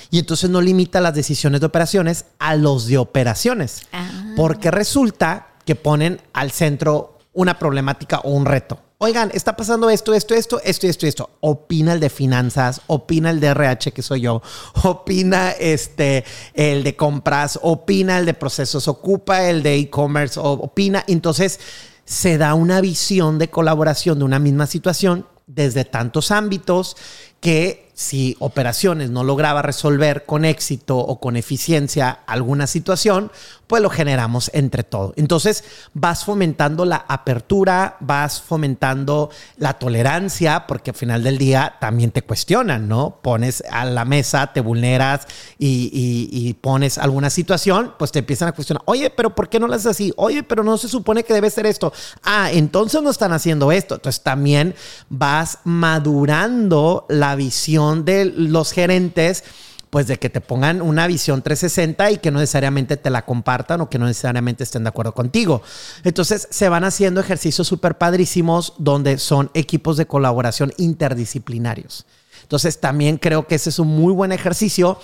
Y 0.09 0.19
entonces 0.19 0.49
no 0.49 0.61
limita 0.61 1.01
las 1.01 1.14
decisiones 1.14 1.61
de 1.61 1.68
operaciones 1.68 2.26
a 2.39 2.55
los 2.55 2.88
de 2.88 2.97
operaciones. 2.97 3.88
Ah. 3.93 4.34
Porque 4.35 4.72
resulta 4.72 5.47
que 5.65 5.76
ponen 5.76 6.22
al 6.34 6.51
centro 6.51 7.19
una 7.34 7.59
problemática 7.59 8.19
o 8.19 8.31
un 8.31 8.45
reto. 8.45 8.80
Oigan, 8.99 9.30
está 9.34 9.55
pasando 9.55 9.91
esto, 9.91 10.14
esto, 10.15 10.34
esto, 10.34 10.59
esto 10.64 10.88
esto 10.88 11.05
esto. 11.05 11.30
Opina 11.39 11.93
el 11.93 11.99
de 11.99 12.09
finanzas, 12.09 12.81
opina 12.88 13.30
el 13.30 13.39
de 13.39 13.47
RH, 13.47 13.91
que 13.91 14.01
soy 14.01 14.22
yo, 14.22 14.41
opina 14.84 15.51
este, 15.51 16.26
el 16.55 16.84
de 16.84 16.95
compras, 16.95 17.59
opina 17.61 18.18
el 18.18 18.26
de 18.26 18.34
procesos, 18.34 18.88
ocupa 18.88 19.43
el 19.43 19.61
de 19.61 19.76
e-commerce, 19.76 20.39
opina. 20.39 21.03
Entonces, 21.07 21.59
se 22.05 22.39
da 22.39 22.55
una 22.55 22.81
visión 22.81 23.38
de 23.38 23.49
colaboración 23.49 24.18
de 24.18 24.26
una 24.26 24.39
misma 24.39 24.65
situación 24.65 25.27
desde 25.48 25.86
tantos 25.86 26.30
ámbitos 26.30 26.95
que 27.40 27.86
si 27.98 28.36
operaciones 28.38 29.10
no 29.10 29.24
lograba 29.24 29.64
resolver 29.64 30.24
con 30.28 30.45
éxito 30.45 30.99
o 30.99 31.19
con 31.19 31.36
eficiencia 31.36 32.19
alguna 32.28 32.68
situación, 32.68 33.32
pues 33.65 33.82
lo 33.82 33.90
generamos 33.90 34.52
entre 34.53 34.84
todos. 34.84 35.14
Entonces 35.15 35.64
vas 35.95 36.24
fomentando 36.24 36.86
la 36.86 37.06
apertura, 37.07 37.98
vas 37.99 38.40
fomentando 38.40 39.32
la 39.57 39.74
tolerancia, 39.74 40.68
porque 40.68 40.91
al 40.91 40.95
final 40.95 41.24
del 41.24 41.40
día 41.40 41.78
también 41.82 42.11
te 42.11 42.22
cuestionan, 42.22 42.88
¿no? 42.88 43.19
Pones 43.24 43.64
a 43.72 43.84
la 43.84 44.06
mesa, 44.06 44.53
te 44.53 44.61
vulneras 44.61 45.26
y, 45.57 46.53
pones 46.61 46.99
alguna 46.99 47.32
situación, 47.32 47.95
pues 47.98 48.11
te 48.11 48.19
empiezan 48.19 48.49
a 48.49 48.52
cuestionar, 48.52 48.84
oye, 48.86 49.10
pero 49.10 49.34
¿por 49.34 49.49
qué 49.49 49.60
no 49.60 49.68
lo 49.68 49.74
haces 49.74 49.88
así? 49.88 50.14
Oye, 50.18 50.44
pero 50.44 50.64
no 50.64 50.78
se 50.78 50.88
supone 50.88 51.24
que 51.24 51.34
debe 51.34 51.49
ser 51.49 51.65
esto. 51.65 51.91
Ah, 52.24 52.52
entonces 52.52 53.02
no 53.02 53.10
están 53.10 53.34
haciendo 53.34 53.72
esto. 53.72 53.95
Entonces 53.95 54.22
también 54.22 54.76
vas 55.10 55.60
madurando 55.64 57.06
la 57.10 57.36
visión 57.36 57.86
de 57.95 58.26
los 58.26 58.72
gerentes 58.72 59.43
pues 59.89 60.07
de 60.07 60.19
que 60.19 60.30
te 60.30 60.41
pongan 60.41 60.81
una 60.81 61.07
visión 61.07 61.41
360 61.41 62.11
y 62.11 62.18
que 62.18 62.31
no 62.31 62.39
necesariamente 62.39 62.97
te 62.97 63.09
la 63.09 63.26
compartan 63.26 63.81
o 63.81 63.89
que 63.89 63.97
no 63.97 64.05
necesariamente 64.05 64.64
estén 64.64 64.84
de 64.84 64.89
acuerdo 64.89 65.14
contigo. 65.14 65.61
Entonces 66.03 66.47
se 66.51 66.69
van 66.69 66.84
haciendo 66.84 67.22
ejercicios 67.22 67.68
súper 67.68 67.97
padrísimos 67.97 68.73
donde 68.77 69.18
son 69.18 69.49
equipos 69.53 69.97
de 69.97 70.05
colaboración 70.05 70.73
interdisciplinarios. 70.77 72.05
Entonces 72.41 72.80
también 72.80 73.18
creo 73.18 73.47
que 73.47 73.55
ese 73.55 73.69
es 73.69 73.80
un 73.80 73.88
muy 73.88 74.14
buen 74.14 74.31
ejercicio 74.31 74.99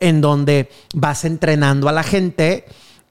en 0.00 0.20
donde 0.20 0.70
vas 0.94 1.24
entrenando 1.24 1.88
a 1.88 1.92
la 1.92 2.02
gente 2.02 2.66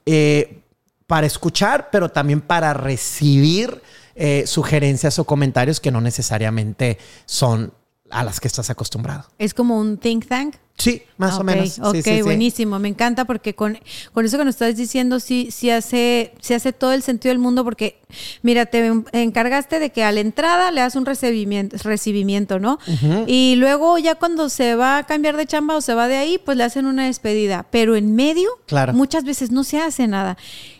eh, 0.06 0.62
para 1.06 1.26
escuchar, 1.26 1.88
pero 1.90 2.08
también 2.08 2.40
para 2.40 2.72
recibir 2.72 3.82
eh, 4.14 4.44
sugerencias 4.46 5.18
o 5.18 5.24
comentarios 5.24 5.80
que 5.80 5.90
no 5.90 6.00
necesariamente 6.00 6.98
son 7.26 7.72
a 8.10 8.24
las 8.24 8.40
que 8.40 8.48
estás 8.48 8.70
acostumbrado. 8.70 9.24
Es 9.38 9.54
como 9.54 9.78
un 9.78 9.98
think 9.98 10.26
tank. 10.26 10.56
Sí, 10.78 11.02
más 11.16 11.38
o 11.38 11.44
menos. 11.44 11.78
Ok, 11.78 12.22
buenísimo. 12.22 12.78
Me 12.78 12.88
encanta 12.88 13.24
porque 13.24 13.54
con, 13.54 13.78
con, 14.12 14.26
eso 14.26 14.36
que 14.36 14.44
nos 14.44 14.56
estás 14.56 14.76
diciendo 14.76 15.20
sí, 15.20 15.48
sí, 15.50 15.70
hace, 15.70 16.34
sí 16.40 16.52
hace 16.52 16.74
todo 16.74 16.92
el 16.92 17.02
sentido 17.02 17.30
del 17.30 17.38
mundo 17.38 17.64
porque, 17.64 17.98
mira, 18.42 18.66
te 18.66 18.92
encargaste 19.12 19.78
de 19.78 19.90
que 19.90 20.04
a 20.04 20.12
la 20.12 20.20
entrada 20.20 20.70
le 20.70 20.82
das 20.82 20.94
un 20.94 21.06
recibimiento, 21.06 21.78
recibimiento 21.82 22.58
¿no? 22.58 22.78
Y 23.26 23.54
luego 23.56 23.96
ya 23.96 24.16
cuando 24.16 24.50
se 24.50 24.74
va 24.74 24.98
a 24.98 25.04
cambiar 25.04 25.38
de 25.38 25.46
chamba 25.46 25.76
o 25.76 25.80
se 25.80 25.94
va 25.94 26.08
de 26.08 26.16
ahí, 26.16 26.36
pues 26.36 26.58
le 26.58 26.64
hacen 26.64 26.84
una 26.84 27.06
despedida. 27.06 27.64
Pero 27.70 27.96
en 27.96 28.14
medio, 28.14 28.50
claro. 28.66 28.92
muchas 28.92 29.24
veces 29.24 29.50
no 29.50 29.64
se 29.64 29.80
hace 29.80 30.06
nada 30.06 30.36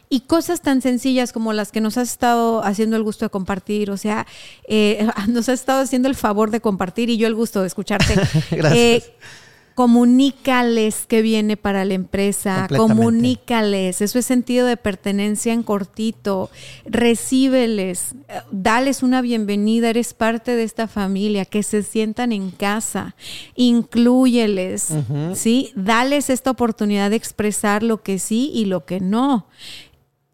y 0.09 0.21
cosas 0.21 0.61
tan 0.61 0.83
sencillas 0.83 1.33
como 1.33 1.53
las 1.53 1.73
que 1.73 1.81
nos 1.81 1.97
has 1.97 2.11
estado 2.11 2.65
haciendo 2.65 2.97
el 2.97 3.03
gusto 3.03 3.25
de 3.25 3.31
compartir, 3.31 3.91
o 3.91 3.97
sea, 3.97 4.27
eh, 4.69 5.07
nos 5.29 5.49
has 5.49 5.61
estado 5.61 5.83
haciendo 5.83 6.09
el 6.09 6.15
favor 6.15 6.51
de 6.51 6.61
compartir 6.61 7.11
y 7.11 7.17
yo 7.17 7.27
el 7.27 7.35
gusto 7.35 7.61
de 7.61 7.67
escucharte. 7.67 8.15
Gracias. 8.51 8.75
Eh, 8.75 9.03
comunícales 9.77 11.05
qué 11.07 11.21
viene 11.21 11.59
para 11.59 11.85
la 11.85 11.93
empresa, 11.93 12.67
comunícales, 12.75 14.01
eso 14.01 14.19
es 14.19 14.25
sentido 14.25 14.67
de 14.67 14.79
pertenencia 14.79 15.53
en 15.53 15.63
cortito, 15.63 16.51
recíbeles, 16.87 18.15
dales 18.51 19.03
una 19.03 19.21
bienvenida, 19.21 19.91
eres 19.91 20.15
parte 20.15 20.57
de 20.57 20.63
esta 20.63 20.89
familia, 20.89 21.45
que 21.45 21.63
se 21.63 21.83
sientan 21.83 22.33
en 22.33 22.53
casa, 22.53 23.17
incluyeles, 23.55 24.95
¿sí? 25.35 25.73
Dales 25.77 26.31
esta 26.31 26.53
oportunidad 26.53 27.11
de 27.11 27.17
expresar 27.17 27.83
lo 27.83 28.03
que 28.03 28.19
sí 28.19 28.51
y 28.55 28.65
lo 28.65 28.87
que 28.87 29.01
no 29.01 29.47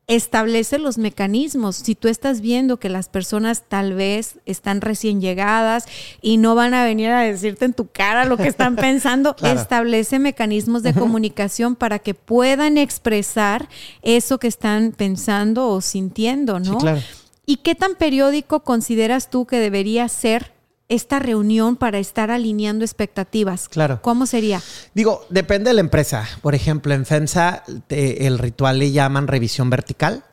establece 0.06 0.78
los 0.78 0.98
mecanismos. 0.98 1.76
Si 1.76 1.94
tú 1.94 2.08
estás 2.08 2.40
viendo 2.40 2.78
que 2.78 2.88
las 2.88 3.08
personas 3.08 3.62
tal 3.68 3.94
vez 3.94 4.36
están 4.46 4.80
recién 4.80 5.20
llegadas 5.20 5.86
y 6.20 6.36
no 6.36 6.54
van 6.54 6.74
a 6.74 6.84
venir 6.84 7.10
a 7.10 7.20
decirte 7.20 7.64
en 7.64 7.72
tu 7.72 7.86
cara 7.86 8.24
lo 8.24 8.36
que 8.36 8.48
están 8.48 8.76
pensando, 8.76 9.36
establece 9.42 10.18
mecanismos 10.18 10.82
de 10.82 10.94
comunicación 10.94 11.76
para 11.76 11.98
que 11.98 12.14
puedan 12.14 12.78
expresar 12.78 13.68
eso 14.02 14.38
que 14.38 14.48
están 14.48 14.92
pensando 14.92 15.68
o 15.68 15.80
sintiendo, 15.80 16.58
¿no? 16.58 16.78
¿Y 17.46 17.56
qué 17.56 17.74
tan 17.74 17.94
periódico 17.94 18.60
consideras 18.60 19.30
tú 19.30 19.46
que 19.46 19.58
debería 19.58 20.08
ser 20.08 20.52
esta 20.92 21.18
reunión 21.18 21.76
para 21.76 21.98
estar 21.98 22.30
alineando 22.30 22.84
expectativas? 22.84 23.68
Claro. 23.68 24.00
¿Cómo 24.02 24.26
sería? 24.26 24.60
Digo, 24.94 25.24
depende 25.30 25.70
de 25.70 25.74
la 25.74 25.80
empresa. 25.80 26.28
Por 26.42 26.54
ejemplo, 26.54 26.92
en 26.92 27.06
FEMSA 27.06 27.64
el 27.88 28.38
ritual 28.38 28.78
le 28.78 28.92
llaman 28.92 29.26
revisión 29.26 29.70
vertical. 29.70 30.24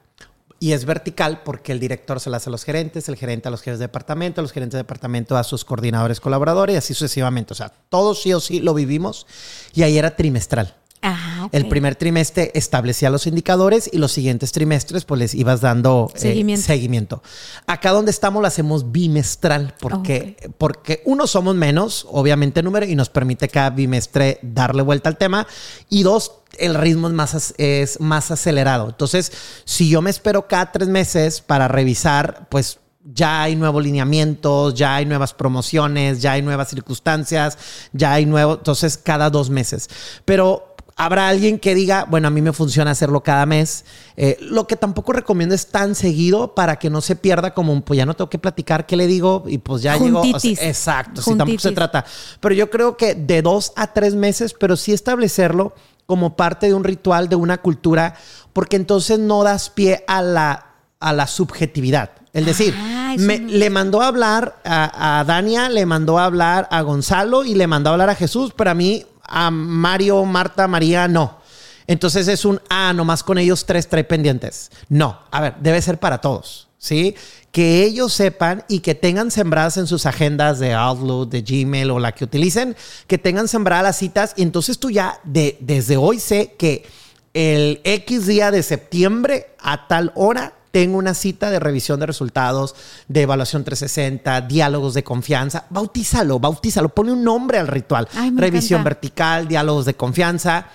Y 0.62 0.74
es 0.74 0.84
vertical 0.84 1.44
porque 1.46 1.72
el 1.72 1.80
director 1.80 2.20
se 2.20 2.30
la 2.30 2.36
hace 2.36 2.50
a 2.50 2.52
los 2.52 2.66
gerentes, 2.66 3.08
el 3.08 3.16
gerente 3.16 3.48
a 3.48 3.52
los 3.52 3.62
jefes 3.62 3.80
de 3.80 3.86
departamento, 3.86 4.42
los 4.42 4.52
gerentes 4.52 4.74
de 4.74 4.80
departamento 4.80 5.38
a 5.38 5.46
sus 5.46 5.64
coordinadores 5.64 6.20
colaboradores 6.20 6.74
y 6.74 6.78
así 6.78 6.94
sucesivamente. 6.94 7.54
O 7.54 7.56
sea, 7.56 7.72
todos 7.88 8.22
sí 8.22 8.34
o 8.34 8.42
sí 8.42 8.60
lo 8.60 8.74
vivimos 8.74 9.26
y 9.74 9.84
ahí 9.84 9.98
era 9.98 10.18
trimestral. 10.18 10.76
Ah, 11.02 11.44
ok. 11.46 11.54
El 11.54 11.70
primer 11.70 11.96
trimestre 11.96 12.52
establecía 12.54 13.10
los 13.10 13.26
indicadores 13.26 13.90
y 13.92 13.98
los 13.98 14.12
siguientes 14.12 14.52
trimestres 14.52 15.06
pues 15.06 15.20
les 15.20 15.34
ibas 15.34 15.62
dando 15.62 16.12
eh, 16.14 16.20
Seguimiento. 16.20 16.66
seguimiento. 16.66 17.24
Acá 17.68 17.92
donde 17.92 18.12
estamos 18.12 18.42
lo 18.42 18.48
hacemos 18.48 18.92
bimestral 18.92 19.76
porque, 19.80 20.36
porque 20.58 21.02
uno 21.06 21.26
somos 21.26 21.56
menos, 21.56 22.06
obviamente 22.10 22.62
número, 22.62 22.86
y 22.86 22.96
nos 22.96 23.10
permite 23.10 23.48
cada 23.48 23.70
bimestre 23.70 24.40
darle 24.42 24.82
vuelta 24.82 25.08
al 25.08 25.18
tema. 25.18 25.48
Y 25.88 26.04
dos, 26.04 26.34
el 26.58 26.76
ritmo 26.76 27.08
es 27.08 27.14
más, 27.14 27.54
es 27.58 28.00
más 28.02 28.32
acelerado. 28.32 28.90
Entonces, 28.90 29.32
si 29.64 29.90
yo 29.90 30.02
me 30.02 30.10
espero 30.10 30.48
cada 30.48 30.72
tres 30.72 30.90
meses 30.90 31.40
para 31.40 31.70
revisar, 31.70 32.48
pues 32.50 32.80
ya 33.12 33.44
hay 33.44 33.56
nuevos 33.56 33.84
lineamientos, 33.84 34.74
ya 34.76 34.96
hay 34.96 35.06
nuevas 35.06 35.34
promociones, 35.34 36.22
ya 36.22 36.34
hay 36.34 36.42
nuevas 36.42 36.70
circunstancias, 36.70 37.58
ya 37.94 38.14
hay 38.14 38.26
nuevo, 38.26 38.56
entonces 38.56 38.98
cada 38.98 39.30
dos 39.30 39.50
meses. 39.50 39.90
Pero 40.26 40.69
habrá 41.00 41.30
alguien 41.30 41.60
que 41.60 41.74
diga, 41.74 42.06
bueno, 42.10 42.28
a 42.28 42.32
mí 42.32 42.42
me 42.42 42.52
funciona 42.52 42.92
hacerlo 42.92 43.24
cada 43.24 43.46
mes. 43.46 43.86
Eh, 44.18 44.38
lo 44.42 44.68
que 44.68 44.76
tampoco 44.76 45.14
recomiendo 45.14 45.56
es 45.56 45.68
tan 45.68 45.96
seguido 45.96 46.54
para 46.54 46.78
que 46.78 46.90
no 46.90 47.00
se 47.00 47.16
pierda 47.16 47.54
como, 47.54 47.72
un, 47.72 47.82
pues 47.82 47.98
ya 47.98 48.06
no 48.06 48.16
tengo 48.16 48.30
que 48.30 48.38
platicar 48.38 48.86
qué 48.86 48.98
le 48.98 49.08
digo 49.08 49.46
y 49.48 49.60
pues 49.60 49.82
ya 49.82 49.96
llegó. 49.98 50.22
o 50.22 50.40
sea, 50.40 50.52
exacto, 50.68 51.22
si 51.22 51.36
tampoco 51.36 51.60
se 51.60 51.72
trata. 51.72 52.06
Pero 52.42 52.54
yo 52.54 52.70
creo 52.70 52.98
que 52.98 53.16
de 53.16 53.42
dos 53.42 53.72
a 53.78 53.94
tres 53.94 54.14
meses, 54.14 54.54
pero 54.54 54.76
sí 54.76 54.92
establecerlo 54.92 55.74
como 56.06 56.36
parte 56.36 56.68
de 56.68 56.74
un 56.74 56.84
ritual, 56.84 57.30
de 57.30 57.38
una 57.38 57.60
cultura, 57.60 58.16
porque 58.52 58.76
entonces 58.76 59.20
no 59.20 59.44
das 59.44 59.70
pie 59.70 60.04
a 60.06 60.22
la, 60.22 60.74
a 61.00 61.14
la 61.14 61.28
subjetividad. 61.28 62.12
Es 62.34 62.46
decir, 62.46 62.76
Ah, 63.10 63.16
me 63.18 63.40
le 63.40 63.70
mandó 63.72 64.02
a 64.02 64.08
hablar 64.08 64.62
a, 64.64 65.20
a 65.20 65.24
Dania, 65.24 65.70
le 65.70 65.86
mandó 65.86 66.20
a 66.20 66.26
hablar 66.26 66.68
a 66.70 66.82
Gonzalo 66.82 67.44
y 67.44 67.56
le 67.56 67.66
mandó 67.66 67.90
a 67.90 67.94
hablar 67.94 68.10
a 68.10 68.16
Jesús, 68.16 68.54
pero 68.56 68.70
a 68.70 68.74
mí, 68.76 69.06
a 69.30 69.52
Mario, 69.52 70.26
Marta, 70.26 70.68
María, 70.68 71.08
no. 71.08 71.40
Entonces 71.88 72.28
es 72.28 72.46
un, 72.46 72.62
ah, 72.70 72.94
nomás 72.94 73.24
con 73.24 73.38
ellos 73.40 73.66
tres 73.66 73.88
trae 73.88 74.04
pendientes. 74.04 74.70
No, 74.90 75.20
a 75.32 75.42
ver, 75.42 75.56
debe 75.60 75.82
ser 75.82 75.98
para 76.00 76.20
todos, 76.22 76.68
¿sí? 76.78 77.16
Que 77.52 77.84
ellos 77.84 78.14
sepan 78.14 78.64
y 78.68 78.82
que 78.82 78.94
tengan 78.94 79.32
sembradas 79.32 79.78
en 79.78 79.88
sus 79.88 80.06
agendas 80.06 80.60
de 80.60 80.76
Outlook, 80.76 81.30
de 81.30 81.42
Gmail 81.42 81.90
o 81.90 81.98
la 81.98 82.12
que 82.12 82.26
utilicen, 82.26 82.76
que 83.08 83.18
tengan 83.18 83.48
sembradas 83.48 83.84
las 83.84 83.98
citas 83.98 84.34
y 84.36 84.44
entonces 84.44 84.78
tú 84.78 84.92
ya 84.92 85.20
de, 85.24 85.58
desde 85.62 85.98
hoy 85.98 86.20
sé 86.20 86.54
que 86.60 86.86
el 87.34 87.82
X 87.84 88.28
día 88.28 88.52
de 88.52 88.62
septiembre 88.62 89.48
a 89.60 89.88
tal 89.88 90.12
hora 90.14 90.54
tengo 90.72 90.98
una 90.98 91.14
cita 91.14 91.50
de 91.50 91.60
revisión 91.60 92.00
de 92.00 92.06
resultados, 92.06 92.76
de 93.08 93.22
evaluación 93.24 93.64
360, 93.64 94.42
diálogos 94.42 94.94
de 94.94 95.04
confianza. 95.04 95.66
Bautízalo, 95.70 96.40
bautízalo, 96.40 96.90
ponle 96.90 97.14
un 97.14 97.24
nombre 97.24 97.58
al 97.58 97.68
ritual. 97.68 98.08
Ay, 98.16 98.32
revisión 98.36 98.82
encanta. 98.82 98.90
vertical, 98.90 99.48
diálogos 99.48 99.86
de 99.86 99.96
confianza. 99.96 100.68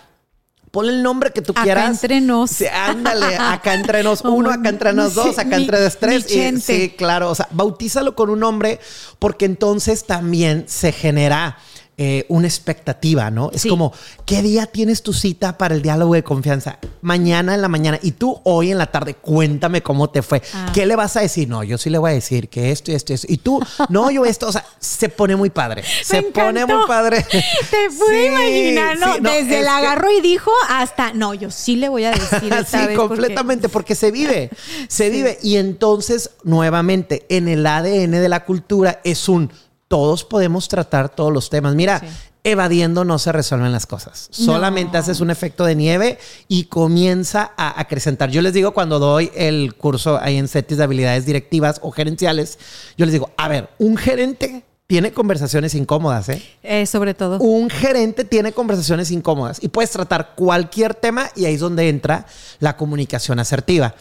Ponle 0.71 0.91
el 0.93 1.05
nombre 1.05 1.31
que 1.31 1.41
tú 1.41 1.53
Acá 1.53 1.63
quieras. 1.63 1.89
entre 1.91 2.21
nos. 2.21 2.51
Sí, 2.51 2.67
ándale, 2.67 3.37
acá 3.37 3.75
entre 3.75 4.03
nos 4.03 4.23
Como 4.23 4.35
uno, 4.39 4.51
acá 4.51 4.69
entre 4.71 4.93
nos 4.93 5.11
mi- 5.17 5.23
dos, 5.23 5.39
acá 5.39 5.57
mi- 5.57 5.63
entre 5.63 5.81
dos, 5.81 5.99
tres. 5.99 6.25
mi 6.29 6.33
Y- 6.33 6.35
gente. 6.41 6.61
sí, 6.61 6.91
claro. 6.97 7.31
O 7.31 7.35
sea, 7.37 7.47
bautízalo 7.53 8.17
con 8.17 8.29
un 8.31 8.41
nombre 8.41 8.81
porque 9.21 9.45
entonces 9.45 10.05
también 10.05 10.65
se 10.67 10.91
genera 10.91 11.59
eh, 11.97 12.27
una 12.29 12.47
expectativa, 12.49 13.31
¿no? 13.31 13.51
Es 13.53 13.63
Sí. 13.63 13.69
como, 13.69 13.93
¿qué 14.27 14.43
día 14.43 14.67
tienes 14.67 15.03
tu 15.03 15.13
cita 15.13 15.57
para 15.59 15.75
el 15.77 15.83
diálogo 15.83 16.15
de 16.15 16.25
confianza? 16.25 16.79
Mañana 17.03 17.55
en 17.55 17.63
la 17.63 17.69
mañana. 17.69 18.01
Y 18.03 18.13
tú 18.13 18.41
hoy 18.45 18.73
en 18.73 18.79
la 18.79 18.87
tarde, 18.87 19.15
cuéntame 19.15 19.83
cómo 19.83 20.11
te 20.11 20.23
fue. 20.23 20.43
Ah. 20.55 20.71
¿Qué 20.75 20.87
le 20.87 20.97
vas 20.97 21.17
a 21.17 21.21
decir? 21.21 21.49
No, 21.49 21.63
yo 21.63 21.79
sí 21.79 21.91
le 21.91 21.99
voy 21.99 22.11
a 22.11 22.15
decir 22.15 22.49
que 22.49 22.73
esto 22.73 22.91
y 22.91 22.95
esto 22.95 23.13
y 23.13 23.15
esto. 23.15 23.27
Y 23.31 23.37
tú, 23.39 23.61
no, 23.91 24.11
yo 24.11 24.25
esto. 24.25 24.49
O 24.49 24.53
sea, 24.53 24.65
se 24.81 25.09
pone 25.09 25.37
muy 25.37 25.51
padre. 25.51 25.85
Se 26.03 26.23
pone 26.23 26.67
muy 26.67 26.87
padre. 26.89 27.23
Te 27.71 27.89
pude 27.97 28.23
Sí, 28.23 28.27
imaginar, 28.27 28.99
¿no? 28.99 29.15
sí, 29.15 29.21
no, 29.21 29.31
Desde 29.31 29.41
es 29.55 29.59
el 29.59 29.63
que- 29.65 29.69
agarro 29.69 30.11
y 30.11 30.21
dijo 30.21 30.51
hasta, 30.69 31.13
no, 31.13 31.33
yo 31.35 31.51
sí 31.51 31.77
le 31.77 31.89
voy 31.89 32.05
a 32.05 32.11
decir 32.11 32.53
esta 32.59 32.81
sí, 32.81 32.87
vez 32.89 32.97
completamente, 32.99 33.69
porque 33.69 33.95
se 33.95 34.11
vive, 34.11 34.51
se 34.89 35.11
vive. 35.11 35.39
Y 35.43 35.57
entonces, 35.59 36.31
nuevamente, 36.43 37.25
en 37.29 37.47
el 37.49 37.65
ADN 37.67 38.11
de 38.21 38.29
la 38.29 38.45
cultura 38.45 39.01
es 39.05 39.29
un, 39.29 39.53
todos 39.95 40.25
podemos 40.25 40.67
tratar 40.67 41.09
todos 41.09 41.33
los 41.33 41.51
temas. 41.51 41.77
Mira, 41.77 42.01
Sí. 42.01 42.07
evadiendo 42.43 43.05
no 43.05 43.21
se 43.21 43.31
resuelven 43.31 43.71
las 43.71 43.87
cosas. 43.87 44.27
Solamente 44.33 44.99
haces 44.99 45.21
un 45.21 45.31
efecto 45.31 45.65
de 45.65 45.77
nieve 45.77 46.19
y 46.49 46.65
comienza 46.65 47.53
a 47.57 47.81
acrecentar. 47.81 48.29
Yo 48.29 48.43
les 48.43 48.53
digo 48.55 48.75
cuando 48.75 48.99
doy 48.99 49.31
el 49.37 49.77
curso 49.77 50.19
ahí 50.21 50.37
en 50.37 50.49
CETIS 50.49 50.79
de 50.79 50.83
habilidades 50.83 51.27
directivas 51.27 51.79
o 51.81 51.93
gerenciales, 51.93 52.59
yo 52.99 53.07
les 53.07 53.13
digo, 53.13 53.31
a 53.37 53.47
ver, 53.47 53.69
un 53.79 53.97
gerente 53.97 54.65
tiene 54.89 55.13
conversaciones 55.13 55.77
incómodas, 55.77 56.29
¿eh? 56.29 56.43
Eh, 56.65 56.87
sobre 56.87 57.15
todo. 57.15 57.39
Un 57.39 57.71
gerente 57.71 58.25
tiene 58.25 58.51
conversaciones 58.51 59.13
incómodas 59.13 59.63
y 59.63 59.69
puedes 59.69 59.93
tratar 59.93 60.35
cualquier 60.35 60.97
tema 60.97 61.31
y 61.37 61.45
ahí 61.45 61.55
es 61.55 61.61
donde 61.61 61.89
entra 61.89 62.27
la 62.59 62.77
comunicación 62.77 63.39
asertiva. 63.39 63.95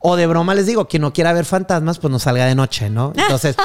O 0.00 0.14
de 0.14 0.26
broma 0.28 0.54
les 0.54 0.66
digo, 0.66 0.86
quien 0.86 1.02
no 1.02 1.12
quiera 1.12 1.32
ver 1.32 1.44
fantasmas, 1.44 1.98
pues 1.98 2.10
no 2.12 2.18
salga 2.20 2.46
de 2.46 2.54
noche, 2.54 2.88
¿no? 2.88 3.12
Entonces, 3.16 3.56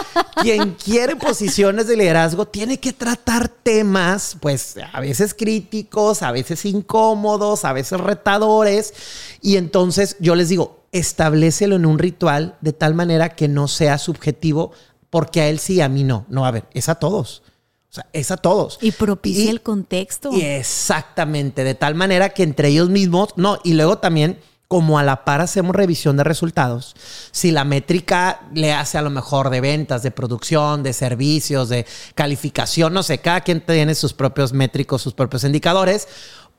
quien 0.42 0.72
quiere 0.74 1.16
posiciones 1.16 1.86
de 1.88 1.96
liderazgo 1.96 2.48
tiene 2.48 2.80
que 2.80 2.92
tratar 2.92 3.50
temas, 3.50 4.38
pues 4.40 4.76
a 4.94 5.00
veces 5.00 5.34
críticos, 5.36 6.24
a 6.24 6.32
veces 6.32 6.66
incómodos, 6.66 7.66
a 7.66 7.74
veces 7.74 8.00
retadores. 8.00 8.94
Y 9.42 9.58
entonces 9.58 10.16
yo 10.20 10.34
les 10.36 10.50
digo, 10.50 10.80
establecelo 10.92 11.76
en 11.76 11.86
un 11.86 12.00
ritual 12.00 12.56
de 12.62 12.74
tal 12.74 12.96
manera 12.96 13.30
que 13.36 13.48
no 13.48 13.68
sea 13.68 13.98
subjetivo, 14.00 14.72
porque 15.12 15.42
a 15.42 15.50
él 15.50 15.60
sí, 15.60 15.82
a 15.82 15.90
mí 15.90 16.04
no. 16.04 16.26
No, 16.30 16.46
a 16.48 16.52
ver, 16.52 16.66
es 16.74 16.90
a 16.90 16.96
todos. 16.96 17.44
O 17.92 17.94
sea, 17.94 18.08
es 18.12 18.32
a 18.32 18.38
todos. 18.38 18.80
Y 18.82 18.92
propicia 18.92 19.44
Y- 19.46 19.50
el 19.50 19.62
contexto. 19.62 20.32
y 20.34 20.42
exactamente, 20.42 21.64
de 21.64 21.76
tal 21.76 21.94
manera 21.94 22.30
que 22.30 22.42
entre 22.42 22.70
ellos 22.70 22.90
mismos, 22.90 23.30
no, 23.36 23.60
y 23.64 23.74
luego 23.74 24.00
también, 24.00 24.40
como 24.68 24.98
a 24.98 25.04
la 25.04 25.24
par 25.24 25.42
hacemos 25.42 25.76
revisión 25.76 26.18
de 26.18 26.24
resultados, 26.24 26.96
si 27.32 27.52
la 27.52 27.64
métrica 27.64 28.42
le 28.54 28.74
hace 28.74 28.98
a 28.98 29.02
lo 29.02 29.10
mejor 29.10 29.50
de 29.50 29.62
ventas, 29.62 30.02
de 30.02 30.12
producción, 30.12 30.82
de 30.82 30.94
servicios, 30.94 31.70
de 31.70 31.86
calificación, 32.16 32.94
no 32.94 33.04
sé, 33.04 33.20
cada 33.20 33.42
quien 33.42 33.62
tiene 33.62 33.94
sus 33.94 34.14
propios 34.14 34.54
métricos, 34.54 35.02
sus 35.02 35.14
propios 35.14 35.44
indicadores, 35.44 36.08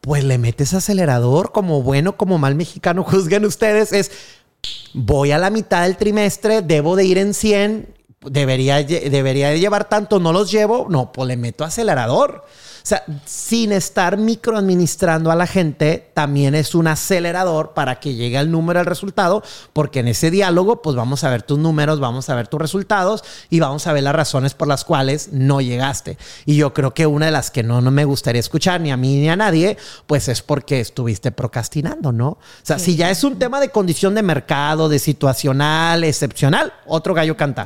pues 0.01 0.23
le 0.23 0.39
metes 0.39 0.75
acelerador 0.75 1.51
como 1.51 1.83
bueno, 1.83 2.17
como 2.17 2.39
mal 2.39 2.55
mexicano, 2.55 3.03
juzguen 3.09 3.45
ustedes, 3.45 3.93
es 3.93 4.13
voy 4.93 5.33
a 5.33 5.39
la 5.39 5.51
mitad 5.51 5.83
del 5.83 5.97
trimestre, 5.97 6.63
debo 6.63 6.97
de 6.97 7.05
ir 7.05 7.19
en 7.19 7.35
100, 7.35 7.95
debería, 8.21 8.83
debería 8.83 9.51
de 9.51 9.61
llevar 9.61 9.89
tanto, 9.89 10.21
no 10.21 10.33
los 10.33 10.51
llevo, 10.51 10.87
no, 10.89 11.13
pues 11.13 11.29
le 11.29 11.37
meto 11.37 11.65
acelerador. 11.65 12.45
O 12.85 12.87
sea, 12.87 13.03
sin 13.25 13.73
estar 13.73 14.19
microadministrando 14.19 15.31
a 15.31 15.35
la 15.35 15.47
gente, 15.47 16.11
también 16.13 16.55
es 16.55 16.75
un 16.75 16.87
acelerador 16.87 17.73
para 17.73 17.99
que 17.99 18.15
llegue 18.15 18.37
al 18.37 18.51
número, 18.51 18.79
al 18.79 18.85
resultado, 18.85 19.43
porque 19.73 20.01
en 20.01 20.09
ese 20.09 20.31
diálogo, 20.31 20.83
pues 20.83 20.95
vamos 20.95 21.25
a 21.25 21.31
ver 21.31 21.43
tus 21.43 21.59
números, 21.59 21.99
vamos 21.99 22.29
a 22.29 22.35
ver 22.35 22.47
tus 22.47 22.61
resultados 22.61 23.25
y 23.49 23.59
vamos 23.59 23.87
a 23.87 23.95
ver 23.95 24.03
las 24.03 24.15
razones 24.15 24.53
por 24.53 24.69
las 24.69 24.85
cuales 24.85 25.31
no 25.33 25.63
llegaste. 25.63 26.19
Y 26.45 26.57
yo 26.57 26.75
creo 26.75 26.93
que 26.93 27.07
una 27.07 27.25
de 27.25 27.33
las 27.33 27.51
que 27.51 27.63
no, 27.63 27.81
no 27.81 27.91
me 27.91 28.05
gustaría 28.05 28.41
escuchar, 28.41 28.83
ni 28.83 28.93
a 28.93 28.99
mí 28.99 29.17
ni 29.17 29.31
a 29.31 29.37
nadie, 29.37 29.79
pues 30.07 30.29
es 30.29 30.43
porque 30.43 30.81
estuviste 30.81 31.33
procrastinando, 31.33 32.13
¿no? 32.13 32.29
O 32.29 32.39
sea, 32.63 32.79
si 32.79 32.97
ya 32.97 33.11
es 33.11 33.25
un 33.25 33.39
tema 33.39 33.61
de 33.61 33.71
condición 33.71 34.15
de 34.15 34.21
mercado, 34.23 34.91
de 34.91 34.99
situacional, 34.99 36.05
excepcional, 36.05 36.71
otro 36.85 37.15
gallo 37.15 37.35
canta. 37.35 37.65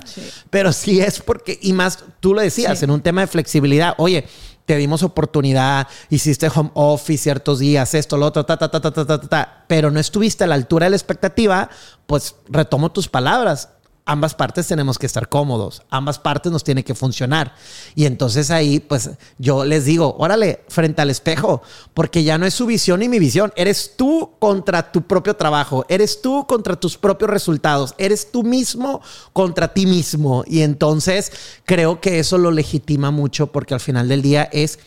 Pero 0.50 0.72
si 0.72 1.00
es 1.00 1.18
porque, 1.18 1.58
y 1.60 1.72
más, 1.72 2.04
tú 2.20 2.34
lo 2.34 2.40
decías, 2.40 2.78
Sí. 2.78 2.84
en 2.84 2.92
un 2.92 3.00
tema 3.00 3.22
de 3.22 3.26
flexibilidad, 3.26 3.94
oye, 3.98 4.24
te 4.68 4.76
dimos 4.76 5.02
oportunidad, 5.02 5.88
hiciste 6.10 6.50
home 6.54 6.70
office 6.74 7.22
ciertos 7.22 7.58
días, 7.58 7.94
esto, 7.94 8.18
lo 8.18 8.26
otro, 8.26 8.44
ta, 8.44 8.58
ta, 8.58 8.70
ta, 8.70 8.78
ta, 8.78 8.92
ta, 8.92 9.06
ta, 9.06 9.18
ta, 9.18 9.64
pero 9.66 9.90
no 9.90 9.98
estuviste 9.98 10.44
a 10.44 10.46
la 10.46 10.56
altura 10.56 10.84
de 10.84 10.90
la 10.90 10.96
expectativa, 10.96 11.70
pues 12.06 12.34
retomo 12.50 12.92
tus 12.92 13.08
palabras. 13.08 13.70
Ambas 14.10 14.34
partes 14.34 14.66
tenemos 14.66 14.98
que 14.98 15.04
estar 15.04 15.28
cómodos, 15.28 15.82
ambas 15.90 16.18
partes 16.18 16.50
nos 16.50 16.64
tiene 16.64 16.82
que 16.82 16.94
funcionar. 16.94 17.54
Y 17.94 18.06
entonces 18.06 18.50
ahí, 18.50 18.80
pues 18.80 19.10
yo 19.36 19.66
les 19.66 19.84
digo, 19.84 20.16
órale, 20.18 20.64
frente 20.68 21.02
al 21.02 21.10
espejo, 21.10 21.60
porque 21.92 22.24
ya 22.24 22.38
no 22.38 22.46
es 22.46 22.54
su 22.54 22.64
visión 22.64 23.00
ni 23.00 23.08
mi 23.10 23.18
visión, 23.18 23.52
eres 23.54 23.96
tú 23.98 24.30
contra 24.38 24.92
tu 24.92 25.02
propio 25.02 25.36
trabajo, 25.36 25.84
eres 25.90 26.22
tú 26.22 26.46
contra 26.46 26.76
tus 26.76 26.96
propios 26.96 27.28
resultados, 27.28 27.94
eres 27.98 28.32
tú 28.32 28.42
mismo 28.44 29.02
contra 29.34 29.74
ti 29.74 29.84
mismo. 29.84 30.42
Y 30.46 30.62
entonces 30.62 31.30
creo 31.66 32.00
que 32.00 32.18
eso 32.18 32.38
lo 32.38 32.50
legitima 32.50 33.10
mucho 33.10 33.48
porque 33.48 33.74
al 33.74 33.80
final 33.80 34.08
del 34.08 34.22
día 34.22 34.48
es 34.50 34.78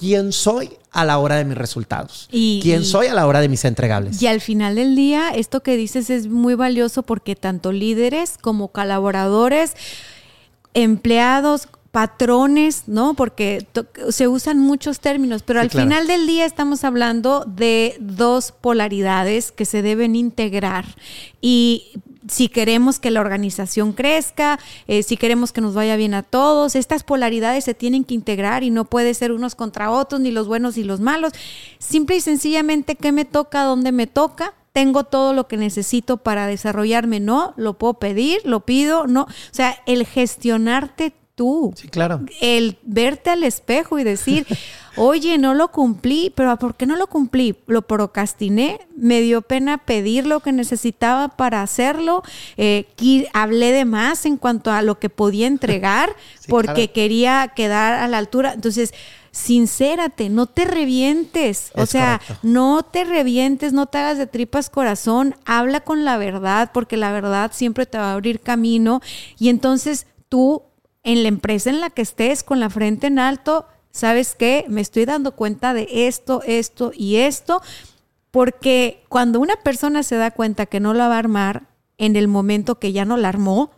quién 0.00 0.32
soy 0.32 0.70
a 0.90 1.04
la 1.04 1.18
hora 1.18 1.36
de 1.36 1.44
mis 1.44 1.56
resultados, 1.56 2.26
Y- 2.32 2.58
quién 2.62 2.82
y- 2.82 2.84
soy 2.84 3.06
a 3.06 3.14
la 3.14 3.26
hora 3.28 3.40
de 3.40 3.48
mis 3.48 3.64
entregables. 3.64 4.20
Y 4.20 4.26
al 4.26 4.40
final 4.40 4.74
del 4.74 4.96
día, 4.96 5.30
esto 5.30 5.62
que 5.62 5.76
dices 5.76 6.10
es 6.10 6.26
muy 6.26 6.54
valioso 6.54 7.04
porque 7.04 7.36
tanto 7.36 7.70
líderes 7.70 8.36
como 8.40 8.68
colaboradores, 8.68 9.74
empleados, 10.74 11.68
patrones, 11.90 12.84
¿no? 12.86 13.14
Porque 13.14 13.66
se 14.10 14.28
usan 14.28 14.58
muchos 14.60 15.00
términos, 15.00 15.42
pero 15.42 15.60
Sí, 15.60 15.64
al 15.64 15.70
claro. 15.70 15.88
final 15.88 16.06
del 16.06 16.26
día 16.26 16.44
estamos 16.46 16.84
hablando 16.84 17.44
de 17.46 17.96
dos 18.00 18.52
polaridades 18.52 19.50
que 19.50 19.64
se 19.64 19.82
deben 19.82 20.14
integrar 20.14 20.84
y 21.40 21.88
si 22.30 22.48
queremos 22.48 22.98
que 22.98 23.10
la 23.10 23.20
organización 23.20 23.92
crezca, 23.92 24.58
eh, 24.86 25.02
si 25.02 25.16
queremos 25.16 25.52
que 25.52 25.60
nos 25.60 25.74
vaya 25.74 25.96
bien 25.96 26.14
a 26.14 26.22
todos. 26.22 26.76
Estas 26.76 27.02
polaridades 27.02 27.64
se 27.64 27.74
tienen 27.74 28.04
que 28.04 28.14
integrar 28.14 28.62
y 28.62 28.70
no 28.70 28.84
puede 28.84 29.14
ser 29.14 29.32
unos 29.32 29.54
contra 29.54 29.90
otros, 29.90 30.20
ni 30.20 30.30
los 30.30 30.46
buenos 30.46 30.76
y 30.76 30.84
los 30.84 31.00
malos. 31.00 31.32
Simple 31.78 32.16
y 32.16 32.20
sencillamente, 32.20 32.94
¿qué 32.94 33.12
me 33.12 33.24
toca? 33.24 33.64
¿Dónde 33.64 33.92
me 33.92 34.06
toca? 34.06 34.54
tengo 34.72 35.02
todo 35.02 35.32
lo 35.32 35.48
que 35.48 35.56
necesito 35.56 36.18
para 36.18 36.46
desarrollarme, 36.46 37.18
no, 37.18 37.54
lo 37.56 37.74
puedo 37.74 37.94
pedir, 37.94 38.40
lo 38.44 38.60
pido, 38.60 39.08
no. 39.08 39.22
O 39.22 39.28
sea, 39.50 39.76
el 39.84 40.06
gestionarte 40.06 41.12
tú. 41.40 41.72
Sí, 41.74 41.88
claro. 41.88 42.20
El 42.42 42.76
verte 42.82 43.30
al 43.30 43.44
espejo 43.44 43.98
y 43.98 44.04
decir, 44.04 44.46
oye, 44.96 45.38
no 45.38 45.54
lo 45.54 45.70
cumplí, 45.70 46.30
pero 46.36 46.54
¿por 46.58 46.74
qué 46.74 46.84
no 46.84 46.96
lo 46.96 47.06
cumplí? 47.06 47.56
Lo 47.66 47.80
procrastiné, 47.80 48.86
me 48.94 49.22
dio 49.22 49.40
pena 49.40 49.78
pedir 49.78 50.26
lo 50.26 50.40
que 50.40 50.52
necesitaba 50.52 51.28
para 51.28 51.62
hacerlo, 51.62 52.22
eh, 52.58 52.84
hablé 53.32 53.72
de 53.72 53.86
más 53.86 54.26
en 54.26 54.36
cuanto 54.36 54.70
a 54.70 54.82
lo 54.82 54.98
que 54.98 55.08
podía 55.08 55.46
entregar 55.46 56.14
porque 56.48 56.90
quería 56.90 57.50
quedar 57.56 57.94
a 57.94 58.06
la 58.06 58.18
altura. 58.18 58.52
Entonces, 58.52 58.92
sincérate, 59.30 60.28
no 60.28 60.44
te 60.44 60.66
revientes, 60.66 61.72
o 61.74 61.86
sea, 61.86 62.20
no 62.42 62.82
te 62.82 63.04
revientes, 63.04 63.72
no 63.72 63.86
te 63.86 63.96
hagas 63.96 64.18
de 64.18 64.26
tripas 64.26 64.68
corazón, 64.68 65.36
habla 65.46 65.80
con 65.80 66.04
la 66.04 66.18
verdad, 66.18 66.70
porque 66.74 66.98
la 66.98 67.12
verdad 67.12 67.50
siempre 67.54 67.86
te 67.86 67.96
va 67.96 68.10
a 68.10 68.12
abrir 68.12 68.40
camino 68.40 69.00
y 69.38 69.48
entonces 69.48 70.06
tú 70.28 70.64
en 71.02 71.22
la 71.22 71.28
empresa 71.28 71.70
en 71.70 71.80
la 71.80 71.90
que 71.90 72.02
estés 72.02 72.42
con 72.42 72.60
la 72.60 72.70
frente 72.70 73.06
en 73.06 73.18
alto, 73.18 73.66
¿sabes 73.90 74.34
qué? 74.34 74.64
Me 74.68 74.80
estoy 74.80 75.04
dando 75.04 75.32
cuenta 75.32 75.74
de 75.74 75.88
esto, 76.06 76.42
esto 76.46 76.92
y 76.94 77.16
esto, 77.16 77.62
porque 78.30 79.02
cuando 79.08 79.40
una 79.40 79.56
persona 79.56 80.02
se 80.02 80.16
da 80.16 80.30
cuenta 80.30 80.66
que 80.66 80.80
no 80.80 80.94
la 80.94 81.08
va 81.08 81.16
a 81.16 81.20
armar 81.20 81.69
en 82.00 82.16
el 82.16 82.28
momento 82.28 82.78
que 82.78 82.92
ya 82.92 83.04
no 83.04 83.18
la 83.18 83.28
armó, 83.28 83.70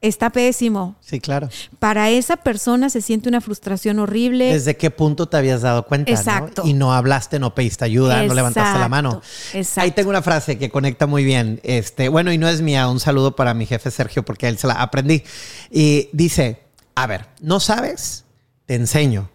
está 0.00 0.30
pésimo. 0.30 0.94
Sí, 1.00 1.18
claro. 1.18 1.48
Para 1.80 2.08
esa 2.08 2.36
persona 2.36 2.88
se 2.88 3.00
siente 3.00 3.28
una 3.28 3.40
frustración 3.40 3.98
horrible. 3.98 4.52
¿Desde 4.52 4.76
qué 4.76 4.92
punto 4.92 5.28
te 5.28 5.36
habías 5.36 5.62
dado 5.62 5.84
cuenta? 5.84 6.12
Exacto. 6.12 6.62
Y 6.64 6.72
no 6.72 6.94
hablaste, 6.94 7.40
no 7.40 7.52
pediste 7.52 7.84
ayuda, 7.84 8.22
no 8.22 8.32
levantaste 8.32 8.78
la 8.78 8.88
mano. 8.88 9.20
Exacto. 9.52 9.80
Ahí 9.80 9.90
tengo 9.90 10.10
una 10.10 10.22
frase 10.22 10.56
que 10.56 10.70
conecta 10.70 11.08
muy 11.08 11.24
bien. 11.24 11.58
Este, 11.64 12.08
bueno, 12.08 12.32
y 12.32 12.38
no 12.38 12.48
es 12.48 12.62
mía, 12.62 12.88
un 12.88 13.00
saludo 13.00 13.34
para 13.34 13.54
mi 13.54 13.66
jefe 13.66 13.90
Sergio, 13.90 14.24
porque 14.24 14.46
él 14.46 14.56
se 14.56 14.68
la 14.68 14.74
aprendí. 14.74 15.24
Y 15.68 16.10
dice: 16.12 16.62
A 16.94 17.08
ver, 17.08 17.26
no 17.40 17.58
sabes, 17.58 18.24
te 18.66 18.76
enseño. 18.76 19.30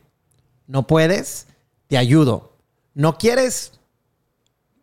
No 0.66 0.88
puedes, 0.88 1.48
te 1.88 1.98
ayudo. 1.98 2.54
No 2.94 3.18
quieres, 3.18 3.74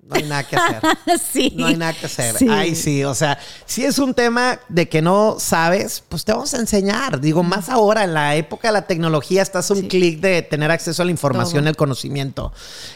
no 0.07 0.16
hay 0.16 0.23
nada 0.24 0.44
que 0.44 0.57
hacer. 0.57 0.81
sí. 1.33 1.55
No 1.57 1.66
hay 1.66 1.76
nada 1.76 1.94
que 1.94 2.07
hacer. 2.07 2.36
Sí. 2.36 2.47
Ay, 2.49 2.74
sí. 2.74 3.05
O 3.05 3.15
sea, 3.15 3.39
si 3.65 3.84
es 3.84 3.99
un 3.99 4.12
tema 4.12 4.60
de 4.68 4.89
que 4.89 5.00
no 5.00 5.36
sabes, 5.39 6.02
pues 6.08 6.24
te 6.24 6.33
vamos 6.33 6.52
a 6.52 6.58
enseñar. 6.58 7.20
Digo, 7.20 7.42
más 7.42 7.68
ahora, 7.68 8.05
en 8.05 8.12
la 8.12 8.36
época 8.36 8.68
de 8.68 8.73
la 8.73 8.86
tecnología, 8.86 9.42
estás 9.42 9.70
un 9.70 9.83
clic 9.89 10.20
de 10.20 10.42
tener 10.42 10.70
acceso 10.70 11.02
a 11.02 11.05
la 11.07 11.10
información, 11.10 11.66
el 11.66 11.76
conocimiento. 11.76 12.52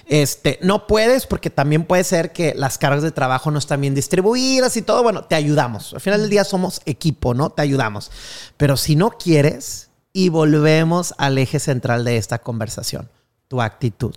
Este, 0.06 0.58
no 0.62 0.86
puedes 0.86 1.26
porque 1.26 1.50
también 1.50 1.84
puede 1.84 2.04
ser 2.04 2.32
que 2.32 2.54
las 2.54 2.78
cargas 2.78 3.02
de 3.02 3.10
trabajo 3.10 3.50
no 3.50 3.58
están 3.58 3.80
bien 3.80 3.94
distribuidas 3.94 4.76
y 4.76 4.82
todo. 4.82 5.02
Bueno, 5.02 5.24
te 5.24 5.34
ayudamos. 5.34 5.94
Al 5.94 6.00
final 6.00 6.20
del 6.20 6.30
día 6.30 6.44
somos 6.44 6.82
equipo, 6.84 7.32
¿no? 7.32 7.50
Te 7.50 7.62
ayudamos. 7.62 8.10
Pero 8.56 8.76
si 8.76 8.96
no 8.96 9.10
quieres, 9.10 9.88
y 10.12 10.28
volvemos 10.30 11.14
al 11.16 11.38
eje 11.38 11.58
central 11.58 12.04
de 12.04 12.16
esta 12.16 12.38
conversación, 12.38 13.08
tu 13.46 13.62
actitud. 13.62 14.16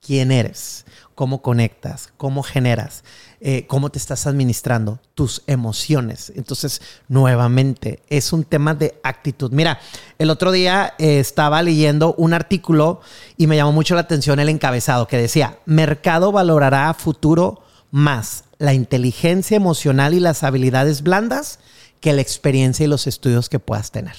¿Quién 0.00 0.32
eres? 0.32 0.84
Cómo 1.14 1.42
conectas, 1.42 2.12
cómo 2.16 2.42
generas, 2.42 3.04
eh, 3.40 3.66
cómo 3.66 3.90
te 3.90 3.98
estás 3.98 4.26
administrando, 4.26 5.00
tus 5.14 5.42
emociones. 5.46 6.32
Entonces, 6.36 6.80
nuevamente, 7.08 8.02
es 8.08 8.32
un 8.32 8.44
tema 8.44 8.74
de 8.74 8.98
actitud. 9.02 9.50
Mira, 9.52 9.80
el 10.18 10.30
otro 10.30 10.52
día 10.52 10.94
eh, 10.98 11.18
estaba 11.18 11.62
leyendo 11.62 12.14
un 12.14 12.34
artículo 12.34 13.00
y 13.36 13.46
me 13.46 13.56
llamó 13.56 13.72
mucho 13.72 13.94
la 13.94 14.02
atención 14.02 14.40
el 14.40 14.48
encabezado 14.48 15.06
que 15.08 15.18
decía, 15.18 15.58
mercado 15.66 16.32
valorará 16.32 16.88
a 16.88 16.94
futuro 16.94 17.62
más 17.90 18.44
la 18.58 18.74
inteligencia 18.74 19.56
emocional 19.56 20.14
y 20.14 20.20
las 20.20 20.42
habilidades 20.42 21.02
blandas 21.02 21.58
que 22.00 22.12
la 22.12 22.22
experiencia 22.22 22.84
y 22.84 22.88
los 22.88 23.06
estudios 23.06 23.48
que 23.48 23.58
puedas 23.58 23.90
tener. 23.90 24.16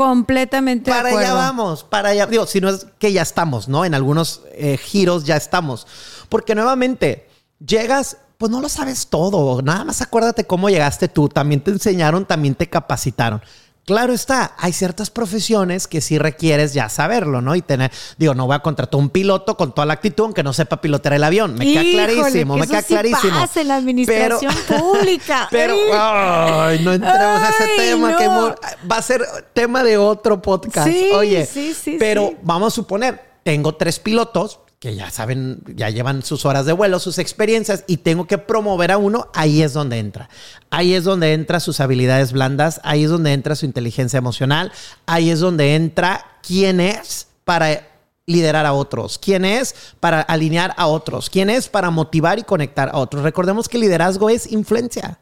Completamente 0.00 0.90
para 0.90 1.10
allá 1.10 1.34
vamos, 1.34 1.84
para 1.84 2.08
allá. 2.08 2.26
Digo, 2.26 2.46
si 2.46 2.60
no 2.60 2.70
es 2.70 2.86
que 2.98 3.12
ya 3.12 3.20
estamos, 3.20 3.68
¿no? 3.68 3.84
En 3.84 3.94
algunos 3.94 4.40
eh, 4.52 4.78
giros 4.78 5.24
ya 5.24 5.36
estamos. 5.36 5.86
Porque 6.30 6.54
nuevamente, 6.54 7.28
llegas, 7.64 8.16
pues 8.38 8.50
no 8.50 8.62
lo 8.62 8.70
sabes 8.70 9.08
todo. 9.08 9.60
Nada 9.60 9.84
más 9.84 10.00
acuérdate 10.00 10.44
cómo 10.44 10.70
llegaste 10.70 11.08
tú. 11.08 11.28
También 11.28 11.60
te 11.60 11.72
enseñaron, 11.72 12.24
también 12.24 12.54
te 12.54 12.70
capacitaron. 12.70 13.42
Claro 13.90 14.12
está, 14.12 14.54
hay 14.56 14.72
ciertas 14.72 15.10
profesiones 15.10 15.88
que 15.88 16.00
sí 16.00 16.16
requieres 16.16 16.74
ya 16.74 16.88
saberlo, 16.88 17.40
¿no? 17.40 17.56
Y 17.56 17.62
tener, 17.62 17.90
digo, 18.18 18.34
no 18.34 18.46
voy 18.46 18.54
a 18.54 18.60
contratar 18.60 19.00
un 19.00 19.10
piloto 19.10 19.56
con 19.56 19.74
toda 19.74 19.84
la 19.84 19.94
actitud 19.94 20.26
aunque 20.26 20.44
no 20.44 20.52
sepa 20.52 20.80
pilotear 20.80 21.14
el 21.14 21.24
avión. 21.24 21.56
Me 21.56 21.64
queda 21.64 21.82
clarísimo, 21.82 22.56
me 22.56 22.68
queda 22.68 22.82
clarísimo. 22.84 23.40
Pasa 23.40 23.62
en 23.62 23.68
la 23.68 23.76
administración 23.76 24.54
pública. 24.68 25.48
Pero, 25.50 25.74
ay, 25.92 26.78
no 26.84 26.92
entremos 26.92 27.42
a 27.42 27.48
ese 27.48 27.66
tema 27.76 28.16
que 28.16 28.28
va 28.28 28.96
a 28.96 29.02
ser 29.02 29.24
tema 29.54 29.82
de 29.82 29.96
otro 29.96 30.40
podcast. 30.40 30.86
Sí, 30.86 31.10
Oye, 31.12 31.44
sí, 31.46 31.74
sí, 31.74 31.96
pero 31.98 32.34
vamos 32.42 32.72
a 32.72 32.76
suponer, 32.76 33.20
tengo 33.42 33.74
tres 33.74 33.98
pilotos, 33.98 34.60
que 34.80 34.94
ya 34.94 35.10
saben, 35.10 35.62
ya 35.76 35.90
llevan 35.90 36.22
sus 36.22 36.46
horas 36.46 36.64
de 36.64 36.72
vuelo, 36.72 36.98
sus 36.98 37.18
experiencias 37.18 37.84
y 37.86 37.98
tengo 37.98 38.26
que 38.26 38.38
promover 38.38 38.90
a 38.90 38.96
uno, 38.96 39.28
ahí 39.34 39.62
es 39.62 39.74
donde 39.74 39.98
entra. 39.98 40.30
Ahí 40.70 40.94
es 40.94 41.04
donde 41.04 41.34
entra 41.34 41.60
sus 41.60 41.80
habilidades 41.80 42.32
blandas, 42.32 42.80
ahí 42.82 43.04
es 43.04 43.10
donde 43.10 43.34
entra 43.34 43.56
su 43.56 43.66
inteligencia 43.66 44.16
emocional, 44.16 44.72
ahí 45.04 45.28
es 45.28 45.38
donde 45.38 45.74
entra 45.74 46.38
quién 46.42 46.80
es 46.80 47.28
para 47.44 47.88
liderar 48.24 48.64
a 48.64 48.72
otros, 48.72 49.18
quién 49.18 49.44
es 49.44 49.74
para 50.00 50.22
alinear 50.22 50.72
a 50.78 50.86
otros, 50.86 51.28
quién 51.28 51.50
es 51.50 51.68
para 51.68 51.90
motivar 51.90 52.38
y 52.38 52.44
conectar 52.44 52.88
a 52.88 52.96
otros. 52.96 53.22
Recordemos 53.22 53.68
que 53.68 53.76
liderazgo 53.76 54.30
es 54.30 54.50
influencia. 54.50 55.18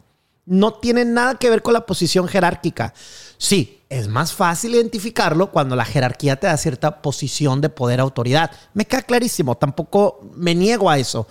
No 0.46 0.74
tiene 0.74 1.04
nada 1.04 1.34
que 1.34 1.50
ver 1.50 1.62
con 1.62 1.72
la 1.72 1.84
posición 1.84 2.28
jerárquica. 2.28 2.94
Sí, 3.39 3.83
es 3.89 4.08
más 4.08 4.33
fácil 4.33 4.75
identificarlo 4.75 5.50
cuando 5.50 5.76
la 5.76 5.84
jerarquía 5.84 6.36
te 6.36 6.49
da 6.49 6.57
cierta 6.57 7.00
posición 7.00 7.60
de 7.60 7.68
poder, 7.68 8.00
autoridad. 8.00 8.50
Me 8.75 8.84
queda 8.84 9.02
clarísimo, 9.02 9.57
tampoco 9.57 10.20
me 10.34 10.55
niego 10.55 10.91
a 10.91 10.99
eso. 10.99 11.26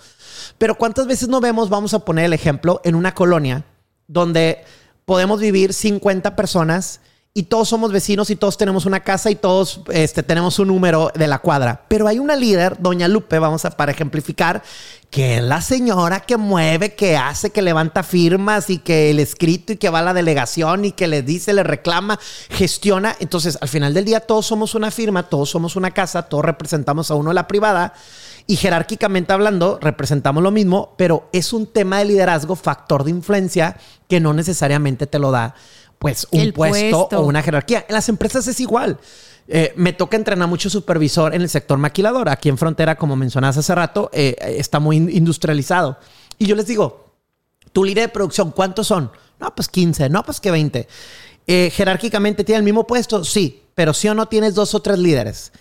Pero 0.56 0.76
¿cuántas 0.76 1.06
veces 1.06 1.28
no 1.28 1.40
vemos, 1.40 1.68
vamos 1.68 1.92
a 1.94 2.00
poner 2.00 2.24
el 2.24 2.32
ejemplo, 2.32 2.80
en 2.82 2.94
una 2.94 3.14
colonia 3.14 3.64
donde 4.06 4.64
podemos 5.04 5.38
vivir 5.40 5.74
50 5.74 6.34
personas 6.34 7.00
y 7.34 7.44
todos 7.44 7.68
somos 7.68 7.92
vecinos 7.92 8.30
y 8.30 8.36
todos 8.36 8.56
tenemos 8.56 8.84
una 8.84 9.00
casa 9.00 9.30
y 9.30 9.36
todos 9.36 9.82
este, 9.92 10.24
tenemos 10.24 10.58
un 10.58 10.68
número 10.68 11.12
de 11.14 11.28
la 11.28 11.38
cuadra. 11.38 11.84
Pero 11.86 12.08
hay 12.08 12.18
una 12.18 12.34
líder, 12.34 12.78
doña 12.80 13.06
Lupe, 13.06 13.38
vamos 13.38 13.64
a 13.64 13.70
para 13.70 13.92
ejemplificar, 13.92 14.62
que 15.08 15.36
es 15.36 15.42
la 15.44 15.60
señora 15.60 16.20
que 16.20 16.36
mueve, 16.36 16.94
que 16.94 17.16
hace, 17.16 17.50
que 17.50 17.62
levanta 17.62 18.02
firmas 18.02 18.70
y 18.70 18.78
que 18.78 19.10
el 19.10 19.20
escrito 19.20 19.72
y 19.72 19.76
que 19.76 19.88
va 19.88 20.00
a 20.00 20.02
la 20.02 20.14
delegación 20.14 20.84
y 20.84 20.92
que 20.92 21.06
le 21.06 21.22
dice, 21.22 21.52
le 21.52 21.62
reclama, 21.62 22.18
gestiona. 22.50 23.14
Entonces, 23.20 23.56
al 23.60 23.68
final 23.68 23.94
del 23.94 24.04
día, 24.04 24.20
todos 24.20 24.46
somos 24.46 24.74
una 24.74 24.90
firma, 24.90 25.28
todos 25.28 25.50
somos 25.50 25.76
una 25.76 25.92
casa, 25.92 26.22
todos 26.22 26.44
representamos 26.44 27.10
a 27.10 27.14
uno 27.14 27.32
la 27.32 27.46
privada 27.46 27.94
y 28.48 28.56
jerárquicamente 28.56 29.32
hablando, 29.32 29.78
representamos 29.80 30.42
lo 30.42 30.50
mismo, 30.50 30.94
pero 30.96 31.28
es 31.32 31.52
un 31.52 31.66
tema 31.66 31.98
de 31.98 32.06
liderazgo, 32.06 32.56
factor 32.56 33.04
de 33.04 33.10
influencia 33.10 33.76
que 34.08 34.18
no 34.18 34.32
necesariamente 34.32 35.06
te 35.06 35.18
lo 35.18 35.30
da 35.30 35.54
pues 35.98 36.26
un 36.30 36.52
puesto, 36.52 37.08
o 37.12 37.20
una 37.22 37.42
jerarquía. 37.42 37.84
En 37.88 37.94
las 37.94 38.08
empresas 38.08 38.46
es 38.46 38.60
igual. 38.60 38.98
Eh, 39.48 39.72
me 39.76 39.92
toca 39.92 40.16
entrenar 40.16 40.48
mucho 40.48 40.68
supervisor 40.68 41.34
en 41.34 41.42
el 41.42 41.48
sector 41.48 41.78
maquilador. 41.78 42.28
Aquí 42.28 42.48
en 42.48 42.58
Frontera, 42.58 42.96
como 42.96 43.16
mencionabas 43.16 43.56
hace 43.56 43.74
rato, 43.74 44.10
eh, 44.12 44.36
está 44.58 44.78
muy 44.78 44.96
industrializado. 44.96 45.98
Y 46.38 46.46
yo 46.46 46.54
les 46.54 46.66
digo, 46.66 47.14
tu 47.72 47.84
líder 47.84 48.08
de 48.08 48.12
producción, 48.12 48.52
¿cuántos 48.52 48.86
son? 48.86 49.10
No, 49.40 49.54
pues 49.54 49.68
15, 49.68 50.08
no, 50.10 50.22
pues 50.22 50.40
que 50.40 50.50
20. 50.50 50.88
Eh, 51.46 51.72
jerárquicamente 51.74 52.44
tiene 52.44 52.58
el 52.58 52.64
mismo 52.64 52.86
puesto, 52.86 53.24
sí, 53.24 53.62
pero 53.74 53.94
sí 53.94 54.08
o 54.08 54.14
no 54.14 54.26
tienes 54.26 54.54
dos 54.54 54.74
o 54.74 54.80
tres 54.80 54.98
líderes 54.98 55.52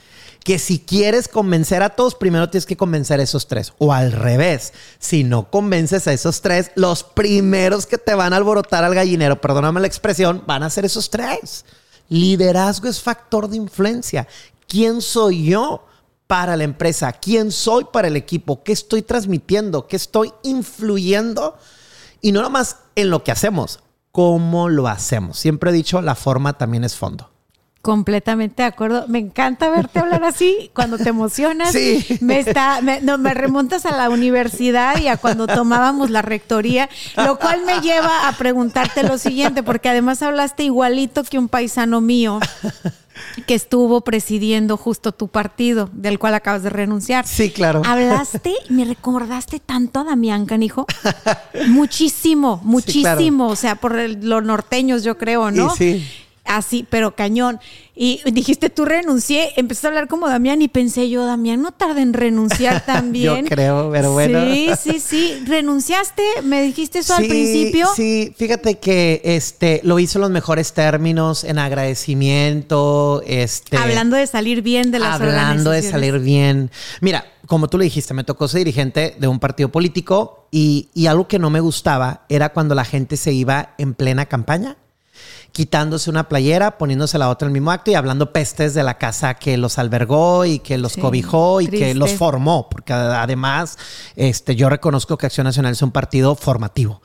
que 0.44 0.60
si 0.60 0.80
quieres 0.80 1.28
convencer 1.28 1.84
a 1.84 1.90
todos, 1.90 2.16
primero 2.16 2.50
tienes 2.50 2.66
que 2.66 2.78
convencer 2.78 3.20
a 3.20 3.24
esos 3.24 3.48
tres. 3.48 3.74
O 3.78 3.94
al 3.94 4.12
revés, 4.12 4.74
si 5.00 5.24
no 5.24 5.50
convences 5.50 6.08
a 6.08 6.14
esos 6.14 6.42
tres, 6.42 6.72
los 6.76 7.04
primeros 7.04 7.86
que 7.86 7.98
te 7.98 8.16
van 8.16 8.34
a 8.34 8.38
alborotar 8.38 8.84
al 8.84 8.96
gallinero, 8.96 9.42
perdóname 9.42 9.82
la 9.82 9.88
expresión, 9.88 10.44
van 10.48 10.64
a 10.64 10.70
ser 10.70 10.86
esos 10.86 11.10
tres. 11.10 11.66
Liderazgo 12.10 12.88
es 12.88 13.02
factor 13.02 13.50
de 13.50 13.58
influencia. 13.58 14.28
¿Quién 14.68 15.02
soy 15.02 15.46
yo? 15.46 15.84
para 16.28 16.58
la 16.58 16.66
empresa, 16.66 17.14
quién 17.14 17.52
soy 17.52 17.86
para 17.86 18.10
el 18.10 18.18
equipo, 18.18 18.62
qué 18.62 18.74
estoy 18.74 19.02
transmitiendo, 19.02 19.88
qué 19.88 19.96
estoy 19.96 20.34
influyendo 20.44 21.58
y 22.22 22.34
no 22.34 22.42
nomás 22.42 22.78
en 22.96 23.10
lo 23.10 23.24
que 23.24 23.32
hacemos, 23.32 23.80
cómo 24.12 24.68
lo 24.68 24.88
hacemos. 24.88 25.40
Siempre 25.40 25.72
he 25.72 25.74
dicho, 25.74 26.02
la 26.02 26.16
forma 26.16 26.58
también 26.58 26.84
es 26.84 26.96
fondo. 26.96 27.32
Completamente 27.82 28.64
de 28.64 28.68
acuerdo. 28.68 29.06
Me 29.08 29.20
encanta 29.20 29.70
verte 29.70 30.00
hablar 30.00 30.24
así 30.26 30.72
cuando 30.74 30.98
te 30.98 31.10
emocionas. 31.10 31.72
Sí. 31.72 32.06
Me 32.22 32.40
está, 32.40 32.82
me, 32.82 33.00
no, 33.02 33.18
me 33.18 33.34
remontas 33.34 33.86
a 33.86 33.96
la 33.96 34.10
universidad 34.10 34.98
y 34.98 35.08
a 35.08 35.16
cuando 35.18 35.48
tomábamos 35.48 36.10
la 36.10 36.22
rectoría, 36.22 36.90
lo 37.16 37.40
cual 37.40 37.62
me 37.66 37.80
lleva 37.82 38.28
a 38.28 38.34
preguntarte 38.34 39.04
lo 39.04 39.18
siguiente, 39.18 39.64
porque 39.64 39.90
además 39.90 40.22
hablaste 40.22 40.64
igualito 40.64 41.24
que 41.24 41.40
un 41.40 41.48
paisano 41.48 42.02
mío 42.02 42.40
que 43.48 43.56
estuvo 43.56 44.02
presidiendo 44.02 44.76
justo 44.78 45.12
tu 45.12 45.28
partido, 45.30 45.90
del 45.94 46.20
cual 46.20 46.34
acabas 46.36 46.64
de 46.64 46.70
renunciar. 46.70 47.26
Sí, 47.26 47.50
claro. 47.52 47.82
Hablaste, 47.86 48.54
me 48.70 48.86
recordaste 48.86 49.60
tanto 49.60 50.02
a 50.02 50.04
Damián 50.04 50.46
Canijo. 50.46 50.86
Muchísimo, 51.68 52.60
muchísimo. 52.64 53.48
O 53.48 53.56
sea, 53.56 53.76
por 53.76 53.98
el- 53.98 54.28
los 54.28 54.44
norteños, 54.44 55.04
yo 55.04 55.18
creo, 55.18 55.52
¿no? 55.52 55.74
Y 55.74 55.78
sí. 55.78 56.08
Así, 56.48 56.86
pero 56.90 57.16
cañón. 57.16 57.60
Y 58.00 58.22
dijiste, 58.32 58.70
tú 58.70 58.86
renuncié, 58.86 59.54
empezaste 59.58 59.88
a 59.88 59.90
hablar 59.90 60.08
como 60.08 60.30
Damián 60.30 60.62
y 60.62 60.68
pensé 60.68 61.10
yo, 61.10 61.26
Damián, 61.26 61.64
no 61.64 61.72
tarda 61.72 62.02
en 62.02 62.14
renunciar 62.14 62.84
también. 62.86 63.46
Yo 63.46 63.50
creo, 63.50 63.90
pero 63.92 64.14
bueno. 64.14 64.46
Sí, 64.46 64.70
sí, 64.80 65.00
sí. 65.00 65.44
¿Renunciaste? 65.48 66.24
¿Me 66.44 66.62
dijiste 66.62 67.00
eso 67.00 67.16
al 67.16 67.28
principio? 67.28 67.88
Sí, 67.96 68.34
fíjate 68.38 68.78
que 68.78 69.22
este 69.24 69.82
lo 69.84 69.98
hizo 69.98 70.20
en 70.20 70.22
los 70.22 70.32
mejores 70.32 70.74
términos, 70.74 71.44
en 71.44 71.58
agradecimiento, 71.58 73.24
este 73.26 73.78
Hablando 73.78 74.16
de 74.16 74.28
salir 74.28 74.62
bien 74.62 74.92
de 74.92 75.00
las 75.00 75.20
hablando 75.20 75.72
de 75.72 75.82
salir 75.82 76.20
bien. 76.20 76.70
Mira, 77.02 77.26
como 77.48 77.68
tú 77.68 77.80
le 77.80 77.86
dijiste, 77.86 78.14
me 78.14 78.24
tocó 78.24 78.48
ser 78.48 78.60
dirigente 78.60 79.16
de 79.20 79.28
un 79.28 79.40
partido 79.40 79.70
político 79.70 80.48
y, 80.52 80.90
y 80.94 81.08
algo 81.08 81.28
que 81.28 81.40
no 81.40 81.50
me 81.50 81.62
gustaba 81.62 82.26
era 82.30 82.50
cuando 82.50 82.76
la 82.76 82.86
gente 82.86 83.18
se 83.18 83.34
iba 83.34 83.74
en 83.80 83.96
plena 83.96 84.28
campaña 84.28 84.78
quitándose 85.58 86.12
una 86.12 86.30
playera, 86.30 86.78
poniéndose 86.78 87.18
la 87.18 87.30
otra 87.30 87.48
en 87.48 87.50
el 87.50 87.54
mismo 87.54 87.72
acto 87.72 87.90
y 87.90 87.96
hablando 87.96 88.32
pestes 88.32 88.76
de 88.76 88.84
la 88.84 89.00
casa 89.00 89.34
que 89.34 89.58
los 89.58 89.80
albergó 89.80 90.46
y 90.46 90.60
que 90.60 90.78
los 90.78 90.94
Sí, 90.94 91.02
cobijó 91.02 91.62
y 91.62 91.68
que 91.68 91.96
los 91.96 92.12
formó, 92.12 92.70
porque 92.70 92.94
además 92.94 93.80
este, 94.16 94.56
yo 94.56 94.70
reconozco 94.70 95.18
que 95.18 95.26
Acción 95.26 95.46
Nacional 95.46 95.72
es 95.72 95.82
un 95.82 95.90
partido 95.90 96.36
formativo. 96.36 97.02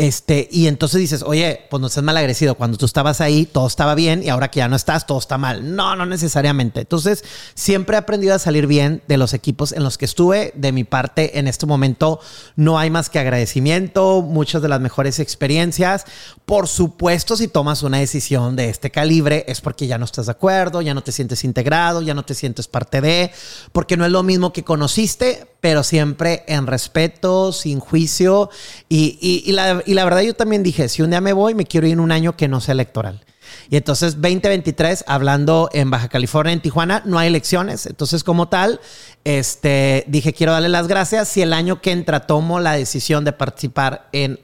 Este, 0.00 0.48
y 0.52 0.68
entonces 0.68 1.00
dices, 1.00 1.24
oye, 1.26 1.66
pues 1.68 1.80
no 1.80 1.88
seas 1.88 2.04
mal 2.04 2.16
agresivo. 2.16 2.54
Cuando 2.54 2.78
tú 2.78 2.86
estabas 2.86 3.20
ahí, 3.20 3.46
todo 3.46 3.66
estaba 3.66 3.96
bien 3.96 4.22
y 4.22 4.28
ahora 4.28 4.48
que 4.48 4.58
ya 4.58 4.68
no 4.68 4.76
estás, 4.76 5.08
todo 5.08 5.18
está 5.18 5.38
mal. 5.38 5.74
No, 5.74 5.96
no 5.96 6.06
necesariamente. 6.06 6.82
Entonces, 6.82 7.24
siempre 7.54 7.96
he 7.96 7.98
aprendido 7.98 8.32
a 8.32 8.38
salir 8.38 8.68
bien 8.68 9.02
de 9.08 9.16
los 9.16 9.34
equipos 9.34 9.72
en 9.72 9.82
los 9.82 9.98
que 9.98 10.04
estuve. 10.04 10.52
De 10.54 10.70
mi 10.70 10.84
parte, 10.84 11.40
en 11.40 11.48
este 11.48 11.66
momento, 11.66 12.20
no 12.54 12.78
hay 12.78 12.90
más 12.90 13.10
que 13.10 13.18
agradecimiento, 13.18 14.22
muchas 14.22 14.62
de 14.62 14.68
las 14.68 14.80
mejores 14.80 15.18
experiencias. 15.18 16.04
Por 16.46 16.68
supuesto, 16.68 17.36
si 17.36 17.48
tomas 17.48 17.82
una 17.82 17.98
decisión 17.98 18.54
de 18.54 18.68
este 18.68 18.92
calibre, 18.92 19.44
es 19.48 19.60
porque 19.60 19.88
ya 19.88 19.98
no 19.98 20.04
estás 20.04 20.26
de 20.26 20.32
acuerdo, 20.32 20.80
ya 20.80 20.94
no 20.94 21.02
te 21.02 21.10
sientes 21.10 21.42
integrado, 21.42 22.02
ya 22.02 22.14
no 22.14 22.24
te 22.24 22.34
sientes 22.34 22.68
parte 22.68 23.00
de, 23.00 23.32
porque 23.72 23.96
no 23.96 24.06
es 24.06 24.12
lo 24.12 24.22
mismo 24.22 24.52
que 24.52 24.62
conociste, 24.62 25.48
pero 25.60 25.82
siempre 25.82 26.44
en 26.46 26.66
respeto, 26.66 27.52
sin 27.52 27.80
juicio. 27.80 28.50
Y, 28.88 29.18
y- 29.46 29.52
la, 29.52 29.82
y 29.84 29.94
la 29.94 30.04
verdad 30.04 30.20
yo 30.22 30.34
también 30.34 30.62
dije, 30.62 30.88
si 30.88 31.02
un 31.02 31.10
día 31.10 31.20
me 31.20 31.32
voy, 31.32 31.54
me 31.54 31.64
quiero 31.66 31.86
ir 31.86 31.94
en 31.94 32.00
un 32.00 32.12
año 32.12 32.36
que 32.36 32.48
no 32.48 32.60
sea 32.60 32.72
electoral. 32.72 33.24
Y 33.70 33.76
entonces 33.76 34.14
2023, 34.20 35.04
hablando 35.06 35.70
en 35.72 35.90
Baja 35.90 36.08
California, 36.08 36.52
en 36.52 36.60
Tijuana, 36.60 37.02
no 37.06 37.18
hay 37.18 37.28
elecciones. 37.28 37.86
Entonces 37.86 38.22
como 38.22 38.48
tal, 38.48 38.80
este, 39.24 40.04
dije, 40.06 40.32
quiero 40.32 40.52
darle 40.52 40.68
las 40.68 40.86
gracias. 40.88 41.28
Si 41.28 41.42
el 41.42 41.52
año 41.52 41.80
que 41.80 41.92
entra 41.92 42.26
tomo 42.26 42.60
la 42.60 42.72
decisión 42.72 43.24
de 43.24 43.32
participar 43.32 44.08
en, 44.12 44.40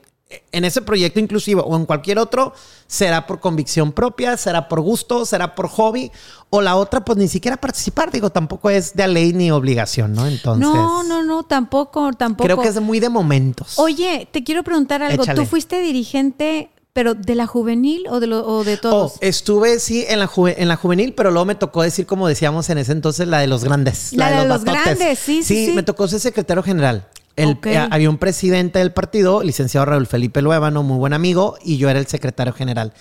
en 0.53 0.65
ese 0.65 0.83
proyecto 0.83 1.21
inclusivo 1.21 1.63
o 1.63 1.77
en 1.77 1.87
cualquier 1.87 2.19
otro, 2.19 2.53
será 2.87 3.27
por 3.27 3.41
convicción 3.41 3.93
propia, 3.93 4.37
será 4.37 4.69
por 4.69 4.81
gusto, 4.81 5.25
será 5.27 5.55
por 5.55 5.69
hobby. 5.69 6.11
O 6.51 6.61
la 6.63 6.77
otra, 6.77 7.05
pues 7.05 7.19
ni 7.19 7.29
siquiera 7.29 7.57
participar. 7.57 8.11
Digo, 8.13 8.31
tampoco 8.31 8.71
es 8.71 8.95
de 8.95 9.09
ley 9.09 9.33
ni 9.33 9.51
obligación, 9.51 10.13
¿no? 10.15 10.27
Entonces... 10.27 10.69
No, 10.69 11.03
no, 11.03 11.23
no, 11.23 11.43
tampoco, 11.43 12.13
tampoco. 12.13 12.45
Creo 12.45 12.61
que 12.61 12.69
es 12.69 12.81
muy 12.81 13.01
de 13.01 13.09
momentos. 13.09 13.79
Oye, 13.79 14.29
te 14.31 14.45
quiero 14.45 14.63
preguntar 14.63 15.03
algo. 15.03 15.23
Échale. 15.25 15.41
¿Tú 15.41 15.47
fuiste 15.47 15.81
dirigente, 15.81 16.71
pero 16.93 17.15
de 17.15 17.35
la 17.35 17.49
juvenil 17.49 18.07
o 18.09 18.21
de, 18.21 18.29
lo, 18.29 18.47
o 18.47 18.63
de 18.63 18.75
Oh, 18.75 18.79
todos? 18.81 19.15
estuve, 19.21 19.81
sí, 19.81 20.05
en 20.09 20.21
la, 20.21 20.29
juve- 20.29 20.55
en 20.59 20.69
la 20.69 20.77
juvenil, 20.77 21.13
pero 21.15 21.33
luego 21.33 21.45
me 21.45 21.57
tocó 21.57 21.83
decir, 21.83 22.07
como 22.07 22.29
decíamos 22.29 22.71
en 22.71 22.79
ese 22.79 22.93
entonces, 22.93 23.27
la 23.27 23.41
de 23.41 23.49
los 23.49 23.65
grandes. 23.65 24.13
La 24.13 24.31
de 24.31 24.47
los 24.47 24.63
grandes, 24.63 25.19
sí, 25.19 25.43
sí, 25.43 25.67
sí. 25.67 25.73
me 25.73 25.83
tocó 25.83 26.07
ser 26.07 26.21
secretario 26.21 26.63
general. 26.63 27.09
El- 27.37 27.59
eh, 27.65 27.89
había 27.91 28.11
un 28.11 28.19
presidente 28.19 28.79
del 28.79 28.93
partido, 28.93 29.43
licenciado 29.43 29.87
Raúl 29.87 30.07
Felipe 30.07 30.41
Luébano, 30.41 30.83
muy 30.85 30.99
buen 30.99 31.13
amigo, 31.13 31.57
y 31.65 31.79
yo 31.79 31.89
era 31.91 31.99
el 31.99 32.07
secretario 32.07 32.53
general. 32.53 32.93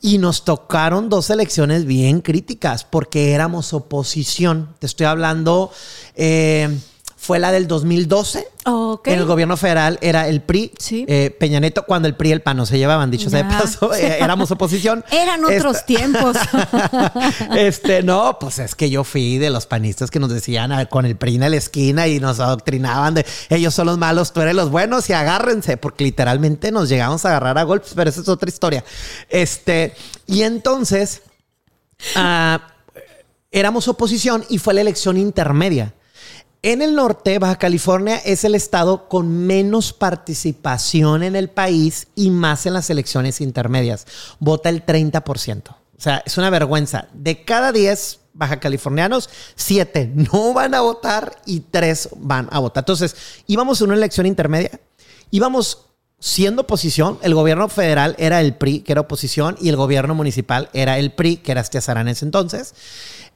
Y 0.00 0.18
nos 0.18 0.44
tocaron 0.44 1.10
dos 1.10 1.28
elecciones 1.28 1.84
bien 1.84 2.20
críticas 2.22 2.84
porque 2.84 3.32
éramos 3.32 3.74
oposición. 3.74 4.74
Te 4.78 4.86
estoy 4.86 5.06
hablando, 5.06 5.70
eh, 6.14 6.78
fue 7.24 7.38
la 7.38 7.52
del 7.52 7.66
2012. 7.66 8.46
Ok. 8.66 9.08
En 9.08 9.18
el 9.18 9.24
gobierno 9.24 9.56
federal 9.56 9.98
era 10.02 10.28
el 10.28 10.42
PRI, 10.42 10.72
Sí. 10.78 11.06
eh, 11.08 11.34
Peña 11.40 11.58
Nieto, 11.58 11.84
cuando 11.86 12.06
el 12.06 12.14
PRI 12.16 12.28
y 12.28 12.32
el 12.32 12.42
PAN 12.42 12.58
no 12.58 12.66
se 12.66 12.76
llevaban, 12.76 13.10
dicho 13.10 13.30
sea 13.30 13.42
de 13.42 13.48
paso, 13.48 13.94
eh, 13.94 14.18
éramos 14.20 14.50
oposición. 14.50 15.02
Eran 15.10 15.42
otros 15.42 15.76
Esta- 15.76 15.86
tiempos. 15.86 16.36
este, 17.56 18.02
no, 18.02 18.36
pues 18.38 18.58
es 18.58 18.74
que 18.74 18.90
yo 18.90 19.04
fui 19.04 19.38
de 19.38 19.48
los 19.48 19.64
panistas 19.66 20.10
que 20.10 20.18
nos 20.20 20.28
decían 20.30 20.70
ah, 20.72 20.84
con 20.86 21.06
el 21.06 21.16
PRI 21.16 21.36
en 21.36 21.50
la 21.50 21.56
esquina 21.56 22.06
y 22.08 22.20
nos 22.20 22.40
adoctrinaban 22.40 23.14
de 23.14 23.24
ellos 23.48 23.74
son 23.74 23.86
los 23.86 23.96
malos, 23.96 24.32
tú 24.34 24.40
eres 24.42 24.54
los 24.54 24.70
buenos 24.70 25.08
y 25.08 25.14
agárrense, 25.14 25.76
porque 25.78 26.04
literalmente 26.04 26.72
nos 26.72 26.88
llegamos 26.90 27.24
a 27.24 27.28
agarrar 27.30 27.56
a 27.58 27.62
golpes, 27.62 27.92
pero 27.96 28.10
esa 28.10 28.20
es 28.20 28.28
otra 28.28 28.48
historia. 28.50 28.84
Este, 29.30 29.94
y 30.26 30.42
entonces 30.42 31.22
ah, 32.16 32.60
éramos 33.50 33.88
oposición 33.88 34.44
y 34.50 34.58
fue 34.58 34.74
la 34.74 34.82
elección 34.82 35.16
intermedia. 35.16 35.94
En 36.66 36.80
el 36.80 36.94
norte, 36.94 37.38
Baja 37.38 37.56
California 37.56 38.16
es 38.24 38.42
el 38.42 38.54
estado 38.54 39.06
con 39.06 39.46
menos 39.46 39.92
participación 39.92 41.22
en 41.22 41.36
el 41.36 41.50
país 41.50 42.06
y 42.14 42.30
más 42.30 42.64
en 42.64 42.72
las 42.72 42.88
elecciones 42.88 43.42
intermedias. 43.42 44.06
Vota 44.38 44.70
el 44.70 44.86
30%. 44.86 45.68
O 45.68 45.76
sea, 45.98 46.22
es 46.24 46.38
una 46.38 46.48
vergüenza. 46.48 47.08
De 47.12 47.44
cada 47.44 47.70
10 47.70 48.20
baja 48.32 48.60
californianos, 48.60 49.28
7 49.56 50.12
no 50.14 50.54
van 50.54 50.74
a 50.74 50.80
votar 50.80 51.36
y 51.44 51.60
3 51.60 52.08
van 52.16 52.48
a 52.50 52.60
votar. 52.60 52.80
Entonces, 52.80 53.14
íbamos 53.46 53.82
a 53.82 53.84
una 53.84 53.94
elección 53.94 54.24
intermedia, 54.24 54.80
íbamos 55.30 55.84
siendo 56.18 56.62
oposición, 56.62 57.18
el 57.20 57.34
gobierno 57.34 57.68
federal 57.68 58.16
era 58.18 58.40
el 58.40 58.54
PRI, 58.54 58.80
que 58.80 58.92
era 58.92 59.02
oposición, 59.02 59.58
y 59.60 59.68
el 59.68 59.76
gobierno 59.76 60.14
municipal 60.14 60.70
era 60.72 60.98
el 60.98 61.12
PRI, 61.12 61.36
que 61.36 61.52
era 61.52 61.60
Estiazarán 61.60 62.08
en 62.08 62.12
ese 62.12 62.24
entonces. 62.24 62.74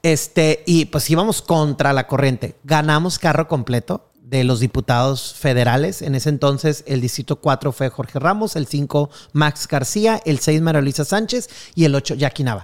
Este, 0.02 0.62
y 0.66 0.86
pues 0.86 1.08
íbamos 1.10 1.42
contra 1.42 1.92
la 1.92 2.06
corriente. 2.06 2.56
Ganamos 2.64 3.18
carro 3.18 3.48
completo 3.48 4.08
de 4.28 4.44
los 4.44 4.60
diputados 4.60 5.34
federales. 5.34 6.02
En 6.02 6.14
ese 6.14 6.28
entonces, 6.28 6.84
el 6.86 7.00
distrito 7.00 7.36
4 7.36 7.72
fue 7.72 7.88
Jorge 7.88 8.18
Ramos, 8.18 8.56
el 8.56 8.66
5 8.66 9.08
Max 9.32 9.66
García, 9.66 10.20
el 10.26 10.38
6 10.38 10.60
María 10.60 10.82
Luisa 10.82 11.04
Sánchez 11.04 11.48
y 11.74 11.84
el 11.84 11.94
8 11.94 12.14
Jackie 12.14 12.44
Nava. 12.44 12.62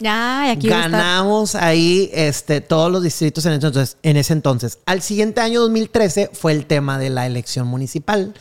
Aquí. 0.50 0.68
Ganamos 0.68 1.54
ahí 1.54 2.10
este, 2.12 2.60
todos 2.60 2.92
los 2.92 3.02
distritos 3.02 3.46
en 3.46 3.52
ese, 3.52 3.66
entonces, 3.66 3.96
en 4.02 4.16
ese 4.18 4.32
entonces. 4.34 4.78
Al 4.84 5.00
siguiente 5.00 5.40
año, 5.40 5.60
2013, 5.60 6.30
fue 6.34 6.52
el 6.52 6.66
tema 6.66 6.98
de 6.98 7.08
la 7.08 7.26
elección 7.26 7.66
municipal 7.66 8.34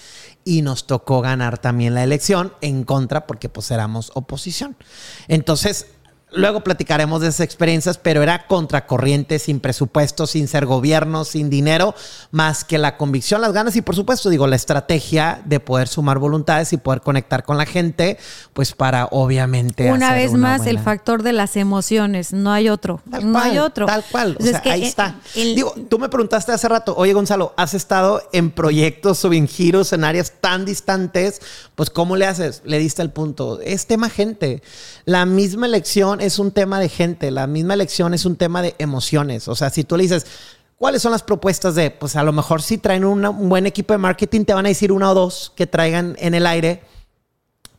y 0.46 0.62
nos 0.62 0.86
tocó 0.86 1.22
ganar 1.22 1.58
también 1.58 1.94
la 1.94 2.04
elección 2.04 2.54
en 2.60 2.84
contra 2.84 3.26
porque 3.26 3.48
pues 3.48 3.72
éramos 3.72 4.12
oposición. 4.16 4.76
Entonces, 5.30 5.88
luego 6.34 6.64
platicaremos 6.64 7.22
de 7.22 7.28
esas 7.30 7.42
experiencias, 7.42 7.98
pero 7.98 8.22
era 8.24 8.48
contracorriente, 8.48 9.40
sin 9.40 9.60
presupuesto, 9.60 10.28
sin 10.28 10.48
ser 10.48 10.66
gobierno, 10.66 11.26
sin 11.26 11.50
dinero, 11.50 11.94
más 12.32 12.64
que 12.64 12.78
la 12.78 12.98
convicción, 12.98 13.42
las 13.42 13.54
ganas 13.54 13.76
y 13.76 13.82
por 13.82 13.96
supuesto, 13.96 14.30
digo, 14.30 14.48
la 14.48 14.56
estrategia 14.56 15.42
de 15.46 15.60
poder 15.60 15.88
sumar 15.88 16.20
voluntades 16.20 16.74
y 16.74 16.78
poder 16.78 17.02
conectar 17.02 17.44
con 17.44 17.58
la 17.58 17.66
gente, 17.66 18.18
pues 18.54 18.74
para 18.74 19.06
obviamente... 19.12 19.92
Una 19.92 20.10
hacer 20.10 20.22
vez 20.30 20.34
más, 20.34 20.66
el 20.68 20.80
factor 20.80 21.24
de 21.24 21.34
las 21.34 21.56
emociones. 21.56 22.34
No 22.34 22.52
hay 22.52 22.70
otro. 22.70 23.02
Tal 23.10 23.26
no 23.28 23.34
cual, 23.40 23.52
hay 23.52 23.58
otro. 23.60 23.86
Tal 23.86 24.04
cual. 24.12 24.32
O 24.32 24.38
Pues 24.38 24.50
es 24.56 24.62
sea, 24.62 24.74
ahí 24.74 24.84
está. 24.84 25.16
el- 25.36 25.56
Digo, 25.56 25.74
tú 25.90 26.00
me 26.00 26.10
preguntaste 26.10 26.52
hace 26.52 26.68
rato, 26.68 26.96
oye 26.98 27.14
Gonzalo, 27.14 27.54
has 27.58 27.74
estado 27.74 28.22
en 28.32 28.52
proyectos 28.52 29.24
o 29.26 29.34
en 29.34 29.48
giros 29.48 29.94
en 29.94 30.04
áreas 30.04 30.34
tan 30.42 30.66
distantes, 30.66 31.42
pues 31.76 31.90
¿cómo 31.90 32.16
le 32.16 32.26
haces? 32.26 32.62
Le 32.66 32.80
diste 32.80 33.02
el 33.02 33.10
punto. 33.12 33.60
Es 33.62 33.86
tema 33.88 34.10
gente. 34.10 34.62
La 35.06 35.26
misma 35.26 35.66
elección 35.66 36.22
es 36.24 36.40
un 36.40 36.52
tema 36.52 36.80
de 36.80 36.90
gente, 36.90 37.32
la 37.32 37.48
misma 37.48 37.74
elección 37.74 38.14
es 38.14 38.26
un 38.26 38.36
tema 38.36 38.62
de 38.62 38.76
emociones. 38.80 39.48
O 39.48 39.56
sea, 39.56 39.70
si 39.70 39.84
tú 39.84 39.98
le 39.98 40.04
dices, 40.04 40.26
¿cuáles 40.78 41.02
son 41.02 41.12
las 41.12 41.24
propuestas 41.24 41.76
de? 41.76 41.92
Pues 41.92 42.16
a 42.16 42.24
lo 42.24 42.32
mejor 42.32 42.62
si 42.62 42.78
traen 42.78 43.06
un 43.06 43.50
buen 43.50 43.66
equipo 43.66 43.94
de 43.94 43.98
marketing, 43.98 44.46
te 44.46 44.54
van 44.54 44.66
a 44.66 44.70
decir 44.70 44.92
una 44.92 45.12
o 45.12 45.14
dos 45.14 45.52
que 45.56 45.68
traigan 45.68 46.16
en 46.20 46.34
el 46.34 46.48
aire. 46.48 46.84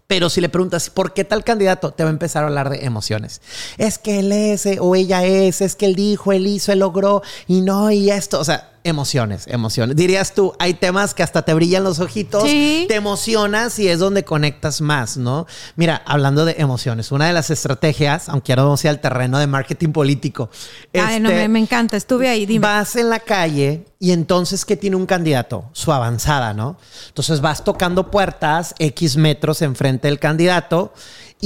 Pero 0.07 0.29
si 0.29 0.41
le 0.43 0.51
preguntas, 0.51 0.91
¿por 0.91 1.15
qué 1.15 1.25
tal 1.25 1.45
candidato? 1.45 1.93
Te 1.93 2.05
va 2.05 2.11
a 2.11 2.13
empezar 2.13 2.45
a 2.45 2.49
hablar 2.49 2.69
de 2.69 2.85
emociones. 2.85 3.41
Es 3.79 3.99
que 3.99 4.21
él 4.21 4.33
es 4.33 4.67
eh, 4.67 4.77
o 4.79 4.95
ella 4.95 5.25
es, 5.25 5.63
es 5.63 5.77
que 5.77 5.87
él 5.87 5.95
dijo, 5.95 6.33
él 6.33 6.47
hizo, 6.47 6.73
él 6.73 6.81
logró 6.81 7.23
y 7.47 7.63
no, 7.63 7.91
y 7.91 8.11
esto. 8.11 8.39
O 8.39 8.45
sea, 8.45 8.74
Emociones, 8.87 9.47
emociones. 9.47 9.97
Dirías 9.97 10.35
tú, 10.35 10.53
hay 10.59 10.75
temas 10.75 11.15
que 11.15 11.23
hasta 11.23 11.41
te 11.41 11.55
brillan 11.55 11.85
los 11.85 12.01
ojitos, 12.01 12.43
Sí. 12.43 12.85
te 12.87 12.97
emocionas 12.97 13.79
y 13.79 13.89
es 13.89 13.99
donde 13.99 14.25
conectas 14.25 14.83
más, 14.83 15.17
¿no? 15.17 15.47
Mira, 15.75 16.03
hablando 16.05 16.45
de 16.45 16.57
emociones, 16.59 17.11
una 17.11 17.27
de 17.27 17.33
las 17.33 17.49
estrategias, 17.49 18.29
aunque 18.29 18.53
ahora 18.53 18.65
vamos 18.65 18.85
al 18.85 19.01
terreno 19.01 19.39
de 19.39 19.47
marketing 19.47 19.89
político, 19.93 20.51
Ay, 20.93 21.19
no, 21.19 21.31
este, 21.31 21.41
me, 21.43 21.49
me 21.49 21.59
encanta. 21.61 21.97
Estuve 21.97 22.29
ahí, 22.29 22.45
dime. 22.45 22.67
Vas 22.67 22.95
en 22.97 23.09
la 23.09 23.21
calle 23.21 23.87
y 23.99 24.13
entonces, 24.13 24.67
¿qué 24.67 24.77
tiene 24.77 24.97
un 24.97 25.07
candidato? 25.07 25.71
Su 25.73 25.91
avanzada, 25.91 26.53
¿no? 26.53 26.77
Entonces 27.09 27.41
vas 27.41 27.65
tocando 27.65 28.11
puertas 28.11 28.75
X 28.79 29.17
metros 29.17 29.63
enfrente 29.63 30.09
del 30.09 30.19
candidato 30.19 30.93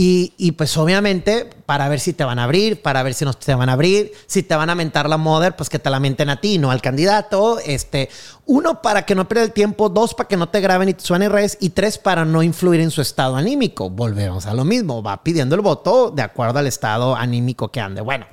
y, 0.01 0.33
y, 0.39 0.53
pues 0.53 0.77
obviamente 0.77 1.51
para 1.67 1.89
ver 1.89 1.99
si 1.99 2.13
te 2.13 2.23
van 2.23 2.39
a 2.39 2.45
abrir, 2.45 2.83
para 2.83 3.03
ver 3.03 3.15
si 3.15 3.25
no 3.25 3.35
te 3.35 3.53
van 3.53 3.69
a 3.69 3.73
abrir, 3.73 4.13
si 4.29 4.45
te 4.45 4.55
van 4.55 4.71
a 4.71 4.77
mentar 4.77 5.09
la 5.09 5.17
moda, 5.17 5.57
pues 5.57 5.69
que 5.69 5.81
te 5.81 5.91
la 5.91 5.99
menten 5.99 6.31
a 6.31 6.41
ti, 6.41 6.57
no 6.57 6.71
al 6.71 6.81
candidato. 6.81 7.59
Este, 7.59 8.09
uno, 8.47 8.81
para 8.81 9.05
que 9.05 9.17
no 9.17 9.27
pierda 9.27 9.43
el 9.47 9.53
tiempo, 9.53 9.89
dos, 9.89 10.15
para 10.15 10.29
que 10.29 10.37
no 10.37 10.51
te 10.51 10.61
graben 10.61 10.89
y 10.89 10.95
te 10.95 11.05
suenen 11.05 11.33
redes 11.33 11.59
y 11.61 11.71
tres, 11.71 11.99
para 11.99 12.25
no 12.25 12.45
influir 12.45 12.81
en 12.81 12.93
su 12.93 13.03
estado 13.03 13.35
anímico. 13.35 13.91
Volvemos 13.91 14.47
a 14.47 14.55
lo 14.55 14.65
mismo, 14.65 15.03
va 15.03 15.25
pidiendo 15.25 15.57
el 15.57 15.63
voto 15.63 16.13
de 16.13 16.23
acuerdo 16.23 16.61
al 16.61 16.69
estado 16.69 17.17
anímico 17.17 17.73
que 17.73 17.81
ande. 17.81 18.01
Bueno. 18.01 18.27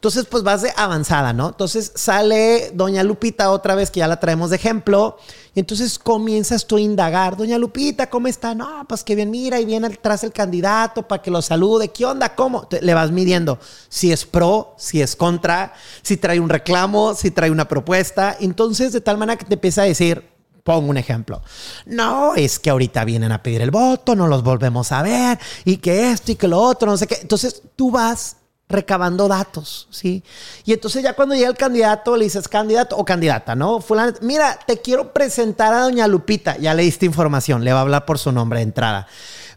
Entonces, 0.00 0.24
pues 0.24 0.42
vas 0.42 0.62
de 0.62 0.72
avanzada, 0.76 1.34
¿no? 1.34 1.48
Entonces 1.48 1.92
sale 1.94 2.70
Doña 2.72 3.02
Lupita 3.02 3.50
otra 3.50 3.74
vez, 3.74 3.90
que 3.90 4.00
ya 4.00 4.08
la 4.08 4.18
traemos 4.18 4.48
de 4.48 4.56
ejemplo. 4.56 5.18
Y 5.54 5.60
entonces 5.60 5.98
comienzas 5.98 6.66
tú 6.66 6.78
a 6.78 6.80
indagar. 6.80 7.36
Doña 7.36 7.58
Lupita, 7.58 8.08
¿cómo 8.08 8.26
está? 8.26 8.54
No, 8.54 8.86
pues 8.88 9.04
que 9.04 9.14
bien, 9.14 9.30
mira, 9.30 9.60
y 9.60 9.66
viene 9.66 9.88
atrás 9.88 10.24
el 10.24 10.32
candidato 10.32 11.06
para 11.06 11.20
que 11.20 11.30
lo 11.30 11.42
salude. 11.42 11.88
¿Qué 11.88 12.06
onda? 12.06 12.34
¿Cómo? 12.34 12.66
Le 12.80 12.94
vas 12.94 13.10
midiendo 13.10 13.58
si 13.90 14.10
es 14.10 14.24
pro, 14.24 14.74
si 14.78 15.02
es 15.02 15.16
contra, 15.16 15.74
si 16.00 16.16
trae 16.16 16.40
un 16.40 16.48
reclamo, 16.48 17.14
si 17.14 17.30
trae 17.30 17.50
una 17.50 17.68
propuesta. 17.68 18.34
Entonces, 18.40 18.94
de 18.94 19.02
tal 19.02 19.18
manera 19.18 19.36
que 19.36 19.44
te 19.44 19.52
empieza 19.52 19.82
a 19.82 19.84
decir, 19.84 20.30
Pongo 20.64 20.90
un 20.90 20.98
ejemplo. 20.98 21.42
No, 21.86 22.34
es 22.34 22.58
que 22.58 22.68
ahorita 22.68 23.04
vienen 23.04 23.32
a 23.32 23.42
pedir 23.42 23.62
el 23.62 23.70
voto, 23.70 24.14
no 24.14 24.26
los 24.26 24.42
volvemos 24.42 24.92
a 24.92 25.02
ver, 25.02 25.38
y 25.64 25.78
que 25.78 26.12
esto 26.12 26.32
y 26.32 26.36
que 26.36 26.48
lo 26.48 26.58
otro, 26.58 26.90
no 26.90 26.98
sé 26.98 27.06
qué. 27.06 27.18
Entonces 27.20 27.62
tú 27.76 27.90
vas 27.90 28.36
recabando 28.70 29.28
datos, 29.28 29.88
¿sí? 29.90 30.22
Y 30.64 30.72
entonces 30.72 31.02
ya 31.02 31.14
cuando 31.14 31.34
llega 31.34 31.48
el 31.48 31.56
candidato, 31.56 32.16
le 32.16 32.24
dices 32.24 32.48
candidato 32.48 32.96
o 32.96 33.04
candidata, 33.04 33.54
¿no? 33.54 33.84
Mira, 34.22 34.58
te 34.66 34.78
quiero 34.78 35.12
presentar 35.12 35.74
a 35.74 35.80
doña 35.80 36.06
Lupita. 36.06 36.56
Ya 36.56 36.72
le 36.72 36.84
diste 36.84 37.04
información, 37.04 37.64
le 37.64 37.72
va 37.72 37.80
a 37.80 37.82
hablar 37.82 38.06
por 38.06 38.18
su 38.18 38.32
nombre 38.32 38.60
de 38.60 38.64
entrada. 38.64 39.06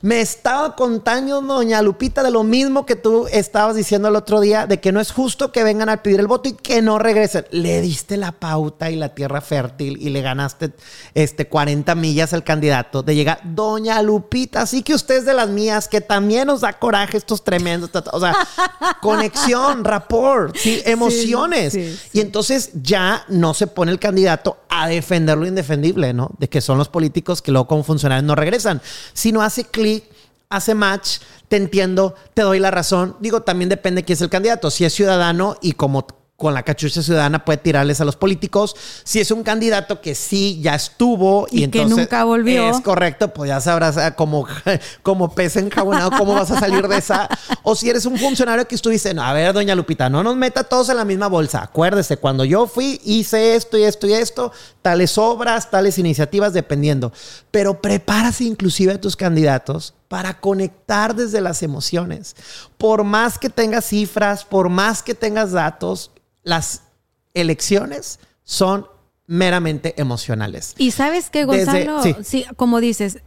Me 0.04 0.20
estaba 0.20 0.76
contando 0.76 1.40
doña 1.40 1.82
Lupita 1.82 2.24
de 2.24 2.30
lo 2.30 2.44
mismo 2.44 2.86
que 2.86 2.98
tú 2.98 3.26
estabas 3.32 3.78
diciendo 3.78 4.10
el 4.10 4.18
otro 4.18 4.42
día, 4.42 4.68
de 4.68 4.82
que 4.82 4.92
no 4.92 5.00
es 5.00 5.14
justo 5.14 5.54
que 5.54 5.64
vengan 5.64 5.88
a 5.88 6.04
pedir 6.04 6.20
el 6.20 6.28
voto 6.28 6.50
y 6.50 6.54
que 6.56 6.82
no 6.82 7.00
regresen. 7.00 7.46
Le 7.52 7.80
diste 7.80 8.18
la 8.18 8.34
pauta 8.34 8.92
y 8.92 8.98
la 8.98 9.16
tierra 9.16 9.40
fértil 9.40 9.98
y 10.02 10.10
le 10.10 10.22
ganaste 10.22 10.74
este 11.14 11.48
40 11.48 11.96
millas 11.96 12.34
al 12.34 12.44
candidato 12.44 13.02
de 13.02 13.16
llegar 13.16 13.40
doña 13.46 14.02
Lupita, 14.02 14.64
así 14.64 14.84
que 14.84 14.94
usted 14.94 15.20
es 15.20 15.26
de 15.26 15.34
las 15.34 15.48
mías, 15.48 15.88
que 15.88 16.02
también 16.02 16.48
nos 16.48 16.60
da 16.60 16.74
coraje 16.74 17.16
estos 17.16 17.46
tremendos, 17.46 17.90
o 18.12 18.20
sea, 18.20 18.36
conexión, 19.02 19.86
rapport, 19.86 20.54
sí, 20.58 20.82
emociones. 20.84 21.72
sí, 21.72 21.98
Y 22.12 22.20
entonces 22.20 22.72
ya 22.74 23.24
no 23.30 23.54
se 23.54 23.68
pone 23.68 23.94
el 23.94 24.00
candidato 24.00 24.58
a 24.74 24.88
defender 24.88 25.38
lo 25.38 25.46
indefendible, 25.46 26.14
¿no? 26.14 26.32
De 26.40 26.50
que 26.50 26.60
son 26.60 26.80
los 26.80 26.90
políticos 26.90 27.44
que 27.44 27.52
luego 27.52 27.68
como 27.68 27.84
funcionarios 27.84 28.26
no 28.26 28.34
regresan, 28.34 28.82
sino 29.14 29.44
hace 29.44 29.66
clic, 29.66 29.93
hace 30.56 30.76
match, 30.76 31.20
te 31.48 31.58
entiendo, 31.58 32.16
te 32.34 32.44
doy 32.44 32.60
la 32.60 32.72
razón. 32.72 33.18
Digo, 33.20 33.42
también 33.42 33.70
depende 33.70 34.04
quién 34.04 34.16
es 34.16 34.22
el 34.22 34.30
candidato. 34.30 34.72
Si 34.72 34.86
es 34.86 34.94
ciudadano 34.94 35.58
y 35.62 35.74
como 35.74 36.06
con 36.36 36.54
la 36.54 36.64
cachucha 36.64 37.02
ciudadana 37.02 37.46
puede 37.46 37.58
tirarles 37.58 38.02
a 38.02 38.06
los 38.06 38.16
políticos. 38.16 38.76
Si 39.04 39.20
es 39.20 39.32
un 39.32 39.44
candidato 39.44 40.02
que 40.02 40.14
sí 40.14 40.60
ya 40.62 40.76
estuvo 40.76 41.48
y, 41.50 41.64
Y 41.64 41.68
que 41.70 41.82
entonces 41.82 41.98
nunca 42.00 42.24
volvió. 42.24 42.70
Es 42.70 42.82
correcto, 42.82 43.34
pues 43.34 43.48
ya 43.48 43.62
sabrás 43.62 43.98
ah, 43.98 44.16
como, 44.16 44.46
como 45.04 45.34
pez 45.34 45.56
enjabonado 45.56 46.12
cómo 46.18 46.34
vas 46.34 46.52
a 46.52 46.60
salir 46.60 46.88
de 46.88 46.98
esa. 46.98 47.30
O 47.62 47.76
si 47.76 47.90
eres 47.90 48.06
un 48.06 48.18
funcionario 48.18 48.68
que 48.68 48.76
estuviste, 48.76 49.14
no, 49.14 49.24
a 49.24 49.32
ver, 49.32 49.54
doña 49.54 49.74
Lupita, 49.74 50.10
no 50.10 50.22
nos 50.24 50.36
meta 50.36 50.64
todos 50.64 50.90
en 50.90 50.98
la 50.98 51.06
misma 51.06 51.28
bolsa. 51.28 51.64
Acuérdese, 51.64 52.18
cuando 52.18 52.44
yo 52.44 52.68
fui, 52.68 53.00
hice 53.06 53.56
esto 53.56 53.78
y 53.78 53.84
esto 53.84 54.08
y 54.08 54.14
esto, 54.14 54.52
tales 54.82 55.18
obras, 55.18 55.70
tales 55.70 55.98
iniciativas, 55.98 56.52
dependiendo. 56.52 57.14
Pero 57.54 57.82
prepárase 57.82 58.46
inclusive 58.46 58.94
a 58.94 59.00
tus 59.00 59.16
candidatos 59.16 59.94
para 60.08 60.40
conectar 60.40 61.14
desde 61.16 61.40
las 61.40 61.62
emociones. 61.62 62.36
Por 62.80 63.04
más 63.04 63.38
que 63.38 63.48
tengas 63.50 63.86
cifras, 63.86 64.44
por 64.44 64.70
más 64.70 65.04
que 65.04 65.14
tengas 65.14 65.52
datos, 65.52 66.10
las 66.42 66.82
elecciones 67.36 68.20
son 68.44 68.88
meramente 69.28 69.94
emocionales. 70.02 70.74
Y 70.80 70.90
sabes 70.92 71.30
qué, 71.30 71.46
Desde- 71.46 71.86
Gonzalo, 71.86 72.02
sí. 72.02 72.16
sí. 72.24 72.46
como 72.56 72.80
dices, 72.80 73.20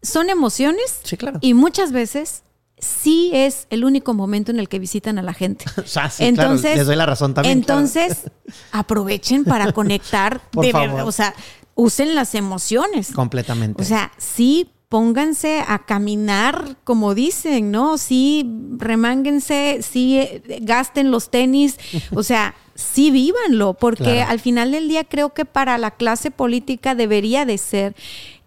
son 0.00 0.30
emociones 0.30 1.00
Sí, 1.02 1.16
claro. 1.16 1.38
y 1.42 1.54
muchas 1.54 1.90
veces 1.90 2.44
sí 2.78 3.32
es 3.34 3.66
el 3.70 3.84
único 3.84 4.14
momento 4.14 4.52
en 4.52 4.60
el 4.60 4.68
que 4.68 4.78
visitan 4.78 5.18
a 5.18 5.22
la 5.22 5.34
gente. 5.34 5.64
O 5.76 5.86
sea, 5.88 6.08
sí, 6.08 6.32
claro, 6.34 6.54
les 6.54 6.86
doy 6.86 6.94
la 6.94 7.06
razón 7.06 7.34
también, 7.34 7.62
claro. 7.62 7.80
Entonces, 7.80 8.30
aprovechen 8.70 9.44
para 9.44 9.72
conectar. 9.72 10.40
Por 10.52 10.64
de 10.66 10.70
favor. 10.72 10.88
verdad, 10.90 11.06
o 11.08 11.12
sea, 11.12 11.34
usen 11.76 12.14
las 12.16 12.34
emociones. 12.34 13.12
Completamente. 13.12 13.80
O 13.80 13.84
sea, 13.84 14.10
sí 14.18 14.70
pónganse 14.88 15.62
a 15.66 15.84
caminar, 15.84 16.76
como 16.84 17.14
dicen, 17.14 17.70
¿no? 17.70 17.98
Sí, 17.98 18.48
remánguense, 18.78 19.80
sí, 19.82 20.18
eh, 20.18 20.42
gasten 20.62 21.10
los 21.10 21.30
tenis, 21.30 21.76
o 22.14 22.22
sea, 22.22 22.54
sí 22.74 23.10
vívanlo, 23.10 23.74
porque 23.74 24.04
Claro. 24.04 24.30
al 24.30 24.40
final 24.40 24.72
del 24.72 24.88
día 24.88 25.04
creo 25.04 25.34
que 25.34 25.44
para 25.44 25.76
la 25.78 25.90
clase 25.92 26.30
política 26.30 26.94
debería 26.94 27.44
de 27.44 27.58
ser 27.58 27.94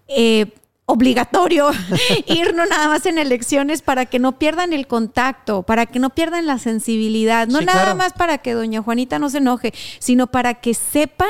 eh, 0.08 0.48
obligatorio 0.86 1.70
ir 2.26 2.56
no 2.56 2.66
nada 2.66 2.88
más 2.88 3.06
en 3.06 3.18
elecciones 3.20 3.82
para 3.84 4.06
que 4.08 4.18
no 4.18 4.40
pierdan 4.40 4.74
el 4.74 4.88
contacto, 4.88 5.64
para 5.64 5.86
que 5.86 6.00
no 6.00 6.10
pierdan 6.10 6.48
la 6.48 6.58
sensibilidad, 6.58 7.48
no 7.48 7.60
Sí, 7.60 7.66
nada 7.66 7.82
claro. 7.84 7.98
más 7.98 8.14
para 8.14 8.40
que 8.40 8.54
doña 8.54 8.82
Juanita 8.82 9.20
no 9.20 9.30
se 9.30 9.38
enoje, 9.40 9.74
sino 10.00 10.28
para 10.28 10.56
que 10.56 10.74
sepan 10.74 11.30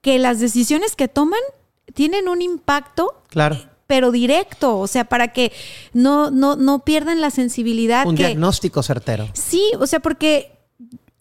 que 0.00 0.18
las 0.18 0.40
decisiones 0.40 0.96
que 0.96 1.08
toman 1.08 1.40
tienen 1.94 2.28
un 2.28 2.42
impacto 2.42 3.22
claro. 3.28 3.58
pero 3.86 4.10
directo, 4.10 4.78
o 4.78 4.86
sea, 4.86 5.04
para 5.04 5.28
que 5.28 5.52
no, 5.92 6.30
no, 6.30 6.56
no 6.56 6.80
pierdan 6.80 7.20
la 7.20 7.30
sensibilidad. 7.30 8.06
Un 8.06 8.16
que, 8.16 8.26
diagnóstico 8.26 8.82
certero. 8.82 9.28
Sí, 9.34 9.62
o 9.78 9.86
sea, 9.86 10.00
porque, 10.00 10.52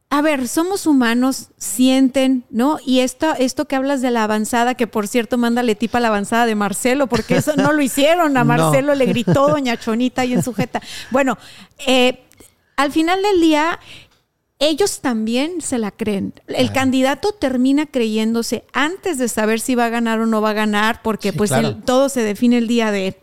a 0.09 0.21
ver, 0.21 0.47
somos 0.47 0.85
humanos, 0.85 1.47
sienten, 1.57 2.45
¿no? 2.49 2.77
Y 2.85 2.99
esto, 2.99 3.33
esto 3.37 3.65
que 3.65 3.75
hablas 3.75 4.01
de 4.01 4.11
la 4.11 4.23
avanzada, 4.23 4.75
que 4.75 4.87
por 4.87 5.07
cierto, 5.07 5.37
mándale 5.37 5.75
tipa 5.75 5.97
a 5.97 6.01
la 6.01 6.07
avanzada 6.09 6.45
de 6.45 6.55
Marcelo, 6.55 7.07
porque 7.07 7.37
eso 7.37 7.55
no 7.55 7.73
lo 7.73 7.81
hicieron. 7.81 8.37
A 8.37 8.43
No. 8.43 8.45
Marcelo 8.45 8.95
le 8.95 9.05
gritó 9.05 9.49
doña 9.49 9.77
Chonita 9.77 10.21
ahí 10.21 10.33
en 10.33 10.43
sujeta. 10.43 10.81
Bueno, 11.11 11.37
eh, 11.85 12.23
al 12.77 12.91
final 12.91 13.21
del 13.21 13.41
día, 13.41 13.79
ellos 14.59 14.99
también 14.99 15.61
se 15.61 15.77
la 15.77 15.91
creen. 15.91 16.33
El 16.47 16.71
candidato 16.73 17.31
termina 17.31 17.85
creyéndose 17.85 18.65
antes 18.73 19.17
de 19.17 19.29
saber 19.29 19.59
si 19.61 19.75
va 19.75 19.85
a 19.85 19.89
ganar 19.89 20.19
o 20.19 20.25
no 20.25 20.41
va 20.41 20.49
a 20.51 20.53
ganar, 20.53 21.01
porque 21.01 21.31
Sí, 21.31 21.37
pues 21.37 21.49
claro. 21.51 21.69
el- 21.69 21.81
todo 21.83 22.09
se 22.09 22.21
define 22.23 22.57
el 22.57 22.67
día 22.67 22.91
de 22.91 23.17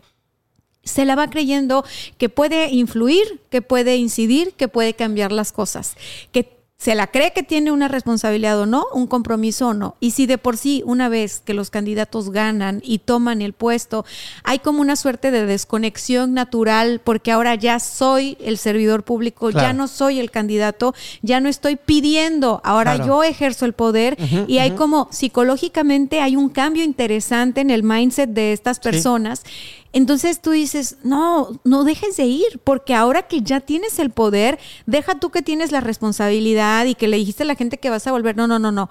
se 0.83 1.03
la 1.05 1.15
va 1.15 1.29
creyendo 1.29 1.83
que 2.17 2.29
puede 2.29 2.69
influir, 2.69 3.41
que 3.49 3.61
puede 3.61 3.97
incidir, 3.97 4.53
que 4.53 4.67
puede 4.69 4.93
cambiar 4.93 5.31
las 5.33 5.51
cosas, 5.51 5.95
que 6.31 6.56
se 6.77 6.93
la 6.93 7.07
cree 7.07 7.33
que 7.33 7.41
tiene 7.41 7.71
una 7.71 7.87
responsabilidad 7.87 8.59
o 8.59 8.67
no, 8.67 8.85
un 8.93 9.07
compromiso 9.07 9.69
o 9.69 9.73
no. 9.73 9.95
Y 9.99 10.11
si 10.11 10.27
de 10.27 10.37
por 10.37 10.57
sí, 10.57 10.83
una 10.85 11.09
vez 11.09 11.41
que 11.43 11.55
los 11.55 11.71
candidatos 11.71 12.29
ganan 12.29 12.81
y 12.85 12.99
toman 12.99 13.41
el 13.41 13.53
puesto, 13.53 14.05
hay 14.43 14.59
como 14.59 14.81
una 14.81 14.95
suerte 14.95 15.31
de 15.31 15.47
desconexión 15.47 16.35
natural, 16.35 17.01
porque 17.03 17.31
ahora 17.31 17.55
ya 17.55 17.79
soy 17.79 18.37
el 18.39 18.59
servidor 18.59 19.03
público, 19.03 19.49
ya 19.49 19.73
no 19.73 19.87
soy 19.87 20.19
el 20.19 20.29
candidato, 20.29 20.93
ya 21.23 21.39
no 21.39 21.49
estoy 21.49 21.77
pidiendo, 21.77 22.61
ahora 22.63 22.93
Claro. 22.95 23.07
yo 23.07 23.23
ejerzo 23.23 23.65
el 23.65 23.73
poder 23.73 24.15
y 24.47 24.59
hay 24.59 24.71
como 24.71 25.07
psicológicamente 25.11 26.21
hay 26.21 26.35
un 26.35 26.49
cambio 26.49 26.83
interesante 26.83 27.61
en 27.61 27.71
el 27.71 27.81
mindset 27.81 28.29
de 28.29 28.53
estas 28.53 28.79
personas. 28.79 29.41
Entonces 29.93 30.41
tú 30.41 30.51
dices, 30.51 30.97
no, 31.03 31.59
no 31.63 31.83
dejes 31.83 32.17
de 32.17 32.25
ir, 32.25 32.59
porque 32.63 32.93
ahora 32.93 33.23
que 33.23 33.41
ya 33.41 33.59
tienes 33.59 33.99
el 33.99 34.11
poder, 34.11 34.59
deja 34.85 35.19
tú 35.19 35.29
que 35.31 35.41
tienes 35.41 35.71
la 35.71 35.81
responsabilidad 35.81 36.85
y 36.85 36.95
que 36.95 37.07
le 37.07 37.17
dijiste 37.17 37.43
a 37.43 37.47
la 37.47 37.55
gente 37.55 37.77
que 37.77 37.89
vas 37.89 38.05
a 38.07 38.11
volver. 38.11 38.35
No, 38.35 38.47
no, 38.47 38.59
no, 38.59 38.71
no. 38.71 38.89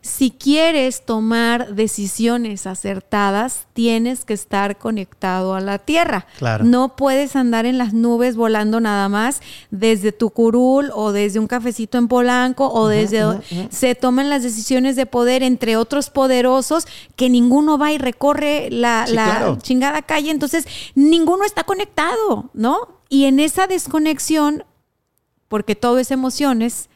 Si 0.00 0.30
quieres 0.30 1.04
tomar 1.04 1.74
decisiones 1.74 2.66
acertadas, 2.66 3.66
tienes 3.72 4.24
que 4.24 4.34
estar 4.34 4.78
conectado 4.78 5.54
a 5.54 5.60
la 5.60 5.78
tierra. 5.78 6.26
Claro. 6.38 6.64
No 6.64 6.96
puedes 6.96 7.36
andar 7.36 7.66
en 7.66 7.78
las 7.78 7.92
nubes 7.92 8.36
volando 8.36 8.80
nada 8.80 9.08
más 9.08 9.40
desde 9.70 10.12
tu 10.12 10.30
curul 10.30 10.90
o 10.94 11.12
desde 11.12 11.38
un 11.38 11.46
cafecito 11.46 11.98
en 11.98 12.08
Polanco 12.08 12.68
o 12.72 12.88
desde 12.88 13.24
se 13.70 13.94
toman 13.94 14.30
las 14.30 14.42
decisiones 14.42 14.96
de 14.96 15.06
poder 15.06 15.42
entre 15.42 15.76
otros 15.76 16.10
poderosos 16.10 16.86
que 17.16 17.28
ninguno 17.28 17.78
va 17.78 17.92
y 17.92 17.98
recorre 17.98 18.68
la, 18.70 19.04
Sí, 19.06 19.14
la 19.14 19.24
claro. 19.24 19.58
chingada 19.60 20.02
calle, 20.02 20.30
entonces 20.30 20.66
ninguno 20.94 21.44
está 21.44 21.64
conectado, 21.64 22.50
¿no? 22.54 22.98
Y 23.08 23.24
en 23.24 23.40
esa 23.40 23.66
desconexión, 23.66 24.64
porque 25.48 25.74
todo 25.74 25.98
es 25.98 26.10
emociones, 26.10 26.88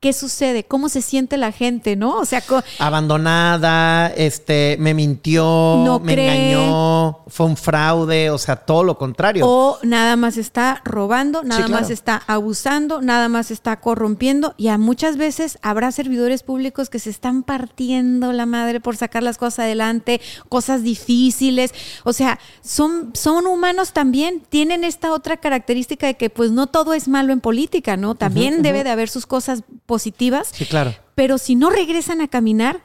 ¿qué 0.00 0.12
sucede? 0.12 0.62
¿Cómo 0.64 0.88
se 0.88 1.02
siente 1.02 1.36
la 1.36 1.50
gente, 1.50 1.96
no? 1.96 2.18
O 2.18 2.24
sea, 2.24 2.42
Abandonada, 2.78 4.06
este, 4.08 4.76
me 4.78 4.94
mintió, 4.94 5.42
No 5.84 5.98
me 5.98 6.12
cree. 6.12 6.52
engañó, 6.52 7.24
fue 7.26 7.46
un 7.46 7.56
fraude, 7.56 8.30
o 8.30 8.38
sea, 8.38 8.54
todo 8.56 8.84
lo 8.84 8.96
contrario. 8.96 9.44
o 9.46 9.78
nada 9.82 10.14
más 10.14 10.36
está 10.36 10.82
robando, 10.84 11.42
nada 11.42 11.66
claro. 11.66 11.82
más 11.82 11.90
está 11.90 12.22
abusando, 12.28 13.02
nada 13.02 13.28
más 13.28 13.50
está 13.50 13.80
corrompiendo. 13.80 14.54
Y 14.56 14.68
a 14.68 14.78
muchas 14.78 15.16
veces 15.16 15.58
habrá 15.62 15.90
servidores 15.90 16.44
públicos 16.44 16.90
que 16.90 17.00
se 17.00 17.10
están 17.10 17.42
partiendo 17.42 18.32
la 18.32 18.46
madre 18.46 18.78
por 18.80 18.96
sacar 18.96 19.24
las 19.24 19.36
cosas 19.36 19.60
adelante, 19.60 20.20
cosas 20.48 20.84
difíciles. 20.84 21.74
O 22.04 22.12
sea, 22.12 22.38
son, 22.62 23.10
son 23.14 23.48
humanos 23.48 23.92
también, 23.92 24.42
tienen 24.48 24.84
esta 24.84 25.12
otra 25.12 25.38
característica 25.38 26.06
de 26.06 26.14
que 26.14 26.30
pues 26.30 26.52
no 26.52 26.68
todo 26.68 26.94
es 26.94 27.08
malo 27.08 27.32
en 27.32 27.40
política, 27.40 27.96
¿no? 27.96 28.14
También 28.14 28.62
debe 28.62 28.84
de 28.84 28.90
haber 28.90 29.08
sus 29.08 29.26
cosas 29.26 29.64
positivas. 29.88 30.50
Sí, 30.52 30.66
claro. 30.66 30.94
Pero 31.14 31.38
si 31.38 31.56
no 31.56 31.70
regresan 31.70 32.20
a 32.20 32.28
caminar, 32.28 32.82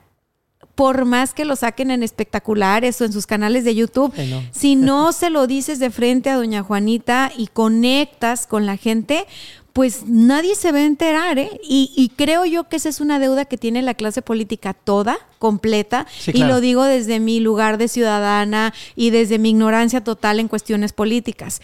por 0.74 1.04
más 1.06 1.34
que 1.34 1.46
lo 1.46 1.56
saquen 1.56 1.92
en 1.92 2.02
espectaculares 2.02 3.00
o 3.02 3.06
en 3.06 3.12
sus 3.12 3.28
canales 3.28 3.66
de 3.66 3.76
YouTube, 3.76 4.12
no. 4.30 4.42
si 4.52 4.76
no 4.76 5.12
se 5.12 5.30
lo 5.30 5.46
dices 5.46 5.78
de 5.80 5.92
frente 5.92 6.30
a 6.30 6.38
doña 6.38 6.64
Juanita 6.64 7.32
y 7.38 7.48
conectas 7.48 8.48
con 8.48 8.66
la 8.66 8.78
gente, 8.78 9.28
pues 9.74 10.04
nadie 10.08 10.56
se 10.56 10.72
va 10.72 10.78
a 10.78 10.86
enterar, 10.86 11.38
¿eh? 11.40 11.60
Y, 11.64 11.92
y 11.96 12.10
creo 12.10 12.46
yo 12.46 12.70
que 12.70 12.78
esa 12.78 12.90
es 12.90 13.02
una 13.02 13.20
deuda 13.20 13.46
que 13.46 13.58
tiene 13.58 13.82
la 13.82 13.96
clase 13.96 14.22
política 14.22 14.74
toda, 14.74 15.18
completa, 15.40 16.08
Sí, 16.20 16.32
y 16.34 16.44
lo 16.44 16.62
digo 16.62 16.84
desde 16.86 17.20
mi 17.20 17.42
lugar 17.42 17.78
de 17.78 17.90
ciudadana 17.90 18.74
y 18.96 19.10
desde 19.10 19.40
mi 19.40 19.50
ignorancia 19.50 20.04
total 20.04 20.40
en 20.40 20.48
cuestiones 20.48 20.94
políticas 20.94 21.62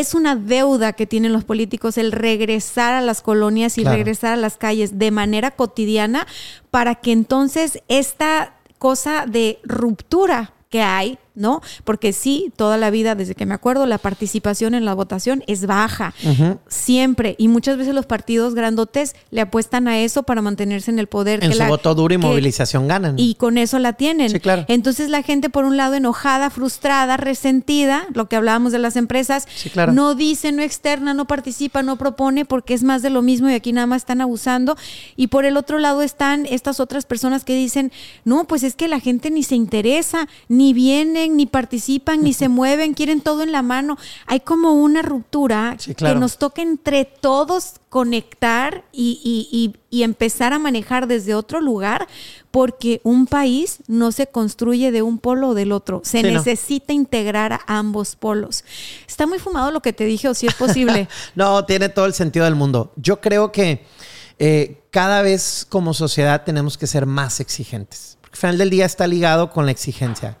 es 0.00 0.14
una 0.14 0.36
deuda 0.36 0.92
que 0.92 1.06
tienen 1.06 1.32
los 1.32 1.44
políticos 1.44 1.98
el 1.98 2.12
regresar 2.12 2.94
a 2.94 3.00
las 3.00 3.20
colonias 3.22 3.78
y 3.78 3.82
Claro. 3.82 3.96
regresar 3.96 4.32
a 4.32 4.36
las 4.36 4.56
calles 4.56 4.98
de 4.98 5.10
manera 5.10 5.50
cotidiana 5.50 6.26
para 6.70 6.94
que 6.96 7.12
entonces 7.12 7.82
esta 7.88 8.54
cosa 8.78 9.24
de 9.26 9.58
ruptura 9.64 10.52
que 10.70 10.82
hay, 10.82 11.18
¿no? 11.38 11.62
Porque 11.84 12.12
sí, 12.12 12.52
toda 12.56 12.76
la 12.76 12.90
vida, 12.90 13.14
desde 13.14 13.34
que 13.34 13.46
me 13.46 13.54
acuerdo, 13.54 13.86
la 13.86 13.98
participación 13.98 14.74
en 14.74 14.84
la 14.84 14.94
votación 14.94 15.42
es 15.46 15.66
baja, 15.66 16.12
siempre. 16.68 17.34
Y 17.38 17.48
muchas 17.48 17.76
veces 17.76 17.94
los 17.94 18.06
partidos 18.06 18.54
grandotes 18.54 19.14
le 19.30 19.40
apuestan 19.40 19.88
a 19.88 19.98
eso 20.00 20.22
para 20.24 20.42
mantenerse 20.42 20.90
en 20.90 20.98
el 20.98 21.06
poder. 21.06 21.42
en 21.42 21.50
que 21.50 21.56
su 21.56 21.62
la- 21.62 21.68
voto 21.68 21.94
duro 21.94 22.14
y 22.14 22.16
que- 22.18 22.26
movilización 22.26 22.88
ganan. 22.88 23.18
y 23.18 23.34
con 23.36 23.58
eso 23.58 23.78
la 23.78 23.92
tienen. 23.92 24.30
Sí, 24.30 24.40
claro. 24.40 24.64
Entonces 24.68 25.08
la 25.08 25.22
gente, 25.22 25.50
por 25.50 25.64
un 25.64 25.76
lado, 25.76 25.94
enojada, 25.94 26.50
frustrada, 26.50 27.16
resentida, 27.16 28.06
lo 28.14 28.28
que 28.28 28.36
hablábamos 28.36 28.72
de 28.72 28.78
las 28.78 28.96
empresas, 28.96 29.46
Sí, 29.54 29.70
claro. 29.70 29.92
no 29.92 30.14
dice, 30.14 30.52
no 30.52 30.62
externa, 30.62 31.14
no 31.14 31.26
participa, 31.26 31.82
no 31.82 31.96
propone, 31.96 32.44
porque 32.44 32.74
es 32.74 32.82
más 32.82 33.02
de 33.02 33.10
lo 33.10 33.22
mismo 33.22 33.48
y 33.48 33.54
aquí 33.54 33.72
nada 33.72 33.86
más 33.86 34.02
están 34.02 34.20
abusando. 34.20 34.76
Y 35.16 35.28
por 35.28 35.44
el 35.44 35.56
otro 35.56 35.78
lado 35.78 36.02
están 36.02 36.46
estas 36.46 36.80
otras 36.80 37.06
personas 37.06 37.44
que 37.44 37.54
dicen, 37.54 37.92
no, 38.24 38.44
pues 38.44 38.62
es 38.62 38.74
que 38.74 38.88
la 38.88 39.00
gente 39.00 39.30
ni 39.30 39.42
se 39.42 39.54
interesa, 39.54 40.28
ni 40.48 40.72
vienen, 40.72 41.27
ni 41.36 41.46
participan, 41.46 42.22
ni 42.22 42.32
se 42.32 42.48
mueven, 42.48 42.94
quieren 42.94 43.20
todo 43.20 43.42
en 43.42 43.52
la 43.52 43.62
mano. 43.62 43.98
Hay 44.26 44.40
como 44.40 44.72
una 44.74 45.02
ruptura 45.02 45.76
Sí, 45.78 45.94
claro. 45.94 46.14
que 46.14 46.20
nos 46.20 46.38
toca 46.38 46.62
entre 46.62 47.04
todos 47.04 47.74
conectar 47.88 48.84
y, 48.92 49.20
y- 49.24 49.48
y- 49.90 49.98
y 49.98 50.02
empezar 50.02 50.52
a 50.52 50.58
manejar 50.58 51.06
desde 51.06 51.34
otro 51.34 51.60
lugar, 51.60 52.06
porque 52.50 53.00
un 53.04 53.26
país 53.26 53.78
no 53.86 54.12
se 54.12 54.26
construye 54.26 54.92
de 54.92 55.02
un 55.02 55.18
polo 55.18 55.48
o 55.50 55.54
del 55.54 55.72
otro. 55.72 56.02
Se 56.04 56.20
Sí, 56.20 56.26
no. 56.26 56.32
necesita 56.38 56.92
integrar 56.92 57.52
a 57.54 57.60
ambos 57.66 58.16
polos. 58.16 58.64
Está 59.06 59.26
muy 59.26 59.38
fumado 59.38 59.70
lo 59.70 59.80
que 59.80 59.92
te 59.92 60.04
dije, 60.04 60.28
o 60.28 60.34
si 60.34 60.46
es 60.46 60.54
posible. 60.54 61.08
No, 61.34 61.64
tiene 61.64 61.88
todo 61.88 62.06
el 62.06 62.14
sentido 62.14 62.44
del 62.44 62.54
mundo. 62.54 62.92
Yo 62.96 63.20
creo 63.20 63.52
que 63.52 63.84
eh, 64.38 64.82
cada 64.90 65.22
vez 65.22 65.66
como 65.68 65.94
sociedad 65.94 66.44
tenemos 66.44 66.78
que 66.78 66.86
ser 66.86 67.06
más 67.06 67.40
exigentes. 67.40 68.16
Porque 68.20 68.34
al 68.36 68.38
final 68.40 68.58
del 68.58 68.70
día 68.70 68.84
está 68.86 69.06
ligado 69.06 69.50
con 69.50 69.64
la 69.66 69.72
exigencia. 69.72 70.36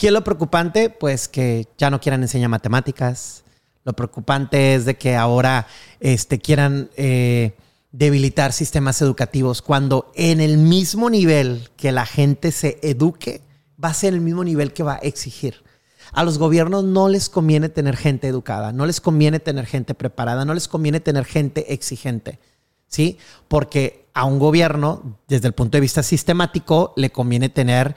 ¿Qué 0.00 0.06
es 0.06 0.14
lo 0.14 0.24
preocupante? 0.24 0.88
Pues 0.88 1.28
que 1.28 1.68
ya 1.76 1.90
no 1.90 2.00
quieran 2.00 2.22
enseñar 2.22 2.48
matemáticas. 2.48 3.44
Lo 3.84 3.92
preocupante 3.92 4.74
es 4.74 4.86
de 4.86 4.96
que 4.96 5.14
ahora 5.14 5.66
este, 6.00 6.38
quieran 6.38 6.88
eh, 6.96 7.54
debilitar 7.92 8.54
sistemas 8.54 9.02
educativos 9.02 9.60
cuando 9.60 10.10
en 10.14 10.40
el 10.40 10.56
mismo 10.56 11.10
nivel 11.10 11.68
que 11.76 11.92
la 11.92 12.06
gente 12.06 12.50
se 12.50 12.78
eduque, 12.82 13.42
va 13.82 13.90
a 13.90 13.94
ser 13.94 14.14
el 14.14 14.22
mismo 14.22 14.42
nivel 14.42 14.72
que 14.72 14.82
va 14.82 14.94
a 14.94 15.00
exigir. 15.00 15.64
A 16.12 16.24
los 16.24 16.38
gobiernos 16.38 16.82
no 16.82 17.10
les 17.10 17.28
conviene 17.28 17.68
tener 17.68 17.98
gente 17.98 18.26
educada, 18.26 18.72
no 18.72 18.86
les 18.86 19.02
conviene 19.02 19.38
tener 19.38 19.66
gente 19.66 19.92
preparada, 19.92 20.46
no 20.46 20.54
les 20.54 20.66
conviene 20.66 21.00
tener 21.00 21.26
gente 21.26 21.74
exigente, 21.74 22.38
¿sí? 22.86 23.18
Porque 23.48 24.06
a 24.14 24.24
un 24.24 24.38
gobierno, 24.38 25.18
desde 25.28 25.48
el 25.48 25.52
punto 25.52 25.76
de 25.76 25.82
vista 25.82 26.02
sistemático, 26.02 26.94
le 26.96 27.10
conviene 27.10 27.50
tener, 27.50 27.94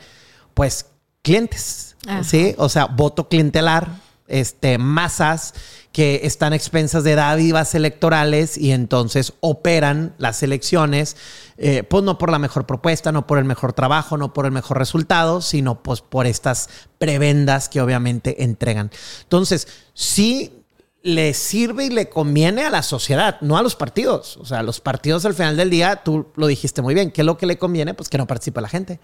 pues, 0.54 0.88
clientes, 1.24 1.96
Ajá. 2.06 2.24
¿sí? 2.24 2.54
O 2.58 2.70
sea, 2.70 2.86
voto 2.86 3.28
clientelar, 3.28 3.90
este, 4.28 4.78
masas 4.78 5.54
que 5.92 6.22
están 6.24 6.54
a 6.54 6.56
expensas 6.56 7.04
de 7.04 7.16
dádivas 7.16 7.76
electorales 7.76 8.58
y 8.58 8.72
entonces 8.72 9.34
operan 9.42 10.16
las 10.18 10.42
elecciones, 10.42 11.16
eh, 11.58 11.84
pues 11.84 12.04
no 12.04 12.18
por 12.18 12.32
la 12.32 12.40
mejor 12.40 12.66
propuesta, 12.66 13.12
no 13.12 13.28
por 13.28 13.38
el 13.38 13.46
mejor 13.46 13.74
trabajo, 13.74 14.18
no 14.18 14.34
por 14.34 14.46
el 14.46 14.52
mejor 14.52 14.80
resultado, 14.80 15.42
sino 15.42 15.84
pues 15.84 16.02
por 16.02 16.26
estas 16.26 16.70
prebendas 16.98 17.70
que 17.70 17.80
obviamente 17.80 18.44
entregan. 18.44 18.90
Entonces, 19.22 19.68
sí 19.94 20.64
le 21.04 21.34
sirve 21.34 21.86
y 21.86 21.90
le 21.90 22.10
conviene 22.10 22.64
a 22.64 22.70
la 22.72 22.82
sociedad, 22.82 23.40
no 23.42 23.58
a 23.58 23.62
los 23.62 23.76
partidos. 23.76 24.38
O 24.38 24.46
sea, 24.46 24.64
los 24.64 24.80
partidos 24.80 25.26
al 25.26 25.36
final 25.36 25.58
del 25.58 25.70
día, 25.70 25.98
tú 25.98 26.28
lo 26.36 26.48
dijiste 26.48 26.82
muy 26.82 26.96
bien, 26.96 27.12
¿qué 27.12 27.22
es 27.22 27.26
lo 27.26 27.38
que 27.38 27.46
le 27.46 27.58
conviene? 27.58 27.94
Pues 27.94 28.10
que 28.10 28.18
no 28.18 28.26
participe 28.26 28.62
la 28.62 28.70
gente. 28.70 29.00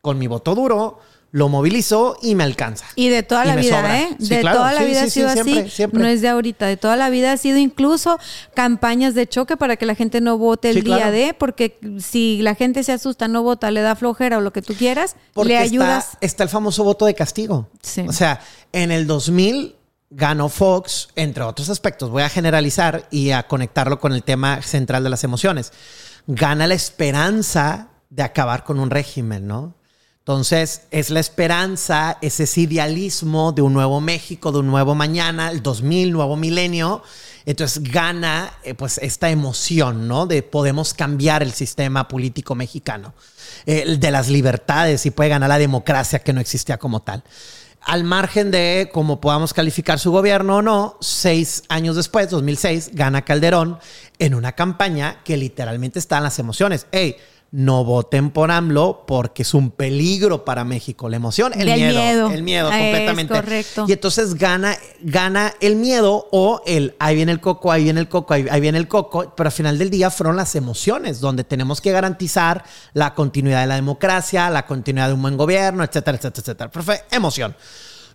Con 0.00 0.18
mi 0.18 0.26
voto 0.26 0.54
duro, 0.54 1.00
lo 1.32 1.48
movilizo 1.48 2.16
y 2.22 2.34
me 2.34 2.42
alcanza. 2.42 2.86
Y 2.96 3.08
de 3.08 3.22
toda 3.22 3.44
la 3.44 3.54
vida, 3.54 3.76
sobra. 3.76 4.00
¿eh? 4.00 4.08
Sí, 4.18 4.28
de 4.30 4.40
claro. 4.40 4.58
toda 4.58 4.72
la 4.72 4.80
Sí, 4.80 4.86
vida 4.86 5.00
sí, 5.00 5.06
ha 5.06 5.10
sido 5.10 5.30
siempre, 5.32 5.60
así. 5.60 5.70
siempre. 5.70 6.02
No 6.02 6.08
es 6.08 6.20
de 6.22 6.28
ahorita, 6.28 6.66
de 6.66 6.76
toda 6.76 6.96
la 6.96 7.08
vida 7.08 7.32
ha 7.32 7.36
sido 7.36 7.56
incluso 7.58 8.18
campañas 8.54 9.14
de 9.14 9.28
choque 9.28 9.56
para 9.56 9.76
que 9.76 9.86
la 9.86 9.94
gente 9.94 10.20
no 10.20 10.38
vote 10.38 10.70
el 10.70 10.82
día 10.82 10.96
claro. 10.96 11.12
de, 11.12 11.34
porque 11.34 11.78
si 12.00 12.42
la 12.42 12.54
gente 12.56 12.82
se 12.82 12.92
asusta, 12.92 13.28
no 13.28 13.42
vota, 13.44 13.70
le 13.70 13.80
da 13.80 13.94
flojera 13.94 14.38
o 14.38 14.40
lo 14.40 14.52
que 14.52 14.60
tú 14.62 14.74
quieras, 14.74 15.14
Porque 15.32 15.48
le 15.50 15.54
está- 15.54 15.64
ayudas. 15.64 16.08
Está, 16.20 16.42
el 16.42 16.48
famoso 16.48 16.82
voto 16.82 17.06
de 17.06 17.14
castigo. 17.14 17.68
Sí. 17.80 18.04
O 18.08 18.12
sea, 18.12 18.40
en 18.72 18.90
el 18.90 19.06
2000 19.06 19.76
ganó 20.10 20.48
Fox, 20.48 21.10
entre 21.14 21.44
otros 21.44 21.68
aspectos. 21.70 22.10
Voy 22.10 22.24
a 22.24 22.28
generalizar 22.28 23.06
y 23.12 23.30
a 23.30 23.44
conectarlo 23.46 24.00
con 24.00 24.12
el 24.12 24.24
tema 24.24 24.62
central 24.62 25.04
de 25.04 25.10
las 25.10 25.22
emociones. 25.22 25.72
Gana 26.26 26.66
la 26.66 26.74
esperanza 26.74 27.88
de 28.10 28.24
acabar 28.24 28.64
con 28.64 28.80
un 28.80 28.90
régimen, 28.90 29.46
¿no? 29.46 29.74
Entonces, 30.30 30.82
es 30.92 31.10
la 31.10 31.18
esperanza, 31.18 32.16
es 32.22 32.38
ese 32.38 32.60
idealismo 32.60 33.50
de 33.50 33.62
un 33.62 33.72
nuevo 33.72 34.00
México, 34.00 34.52
de 34.52 34.60
un 34.60 34.68
nuevo 34.68 34.94
mañana, 34.94 35.50
el 35.50 35.60
2000, 35.60 36.12
nuevo 36.12 36.36
milenio. 36.36 37.02
Entonces 37.46 37.82
gana 37.82 38.52
eh, 38.62 38.74
pues 38.74 38.98
esta 38.98 39.28
emoción, 39.30 40.06
¿no? 40.06 40.28
De 40.28 40.44
podemos 40.44 40.94
cambiar 40.94 41.42
el 41.42 41.52
sistema 41.52 42.06
político 42.06 42.54
mexicano, 42.54 43.12
eh, 43.66 43.96
de 43.98 44.10
las 44.12 44.28
libertades 44.28 45.04
y 45.04 45.10
puede 45.10 45.30
ganar 45.30 45.48
la 45.48 45.58
democracia 45.58 46.20
que 46.20 46.32
no 46.32 46.40
existía 46.40 46.78
como 46.78 47.02
tal. 47.02 47.24
Al 47.80 48.04
margen 48.04 48.52
de 48.52 48.88
cómo 48.92 49.20
podamos 49.20 49.52
calificar 49.52 49.98
su 49.98 50.12
gobierno 50.12 50.58
o 50.58 50.62
no, 50.62 50.96
seis 51.00 51.64
años 51.68 51.96
después, 51.96 52.30
2006, 52.30 52.90
gana 52.92 53.24
Calderón 53.24 53.80
en 54.20 54.36
una 54.36 54.52
campaña 54.52 55.24
que 55.24 55.36
literalmente 55.36 55.98
está 55.98 56.18
en 56.18 56.22
las 56.22 56.38
emociones. 56.38 56.86
Ey, 56.92 57.16
no 57.52 57.84
voten 57.84 58.30
por 58.30 58.52
AMLO 58.52 59.04
porque 59.08 59.42
es 59.42 59.54
un 59.54 59.70
peligro 59.72 60.44
para 60.44 60.64
México. 60.64 61.08
La 61.08 61.16
emoción, 61.16 61.52
el 61.54 61.66
miedo, 61.66 62.00
miedo. 62.00 62.30
El 62.30 62.42
miedo, 62.44 62.70
Es 62.70 62.78
completamente. 62.78 63.34
correcto. 63.34 63.86
Y 63.88 63.92
entonces 63.92 64.34
gana, 64.34 64.76
gana 65.00 65.52
el 65.60 65.74
miedo 65.74 66.28
o 66.30 66.62
el 66.64 66.94
ahí 67.00 67.16
viene 67.16 67.32
el 67.32 67.40
coco, 67.40 67.72
ahí 67.72 67.82
viene 67.84 67.98
el 67.98 68.08
coco, 68.08 68.34
ahí, 68.34 68.46
ahí 68.50 68.60
viene 68.60 68.78
el 68.78 68.86
coco. 68.86 69.34
Pero 69.36 69.48
al 69.48 69.52
final 69.52 69.78
del 69.78 69.90
día 69.90 70.10
fueron 70.10 70.36
las 70.36 70.54
emociones 70.54 71.18
donde 71.18 71.42
tenemos 71.42 71.80
que 71.80 71.90
garantizar 71.90 72.62
la 72.92 73.14
continuidad 73.14 73.62
de 73.62 73.66
la 73.66 73.74
democracia, 73.74 74.48
la 74.48 74.64
continuidad 74.66 75.08
de 75.08 75.14
un 75.14 75.22
buen 75.22 75.36
gobierno, 75.36 75.82
etcétera, 75.82 76.18
etcétera, 76.18 76.42
etcétera. 76.42 76.70
Pero 76.70 76.84
fue 76.84 77.02
emoción. 77.10 77.56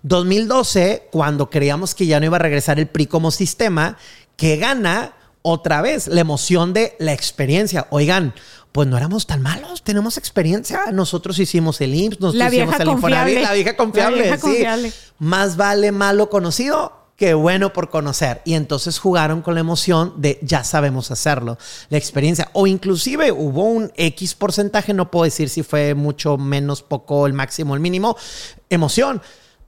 2012, 0.03 1.09
cuando 1.11 1.49
creíamos 1.49 1.93
que 1.93 2.05
ya 2.05 2.19
no 2.19 2.27
iba 2.27 2.37
a 2.37 2.39
regresar 2.39 2.79
el 2.79 2.87
PRI 2.87 3.07
como 3.07 3.31
sistema, 3.31 3.97
que 4.37 4.55
gana 4.57 5.13
otra 5.41 5.81
vez 5.81 6.07
la 6.07 6.21
emoción 6.21 6.73
de 6.73 6.95
la 6.99 7.11
experiencia. 7.11 7.87
Oigan, 7.89 8.33
pues 8.75 8.89
no 8.89 8.97
éramos 8.97 9.25
tan 9.25 9.41
malos, 9.41 9.83
tenemos 9.83 10.17
experiencia. 10.17 10.91
Nosotros 10.91 11.39
hicimos 11.39 11.79
el 11.79 11.95
IMSS, 11.95 12.19
nosotros 12.19 12.35
La 12.35 12.53
hicimos 12.53 12.77
el 12.77 12.89
Infonavit, 12.89 13.39
la 13.39 13.53
vieja 13.53 13.77
confiable. 13.77 14.17
La 14.17 14.23
vieja 14.23 14.35
sí. 14.35 14.41
confiable. 14.41 14.93
Más 15.17 15.55
vale 15.55 15.93
malo 15.93 16.29
conocido 16.29 16.91
que 17.15 17.33
bueno 17.35 17.71
por 17.71 17.89
conocer. 17.89 18.41
Y 18.43 18.55
entonces 18.55 18.99
jugaron 18.99 19.41
con 19.41 19.53
la 19.53 19.61
emoción 19.61 20.15
de 20.17 20.39
ya 20.41 20.65
sabemos 20.65 21.09
hacerlo, 21.09 21.57
la 21.87 21.97
experiencia. 21.97 22.49
O 22.51 22.67
inclusive 22.67 23.31
hubo 23.31 23.63
un 23.63 23.93
X 23.95 24.35
porcentaje, 24.35 24.93
no 24.93 25.09
puedo 25.09 25.23
decir 25.23 25.47
si 25.47 25.63
fue 25.63 25.93
mucho, 25.93 26.37
menos, 26.37 26.81
poco, 26.81 27.27
el 27.27 27.31
máximo, 27.31 27.75
el 27.75 27.79
mínimo, 27.79 28.17
emoción. 28.69 29.21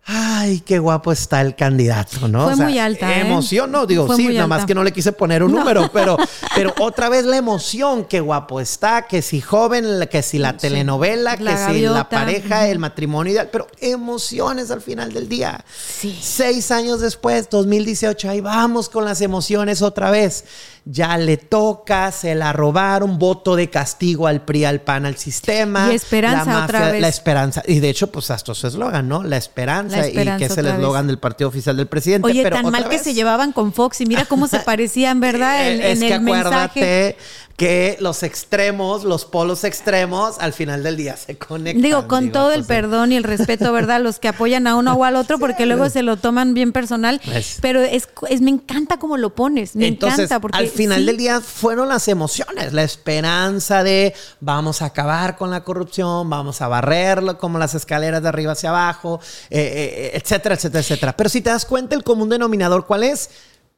Ay, 0.10 0.62
qué 0.62 0.80
guapo 0.80 1.12
está 1.12 1.42
el 1.42 1.54
candidato, 1.54 2.30
¿no? 2.30 2.46
Fue 2.46 2.56
muy 2.56 2.80
alta, 2.80 3.14
¿eh? 3.18 3.22
Emoción, 3.22 3.70
no, 3.70 3.86
digo, 3.86 4.08
Fue 4.08 4.16
sí, 4.16 4.30
nada 4.30 4.48
más 4.48 4.66
que 4.66 4.74
no 4.74 4.82
le 4.82 4.94
quise 4.94 5.12
poner 5.12 5.44
un 5.44 5.52
número, 5.52 5.92
pero, 5.92 6.18
pero 6.56 6.74
otra 6.80 7.10
vez 7.10 7.26
la 7.26 7.36
emoción, 7.36 8.06
qué 8.06 8.22
guapo 8.22 8.62
está, 8.62 9.06
que 9.06 9.22
si 9.22 9.42
joven, 9.42 10.08
que 10.10 10.24
si 10.24 10.38
la 10.38 10.56
telenovela, 10.56 11.36
La 11.36 11.68
que 11.68 11.74
si 11.74 11.82
la 11.82 12.08
pareja, 12.08 12.68
el 12.70 12.80
matrimonio 12.80 13.34
ideal, 13.34 13.50
pero 13.52 13.68
emociones 13.82 14.72
al 14.72 14.80
final 14.82 15.12
del 15.12 15.28
día. 15.28 15.66
Sí. 15.78 16.18
Seis 16.22 16.72
años 16.72 17.02
después, 17.02 17.50
2018, 17.50 18.30
ahí 18.30 18.40
vamos 18.40 18.88
con 18.88 19.04
las 19.04 19.20
emociones 19.20 19.82
otra 19.82 20.10
vez. 20.10 20.46
Ya 20.90 21.18
le 21.18 21.38
toca, 21.38 22.12
se 22.12 22.34
la 22.34 22.54
robaron, 22.54 23.20
voto 23.20 23.56
de 23.56 23.70
castigo 23.70 24.28
al 24.28 24.46
PRI, 24.46 24.66
al 24.66 24.82
PAN, 24.82 25.06
al 25.06 25.18
sistema. 25.18 25.90
Y 25.92 25.96
esperanza 25.96 26.46
la 26.46 26.64
otra 26.64 26.92
vez. 26.92 27.02
La 27.02 27.10
esperanza. 27.10 27.62
Y 27.68 27.80
de 27.80 27.90
hecho, 27.90 28.12
pues 28.12 28.32
hasta 28.32 28.54
su 28.54 28.68
eslogan, 28.68 29.08
¿no? 29.08 29.24
La 29.24 29.38
esperanza, 29.38 29.98
La 29.98 30.06
esperanza 30.08 30.36
y 30.36 30.40
que 30.40 30.46
es 30.46 30.58
el 30.58 30.68
eslogan 30.68 31.08
del 31.08 31.20
partido 31.20 31.50
oficial 31.50 31.76
del 31.76 31.88
presidente. 31.88 32.28
Oye, 32.28 32.42
pero 32.42 32.56
tan 32.56 32.66
otra 32.66 32.80
mal 32.80 32.90
que 32.90 33.00
se 33.00 33.14
llevaban 33.14 33.52
con 33.52 33.74
Fox 33.74 34.02
y 34.02 34.06
mira 34.06 34.26
cómo 34.26 34.48
se 34.48 34.60
parecían, 34.66 35.20
¿verdad? 35.20 35.68
En, 35.68 35.82
eh, 35.82 35.92
es 35.92 36.02
en 36.02 36.08
que 36.08 36.14
el 36.14 36.22
mensaje. 36.22 37.18
Que 37.58 37.98
los 38.02 38.22
extremos, 38.22 39.04
los 39.04 39.26
polos 39.26 39.64
extremos, 39.64 40.36
al 40.40 40.54
final 40.54 40.84
del 40.84 40.96
día 40.96 41.18
se 41.18 41.40
conectan. 41.40 41.82
Digo, 41.82 42.08
con 42.08 42.32
todo 42.32 42.52
el 42.52 42.64
perdón 42.64 43.12
y 43.12 43.16
el 43.16 43.24
respeto, 43.24 43.74
¿verdad? 43.74 44.00
Los 44.00 44.20
que 44.20 44.28
apoyan 44.28 44.68
a 44.68 44.76
uno 44.76 44.94
o 44.94 45.04
al 45.04 45.16
otro, 45.16 45.40
porque 45.40 45.66
luego 45.66 45.90
se 45.90 46.04
lo 46.04 46.18
toman 46.18 46.54
bien 46.54 46.72
personal. 46.72 47.20
Es- 47.34 47.58
Pero 47.60 47.82
es, 47.82 48.08
es 48.30 48.42
me 48.42 48.52
encanta 48.52 49.00
cómo 49.00 49.18
lo 49.18 49.34
pones. 49.34 49.76
Me 49.76 49.88
Entonces, 49.88 50.20
encanta. 50.26 50.40
Porque 50.40 50.60
al 50.60 50.68
final 50.68 51.00
sí, 51.00 51.06
del 51.08 51.18
día 51.18 51.42
fueron 51.42 51.90
las 51.90 52.08
emociones, 52.08 52.74
la 52.74 52.84
esperanza 52.84 53.84
de 53.84 54.14
vamos 54.40 54.84
a 54.84 54.86
acabar 54.86 55.36
con 55.36 55.50
la 55.50 55.64
corrupción, 55.64 56.30
vamos 56.30 56.62
a 56.62 56.68
barrerlo 56.68 57.40
como 57.40 57.58
las 57.58 57.74
escaleras 57.74 58.22
de 58.22 58.30
arriba 58.30 58.52
hacia 58.52 58.70
abajo, 58.70 59.20
eh, 59.50 60.12
eh, 60.14 60.22
etcétera, 60.22 60.54
etcétera, 60.54 60.82
etcétera. 60.82 61.18
Pero 61.18 61.28
si 61.30 61.42
te 61.42 61.50
das 61.50 61.66
cuenta, 61.66 61.96
el 61.96 62.04
común 62.04 62.30
denominador, 62.30 62.86
¿cuál 62.86 63.04
es? 63.04 63.32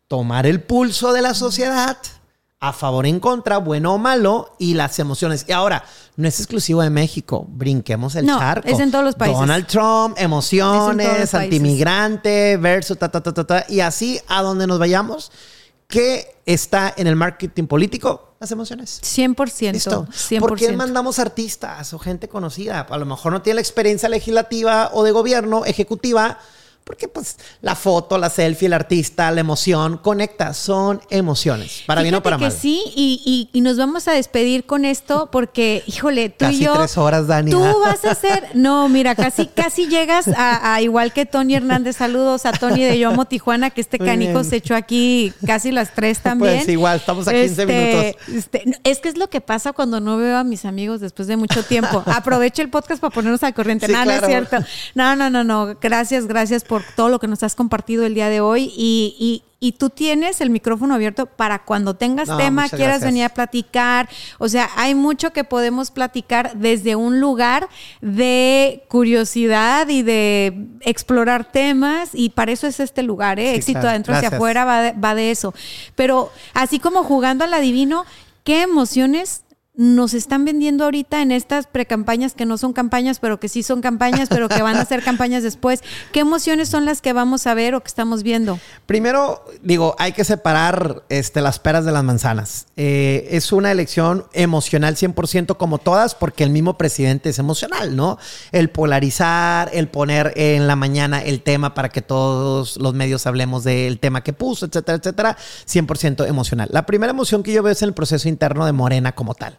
Tomar 0.10 0.46
el 0.48 0.62
pulso 0.62 1.14
de 1.14 1.22
la 1.22 1.34
sociedad, 1.34 1.98
a 2.62 2.74
favor, 2.74 3.06
en 3.06 3.22
contra, 3.22 3.58
bueno 3.58 3.94
o 3.94 3.98
malo, 3.98 4.54
y 4.60 4.74
las 4.74 5.00
emociones. 5.00 5.46
Y 5.48 5.54
ahora, 5.54 5.84
no 6.18 6.28
es 6.28 6.40
exclusivo 6.40 6.82
de 6.82 6.90
México, 6.90 7.46
brinquemos 7.48 8.16
el 8.16 8.26
No, 8.26 8.38
charco. 8.38 8.68
es 8.68 8.80
en 8.80 8.92
todos 8.92 9.06
los 9.06 9.16
países. 9.16 9.40
Donald 9.40 9.66
Trump, 9.66 10.18
emociones, 10.20 11.34
antimigrante, 11.34 12.58
versus, 12.58 12.98
ta, 12.98 13.10
ta, 13.10 13.22
ta, 13.22 13.34
ta, 13.34 13.48
ta, 13.48 13.66
y 13.70 13.80
así 13.80 14.20
a 14.28 14.42
donde 14.42 14.68
nos 14.68 14.78
vayamos. 14.78 15.32
¿Qué 15.88 16.36
está 16.46 16.94
en 16.98 17.08
el 17.08 17.16
marketing 17.16 17.66
político? 17.66 18.36
Las 18.40 18.52
emociones. 18.52 19.02
100%. 19.04 19.72
Listo. 19.72 20.06
100%. 20.06 20.40
¿Por 20.40 20.58
qué 20.58 20.72
mandamos 20.74 21.18
artistas 21.18 21.94
o 21.94 22.00
gente 22.00 22.28
conocida? 22.28 22.82
A 22.82 22.98
lo 22.98 23.06
mejor 23.06 23.32
no 23.32 23.42
tiene 23.42 23.56
la 23.56 23.62
experiencia 23.62 24.08
legislativa 24.08 24.92
o 24.94 25.04
de 25.04 25.12
gobierno, 25.12 25.66
ejecutiva, 25.66 26.38
porque 26.90 27.08
pues 27.08 27.38
la 27.62 27.76
foto, 27.76 28.18
la 28.18 28.32
selfie, 28.32 28.66
el 28.66 28.74
artista, 28.74 29.30
la 29.30 29.42
emoción, 29.42 30.00
conecta, 30.00 30.56
son 30.56 31.00
emociones. 31.12 31.84
Para 31.86 32.02
bien 32.02 32.16
o 32.16 32.18
Fíjate 32.18 32.24
para 32.24 32.38
que 32.38 32.44
mal. 32.46 32.52
sí, 32.52 32.82
y, 32.96 33.22
y- 33.54 33.56
y 33.56 33.62
nos 33.62 33.78
vamos 33.78 34.08
a 34.08 34.12
despedir 34.14 34.66
con 34.66 34.86
esto 34.86 35.30
porque, 35.32 35.84
híjole, 35.86 36.30
tú 36.32 36.46
Casi 36.46 36.56
y 36.56 36.66
yo. 36.66 36.74
tres 36.74 36.98
horas, 36.98 37.28
Dani. 37.28 37.52
Tú 37.52 37.62
vas 37.82 38.04
a 38.06 38.16
ser. 38.16 38.44
No, 38.56 38.90
mira, 38.90 39.14
casi, 39.14 39.46
casi 39.46 39.86
llegas 39.88 40.30
a, 40.30 40.74
a 40.74 40.82
igual 40.82 41.14
que 41.14 41.28
Tony 41.28 41.54
Hernández. 41.54 41.98
Saludos 41.98 42.48
a 42.48 42.54
Tony 42.54 42.84
de 42.84 42.98
Yomo 42.98 43.26
Tijuana, 43.26 43.70
que 43.70 43.82
este 43.82 44.00
canico 44.00 44.44
se 44.44 44.56
echó 44.56 44.76
aquí 44.76 45.32
casi 45.46 45.72
las 45.72 45.94
tres 45.94 46.22
también. 46.22 46.56
Pues 46.56 46.70
igual, 46.70 46.98
estamos 46.98 47.28
a 47.28 47.34
15 47.34 47.66
minutos. 47.68 48.22
este, 48.34 48.64
es 48.84 48.98
que 48.98 49.10
es 49.10 49.18
lo 49.20 49.30
que 49.30 49.42
pasa 49.42 49.74
cuando 49.74 50.00
no 50.00 50.18
veo 50.18 50.38
a 50.40 50.44
mis 50.44 50.66
amigos 50.66 51.02
después 51.02 51.28
de 51.28 51.38
mucho 51.38 51.62
tiempo. 51.62 52.02
Aprovecho 52.08 52.64
el 52.64 52.70
podcast 52.70 53.00
para 53.00 53.14
ponernos 53.14 53.44
al 53.44 53.54
corriente. 53.54 53.86
Sí, 53.86 53.92
no, 53.94 54.06
no 54.06 54.12
es 54.12 54.26
cierto. 54.26 54.58
No, 54.96 55.16
no, 55.16 55.30
no, 55.30 55.44
no. 55.44 55.78
Gracias, 55.80 56.26
gracias 56.26 56.64
por 56.64 56.79
todo 56.96 57.10
lo 57.10 57.20
que 57.20 57.28
nos 57.28 57.44
has 57.44 57.56
compartido 57.56 58.06
el 58.06 58.14
día 58.14 58.30
de 58.30 58.42
hoy. 58.42 58.72
Y, 58.76 59.16
y- 59.20 59.44
y 59.62 59.74
tú 59.74 59.90
tienes 59.90 60.40
el 60.40 60.52
micrófono 60.52 60.96
abierto 60.96 61.26
para 61.26 61.66
cuando 61.66 61.94
tengas 61.94 62.30
No, 62.30 62.38
tema, 62.38 62.70
quieras 62.70 63.02
gracias. 63.02 63.04
venir 63.04 63.26
a 63.26 63.30
platicar. 63.30 64.08
O 64.38 64.48
sea, 64.48 64.70
hay 64.78 64.96
mucho 64.96 65.34
que 65.34 65.44
podemos 65.44 65.92
platicar 65.92 66.54
desde 66.56 66.96
un 66.96 67.20
lugar 67.20 67.68
de 68.00 68.86
curiosidad 68.88 69.90
y 69.90 70.02
de 70.02 70.68
explorar 70.82 71.52
temas. 71.52 72.12
Y 72.14 72.30
para 72.30 72.54
eso 72.54 72.68
es 72.68 72.80
este 72.80 73.04
lugar, 73.04 73.38
¿eh? 73.38 73.50
Sí, 73.52 73.58
Éxito 73.58 73.80
claro. 73.82 73.90
adentro 73.90 74.16
hacia 74.16 74.30
afuera 74.30 74.64
va 74.64 74.82
de, 74.82 74.92
va 74.94 75.14
de 75.14 75.32
eso. 75.32 75.54
Pero 75.96 76.32
así 76.54 76.80
como 76.80 77.04
jugando 77.04 77.44
al 77.44 77.54
adivino, 77.54 78.06
¿qué 78.46 78.62
emociones 78.62 79.44
nos 79.80 80.14
están 80.14 80.44
vendiendo 80.44 80.84
ahorita 80.84 81.22
en 81.22 81.32
estas 81.32 81.66
precampañas 81.66 82.34
que 82.34 82.46
no 82.46 82.58
son 82.58 82.74
campañas, 82.74 83.20
pero 83.22 83.40
que 83.40 83.48
sí 83.48 83.64
son 83.64 83.80
campañas, 83.80 84.28
pero 84.28 84.50
que 84.50 84.62
van 84.62 84.76
a 84.76 84.84
ser 84.84 85.02
campañas 85.02 85.42
después? 85.42 85.82
¿Qué 86.12 86.20
emociones 86.20 86.68
son 86.68 86.84
las 86.84 87.02
que 87.02 87.14
vamos 87.14 87.48
a 87.48 87.54
ver 87.54 87.76
o 87.76 87.80
que 87.80 87.88
estamos 87.88 88.22
viendo? 88.22 88.60
Primero, 88.86 89.42
digo, 89.64 89.96
hay 89.98 90.12
que 90.12 90.26
separar 90.26 91.04
este, 91.08 91.40
las 91.40 91.60
peras 91.60 91.86
de 91.86 91.94
las 91.94 92.04
manzanas. 92.04 92.68
Eh, 92.76 93.30
es 93.32 93.54
una 93.54 93.72
elección 93.72 94.26
emocional 94.34 94.98
100% 94.98 95.56
como 95.56 95.78
todas, 95.78 96.14
porque 96.14 96.44
el 96.44 96.50
mismo 96.50 96.78
presidente 96.78 97.30
es 97.30 97.40
emocional, 97.40 97.96
¿no? 97.96 98.18
El 98.52 98.70
polarizar, 98.72 99.70
el 99.72 99.88
poner 99.88 100.34
en 100.36 100.68
la 100.68 100.76
mañana 100.76 101.22
el 101.22 101.42
tema 101.42 101.74
para 101.74 101.88
que 101.88 102.02
todos 102.02 102.76
los 102.76 102.94
medios 102.96 103.26
hablemos 103.28 103.64
del 103.64 103.98
tema 104.00 104.24
que 104.24 104.34
puso, 104.34 104.66
etcétera, 104.66 104.98
etcétera, 104.98 105.38
100% 105.66 106.28
emocional. 106.28 106.68
La 106.70 106.86
primera 106.86 107.12
emoción 107.12 107.44
que 107.44 107.54
yo 107.54 107.64
veo 107.64 107.72
es 107.72 107.82
en 107.82 107.88
el 107.88 107.94
proceso 107.94 108.28
interno 108.28 108.66
de 108.66 108.74
Morena 108.74 109.14
como 109.14 109.36
tal. 109.36 109.58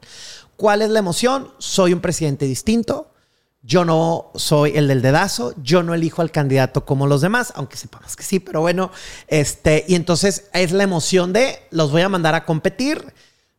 ¿Cuál 0.57 0.83
es 0.83 0.91
la 0.91 0.99
emoción? 0.99 1.49
Soy 1.59 1.93
un 1.93 2.01
presidente 2.01 2.45
distinto. 2.47 3.07
Yo 3.63 3.85
no 3.85 4.31
soy 4.37 4.73
el 4.77 4.89
del 4.89 5.03
dedazo, 5.03 5.55
yo 5.63 5.83
no 5.83 5.93
elijo 5.93 6.23
al 6.23 6.31
candidato 6.31 6.87
como 6.87 7.07
los 7.07 7.21
demás, 7.21 7.53
aunque 7.57 7.77
sepamos 7.77 8.17
que 8.17 8.23
sí, 8.23 8.41
pero 8.41 8.63
bueno, 8.63 8.91
este, 9.29 9.85
y 9.87 9.97
entonces 9.97 10.45
es 10.55 10.73
la 10.73 10.83
emoción 10.83 11.35
de 11.35 11.59
los 11.71 11.91
voy 11.93 12.01
a 12.01 12.09
mandar 12.09 12.35
a 12.35 12.47
competir, 12.47 13.13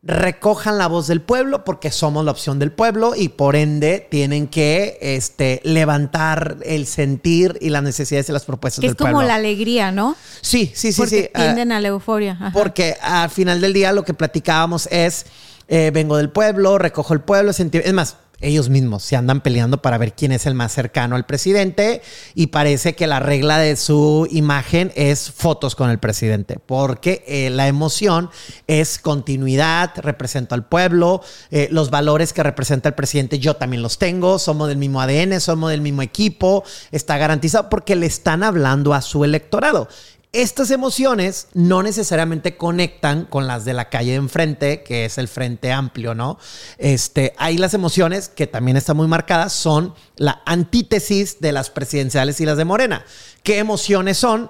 recojan 0.03 0.79
la 0.79 0.87
voz 0.87 1.05
del 1.05 1.21
pueblo 1.21 1.63
porque 1.63 1.91
somos 1.91 2.25
la 2.25 2.31
opción 2.31 2.57
del 2.57 2.71
pueblo 2.71 3.13
y 3.15 3.29
por 3.29 3.55
ende 3.55 4.07
tienen 4.09 4.47
que 4.47 4.97
este, 5.01 5.61
levantar 5.63 6.57
el 6.65 6.87
sentir 6.87 7.59
y 7.61 7.69
las 7.69 7.83
necesidades 7.83 8.27
y 8.27 8.31
las 8.31 8.45
propuestas 8.45 8.81
Que 8.81 8.87
del 8.87 8.91
es 8.93 8.97
como 8.97 9.11
pueblo. 9.11 9.27
la 9.27 9.35
alegría, 9.35 9.91
¿no? 9.91 10.15
Sí, 10.41 10.71
sí, 10.73 10.91
sí, 10.91 10.99
Porque 10.99 11.21
sí. 11.25 11.29
ah, 11.35 11.43
tienden 11.43 11.71
a 11.71 11.79
la 11.79 11.89
euforia. 11.89 12.31
Ajá. 12.31 12.49
porque 12.53 12.97
al 13.03 13.29
final 13.29 13.61
del 13.61 13.73
día 13.73 13.91
lo 13.93 14.03
que 14.03 14.15
platicábamos 14.15 14.87
es, 14.91 15.27
eh, 15.71 15.89
vengo 15.93 16.17
del 16.17 16.29
pueblo, 16.29 16.77
recojo 16.77 17.13
el 17.13 17.21
pueblo, 17.21 17.51
es 17.51 17.93
más, 17.93 18.17
ellos 18.41 18.69
mismos 18.69 19.03
se 19.03 19.15
andan 19.15 19.41
peleando 19.41 19.81
para 19.81 19.97
ver 19.97 20.13
quién 20.13 20.31
es 20.31 20.45
el 20.45 20.55
más 20.55 20.73
cercano 20.73 21.15
al 21.15 21.25
presidente 21.25 22.01
y 22.33 22.47
parece 22.47 22.93
que 22.93 23.07
la 23.07 23.19
regla 23.19 23.59
de 23.59 23.75
su 23.75 24.27
imagen 24.31 24.91
es 24.95 25.31
fotos 25.31 25.75
con 25.75 25.89
el 25.89 25.99
presidente, 25.99 26.57
porque 26.59 27.23
eh, 27.27 27.49
la 27.51 27.67
emoción 27.67 28.29
es 28.67 28.99
continuidad, 28.99 29.91
represento 29.97 30.55
al 30.55 30.65
pueblo, 30.65 31.21
eh, 31.51 31.67
los 31.71 31.89
valores 31.89 32.33
que 32.33 32.43
representa 32.43 32.89
el 32.89 32.95
presidente 32.95 33.39
yo 33.39 33.55
también 33.55 33.81
los 33.81 33.97
tengo, 33.97 34.39
somos 34.39 34.67
del 34.67 34.77
mismo 34.77 35.01
ADN, 35.01 35.39
somos 35.39 35.69
del 35.69 35.81
mismo 35.81 36.01
equipo, 36.01 36.63
está 36.91 37.17
garantizado 37.17 37.69
porque 37.69 37.95
le 37.95 38.07
están 38.07 38.43
hablando 38.43 38.93
a 38.93 39.01
su 39.01 39.23
electorado. 39.23 39.87
Estas 40.33 40.71
emociones 40.71 41.49
no 41.53 41.83
necesariamente 41.83 42.55
conectan 42.55 43.25
con 43.25 43.47
las 43.47 43.65
de 43.65 43.73
la 43.73 43.89
calle 43.89 44.11
de 44.11 44.17
enfrente, 44.17 44.81
que 44.81 45.03
es 45.03 45.17
el 45.17 45.27
frente 45.27 45.73
amplio, 45.73 46.15
¿no? 46.15 46.39
Este, 46.77 47.33
ahí 47.37 47.57
las 47.57 47.73
emociones, 47.73 48.29
que 48.29 48.47
también 48.47 48.77
están 48.77 48.95
muy 48.95 49.07
marcadas, 49.07 49.51
son 49.51 49.93
la 50.15 50.41
antítesis 50.45 51.41
de 51.41 51.51
las 51.51 51.69
presidenciales 51.69 52.39
y 52.39 52.45
las 52.45 52.55
de 52.55 52.63
Morena. 52.63 53.03
¿Qué 53.43 53.57
emociones 53.57 54.19
son? 54.19 54.49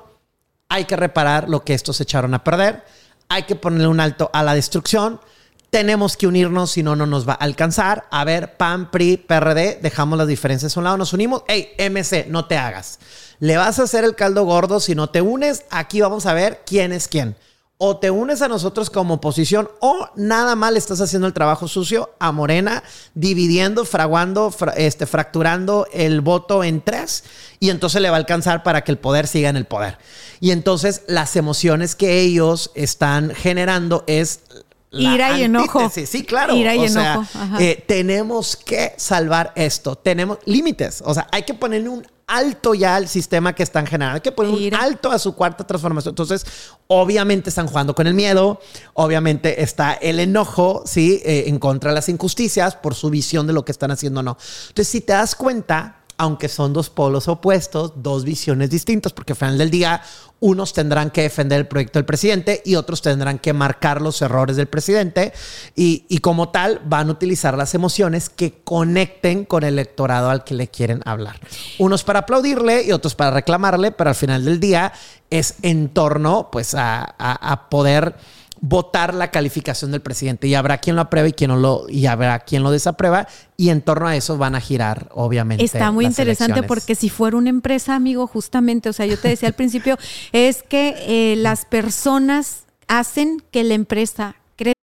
Hay 0.69 0.85
que 0.85 0.95
reparar 0.95 1.49
lo 1.49 1.63
que 1.63 1.73
estos 1.73 1.99
echaron 1.99 2.35
a 2.35 2.43
perder, 2.43 2.83
hay 3.27 3.43
que 3.43 3.55
ponerle 3.55 3.87
un 3.87 3.99
alto 3.99 4.29
a 4.33 4.43
la 4.43 4.53
destrucción, 4.53 5.19
tenemos 5.71 6.17
que 6.17 6.27
unirnos, 6.27 6.69
si 6.71 6.83
no, 6.83 6.95
no 6.95 7.07
nos 7.07 7.27
va 7.27 7.33
a 7.33 7.37
alcanzar. 7.45 8.05
A 8.11 8.23
ver, 8.25 8.57
PAN, 8.57 8.91
PRI, 8.91 9.17
PRD, 9.17 9.79
dejamos 9.81 10.17
las 10.19 10.27
diferencias 10.27 10.75
a 10.75 10.79
un 10.79 10.83
lado, 10.83 10.97
nos 10.97 11.13
unimos. 11.13 11.43
Hey, 11.47 11.69
MC, 11.79 12.27
no 12.27 12.45
te 12.45 12.57
hagas. 12.57 12.99
Le 13.39 13.57
vas 13.57 13.79
a 13.79 13.83
hacer 13.83 14.03
el 14.03 14.13
caldo 14.15 14.43
gordo 14.43 14.79
si 14.79 14.93
no 14.93 15.09
te 15.09 15.21
unes. 15.21 15.63
Aquí 15.71 16.01
vamos 16.01 16.25
a 16.25 16.33
ver 16.33 16.61
quién 16.65 16.91
es 16.91 17.07
quién. 17.07 17.35
O 17.83 17.97
te 17.97 18.11
unes 18.11 18.43
a 18.43 18.47
nosotros 18.47 18.91
como 18.91 19.15
oposición 19.15 19.67
o 19.79 20.07
nada 20.15 20.55
mal 20.55 20.77
estás 20.77 21.01
haciendo 21.01 21.25
el 21.25 21.33
trabajo 21.33 21.67
sucio 21.67 22.11
a 22.19 22.31
Morena, 22.31 22.83
dividiendo, 23.15 23.85
fraguando, 23.85 24.51
fra- 24.51 24.73
este, 24.73 25.07
fracturando 25.07 25.87
el 25.91 26.21
voto 26.21 26.63
en 26.63 26.81
tres 26.81 27.23
y 27.59 27.71
entonces 27.71 27.99
le 28.03 28.11
va 28.11 28.17
a 28.17 28.19
alcanzar 28.19 28.61
para 28.61 28.83
que 28.83 28.91
el 28.91 28.99
poder 28.99 29.25
siga 29.25 29.49
en 29.49 29.57
el 29.57 29.65
poder. 29.65 29.97
Y 30.39 30.51
entonces 30.51 31.01
las 31.07 31.35
emociones 31.35 31.95
que 31.95 32.19
ellos 32.19 32.69
están 32.75 33.33
generando 33.33 34.03
es 34.05 34.41
Ira 34.91 35.37
y 35.37 35.43
enojo. 35.43 35.89
Sí, 35.89 36.23
claro. 36.23 36.55
Ira 36.55 36.75
y 36.75 36.85
O 36.85 36.89
sea, 36.89 37.13
enojo, 37.13 37.29
ajá. 37.39 37.57
eh, 37.63 37.83
tenemos 37.87 38.55
que 38.55 38.93
salvar 38.97 39.53
esto. 39.55 39.95
Tenemos 39.95 40.37
límites. 40.45 41.01
O 41.05 41.13
sea, 41.13 41.27
hay 41.31 41.43
que 41.43 41.53
ponerle 41.53 41.89
un 41.89 42.05
alto 42.27 42.73
ya 42.73 42.95
al 42.95 43.07
sistema 43.07 43.53
que 43.53 43.63
están 43.63 43.85
generando. 43.87 44.15
Hay 44.15 44.21
que 44.21 44.31
poner 44.31 44.53
Ira. 44.59 44.77
un 44.79 44.83
alto 44.83 45.11
a 45.11 45.19
su 45.19 45.33
cuarta 45.33 45.65
transformación. 45.65 46.11
Entonces, 46.11 46.45
obviamente 46.87 47.49
están 47.49 47.67
jugando 47.67 47.95
con 47.95 48.05
el 48.07 48.13
miedo. 48.13 48.59
Obviamente 48.93 49.63
está 49.63 49.93
el 49.93 50.19
enojo, 50.19 50.83
¿sí? 50.85 51.21
Eh, 51.25 51.45
en 51.47 51.57
contra 51.59 51.91
de 51.91 51.95
las 51.95 52.09
injusticias 52.09 52.75
por 52.75 52.93
su 52.93 53.09
visión 53.09 53.47
de 53.47 53.53
lo 53.53 53.63
que 53.63 53.71
están 53.71 53.91
haciendo 53.91 54.19
o 54.19 54.23
no. 54.23 54.37
Entonces, 54.67 54.87
si 54.89 55.01
te 55.01 55.13
das 55.13 55.35
cuenta, 55.35 55.97
aunque 56.17 56.49
son 56.49 56.73
dos 56.73 56.89
polos 56.89 57.27
opuestos, 57.27 57.93
dos 57.95 58.23
visiones 58.25 58.69
distintas, 58.69 59.11
porque 59.13 59.33
al 59.33 59.37
final 59.37 59.57
del 59.57 59.71
día 59.71 60.01
unos 60.41 60.73
tendrán 60.73 61.11
que 61.11 61.21
defender 61.21 61.59
el 61.59 61.67
proyecto 61.67 61.99
del 61.99 62.05
presidente 62.05 62.61
y 62.65 62.75
otros 62.75 63.01
tendrán 63.01 63.39
que 63.39 63.53
marcar 63.53 64.01
los 64.01 64.21
errores 64.21 64.55
del 64.57 64.67
presidente 64.67 65.31
y, 65.75 66.03
y 66.09 66.17
como 66.17 66.49
tal 66.49 66.81
van 66.83 67.07
a 67.07 67.11
utilizar 67.13 67.55
las 67.55 67.73
emociones 67.75 68.29
que 68.29 68.61
conecten 68.63 69.45
con 69.45 69.63
el 69.63 69.75
electorado 69.75 70.29
al 70.31 70.43
que 70.43 70.55
le 70.55 70.67
quieren 70.67 71.01
hablar. 71.05 71.39
Unos 71.77 72.03
para 72.03 72.19
aplaudirle 72.19 72.83
y 72.83 72.91
otros 72.91 73.15
para 73.15 73.31
reclamarle, 73.31 73.91
pero 73.91 74.09
al 74.09 74.15
final 74.15 74.43
del 74.43 74.59
día 74.59 74.91
es 75.29 75.55
en 75.61 75.89
torno 75.89 76.49
pues 76.51 76.73
a, 76.73 77.01
a- 77.17 77.51
a 77.53 77.69
poder 77.69 78.15
votar 78.61 79.15
la 79.15 79.31
calificación 79.31 79.91
del 79.91 80.01
presidente 80.01 80.47
y 80.47 80.53
habrá 80.53 80.77
quien 80.77 80.95
lo 80.95 81.01
apruebe 81.01 81.29
y 81.29 81.33
quien 81.33 81.49
no 81.49 81.57
lo 81.57 81.89
y 81.89 82.05
habrá 82.05 82.39
quien 82.41 82.61
lo 82.61 82.69
desaprueba 82.69 83.27
y 83.57 83.69
en 83.69 83.81
torno 83.81 84.07
a 84.07 84.15
eso 84.15 84.37
van 84.37 84.53
a 84.53 84.61
girar 84.61 85.09
obviamente 85.13 85.63
Está 85.63 85.91
muy 85.91 86.05
las 86.05 86.11
interesante 86.13 86.59
elecciones. 86.59 86.67
porque 86.67 86.93
si 86.95 87.09
fuera 87.09 87.37
una 87.37 87.49
empresa, 87.49 87.95
amigo, 87.95 88.27
justamente, 88.27 88.87
o 88.89 88.93
sea, 88.93 89.07
yo 89.07 89.17
te 89.17 89.29
decía 89.29 89.49
al 89.49 89.55
principio, 89.55 89.97
es 90.31 90.61
que 90.61 90.93
eh, 91.07 91.35
las 91.37 91.65
personas 91.65 92.65
hacen 92.87 93.41
que 93.51 93.63
la 93.63 93.73
empresa 93.73 94.35
crezca. 94.55 94.79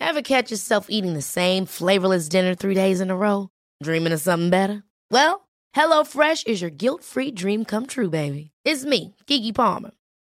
Ever 0.00 0.22
catch 0.22 0.50
yourself 0.50 0.86
eating 0.88 1.14
the 1.14 1.22
same 1.22 1.66
flavorless 1.66 2.28
dinner 2.28 2.54
three 2.54 2.74
days 2.74 3.00
in 3.00 3.10
a 3.10 3.16
row? 3.16 3.48
Dreaming 3.82 4.12
of 4.12 4.20
something 4.20 4.50
better? 4.50 4.84
Well, 5.10 5.48
HelloFresh 5.76 6.46
is 6.46 6.60
your 6.62 6.70
guilt-free 6.70 7.32
dream 7.32 7.64
come 7.64 7.86
true, 7.86 8.08
baby. 8.08 8.50
It's 8.64 8.84
me, 8.84 9.14
Kiki 9.26 9.52
Palmer. 9.52 9.90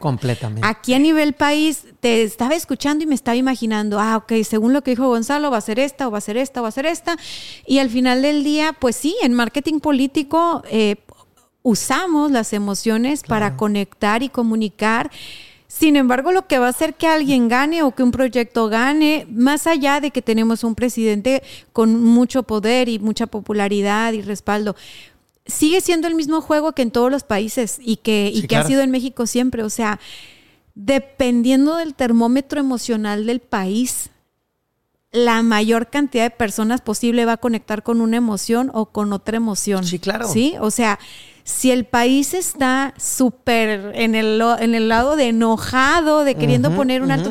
Completamente. 0.00 0.66
Aquí 0.66 0.94
a 0.94 0.98
nivel 0.98 1.32
país, 1.32 1.84
te 2.00 2.22
estaba 2.22 2.54
escuchando 2.54 3.04
y 3.04 3.06
me 3.06 3.14
estaba 3.14 3.36
imaginando, 3.36 3.98
ah, 4.00 4.16
ok, 4.16 4.32
según 4.44 4.72
lo 4.72 4.82
que 4.82 4.92
dijo 4.92 5.08
Gonzalo, 5.08 5.50
va 5.50 5.58
a 5.58 5.60
ser 5.60 5.78
esta, 5.78 6.08
o 6.08 6.10
va 6.10 6.18
a 6.18 6.22
ser 6.22 6.36
esta, 6.36 6.60
o 6.60 6.62
va 6.62 6.68
a 6.68 6.72
ser 6.72 6.86
esta. 6.86 7.16
Y 7.66 7.78
al 7.78 7.90
final 7.90 8.22
del 8.22 8.44
día, 8.44 8.72
pues 8.72 8.96
sí, 8.96 9.16
en 9.22 9.34
marketing 9.34 9.80
político 9.80 10.62
eh, 10.70 10.96
usamos 11.62 12.30
las 12.30 12.52
emociones 12.52 13.22
para 13.22 13.56
conectar 13.56 14.22
y 14.22 14.28
comunicar. 14.28 15.10
Sin 15.70 15.94
embargo, 15.94 16.32
lo 16.32 16.48
que 16.48 16.58
va 16.58 16.66
a 16.66 16.70
hacer 16.70 16.94
que 16.94 17.06
alguien 17.06 17.48
gane 17.48 17.84
o 17.84 17.94
que 17.94 18.02
un 18.02 18.10
proyecto 18.10 18.68
gane, 18.68 19.24
más 19.30 19.68
allá 19.68 20.00
de 20.00 20.10
que 20.10 20.20
tenemos 20.20 20.64
un 20.64 20.74
presidente 20.74 21.44
con 21.72 22.02
mucho 22.02 22.42
poder 22.42 22.88
y 22.88 22.98
mucha 22.98 23.28
popularidad 23.28 24.12
y 24.12 24.20
respaldo, 24.20 24.74
sigue 25.46 25.80
siendo 25.80 26.08
el 26.08 26.14
mismo 26.14 26.40
juego 26.40 26.72
que 26.72 26.82
en 26.82 26.90
todos 26.90 27.10
los 27.10 27.24
países 27.24 27.78
y 27.80 27.96
que, 27.96 28.30
y 28.32 28.42
Sí, 28.42 28.46
que 28.46 28.56
ha 28.56 28.64
sido 28.64 28.82
en 28.82 28.90
México 28.90 29.26
siempre. 29.26 29.62
O 29.62 29.70
sea, 29.70 30.00
dependiendo 30.74 31.76
del 31.76 31.94
termómetro 31.94 32.60
emocional 32.60 33.26
del 33.26 33.40
país, 33.40 34.10
la 35.12 35.42
mayor 35.42 35.88
cantidad 35.88 36.24
de 36.24 36.30
personas 36.30 36.80
posible 36.80 37.24
va 37.24 37.32
a 37.32 37.36
conectar 37.38 37.82
con 37.82 38.00
una 38.00 38.16
emoción 38.16 38.70
o 38.74 38.86
con 38.86 39.12
otra 39.12 39.36
emoción. 39.36 39.84
Sí, 39.84 39.98
claro. 39.98 40.28
Sí, 40.28 40.54
o 40.60 40.70
sea, 40.70 40.98
si 41.50 41.70
el 41.70 41.84
país 41.84 42.32
está 42.32 42.94
súper 42.96 43.92
en 43.94 44.14
el, 44.14 44.40
en 44.60 44.74
el 44.74 44.88
lado 44.88 45.16
de 45.16 45.28
enojado, 45.28 46.24
de 46.24 46.36
queriendo 46.36 46.70
poner 46.74 47.02
un 47.02 47.10
alto, 47.10 47.30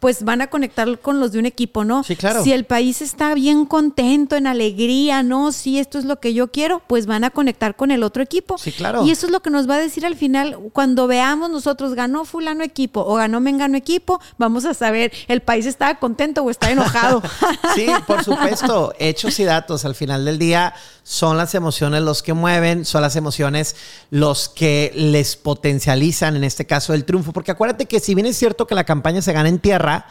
pues 0.00 0.24
van 0.24 0.40
a 0.40 0.46
conectar 0.48 0.98
con 0.98 1.20
los 1.20 1.32
de 1.32 1.38
un 1.38 1.46
equipo, 1.46 1.84
¿no? 1.84 2.02
Sí, 2.04 2.16
claro. 2.16 2.42
Si 2.42 2.52
el 2.52 2.64
país 2.64 3.02
está 3.02 3.34
bien 3.34 3.66
contento, 3.66 4.36
en 4.36 4.46
alegría, 4.46 5.22
¿no? 5.22 5.52
Si 5.52 5.78
esto 5.78 5.98
es 5.98 6.04
lo 6.04 6.20
que 6.20 6.32
yo 6.32 6.50
quiero, 6.50 6.82
pues 6.86 7.06
van 7.06 7.24
a 7.24 7.30
conectar 7.30 7.76
con 7.76 7.90
el 7.90 8.02
otro 8.02 8.22
equipo. 8.22 8.56
Sí, 8.58 8.72
claro. 8.72 9.04
Y 9.04 9.10
eso 9.10 9.26
es 9.26 9.32
lo 9.32 9.40
que 9.40 9.50
nos 9.50 9.68
va 9.68 9.74
a 9.74 9.78
decir 9.78 10.06
al 10.06 10.16
final, 10.16 10.56
cuando 10.72 11.06
veamos 11.06 11.50
nosotros 11.50 11.94
ganó 11.94 12.24
fulano 12.24 12.64
equipo 12.64 13.04
o 13.04 13.14
ganó 13.16 13.40
mengano 13.40 13.76
equipo, 13.76 14.20
vamos 14.38 14.64
a 14.64 14.72
saber, 14.72 15.12
el 15.28 15.42
país 15.42 15.66
está 15.66 15.98
contento 15.98 16.42
o 16.42 16.50
está 16.50 16.70
enojado. 16.70 17.22
Sí, 17.74 17.86
por 18.06 18.24
supuesto. 18.24 18.92
Hechos 18.98 19.38
y 19.38 19.44
datos 19.44 19.84
al 19.84 19.94
final 19.94 20.24
del 20.24 20.38
día 20.38 20.74
son 21.08 21.38
las 21.38 21.54
emociones 21.54 22.02
los 22.02 22.22
que 22.22 22.34
mueven, 22.34 22.84
son 22.84 23.00
las 23.00 23.16
emociones 23.16 23.76
los 24.10 24.50
que 24.50 24.92
les 24.94 25.36
potencializan, 25.36 26.36
en 26.36 26.44
este 26.44 26.66
caso, 26.66 26.92
el 26.92 27.06
triunfo. 27.06 27.32
Porque 27.32 27.50
acuérdate 27.50 27.86
que 27.86 27.98
si 27.98 28.14
bien 28.14 28.26
es 28.26 28.36
cierto 28.36 28.66
que 28.66 28.74
la 28.74 28.84
campaña 28.84 29.22
se 29.22 29.32
gana 29.32 29.48
en 29.48 29.58
tierra, 29.58 30.04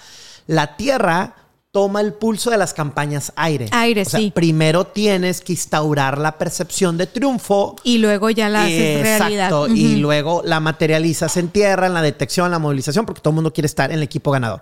la 0.47 0.75
tierra 0.75 1.35
toma 1.71 2.01
el 2.01 2.13
pulso 2.13 2.49
de 2.49 2.57
las 2.57 2.73
campañas 2.73 3.31
aire. 3.35 3.67
Aire, 3.73 4.01
O 4.01 4.05
sea, 4.05 4.19
sí. 4.19 4.31
Primero 4.33 4.87
tienes 4.87 5.41
que 5.41 5.53
instaurar 5.53 6.17
la 6.17 6.39
percepción 6.39 6.97
de 6.97 7.05
triunfo. 7.05 7.75
y 7.83 7.99
luego 7.99 8.31
ya 8.31 8.49
la 8.49 8.63
haces 8.63 9.03
realidad. 9.03 9.49
Exacto. 9.49 9.67
Y 9.67 9.97
luego 9.97 10.41
la 10.45 10.59
materializas 10.59 11.37
en 11.37 11.49
tierra, 11.49 11.85
en 11.85 11.93
la 11.93 12.01
detección, 12.01 12.47
en 12.47 12.53
la 12.53 12.59
movilización, 12.59 13.05
porque 13.05 13.21
todo 13.21 13.33
el 13.33 13.35
mundo 13.35 13.53
quiere 13.53 13.67
estar 13.67 13.91
en 13.91 13.97
el 13.97 14.03
equipo 14.03 14.31
ganador. 14.31 14.61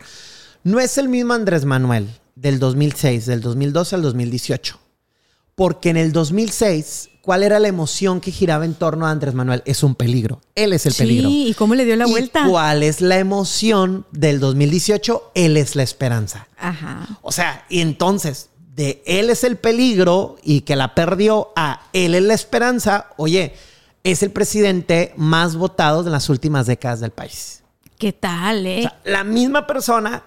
No 0.65 0.81
es 0.81 0.97
el 0.97 1.07
mismo 1.07 1.33
Andrés 1.33 1.64
Manuel 1.64 2.09
del 2.35 2.59
2006, 2.59 3.25
del 3.25 3.39
2012 3.39 3.95
al 3.95 4.01
2018. 4.01 4.80
Porque 5.56 5.90
en 5.90 5.98
el 5.98 6.11
2006, 6.11 7.09
¿cuál 7.22 7.42
era 7.43 7.59
la 7.59 7.69
emoción 7.69 8.19
que 8.19 8.32
giraba 8.32 8.66
en 8.66 8.74
torno 8.74 9.08
a 9.08 9.11
Andrés 9.11 9.34
Manuel? 9.34 9.64
Es 9.66 9.84
un 9.84 9.95
peligro. 9.95 10.42
Él 10.53 10.74
es 10.74 10.85
el 10.85 10.93
peligro. 10.93 11.30
Sí, 11.30 11.48
¿y 11.48 11.53
cómo 11.53 11.75
le 11.75 11.85
dio 11.85 11.95
la 11.95 12.08
¿Y 12.08 12.11
vuelta? 12.11 12.45
¿Cuál 12.48 12.84
es 12.84 13.00
la 13.00 13.17
emoción 13.17 14.06
del 14.11 14.42
2018? 14.42 15.32
Él 15.34 15.56
es 15.56 15.77
la 15.77 15.84
esperanza. 15.84 16.48
Ajá. 16.58 17.19
O 17.22 17.32
sea, 17.32 17.66
y 17.69 17.80
entonces, 17.80 18.50
de 18.75 19.01
él 19.06 19.30
es 19.30 19.45
el 19.45 19.56
peligro 19.56 20.35
y 20.43 20.61
que 20.61 20.75
la 20.75 20.93
perdió 20.93 21.53
a 21.56 21.84
él 21.93 22.16
es 22.16 22.24
la 22.24 22.34
esperanza, 22.34 23.08
oye, 23.16 23.53
es 24.03 24.22
el 24.22 24.32
presidente 24.32 25.14
más 25.16 25.56
votado 25.56 26.03
de 26.03 26.11
las 26.11 26.30
últimas 26.30 26.67
décadas 26.67 27.00
del 27.00 27.11
país. 27.11 27.64
¿Qué 27.98 28.11
tal, 28.11 28.67
eh? 28.67 28.80
O 28.80 28.82
sea, 28.82 29.00
la 29.06 29.24
misma 29.24 29.66
persona 29.66 30.24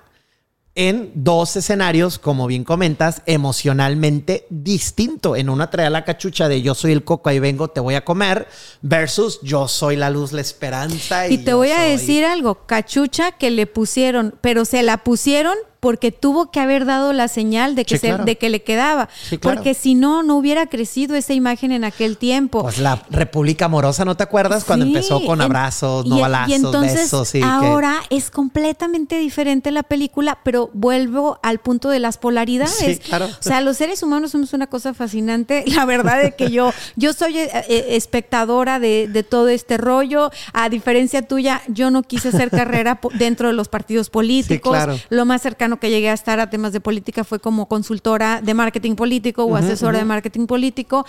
en 0.78 1.10
dos 1.12 1.56
escenarios, 1.56 2.20
como 2.20 2.46
bien 2.46 2.62
comentas, 2.62 3.22
emocionalmente 3.26 4.46
distinto. 4.48 5.34
En 5.34 5.50
una 5.50 5.70
trae 5.70 5.90
la 5.90 6.04
cachucha 6.04 6.48
de 6.48 6.62
yo 6.62 6.76
soy 6.76 6.92
el 6.92 7.02
coco, 7.02 7.30
ahí 7.30 7.40
vengo, 7.40 7.66
te 7.66 7.80
voy 7.80 7.96
a 7.96 8.04
comer, 8.04 8.46
versus 8.80 9.40
yo 9.42 9.66
soy 9.66 9.96
la 9.96 10.08
luz, 10.08 10.30
la 10.30 10.40
esperanza. 10.40 11.26
Y, 11.26 11.34
y 11.34 11.38
te 11.38 11.52
voy 11.52 11.72
a 11.72 11.80
decir 11.80 12.24
algo, 12.24 12.64
cachucha 12.66 13.32
que 13.32 13.50
le 13.50 13.66
pusieron, 13.66 14.36
pero 14.40 14.64
se 14.64 14.84
la 14.84 14.98
pusieron 14.98 15.56
porque 15.80 16.10
tuvo 16.12 16.50
que 16.50 16.60
haber 16.60 16.84
dado 16.84 17.12
la 17.12 17.28
señal 17.28 17.74
de 17.74 17.84
que, 17.84 17.96
Sí, 17.96 18.00
se- 18.00 18.08
claro. 18.08 18.24
de 18.24 18.36
que 18.36 18.48
le 18.50 18.62
quedaba. 18.62 19.08
Sí, 19.28 19.38
claro. 19.38 19.56
Porque 19.56 19.74
si 19.74 19.94
no, 19.94 20.22
no 20.22 20.36
hubiera 20.36 20.66
crecido 20.66 21.14
esa 21.14 21.34
imagen 21.34 21.70
en 21.72 21.84
aquel 21.84 22.16
tiempo. 22.18 22.62
Pues 22.62 22.78
la 22.78 23.02
República 23.10 23.66
Amorosa, 23.66 24.04
¿no 24.04 24.16
te 24.16 24.22
acuerdas? 24.24 24.64
Cuando 24.64 24.84
Sí, 24.86 24.90
empezó 24.92 25.24
con 25.24 25.40
abrazos, 25.40 26.06
no 26.06 26.18
y 26.18 26.20
balazos, 26.20 26.52
entonces, 26.54 26.94
besos. 26.94 27.34
y 27.34 27.40
que- 27.40 27.44
ahora 27.44 27.96
es 28.10 28.30
completamente 28.30 29.18
diferente 29.18 29.70
la 29.70 29.82
película, 29.82 30.38
pero 30.42 30.70
vuelvo 30.72 31.38
al 31.42 31.58
punto 31.60 31.90
de 31.90 31.98
las 32.00 32.18
polaridades. 32.18 32.74
Sí, 32.74 32.98
claro. 32.98 33.26
O 33.26 33.42
sea, 33.42 33.60
los 33.60 33.76
seres 33.76 34.02
humanos 34.02 34.32
somos 34.32 34.52
una 34.52 34.66
cosa 34.66 34.94
fascinante. 34.94 35.64
La 35.78 35.84
verdad 35.84 36.22
es 36.22 36.34
que 36.34 36.50
yo, 36.50 36.72
yo 36.96 37.12
soy 37.12 37.38
eh, 37.38 37.50
eh, 37.68 37.86
espectadora 37.90 38.78
de, 38.80 39.06
de 39.08 39.22
todo 39.22 39.48
este 39.48 39.76
rollo. 39.76 40.30
A 40.52 40.68
diferencia 40.68 41.22
tuya, 41.22 41.62
yo 41.68 41.90
no 41.90 42.02
quise 42.02 42.28
hacer 42.28 42.50
carrera 42.50 43.00
dentro 43.14 43.48
de 43.48 43.54
los 43.54 43.68
partidos 43.68 44.10
políticos. 44.10 44.72
claro. 44.72 44.98
Lo 45.10 45.24
más 45.24 45.42
cercano 45.42 45.67
que 45.76 45.90
llegué 45.90 46.08
a 46.08 46.14
estar 46.14 46.40
a 46.40 46.48
temas 46.50 46.72
de 46.72 46.80
política 46.80 47.22
fue 47.22 47.38
como 47.38 47.66
consultora 47.66 48.40
de 48.42 48.54
marketing 48.54 48.94
político 48.96 49.44
o 49.44 49.54
asesora 49.56 49.98
de 49.98 50.04
marketing 50.04 50.46
político. 50.46 51.04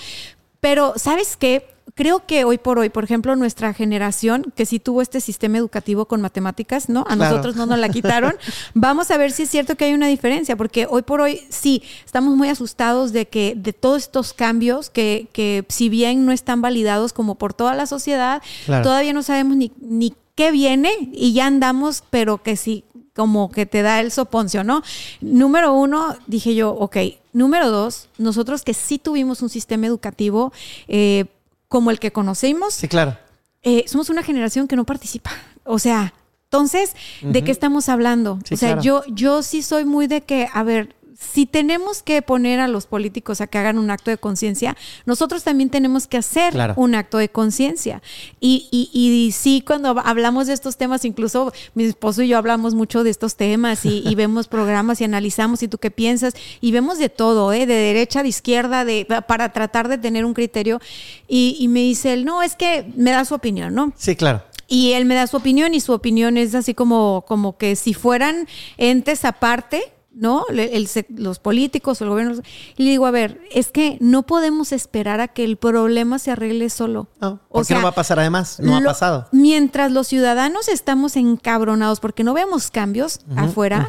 Pero, 0.59 0.93
¿sabes 0.97 1.38
qué? 1.38 1.65
Creo 1.95 2.25
que 2.27 2.43
hoy 2.43 2.57
por 2.59 2.77
hoy, 2.77 2.89
por 2.89 3.03
ejemplo, 3.03 3.35
nuestra 3.35 3.73
generación, 3.73 4.53
que 4.55 4.65
sí 4.65 4.79
tuvo 4.79 5.01
este 5.01 5.21
sistema 5.21 5.57
educativo 5.57 6.05
con 6.05 6.21
matemáticas, 6.21 6.88
¿no? 6.88 7.01
A 7.01 7.15
Claro. 7.15 7.31
nosotros 7.31 7.55
no 7.55 7.65
nos 7.65 7.79
la 7.79 7.89
quitaron. 7.89 8.33
Vamos 8.73 9.09
a 9.09 9.17
ver 9.17 9.31
si 9.31 9.43
es 9.43 9.49
cierto 9.49 9.75
que 9.75 9.85
hay 9.85 9.93
una 9.93 10.07
diferencia, 10.07 10.55
porque 10.55 10.85
hoy 10.89 11.01
por 11.01 11.19
hoy 11.21 11.41
sí, 11.49 11.81
estamos 12.05 12.35
muy 12.35 12.49
asustados 12.49 13.11
de 13.11 13.25
que 13.27 13.53
de 13.57 13.73
todos 13.73 14.03
estos 14.03 14.33
cambios 14.33 14.89
que, 14.89 15.29
que 15.33 15.65
si 15.69 15.89
bien 15.89 16.25
no 16.25 16.31
están 16.31 16.61
validados 16.61 17.11
como 17.11 17.35
por 17.35 17.53
toda 17.53 17.73
la 17.73 17.85
sociedad, 17.88 18.41
Claro. 18.65 18.83
todavía 18.83 19.13
no 19.13 19.23
sabemos 19.23 19.57
ni, 19.57 19.71
ni 19.81 20.13
qué 20.35 20.51
viene 20.51 20.91
y 21.11 21.33
ya 21.33 21.47
andamos, 21.47 22.03
pero 22.11 22.43
que 22.43 22.55
sí, 22.55 22.83
como 23.19 23.51
que 23.51 23.65
te 23.65 23.81
da 23.81 23.99
el 23.99 24.14
soponcio, 24.14 24.64
¿no? 24.64 24.81
Número 25.19 25.73
uno, 25.73 26.15
dije 26.25 26.56
yo, 26.56 26.72
ok. 26.72 26.95
Número 27.33 27.69
dos, 27.69 28.07
nosotros 28.17 28.61
que 28.61 28.73
sí 28.73 28.98
tuvimos 28.98 29.41
un 29.41 29.49
sistema 29.49 29.85
educativo 29.88 30.53
eh, 30.88 31.25
como 31.67 31.91
el 31.91 31.99
que 31.99 32.14
conocemos, 32.14 32.75
Sí, 32.75 32.88
claro. 32.88 33.17
eh, 33.61 33.83
somos 33.88 34.09
una 34.09 34.23
generación 34.23 34.69
que 34.69 34.77
no 34.77 34.85
participa. 34.85 35.31
O 35.65 35.80
sea, 35.80 36.14
entonces, 36.45 36.93
¿de 37.22 37.43
qué 37.43 37.51
estamos 37.51 37.89
hablando? 37.89 38.39
Sí, 38.45 38.53
o 38.53 38.57
sea, 38.57 38.69
claro. 38.69 38.81
yo, 38.83 39.03
yo 39.14 39.43
sí 39.43 39.64
soy 39.64 39.83
muy 39.83 40.07
de 40.07 40.22
que, 40.22 40.48
a 40.53 40.64
ver, 40.64 40.95
si 41.19 41.45
tenemos 41.45 42.01
que 42.01 42.22
poner 42.22 42.61
a 42.61 42.67
los 42.69 42.85
políticos 42.85 43.41
a 43.41 43.48
que 43.48 43.57
hagan 43.57 43.77
un 43.77 43.91
acto 43.91 44.09
de 44.09 44.17
conciencia, 44.17 44.77
nosotros 45.06 45.43
también 45.43 45.69
tenemos 45.69 46.07
que 46.07 46.15
hacer 46.17 46.53
Claro. 46.53 46.73
un 46.77 46.95
acto 46.95 47.17
de 47.17 47.27
conciencia. 47.30 48.01
Y, 48.39 48.69
y, 48.72 48.89
y 48.93 49.31
sí, 49.33 49.61
cuando 49.65 49.89
hablamos 49.99 50.48
de 50.48 50.53
estos 50.53 50.77
temas, 50.77 51.03
incluso 51.03 51.51
mi 51.75 51.83
esposo 51.83 52.22
y 52.22 52.30
yo 52.30 52.38
hablamos 52.38 52.73
mucho 52.73 53.03
de 53.03 53.09
estos 53.09 53.35
temas 53.35 53.85
y, 53.85 54.01
y 54.07 54.15
vemos 54.15 54.48
programas 54.48 55.01
y 55.01 55.03
analizamos 55.03 55.61
y 55.61 55.67
tú 55.67 55.77
qué 55.77 55.91
piensas 55.91 56.33
y 56.61 56.72
vemos 56.72 56.98
de 56.99 57.09
todo, 57.09 57.51
¿eh? 57.51 57.65
de 57.65 57.73
derecha, 57.75 58.23
de 58.23 58.30
izquierda, 58.30 58.85
de, 58.85 59.06
para 59.27 59.51
tratar 59.51 59.89
de 59.89 59.98
tener 59.98 60.23
un 60.23 60.33
criterio. 60.33 60.80
Y, 61.27 61.57
y 61.59 61.67
me 61.67 61.81
dice 61.81 62.14
él, 62.14 62.23
no, 62.23 62.41
es 62.43 62.56
que 62.56 62.91
me 62.95 63.11
da 63.11 63.25
su 63.25 63.35
opinión, 63.35 63.75
¿no? 63.75 63.91
Sí, 63.98 64.15
claro. 64.15 64.43
Y 64.69 64.93
él 64.93 65.03
me 65.06 65.15
da 65.15 65.27
su 65.27 65.35
opinión 65.35 65.73
y 65.73 65.80
su 65.81 65.91
opinión 65.93 66.38
es 66.38 66.56
así 66.56 66.73
como, 66.73 67.25
como 67.27 67.57
que 67.57 67.75
si 67.75 67.93
fueran 67.93 68.48
entes 68.77 69.25
aparte, 69.25 69.81
¿no? 70.11 70.45
El 70.49 70.89
los 71.09 71.39
políticos 71.39 72.01
o 72.01 72.03
el 72.03 72.09
gobierno. 72.09 72.41
Y 72.77 72.83
le 72.83 72.89
digo, 72.91 73.05
a 73.05 73.11
ver, 73.11 73.41
es 73.51 73.71
que 73.71 73.97
no 74.01 74.23
podemos 74.23 74.71
esperar 74.71 75.21
a 75.21 75.27
que 75.27 75.43
el 75.43 75.57
problema 75.57 76.19
se 76.19 76.31
arregle 76.31 76.69
solo. 76.69 77.07
No, 77.21 77.39
porque 77.49 77.73
no 77.73 77.81
va 77.81 77.89
a 77.89 77.95
pasar 77.95 78.19
además. 78.19 78.59
No 78.59 78.77
ha 78.77 78.81
pasado. 78.81 79.27
Mientras 79.31 79.91
los 79.91 80.07
ciudadanos 80.07 80.67
estamos 80.67 81.15
encabronados 81.15 81.99
porque 81.99 82.23
no 82.23 82.33
vemos 82.33 82.71
cambios 82.71 83.21
afuera, 83.35 83.88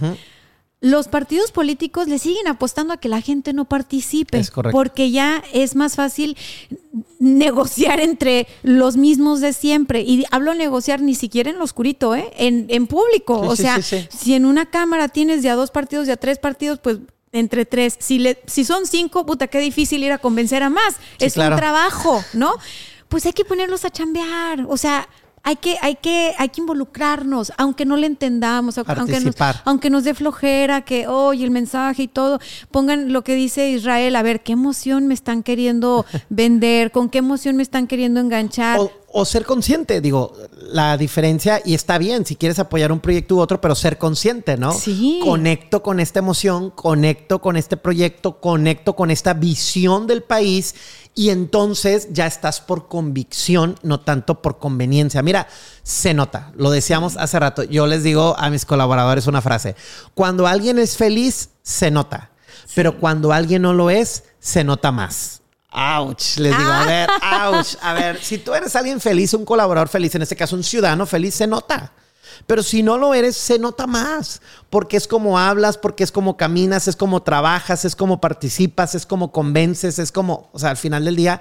los 0.80 1.08
partidos 1.08 1.52
políticos 1.52 2.08
le 2.08 2.18
siguen 2.18 2.48
apostando 2.48 2.94
a 2.94 2.96
que 2.96 3.08
la 3.08 3.20
gente 3.20 3.52
no 3.52 3.66
participe. 3.66 4.38
Es 4.38 4.50
correcto. 4.50 4.76
Porque 4.76 5.10
ya 5.10 5.42
es 5.52 5.76
más 5.76 5.94
fácil 5.94 6.38
negociar 7.18 8.00
entre 8.00 8.46
los 8.62 8.96
mismos 8.96 9.40
de 9.40 9.52
siempre. 9.52 10.00
Y 10.00 10.24
hablo 10.30 10.54
negociar 10.54 11.02
ni 11.02 11.14
siquiera 11.14 11.50
en 11.50 11.58
lo 11.58 11.64
oscurito, 11.64 12.14
¿eh? 12.14 12.30
En, 12.38 12.66
en 12.70 12.86
público. 12.86 13.42
Sí, 13.42 13.48
o 13.48 13.56
sí, 13.56 13.62
sea, 13.62 13.82
sí, 13.82 14.08
si 14.08 14.34
en 14.34 14.46
una 14.46 14.66
cámara 14.66 15.08
tienes 15.08 15.42
ya 15.42 15.54
dos 15.54 15.70
partidos, 15.70 16.06
ya 16.06 16.16
tres 16.16 16.38
partidos, 16.38 16.78
pues 16.78 16.98
entre 17.32 17.66
tres. 17.66 17.96
Si, 17.98 18.18
le, 18.18 18.42
si 18.46 18.64
son 18.64 18.86
cinco, 18.86 19.26
puta, 19.26 19.48
qué 19.48 19.60
difícil 19.60 20.02
ir 20.02 20.12
a 20.12 20.18
convencer 20.18 20.62
a 20.62 20.70
más. 20.70 20.96
Es 21.18 21.34
claro. 21.34 21.56
un 21.56 21.60
trabajo, 21.60 22.24
¿no? 22.32 22.54
Pues 23.08 23.26
hay 23.26 23.32
que 23.34 23.44
ponerlos 23.44 23.84
a 23.84 23.90
chambear. 23.90 24.64
O 24.68 24.78
sea, 24.78 25.08
hay 25.42 25.56
que, 25.56 25.76
hay 25.80 25.96
que, 25.96 26.34
hay 26.36 26.50
que 26.50 26.60
involucrarnos, 26.60 27.52
aunque 27.56 27.86
no 27.86 27.96
le 27.96 28.06
entendamos, 28.06 28.76
aunque 28.76 29.20
nos, 29.20 29.34
aunque 29.64 29.90
nos 29.90 30.04
dé 30.04 30.14
flojera, 30.14 30.82
que 30.82 31.06
oye 31.06 31.44
el 31.44 31.50
mensaje 31.50 32.02
y 32.04 32.08
todo, 32.08 32.40
pongan 32.70 33.12
lo 33.12 33.24
que 33.24 33.34
dice 33.34 33.70
Israel, 33.70 34.16
a 34.16 34.22
ver 34.22 34.42
qué 34.42 34.52
emoción 34.52 35.06
me 35.06 35.14
están 35.14 35.42
queriendo 35.42 36.04
vender, 36.28 36.90
con 36.90 37.08
qué 37.08 37.18
emoción 37.18 37.56
me 37.56 37.62
están 37.62 37.86
queriendo 37.86 38.20
enganchar. 38.20 38.78
O, 38.80 38.92
o 39.12 39.24
ser 39.24 39.46
consciente, 39.46 40.00
digo, 40.02 40.34
la 40.72 40.96
diferencia, 40.98 41.62
y 41.64 41.74
está 41.74 41.96
bien 41.96 42.26
si 42.26 42.36
quieres 42.36 42.58
apoyar 42.58 42.92
un 42.92 43.00
proyecto 43.00 43.36
u 43.36 43.40
otro, 43.40 43.60
pero 43.60 43.74
ser 43.74 43.96
consciente, 43.96 44.58
¿no? 44.58 44.72
Sí. 44.72 45.20
Conecto 45.24 45.82
con 45.82 46.00
esta 46.00 46.18
emoción, 46.18 46.70
conecto 46.70 47.40
con 47.40 47.56
este 47.56 47.76
proyecto, 47.78 48.40
conecto 48.40 48.94
con 48.94 49.10
esta 49.10 49.32
visión 49.32 50.06
del 50.06 50.22
país 50.22 50.74
y 51.14 51.30
entonces 51.30 52.08
ya 52.10 52.26
estás 52.26 52.60
por 52.60 52.88
convicción, 52.88 53.76
no 53.82 54.00
tanto 54.00 54.42
por 54.42 54.58
conveniencia. 54.58 55.22
Mira, 55.22 55.48
se 55.82 56.14
nota, 56.14 56.52
lo 56.56 56.70
decíamos 56.70 57.16
hace 57.16 57.38
rato, 57.38 57.62
yo 57.64 57.86
les 57.86 58.02
digo 58.02 58.36
a 58.38 58.50
mis 58.50 58.64
colaboradores 58.64 59.26
una 59.26 59.42
frase, 59.42 59.76
cuando 60.14 60.46
alguien 60.46 60.78
es 60.78 60.96
feliz, 60.96 61.50
se 61.62 61.90
nota, 61.90 62.30
pero 62.74 62.98
cuando 62.98 63.32
alguien 63.32 63.62
no 63.62 63.74
lo 63.74 63.90
es, 63.90 64.24
se 64.38 64.64
nota 64.64 64.92
más. 64.92 65.42
Ouch, 65.72 66.36
les 66.38 66.56
digo, 66.56 66.70
a 66.70 66.84
ver, 66.84 67.08
ouch, 67.44 67.76
a 67.80 67.92
ver, 67.92 68.20
si 68.22 68.38
tú 68.38 68.54
eres 68.54 68.74
alguien 68.74 69.00
feliz, 69.00 69.34
un 69.34 69.44
colaborador 69.44 69.88
feliz, 69.88 70.14
en 70.14 70.22
este 70.22 70.34
caso 70.34 70.56
un 70.56 70.64
ciudadano 70.64 71.06
feliz, 71.06 71.34
se 71.34 71.46
nota. 71.46 71.92
Pero 72.46 72.62
si 72.62 72.82
no 72.82 72.98
lo 72.98 73.14
eres, 73.14 73.36
se 73.36 73.58
nota 73.58 73.86
más, 73.86 74.40
porque 74.68 74.96
es 74.96 75.06
como 75.06 75.38
hablas, 75.38 75.78
porque 75.78 76.04
es 76.04 76.12
como 76.12 76.36
caminas, 76.36 76.88
es 76.88 76.96
como 76.96 77.22
trabajas, 77.22 77.84
es 77.84 77.96
como 77.96 78.20
participas, 78.20 78.94
es 78.94 79.06
como 79.06 79.32
convences, 79.32 79.98
es 79.98 80.12
como, 80.12 80.50
o 80.52 80.58
sea, 80.58 80.70
al 80.70 80.76
final 80.76 81.04
del 81.04 81.16
día, 81.16 81.40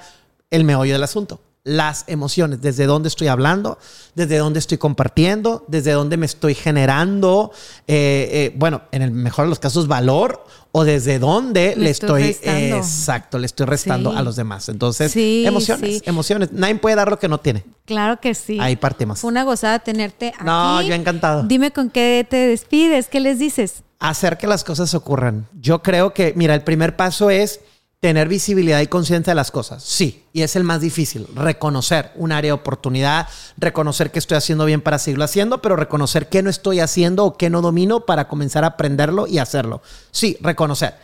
el 0.49 0.63
meollo 0.63 0.93
del 0.93 1.03
asunto. 1.03 1.41
Las 1.63 2.05
emociones, 2.07 2.61
desde 2.61 2.85
dónde 2.85 3.09
estoy 3.09 3.27
hablando, 3.27 3.77
desde 4.15 4.37
dónde 4.37 4.59
estoy 4.59 4.77
compartiendo, 4.77 5.65
desde 5.67 5.91
dónde 5.91 6.15
me 6.17 6.25
estoy 6.25 6.55
generando, 6.55 7.51
eh, 7.85 8.29
eh, 8.31 8.55
bueno, 8.57 8.83
en 8.91 9.01
el 9.01 9.11
mejor 9.11 9.45
de 9.45 9.49
los 9.49 9.59
casos, 9.59 9.87
valor, 9.87 10.45
o 10.71 10.83
desde 10.83 11.17
dónde 11.19 11.73
le, 11.75 11.85
Le 11.85 11.89
estoy, 11.89 12.37
exacto, 12.43 13.39
le 13.39 13.45
estoy 13.47 13.65
restando 13.65 14.11
Sí. 14.11 14.17
a 14.17 14.21
los 14.21 14.35
demás. 14.35 14.69
Entonces, 14.69 15.11
Sí, 15.11 15.43
emociones, 15.45 15.97
sí. 15.97 16.01
emociones. 16.05 16.51
Nadie 16.51 16.75
puede 16.75 16.95
dar 16.95 17.09
lo 17.09 17.17
que 17.19 17.27
no 17.27 17.39
tiene. 17.39 17.65
Claro 17.85 18.19
que 18.19 18.35
sí. 18.35 18.57
Ahí 18.59 18.75
partimos. 18.75 19.19
Fue 19.19 19.29
una 19.31 19.43
gozada 19.43 19.79
tenerte 19.79 20.27
aquí. 20.29 20.43
No, 20.45 20.81
yo 20.81 20.93
encantado. 20.93 21.43
Dime 21.43 21.71
con 21.71 21.89
qué 21.89 22.25
te 22.29 22.37
despides, 22.37 23.07
qué 23.07 23.19
les 23.19 23.39
dices. 23.39 23.83
hacer 24.01 24.37
que 24.37 24.47
las 24.47 24.63
cosas 24.63 24.93
ocurran. 24.93 25.47
Yo 25.59 25.81
creo 25.83 26.13
que, 26.13 26.31
mira, 26.35 26.55
el 26.55 26.63
primer 26.63 26.95
paso 26.95 27.29
es 27.29 27.59
tener 27.99 28.29
visibilidad 28.29 28.79
y 28.79 28.87
conciencia 28.87 29.31
de 29.31 29.35
las 29.35 29.51
cosas. 29.51 29.83
Sí, 29.83 30.23
y 30.31 30.43
es 30.43 30.55
el 30.55 30.63
más 30.63 30.79
difícil. 30.79 31.27
Reconocer 31.35 32.11
un 32.15 32.31
área 32.31 32.49
de 32.49 32.53
oportunidad, 32.53 33.27
reconocer 33.57 34.11
que 34.11 34.19
estoy 34.19 34.37
haciendo 34.37 34.65
bien 34.65 34.81
para 34.81 34.99
seguirlo 34.99 35.25
haciendo, 35.25 35.61
pero 35.61 35.75
reconocer 35.75 36.29
qué 36.29 36.41
no 36.41 36.49
estoy 36.49 36.79
haciendo 36.79 37.25
o 37.25 37.37
qué 37.37 37.49
no 37.49 37.61
domino 37.61 38.05
para 38.05 38.27
comenzar 38.27 38.63
a 38.63 38.67
aprenderlo 38.67 39.27
y 39.27 39.39
hacerlo. 39.39 39.81
Sí, 40.11 40.37
reconocer. 40.39 40.95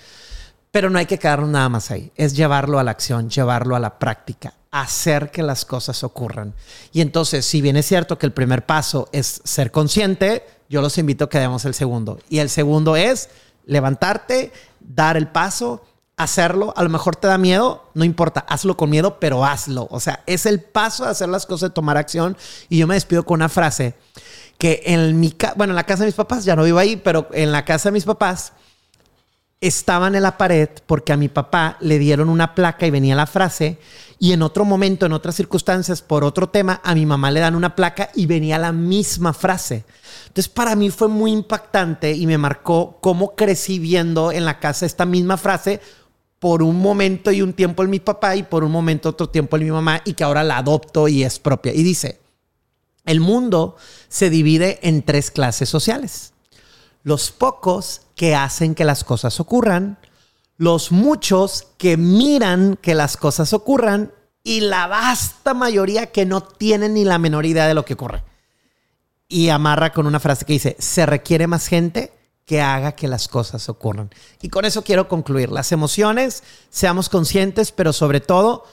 Pero 0.71 0.89
no 0.89 0.97
hay 0.97 1.05
que 1.05 1.19
quedarnos 1.19 1.49
nada 1.49 1.67
más 1.67 1.91
ahí. 1.91 2.11
Es 2.15 2.35
llevarlo 2.35 2.79
a 2.79 2.83
la 2.83 2.91
acción, 2.91 3.29
llevarlo 3.29 3.75
a 3.75 3.79
la 3.79 3.99
práctica, 3.99 4.53
hacer 4.71 5.31
que 5.31 5.43
las 5.43 5.65
cosas 5.65 6.01
ocurran. 6.03 6.53
Y 6.93 7.01
entonces, 7.01 7.45
si 7.45 7.61
bien 7.61 7.75
es 7.75 7.85
cierto 7.85 8.17
que 8.17 8.25
el 8.25 8.33
primer 8.33 8.65
paso 8.65 9.09
es 9.11 9.41
ser 9.43 9.71
consciente, 9.71 10.45
yo 10.69 10.81
los 10.81 10.97
invito 10.97 11.25
a 11.25 11.29
que 11.29 11.39
demos 11.39 11.65
el 11.65 11.73
segundo. 11.73 12.19
Y 12.29 12.39
el 12.39 12.49
segundo 12.49 12.95
es 12.95 13.29
levantarte, 13.65 14.51
dar 14.79 15.17
el 15.17 15.27
paso, 15.27 15.81
hacerlo. 16.17 16.73
A 16.75 16.83
lo 16.83 16.89
mejor 16.89 17.15
te 17.15 17.27
da 17.27 17.37
miedo, 17.37 17.89
no 17.93 18.03
importa, 18.03 18.45
hazlo 18.47 18.77
con 18.77 18.89
miedo, 18.89 19.19
pero 19.19 19.45
hazlo. 19.45 19.87
O 19.91 19.99
sea, 19.99 20.23
es 20.25 20.45
el 20.45 20.61
paso 20.61 21.05
de 21.05 21.11
hacer 21.11 21.29
las 21.29 21.45
cosas, 21.45 21.69
de 21.69 21.73
tomar 21.73 21.97
acción. 21.97 22.37
Y 22.69 22.77
yo 22.77 22.87
me 22.87 22.95
despido 22.95 23.25
con 23.25 23.35
una 23.35 23.49
frase 23.49 23.95
que 24.57 24.83
en 24.85 25.19
mi 25.19 25.31
casa, 25.31 25.53
bueno, 25.57 25.71
en 25.71 25.75
la 25.75 25.83
casa 25.83 26.03
de 26.03 26.07
mis 26.07 26.15
papás, 26.15 26.45
ya 26.45 26.55
no 26.55 26.63
vivo 26.63 26.79
ahí, 26.79 26.95
pero 26.95 27.27
en 27.33 27.51
la 27.51 27.65
casa 27.65 27.89
de 27.89 27.93
mis 27.93 28.05
papás, 28.05 28.53
estaban 29.61 30.15
en 30.15 30.23
la 30.23 30.37
pared 30.37 30.69
porque 30.85 31.13
a 31.13 31.17
mi 31.17 31.27
papá 31.27 31.77
le 31.79 31.97
dieron 31.97 32.29
una 32.29 32.53
placa 32.53 32.85
y 32.85 32.91
venía 32.91 33.15
la 33.15 33.25
frase 33.25 33.79
y 34.19 34.31
en 34.31 34.41
otro 34.41 34.63
momento, 34.63 35.05
en 35.05 35.13
otras 35.13 35.35
circunstancias, 35.35 36.01
por 36.01 36.23
otro 36.23 36.49
tema, 36.49 36.79
a 36.83 36.95
mi 36.95 37.05
mamá 37.05 37.31
le 37.31 37.41
dan 37.41 37.55
una 37.55 37.75
placa 37.75 38.09
y 38.15 38.27
venía 38.27 38.57
la 38.57 38.71
misma 38.71 39.33
frase. 39.33 39.85
Entonces 40.27 40.49
para 40.49 40.75
mí 40.75 40.89
fue 40.89 41.07
muy 41.07 41.31
impactante 41.31 42.11
y 42.13 42.27
me 42.27 42.37
marcó 42.37 42.97
cómo 43.01 43.35
crecí 43.35 43.79
viendo 43.79 44.31
en 44.31 44.45
la 44.45 44.59
casa 44.59 44.85
esta 44.85 45.05
misma 45.05 45.37
frase 45.37 45.81
por 46.45 46.61
un 46.61 46.79
momento 46.79 47.31
y 47.31 47.41
un 47.41 47.53
tiempo 47.53 47.81
en 47.81 47.89
mi 47.89 47.99
papá 47.99 48.35
y 48.35 48.43
por 48.43 48.63
un 48.63 48.71
momento 48.71 49.09
otro 49.09 49.29
tiempo 49.29 49.57
en 49.57 49.63
mi 49.63 49.71
mamá 49.71 50.03
y 50.05 50.13
que 50.13 50.23
ahora 50.23 50.43
la 50.43 50.59
adopto 50.59 51.07
y 51.07 51.23
es 51.23 51.39
propia. 51.39 51.73
Y 51.73 51.81
dice, 51.81 52.21
el 53.03 53.19
mundo 53.19 53.77
se 54.09 54.29
divide 54.29 54.77
en 54.83 55.01
tres 55.01 55.31
clases 55.31 55.69
sociales 55.69 56.33
los 57.01 57.31
pocos 57.31 58.01
que 58.13 58.35
hacen 58.35 58.75
que 58.75 58.85
las 58.85 59.03
cosas 59.03 59.39
ocurran, 59.39 59.97
los 60.55 60.91
muchos 60.91 61.65
que 61.79 61.97
miran 61.97 62.77
que 62.79 62.93
las 62.93 63.17
cosas 63.17 63.51
ocurran 63.51 64.11
y 64.43 64.59
la 64.59 64.85
vasta 64.85 65.55
mayoría 65.55 66.11
que 66.11 66.27
no 66.27 66.43
tienen 66.43 66.93
ni 66.93 67.05
la 67.05 67.17
menor 67.17 67.47
idea 67.47 67.65
de 67.65 67.73
lo 67.73 67.85
que 67.85 67.95
ocurre. 67.95 68.23
Y 69.27 69.49
amarra 69.49 69.91
con 69.93 70.05
una 70.05 70.19
frase 70.19 70.45
que 70.45 70.53
dice, 70.53 70.75
se 70.77 71.07
requiere 71.07 71.47
más 71.47 71.65
gente 71.65 72.13
que 72.45 72.61
haga 72.61 72.93
que 72.93 73.07
las 73.07 73.27
cosas 73.27 73.69
ocurran. 73.69 74.11
Y 74.41 74.49
con 74.49 74.65
eso 74.65 74.83
quiero 74.83 75.07
concluir. 75.07 75.51
Las 75.51 75.71
emociones, 75.71 76.43
seamos 76.69 77.09
conscientes, 77.09 77.71
pero 77.71 77.91
sobre 77.91 78.21
todo 78.21 78.65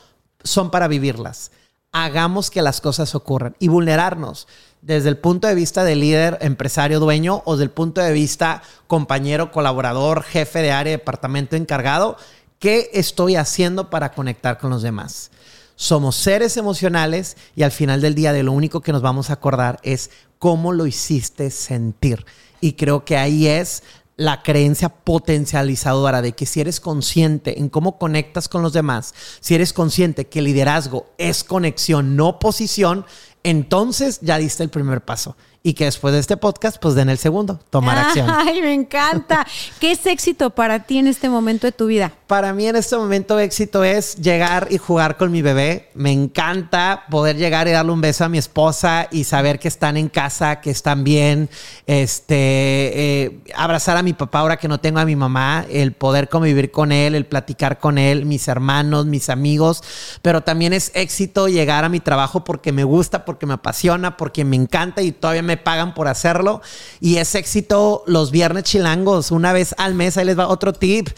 son 0.45 0.71
para 0.71 0.89
vivirlas. 0.89 1.51
Hagamos 1.91 2.51
que 2.51 2.63
las 2.63 2.81
cosas 2.81 3.15
ocurran 3.15 3.57
y 3.59 3.69
vulnerarnos 3.69 4.47
desde 4.83 5.09
el 5.09 5.19
punto 5.19 5.47
de 5.47 5.55
vista 5.55 5.85
de 5.85 5.95
líder, 5.95 6.39
empresario, 6.41 7.01
dueño 7.01 7.43
o 7.45 7.53
desde 7.53 7.65
el 7.65 7.71
punto 7.71 8.01
de 8.01 8.13
vista 8.13 8.63
compañero, 8.87 9.53
colaborador, 9.53 10.23
jefe 10.23 10.61
de 10.61 10.73
área, 10.73 10.93
departamento 10.93 11.57
encargado. 11.57 12.17
¿Qué 12.59 12.91
estoy 12.93 13.37
haciendo 13.37 13.91
para 13.91 14.13
conectar 14.13 14.59
con 14.59 14.71
los 14.71 14.83
demás? 14.83 15.31
Somos 15.77 16.17
seres 16.17 16.57
emocionales 16.57 17.37
y 17.57 17.63
al 17.63 17.73
final 17.73 18.01
del 18.01 18.15
día 18.15 18.33
de 18.33 18.43
lo 18.43 18.53
único 18.53 18.81
que 18.81 18.93
nos 18.93 19.03
vamos 19.03 19.31
a 19.31 19.35
acordar 19.35 19.81
es 19.83 20.11
cómo 20.39 20.73
lo 20.73 20.87
hiciste 20.87 21.51
sentir. 21.51 22.25
Y 22.63 22.75
creo 22.75 23.05
que 23.05 23.19
ahí 23.19 23.47
es 23.47 23.83
la 24.17 24.43
creencia 24.43 24.89
potencializadora 24.89 26.23
de 26.23 26.33
que 26.33 26.47
si 26.47 26.61
eres 26.61 26.81
consciente 26.81 27.59
en 27.59 27.69
cómo 27.69 27.99
conectas 27.99 28.49
con 28.49 28.63
los 28.63 28.73
demás, 28.73 29.15
si 29.41 29.55
eres 29.55 29.73
consciente 29.73 30.29
que 30.29 30.41
liderazgo 30.41 31.11
es 31.19 31.45
conexión, 31.45 32.15
no 32.17 32.39
posición, 32.39 33.05
entonces 33.43 34.21
ya 34.23 34.39
diste 34.39 34.63
el 34.63 34.71
primer 34.71 35.01
paso 35.01 35.37
y 35.65 35.75
que 35.75 35.85
después 35.85 36.13
de 36.13 36.21
este 36.21 36.37
podcast, 36.37 36.79
pues 36.81 36.95
den 36.95 37.09
el 37.09 37.19
segundo, 37.19 37.61
tomar 37.71 37.97
acción. 37.97 38.29
Ay, 38.29 38.61
me 38.63 38.75
encanta. 38.75 39.47
¿Qué 39.81 39.93
es 39.93 40.05
éxito 40.07 40.51
para 40.51 40.81
ti 40.81 40.99
en 40.99 41.07
este 41.07 41.29
momento 41.29 41.69
de 41.69 41.73
tu 41.73 41.87
vida? 41.87 42.13
Para 42.27 42.53
mí 42.53 42.67
en 42.67 42.75
este 42.77 42.97
momento 42.97 43.39
éxito 43.39 43.85
es 43.85 44.17
llegar 44.17 44.67
y 44.71 44.79
jugar 44.79 45.17
con 45.17 45.31
mi 45.31 45.41
bebé. 45.41 45.91
Me 45.95 46.11
encanta 46.11 47.05
poder 47.11 47.37
llegar 47.37 47.69
y 47.69 47.71
darle 47.71 47.93
un 47.93 48.01
beso 48.01 48.25
a 48.25 48.29
mi 48.29 48.39
esposa 48.39 49.07
y 49.13 49.25
saber 49.25 49.61
que 49.61 49.69
están 49.69 49.97
en 49.97 50.09
casa, 50.09 50.61
que 50.61 50.71
están 50.71 51.05
bien. 51.05 51.49
Este, 51.87 52.35
eh, 52.35 53.41
abrazar 53.55 53.97
a 53.97 54.03
mi 54.03 54.15
papá 54.15 54.41
ahora 54.41 54.57
que 54.57 54.67
no 54.67 54.81
tengo 54.81 54.99
a 54.99 55.05
mi 55.05 55.15
mamá, 55.15 55.65
el 55.71 55.93
poder 55.93 56.29
convivir 56.29 56.73
con 56.73 56.91
él, 56.91 57.15
el 57.15 57.27
platicar 57.27 57.79
con 57.79 57.99
él, 57.99 58.27
mis 58.27 58.49
hermanos, 58.49 59.07
mis 59.07 59.29
amigos. 59.29 59.85
Pero 60.23 60.41
también 60.41 60.73
es 60.73 60.91
éxito 60.95 61.47
llegar 61.47 61.85
a 61.85 61.89
mi 61.89 62.01
trabajo 62.01 62.43
porque 62.43 62.73
me 62.73 62.83
gusta, 62.83 63.25
porque 63.25 63.47
me 63.47 63.55
apasiona, 63.55 64.17
porque 64.17 64.45
me 64.45 64.57
encanta 64.57 65.03
y 65.03 65.13
todavía 65.13 65.43
me 65.43 65.52
me 65.53 65.57
pagan 65.59 65.93
por 65.93 66.09
hacerlo. 66.09 66.63
Y 67.01 67.17
es 67.19 67.35
éxito 67.35 68.05
los 68.07 68.31
viernes 68.31 68.65
chilangos, 68.65 69.31
una 69.31 69.53
vez 69.53 69.75
al 69.77 69.95
mes. 69.95 70.17
Ahí 70.17 70.25
les 70.25 70.39
va 70.39 70.49
otro 70.49 70.73
tip. 70.73 71.11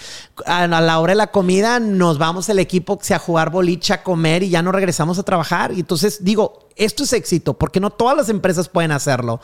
A 0.46 0.66
la 0.66 0.98
hora 0.98 1.12
de 1.12 1.16
la 1.16 1.28
comida 1.28 1.78
nos 1.78 2.18
vamos 2.18 2.48
el 2.48 2.58
equipo 2.58 2.98
a 3.10 3.18
jugar 3.18 3.50
boliche, 3.50 3.92
a 3.92 4.02
comer 4.02 4.42
y 4.42 4.50
ya 4.50 4.62
no 4.62 4.72
regresamos 4.72 5.18
a 5.18 5.22
trabajar. 5.22 5.72
Y 5.72 5.80
entonces 5.80 6.24
digo, 6.24 6.64
esto 6.76 7.04
es 7.04 7.12
éxito, 7.12 7.54
porque 7.54 7.78
no 7.78 7.90
todas 7.90 8.16
las 8.16 8.28
empresas 8.28 8.68
pueden 8.68 8.90
hacerlo. 8.90 9.40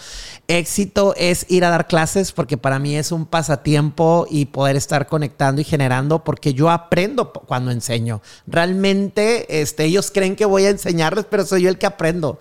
Éxito 0.48 1.14
es 1.16 1.46
ir 1.48 1.64
a 1.64 1.70
dar 1.70 1.86
clases, 1.86 2.32
porque 2.32 2.56
para 2.56 2.78
mí 2.78 2.96
es 2.96 3.12
un 3.12 3.26
pasatiempo 3.26 4.26
y 4.28 4.46
poder 4.46 4.76
estar 4.76 5.06
conectando 5.06 5.60
y 5.60 5.64
generando, 5.64 6.24
porque 6.24 6.54
yo 6.54 6.70
aprendo 6.70 7.32
cuando 7.32 7.70
enseño. 7.70 8.20
Realmente 8.46 9.60
este, 9.60 9.84
ellos 9.84 10.10
creen 10.12 10.34
que 10.34 10.44
voy 10.44 10.64
a 10.64 10.70
enseñarles, 10.70 11.26
pero 11.30 11.46
soy 11.46 11.62
yo 11.62 11.68
el 11.68 11.78
que 11.78 11.86
aprendo. 11.86 12.40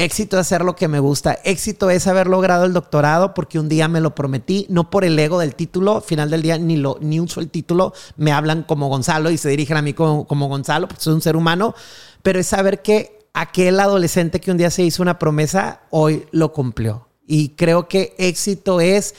Éxito 0.00 0.36
es 0.36 0.42
hacer 0.42 0.62
lo 0.62 0.76
que 0.76 0.86
me 0.86 1.00
gusta. 1.00 1.40
Éxito 1.42 1.90
es 1.90 2.06
haber 2.06 2.28
logrado 2.28 2.64
el 2.64 2.72
doctorado, 2.72 3.34
porque 3.34 3.58
un 3.58 3.68
día 3.68 3.88
me 3.88 4.00
lo 4.00 4.14
prometí, 4.14 4.64
no 4.68 4.90
por 4.90 5.04
el 5.04 5.18
ego 5.18 5.40
del 5.40 5.56
título, 5.56 6.00
final 6.00 6.30
del 6.30 6.40
día 6.40 6.56
ni, 6.56 6.76
lo, 6.76 6.98
ni 7.00 7.18
uso 7.18 7.40
el 7.40 7.50
título, 7.50 7.92
me 8.16 8.30
hablan 8.30 8.62
como 8.62 8.88
Gonzalo 8.88 9.28
y 9.28 9.38
se 9.38 9.48
dirigen 9.48 9.76
a 9.76 9.82
mí 9.82 9.94
como, 9.94 10.24
como 10.28 10.46
Gonzalo, 10.46 10.86
porque 10.86 11.02
soy 11.02 11.14
un 11.14 11.20
ser 11.20 11.34
humano, 11.34 11.74
pero 12.22 12.38
es 12.38 12.46
saber 12.46 12.80
que 12.80 13.26
aquel 13.34 13.80
adolescente 13.80 14.40
que 14.40 14.52
un 14.52 14.56
día 14.56 14.70
se 14.70 14.84
hizo 14.84 15.02
una 15.02 15.18
promesa, 15.18 15.80
hoy 15.90 16.26
lo 16.30 16.52
cumplió. 16.52 17.08
Y 17.26 17.50
creo 17.56 17.88
que 17.88 18.14
éxito 18.18 18.80
es, 18.80 19.16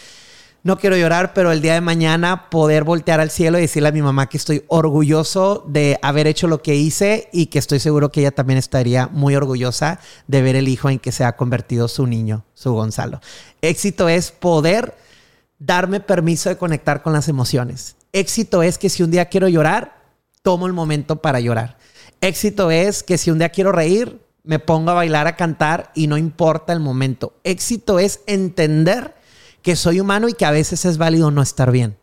no 0.64 0.78
quiero 0.78 0.98
llorar, 0.98 1.34
pero 1.34 1.52
el 1.52 1.62
día 1.62 1.74
de 1.74 1.82
mañana 1.82 2.50
poder 2.50 2.84
voltear 2.84 3.20
al 3.20 3.32
cielo 3.32 3.58
y 3.58 3.62
decirle 3.62 3.90
a 3.90 3.94
mi 3.94 4.02
mamá 4.02 4.28
que 4.28 4.38
estoy 4.38 4.64
orgulloso 4.68 5.64
de 5.68 5.98
haber 6.02 6.28
hecho 6.28 6.48
lo 6.48 6.62
que 6.62 6.76
hice 6.76 7.30
y 7.32 7.46
que 7.46 7.60
estoy 7.60 7.80
seguro 7.80 8.12
que 8.12 8.20
ella 8.20 8.32
también 8.32 8.58
estaría 8.58 9.08
muy 9.08 9.36
orgullosa 9.36 10.00
de 10.28 10.42
ver 10.42 10.56
el 10.56 10.68
hijo 10.68 10.90
en 10.90 11.00
que 11.00 11.14
se 11.14 11.24
ha 11.24 11.38
convertido 11.38 11.88
su 11.88 12.08
niño, 12.08 12.44
su 12.54 12.74
Gonzalo. 12.74 13.22
Éxito 13.62 14.10
es 14.10 14.32
poder 14.32 14.96
darme 15.60 16.02
permiso 16.02 16.50
de 16.50 16.58
conectar 16.58 17.02
con 17.02 17.14
las 17.14 17.30
emociones. 17.30 17.96
Éxito 18.12 18.62
es 18.62 18.78
que 18.78 18.90
si 18.90 19.04
un 19.04 19.12
día 19.12 19.26
quiero 19.26 19.48
llorar, 19.48 20.02
tomo 20.42 20.68
el 20.68 20.74
momento 20.74 21.18
para 21.18 21.40
llorar. 21.40 21.78
Éxito 22.22 22.70
es 22.70 23.04
que 23.04 23.18
si 23.18 23.32
un 23.32 23.40
día 23.40 23.50
quiero 23.50 23.72
reír, 23.72 24.20
me 24.44 24.60
pongo 24.60 24.92
a 24.92 24.96
bailar, 24.96 25.28
a 25.28 25.36
cantar 25.36 25.92
y 25.96 26.08
no 26.08 26.18
importa 26.18 26.74
el 26.74 26.80
momento. 26.80 27.34
Éxito 27.44 28.00
es 28.00 28.22
entender 28.26 29.19
que 29.62 29.76
soy 29.76 30.00
humano 30.00 30.28
y 30.30 30.34
que 30.34 30.46
a 30.46 30.52
veces 30.52 30.86
es 30.86 30.98
válido 30.98 31.32
no 31.32 31.42
estar 31.42 31.72
bien. 31.72 31.98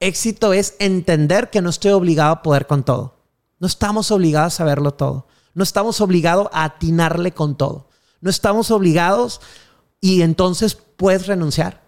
Éxito 0.00 0.52
es 0.52 0.74
entender 0.78 1.50
que 1.50 1.62
no 1.62 1.70
estoy 1.70 1.92
obligado 1.92 2.32
a 2.32 2.42
poder 2.42 2.66
con 2.66 2.84
todo. 2.84 3.16
No 3.58 3.66
estamos 3.66 4.10
obligados 4.10 4.60
a 4.60 4.64
verlo 4.64 4.92
todo. 4.92 5.26
No 5.54 5.62
estamos 5.62 6.00
obligados 6.00 6.48
a 6.52 6.64
atinarle 6.64 7.32
con 7.32 7.56
todo. 7.56 7.88
No 8.20 8.30
estamos 8.30 8.70
obligados 8.70 9.40
y 10.00 10.22
entonces 10.22 10.74
puedes 10.74 11.26
renunciar. 11.26 11.82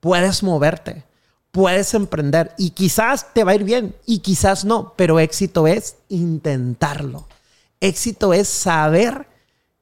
Puedes 0.00 0.42
moverte 0.42 1.08
puedes 1.50 1.94
emprender 1.94 2.54
y 2.56 2.70
quizás 2.70 3.32
te 3.34 3.44
va 3.44 3.52
a 3.52 3.54
ir 3.54 3.64
bien 3.64 3.96
y 4.06 4.20
quizás 4.20 4.64
no, 4.64 4.94
pero 4.96 5.18
éxito 5.18 5.66
es 5.66 5.96
intentarlo. 6.08 7.26
Éxito 7.80 8.32
es 8.32 8.48
saber 8.48 9.28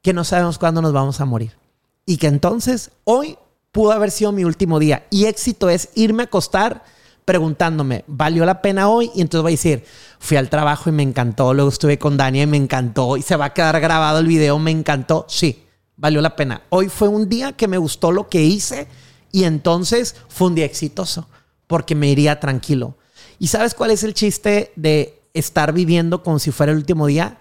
que 0.02 0.12
no 0.12 0.24
sabemos 0.24 0.58
cuándo 0.58 0.82
nos 0.82 0.92
vamos 0.92 1.20
a 1.20 1.24
morir 1.24 1.56
y 2.04 2.18
que 2.18 2.28
entonces 2.28 2.92
hoy 3.04 3.38
pudo 3.76 3.92
haber 3.92 4.10
sido 4.10 4.32
mi 4.32 4.42
último 4.42 4.78
día 4.78 5.06
y 5.10 5.26
éxito 5.26 5.68
es 5.68 5.90
irme 5.94 6.22
a 6.22 6.24
acostar 6.24 6.82
preguntándome, 7.26 8.04
¿valió 8.06 8.46
la 8.46 8.62
pena 8.62 8.88
hoy? 8.88 9.10
Y 9.14 9.20
entonces 9.20 9.42
voy 9.42 9.50
a 9.50 9.58
decir, 9.58 9.84
fui 10.18 10.38
al 10.38 10.48
trabajo 10.48 10.88
y 10.88 10.92
me 10.94 11.02
encantó, 11.02 11.52
luego 11.52 11.68
estuve 11.68 11.98
con 11.98 12.16
Dani 12.16 12.40
y 12.40 12.46
me 12.46 12.56
encantó 12.56 13.18
y 13.18 13.22
se 13.22 13.36
va 13.36 13.44
a 13.44 13.52
quedar 13.52 13.78
grabado 13.78 14.20
el 14.20 14.28
video, 14.28 14.58
me 14.58 14.70
encantó, 14.70 15.26
sí, 15.28 15.66
valió 15.94 16.22
la 16.22 16.34
pena. 16.36 16.62
Hoy 16.70 16.88
fue 16.88 17.08
un 17.08 17.28
día 17.28 17.52
que 17.52 17.68
me 17.68 17.76
gustó 17.76 18.12
lo 18.12 18.30
que 18.30 18.42
hice 18.42 18.88
y 19.30 19.44
entonces 19.44 20.16
fue 20.30 20.46
un 20.46 20.54
día 20.54 20.64
exitoso 20.64 21.28
porque 21.66 21.94
me 21.94 22.08
iría 22.08 22.40
tranquilo. 22.40 22.94
¿Y 23.38 23.48
sabes 23.48 23.74
cuál 23.74 23.90
es 23.90 24.04
el 24.04 24.14
chiste 24.14 24.72
de 24.74 25.20
estar 25.34 25.74
viviendo 25.74 26.22
como 26.22 26.38
si 26.38 26.50
fuera 26.50 26.72
el 26.72 26.78
último 26.78 27.08
día? 27.08 27.40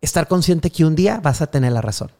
Estar 0.00 0.26
consciente 0.26 0.70
que 0.70 0.84
un 0.84 0.96
día 0.96 1.20
vas 1.22 1.42
a 1.42 1.46
tener 1.46 1.70
la 1.70 1.80
razón. 1.80 2.10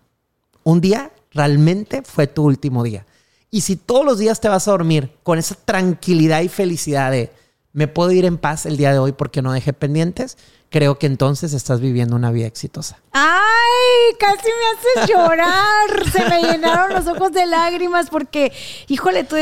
Un 0.62 0.80
día 0.80 1.10
realmente 1.32 2.02
fue 2.02 2.28
tu 2.28 2.44
último 2.44 2.84
día. 2.84 3.06
Y 3.50 3.62
si 3.62 3.76
todos 3.76 4.04
los 4.04 4.18
días 4.18 4.40
te 4.40 4.48
vas 4.48 4.68
a 4.68 4.70
dormir 4.70 5.12
con 5.22 5.38
esa 5.38 5.54
tranquilidad 5.54 6.40
y 6.42 6.48
felicidad 6.48 7.10
de 7.10 7.32
me 7.72 7.88
puedo 7.88 8.10
ir 8.10 8.24
en 8.24 8.38
paz 8.38 8.66
el 8.66 8.76
día 8.76 8.92
de 8.92 8.98
hoy 8.98 9.12
porque 9.12 9.42
no 9.42 9.52
dejé 9.52 9.72
pendientes, 9.72 10.36
creo 10.70 10.98
que 10.98 11.06
entonces 11.06 11.52
estás 11.52 11.80
viviendo 11.80 12.16
una 12.16 12.32
vida 12.32 12.46
exitosa. 12.46 12.98
¡Ay! 13.12 14.16
Casi 14.18 14.48
me 14.48 15.02
haces 15.02 15.10
llorar. 15.10 16.10
Se 16.12 16.24
me 16.28 16.42
llenaron 16.42 16.92
los 16.92 17.06
ojos 17.06 17.32
de 17.32 17.46
lágrimas 17.46 18.10
porque, 18.10 18.52
híjole, 18.88 19.24
tu, 19.24 19.36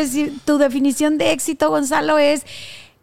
tu 0.45 0.59
definición 0.59 1.17
de 1.17 1.33
éxito, 1.33 1.71
Gonzalo, 1.71 2.19
es 2.19 2.45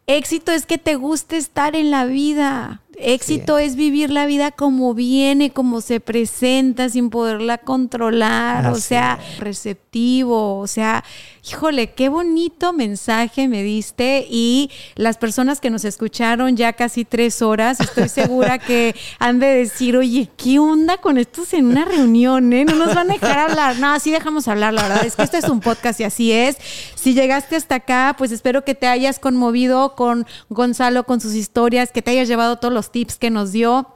éxito 0.07 0.51
es 0.51 0.65
que 0.65 0.77
te 0.77 0.95
guste 0.95 1.37
estar 1.37 1.75
en 1.75 1.91
la 1.91 2.05
vida. 2.05 2.81
Éxito 2.97 3.57
es 3.57 3.75
vivir 3.75 4.09
la 4.09 4.25
vida 4.25 4.51
como 4.51 4.93
viene, 4.93 5.51
como 5.51 5.81
se 5.81 5.99
presenta, 5.99 6.89
sin 6.89 7.09
poderla 7.09 7.57
controlar, 7.57 8.71
o 8.71 8.75
sea, 8.75 9.19
receptivo, 9.39 10.59
o 10.59 10.67
sea, 10.67 11.03
híjole, 11.47 11.91
qué 11.91 12.09
bonito 12.09 12.73
mensaje 12.73 13.47
me 13.47 13.63
diste 13.63 14.25
y 14.29 14.71
las 14.95 15.17
personas 15.17 15.59
que 15.59 15.69
nos 15.69 15.85
escucharon 15.85 16.57
ya 16.57 16.73
casi 16.73 17.05
tres 17.05 17.41
horas, 17.41 17.79
estoy 17.79 18.09
segura 18.09 18.59
que 18.59 18.95
han 19.19 19.39
de 19.39 19.47
decir, 19.47 19.95
oye, 19.97 20.29
¿qué 20.37 20.59
onda 20.59 20.97
con 20.97 21.17
estos 21.17 21.53
en 21.53 21.65
una 21.65 21.85
reunión? 21.85 22.51
Eh? 22.53 22.65
No 22.65 22.75
nos 22.75 22.95
van 22.95 23.09
a 23.09 23.13
dejar 23.13 23.37
hablar. 23.37 23.77
No, 23.77 23.91
así 23.91 24.11
dejamos 24.11 24.47
hablar, 24.47 24.73
la 24.73 24.83
verdad 24.83 25.05
es 25.05 25.15
que 25.15 25.23
esto 25.23 25.37
es 25.37 25.49
un 25.49 25.59
podcast 25.59 25.99
y 25.99 26.03
así 26.03 26.31
es. 26.31 26.57
Si 26.95 27.13
llegaste 27.13 27.55
hasta 27.55 27.75
acá, 27.75 28.15
pues 28.17 28.31
espero 28.31 28.63
que 28.63 28.73
te 28.73 28.87
hayas 28.87 29.19
conmovido 29.19 29.95
con 29.95 30.25
Gonzalo, 30.49 31.05
con 31.05 31.21
sus 31.21 31.33
historias, 31.33 31.91
que 31.91 32.01
te 32.01 32.11
hayas 32.11 32.27
llevado 32.27 32.57
todos 32.57 32.73
los 32.73 32.84
tips 32.91 33.17
que 33.17 33.29
nos 33.29 33.51
dio. 33.51 33.94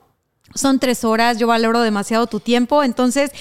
Son 0.56 0.80
tres 0.80 1.03
horas, 1.03 1.38
yo 1.38 1.48
valoro 1.48 1.82
demasiado 1.82 2.26
tu 2.26 2.40
tiempo. 2.40 2.84
Entonces, 2.84 3.32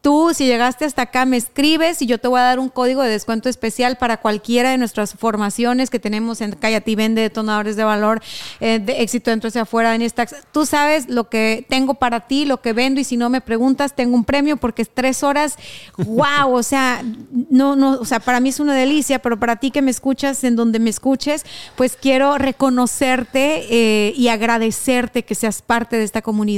tú, 0.00 0.32
si 0.34 0.46
llegaste 0.46 0.84
hasta 0.84 1.02
acá, 1.02 1.24
me 1.26 1.36
escribes 1.36 2.00
y 2.00 2.06
yo 2.06 2.18
te 2.18 2.28
voy 2.28 2.40
a 2.40 2.44
dar 2.44 2.58
un 2.58 2.70
código 2.70 3.02
de 3.02 3.10
descuento 3.10 3.48
especial 3.48 3.96
para 3.96 4.16
cualquiera 4.16 4.70
de 4.70 4.78
nuestras 4.78 5.14
formaciones 5.14 5.90
que 5.90 5.98
tenemos 5.98 6.40
en 6.40 6.52
Callati 6.52 6.94
Vende, 6.94 7.20
detonadores 7.20 7.76
de 7.76 7.84
valor, 7.84 8.22
eh, 8.60 8.78
de 8.78 9.02
éxito 9.02 9.30
dentro 9.30 9.48
hacia 9.48 9.62
afuera, 9.62 9.94
en 9.94 10.02
esta. 10.02 10.26
Tú 10.52 10.64
sabes 10.64 11.08
lo 11.08 11.28
que 11.28 11.66
tengo 11.68 11.94
para 11.94 12.20
ti, 12.20 12.46
lo 12.46 12.62
que 12.62 12.72
vendo 12.72 13.00
y 13.00 13.04
si 13.04 13.16
no 13.18 13.28
me 13.28 13.42
preguntas, 13.42 13.94
tengo 13.94 14.14
un 14.14 14.24
premio 14.24 14.56
porque 14.56 14.82
es 14.82 14.90
tres 14.92 15.22
horas. 15.22 15.56
¡Wow! 15.98 16.52
O 16.52 16.62
sea, 16.62 17.02
no, 17.50 17.76
no, 17.76 17.92
o 18.00 18.04
sea, 18.04 18.20
para 18.20 18.40
mí 18.40 18.48
es 18.48 18.60
una 18.60 18.74
delicia, 18.74 19.20
pero 19.20 19.38
para 19.38 19.56
ti 19.56 19.70
que 19.70 19.82
me 19.82 19.90
escuchas, 19.90 20.44
en 20.44 20.56
donde 20.56 20.78
me 20.78 20.90
escuches, 20.90 21.44
pues 21.76 21.96
quiero 22.00 22.38
reconocerte 22.38 23.66
eh, 23.68 24.14
y 24.16 24.28
agradecerte 24.28 25.24
que 25.24 25.34
seas 25.34 25.60
parte 25.60 25.96
de 25.96 26.04
esta 26.04 26.22
comunidad 26.22 26.53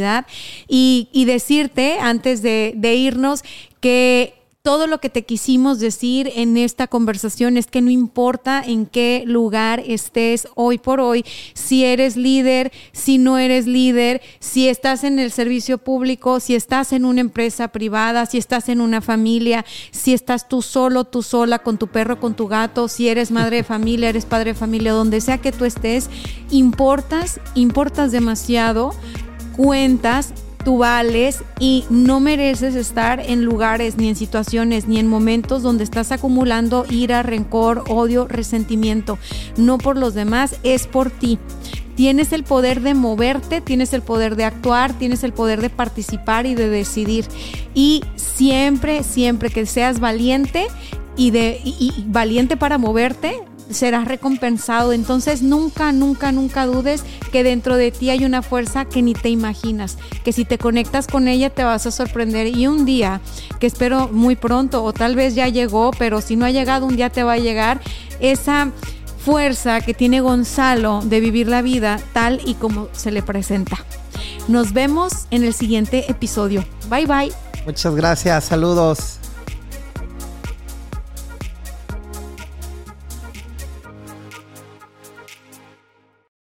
y, 0.69 1.25
decirte 1.27 1.99
antes 2.01 2.43
de, 2.43 2.73
de 2.77 2.95
irnos 2.95 3.43
que 3.81 4.37
todo 4.67 4.89
lo 4.89 4.99
que 4.99 5.11
te 5.11 5.25
quisimos 5.25 5.79
decir 5.79 6.29
en 6.35 6.57
esta 6.57 6.89
conversación 6.89 7.57
es 7.57 7.69
que 7.69 7.81
no 7.81 7.89
importa 7.89 8.61
en 8.67 8.87
qué 8.87 9.23
lugar 9.25 9.81
estés 9.87 10.49
hoy 10.57 10.79
por 10.79 10.99
hoy, 10.99 11.25
si 11.55 11.85
eres 11.85 12.17
líder, 12.17 12.73
si 12.91 13.19
no 13.19 13.39
eres 13.39 13.69
líder, 13.69 14.23
si 14.41 14.69
estás 14.69 15.05
en 15.05 15.21
el 15.21 15.31
servicio 15.31 15.79
público, 15.79 16.41
si 16.41 16.57
estás 16.57 16.93
en 16.93 17.05
una 17.05 17.21
empresa 17.21 17.69
privada, 17.69 18.27
si 18.27 18.39
estás 18.39 18.69
en 18.69 18.81
una 18.81 19.01
familia, 19.01 19.65
si 19.93 20.13
estás 20.13 20.49
tú 20.49 20.63
solo, 20.63 21.05
tú 21.05 21.23
sola, 21.23 21.61
con 21.61 21.79
tu 21.79 21.87
perro, 21.87 22.19
con 22.19 22.35
tu 22.35 22.49
gato, 22.49 22.89
si 22.89 23.09
eres 23.09 23.31
madre 23.31 23.59
de 23.59 23.63
familia, 23.63 24.09
eres 24.09 24.25
padre 24.25 24.53
de 24.53 24.59
familia, 24.59 24.91
donde 24.91 25.21
sea 25.21 25.39
que 25.39 25.53
tú 25.53 25.65
estés, 25.65 26.11
importas, 26.51 27.39
importas 27.55 28.11
demasiado, 28.11 28.91
cuentas, 29.57 30.33
tú 30.65 30.79
vales 30.79 31.45
y 31.61 31.85
no 31.91 32.19
mereces 32.19 32.75
estar 32.75 33.21
en 33.21 33.45
lugares, 33.45 33.97
ni 33.97 34.09
en 34.09 34.17
situaciones, 34.17 34.89
ni 34.89 34.99
en 34.99 35.07
momentos 35.07 35.63
donde 35.63 35.85
estás 35.85 36.11
acumulando 36.11 36.85
ira, 36.91 37.23
rencor, 37.23 37.85
odio, 37.89 38.27
resentimiento. 38.27 39.17
No 39.57 39.79
por 39.79 39.97
los 39.97 40.15
demás, 40.15 40.57
es 40.65 40.89
por 40.89 41.11
ti. 41.11 41.39
Tienes 41.95 42.33
el 42.33 42.43
poder 42.43 42.81
de 42.81 42.95
moverte, 42.95 43.61
tienes 43.61 43.93
el 43.93 44.03
poder 44.03 44.37
de 44.37 44.45
actuar, 44.45 44.93
tienes 44.93 45.23
el 45.23 45.33
poder 45.33 45.63
de 45.63 45.71
participar 45.71 46.47
y 46.47 46.55
de 46.55 46.69
decidir. 46.69 47.27
Y 47.73 48.03
siempre, 48.17 49.05
siempre 49.05 49.51
que 49.51 49.67
seas 49.67 50.01
valiente 50.01 50.67
y, 51.17 51.31
de, 51.31 51.61
y 51.65 52.05
valiente 52.09 52.57
para 52.57 52.77
moverte, 52.77 53.41
serás 53.71 54.07
recompensado. 54.07 54.93
Entonces 54.93 55.43
nunca, 55.43 55.93
nunca, 55.93 56.33
nunca 56.33 56.67
dudes 56.67 57.03
que 57.33 57.43
dentro 57.43 57.77
de 57.77 57.91
ti 57.91 58.11
hay 58.11 58.25
una 58.25 58.43
fuerza 58.43 58.85
que 58.85 59.03
ni 59.03 59.15
te 59.15 59.29
imaginas, 59.29 59.99
que 60.25 60.33
si 60.33 60.45
te 60.45 60.59
conectas 60.59 61.07
con 61.07 61.29
ella 61.29 61.51
te 61.51 61.65
vas 61.65 61.87
a 61.87 61.91
sorprender 61.91 62.47
y 62.47 62.67
un 62.67 62.85
día, 62.85 63.21
que 63.61 63.67
espero 63.67 64.09
muy 64.09 64.37
pronto 64.37 64.85
o 64.85 64.93
tal 64.93 65.17
vez 65.17 65.35
ya 65.35 65.49
llegó, 65.49 65.91
pero 65.99 66.21
si 66.21 66.37
no 66.37 66.45
ha 66.45 66.51
llegado, 66.51 66.87
un 66.87 66.97
día 66.97 67.11
te 67.11 67.23
va 67.23 67.35
a 67.35 67.39
llegar 67.39 67.81
esa 68.21 68.71
fuerza 69.19 69.81
que 69.81 69.93
tiene 69.93 70.21
Gonzalo 70.21 71.01
de 71.05 71.21
vivir 71.21 71.49
la 71.49 71.61
vida 71.61 71.99
tal 72.13 72.41
y 72.45 72.55
como 72.55 72.89
se 72.93 73.11
le 73.11 73.23
presenta. 73.23 73.77
Nos 74.49 74.73
vemos 74.73 75.27
en 75.33 75.43
el 75.43 75.53
siguiente 75.53 76.09
episodio. 76.09 76.65
Bye 76.89 77.07
bye. 77.07 77.33
Muchas 77.67 77.97
gracias, 77.97 78.45
saludos. 78.45 79.19